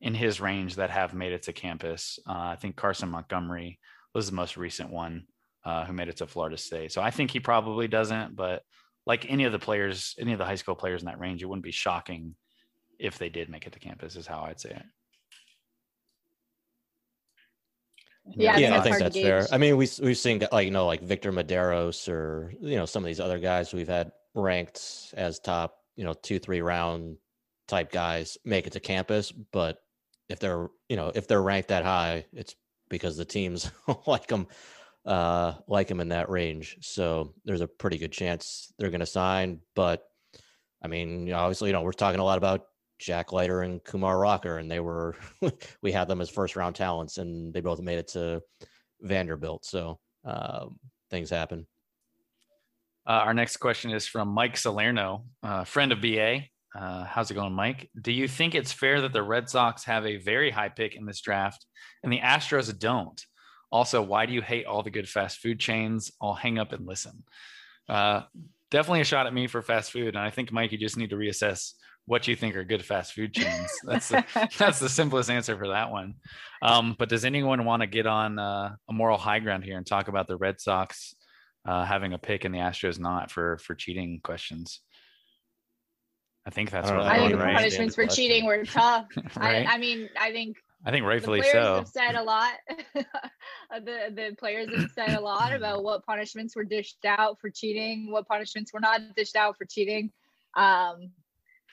in 0.00 0.14
his 0.14 0.40
range 0.40 0.76
that 0.76 0.90
have 0.90 1.14
made 1.14 1.32
it 1.32 1.42
to 1.42 1.52
campus. 1.52 2.18
Uh, 2.28 2.32
I 2.32 2.56
think 2.56 2.76
Carson 2.76 3.10
Montgomery 3.10 3.78
was 4.14 4.28
the 4.28 4.36
most 4.36 4.56
recent 4.56 4.90
one 4.90 5.24
uh, 5.64 5.84
who 5.84 5.92
made 5.92 6.08
it 6.08 6.16
to 6.18 6.26
Florida 6.26 6.56
State. 6.56 6.92
So 6.92 7.00
I 7.00 7.10
think 7.10 7.30
he 7.30 7.40
probably 7.40 7.88
doesn't, 7.88 8.36
but 8.36 8.62
like 9.06 9.30
any 9.30 9.44
of 9.44 9.52
the 9.52 9.58
players, 9.58 10.14
any 10.18 10.32
of 10.32 10.38
the 10.38 10.44
high 10.44 10.56
school 10.56 10.74
players 10.74 11.02
in 11.02 11.06
that 11.06 11.18
range, 11.18 11.42
it 11.42 11.46
wouldn't 11.46 11.64
be 11.64 11.72
shocking 11.72 12.34
if 12.98 13.18
they 13.18 13.28
did 13.28 13.48
make 13.48 13.66
it 13.66 13.72
to 13.72 13.78
campus, 13.78 14.16
is 14.16 14.26
how 14.26 14.42
I'd 14.42 14.60
say 14.60 14.70
it. 14.70 14.84
Yeah, 18.36 18.52
I 18.52 18.56
think 18.56 18.66
I 18.66 18.70
that's 18.70 18.84
think 18.84 18.98
that's 18.98 19.16
fair. 19.16 19.46
I 19.50 19.58
mean, 19.58 19.76
we 19.76 19.88
we've 20.00 20.18
seen 20.18 20.46
like 20.52 20.64
you 20.64 20.70
know 20.70 20.86
like 20.86 21.02
Victor 21.02 21.32
Mederos 21.32 22.08
or 22.08 22.52
you 22.60 22.76
know 22.76 22.86
some 22.86 23.02
of 23.02 23.06
these 23.06 23.18
other 23.18 23.40
guys 23.40 23.74
we've 23.74 23.88
had 23.88 24.12
ranked 24.34 25.12
as 25.16 25.40
top 25.40 25.78
you 25.96 26.04
know 26.04 26.14
two 26.14 26.38
three 26.38 26.62
round 26.62 27.16
type 27.66 27.90
guys 27.90 28.38
make 28.44 28.66
it 28.68 28.74
to 28.74 28.80
campus, 28.80 29.32
but 29.32 29.78
if 30.28 30.38
they're 30.38 30.68
you 30.88 30.96
know 30.96 31.10
if 31.12 31.26
they're 31.26 31.42
ranked 31.42 31.70
that 31.70 31.84
high, 31.84 32.24
it's 32.32 32.54
because 32.92 33.16
the 33.16 33.24
teams 33.24 33.72
like 34.06 34.28
them 34.28 34.46
uh 35.06 35.54
like 35.66 35.88
them 35.88 35.98
in 35.98 36.10
that 36.10 36.28
range. 36.28 36.76
So 36.82 37.34
there's 37.44 37.62
a 37.62 37.66
pretty 37.66 37.98
good 37.98 38.12
chance 38.12 38.72
they're 38.78 38.90
going 38.90 39.00
to 39.00 39.06
sign. 39.06 39.60
But 39.74 40.04
I 40.84 40.88
mean, 40.88 41.32
obviously, 41.32 41.70
you 41.70 41.72
know, 41.72 41.82
we're 41.82 41.92
talking 41.92 42.20
a 42.20 42.24
lot 42.24 42.38
about 42.38 42.66
Jack 43.00 43.32
Leiter 43.32 43.62
and 43.62 43.82
Kumar 43.82 44.16
Rocker, 44.16 44.58
and 44.58 44.70
they 44.70 44.78
were 44.78 45.16
we 45.82 45.90
had 45.90 46.06
them 46.06 46.20
as 46.20 46.30
first 46.30 46.54
round 46.54 46.76
talents, 46.76 47.18
and 47.18 47.52
they 47.52 47.60
both 47.60 47.80
made 47.80 47.98
it 47.98 48.08
to 48.08 48.42
Vanderbilt. 49.00 49.64
So 49.64 49.98
um, 50.24 50.78
things 51.10 51.30
happen. 51.30 51.66
Uh, 53.04 53.22
our 53.24 53.34
next 53.34 53.56
question 53.56 53.90
is 53.90 54.06
from 54.06 54.28
Mike 54.28 54.56
Salerno, 54.56 55.24
uh, 55.42 55.64
friend 55.64 55.90
of 55.90 56.00
BA. 56.00 56.42
Uh, 56.78 57.04
how's 57.04 57.30
it 57.30 57.34
going, 57.34 57.52
Mike? 57.52 57.90
Do 58.00 58.12
you 58.12 58.26
think 58.26 58.54
it's 58.54 58.72
fair 58.72 59.00
that 59.02 59.12
the 59.12 59.22
Red 59.22 59.48
Sox 59.48 59.84
have 59.84 60.06
a 60.06 60.16
very 60.16 60.50
high 60.50 60.70
pick 60.70 60.94
in 60.94 61.04
this 61.04 61.20
draft 61.20 61.66
and 62.02 62.12
the 62.12 62.20
Astros 62.20 62.76
don't? 62.78 63.20
Also, 63.70 64.02
why 64.02 64.26
do 64.26 64.32
you 64.32 64.42
hate 64.42 64.66
all 64.66 64.82
the 64.82 64.90
good 64.90 65.08
fast 65.08 65.38
food 65.38 65.58
chains? 65.58 66.12
I'll 66.20 66.34
hang 66.34 66.58
up 66.58 66.72
and 66.72 66.86
listen. 66.86 67.24
Uh, 67.88 68.22
definitely 68.70 69.00
a 69.00 69.04
shot 69.04 69.26
at 69.26 69.34
me 69.34 69.46
for 69.46 69.62
fast 69.62 69.92
food, 69.92 70.08
and 70.08 70.18
I 70.18 70.30
think 70.30 70.52
Mike, 70.52 70.72
you 70.72 70.78
just 70.78 70.96
need 70.96 71.10
to 71.10 71.16
reassess 71.16 71.72
what 72.06 72.26
you 72.26 72.34
think 72.34 72.56
are 72.56 72.64
good 72.64 72.84
fast 72.84 73.12
food 73.12 73.32
chains. 73.32 73.70
That's 73.84 74.08
the, 74.08 74.24
that's 74.58 74.78
the 74.78 74.88
simplest 74.88 75.30
answer 75.30 75.56
for 75.56 75.68
that 75.68 75.90
one. 75.90 76.14
Um, 76.60 76.96
but 76.98 77.08
does 77.08 77.24
anyone 77.24 77.64
want 77.64 77.82
to 77.82 77.86
get 77.86 78.06
on 78.06 78.38
uh, 78.38 78.74
a 78.88 78.92
moral 78.92 79.18
high 79.18 79.38
ground 79.38 79.64
here 79.64 79.76
and 79.76 79.86
talk 79.86 80.08
about 80.08 80.26
the 80.26 80.36
Red 80.36 80.60
Sox 80.60 81.14
uh, 81.66 81.84
having 81.84 82.12
a 82.12 82.18
pick 82.18 82.44
and 82.44 82.54
the 82.54 82.58
Astros 82.58 82.98
not 82.98 83.30
for 83.30 83.58
for 83.58 83.74
cheating 83.74 84.20
questions? 84.22 84.80
I 86.46 86.50
think 86.50 86.70
that's 86.70 86.88
I 86.90 86.96
what 86.96 87.06
I 87.06 87.18
think 87.18 87.30
doing, 87.30 87.40
right. 87.40 87.46
right? 87.46 87.56
punishments 87.56 87.94
for 87.94 88.06
cheating 88.06 88.46
were 88.46 88.64
tough. 88.64 89.06
right? 89.36 89.66
I, 89.66 89.74
I 89.74 89.78
mean, 89.78 90.08
I 90.18 90.32
think 90.32 90.56
I 90.84 90.90
think 90.90 91.04
the 91.04 91.08
rightfully 91.08 91.40
players 91.40 91.52
so. 91.52 91.74
have 91.76 91.88
said 91.88 92.14
a 92.16 92.22
lot. 92.24 92.52
the 92.94 94.12
the 94.14 94.36
players 94.38 94.68
have 94.74 94.90
said 94.90 95.16
a 95.16 95.20
lot 95.20 95.52
about 95.52 95.84
what 95.84 96.04
punishments 96.04 96.56
were 96.56 96.64
dished 96.64 97.04
out 97.04 97.38
for 97.40 97.50
cheating, 97.50 98.10
what 98.10 98.26
punishments 98.26 98.72
were 98.72 98.80
not 98.80 99.00
dished 99.16 99.36
out 99.36 99.56
for 99.56 99.64
cheating. 99.64 100.10
Um, 100.56 101.12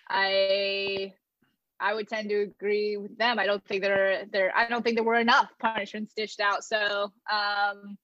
I 0.08 1.14
I 1.80 1.94
would 1.94 2.08
tend 2.08 2.30
to 2.30 2.42
agree 2.42 2.98
with 2.98 3.18
them. 3.18 3.40
I 3.40 3.46
don't 3.46 3.66
think 3.66 3.82
there 3.82 4.12
are 4.12 4.26
there 4.26 4.54
I 4.56 4.68
don't 4.68 4.84
think 4.84 4.98
there 4.98 5.04
were 5.04 5.16
enough 5.16 5.50
punishments 5.60 6.14
dished 6.16 6.40
out. 6.40 6.64
So 6.64 7.12
um, 7.32 7.98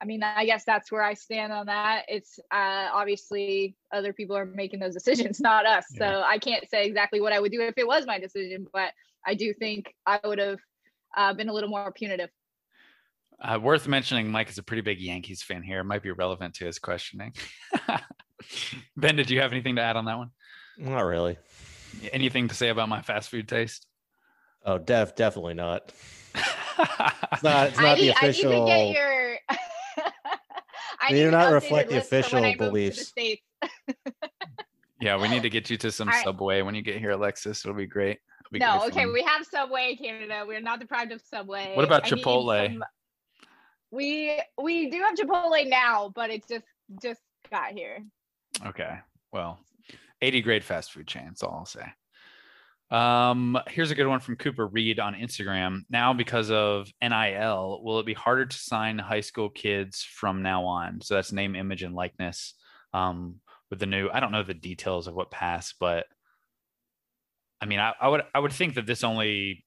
I 0.00 0.04
mean, 0.04 0.22
I 0.22 0.44
guess 0.44 0.64
that's 0.64 0.90
where 0.90 1.02
I 1.02 1.14
stand 1.14 1.52
on 1.52 1.66
that. 1.66 2.02
It's 2.08 2.38
uh, 2.50 2.88
obviously 2.92 3.76
other 3.92 4.12
people 4.12 4.36
are 4.36 4.44
making 4.44 4.80
those 4.80 4.94
decisions, 5.04 5.40
not 5.40 5.66
us. 5.66 5.86
So 5.96 6.22
I 6.26 6.38
can't 6.38 6.68
say 6.68 6.86
exactly 6.86 7.20
what 7.20 7.32
I 7.32 7.40
would 7.40 7.52
do 7.52 7.60
if 7.62 7.78
it 7.78 7.86
was 7.86 8.06
my 8.06 8.18
decision, 8.18 8.66
but 8.72 8.92
I 9.26 9.34
do 9.34 9.54
think 9.54 9.94
I 10.06 10.20
would 10.24 10.38
have 10.38 10.58
uh, 11.16 11.32
been 11.34 11.48
a 11.48 11.52
little 11.52 11.70
more 11.70 11.92
punitive. 11.92 12.30
Uh, 13.40 13.58
worth 13.60 13.88
mentioning, 13.88 14.30
Mike 14.30 14.48
is 14.48 14.58
a 14.58 14.62
pretty 14.62 14.82
big 14.82 15.00
Yankees 15.00 15.42
fan 15.42 15.62
here. 15.62 15.80
It 15.80 15.84
might 15.84 16.02
be 16.02 16.10
relevant 16.12 16.54
to 16.54 16.66
his 16.66 16.78
questioning. 16.78 17.34
ben, 18.96 19.16
did 19.16 19.30
you 19.30 19.40
have 19.40 19.52
anything 19.52 19.76
to 19.76 19.82
add 19.82 19.96
on 19.96 20.04
that 20.06 20.18
one? 20.18 20.30
Not 20.78 21.02
really. 21.02 21.36
Anything 22.12 22.48
to 22.48 22.54
say 22.54 22.68
about 22.68 22.88
my 22.88 23.02
fast 23.02 23.30
food 23.30 23.48
taste? 23.48 23.86
Oh, 24.64 24.78
def 24.78 25.14
definitely 25.14 25.54
not. 25.54 25.92
It's 27.32 27.42
not. 27.42 27.68
It's 27.68 27.78
I 27.78 27.82
not 27.82 27.98
the 27.98 28.02
need, 28.02 28.14
I 28.16 28.26
need 28.26 28.30
official. 28.30 28.66
to 28.66 28.66
get 28.66 28.90
your. 28.90 29.38
I 31.06 31.12
They 31.12 31.22
do 31.24 31.30
not 31.30 31.52
reflect 31.52 31.90
the 31.90 31.96
list 31.96 32.08
for 32.08 32.14
when 32.16 32.22
official 32.24 32.44
I 32.44 32.52
the 32.52 32.56
beliefs. 32.56 33.12
Yeah, 35.00 35.20
we 35.20 35.28
need 35.28 35.42
to 35.42 35.50
get 35.50 35.68
you 35.68 35.76
to 35.78 35.92
some 35.92 36.08
All 36.08 36.14
right. 36.14 36.24
Subway 36.24 36.62
when 36.62 36.74
you 36.74 36.82
get 36.82 36.98
here, 36.98 37.10
Alexis. 37.10 37.64
It'll 37.64 37.76
be 37.76 37.86
great. 37.86 38.18
It'll 38.40 38.52
be 38.52 38.58
No, 38.58 38.78
great 38.78 38.92
okay, 38.92 39.04
fun. 39.04 39.12
we 39.12 39.22
have 39.22 39.44
Subway 39.44 39.90
in 39.92 39.96
Canada. 40.04 40.44
We're 40.46 40.60
not 40.60 40.80
deprived 40.80 41.12
of 41.12 41.20
Subway. 41.20 41.72
What 41.74 41.84
about 41.84 42.04
I 42.06 42.08
Chipotle? 42.08 42.66
some- 42.72 42.84
We 43.90 44.40
we 44.60 44.90
do 44.90 45.00
have 45.02 45.14
Chipotle 45.16 45.68
now, 45.68 46.10
but 46.14 46.30
it 46.30 46.46
just 46.48 46.64
just 47.02 47.20
got 47.50 47.72
here. 47.72 47.98
Okay. 48.64 48.98
Well, 49.32 49.58
80 50.22 50.40
grade 50.42 50.64
fast 50.64 50.92
food 50.92 51.06
chain. 51.06 51.24
That's 51.26 51.42
all 51.42 51.54
I'll 51.58 51.66
say. 51.66 51.86
Um, 52.90 53.58
here's 53.68 53.90
a 53.90 53.94
good 53.94 54.06
one 54.06 54.20
from 54.20 54.36
Cooper 54.36 54.66
Reed 54.66 55.00
on 55.00 55.14
Instagram. 55.14 55.80
Now, 55.90 56.12
because 56.12 56.50
of 56.50 56.88
NIL, 57.02 57.80
will 57.82 57.98
it 57.98 58.06
be 58.06 58.14
harder 58.14 58.46
to 58.46 58.56
sign 58.56 58.98
high 58.98 59.20
school 59.20 59.48
kids 59.50 60.02
from 60.02 60.42
now 60.42 60.64
on? 60.64 61.00
So 61.00 61.14
that's 61.14 61.32
name, 61.32 61.56
image, 61.56 61.82
and 61.82 61.94
likeness. 61.94 62.54
Um, 62.92 63.40
with 63.70 63.80
the 63.80 63.86
new, 63.86 64.08
I 64.12 64.20
don't 64.20 64.32
know 64.32 64.42
the 64.42 64.54
details 64.54 65.08
of 65.08 65.14
what 65.14 65.30
passed, 65.30 65.76
but 65.80 66.06
I 67.60 67.66
mean, 67.66 67.80
I, 67.80 67.94
I 68.00 68.08
would 68.08 68.22
I 68.34 68.38
would 68.38 68.52
think 68.52 68.74
that 68.74 68.86
this 68.86 69.02
only 69.02 69.64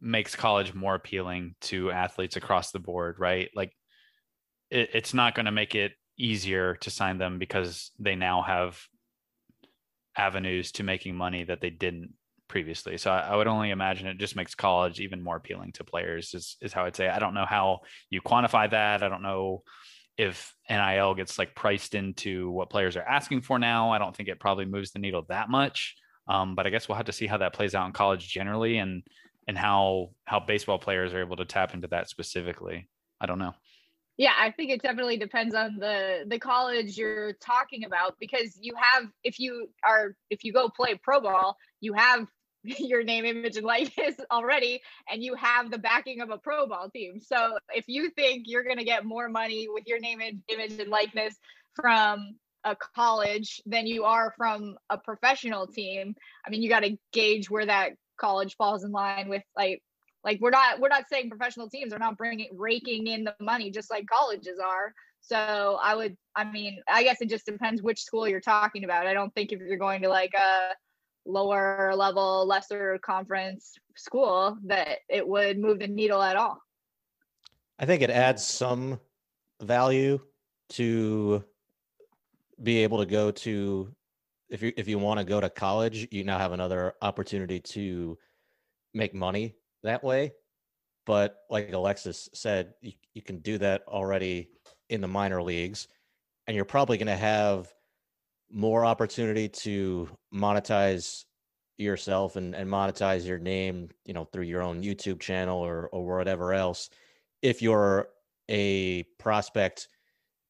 makes 0.00 0.36
college 0.36 0.72
more 0.72 0.94
appealing 0.94 1.56
to 1.62 1.90
athletes 1.90 2.36
across 2.36 2.70
the 2.70 2.78
board, 2.78 3.18
right? 3.18 3.50
Like 3.54 3.72
it, 4.70 4.90
it's 4.94 5.12
not 5.12 5.34
going 5.34 5.46
to 5.46 5.52
make 5.52 5.74
it 5.74 5.92
easier 6.16 6.76
to 6.76 6.90
sign 6.90 7.18
them 7.18 7.38
because 7.38 7.90
they 7.98 8.14
now 8.14 8.42
have 8.42 8.80
avenues 10.16 10.72
to 10.72 10.82
making 10.82 11.16
money 11.16 11.44
that 11.44 11.60
they 11.60 11.70
didn't 11.70 12.12
previously. 12.50 12.98
So 12.98 13.12
I, 13.12 13.20
I 13.20 13.36
would 13.36 13.46
only 13.46 13.70
imagine 13.70 14.08
it 14.08 14.18
just 14.18 14.34
makes 14.34 14.56
college 14.56 14.98
even 14.98 15.22
more 15.22 15.36
appealing 15.36 15.70
to 15.74 15.84
players 15.84 16.34
is, 16.34 16.56
is 16.60 16.72
how 16.72 16.84
I'd 16.84 16.96
say. 16.96 17.08
I 17.08 17.20
don't 17.20 17.32
know 17.32 17.46
how 17.46 17.80
you 18.10 18.20
quantify 18.20 18.68
that. 18.72 19.04
I 19.04 19.08
don't 19.08 19.22
know 19.22 19.62
if 20.18 20.52
NIL 20.68 21.14
gets 21.14 21.38
like 21.38 21.54
priced 21.54 21.94
into 21.94 22.50
what 22.50 22.68
players 22.68 22.96
are 22.96 23.02
asking 23.02 23.42
for 23.42 23.60
now. 23.60 23.92
I 23.92 23.98
don't 23.98 24.14
think 24.14 24.28
it 24.28 24.40
probably 24.40 24.64
moves 24.64 24.90
the 24.90 24.98
needle 24.98 25.24
that 25.28 25.48
much. 25.48 25.94
Um, 26.26 26.56
but 26.56 26.66
I 26.66 26.70
guess 26.70 26.88
we'll 26.88 26.96
have 26.96 27.06
to 27.06 27.12
see 27.12 27.28
how 27.28 27.38
that 27.38 27.54
plays 27.54 27.76
out 27.76 27.86
in 27.86 27.92
college 27.92 28.28
generally 28.28 28.78
and 28.78 29.04
and 29.46 29.56
how 29.56 30.10
how 30.24 30.40
baseball 30.40 30.78
players 30.78 31.14
are 31.14 31.20
able 31.20 31.36
to 31.36 31.44
tap 31.44 31.72
into 31.72 31.86
that 31.88 32.08
specifically. 32.08 32.88
I 33.20 33.26
don't 33.26 33.38
know. 33.38 33.54
Yeah, 34.16 34.32
I 34.38 34.50
think 34.50 34.70
it 34.70 34.82
definitely 34.82 35.16
depends 35.16 35.54
on 35.54 35.76
the 35.78 36.24
the 36.26 36.38
college 36.38 36.98
you're 36.98 37.32
talking 37.34 37.84
about 37.84 38.16
because 38.20 38.58
you 38.60 38.74
have 38.76 39.06
if 39.24 39.38
you 39.38 39.68
are 39.82 40.16
if 40.28 40.44
you 40.44 40.52
go 40.52 40.68
play 40.68 41.00
pro 41.02 41.20
ball, 41.20 41.56
you 41.80 41.94
have 41.94 42.26
your 42.62 43.02
name, 43.02 43.24
image, 43.24 43.56
and 43.56 43.66
likeness 43.66 44.14
already, 44.30 44.80
and 45.10 45.22
you 45.22 45.34
have 45.34 45.70
the 45.70 45.78
backing 45.78 46.20
of 46.20 46.30
a 46.30 46.38
pro 46.38 46.66
ball 46.66 46.90
team. 46.90 47.20
So 47.20 47.58
if 47.74 47.84
you 47.88 48.10
think 48.10 48.44
you're 48.46 48.64
going 48.64 48.78
to 48.78 48.84
get 48.84 49.04
more 49.04 49.28
money 49.28 49.66
with 49.68 49.84
your 49.86 50.00
name, 50.00 50.20
im- 50.20 50.42
image, 50.48 50.78
and 50.78 50.90
likeness 50.90 51.34
from 51.74 52.36
a 52.64 52.76
college 52.94 53.60
than 53.64 53.86
you 53.86 54.04
are 54.04 54.34
from 54.36 54.76
a 54.90 54.98
professional 54.98 55.66
team, 55.66 56.14
I 56.46 56.50
mean, 56.50 56.62
you 56.62 56.68
got 56.68 56.80
to 56.80 56.96
gauge 57.12 57.48
where 57.48 57.66
that 57.66 57.92
college 58.18 58.56
falls 58.56 58.84
in 58.84 58.92
line 58.92 59.28
with 59.28 59.42
like 59.56 59.82
like 60.24 60.38
we're 60.40 60.50
not 60.50 60.78
we're 60.78 60.88
not 60.88 61.08
saying 61.08 61.30
professional 61.30 61.70
teams 61.70 61.92
are 61.92 61.98
not 61.98 62.18
bringing 62.18 62.48
raking 62.54 63.06
in 63.06 63.24
the 63.24 63.34
money 63.40 63.70
just 63.70 63.90
like 63.90 64.04
colleges 64.06 64.58
are 64.62 64.92
so 65.22 65.78
i 65.82 65.94
would 65.94 66.16
i 66.36 66.44
mean 66.44 66.78
i 66.86 67.02
guess 67.02 67.20
it 67.20 67.30
just 67.30 67.46
depends 67.46 67.82
which 67.82 68.02
school 68.02 68.28
you're 68.28 68.40
talking 68.40 68.84
about 68.84 69.06
i 69.06 69.14
don't 69.14 69.34
think 69.34 69.52
if 69.52 69.60
you're 69.60 69.78
going 69.78 70.02
to 70.02 70.08
like 70.08 70.34
a 70.34 70.74
lower 71.26 71.92
level 71.94 72.46
lesser 72.46 72.98
conference 72.98 73.76
school 73.96 74.56
that 74.64 74.98
it 75.08 75.26
would 75.26 75.58
move 75.58 75.78
the 75.78 75.86
needle 75.86 76.22
at 76.22 76.36
all 76.36 76.60
I 77.78 77.86
think 77.86 78.02
it 78.02 78.10
adds 78.10 78.46
some 78.46 79.00
value 79.62 80.20
to 80.70 81.42
be 82.62 82.82
able 82.82 82.98
to 82.98 83.06
go 83.06 83.30
to 83.30 83.94
if 84.50 84.62
you 84.62 84.72
if 84.76 84.88
you 84.88 84.98
want 84.98 85.18
to 85.18 85.24
go 85.24 85.40
to 85.40 85.48
college, 85.48 86.08
you 86.10 86.24
now 86.24 86.36
have 86.36 86.52
another 86.52 86.94
opportunity 87.00 87.60
to 87.60 88.18
make 88.92 89.14
money 89.14 89.54
that 89.82 90.02
way. 90.04 90.32
But 91.06 91.36
like 91.48 91.72
Alexis 91.72 92.28
said, 92.34 92.74
you, 92.82 92.92
you 93.14 93.22
can 93.22 93.38
do 93.38 93.58
that 93.58 93.82
already 93.88 94.50
in 94.90 95.00
the 95.00 95.08
minor 95.08 95.42
leagues, 95.42 95.88
and 96.46 96.54
you're 96.54 96.64
probably 96.64 96.98
going 96.98 97.06
to 97.06 97.16
have 97.16 97.72
more 98.52 98.84
opportunity 98.84 99.48
to 99.48 100.08
monetize 100.34 101.24
yourself 101.78 102.36
and, 102.36 102.54
and 102.54 102.68
monetize 102.68 103.26
your 103.26 103.38
name, 103.38 103.88
you 104.04 104.12
know, 104.12 104.24
through 104.24 104.44
your 104.44 104.62
own 104.62 104.82
YouTube 104.82 105.20
channel 105.20 105.58
or 105.58 105.88
or 105.92 106.16
whatever 106.16 106.52
else 106.52 106.90
if 107.42 107.62
you're 107.62 108.08
a 108.48 109.04
prospect 109.18 109.88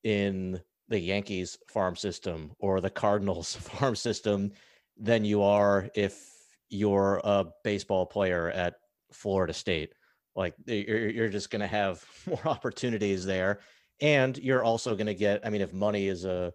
in 0.02 0.60
the 0.88 0.98
Yankees 0.98 1.58
farm 1.68 1.94
system 1.94 2.52
or 2.58 2.80
the 2.80 2.90
Cardinals 2.90 3.54
farm 3.56 3.94
system 3.94 4.52
than 4.96 5.24
you 5.24 5.42
are 5.42 5.88
if 5.94 6.28
you're 6.68 7.20
a 7.24 7.46
baseball 7.64 8.06
player 8.06 8.50
at 8.50 8.74
Florida 9.12 9.52
State. 9.52 9.92
Like 10.36 10.54
you're 10.66 11.08
you're 11.08 11.28
just 11.28 11.50
going 11.50 11.60
to 11.60 11.66
have 11.66 12.04
more 12.26 12.46
opportunities 12.46 13.24
there, 13.24 13.60
and 14.00 14.36
you're 14.38 14.64
also 14.64 14.94
going 14.94 15.06
to 15.06 15.14
get. 15.14 15.44
I 15.44 15.50
mean, 15.50 15.60
if 15.60 15.72
money 15.72 16.08
is 16.08 16.24
a 16.24 16.52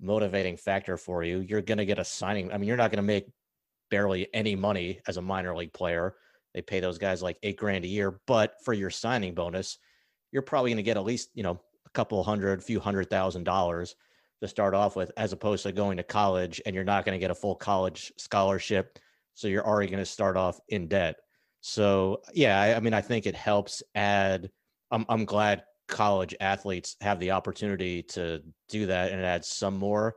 motivating 0.00 0.56
factor 0.56 0.96
for 0.96 1.22
you, 1.22 1.40
you're 1.40 1.62
going 1.62 1.78
to 1.78 1.86
get 1.86 1.98
a 1.98 2.04
signing. 2.04 2.52
I 2.52 2.58
mean, 2.58 2.68
you're 2.68 2.76
not 2.76 2.90
going 2.90 3.02
to 3.02 3.02
make 3.02 3.26
barely 3.90 4.28
any 4.34 4.54
money 4.54 5.00
as 5.06 5.16
a 5.16 5.22
minor 5.22 5.56
league 5.56 5.72
player. 5.72 6.14
They 6.54 6.62
pay 6.62 6.80
those 6.80 6.98
guys 6.98 7.22
like 7.22 7.38
eight 7.42 7.56
grand 7.56 7.84
a 7.84 7.88
year, 7.88 8.20
but 8.26 8.54
for 8.64 8.72
your 8.72 8.90
signing 8.90 9.34
bonus, 9.34 9.78
you're 10.32 10.42
probably 10.42 10.70
going 10.70 10.78
to 10.78 10.82
get 10.82 10.96
at 10.96 11.04
least 11.04 11.30
you 11.34 11.42
know 11.42 11.60
a 11.86 11.90
couple 11.90 12.22
hundred, 12.22 12.62
few 12.62 12.80
hundred 12.80 13.10
thousand 13.10 13.44
dollars 13.44 13.94
to 14.40 14.48
start 14.48 14.74
off 14.74 14.94
with, 14.94 15.10
as 15.16 15.32
opposed 15.32 15.64
to 15.64 15.72
going 15.72 15.96
to 15.96 16.02
college 16.02 16.60
and 16.64 16.74
you're 16.74 16.84
not 16.84 17.04
going 17.04 17.14
to 17.14 17.20
get 17.20 17.30
a 17.30 17.34
full 17.34 17.56
college 17.56 18.12
scholarship. 18.18 18.98
So 19.34 19.48
you're 19.48 19.66
already 19.66 19.90
going 19.90 20.02
to 20.02 20.06
start 20.06 20.36
off 20.36 20.60
in 20.68 20.88
debt. 20.88 21.16
So 21.60 22.22
yeah, 22.34 22.60
I, 22.60 22.76
I 22.76 22.80
mean, 22.80 22.94
I 22.94 23.00
think 23.00 23.26
it 23.26 23.34
helps 23.34 23.82
add. 23.94 24.50
I'm 24.90 25.04
I'm 25.08 25.24
glad 25.24 25.64
college 25.88 26.34
athletes 26.40 26.96
have 27.00 27.18
the 27.18 27.32
opportunity 27.32 28.02
to 28.02 28.42
do 28.68 28.86
that, 28.86 29.10
and 29.10 29.20
it 29.20 29.24
adds 29.24 29.48
some 29.48 29.76
more 29.76 30.16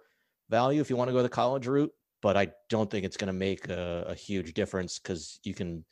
value 0.49 0.81
if 0.81 0.89
you 0.89 0.95
want 0.95 1.07
to 1.07 1.13
go 1.13 1.23
the 1.23 1.29
college 1.29 1.67
route. 1.67 1.91
But 2.21 2.37
I 2.37 2.49
don't 2.69 2.89
think 2.91 3.05
it's 3.05 3.17
going 3.17 3.27
to 3.27 3.33
make 3.33 3.67
a, 3.69 4.05
a 4.09 4.13
huge 4.13 4.53
difference 4.53 4.99
because 4.99 5.39
you 5.43 5.55
can 5.55 5.83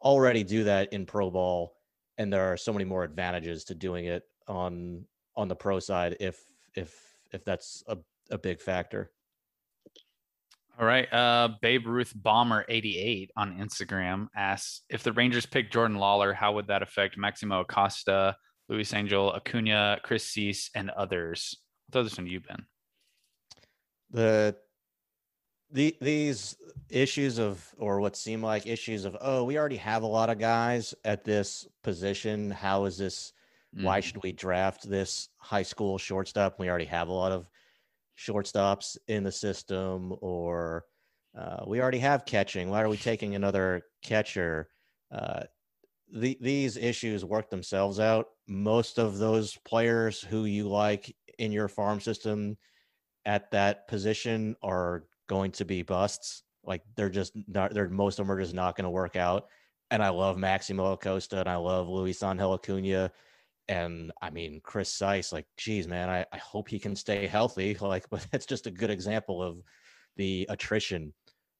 already 0.00 0.44
do 0.44 0.64
that 0.64 0.92
in 0.92 1.06
pro 1.06 1.30
ball, 1.30 1.74
and 2.16 2.32
there 2.32 2.52
are 2.52 2.56
so 2.56 2.72
many 2.72 2.84
more 2.84 3.02
advantages 3.02 3.64
to 3.64 3.74
doing 3.74 4.04
it 4.04 4.22
on 4.46 5.04
on 5.36 5.48
the 5.48 5.56
pro 5.56 5.80
side 5.80 6.16
if 6.20 6.44
if 6.76 6.96
if 7.32 7.44
that's 7.44 7.82
a, 7.88 7.98
a 8.30 8.38
big 8.38 8.60
factor. 8.60 9.10
All 10.78 10.86
right. 10.86 11.12
Uh, 11.12 11.48
Babe 11.60 11.88
Ruth 11.88 12.12
Bomber 12.14 12.64
88 12.68 13.32
on 13.36 13.58
Instagram 13.58 14.28
asks 14.36 14.82
if 14.88 15.02
the 15.02 15.12
Rangers 15.12 15.44
pick 15.44 15.72
Jordan 15.72 15.96
Lawlar, 15.96 16.32
how 16.32 16.52
would 16.52 16.68
that 16.68 16.82
affect 16.82 17.18
Maximo 17.18 17.60
Acosta, 17.60 18.36
Luis 18.68 18.92
Angel, 18.92 19.32
Acuna, 19.32 19.98
Chris 20.02 20.24
Seise, 20.24 20.70
and 20.74 20.90
others? 20.90 21.56
I'll 21.88 21.92
throw 21.92 22.02
this 22.04 22.18
one 22.18 22.26
to 22.26 22.30
you, 22.30 22.40
Ben. 22.40 22.66
The 24.10 24.56
the 25.70 25.96
these 26.00 26.56
issues 26.88 27.38
of 27.38 27.74
or 27.78 28.00
what 28.00 28.16
seem 28.16 28.42
like 28.42 28.66
issues 28.66 29.04
of 29.04 29.16
oh 29.20 29.44
we 29.44 29.58
already 29.58 29.76
have 29.76 30.02
a 30.02 30.06
lot 30.06 30.30
of 30.30 30.38
guys 30.38 30.94
at 31.04 31.24
this 31.24 31.68
position 31.82 32.50
how 32.50 32.86
is 32.86 32.96
this 32.96 33.34
why 33.72 34.00
Mhm. 34.00 34.02
should 34.02 34.22
we 34.22 34.32
draft 34.32 34.88
this 34.88 35.28
high 35.36 35.62
school 35.62 35.98
shortstop 35.98 36.58
we 36.58 36.70
already 36.70 36.86
have 36.86 37.08
a 37.08 37.12
lot 37.12 37.32
of 37.32 37.50
shortstops 38.16 38.96
in 39.08 39.22
the 39.22 39.30
system 39.32 40.16
or 40.22 40.86
uh, 41.36 41.64
we 41.66 41.82
already 41.82 41.98
have 41.98 42.24
catching 42.24 42.70
why 42.70 42.82
are 42.82 42.88
we 42.88 42.96
taking 42.96 43.34
another 43.34 43.82
catcher 44.02 44.70
uh, 45.10 45.42
the, 46.12 46.38
these 46.40 46.76
issues 46.76 47.24
work 47.24 47.50
themselves 47.50 48.00
out 48.00 48.28
most 48.48 48.98
of 48.98 49.18
those 49.18 49.56
players 49.64 50.20
who 50.20 50.46
you 50.46 50.68
like 50.68 51.14
in 51.38 51.52
your 51.52 51.68
farm 51.68 52.00
system 52.00 52.56
at 53.26 53.50
that 53.50 53.86
position 53.86 54.56
are 54.62 55.04
going 55.28 55.52
to 55.52 55.64
be 55.64 55.82
busts. 55.82 56.42
Like 56.64 56.82
they're 56.96 57.10
just 57.10 57.32
not. 57.46 57.74
They're 57.74 57.88
most 57.88 58.18
of 58.18 58.26
them 58.26 58.34
are 58.34 58.40
just 58.40 58.54
not 58.54 58.76
going 58.76 58.84
to 58.84 58.90
work 58.90 59.16
out. 59.16 59.46
And 59.90 60.02
I 60.02 60.08
love 60.08 60.36
Maximo 60.36 60.92
Acosta 60.92 61.40
and 61.40 61.48
I 61.48 61.56
love 61.56 61.88
Luis 61.88 62.22
Angel 62.22 62.54
Acuna. 62.54 63.12
And 63.68 64.12
I 64.20 64.30
mean 64.30 64.60
Chris 64.62 64.92
Seise. 64.92 65.32
Like, 65.32 65.46
geez, 65.58 65.86
man, 65.86 66.08
I, 66.08 66.24
I 66.32 66.38
hope 66.38 66.68
he 66.68 66.78
can 66.78 66.96
stay 66.96 67.26
healthy. 67.26 67.76
Like, 67.80 68.08
but 68.10 68.26
that's 68.32 68.46
just 68.46 68.66
a 68.66 68.70
good 68.70 68.90
example 68.90 69.42
of 69.42 69.62
the 70.16 70.46
attrition 70.48 71.12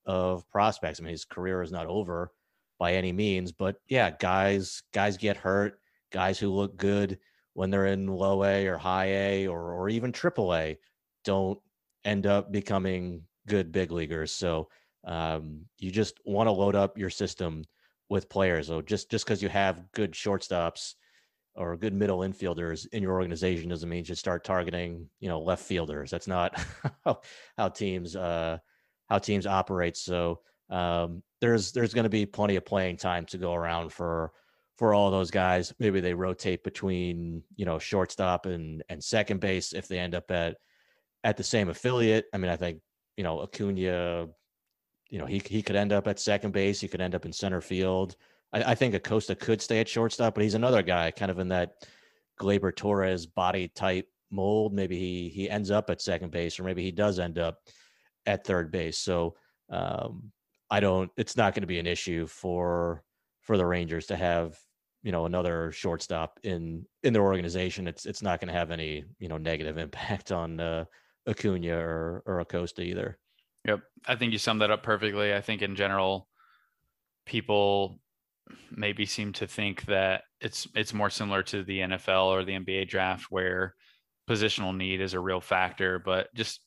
of 0.06 0.48
prospects. 0.48 1.00
I 1.00 1.04
mean, 1.04 1.12
his 1.12 1.26
career 1.26 1.62
is 1.62 1.70
not 1.70 1.86
over 1.86 2.32
by 2.78 2.94
any 2.94 3.12
means, 3.12 3.52
but 3.52 3.76
yeah, 3.88 4.10
guys 4.10 4.82
guys 4.92 5.16
get 5.16 5.36
hurt. 5.36 5.80
Guys 6.10 6.38
who 6.38 6.50
look 6.50 6.76
good 6.76 7.18
when 7.52 7.70
they're 7.70 7.86
in 7.86 8.06
low 8.06 8.44
A 8.44 8.66
or 8.66 8.78
high 8.78 9.06
A 9.06 9.46
or 9.46 9.72
or 9.72 9.88
even 9.88 10.12
triple 10.12 10.54
A 10.54 10.78
don't 11.24 11.58
end 12.04 12.26
up 12.26 12.52
becoming 12.52 13.22
good 13.46 13.72
big 13.72 13.90
leaguers. 13.90 14.30
So 14.30 14.68
um, 15.04 15.62
you 15.78 15.90
just 15.90 16.18
want 16.24 16.46
to 16.46 16.52
load 16.52 16.74
up 16.74 16.96
your 16.96 17.10
system 17.10 17.64
with 18.08 18.28
players. 18.28 18.68
So 18.68 18.80
just 18.80 19.10
just 19.10 19.24
because 19.24 19.42
you 19.42 19.48
have 19.48 19.90
good 19.92 20.12
shortstops 20.12 20.94
or 21.54 21.76
good 21.76 21.92
middle 21.92 22.20
infielders 22.20 22.86
in 22.92 23.02
your 23.02 23.14
organization 23.14 23.68
doesn't 23.68 23.88
mean 23.88 23.98
you 23.98 24.04
should 24.04 24.18
start 24.18 24.44
targeting 24.44 25.08
you 25.20 25.28
know 25.28 25.40
left 25.40 25.64
fielders. 25.64 26.10
That's 26.10 26.28
not 26.28 26.58
how, 27.04 27.20
how 27.56 27.68
teams 27.68 28.14
uh, 28.16 28.58
how 29.08 29.18
teams 29.18 29.46
operate. 29.46 29.96
So 29.96 30.40
um, 30.70 31.22
there's 31.40 31.72
there's 31.72 31.94
going 31.94 32.04
to 32.04 32.10
be 32.10 32.26
plenty 32.26 32.56
of 32.56 32.64
playing 32.64 32.96
time 32.96 33.24
to 33.26 33.38
go 33.38 33.54
around 33.54 33.92
for 33.92 34.32
for 34.76 34.94
all 34.94 35.10
those 35.10 35.30
guys. 35.30 35.72
Maybe 35.78 36.00
they 36.00 36.14
rotate 36.14 36.62
between 36.62 37.42
you 37.56 37.64
know 37.64 37.78
shortstop 37.78 38.46
and 38.46 38.82
and 38.88 39.02
second 39.02 39.40
base 39.40 39.72
if 39.72 39.88
they 39.88 39.98
end 39.98 40.14
up 40.14 40.30
at 40.30 40.56
at 41.24 41.36
the 41.36 41.44
same 41.44 41.68
affiliate. 41.68 42.26
I 42.32 42.38
mean, 42.38 42.50
I 42.50 42.56
think 42.56 42.80
you 43.16 43.24
know 43.24 43.40
Acuna, 43.40 44.28
you 45.10 45.18
know 45.18 45.26
he 45.26 45.42
he 45.44 45.62
could 45.62 45.76
end 45.76 45.92
up 45.92 46.06
at 46.06 46.20
second 46.20 46.52
base. 46.52 46.80
He 46.80 46.88
could 46.88 47.00
end 47.00 47.14
up 47.14 47.24
in 47.24 47.32
center 47.32 47.60
field. 47.60 48.16
I, 48.52 48.72
I 48.72 48.74
think 48.74 48.94
Acosta 48.94 49.34
could 49.34 49.62
stay 49.62 49.80
at 49.80 49.88
shortstop, 49.88 50.34
but 50.34 50.44
he's 50.44 50.54
another 50.54 50.82
guy 50.82 51.10
kind 51.10 51.30
of 51.30 51.38
in 51.38 51.48
that 51.48 51.86
Gleyber 52.40 52.74
Torres 52.74 53.26
body 53.26 53.68
type 53.68 54.08
mold. 54.30 54.74
Maybe 54.74 54.98
he 54.98 55.28
he 55.28 55.50
ends 55.50 55.70
up 55.70 55.90
at 55.90 56.00
second 56.00 56.30
base, 56.30 56.58
or 56.58 56.64
maybe 56.64 56.82
he 56.82 56.92
does 56.92 57.18
end 57.18 57.38
up 57.38 57.58
at 58.26 58.44
third 58.44 58.70
base. 58.70 58.98
So 58.98 59.36
um, 59.70 60.30
I 60.70 60.80
don't. 60.80 61.10
It's 61.16 61.36
not 61.36 61.54
going 61.54 61.62
to 61.62 61.68
be 61.68 61.78
an 61.78 61.86
issue 61.86 62.26
for 62.26 63.02
for 63.42 63.56
the 63.56 63.66
Rangers 63.66 64.06
to 64.06 64.16
have 64.16 64.58
you 65.02 65.12
know 65.12 65.26
another 65.26 65.72
shortstop 65.72 66.38
in 66.42 66.84
in 67.02 67.12
their 67.12 67.22
organization. 67.22 67.88
It's 67.88 68.06
it's 68.06 68.22
not 68.22 68.40
going 68.40 68.48
to 68.48 68.58
have 68.58 68.70
any 68.70 69.04
you 69.18 69.28
know 69.28 69.38
negative 69.38 69.78
impact 69.86 70.32
on 70.32 70.60
uh, 70.60 70.84
Acuna 71.28 71.76
or 71.76 72.22
or 72.26 72.40
Acosta 72.40 72.82
either. 72.82 73.18
Yep. 73.64 73.80
I 74.06 74.16
think 74.16 74.32
you 74.32 74.38
summed 74.38 74.62
that 74.62 74.70
up 74.70 74.82
perfectly. 74.82 75.34
I 75.34 75.40
think 75.40 75.62
in 75.62 75.76
general, 75.76 76.28
people 77.26 78.00
maybe 78.70 79.04
seem 79.04 79.32
to 79.34 79.46
think 79.46 79.84
that 79.86 80.22
it's 80.40 80.66
it's 80.74 80.94
more 80.94 81.10
similar 81.10 81.42
to 81.44 81.62
the 81.64 81.80
NFL 81.80 82.26
or 82.26 82.44
the 82.44 82.52
NBA 82.52 82.88
draft 82.88 83.26
where 83.30 83.74
positional 84.28 84.76
need 84.76 85.00
is 85.00 85.14
a 85.14 85.20
real 85.20 85.40
factor, 85.40 85.98
but 85.98 86.28
just 86.34 86.60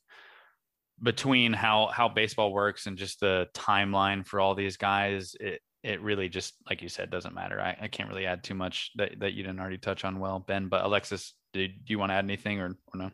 between 1.04 1.54
how 1.54 1.88
how 1.88 2.08
baseball 2.08 2.54
works 2.54 2.86
and 2.86 2.98
just 2.98 3.20
the 3.20 3.48
timeline 3.54 4.26
for 4.26 4.40
all 4.40 4.56
these 4.56 4.78
guys, 4.78 5.36
it 5.40 5.62
it 5.84 6.02
really 6.02 6.30
just 6.30 6.54
like 6.70 6.82
you 6.82 6.90
said 6.90 7.10
doesn't 7.10 7.34
matter. 7.34 7.60
I, 7.60 7.76
I 7.82 7.88
can't 7.88 8.10
really 8.10 8.26
add 8.26 8.44
too 8.44 8.54
much 8.54 8.92
that, 8.96 9.20
that 9.20 9.34
you 9.34 9.44
didn't 9.44 9.60
already 9.60 9.80
touch 9.80 10.06
on 10.06 10.20
well, 10.20 10.40
Ben. 10.40 10.68
But 10.68 10.86
Alexis, 10.86 11.34
do, 11.54 11.68
do 11.68 11.74
you 11.88 11.98
want 11.98 12.12
to 12.12 12.16
add 12.16 12.26
anything 12.26 12.60
or, 12.60 12.68
or 12.68 12.96
no? 12.96 13.12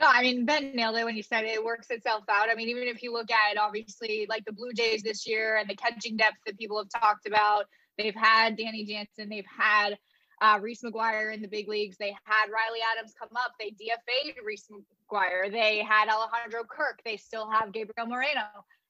No, 0.00 0.08
I 0.08 0.22
mean 0.22 0.46
Ben 0.46 0.74
nailed 0.74 0.96
it 0.96 1.04
when 1.04 1.14
he 1.14 1.22
said 1.22 1.44
it 1.44 1.62
works 1.62 1.88
itself 1.90 2.24
out. 2.30 2.48
I 2.50 2.54
mean, 2.54 2.68
even 2.68 2.84
if 2.84 3.02
you 3.02 3.12
look 3.12 3.30
at 3.30 3.58
obviously 3.58 4.26
like 4.28 4.44
the 4.46 4.52
Blue 4.52 4.72
Jays 4.72 5.02
this 5.02 5.26
year 5.26 5.58
and 5.58 5.68
the 5.68 5.76
catching 5.76 6.16
depth 6.16 6.38
that 6.46 6.58
people 6.58 6.78
have 6.78 7.00
talked 7.00 7.26
about, 7.26 7.66
they've 7.98 8.14
had 8.14 8.56
Danny 8.56 8.84
Jansen, 8.84 9.28
they've 9.28 9.44
had 9.46 9.98
uh, 10.42 10.58
Reese 10.60 10.82
McGuire 10.82 11.32
in 11.34 11.40
the 11.40 11.48
big 11.48 11.68
leagues, 11.68 11.96
they 11.96 12.14
had 12.24 12.46
Riley 12.50 12.80
Adams 12.92 13.14
come 13.18 13.34
up, 13.36 13.52
they 13.58 13.70
DFA'd 13.70 14.36
Reese 14.44 14.68
McGuire, 14.70 15.50
they 15.50 15.78
had 15.82 16.08
Alejandro 16.08 16.62
Kirk, 16.64 17.00
they 17.04 17.16
still 17.16 17.48
have 17.50 17.72
Gabriel 17.72 18.08
Moreno, 18.08 18.48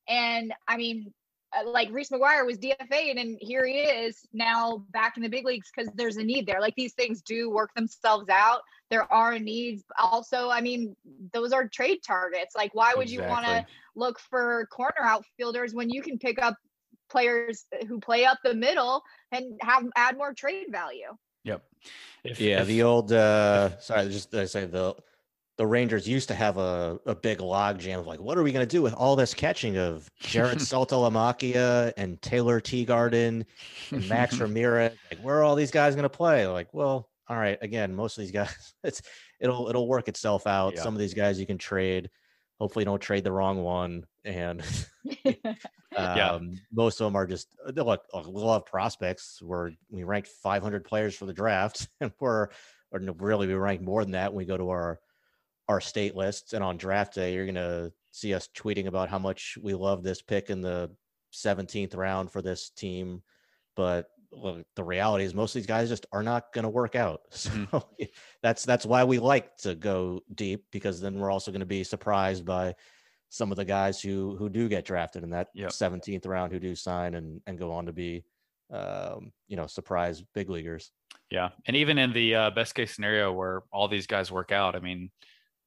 and 0.08 0.52
I 0.66 0.76
mean. 0.76 1.12
uh, 1.54 1.68
Like 1.78 1.88
Reese 1.92 2.10
McGuire 2.10 2.46
was 2.46 2.58
DFA'd, 2.58 3.18
and 3.22 3.38
here 3.40 3.64
he 3.66 3.80
is 3.80 4.14
now 4.32 4.84
back 4.90 5.12
in 5.18 5.22
the 5.22 5.28
big 5.28 5.44
leagues 5.44 5.68
because 5.70 5.92
there's 5.94 6.16
a 6.16 6.24
need 6.24 6.46
there. 6.46 6.60
Like 6.66 6.74
these 6.76 6.94
things 6.94 7.20
do 7.22 7.50
work 7.50 7.70
themselves 7.74 8.28
out 8.30 8.62
there 8.92 9.10
are 9.12 9.38
needs. 9.38 9.82
Also, 9.98 10.50
I 10.50 10.60
mean, 10.60 10.94
those 11.32 11.52
are 11.52 11.66
trade 11.68 12.00
targets. 12.06 12.54
Like, 12.54 12.74
why 12.74 12.92
would 12.96 13.10
you 13.10 13.20
want 13.32 13.46
to 13.46 13.66
look 13.94 14.18
for 14.18 14.66
corner 14.78 15.02
outfielders 15.02 15.72
when 15.74 15.88
you 15.90 16.02
can 16.02 16.18
pick 16.18 16.38
up 16.42 16.56
players 17.10 17.64
who 17.88 18.00
play 18.00 18.24
up 18.26 18.38
the 18.44 18.54
middle 18.54 19.02
and 19.30 19.58
have 19.62 19.84
add 19.96 20.16
more 20.16 20.34
trade 20.34 20.66
value? 20.70 21.10
Yep. 21.44 21.62
If, 22.24 22.40
Yeah, 22.40 22.60
if- 22.62 22.66
the 22.68 22.82
old 22.82 23.12
uh 23.12 23.78
sorry, 23.80 24.08
just 24.10 24.34
I 24.34 24.44
say 24.46 24.66
the 24.66 24.94
the 25.58 25.66
Rangers 25.66 26.08
used 26.08 26.28
to 26.28 26.34
have 26.34 26.56
a, 26.56 26.98
a 27.04 27.14
big 27.14 27.40
log 27.40 27.78
jam 27.78 28.00
of 28.00 28.06
like, 28.06 28.20
what 28.20 28.38
are 28.38 28.42
we 28.42 28.52
gonna 28.52 28.64
do 28.66 28.80
with 28.82 28.94
all 28.94 29.16
this 29.16 29.34
catching 29.34 29.76
of 29.76 30.10
Jared 30.20 30.58
Saltalamacchia 31.12 31.92
and 31.96 32.20
Taylor 32.22 32.60
Teagarden 32.60 33.44
and 33.90 34.08
Max 34.08 34.38
Ramirez? 34.40 34.96
Like, 35.10 35.20
where 35.20 35.36
are 35.38 35.42
all 35.44 35.54
these 35.54 35.70
guys 35.70 35.94
gonna 35.94 36.08
play? 36.08 36.46
Like, 36.46 36.72
well, 36.72 37.08
all 37.28 37.36
right, 37.36 37.58
again, 37.62 37.94
most 37.94 38.16
of 38.18 38.22
these 38.22 38.32
guys, 38.32 38.74
it's 38.84 39.02
it'll 39.40 39.68
it'll 39.68 39.88
work 39.88 40.08
itself 40.08 40.46
out. 40.46 40.74
Yeah. 40.74 40.82
Some 40.82 40.94
of 40.94 41.00
these 41.00 41.14
guys 41.14 41.38
you 41.38 41.46
can 41.46 41.58
trade. 41.58 42.08
Hopefully, 42.62 42.84
don't 42.84 43.02
trade 43.02 43.24
the 43.24 43.32
wrong 43.32 43.60
one. 43.64 44.04
And 44.24 44.62
Yeah. 45.98 46.30
um, 46.30 46.60
most 46.72 47.00
of 47.00 47.06
them 47.06 47.16
are 47.16 47.26
just 47.26 47.48
uh, 47.66 47.72
they 47.72 47.82
look. 47.82 48.04
look, 48.14 48.28
We 48.28 48.40
love 48.40 48.64
prospects. 48.64 49.40
We're 49.42 49.72
we 49.90 50.04
ranked 50.04 50.28
500 50.28 50.84
players 50.84 51.16
for 51.16 51.26
the 51.26 51.32
draft, 51.32 51.88
and 52.00 52.12
we're 52.20 52.50
or 52.92 53.00
really 53.18 53.48
we 53.48 53.54
rank 53.54 53.82
more 53.82 54.04
than 54.04 54.12
that 54.12 54.32
when 54.32 54.38
we 54.38 54.44
go 54.44 54.56
to 54.56 54.70
our 54.70 55.00
our 55.68 55.80
state 55.80 56.14
lists. 56.14 56.52
And 56.52 56.62
on 56.62 56.76
draft 56.76 57.14
day, 57.14 57.34
you're 57.34 57.46
gonna 57.46 57.90
see 58.12 58.32
us 58.32 58.48
tweeting 58.56 58.86
about 58.86 59.08
how 59.08 59.18
much 59.18 59.58
we 59.60 59.74
love 59.74 60.04
this 60.04 60.22
pick 60.22 60.48
in 60.48 60.60
the 60.60 60.88
17th 61.32 61.96
round 61.96 62.30
for 62.30 62.42
this 62.42 62.70
team, 62.70 63.24
but 63.74 64.06
well, 64.32 64.62
the 64.76 64.84
reality 64.84 65.24
is 65.24 65.34
most 65.34 65.54
of 65.54 65.60
these 65.60 65.66
guys 65.66 65.88
just 65.88 66.06
are 66.12 66.22
not 66.22 66.52
going 66.52 66.64
to 66.64 66.70
work 66.70 66.94
out. 66.94 67.22
So 67.32 67.50
Mhm. 67.50 68.08
that's 68.42 68.64
that's 68.64 68.86
why 68.86 69.04
we 69.04 69.18
like 69.18 69.56
to 69.58 69.74
go 69.74 70.20
deep 70.34 70.64
because 70.70 71.00
then 71.00 71.18
we're 71.18 71.30
also 71.30 71.50
going 71.50 71.60
to 71.60 71.66
be 71.66 71.84
surprised 71.84 72.44
by 72.44 72.74
some 73.28 73.50
of 73.50 73.56
the 73.56 73.64
guys 73.64 74.00
who 74.00 74.36
who 74.36 74.48
do 74.48 74.68
get 74.68 74.84
drafted 74.84 75.22
in 75.22 75.30
that 75.30 75.48
Yep. 75.54 75.70
17th 75.70 76.26
round 76.26 76.52
who 76.52 76.58
do 76.58 76.74
sign 76.74 77.14
and 77.14 77.40
and 77.46 77.58
go 77.58 77.72
on 77.72 77.86
to 77.86 77.92
be 77.92 78.24
um, 78.70 79.32
you 79.48 79.56
know 79.56 79.66
surprise 79.66 80.22
big 80.34 80.48
leaguers. 80.50 80.90
Yeah, 81.30 81.50
and 81.66 81.76
even 81.76 81.98
in 81.98 82.12
the 82.12 82.34
uh, 82.34 82.50
best 82.50 82.74
case 82.74 82.94
scenario 82.94 83.32
where 83.32 83.62
all 83.70 83.88
these 83.88 84.06
guys 84.06 84.30
work 84.32 84.52
out, 84.52 84.74
I 84.76 84.80
mean, 84.80 85.10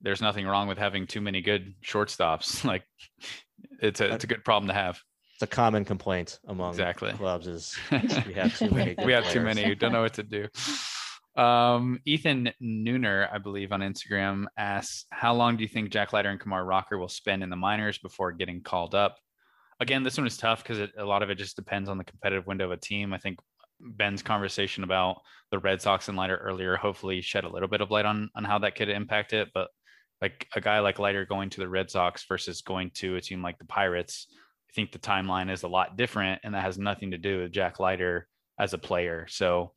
there's 0.01 0.21
nothing 0.21 0.45
wrong 0.45 0.67
with 0.67 0.77
having 0.77 1.07
too 1.07 1.21
many 1.21 1.41
good 1.41 1.75
shortstops. 1.83 2.63
Like, 2.65 2.83
it's 3.79 4.01
a 4.01 4.13
it's 4.13 4.23
a 4.23 4.27
good 4.27 4.43
problem 4.43 4.67
to 4.69 4.73
have. 4.73 4.99
It's 5.35 5.43
a 5.43 5.47
common 5.47 5.83
complaint 5.83 6.39
among 6.47 6.71
Exactly. 6.71 7.11
clubs 7.11 7.45
is 7.47 7.75
we 8.25 8.33
have 8.33 8.57
too 8.57 8.69
many. 8.71 8.95
we 9.05 9.11
have 9.11 9.29
too 9.29 9.41
many 9.41 9.63
who 9.63 9.75
don't 9.75 9.91
know 9.91 10.01
what 10.01 10.13
to 10.13 10.23
do. 10.23 10.47
Um, 11.35 11.99
Ethan 12.05 12.51
Nooner, 12.63 13.27
I 13.31 13.37
believe 13.39 13.73
on 13.73 13.81
Instagram 13.81 14.45
asks, 14.57 15.05
how 15.09 15.33
long 15.33 15.57
do 15.57 15.63
you 15.63 15.67
think 15.67 15.89
Jack 15.89 16.13
Leiter 16.13 16.29
and 16.29 16.39
Kumar 16.39 16.63
Rocker 16.63 16.97
will 16.97 17.09
spend 17.09 17.43
in 17.43 17.49
the 17.49 17.57
minors 17.57 17.97
before 17.97 18.31
getting 18.31 18.61
called 18.61 18.95
up? 18.95 19.17
Again, 19.81 20.03
this 20.03 20.17
one 20.17 20.25
is 20.25 20.37
tough 20.37 20.63
because 20.63 20.89
a 20.97 21.03
lot 21.03 21.21
of 21.21 21.29
it 21.29 21.35
just 21.35 21.57
depends 21.57 21.89
on 21.89 21.97
the 21.97 22.05
competitive 22.05 22.47
window 22.47 22.65
of 22.65 22.71
a 22.71 22.77
team. 22.77 23.11
I 23.13 23.17
think 23.17 23.39
Ben's 23.81 24.23
conversation 24.23 24.85
about 24.85 25.17
the 25.51 25.59
Red 25.59 25.81
Sox 25.81 26.07
and 26.07 26.17
Leiter 26.17 26.37
earlier 26.37 26.77
hopefully 26.77 27.19
shed 27.19 27.43
a 27.43 27.49
little 27.49 27.67
bit 27.67 27.81
of 27.81 27.91
light 27.91 28.05
on 28.05 28.29
on 28.35 28.45
how 28.45 28.59
that 28.59 28.75
could 28.75 28.87
impact 28.87 29.33
it. 29.33 29.49
But 29.53 29.67
like 30.21 30.47
a 30.55 30.61
guy 30.61 30.79
like 30.79 30.97
Leiter 30.97 31.25
going 31.25 31.49
to 31.49 31.59
the 31.59 31.67
Red 31.67 31.91
Sox 31.91 32.25
versus 32.25 32.61
going 32.61 32.91
to 32.95 33.17
a 33.17 33.21
team 33.21 33.41
like 33.41 33.57
the 33.57 33.65
Pirates, 33.65 34.27
think 34.75 34.91
the 34.91 34.99
timeline 34.99 35.51
is 35.51 35.63
a 35.63 35.67
lot 35.67 35.97
different, 35.97 36.41
and 36.43 36.53
that 36.53 36.63
has 36.63 36.77
nothing 36.77 37.11
to 37.11 37.17
do 37.17 37.41
with 37.41 37.51
Jack 37.51 37.79
Leiter 37.79 38.27
as 38.59 38.73
a 38.73 38.77
player. 38.77 39.25
So 39.29 39.71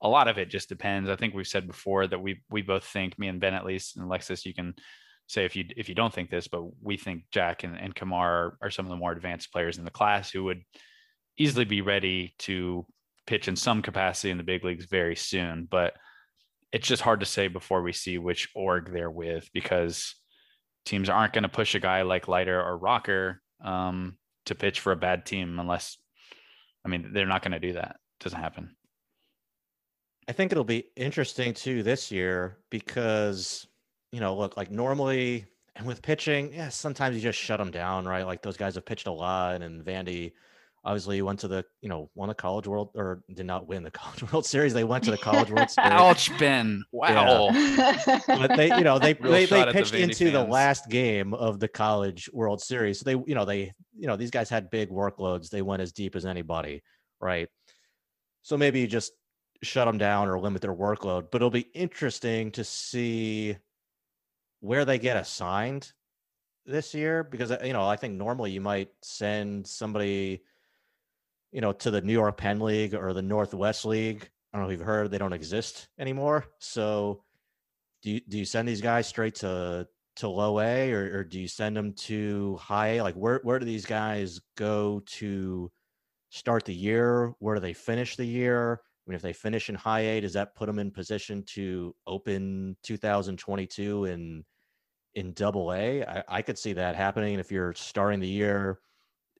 a 0.00 0.08
lot 0.08 0.28
of 0.28 0.38
it 0.38 0.50
just 0.50 0.68
depends. 0.68 1.10
I 1.10 1.16
think 1.16 1.34
we've 1.34 1.46
said 1.46 1.66
before 1.66 2.06
that 2.06 2.20
we 2.20 2.42
we 2.50 2.62
both 2.62 2.84
think, 2.84 3.18
me 3.18 3.28
and 3.28 3.40
Ben 3.40 3.54
at 3.54 3.66
least, 3.66 3.96
and 3.96 4.04
Alexis, 4.04 4.46
you 4.46 4.54
can 4.54 4.74
say 5.26 5.44
if 5.44 5.56
you 5.56 5.64
if 5.76 5.88
you 5.88 5.94
don't 5.94 6.12
think 6.12 6.30
this, 6.30 6.48
but 6.48 6.62
we 6.82 6.96
think 6.96 7.24
Jack 7.30 7.64
and, 7.64 7.76
and 7.78 7.94
Kumar 7.94 8.30
are, 8.30 8.58
are 8.62 8.70
some 8.70 8.86
of 8.86 8.90
the 8.90 8.96
more 8.96 9.12
advanced 9.12 9.52
players 9.52 9.78
in 9.78 9.84
the 9.84 9.90
class 9.90 10.30
who 10.30 10.44
would 10.44 10.62
easily 11.38 11.64
be 11.64 11.80
ready 11.80 12.34
to 12.38 12.86
pitch 13.26 13.48
in 13.48 13.56
some 13.56 13.82
capacity 13.82 14.30
in 14.30 14.38
the 14.38 14.44
big 14.44 14.64
leagues 14.64 14.84
very 14.84 15.16
soon. 15.16 15.66
But 15.68 15.94
it's 16.72 16.86
just 16.86 17.02
hard 17.02 17.20
to 17.20 17.26
say 17.26 17.48
before 17.48 17.82
we 17.82 17.92
see 17.92 18.18
which 18.18 18.48
org 18.54 18.92
they're 18.92 19.10
with 19.10 19.48
because 19.52 20.14
teams 20.84 21.08
aren't 21.08 21.32
going 21.32 21.42
to 21.42 21.48
push 21.48 21.74
a 21.74 21.80
guy 21.80 22.02
like 22.02 22.28
Leiter 22.28 22.60
or 22.62 22.78
Rocker 22.78 23.40
um, 23.64 24.16
to 24.46 24.54
pitch 24.54 24.80
for 24.80 24.92
a 24.92 24.96
bad 24.96 25.26
team 25.26 25.58
unless, 25.58 25.98
I 26.84 26.88
mean, 26.88 27.10
they're 27.12 27.26
not 27.26 27.42
going 27.42 27.52
to 27.52 27.60
do 27.60 27.74
that. 27.74 28.00
It 28.20 28.24
doesn't 28.24 28.40
happen. 28.40 28.74
I 30.28 30.32
think 30.32 30.50
it'll 30.50 30.64
be 30.64 30.86
interesting 30.96 31.54
too 31.54 31.82
this 31.82 32.10
year 32.10 32.58
because, 32.70 33.66
you 34.10 34.20
know, 34.20 34.36
look, 34.36 34.56
like 34.56 34.70
normally 34.70 35.46
and 35.76 35.86
with 35.86 36.02
pitching, 36.02 36.52
yeah, 36.54 36.70
sometimes 36.70 37.14
you 37.14 37.22
just 37.22 37.38
shut 37.38 37.58
them 37.58 37.70
down, 37.70 38.06
right? 38.06 38.26
Like 38.26 38.42
those 38.42 38.56
guys 38.56 38.74
have 38.76 38.86
pitched 38.86 39.06
a 39.06 39.12
lot, 39.12 39.60
and 39.60 39.84
Vandy 39.84 40.32
obviously 40.86 41.16
you 41.16 41.26
went 41.26 41.40
to 41.40 41.48
the, 41.48 41.64
you 41.82 41.88
know, 41.88 42.08
won 42.14 42.28
the 42.28 42.34
College 42.34 42.66
World 42.66 42.90
or 42.94 43.22
did 43.34 43.44
not 43.44 43.66
win 43.66 43.82
the 43.82 43.90
College 44.02 44.32
World 44.32 44.46
Series. 44.46 44.72
They 44.72 44.84
went 44.84 45.04
to 45.04 45.10
the 45.10 45.18
College 45.18 45.50
World 45.50 45.68
Series. 45.70 45.90
Ouch, 45.90 46.38
Ben. 46.38 46.82
Wow. 46.92 47.50
but 48.26 48.56
they, 48.56 48.68
you 48.68 48.84
know, 48.84 48.98
they 48.98 49.14
Real 49.20 49.32
they, 49.32 49.46
they 49.46 49.64
the 49.64 49.72
pitched 49.72 49.92
Vandy 49.92 50.00
into 50.00 50.30
the 50.30 50.44
last 50.44 50.88
game 50.88 51.34
of 51.34 51.60
the 51.60 51.68
College 51.68 52.30
World 52.32 52.62
Series. 52.62 53.00
So 53.00 53.04
they, 53.04 53.22
you 53.26 53.34
know, 53.34 53.44
they, 53.44 53.72
you 53.98 54.06
know, 54.06 54.16
these 54.16 54.30
guys 54.30 54.48
had 54.48 54.70
big 54.70 54.88
workloads. 54.90 55.50
They 55.50 55.62
went 55.62 55.82
as 55.82 55.92
deep 55.92 56.16
as 56.16 56.24
anybody, 56.24 56.82
right? 57.20 57.48
So 58.42 58.56
maybe 58.56 58.80
you 58.80 58.86
just 58.86 59.12
shut 59.62 59.86
them 59.86 59.98
down 59.98 60.28
or 60.28 60.38
limit 60.38 60.62
their 60.62 60.74
workload. 60.74 61.30
But 61.30 61.38
it'll 61.38 61.50
be 61.50 61.68
interesting 61.74 62.52
to 62.52 62.64
see 62.64 63.56
where 64.60 64.84
they 64.84 64.98
get 64.98 65.16
assigned 65.16 65.92
this 66.66 66.94
year 66.94 67.22
because 67.22 67.50
uh, 67.50 67.58
you 67.64 67.72
know 67.72 67.86
I 67.86 67.96
think 67.96 68.14
normally 68.14 68.50
you 68.50 68.60
might 68.60 68.88
send 69.02 69.66
somebody, 69.66 70.42
you 71.52 71.60
know, 71.60 71.72
to 71.72 71.90
the 71.90 72.00
New 72.00 72.12
York 72.12 72.36
Penn 72.36 72.60
League 72.60 72.94
or 72.94 73.12
the 73.12 73.22
Northwest 73.22 73.84
League. 73.84 74.28
I 74.52 74.58
don't 74.58 74.66
know 74.66 74.72
if 74.72 74.78
you've 74.78 74.86
heard 74.86 75.10
they 75.10 75.18
don't 75.18 75.32
exist 75.32 75.88
anymore. 75.98 76.46
So 76.60 77.22
do 78.02 78.10
you 78.10 78.20
do 78.28 78.38
you 78.38 78.44
send 78.44 78.68
these 78.68 78.80
guys 78.80 79.06
straight 79.06 79.34
to 79.36 79.86
to 80.16 80.28
low 80.28 80.60
A 80.60 80.92
or, 80.92 81.18
or 81.18 81.24
do 81.24 81.38
you 81.38 81.48
send 81.48 81.76
them 81.76 81.92
to 81.92 82.56
high 82.56 82.96
A? 82.96 83.02
Like 83.02 83.14
where 83.14 83.40
where 83.42 83.58
do 83.58 83.66
these 83.66 83.86
guys 83.86 84.40
go 84.56 85.02
to 85.06 85.70
start 86.30 86.64
the 86.64 86.74
year? 86.74 87.32
Where 87.38 87.54
do 87.54 87.60
they 87.60 87.72
finish 87.72 88.16
the 88.16 88.24
year? 88.24 88.80
I 89.06 89.10
mean, 89.10 89.16
if 89.16 89.22
they 89.22 89.32
finish 89.32 89.68
in 89.68 89.74
high 89.74 90.00
A, 90.00 90.20
does 90.20 90.32
that 90.32 90.54
put 90.54 90.66
them 90.66 90.78
in 90.78 90.90
position 90.90 91.44
to 91.54 91.94
open 92.06 92.76
2022 92.82 94.06
in 94.06 94.44
in 95.14 95.32
double 95.32 95.72
A? 95.72 96.04
I, 96.04 96.24
I 96.28 96.42
could 96.42 96.58
see 96.58 96.72
that 96.74 96.96
happening. 96.96 97.38
If 97.38 97.52
you're 97.52 97.74
starting 97.74 98.20
the 98.20 98.28
year 98.28 98.80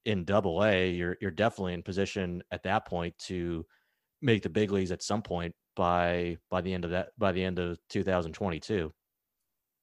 in 0.07 0.25
double 0.25 0.65
A, 0.65 0.91
you're 0.91 1.19
you're 1.21 1.31
definitely 1.31 1.75
in 1.75 1.83
position 1.83 2.43
at 2.51 2.63
that 2.63 2.87
point 2.87 3.19
to 3.27 3.67
make 4.23 4.43
the 4.43 4.49
big 4.49 4.71
leagues 4.71 4.93
at 4.93 5.03
some 5.03 5.21
point 5.21 5.55
by 5.75 6.39
by 6.49 6.63
the 6.63 6.73
end 6.73 6.85
of 6.85 6.93
that 6.93 7.09
by 7.19 7.33
the 7.33 7.45
end 7.45 7.59
of 7.59 7.79
2022. 7.91 8.93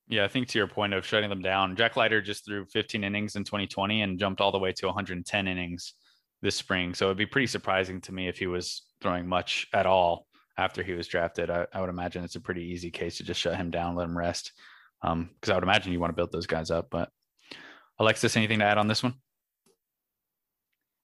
Yeah, 0.07 0.23
I 0.23 0.27
think 0.27 0.47
to 0.49 0.57
your 0.57 0.67
point 0.67 0.93
of 0.93 1.05
shutting 1.05 1.29
them 1.29 1.41
down, 1.41 1.75
Jack 1.75 1.95
Leiter 1.95 2.21
just 2.21 2.45
threw 2.45 2.65
15 2.65 3.03
innings 3.03 3.35
in 3.35 3.43
2020 3.43 4.01
and 4.01 4.19
jumped 4.19 4.41
all 4.41 4.51
the 4.51 4.59
way 4.59 4.73
to 4.73 4.85
110 4.87 5.47
innings 5.47 5.93
this 6.41 6.55
spring. 6.55 6.93
So 6.93 7.05
it'd 7.05 7.17
be 7.17 7.25
pretty 7.25 7.47
surprising 7.47 8.01
to 8.01 8.11
me 8.11 8.27
if 8.27 8.37
he 8.37 8.47
was 8.47 8.83
throwing 9.01 9.27
much 9.27 9.67
at 9.73 9.85
all 9.85 10.27
after 10.57 10.83
he 10.83 10.93
was 10.93 11.07
drafted. 11.07 11.49
I, 11.49 11.67
I 11.73 11.79
would 11.79 11.89
imagine 11.89 12.23
it's 12.23 12.35
a 12.35 12.41
pretty 12.41 12.63
easy 12.63 12.91
case 12.91 13.17
to 13.17 13.23
just 13.23 13.39
shut 13.39 13.55
him 13.55 13.71
down, 13.71 13.95
let 13.95 14.09
him 14.09 14.17
rest. 14.17 14.51
Um, 15.01 15.29
because 15.35 15.51
I 15.51 15.55
would 15.55 15.63
imagine 15.63 15.93
you 15.93 16.01
want 16.01 16.11
to 16.11 16.15
build 16.15 16.33
those 16.33 16.47
guys 16.47 16.69
up. 16.69 16.87
But 16.91 17.09
Alexis, 17.97 18.35
anything 18.35 18.59
to 18.59 18.65
add 18.65 18.77
on 18.77 18.87
this 18.87 19.03
one? 19.03 19.15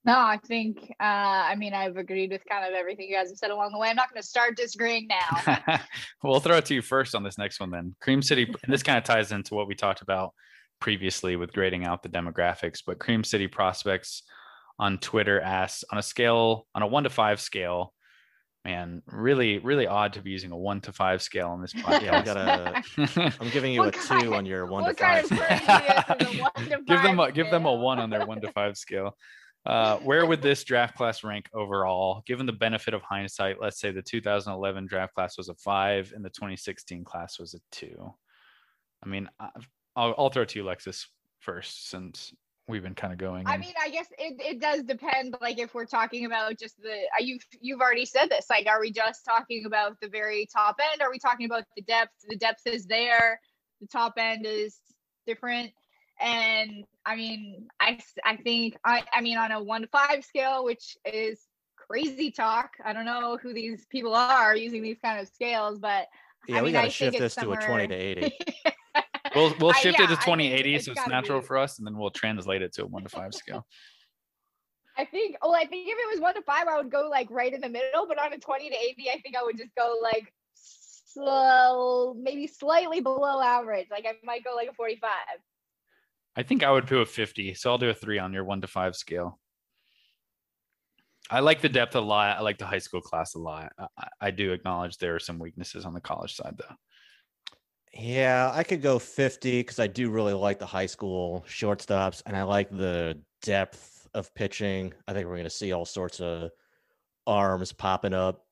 No, 0.09 0.17
I 0.17 0.39
think, 0.43 0.91
uh, 0.99 1.03
I 1.03 1.55
mean, 1.55 1.75
I've 1.75 1.97
agreed 1.97 2.31
with 2.31 2.41
kind 2.49 2.65
of 2.65 2.73
everything 2.73 3.07
you 3.07 3.15
guys 3.15 3.29
have 3.29 3.37
said 3.37 3.51
along 3.51 3.73
the 3.73 3.77
way. 3.77 3.89
I'm 3.89 3.95
not 3.95 4.09
going 4.11 4.19
to 4.19 4.27
start 4.27 4.57
disagreeing 4.57 5.07
now. 5.07 5.79
we'll 6.23 6.39
throw 6.39 6.57
it 6.57 6.65
to 6.65 6.73
you 6.73 6.81
first 6.81 7.13
on 7.13 7.21
this 7.21 7.37
next 7.37 7.59
one 7.59 7.69
then. 7.69 7.95
Cream 8.01 8.23
City, 8.23 8.51
and 8.63 8.73
this 8.73 8.81
kind 8.81 8.97
of 8.97 9.03
ties 9.03 9.31
into 9.31 9.53
what 9.53 9.67
we 9.67 9.75
talked 9.75 10.01
about 10.01 10.33
previously 10.81 11.35
with 11.35 11.53
grading 11.53 11.85
out 11.85 12.01
the 12.01 12.09
demographics, 12.09 12.79
but 12.83 12.97
Cream 12.97 13.23
City 13.23 13.45
Prospects 13.47 14.23
on 14.79 14.97
Twitter 14.97 15.39
asks 15.41 15.83
on 15.91 15.99
a 15.99 16.01
scale, 16.01 16.65
on 16.73 16.81
a 16.81 16.87
one 16.87 17.03
to 17.03 17.11
five 17.11 17.39
scale, 17.39 17.93
man, 18.65 19.03
really, 19.05 19.59
really 19.59 19.85
odd 19.85 20.13
to 20.13 20.23
be 20.23 20.31
using 20.31 20.51
a 20.51 20.57
one 20.57 20.81
to 20.81 20.91
five 20.91 21.21
scale 21.21 21.49
on 21.49 21.61
this 21.61 21.73
podcast. 21.73 22.01
Yeah, 22.01 22.19
we 22.97 23.05
gotta. 23.05 23.33
I'm 23.39 23.49
giving 23.51 23.73
you 23.73 23.79
What 23.85 23.95
a 23.95 23.99
kind- 23.99 24.21
two 24.23 24.33
on 24.33 24.47
your 24.47 24.65
one 24.65 24.85
what 24.85 24.97
to 24.97 25.03
kind 25.03 25.27
five. 25.27 25.39
of 25.39 26.17
person 26.17 26.27
is 26.33 26.39
a 26.39 26.41
one 26.41 26.53
to 26.55 26.69
give 26.87 27.03
them 27.03 27.19
a 27.19 27.25
five 27.25 27.33
give 27.35 27.51
them 27.51 27.65
a 27.67 27.73
one 27.75 27.99
on 27.99 28.09
their 28.09 28.25
one 28.25 28.41
to 28.41 28.51
five 28.53 28.75
scale. 28.75 29.15
Uh, 29.69 29.97
where 29.99 30.25
would 30.25 30.41
this 30.41 30.63
draft 30.63 30.97
class 30.97 31.23
rank 31.23 31.47
overall? 31.53 32.23
Given 32.25 32.47
the 32.47 32.51
benefit 32.53 32.95
of 32.95 33.03
hindsight, 33.03 33.61
let's 33.61 33.79
say 33.79 33.91
the 33.91 34.01
2011 34.01 34.87
draft 34.87 35.13
class 35.13 35.37
was 35.37 35.49
a 35.49 35.53
five 35.53 36.11
and 36.15 36.25
the 36.25 36.29
2016 36.29 37.03
class 37.03 37.37
was 37.37 37.53
a 37.53 37.59
two. 37.71 38.11
I 39.03 39.07
mean, 39.07 39.29
I- 39.39 39.49
I'll, 39.95 40.15
I'll 40.17 40.29
throw 40.29 40.41
it 40.41 40.49
to 40.49 40.59
you, 40.59 40.65
Lexus, 40.65 41.05
first, 41.39 41.89
since 41.89 42.33
we've 42.67 42.81
been 42.81 42.95
kind 42.95 43.13
of 43.13 43.19
going. 43.19 43.45
I 43.45 43.53
and- 43.55 43.61
mean, 43.61 43.73
I 43.79 43.89
guess 43.89 44.07
it, 44.17 44.39
it 44.39 44.59
does 44.59 44.81
depend. 44.83 45.35
Like, 45.39 45.59
if 45.59 45.75
we're 45.75 45.85
talking 45.85 46.25
about 46.25 46.57
just 46.57 46.81
the, 46.81 46.89
uh, 46.91 47.21
you've 47.21 47.43
you've 47.61 47.81
already 47.81 48.05
said 48.05 48.29
this. 48.29 48.47
Like, 48.49 48.65
are 48.65 48.79
we 48.79 48.91
just 48.91 49.23
talking 49.23 49.65
about 49.65 49.99
the 50.01 50.07
very 50.07 50.47
top 50.51 50.77
end? 50.91 51.01
Are 51.03 51.11
we 51.11 51.19
talking 51.19 51.45
about 51.45 51.65
the 51.75 51.83
depth? 51.83 52.13
The 52.27 52.37
depth 52.37 52.65
is 52.65 52.85
there. 52.85 53.39
The 53.81 53.87
top 53.87 54.13
end 54.17 54.45
is 54.47 54.79
different. 55.27 55.71
And 56.19 56.83
I 57.05 57.15
mean, 57.15 57.67
I 57.79 57.99
I 58.25 58.35
think 58.37 58.77
I 58.85 59.03
I 59.13 59.21
mean 59.21 59.37
on 59.37 59.51
a 59.51 59.61
one 59.63 59.81
to 59.81 59.87
five 59.87 60.23
scale, 60.25 60.63
which 60.65 60.97
is 61.05 61.39
crazy 61.77 62.31
talk. 62.31 62.71
I 62.83 62.93
don't 62.93 63.05
know 63.05 63.37
who 63.41 63.53
these 63.53 63.85
people 63.89 64.13
are 64.13 64.55
using 64.55 64.81
these 64.81 64.97
kind 65.03 65.19
of 65.19 65.27
scales, 65.27 65.79
but 65.79 66.07
Yeah, 66.47 66.57
I 66.57 66.61
we 66.61 66.65
mean, 66.67 66.73
gotta 66.73 66.87
I 66.87 66.89
shift 66.89 67.11
think 67.13 67.21
this 67.21 67.33
it's 67.37 67.43
to 67.43 67.51
a 67.51 67.57
20 67.57 67.87
to 67.87 67.93
80. 67.95 68.37
we'll 69.35 69.53
we'll 69.59 69.69
I- 69.71 69.79
shift 69.79 69.99
yeah, 69.99 70.05
it 70.05 70.09
to 70.09 70.15
2080 70.15 70.75
it's 70.75 70.85
so 70.85 70.91
it's 70.91 71.07
natural 71.07 71.39
be- 71.39 71.45
for 71.47 71.57
us, 71.57 71.77
and 71.77 71.87
then 71.87 71.97
we'll 71.97 72.11
translate 72.11 72.61
it 72.61 72.73
to 72.73 72.83
a 72.83 72.85
one 72.87 73.03
to 73.03 73.09
five 73.09 73.33
scale. 73.33 73.65
I 74.97 75.05
think, 75.05 75.37
oh, 75.41 75.53
I 75.53 75.65
think 75.65 75.87
if 75.87 75.97
it 75.97 76.11
was 76.13 76.19
one 76.19 76.35
to 76.35 76.41
five, 76.41 76.67
I 76.67 76.75
would 76.75 76.91
go 76.91 77.07
like 77.09 77.27
right 77.31 77.53
in 77.53 77.61
the 77.61 77.69
middle. 77.69 78.05
But 78.05 78.19
on 78.19 78.33
a 78.33 78.37
20 78.37 78.69
to 78.69 78.75
80, 78.75 79.09
I 79.09 79.19
think 79.21 79.37
I 79.37 79.43
would 79.43 79.57
just 79.57 79.73
go 79.73 79.95
like 80.03 80.33
slow, 80.53 82.15
maybe 82.19 82.47
slightly 82.47 82.99
below 82.99 83.41
average. 83.41 83.87
Like 83.89 84.05
I 84.05 84.13
might 84.25 84.43
go 84.43 84.55
like 84.55 84.69
a 84.69 84.73
45. 84.73 85.09
I 86.39 86.43
think 86.43 86.63
I 86.63 86.71
would 86.71 86.85
do 86.85 87.01
a 87.01 87.05
50. 87.05 87.53
So 87.55 87.69
I'll 87.69 87.77
do 87.77 87.89
a 87.89 87.93
three 87.93 88.17
on 88.17 88.31
your 88.31 88.45
one 88.45 88.61
to 88.61 88.67
five 88.67 88.95
scale. 88.95 89.37
I 91.29 91.41
like 91.41 91.59
the 91.59 91.67
depth 91.67 91.95
a 91.95 91.99
lot. 91.99 92.37
I 92.37 92.39
like 92.39 92.57
the 92.57 92.65
high 92.65 92.79
school 92.79 93.01
class 93.01 93.35
a 93.35 93.39
lot. 93.39 93.73
I, 93.77 94.07
I- 94.21 94.31
do 94.31 94.53
acknowledge 94.53 94.97
there 94.97 95.13
are 95.15 95.19
some 95.19 95.37
weaknesses 95.37 95.83
on 95.83 95.93
the 95.93 95.99
college 95.99 96.35
side, 96.35 96.55
though. 96.57 96.75
Yeah, 97.93 98.53
I 98.53 98.63
could 98.63 98.81
go 98.81 98.99
50 98.99 99.59
because 99.59 99.79
I 99.79 99.87
do 99.87 100.09
really 100.09 100.31
like 100.31 100.59
the 100.59 100.65
high 100.65 100.85
school 100.85 101.43
shortstops 101.45 102.23
and 102.25 102.37
I 102.37 102.43
like 102.43 102.69
the 102.69 103.21
depth 103.41 104.07
of 104.13 104.33
pitching. 104.33 104.93
I 105.09 105.13
think 105.13 105.25
we're 105.25 105.33
going 105.33 105.43
to 105.43 105.49
see 105.49 105.73
all 105.73 105.83
sorts 105.83 106.21
of 106.21 106.51
arms 107.27 107.73
popping 107.73 108.13
up 108.13 108.45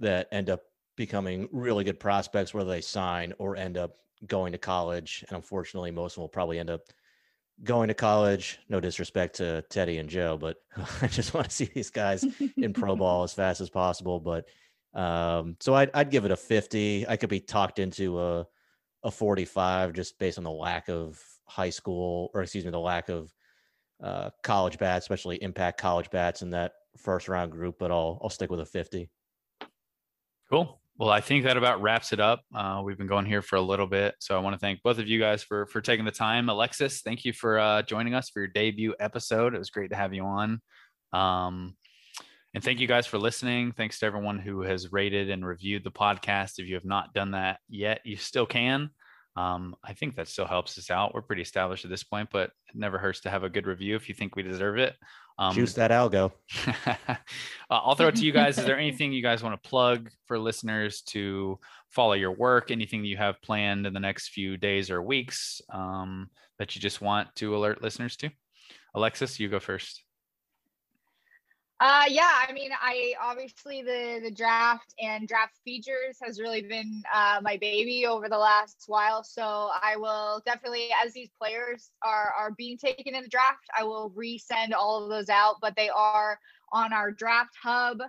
that 0.00 0.28
end 0.32 0.50
up 0.50 0.60
becoming 0.96 1.48
really 1.50 1.82
good 1.82 1.98
prospects, 1.98 2.52
whether 2.52 2.68
they 2.68 2.82
sign 2.82 3.32
or 3.38 3.56
end 3.56 3.78
up 3.78 3.96
going 4.26 4.52
to 4.52 4.58
college. 4.58 5.24
And 5.28 5.36
unfortunately, 5.36 5.90
most 5.90 6.12
of 6.12 6.16
them 6.16 6.22
will 6.24 6.28
probably 6.28 6.58
end 6.58 6.68
up 6.68 6.82
going 7.64 7.88
to 7.88 7.94
college. 7.94 8.58
No 8.68 8.80
disrespect 8.80 9.36
to 9.36 9.62
Teddy 9.70 9.98
and 9.98 10.08
Joe, 10.08 10.36
but 10.36 10.56
I 11.02 11.06
just 11.06 11.34
want 11.34 11.48
to 11.48 11.54
see 11.54 11.70
these 11.74 11.90
guys 11.90 12.24
in 12.56 12.72
pro 12.72 12.96
ball 12.96 13.22
as 13.22 13.32
fast 13.32 13.60
as 13.60 13.70
possible. 13.70 14.20
But 14.20 14.46
um, 14.98 15.56
so 15.60 15.74
I'd, 15.74 15.90
I'd 15.94 16.10
give 16.10 16.24
it 16.24 16.30
a 16.30 16.36
50. 16.36 17.06
I 17.08 17.16
could 17.16 17.28
be 17.30 17.40
talked 17.40 17.78
into 17.78 18.20
a, 18.20 18.46
a 19.02 19.10
45 19.10 19.92
just 19.92 20.18
based 20.18 20.38
on 20.38 20.44
the 20.44 20.50
lack 20.50 20.88
of 20.88 21.22
high 21.46 21.70
school 21.70 22.30
or 22.34 22.42
excuse 22.42 22.64
me, 22.64 22.70
the 22.70 22.78
lack 22.78 23.08
of 23.08 23.32
uh, 24.02 24.30
college 24.42 24.78
bats, 24.78 25.04
especially 25.04 25.42
impact 25.42 25.80
college 25.80 26.10
bats 26.10 26.42
in 26.42 26.50
that 26.50 26.72
first 26.96 27.28
round 27.28 27.52
group, 27.52 27.76
but 27.78 27.90
I'll, 27.90 28.18
I'll 28.22 28.30
stick 28.30 28.50
with 28.50 28.60
a 28.60 28.66
50. 28.66 29.08
Cool. 30.50 30.80
Well, 30.98 31.10
I 31.10 31.20
think 31.20 31.44
that 31.44 31.58
about 31.58 31.82
wraps 31.82 32.14
it 32.14 32.20
up. 32.20 32.40
Uh, 32.54 32.80
we've 32.82 32.96
been 32.96 33.06
going 33.06 33.26
here 33.26 33.42
for 33.42 33.56
a 33.56 33.60
little 33.60 33.86
bit, 33.86 34.14
so 34.18 34.34
I 34.34 34.40
want 34.40 34.54
to 34.54 34.58
thank 34.58 34.82
both 34.82 34.98
of 34.98 35.06
you 35.06 35.20
guys 35.20 35.42
for 35.42 35.66
for 35.66 35.82
taking 35.82 36.06
the 36.06 36.10
time. 36.10 36.48
Alexis, 36.48 37.02
thank 37.02 37.26
you 37.26 37.34
for 37.34 37.58
uh, 37.58 37.82
joining 37.82 38.14
us 38.14 38.30
for 38.30 38.40
your 38.40 38.48
debut 38.48 38.94
episode. 38.98 39.54
It 39.54 39.58
was 39.58 39.68
great 39.68 39.90
to 39.90 39.96
have 39.96 40.14
you 40.14 40.24
on. 40.24 40.62
Um, 41.12 41.76
and 42.54 42.64
thank 42.64 42.80
you 42.80 42.86
guys 42.86 43.06
for 43.06 43.18
listening. 43.18 43.72
Thanks 43.72 43.98
to 43.98 44.06
everyone 44.06 44.38
who 44.38 44.62
has 44.62 44.90
rated 44.90 45.28
and 45.28 45.46
reviewed 45.46 45.84
the 45.84 45.90
podcast. 45.90 46.58
If 46.58 46.66
you 46.66 46.74
have 46.76 46.86
not 46.86 47.12
done 47.12 47.32
that 47.32 47.58
yet, 47.68 48.00
you 48.04 48.16
still 48.16 48.46
can. 48.46 48.88
Um, 49.36 49.76
I 49.84 49.92
think 49.92 50.16
that 50.16 50.28
still 50.28 50.46
helps 50.46 50.78
us 50.78 50.90
out. 50.90 51.12
We're 51.12 51.20
pretty 51.20 51.42
established 51.42 51.84
at 51.84 51.90
this 51.90 52.04
point, 52.04 52.30
but 52.32 52.44
it 52.68 52.74
never 52.74 52.96
hurts 52.96 53.20
to 53.20 53.30
have 53.30 53.44
a 53.44 53.50
good 53.50 53.66
review 53.66 53.96
if 53.96 54.08
you 54.08 54.14
think 54.14 54.34
we 54.34 54.42
deserve 54.42 54.78
it. 54.78 54.96
Um, 55.38 55.54
Juice 55.54 55.74
that 55.74 55.90
algo. 55.90 56.32
uh, 56.66 57.14
I'll 57.70 57.94
throw 57.94 58.08
it 58.08 58.16
to 58.16 58.24
you 58.24 58.32
guys. 58.32 58.56
Is 58.56 58.64
there 58.64 58.78
anything 58.78 59.12
you 59.12 59.22
guys 59.22 59.42
want 59.42 59.60
to 59.60 59.68
plug 59.68 60.10
for 60.26 60.38
listeners 60.38 61.02
to 61.08 61.58
follow 61.90 62.14
your 62.14 62.32
work? 62.32 62.70
Anything 62.70 63.04
you 63.04 63.18
have 63.18 63.42
planned 63.42 63.86
in 63.86 63.92
the 63.92 64.00
next 64.00 64.28
few 64.28 64.56
days 64.56 64.90
or 64.90 65.02
weeks 65.02 65.60
um, 65.70 66.30
that 66.58 66.74
you 66.74 66.80
just 66.80 67.02
want 67.02 67.28
to 67.36 67.54
alert 67.54 67.82
listeners 67.82 68.16
to? 68.16 68.30
Alexis, 68.94 69.38
you 69.38 69.48
go 69.50 69.60
first. 69.60 70.05
Uh, 71.78 72.04
yeah, 72.08 72.30
I 72.48 72.52
mean, 72.54 72.70
I 72.80 73.12
obviously 73.22 73.82
the 73.82 74.20
the 74.24 74.30
draft 74.30 74.94
and 74.98 75.28
draft 75.28 75.58
features 75.62 76.16
has 76.22 76.40
really 76.40 76.62
been 76.62 77.02
uh, 77.14 77.40
my 77.42 77.58
baby 77.58 78.06
over 78.06 78.30
the 78.30 78.38
last 78.38 78.84
while. 78.86 79.22
So 79.22 79.70
I 79.82 79.96
will 79.98 80.40
definitely, 80.46 80.88
as 81.04 81.12
these 81.12 81.28
players 81.38 81.90
are 82.02 82.32
are 82.38 82.52
being 82.52 82.78
taken 82.78 83.14
in 83.14 83.22
the 83.22 83.28
draft, 83.28 83.66
I 83.78 83.84
will 83.84 84.10
resend 84.16 84.72
all 84.72 85.04
of 85.04 85.10
those 85.10 85.28
out. 85.28 85.56
But 85.60 85.76
they 85.76 85.90
are 85.90 86.38
on 86.72 86.94
our 86.94 87.10
draft 87.10 87.54
hub 87.62 88.00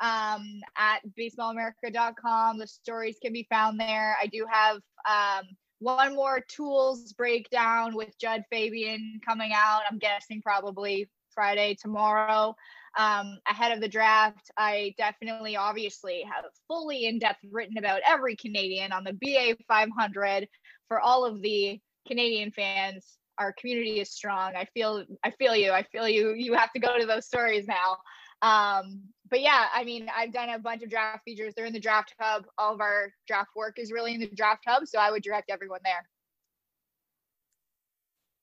um, 0.00 0.60
at 0.76 0.98
baseballamerica.com. 1.16 2.58
The 2.58 2.66
stories 2.66 3.18
can 3.22 3.32
be 3.32 3.46
found 3.48 3.78
there. 3.78 4.16
I 4.20 4.26
do 4.26 4.46
have 4.50 4.80
um, 5.08 5.44
one 5.78 6.16
more 6.16 6.40
tools 6.48 7.12
breakdown 7.12 7.94
with 7.94 8.18
Jud 8.18 8.42
Fabian 8.50 9.20
coming 9.24 9.52
out. 9.54 9.82
I'm 9.88 9.98
guessing 9.98 10.42
probably 10.42 11.08
Friday 11.32 11.76
tomorrow 11.80 12.56
um, 12.98 13.38
ahead 13.48 13.72
of 13.72 13.80
the 13.80 13.88
draft. 13.88 14.50
I 14.56 14.94
definitely, 14.98 15.56
obviously, 15.56 16.24
have 16.30 16.44
fully 16.68 17.06
in 17.06 17.18
depth 17.18 17.40
written 17.50 17.78
about 17.78 18.00
every 18.06 18.36
Canadian 18.36 18.92
on 18.92 19.04
the 19.04 19.12
BA 19.12 19.56
500 19.66 20.48
for 20.88 21.00
all 21.00 21.24
of 21.24 21.40
the 21.42 21.80
Canadian 22.06 22.50
fans. 22.50 23.18
Our 23.38 23.54
community 23.58 24.00
is 24.00 24.10
strong. 24.10 24.54
I 24.56 24.66
feel, 24.74 25.04
I 25.24 25.30
feel 25.32 25.56
you. 25.56 25.72
I 25.72 25.84
feel 25.84 26.08
you. 26.08 26.34
You 26.34 26.54
have 26.54 26.72
to 26.72 26.80
go 26.80 26.98
to 26.98 27.06
those 27.06 27.26
stories 27.26 27.66
now. 27.66 27.96
Um, 28.42 29.00
but 29.30 29.40
yeah, 29.40 29.66
I 29.74 29.84
mean, 29.84 30.08
I've 30.14 30.32
done 30.32 30.50
a 30.50 30.58
bunch 30.58 30.82
of 30.82 30.90
draft 30.90 31.24
features. 31.24 31.54
They're 31.56 31.64
in 31.64 31.72
the 31.72 31.80
draft 31.80 32.14
hub. 32.20 32.44
All 32.58 32.74
of 32.74 32.80
our 32.80 33.12
draft 33.26 33.50
work 33.56 33.78
is 33.78 33.90
really 33.90 34.14
in 34.14 34.20
the 34.20 34.26
draft 34.26 34.64
hub. 34.66 34.86
So 34.86 34.98
I 34.98 35.10
would 35.10 35.22
direct 35.22 35.48
everyone 35.50 35.80
there. 35.84 36.06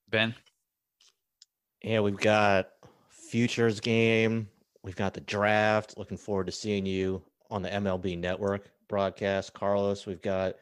Ben? 0.10 0.34
Yeah, 1.84 2.00
we've 2.00 2.18
got 2.18 2.70
futures 3.30 3.80
game. 3.80 4.50
We've 4.84 4.96
got 4.96 5.14
the 5.14 5.22
draft. 5.22 5.98
Looking 5.98 6.18
forward 6.18 6.48
to 6.48 6.52
seeing 6.52 6.86
you 6.86 7.22
on 7.52 7.62
the 7.62 7.70
MLB 7.70 8.18
Network 8.18 8.70
broadcast, 8.88 9.54
Carlos. 9.54 10.06
We've 10.06 10.22
got 10.22 10.56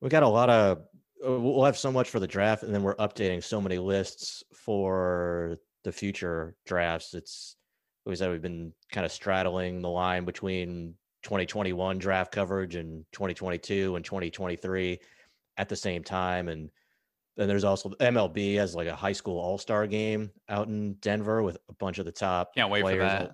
we've 0.00 0.10
got 0.10 0.22
a 0.22 0.28
lot 0.28 0.48
of 0.48 0.82
we'll 1.22 1.64
have 1.64 1.76
so 1.76 1.92
much 1.92 2.08
for 2.08 2.18
the 2.18 2.26
draft, 2.26 2.62
and 2.62 2.74
then 2.74 2.82
we're 2.82 2.96
updating 2.96 3.44
so 3.44 3.60
many 3.60 3.78
lists 3.78 4.42
for 4.54 5.58
the 5.84 5.92
future 5.92 6.56
drafts. 6.66 7.14
It's 7.14 7.56
we 8.06 8.16
said 8.16 8.30
we've 8.30 8.42
been 8.42 8.72
kind 8.90 9.04
of 9.04 9.12
straddling 9.12 9.82
the 9.82 9.88
line 9.88 10.24
between 10.24 10.94
2021 11.22 11.98
draft 11.98 12.32
coverage 12.32 12.76
and 12.76 13.04
2022 13.12 13.96
and 13.96 14.04
2023 14.04 14.98
at 15.58 15.68
the 15.68 15.76
same 15.76 16.02
time, 16.02 16.48
and 16.48 16.70
then 17.40 17.48
there's 17.48 17.64
also 17.64 17.88
MLB 17.88 18.56
has 18.56 18.74
like 18.74 18.86
a 18.86 18.94
high 18.94 19.12
school 19.12 19.38
all 19.38 19.56
star 19.56 19.86
game 19.86 20.30
out 20.50 20.68
in 20.68 20.92
Denver 21.00 21.42
with 21.42 21.56
a 21.70 21.72
bunch 21.72 21.98
of 21.98 22.04
the 22.04 22.12
top. 22.12 22.54
Can't 22.54 22.70
wait 22.70 22.82
players. 22.82 22.98
for 22.98 23.18
that. 23.18 23.32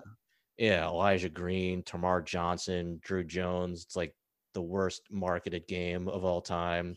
Yeah, 0.57 0.87
Elijah 0.87 1.27
Green, 1.27 1.83
Termarr 1.83 2.25
Johnson, 2.25 2.99
Drew 3.03 3.25
Jones. 3.25 3.83
It's 3.83 3.97
like 3.97 4.15
the 4.53 4.61
worst 4.61 5.01
marketed 5.11 5.67
game 5.67 6.07
of 6.07 6.23
all 6.23 6.39
time 6.39 6.95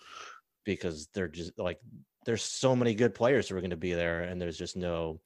because 0.65 1.09
they're 1.12 1.27
just 1.27 1.59
like 1.59 1.81
there's 2.27 2.45
so 2.45 2.77
many 2.77 2.94
good 2.94 3.12
players 3.12 3.49
who 3.49 3.57
are 3.57 3.60
going 3.60 3.70
to 3.70 3.76
be 3.76 3.93
there, 3.93 4.23
and 4.23 4.41
there's 4.41 4.57
just 4.57 4.76
no 4.76 5.20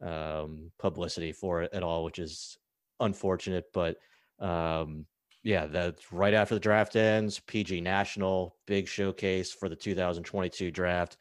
um, 0.00 0.70
publicity 0.78 1.32
for 1.32 1.62
it 1.62 1.74
at 1.74 1.82
all, 1.82 2.02
which 2.02 2.18
is 2.18 2.56
unfortunate. 2.98 3.66
But 3.74 3.98
um, 4.38 5.04
yeah, 5.42 5.66
that's 5.66 6.12
right 6.12 6.34
after 6.34 6.54
the 6.54 6.60
draft 6.60 6.96
ends. 6.96 7.40
PG 7.40 7.80
National, 7.80 8.56
big 8.66 8.86
showcase 8.86 9.52
for 9.52 9.68
the 9.68 9.76
2022 9.76 10.70
draft. 10.70 11.16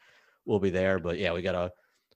We'll 0.45 0.59
be 0.59 0.69
there. 0.69 0.99
But 0.99 1.17
yeah, 1.17 1.33
we 1.33 1.41
got 1.41 1.55
a 1.55 1.71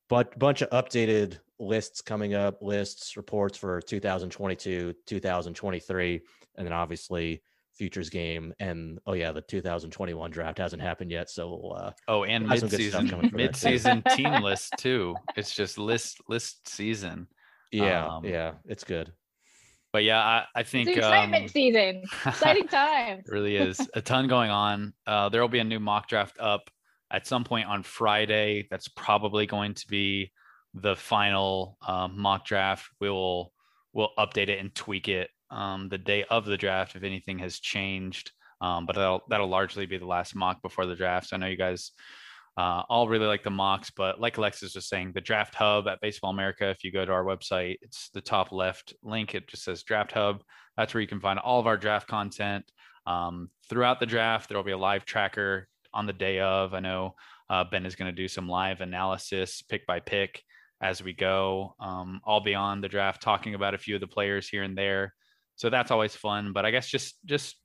but 0.09 0.37
bunch 0.37 0.61
of 0.61 0.69
updated 0.71 1.39
lists 1.59 2.01
coming 2.01 2.33
up, 2.33 2.61
lists, 2.61 3.15
reports 3.15 3.57
for 3.57 3.81
2022, 3.81 4.93
2023, 5.05 6.21
and 6.57 6.65
then 6.65 6.73
obviously 6.73 7.41
futures 7.75 8.09
game 8.09 8.53
and 8.59 8.99
oh 9.07 9.13
yeah 9.13 9.31
the 9.31 9.41
2021 9.41 10.29
draft 10.29 10.59
hasn't 10.59 10.79
happened 10.79 11.09
yet 11.09 11.27
so 11.27 11.73
uh 11.75 11.91
oh 12.07 12.23
and 12.23 12.47
mid-season 12.47 13.31
mid-season 13.33 14.03
team 14.11 14.31
list 14.43 14.71
too 14.77 15.15
it's 15.35 15.55
just 15.55 15.79
list 15.79 16.21
list 16.27 16.67
season 16.67 17.25
yeah 17.71 18.05
um, 18.05 18.23
yeah 18.23 18.51
it's 18.65 18.83
good 18.83 19.11
but 19.93 20.03
yeah, 20.03 20.19
I, 20.19 20.45
I 20.55 20.63
think 20.63 20.89
it's 20.89 20.97
excitement 20.97 21.43
um, 21.43 21.49
season, 21.49 22.03
exciting 22.25 22.67
times. 22.67 23.25
really 23.27 23.55
is 23.55 23.79
a 23.93 24.01
ton 24.01 24.27
going 24.27 24.49
on. 24.49 24.93
Uh, 25.05 25.29
there 25.29 25.39
will 25.39 25.47
be 25.47 25.59
a 25.59 25.63
new 25.63 25.79
mock 25.79 26.07
draft 26.07 26.35
up 26.39 26.71
at 27.11 27.27
some 27.27 27.43
point 27.43 27.67
on 27.67 27.83
Friday. 27.83 28.67
That's 28.71 28.87
probably 28.87 29.45
going 29.45 29.75
to 29.75 29.87
be 29.87 30.31
the 30.73 30.95
final 30.95 31.77
um, 31.87 32.19
mock 32.19 32.43
draft. 32.43 32.89
We 32.99 33.09
will 33.11 33.53
we'll 33.93 34.09
update 34.17 34.49
it 34.49 34.59
and 34.59 34.73
tweak 34.73 35.07
it 35.07 35.29
um, 35.51 35.89
the 35.89 35.99
day 35.99 36.25
of 36.27 36.45
the 36.45 36.57
draft 36.57 36.95
if 36.95 37.03
anything 37.03 37.37
has 37.39 37.59
changed. 37.59 38.31
Um, 38.61 38.87
but 38.87 38.95
that'll 38.95 39.21
that'll 39.29 39.47
largely 39.47 39.85
be 39.85 39.99
the 39.99 40.07
last 40.07 40.35
mock 40.35 40.63
before 40.63 40.87
the 40.87 40.95
draft. 40.95 41.29
So 41.29 41.35
I 41.35 41.39
know 41.39 41.47
you 41.47 41.57
guys 41.57 41.91
uh, 42.55 42.83
all 42.87 43.07
really 43.07 43.25
like 43.25 43.43
the 43.43 43.49
mocks, 43.49 43.89
but 43.89 44.19
like 44.19 44.37
Alexis 44.37 44.75
was 44.75 44.87
saying, 44.87 45.11
the 45.13 45.21
draft 45.21 45.55
hub 45.55 45.87
at 45.87 46.01
Baseball 46.01 46.29
America, 46.29 46.69
if 46.69 46.83
you 46.83 46.91
go 46.91 47.03
to 47.03 47.11
our 47.11 47.23
website, 47.23 47.77
it's 47.81 48.09
the 48.09 48.21
top 48.21 48.51
left 48.51 48.93
link. 49.01 49.33
It 49.33 49.47
just 49.47 49.63
says 49.63 49.81
draft 49.81 50.11
hub. 50.11 50.43
That's 50.77 50.93
where 50.93 51.01
you 51.01 51.07
can 51.07 51.19
find 51.19 51.39
all 51.39 51.59
of 51.59 51.67
our 51.67 51.77
draft 51.77 52.07
content. 52.07 52.65
Um, 53.07 53.49
throughout 53.69 53.99
the 53.99 54.05
draft, 54.05 54.49
there 54.49 54.57
will 54.57 54.63
be 54.63 54.71
a 54.71 54.77
live 54.77 55.03
tracker 55.03 55.67
on 55.93 56.05
the 56.05 56.13
day 56.13 56.39
of. 56.39 56.75
I 56.75 56.79
know 56.79 57.15
uh, 57.49 57.63
Ben 57.63 57.87
is 57.87 57.95
going 57.95 58.13
to 58.13 58.21
do 58.21 58.27
some 58.27 58.47
live 58.47 58.81
analysis, 58.81 59.63
pick 59.63 59.87
by 59.87 59.99
pick, 59.99 60.43
as 60.79 61.01
we 61.01 61.13
go. 61.13 61.75
Um, 61.79 62.21
all 62.23 62.39
beyond 62.39 62.83
the 62.83 62.89
draft, 62.89 63.21
talking 63.21 63.55
about 63.55 63.73
a 63.73 63.79
few 63.79 63.95
of 63.95 64.01
the 64.01 64.07
players 64.07 64.47
here 64.47 64.63
and 64.63 64.77
there. 64.77 65.15
So 65.55 65.71
that's 65.71 65.91
always 65.91 66.15
fun. 66.15 66.53
But 66.53 66.65
I 66.65 66.71
guess 66.71 66.87
just 66.87 67.15
just 67.25 67.55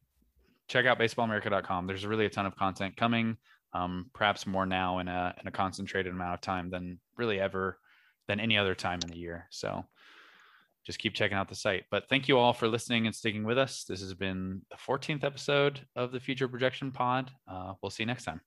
check 0.69 0.87
out 0.87 0.99
baseballamerica.com. 0.99 1.87
There's 1.87 2.07
really 2.07 2.27
a 2.27 2.31
ton 2.31 2.47
of 2.47 2.57
content 2.57 2.97
coming 2.97 3.37
um, 3.73 4.11
perhaps 4.15 4.47
more 4.47 4.67
now 4.67 4.99
in 4.99 5.09
a 5.09 5.35
in 5.41 5.47
a 5.47 5.53
concentrated 5.53 6.13
amount 6.13 6.35
of 6.35 6.41
time 6.41 6.71
than 6.71 6.99
really 7.17 7.41
ever 7.41 7.79
than 8.27 8.41
any 8.41 8.57
other 8.57 8.75
time 8.75 9.01
in 9.03 9.11
the 9.11 9.19
year. 9.19 9.47
So 9.51 9.85
just 10.85 10.99
keep 10.99 11.15
checking 11.15 11.37
out 11.37 11.49
the 11.49 11.55
site. 11.55 11.85
But 11.91 12.09
thank 12.09 12.29
you 12.29 12.39
all 12.39 12.53
for 12.53 12.69
listening 12.69 13.07
and 13.07 13.15
sticking 13.15 13.45
with 13.45 13.59
us. 13.59 13.85
This 13.85 14.01
has 14.01 14.15
been 14.15 14.63
the 14.71 14.77
14th 14.77 15.25
episode 15.25 15.81
of 15.97 16.13
the 16.13 16.21
Future 16.21 16.49
Projection 16.49 16.93
Pod. 16.93 17.31
Uh, 17.51 17.75
we'll 17.83 17.91
see 17.91 18.05
you 18.05 18.07
next 18.07 18.25
time. 18.25 18.41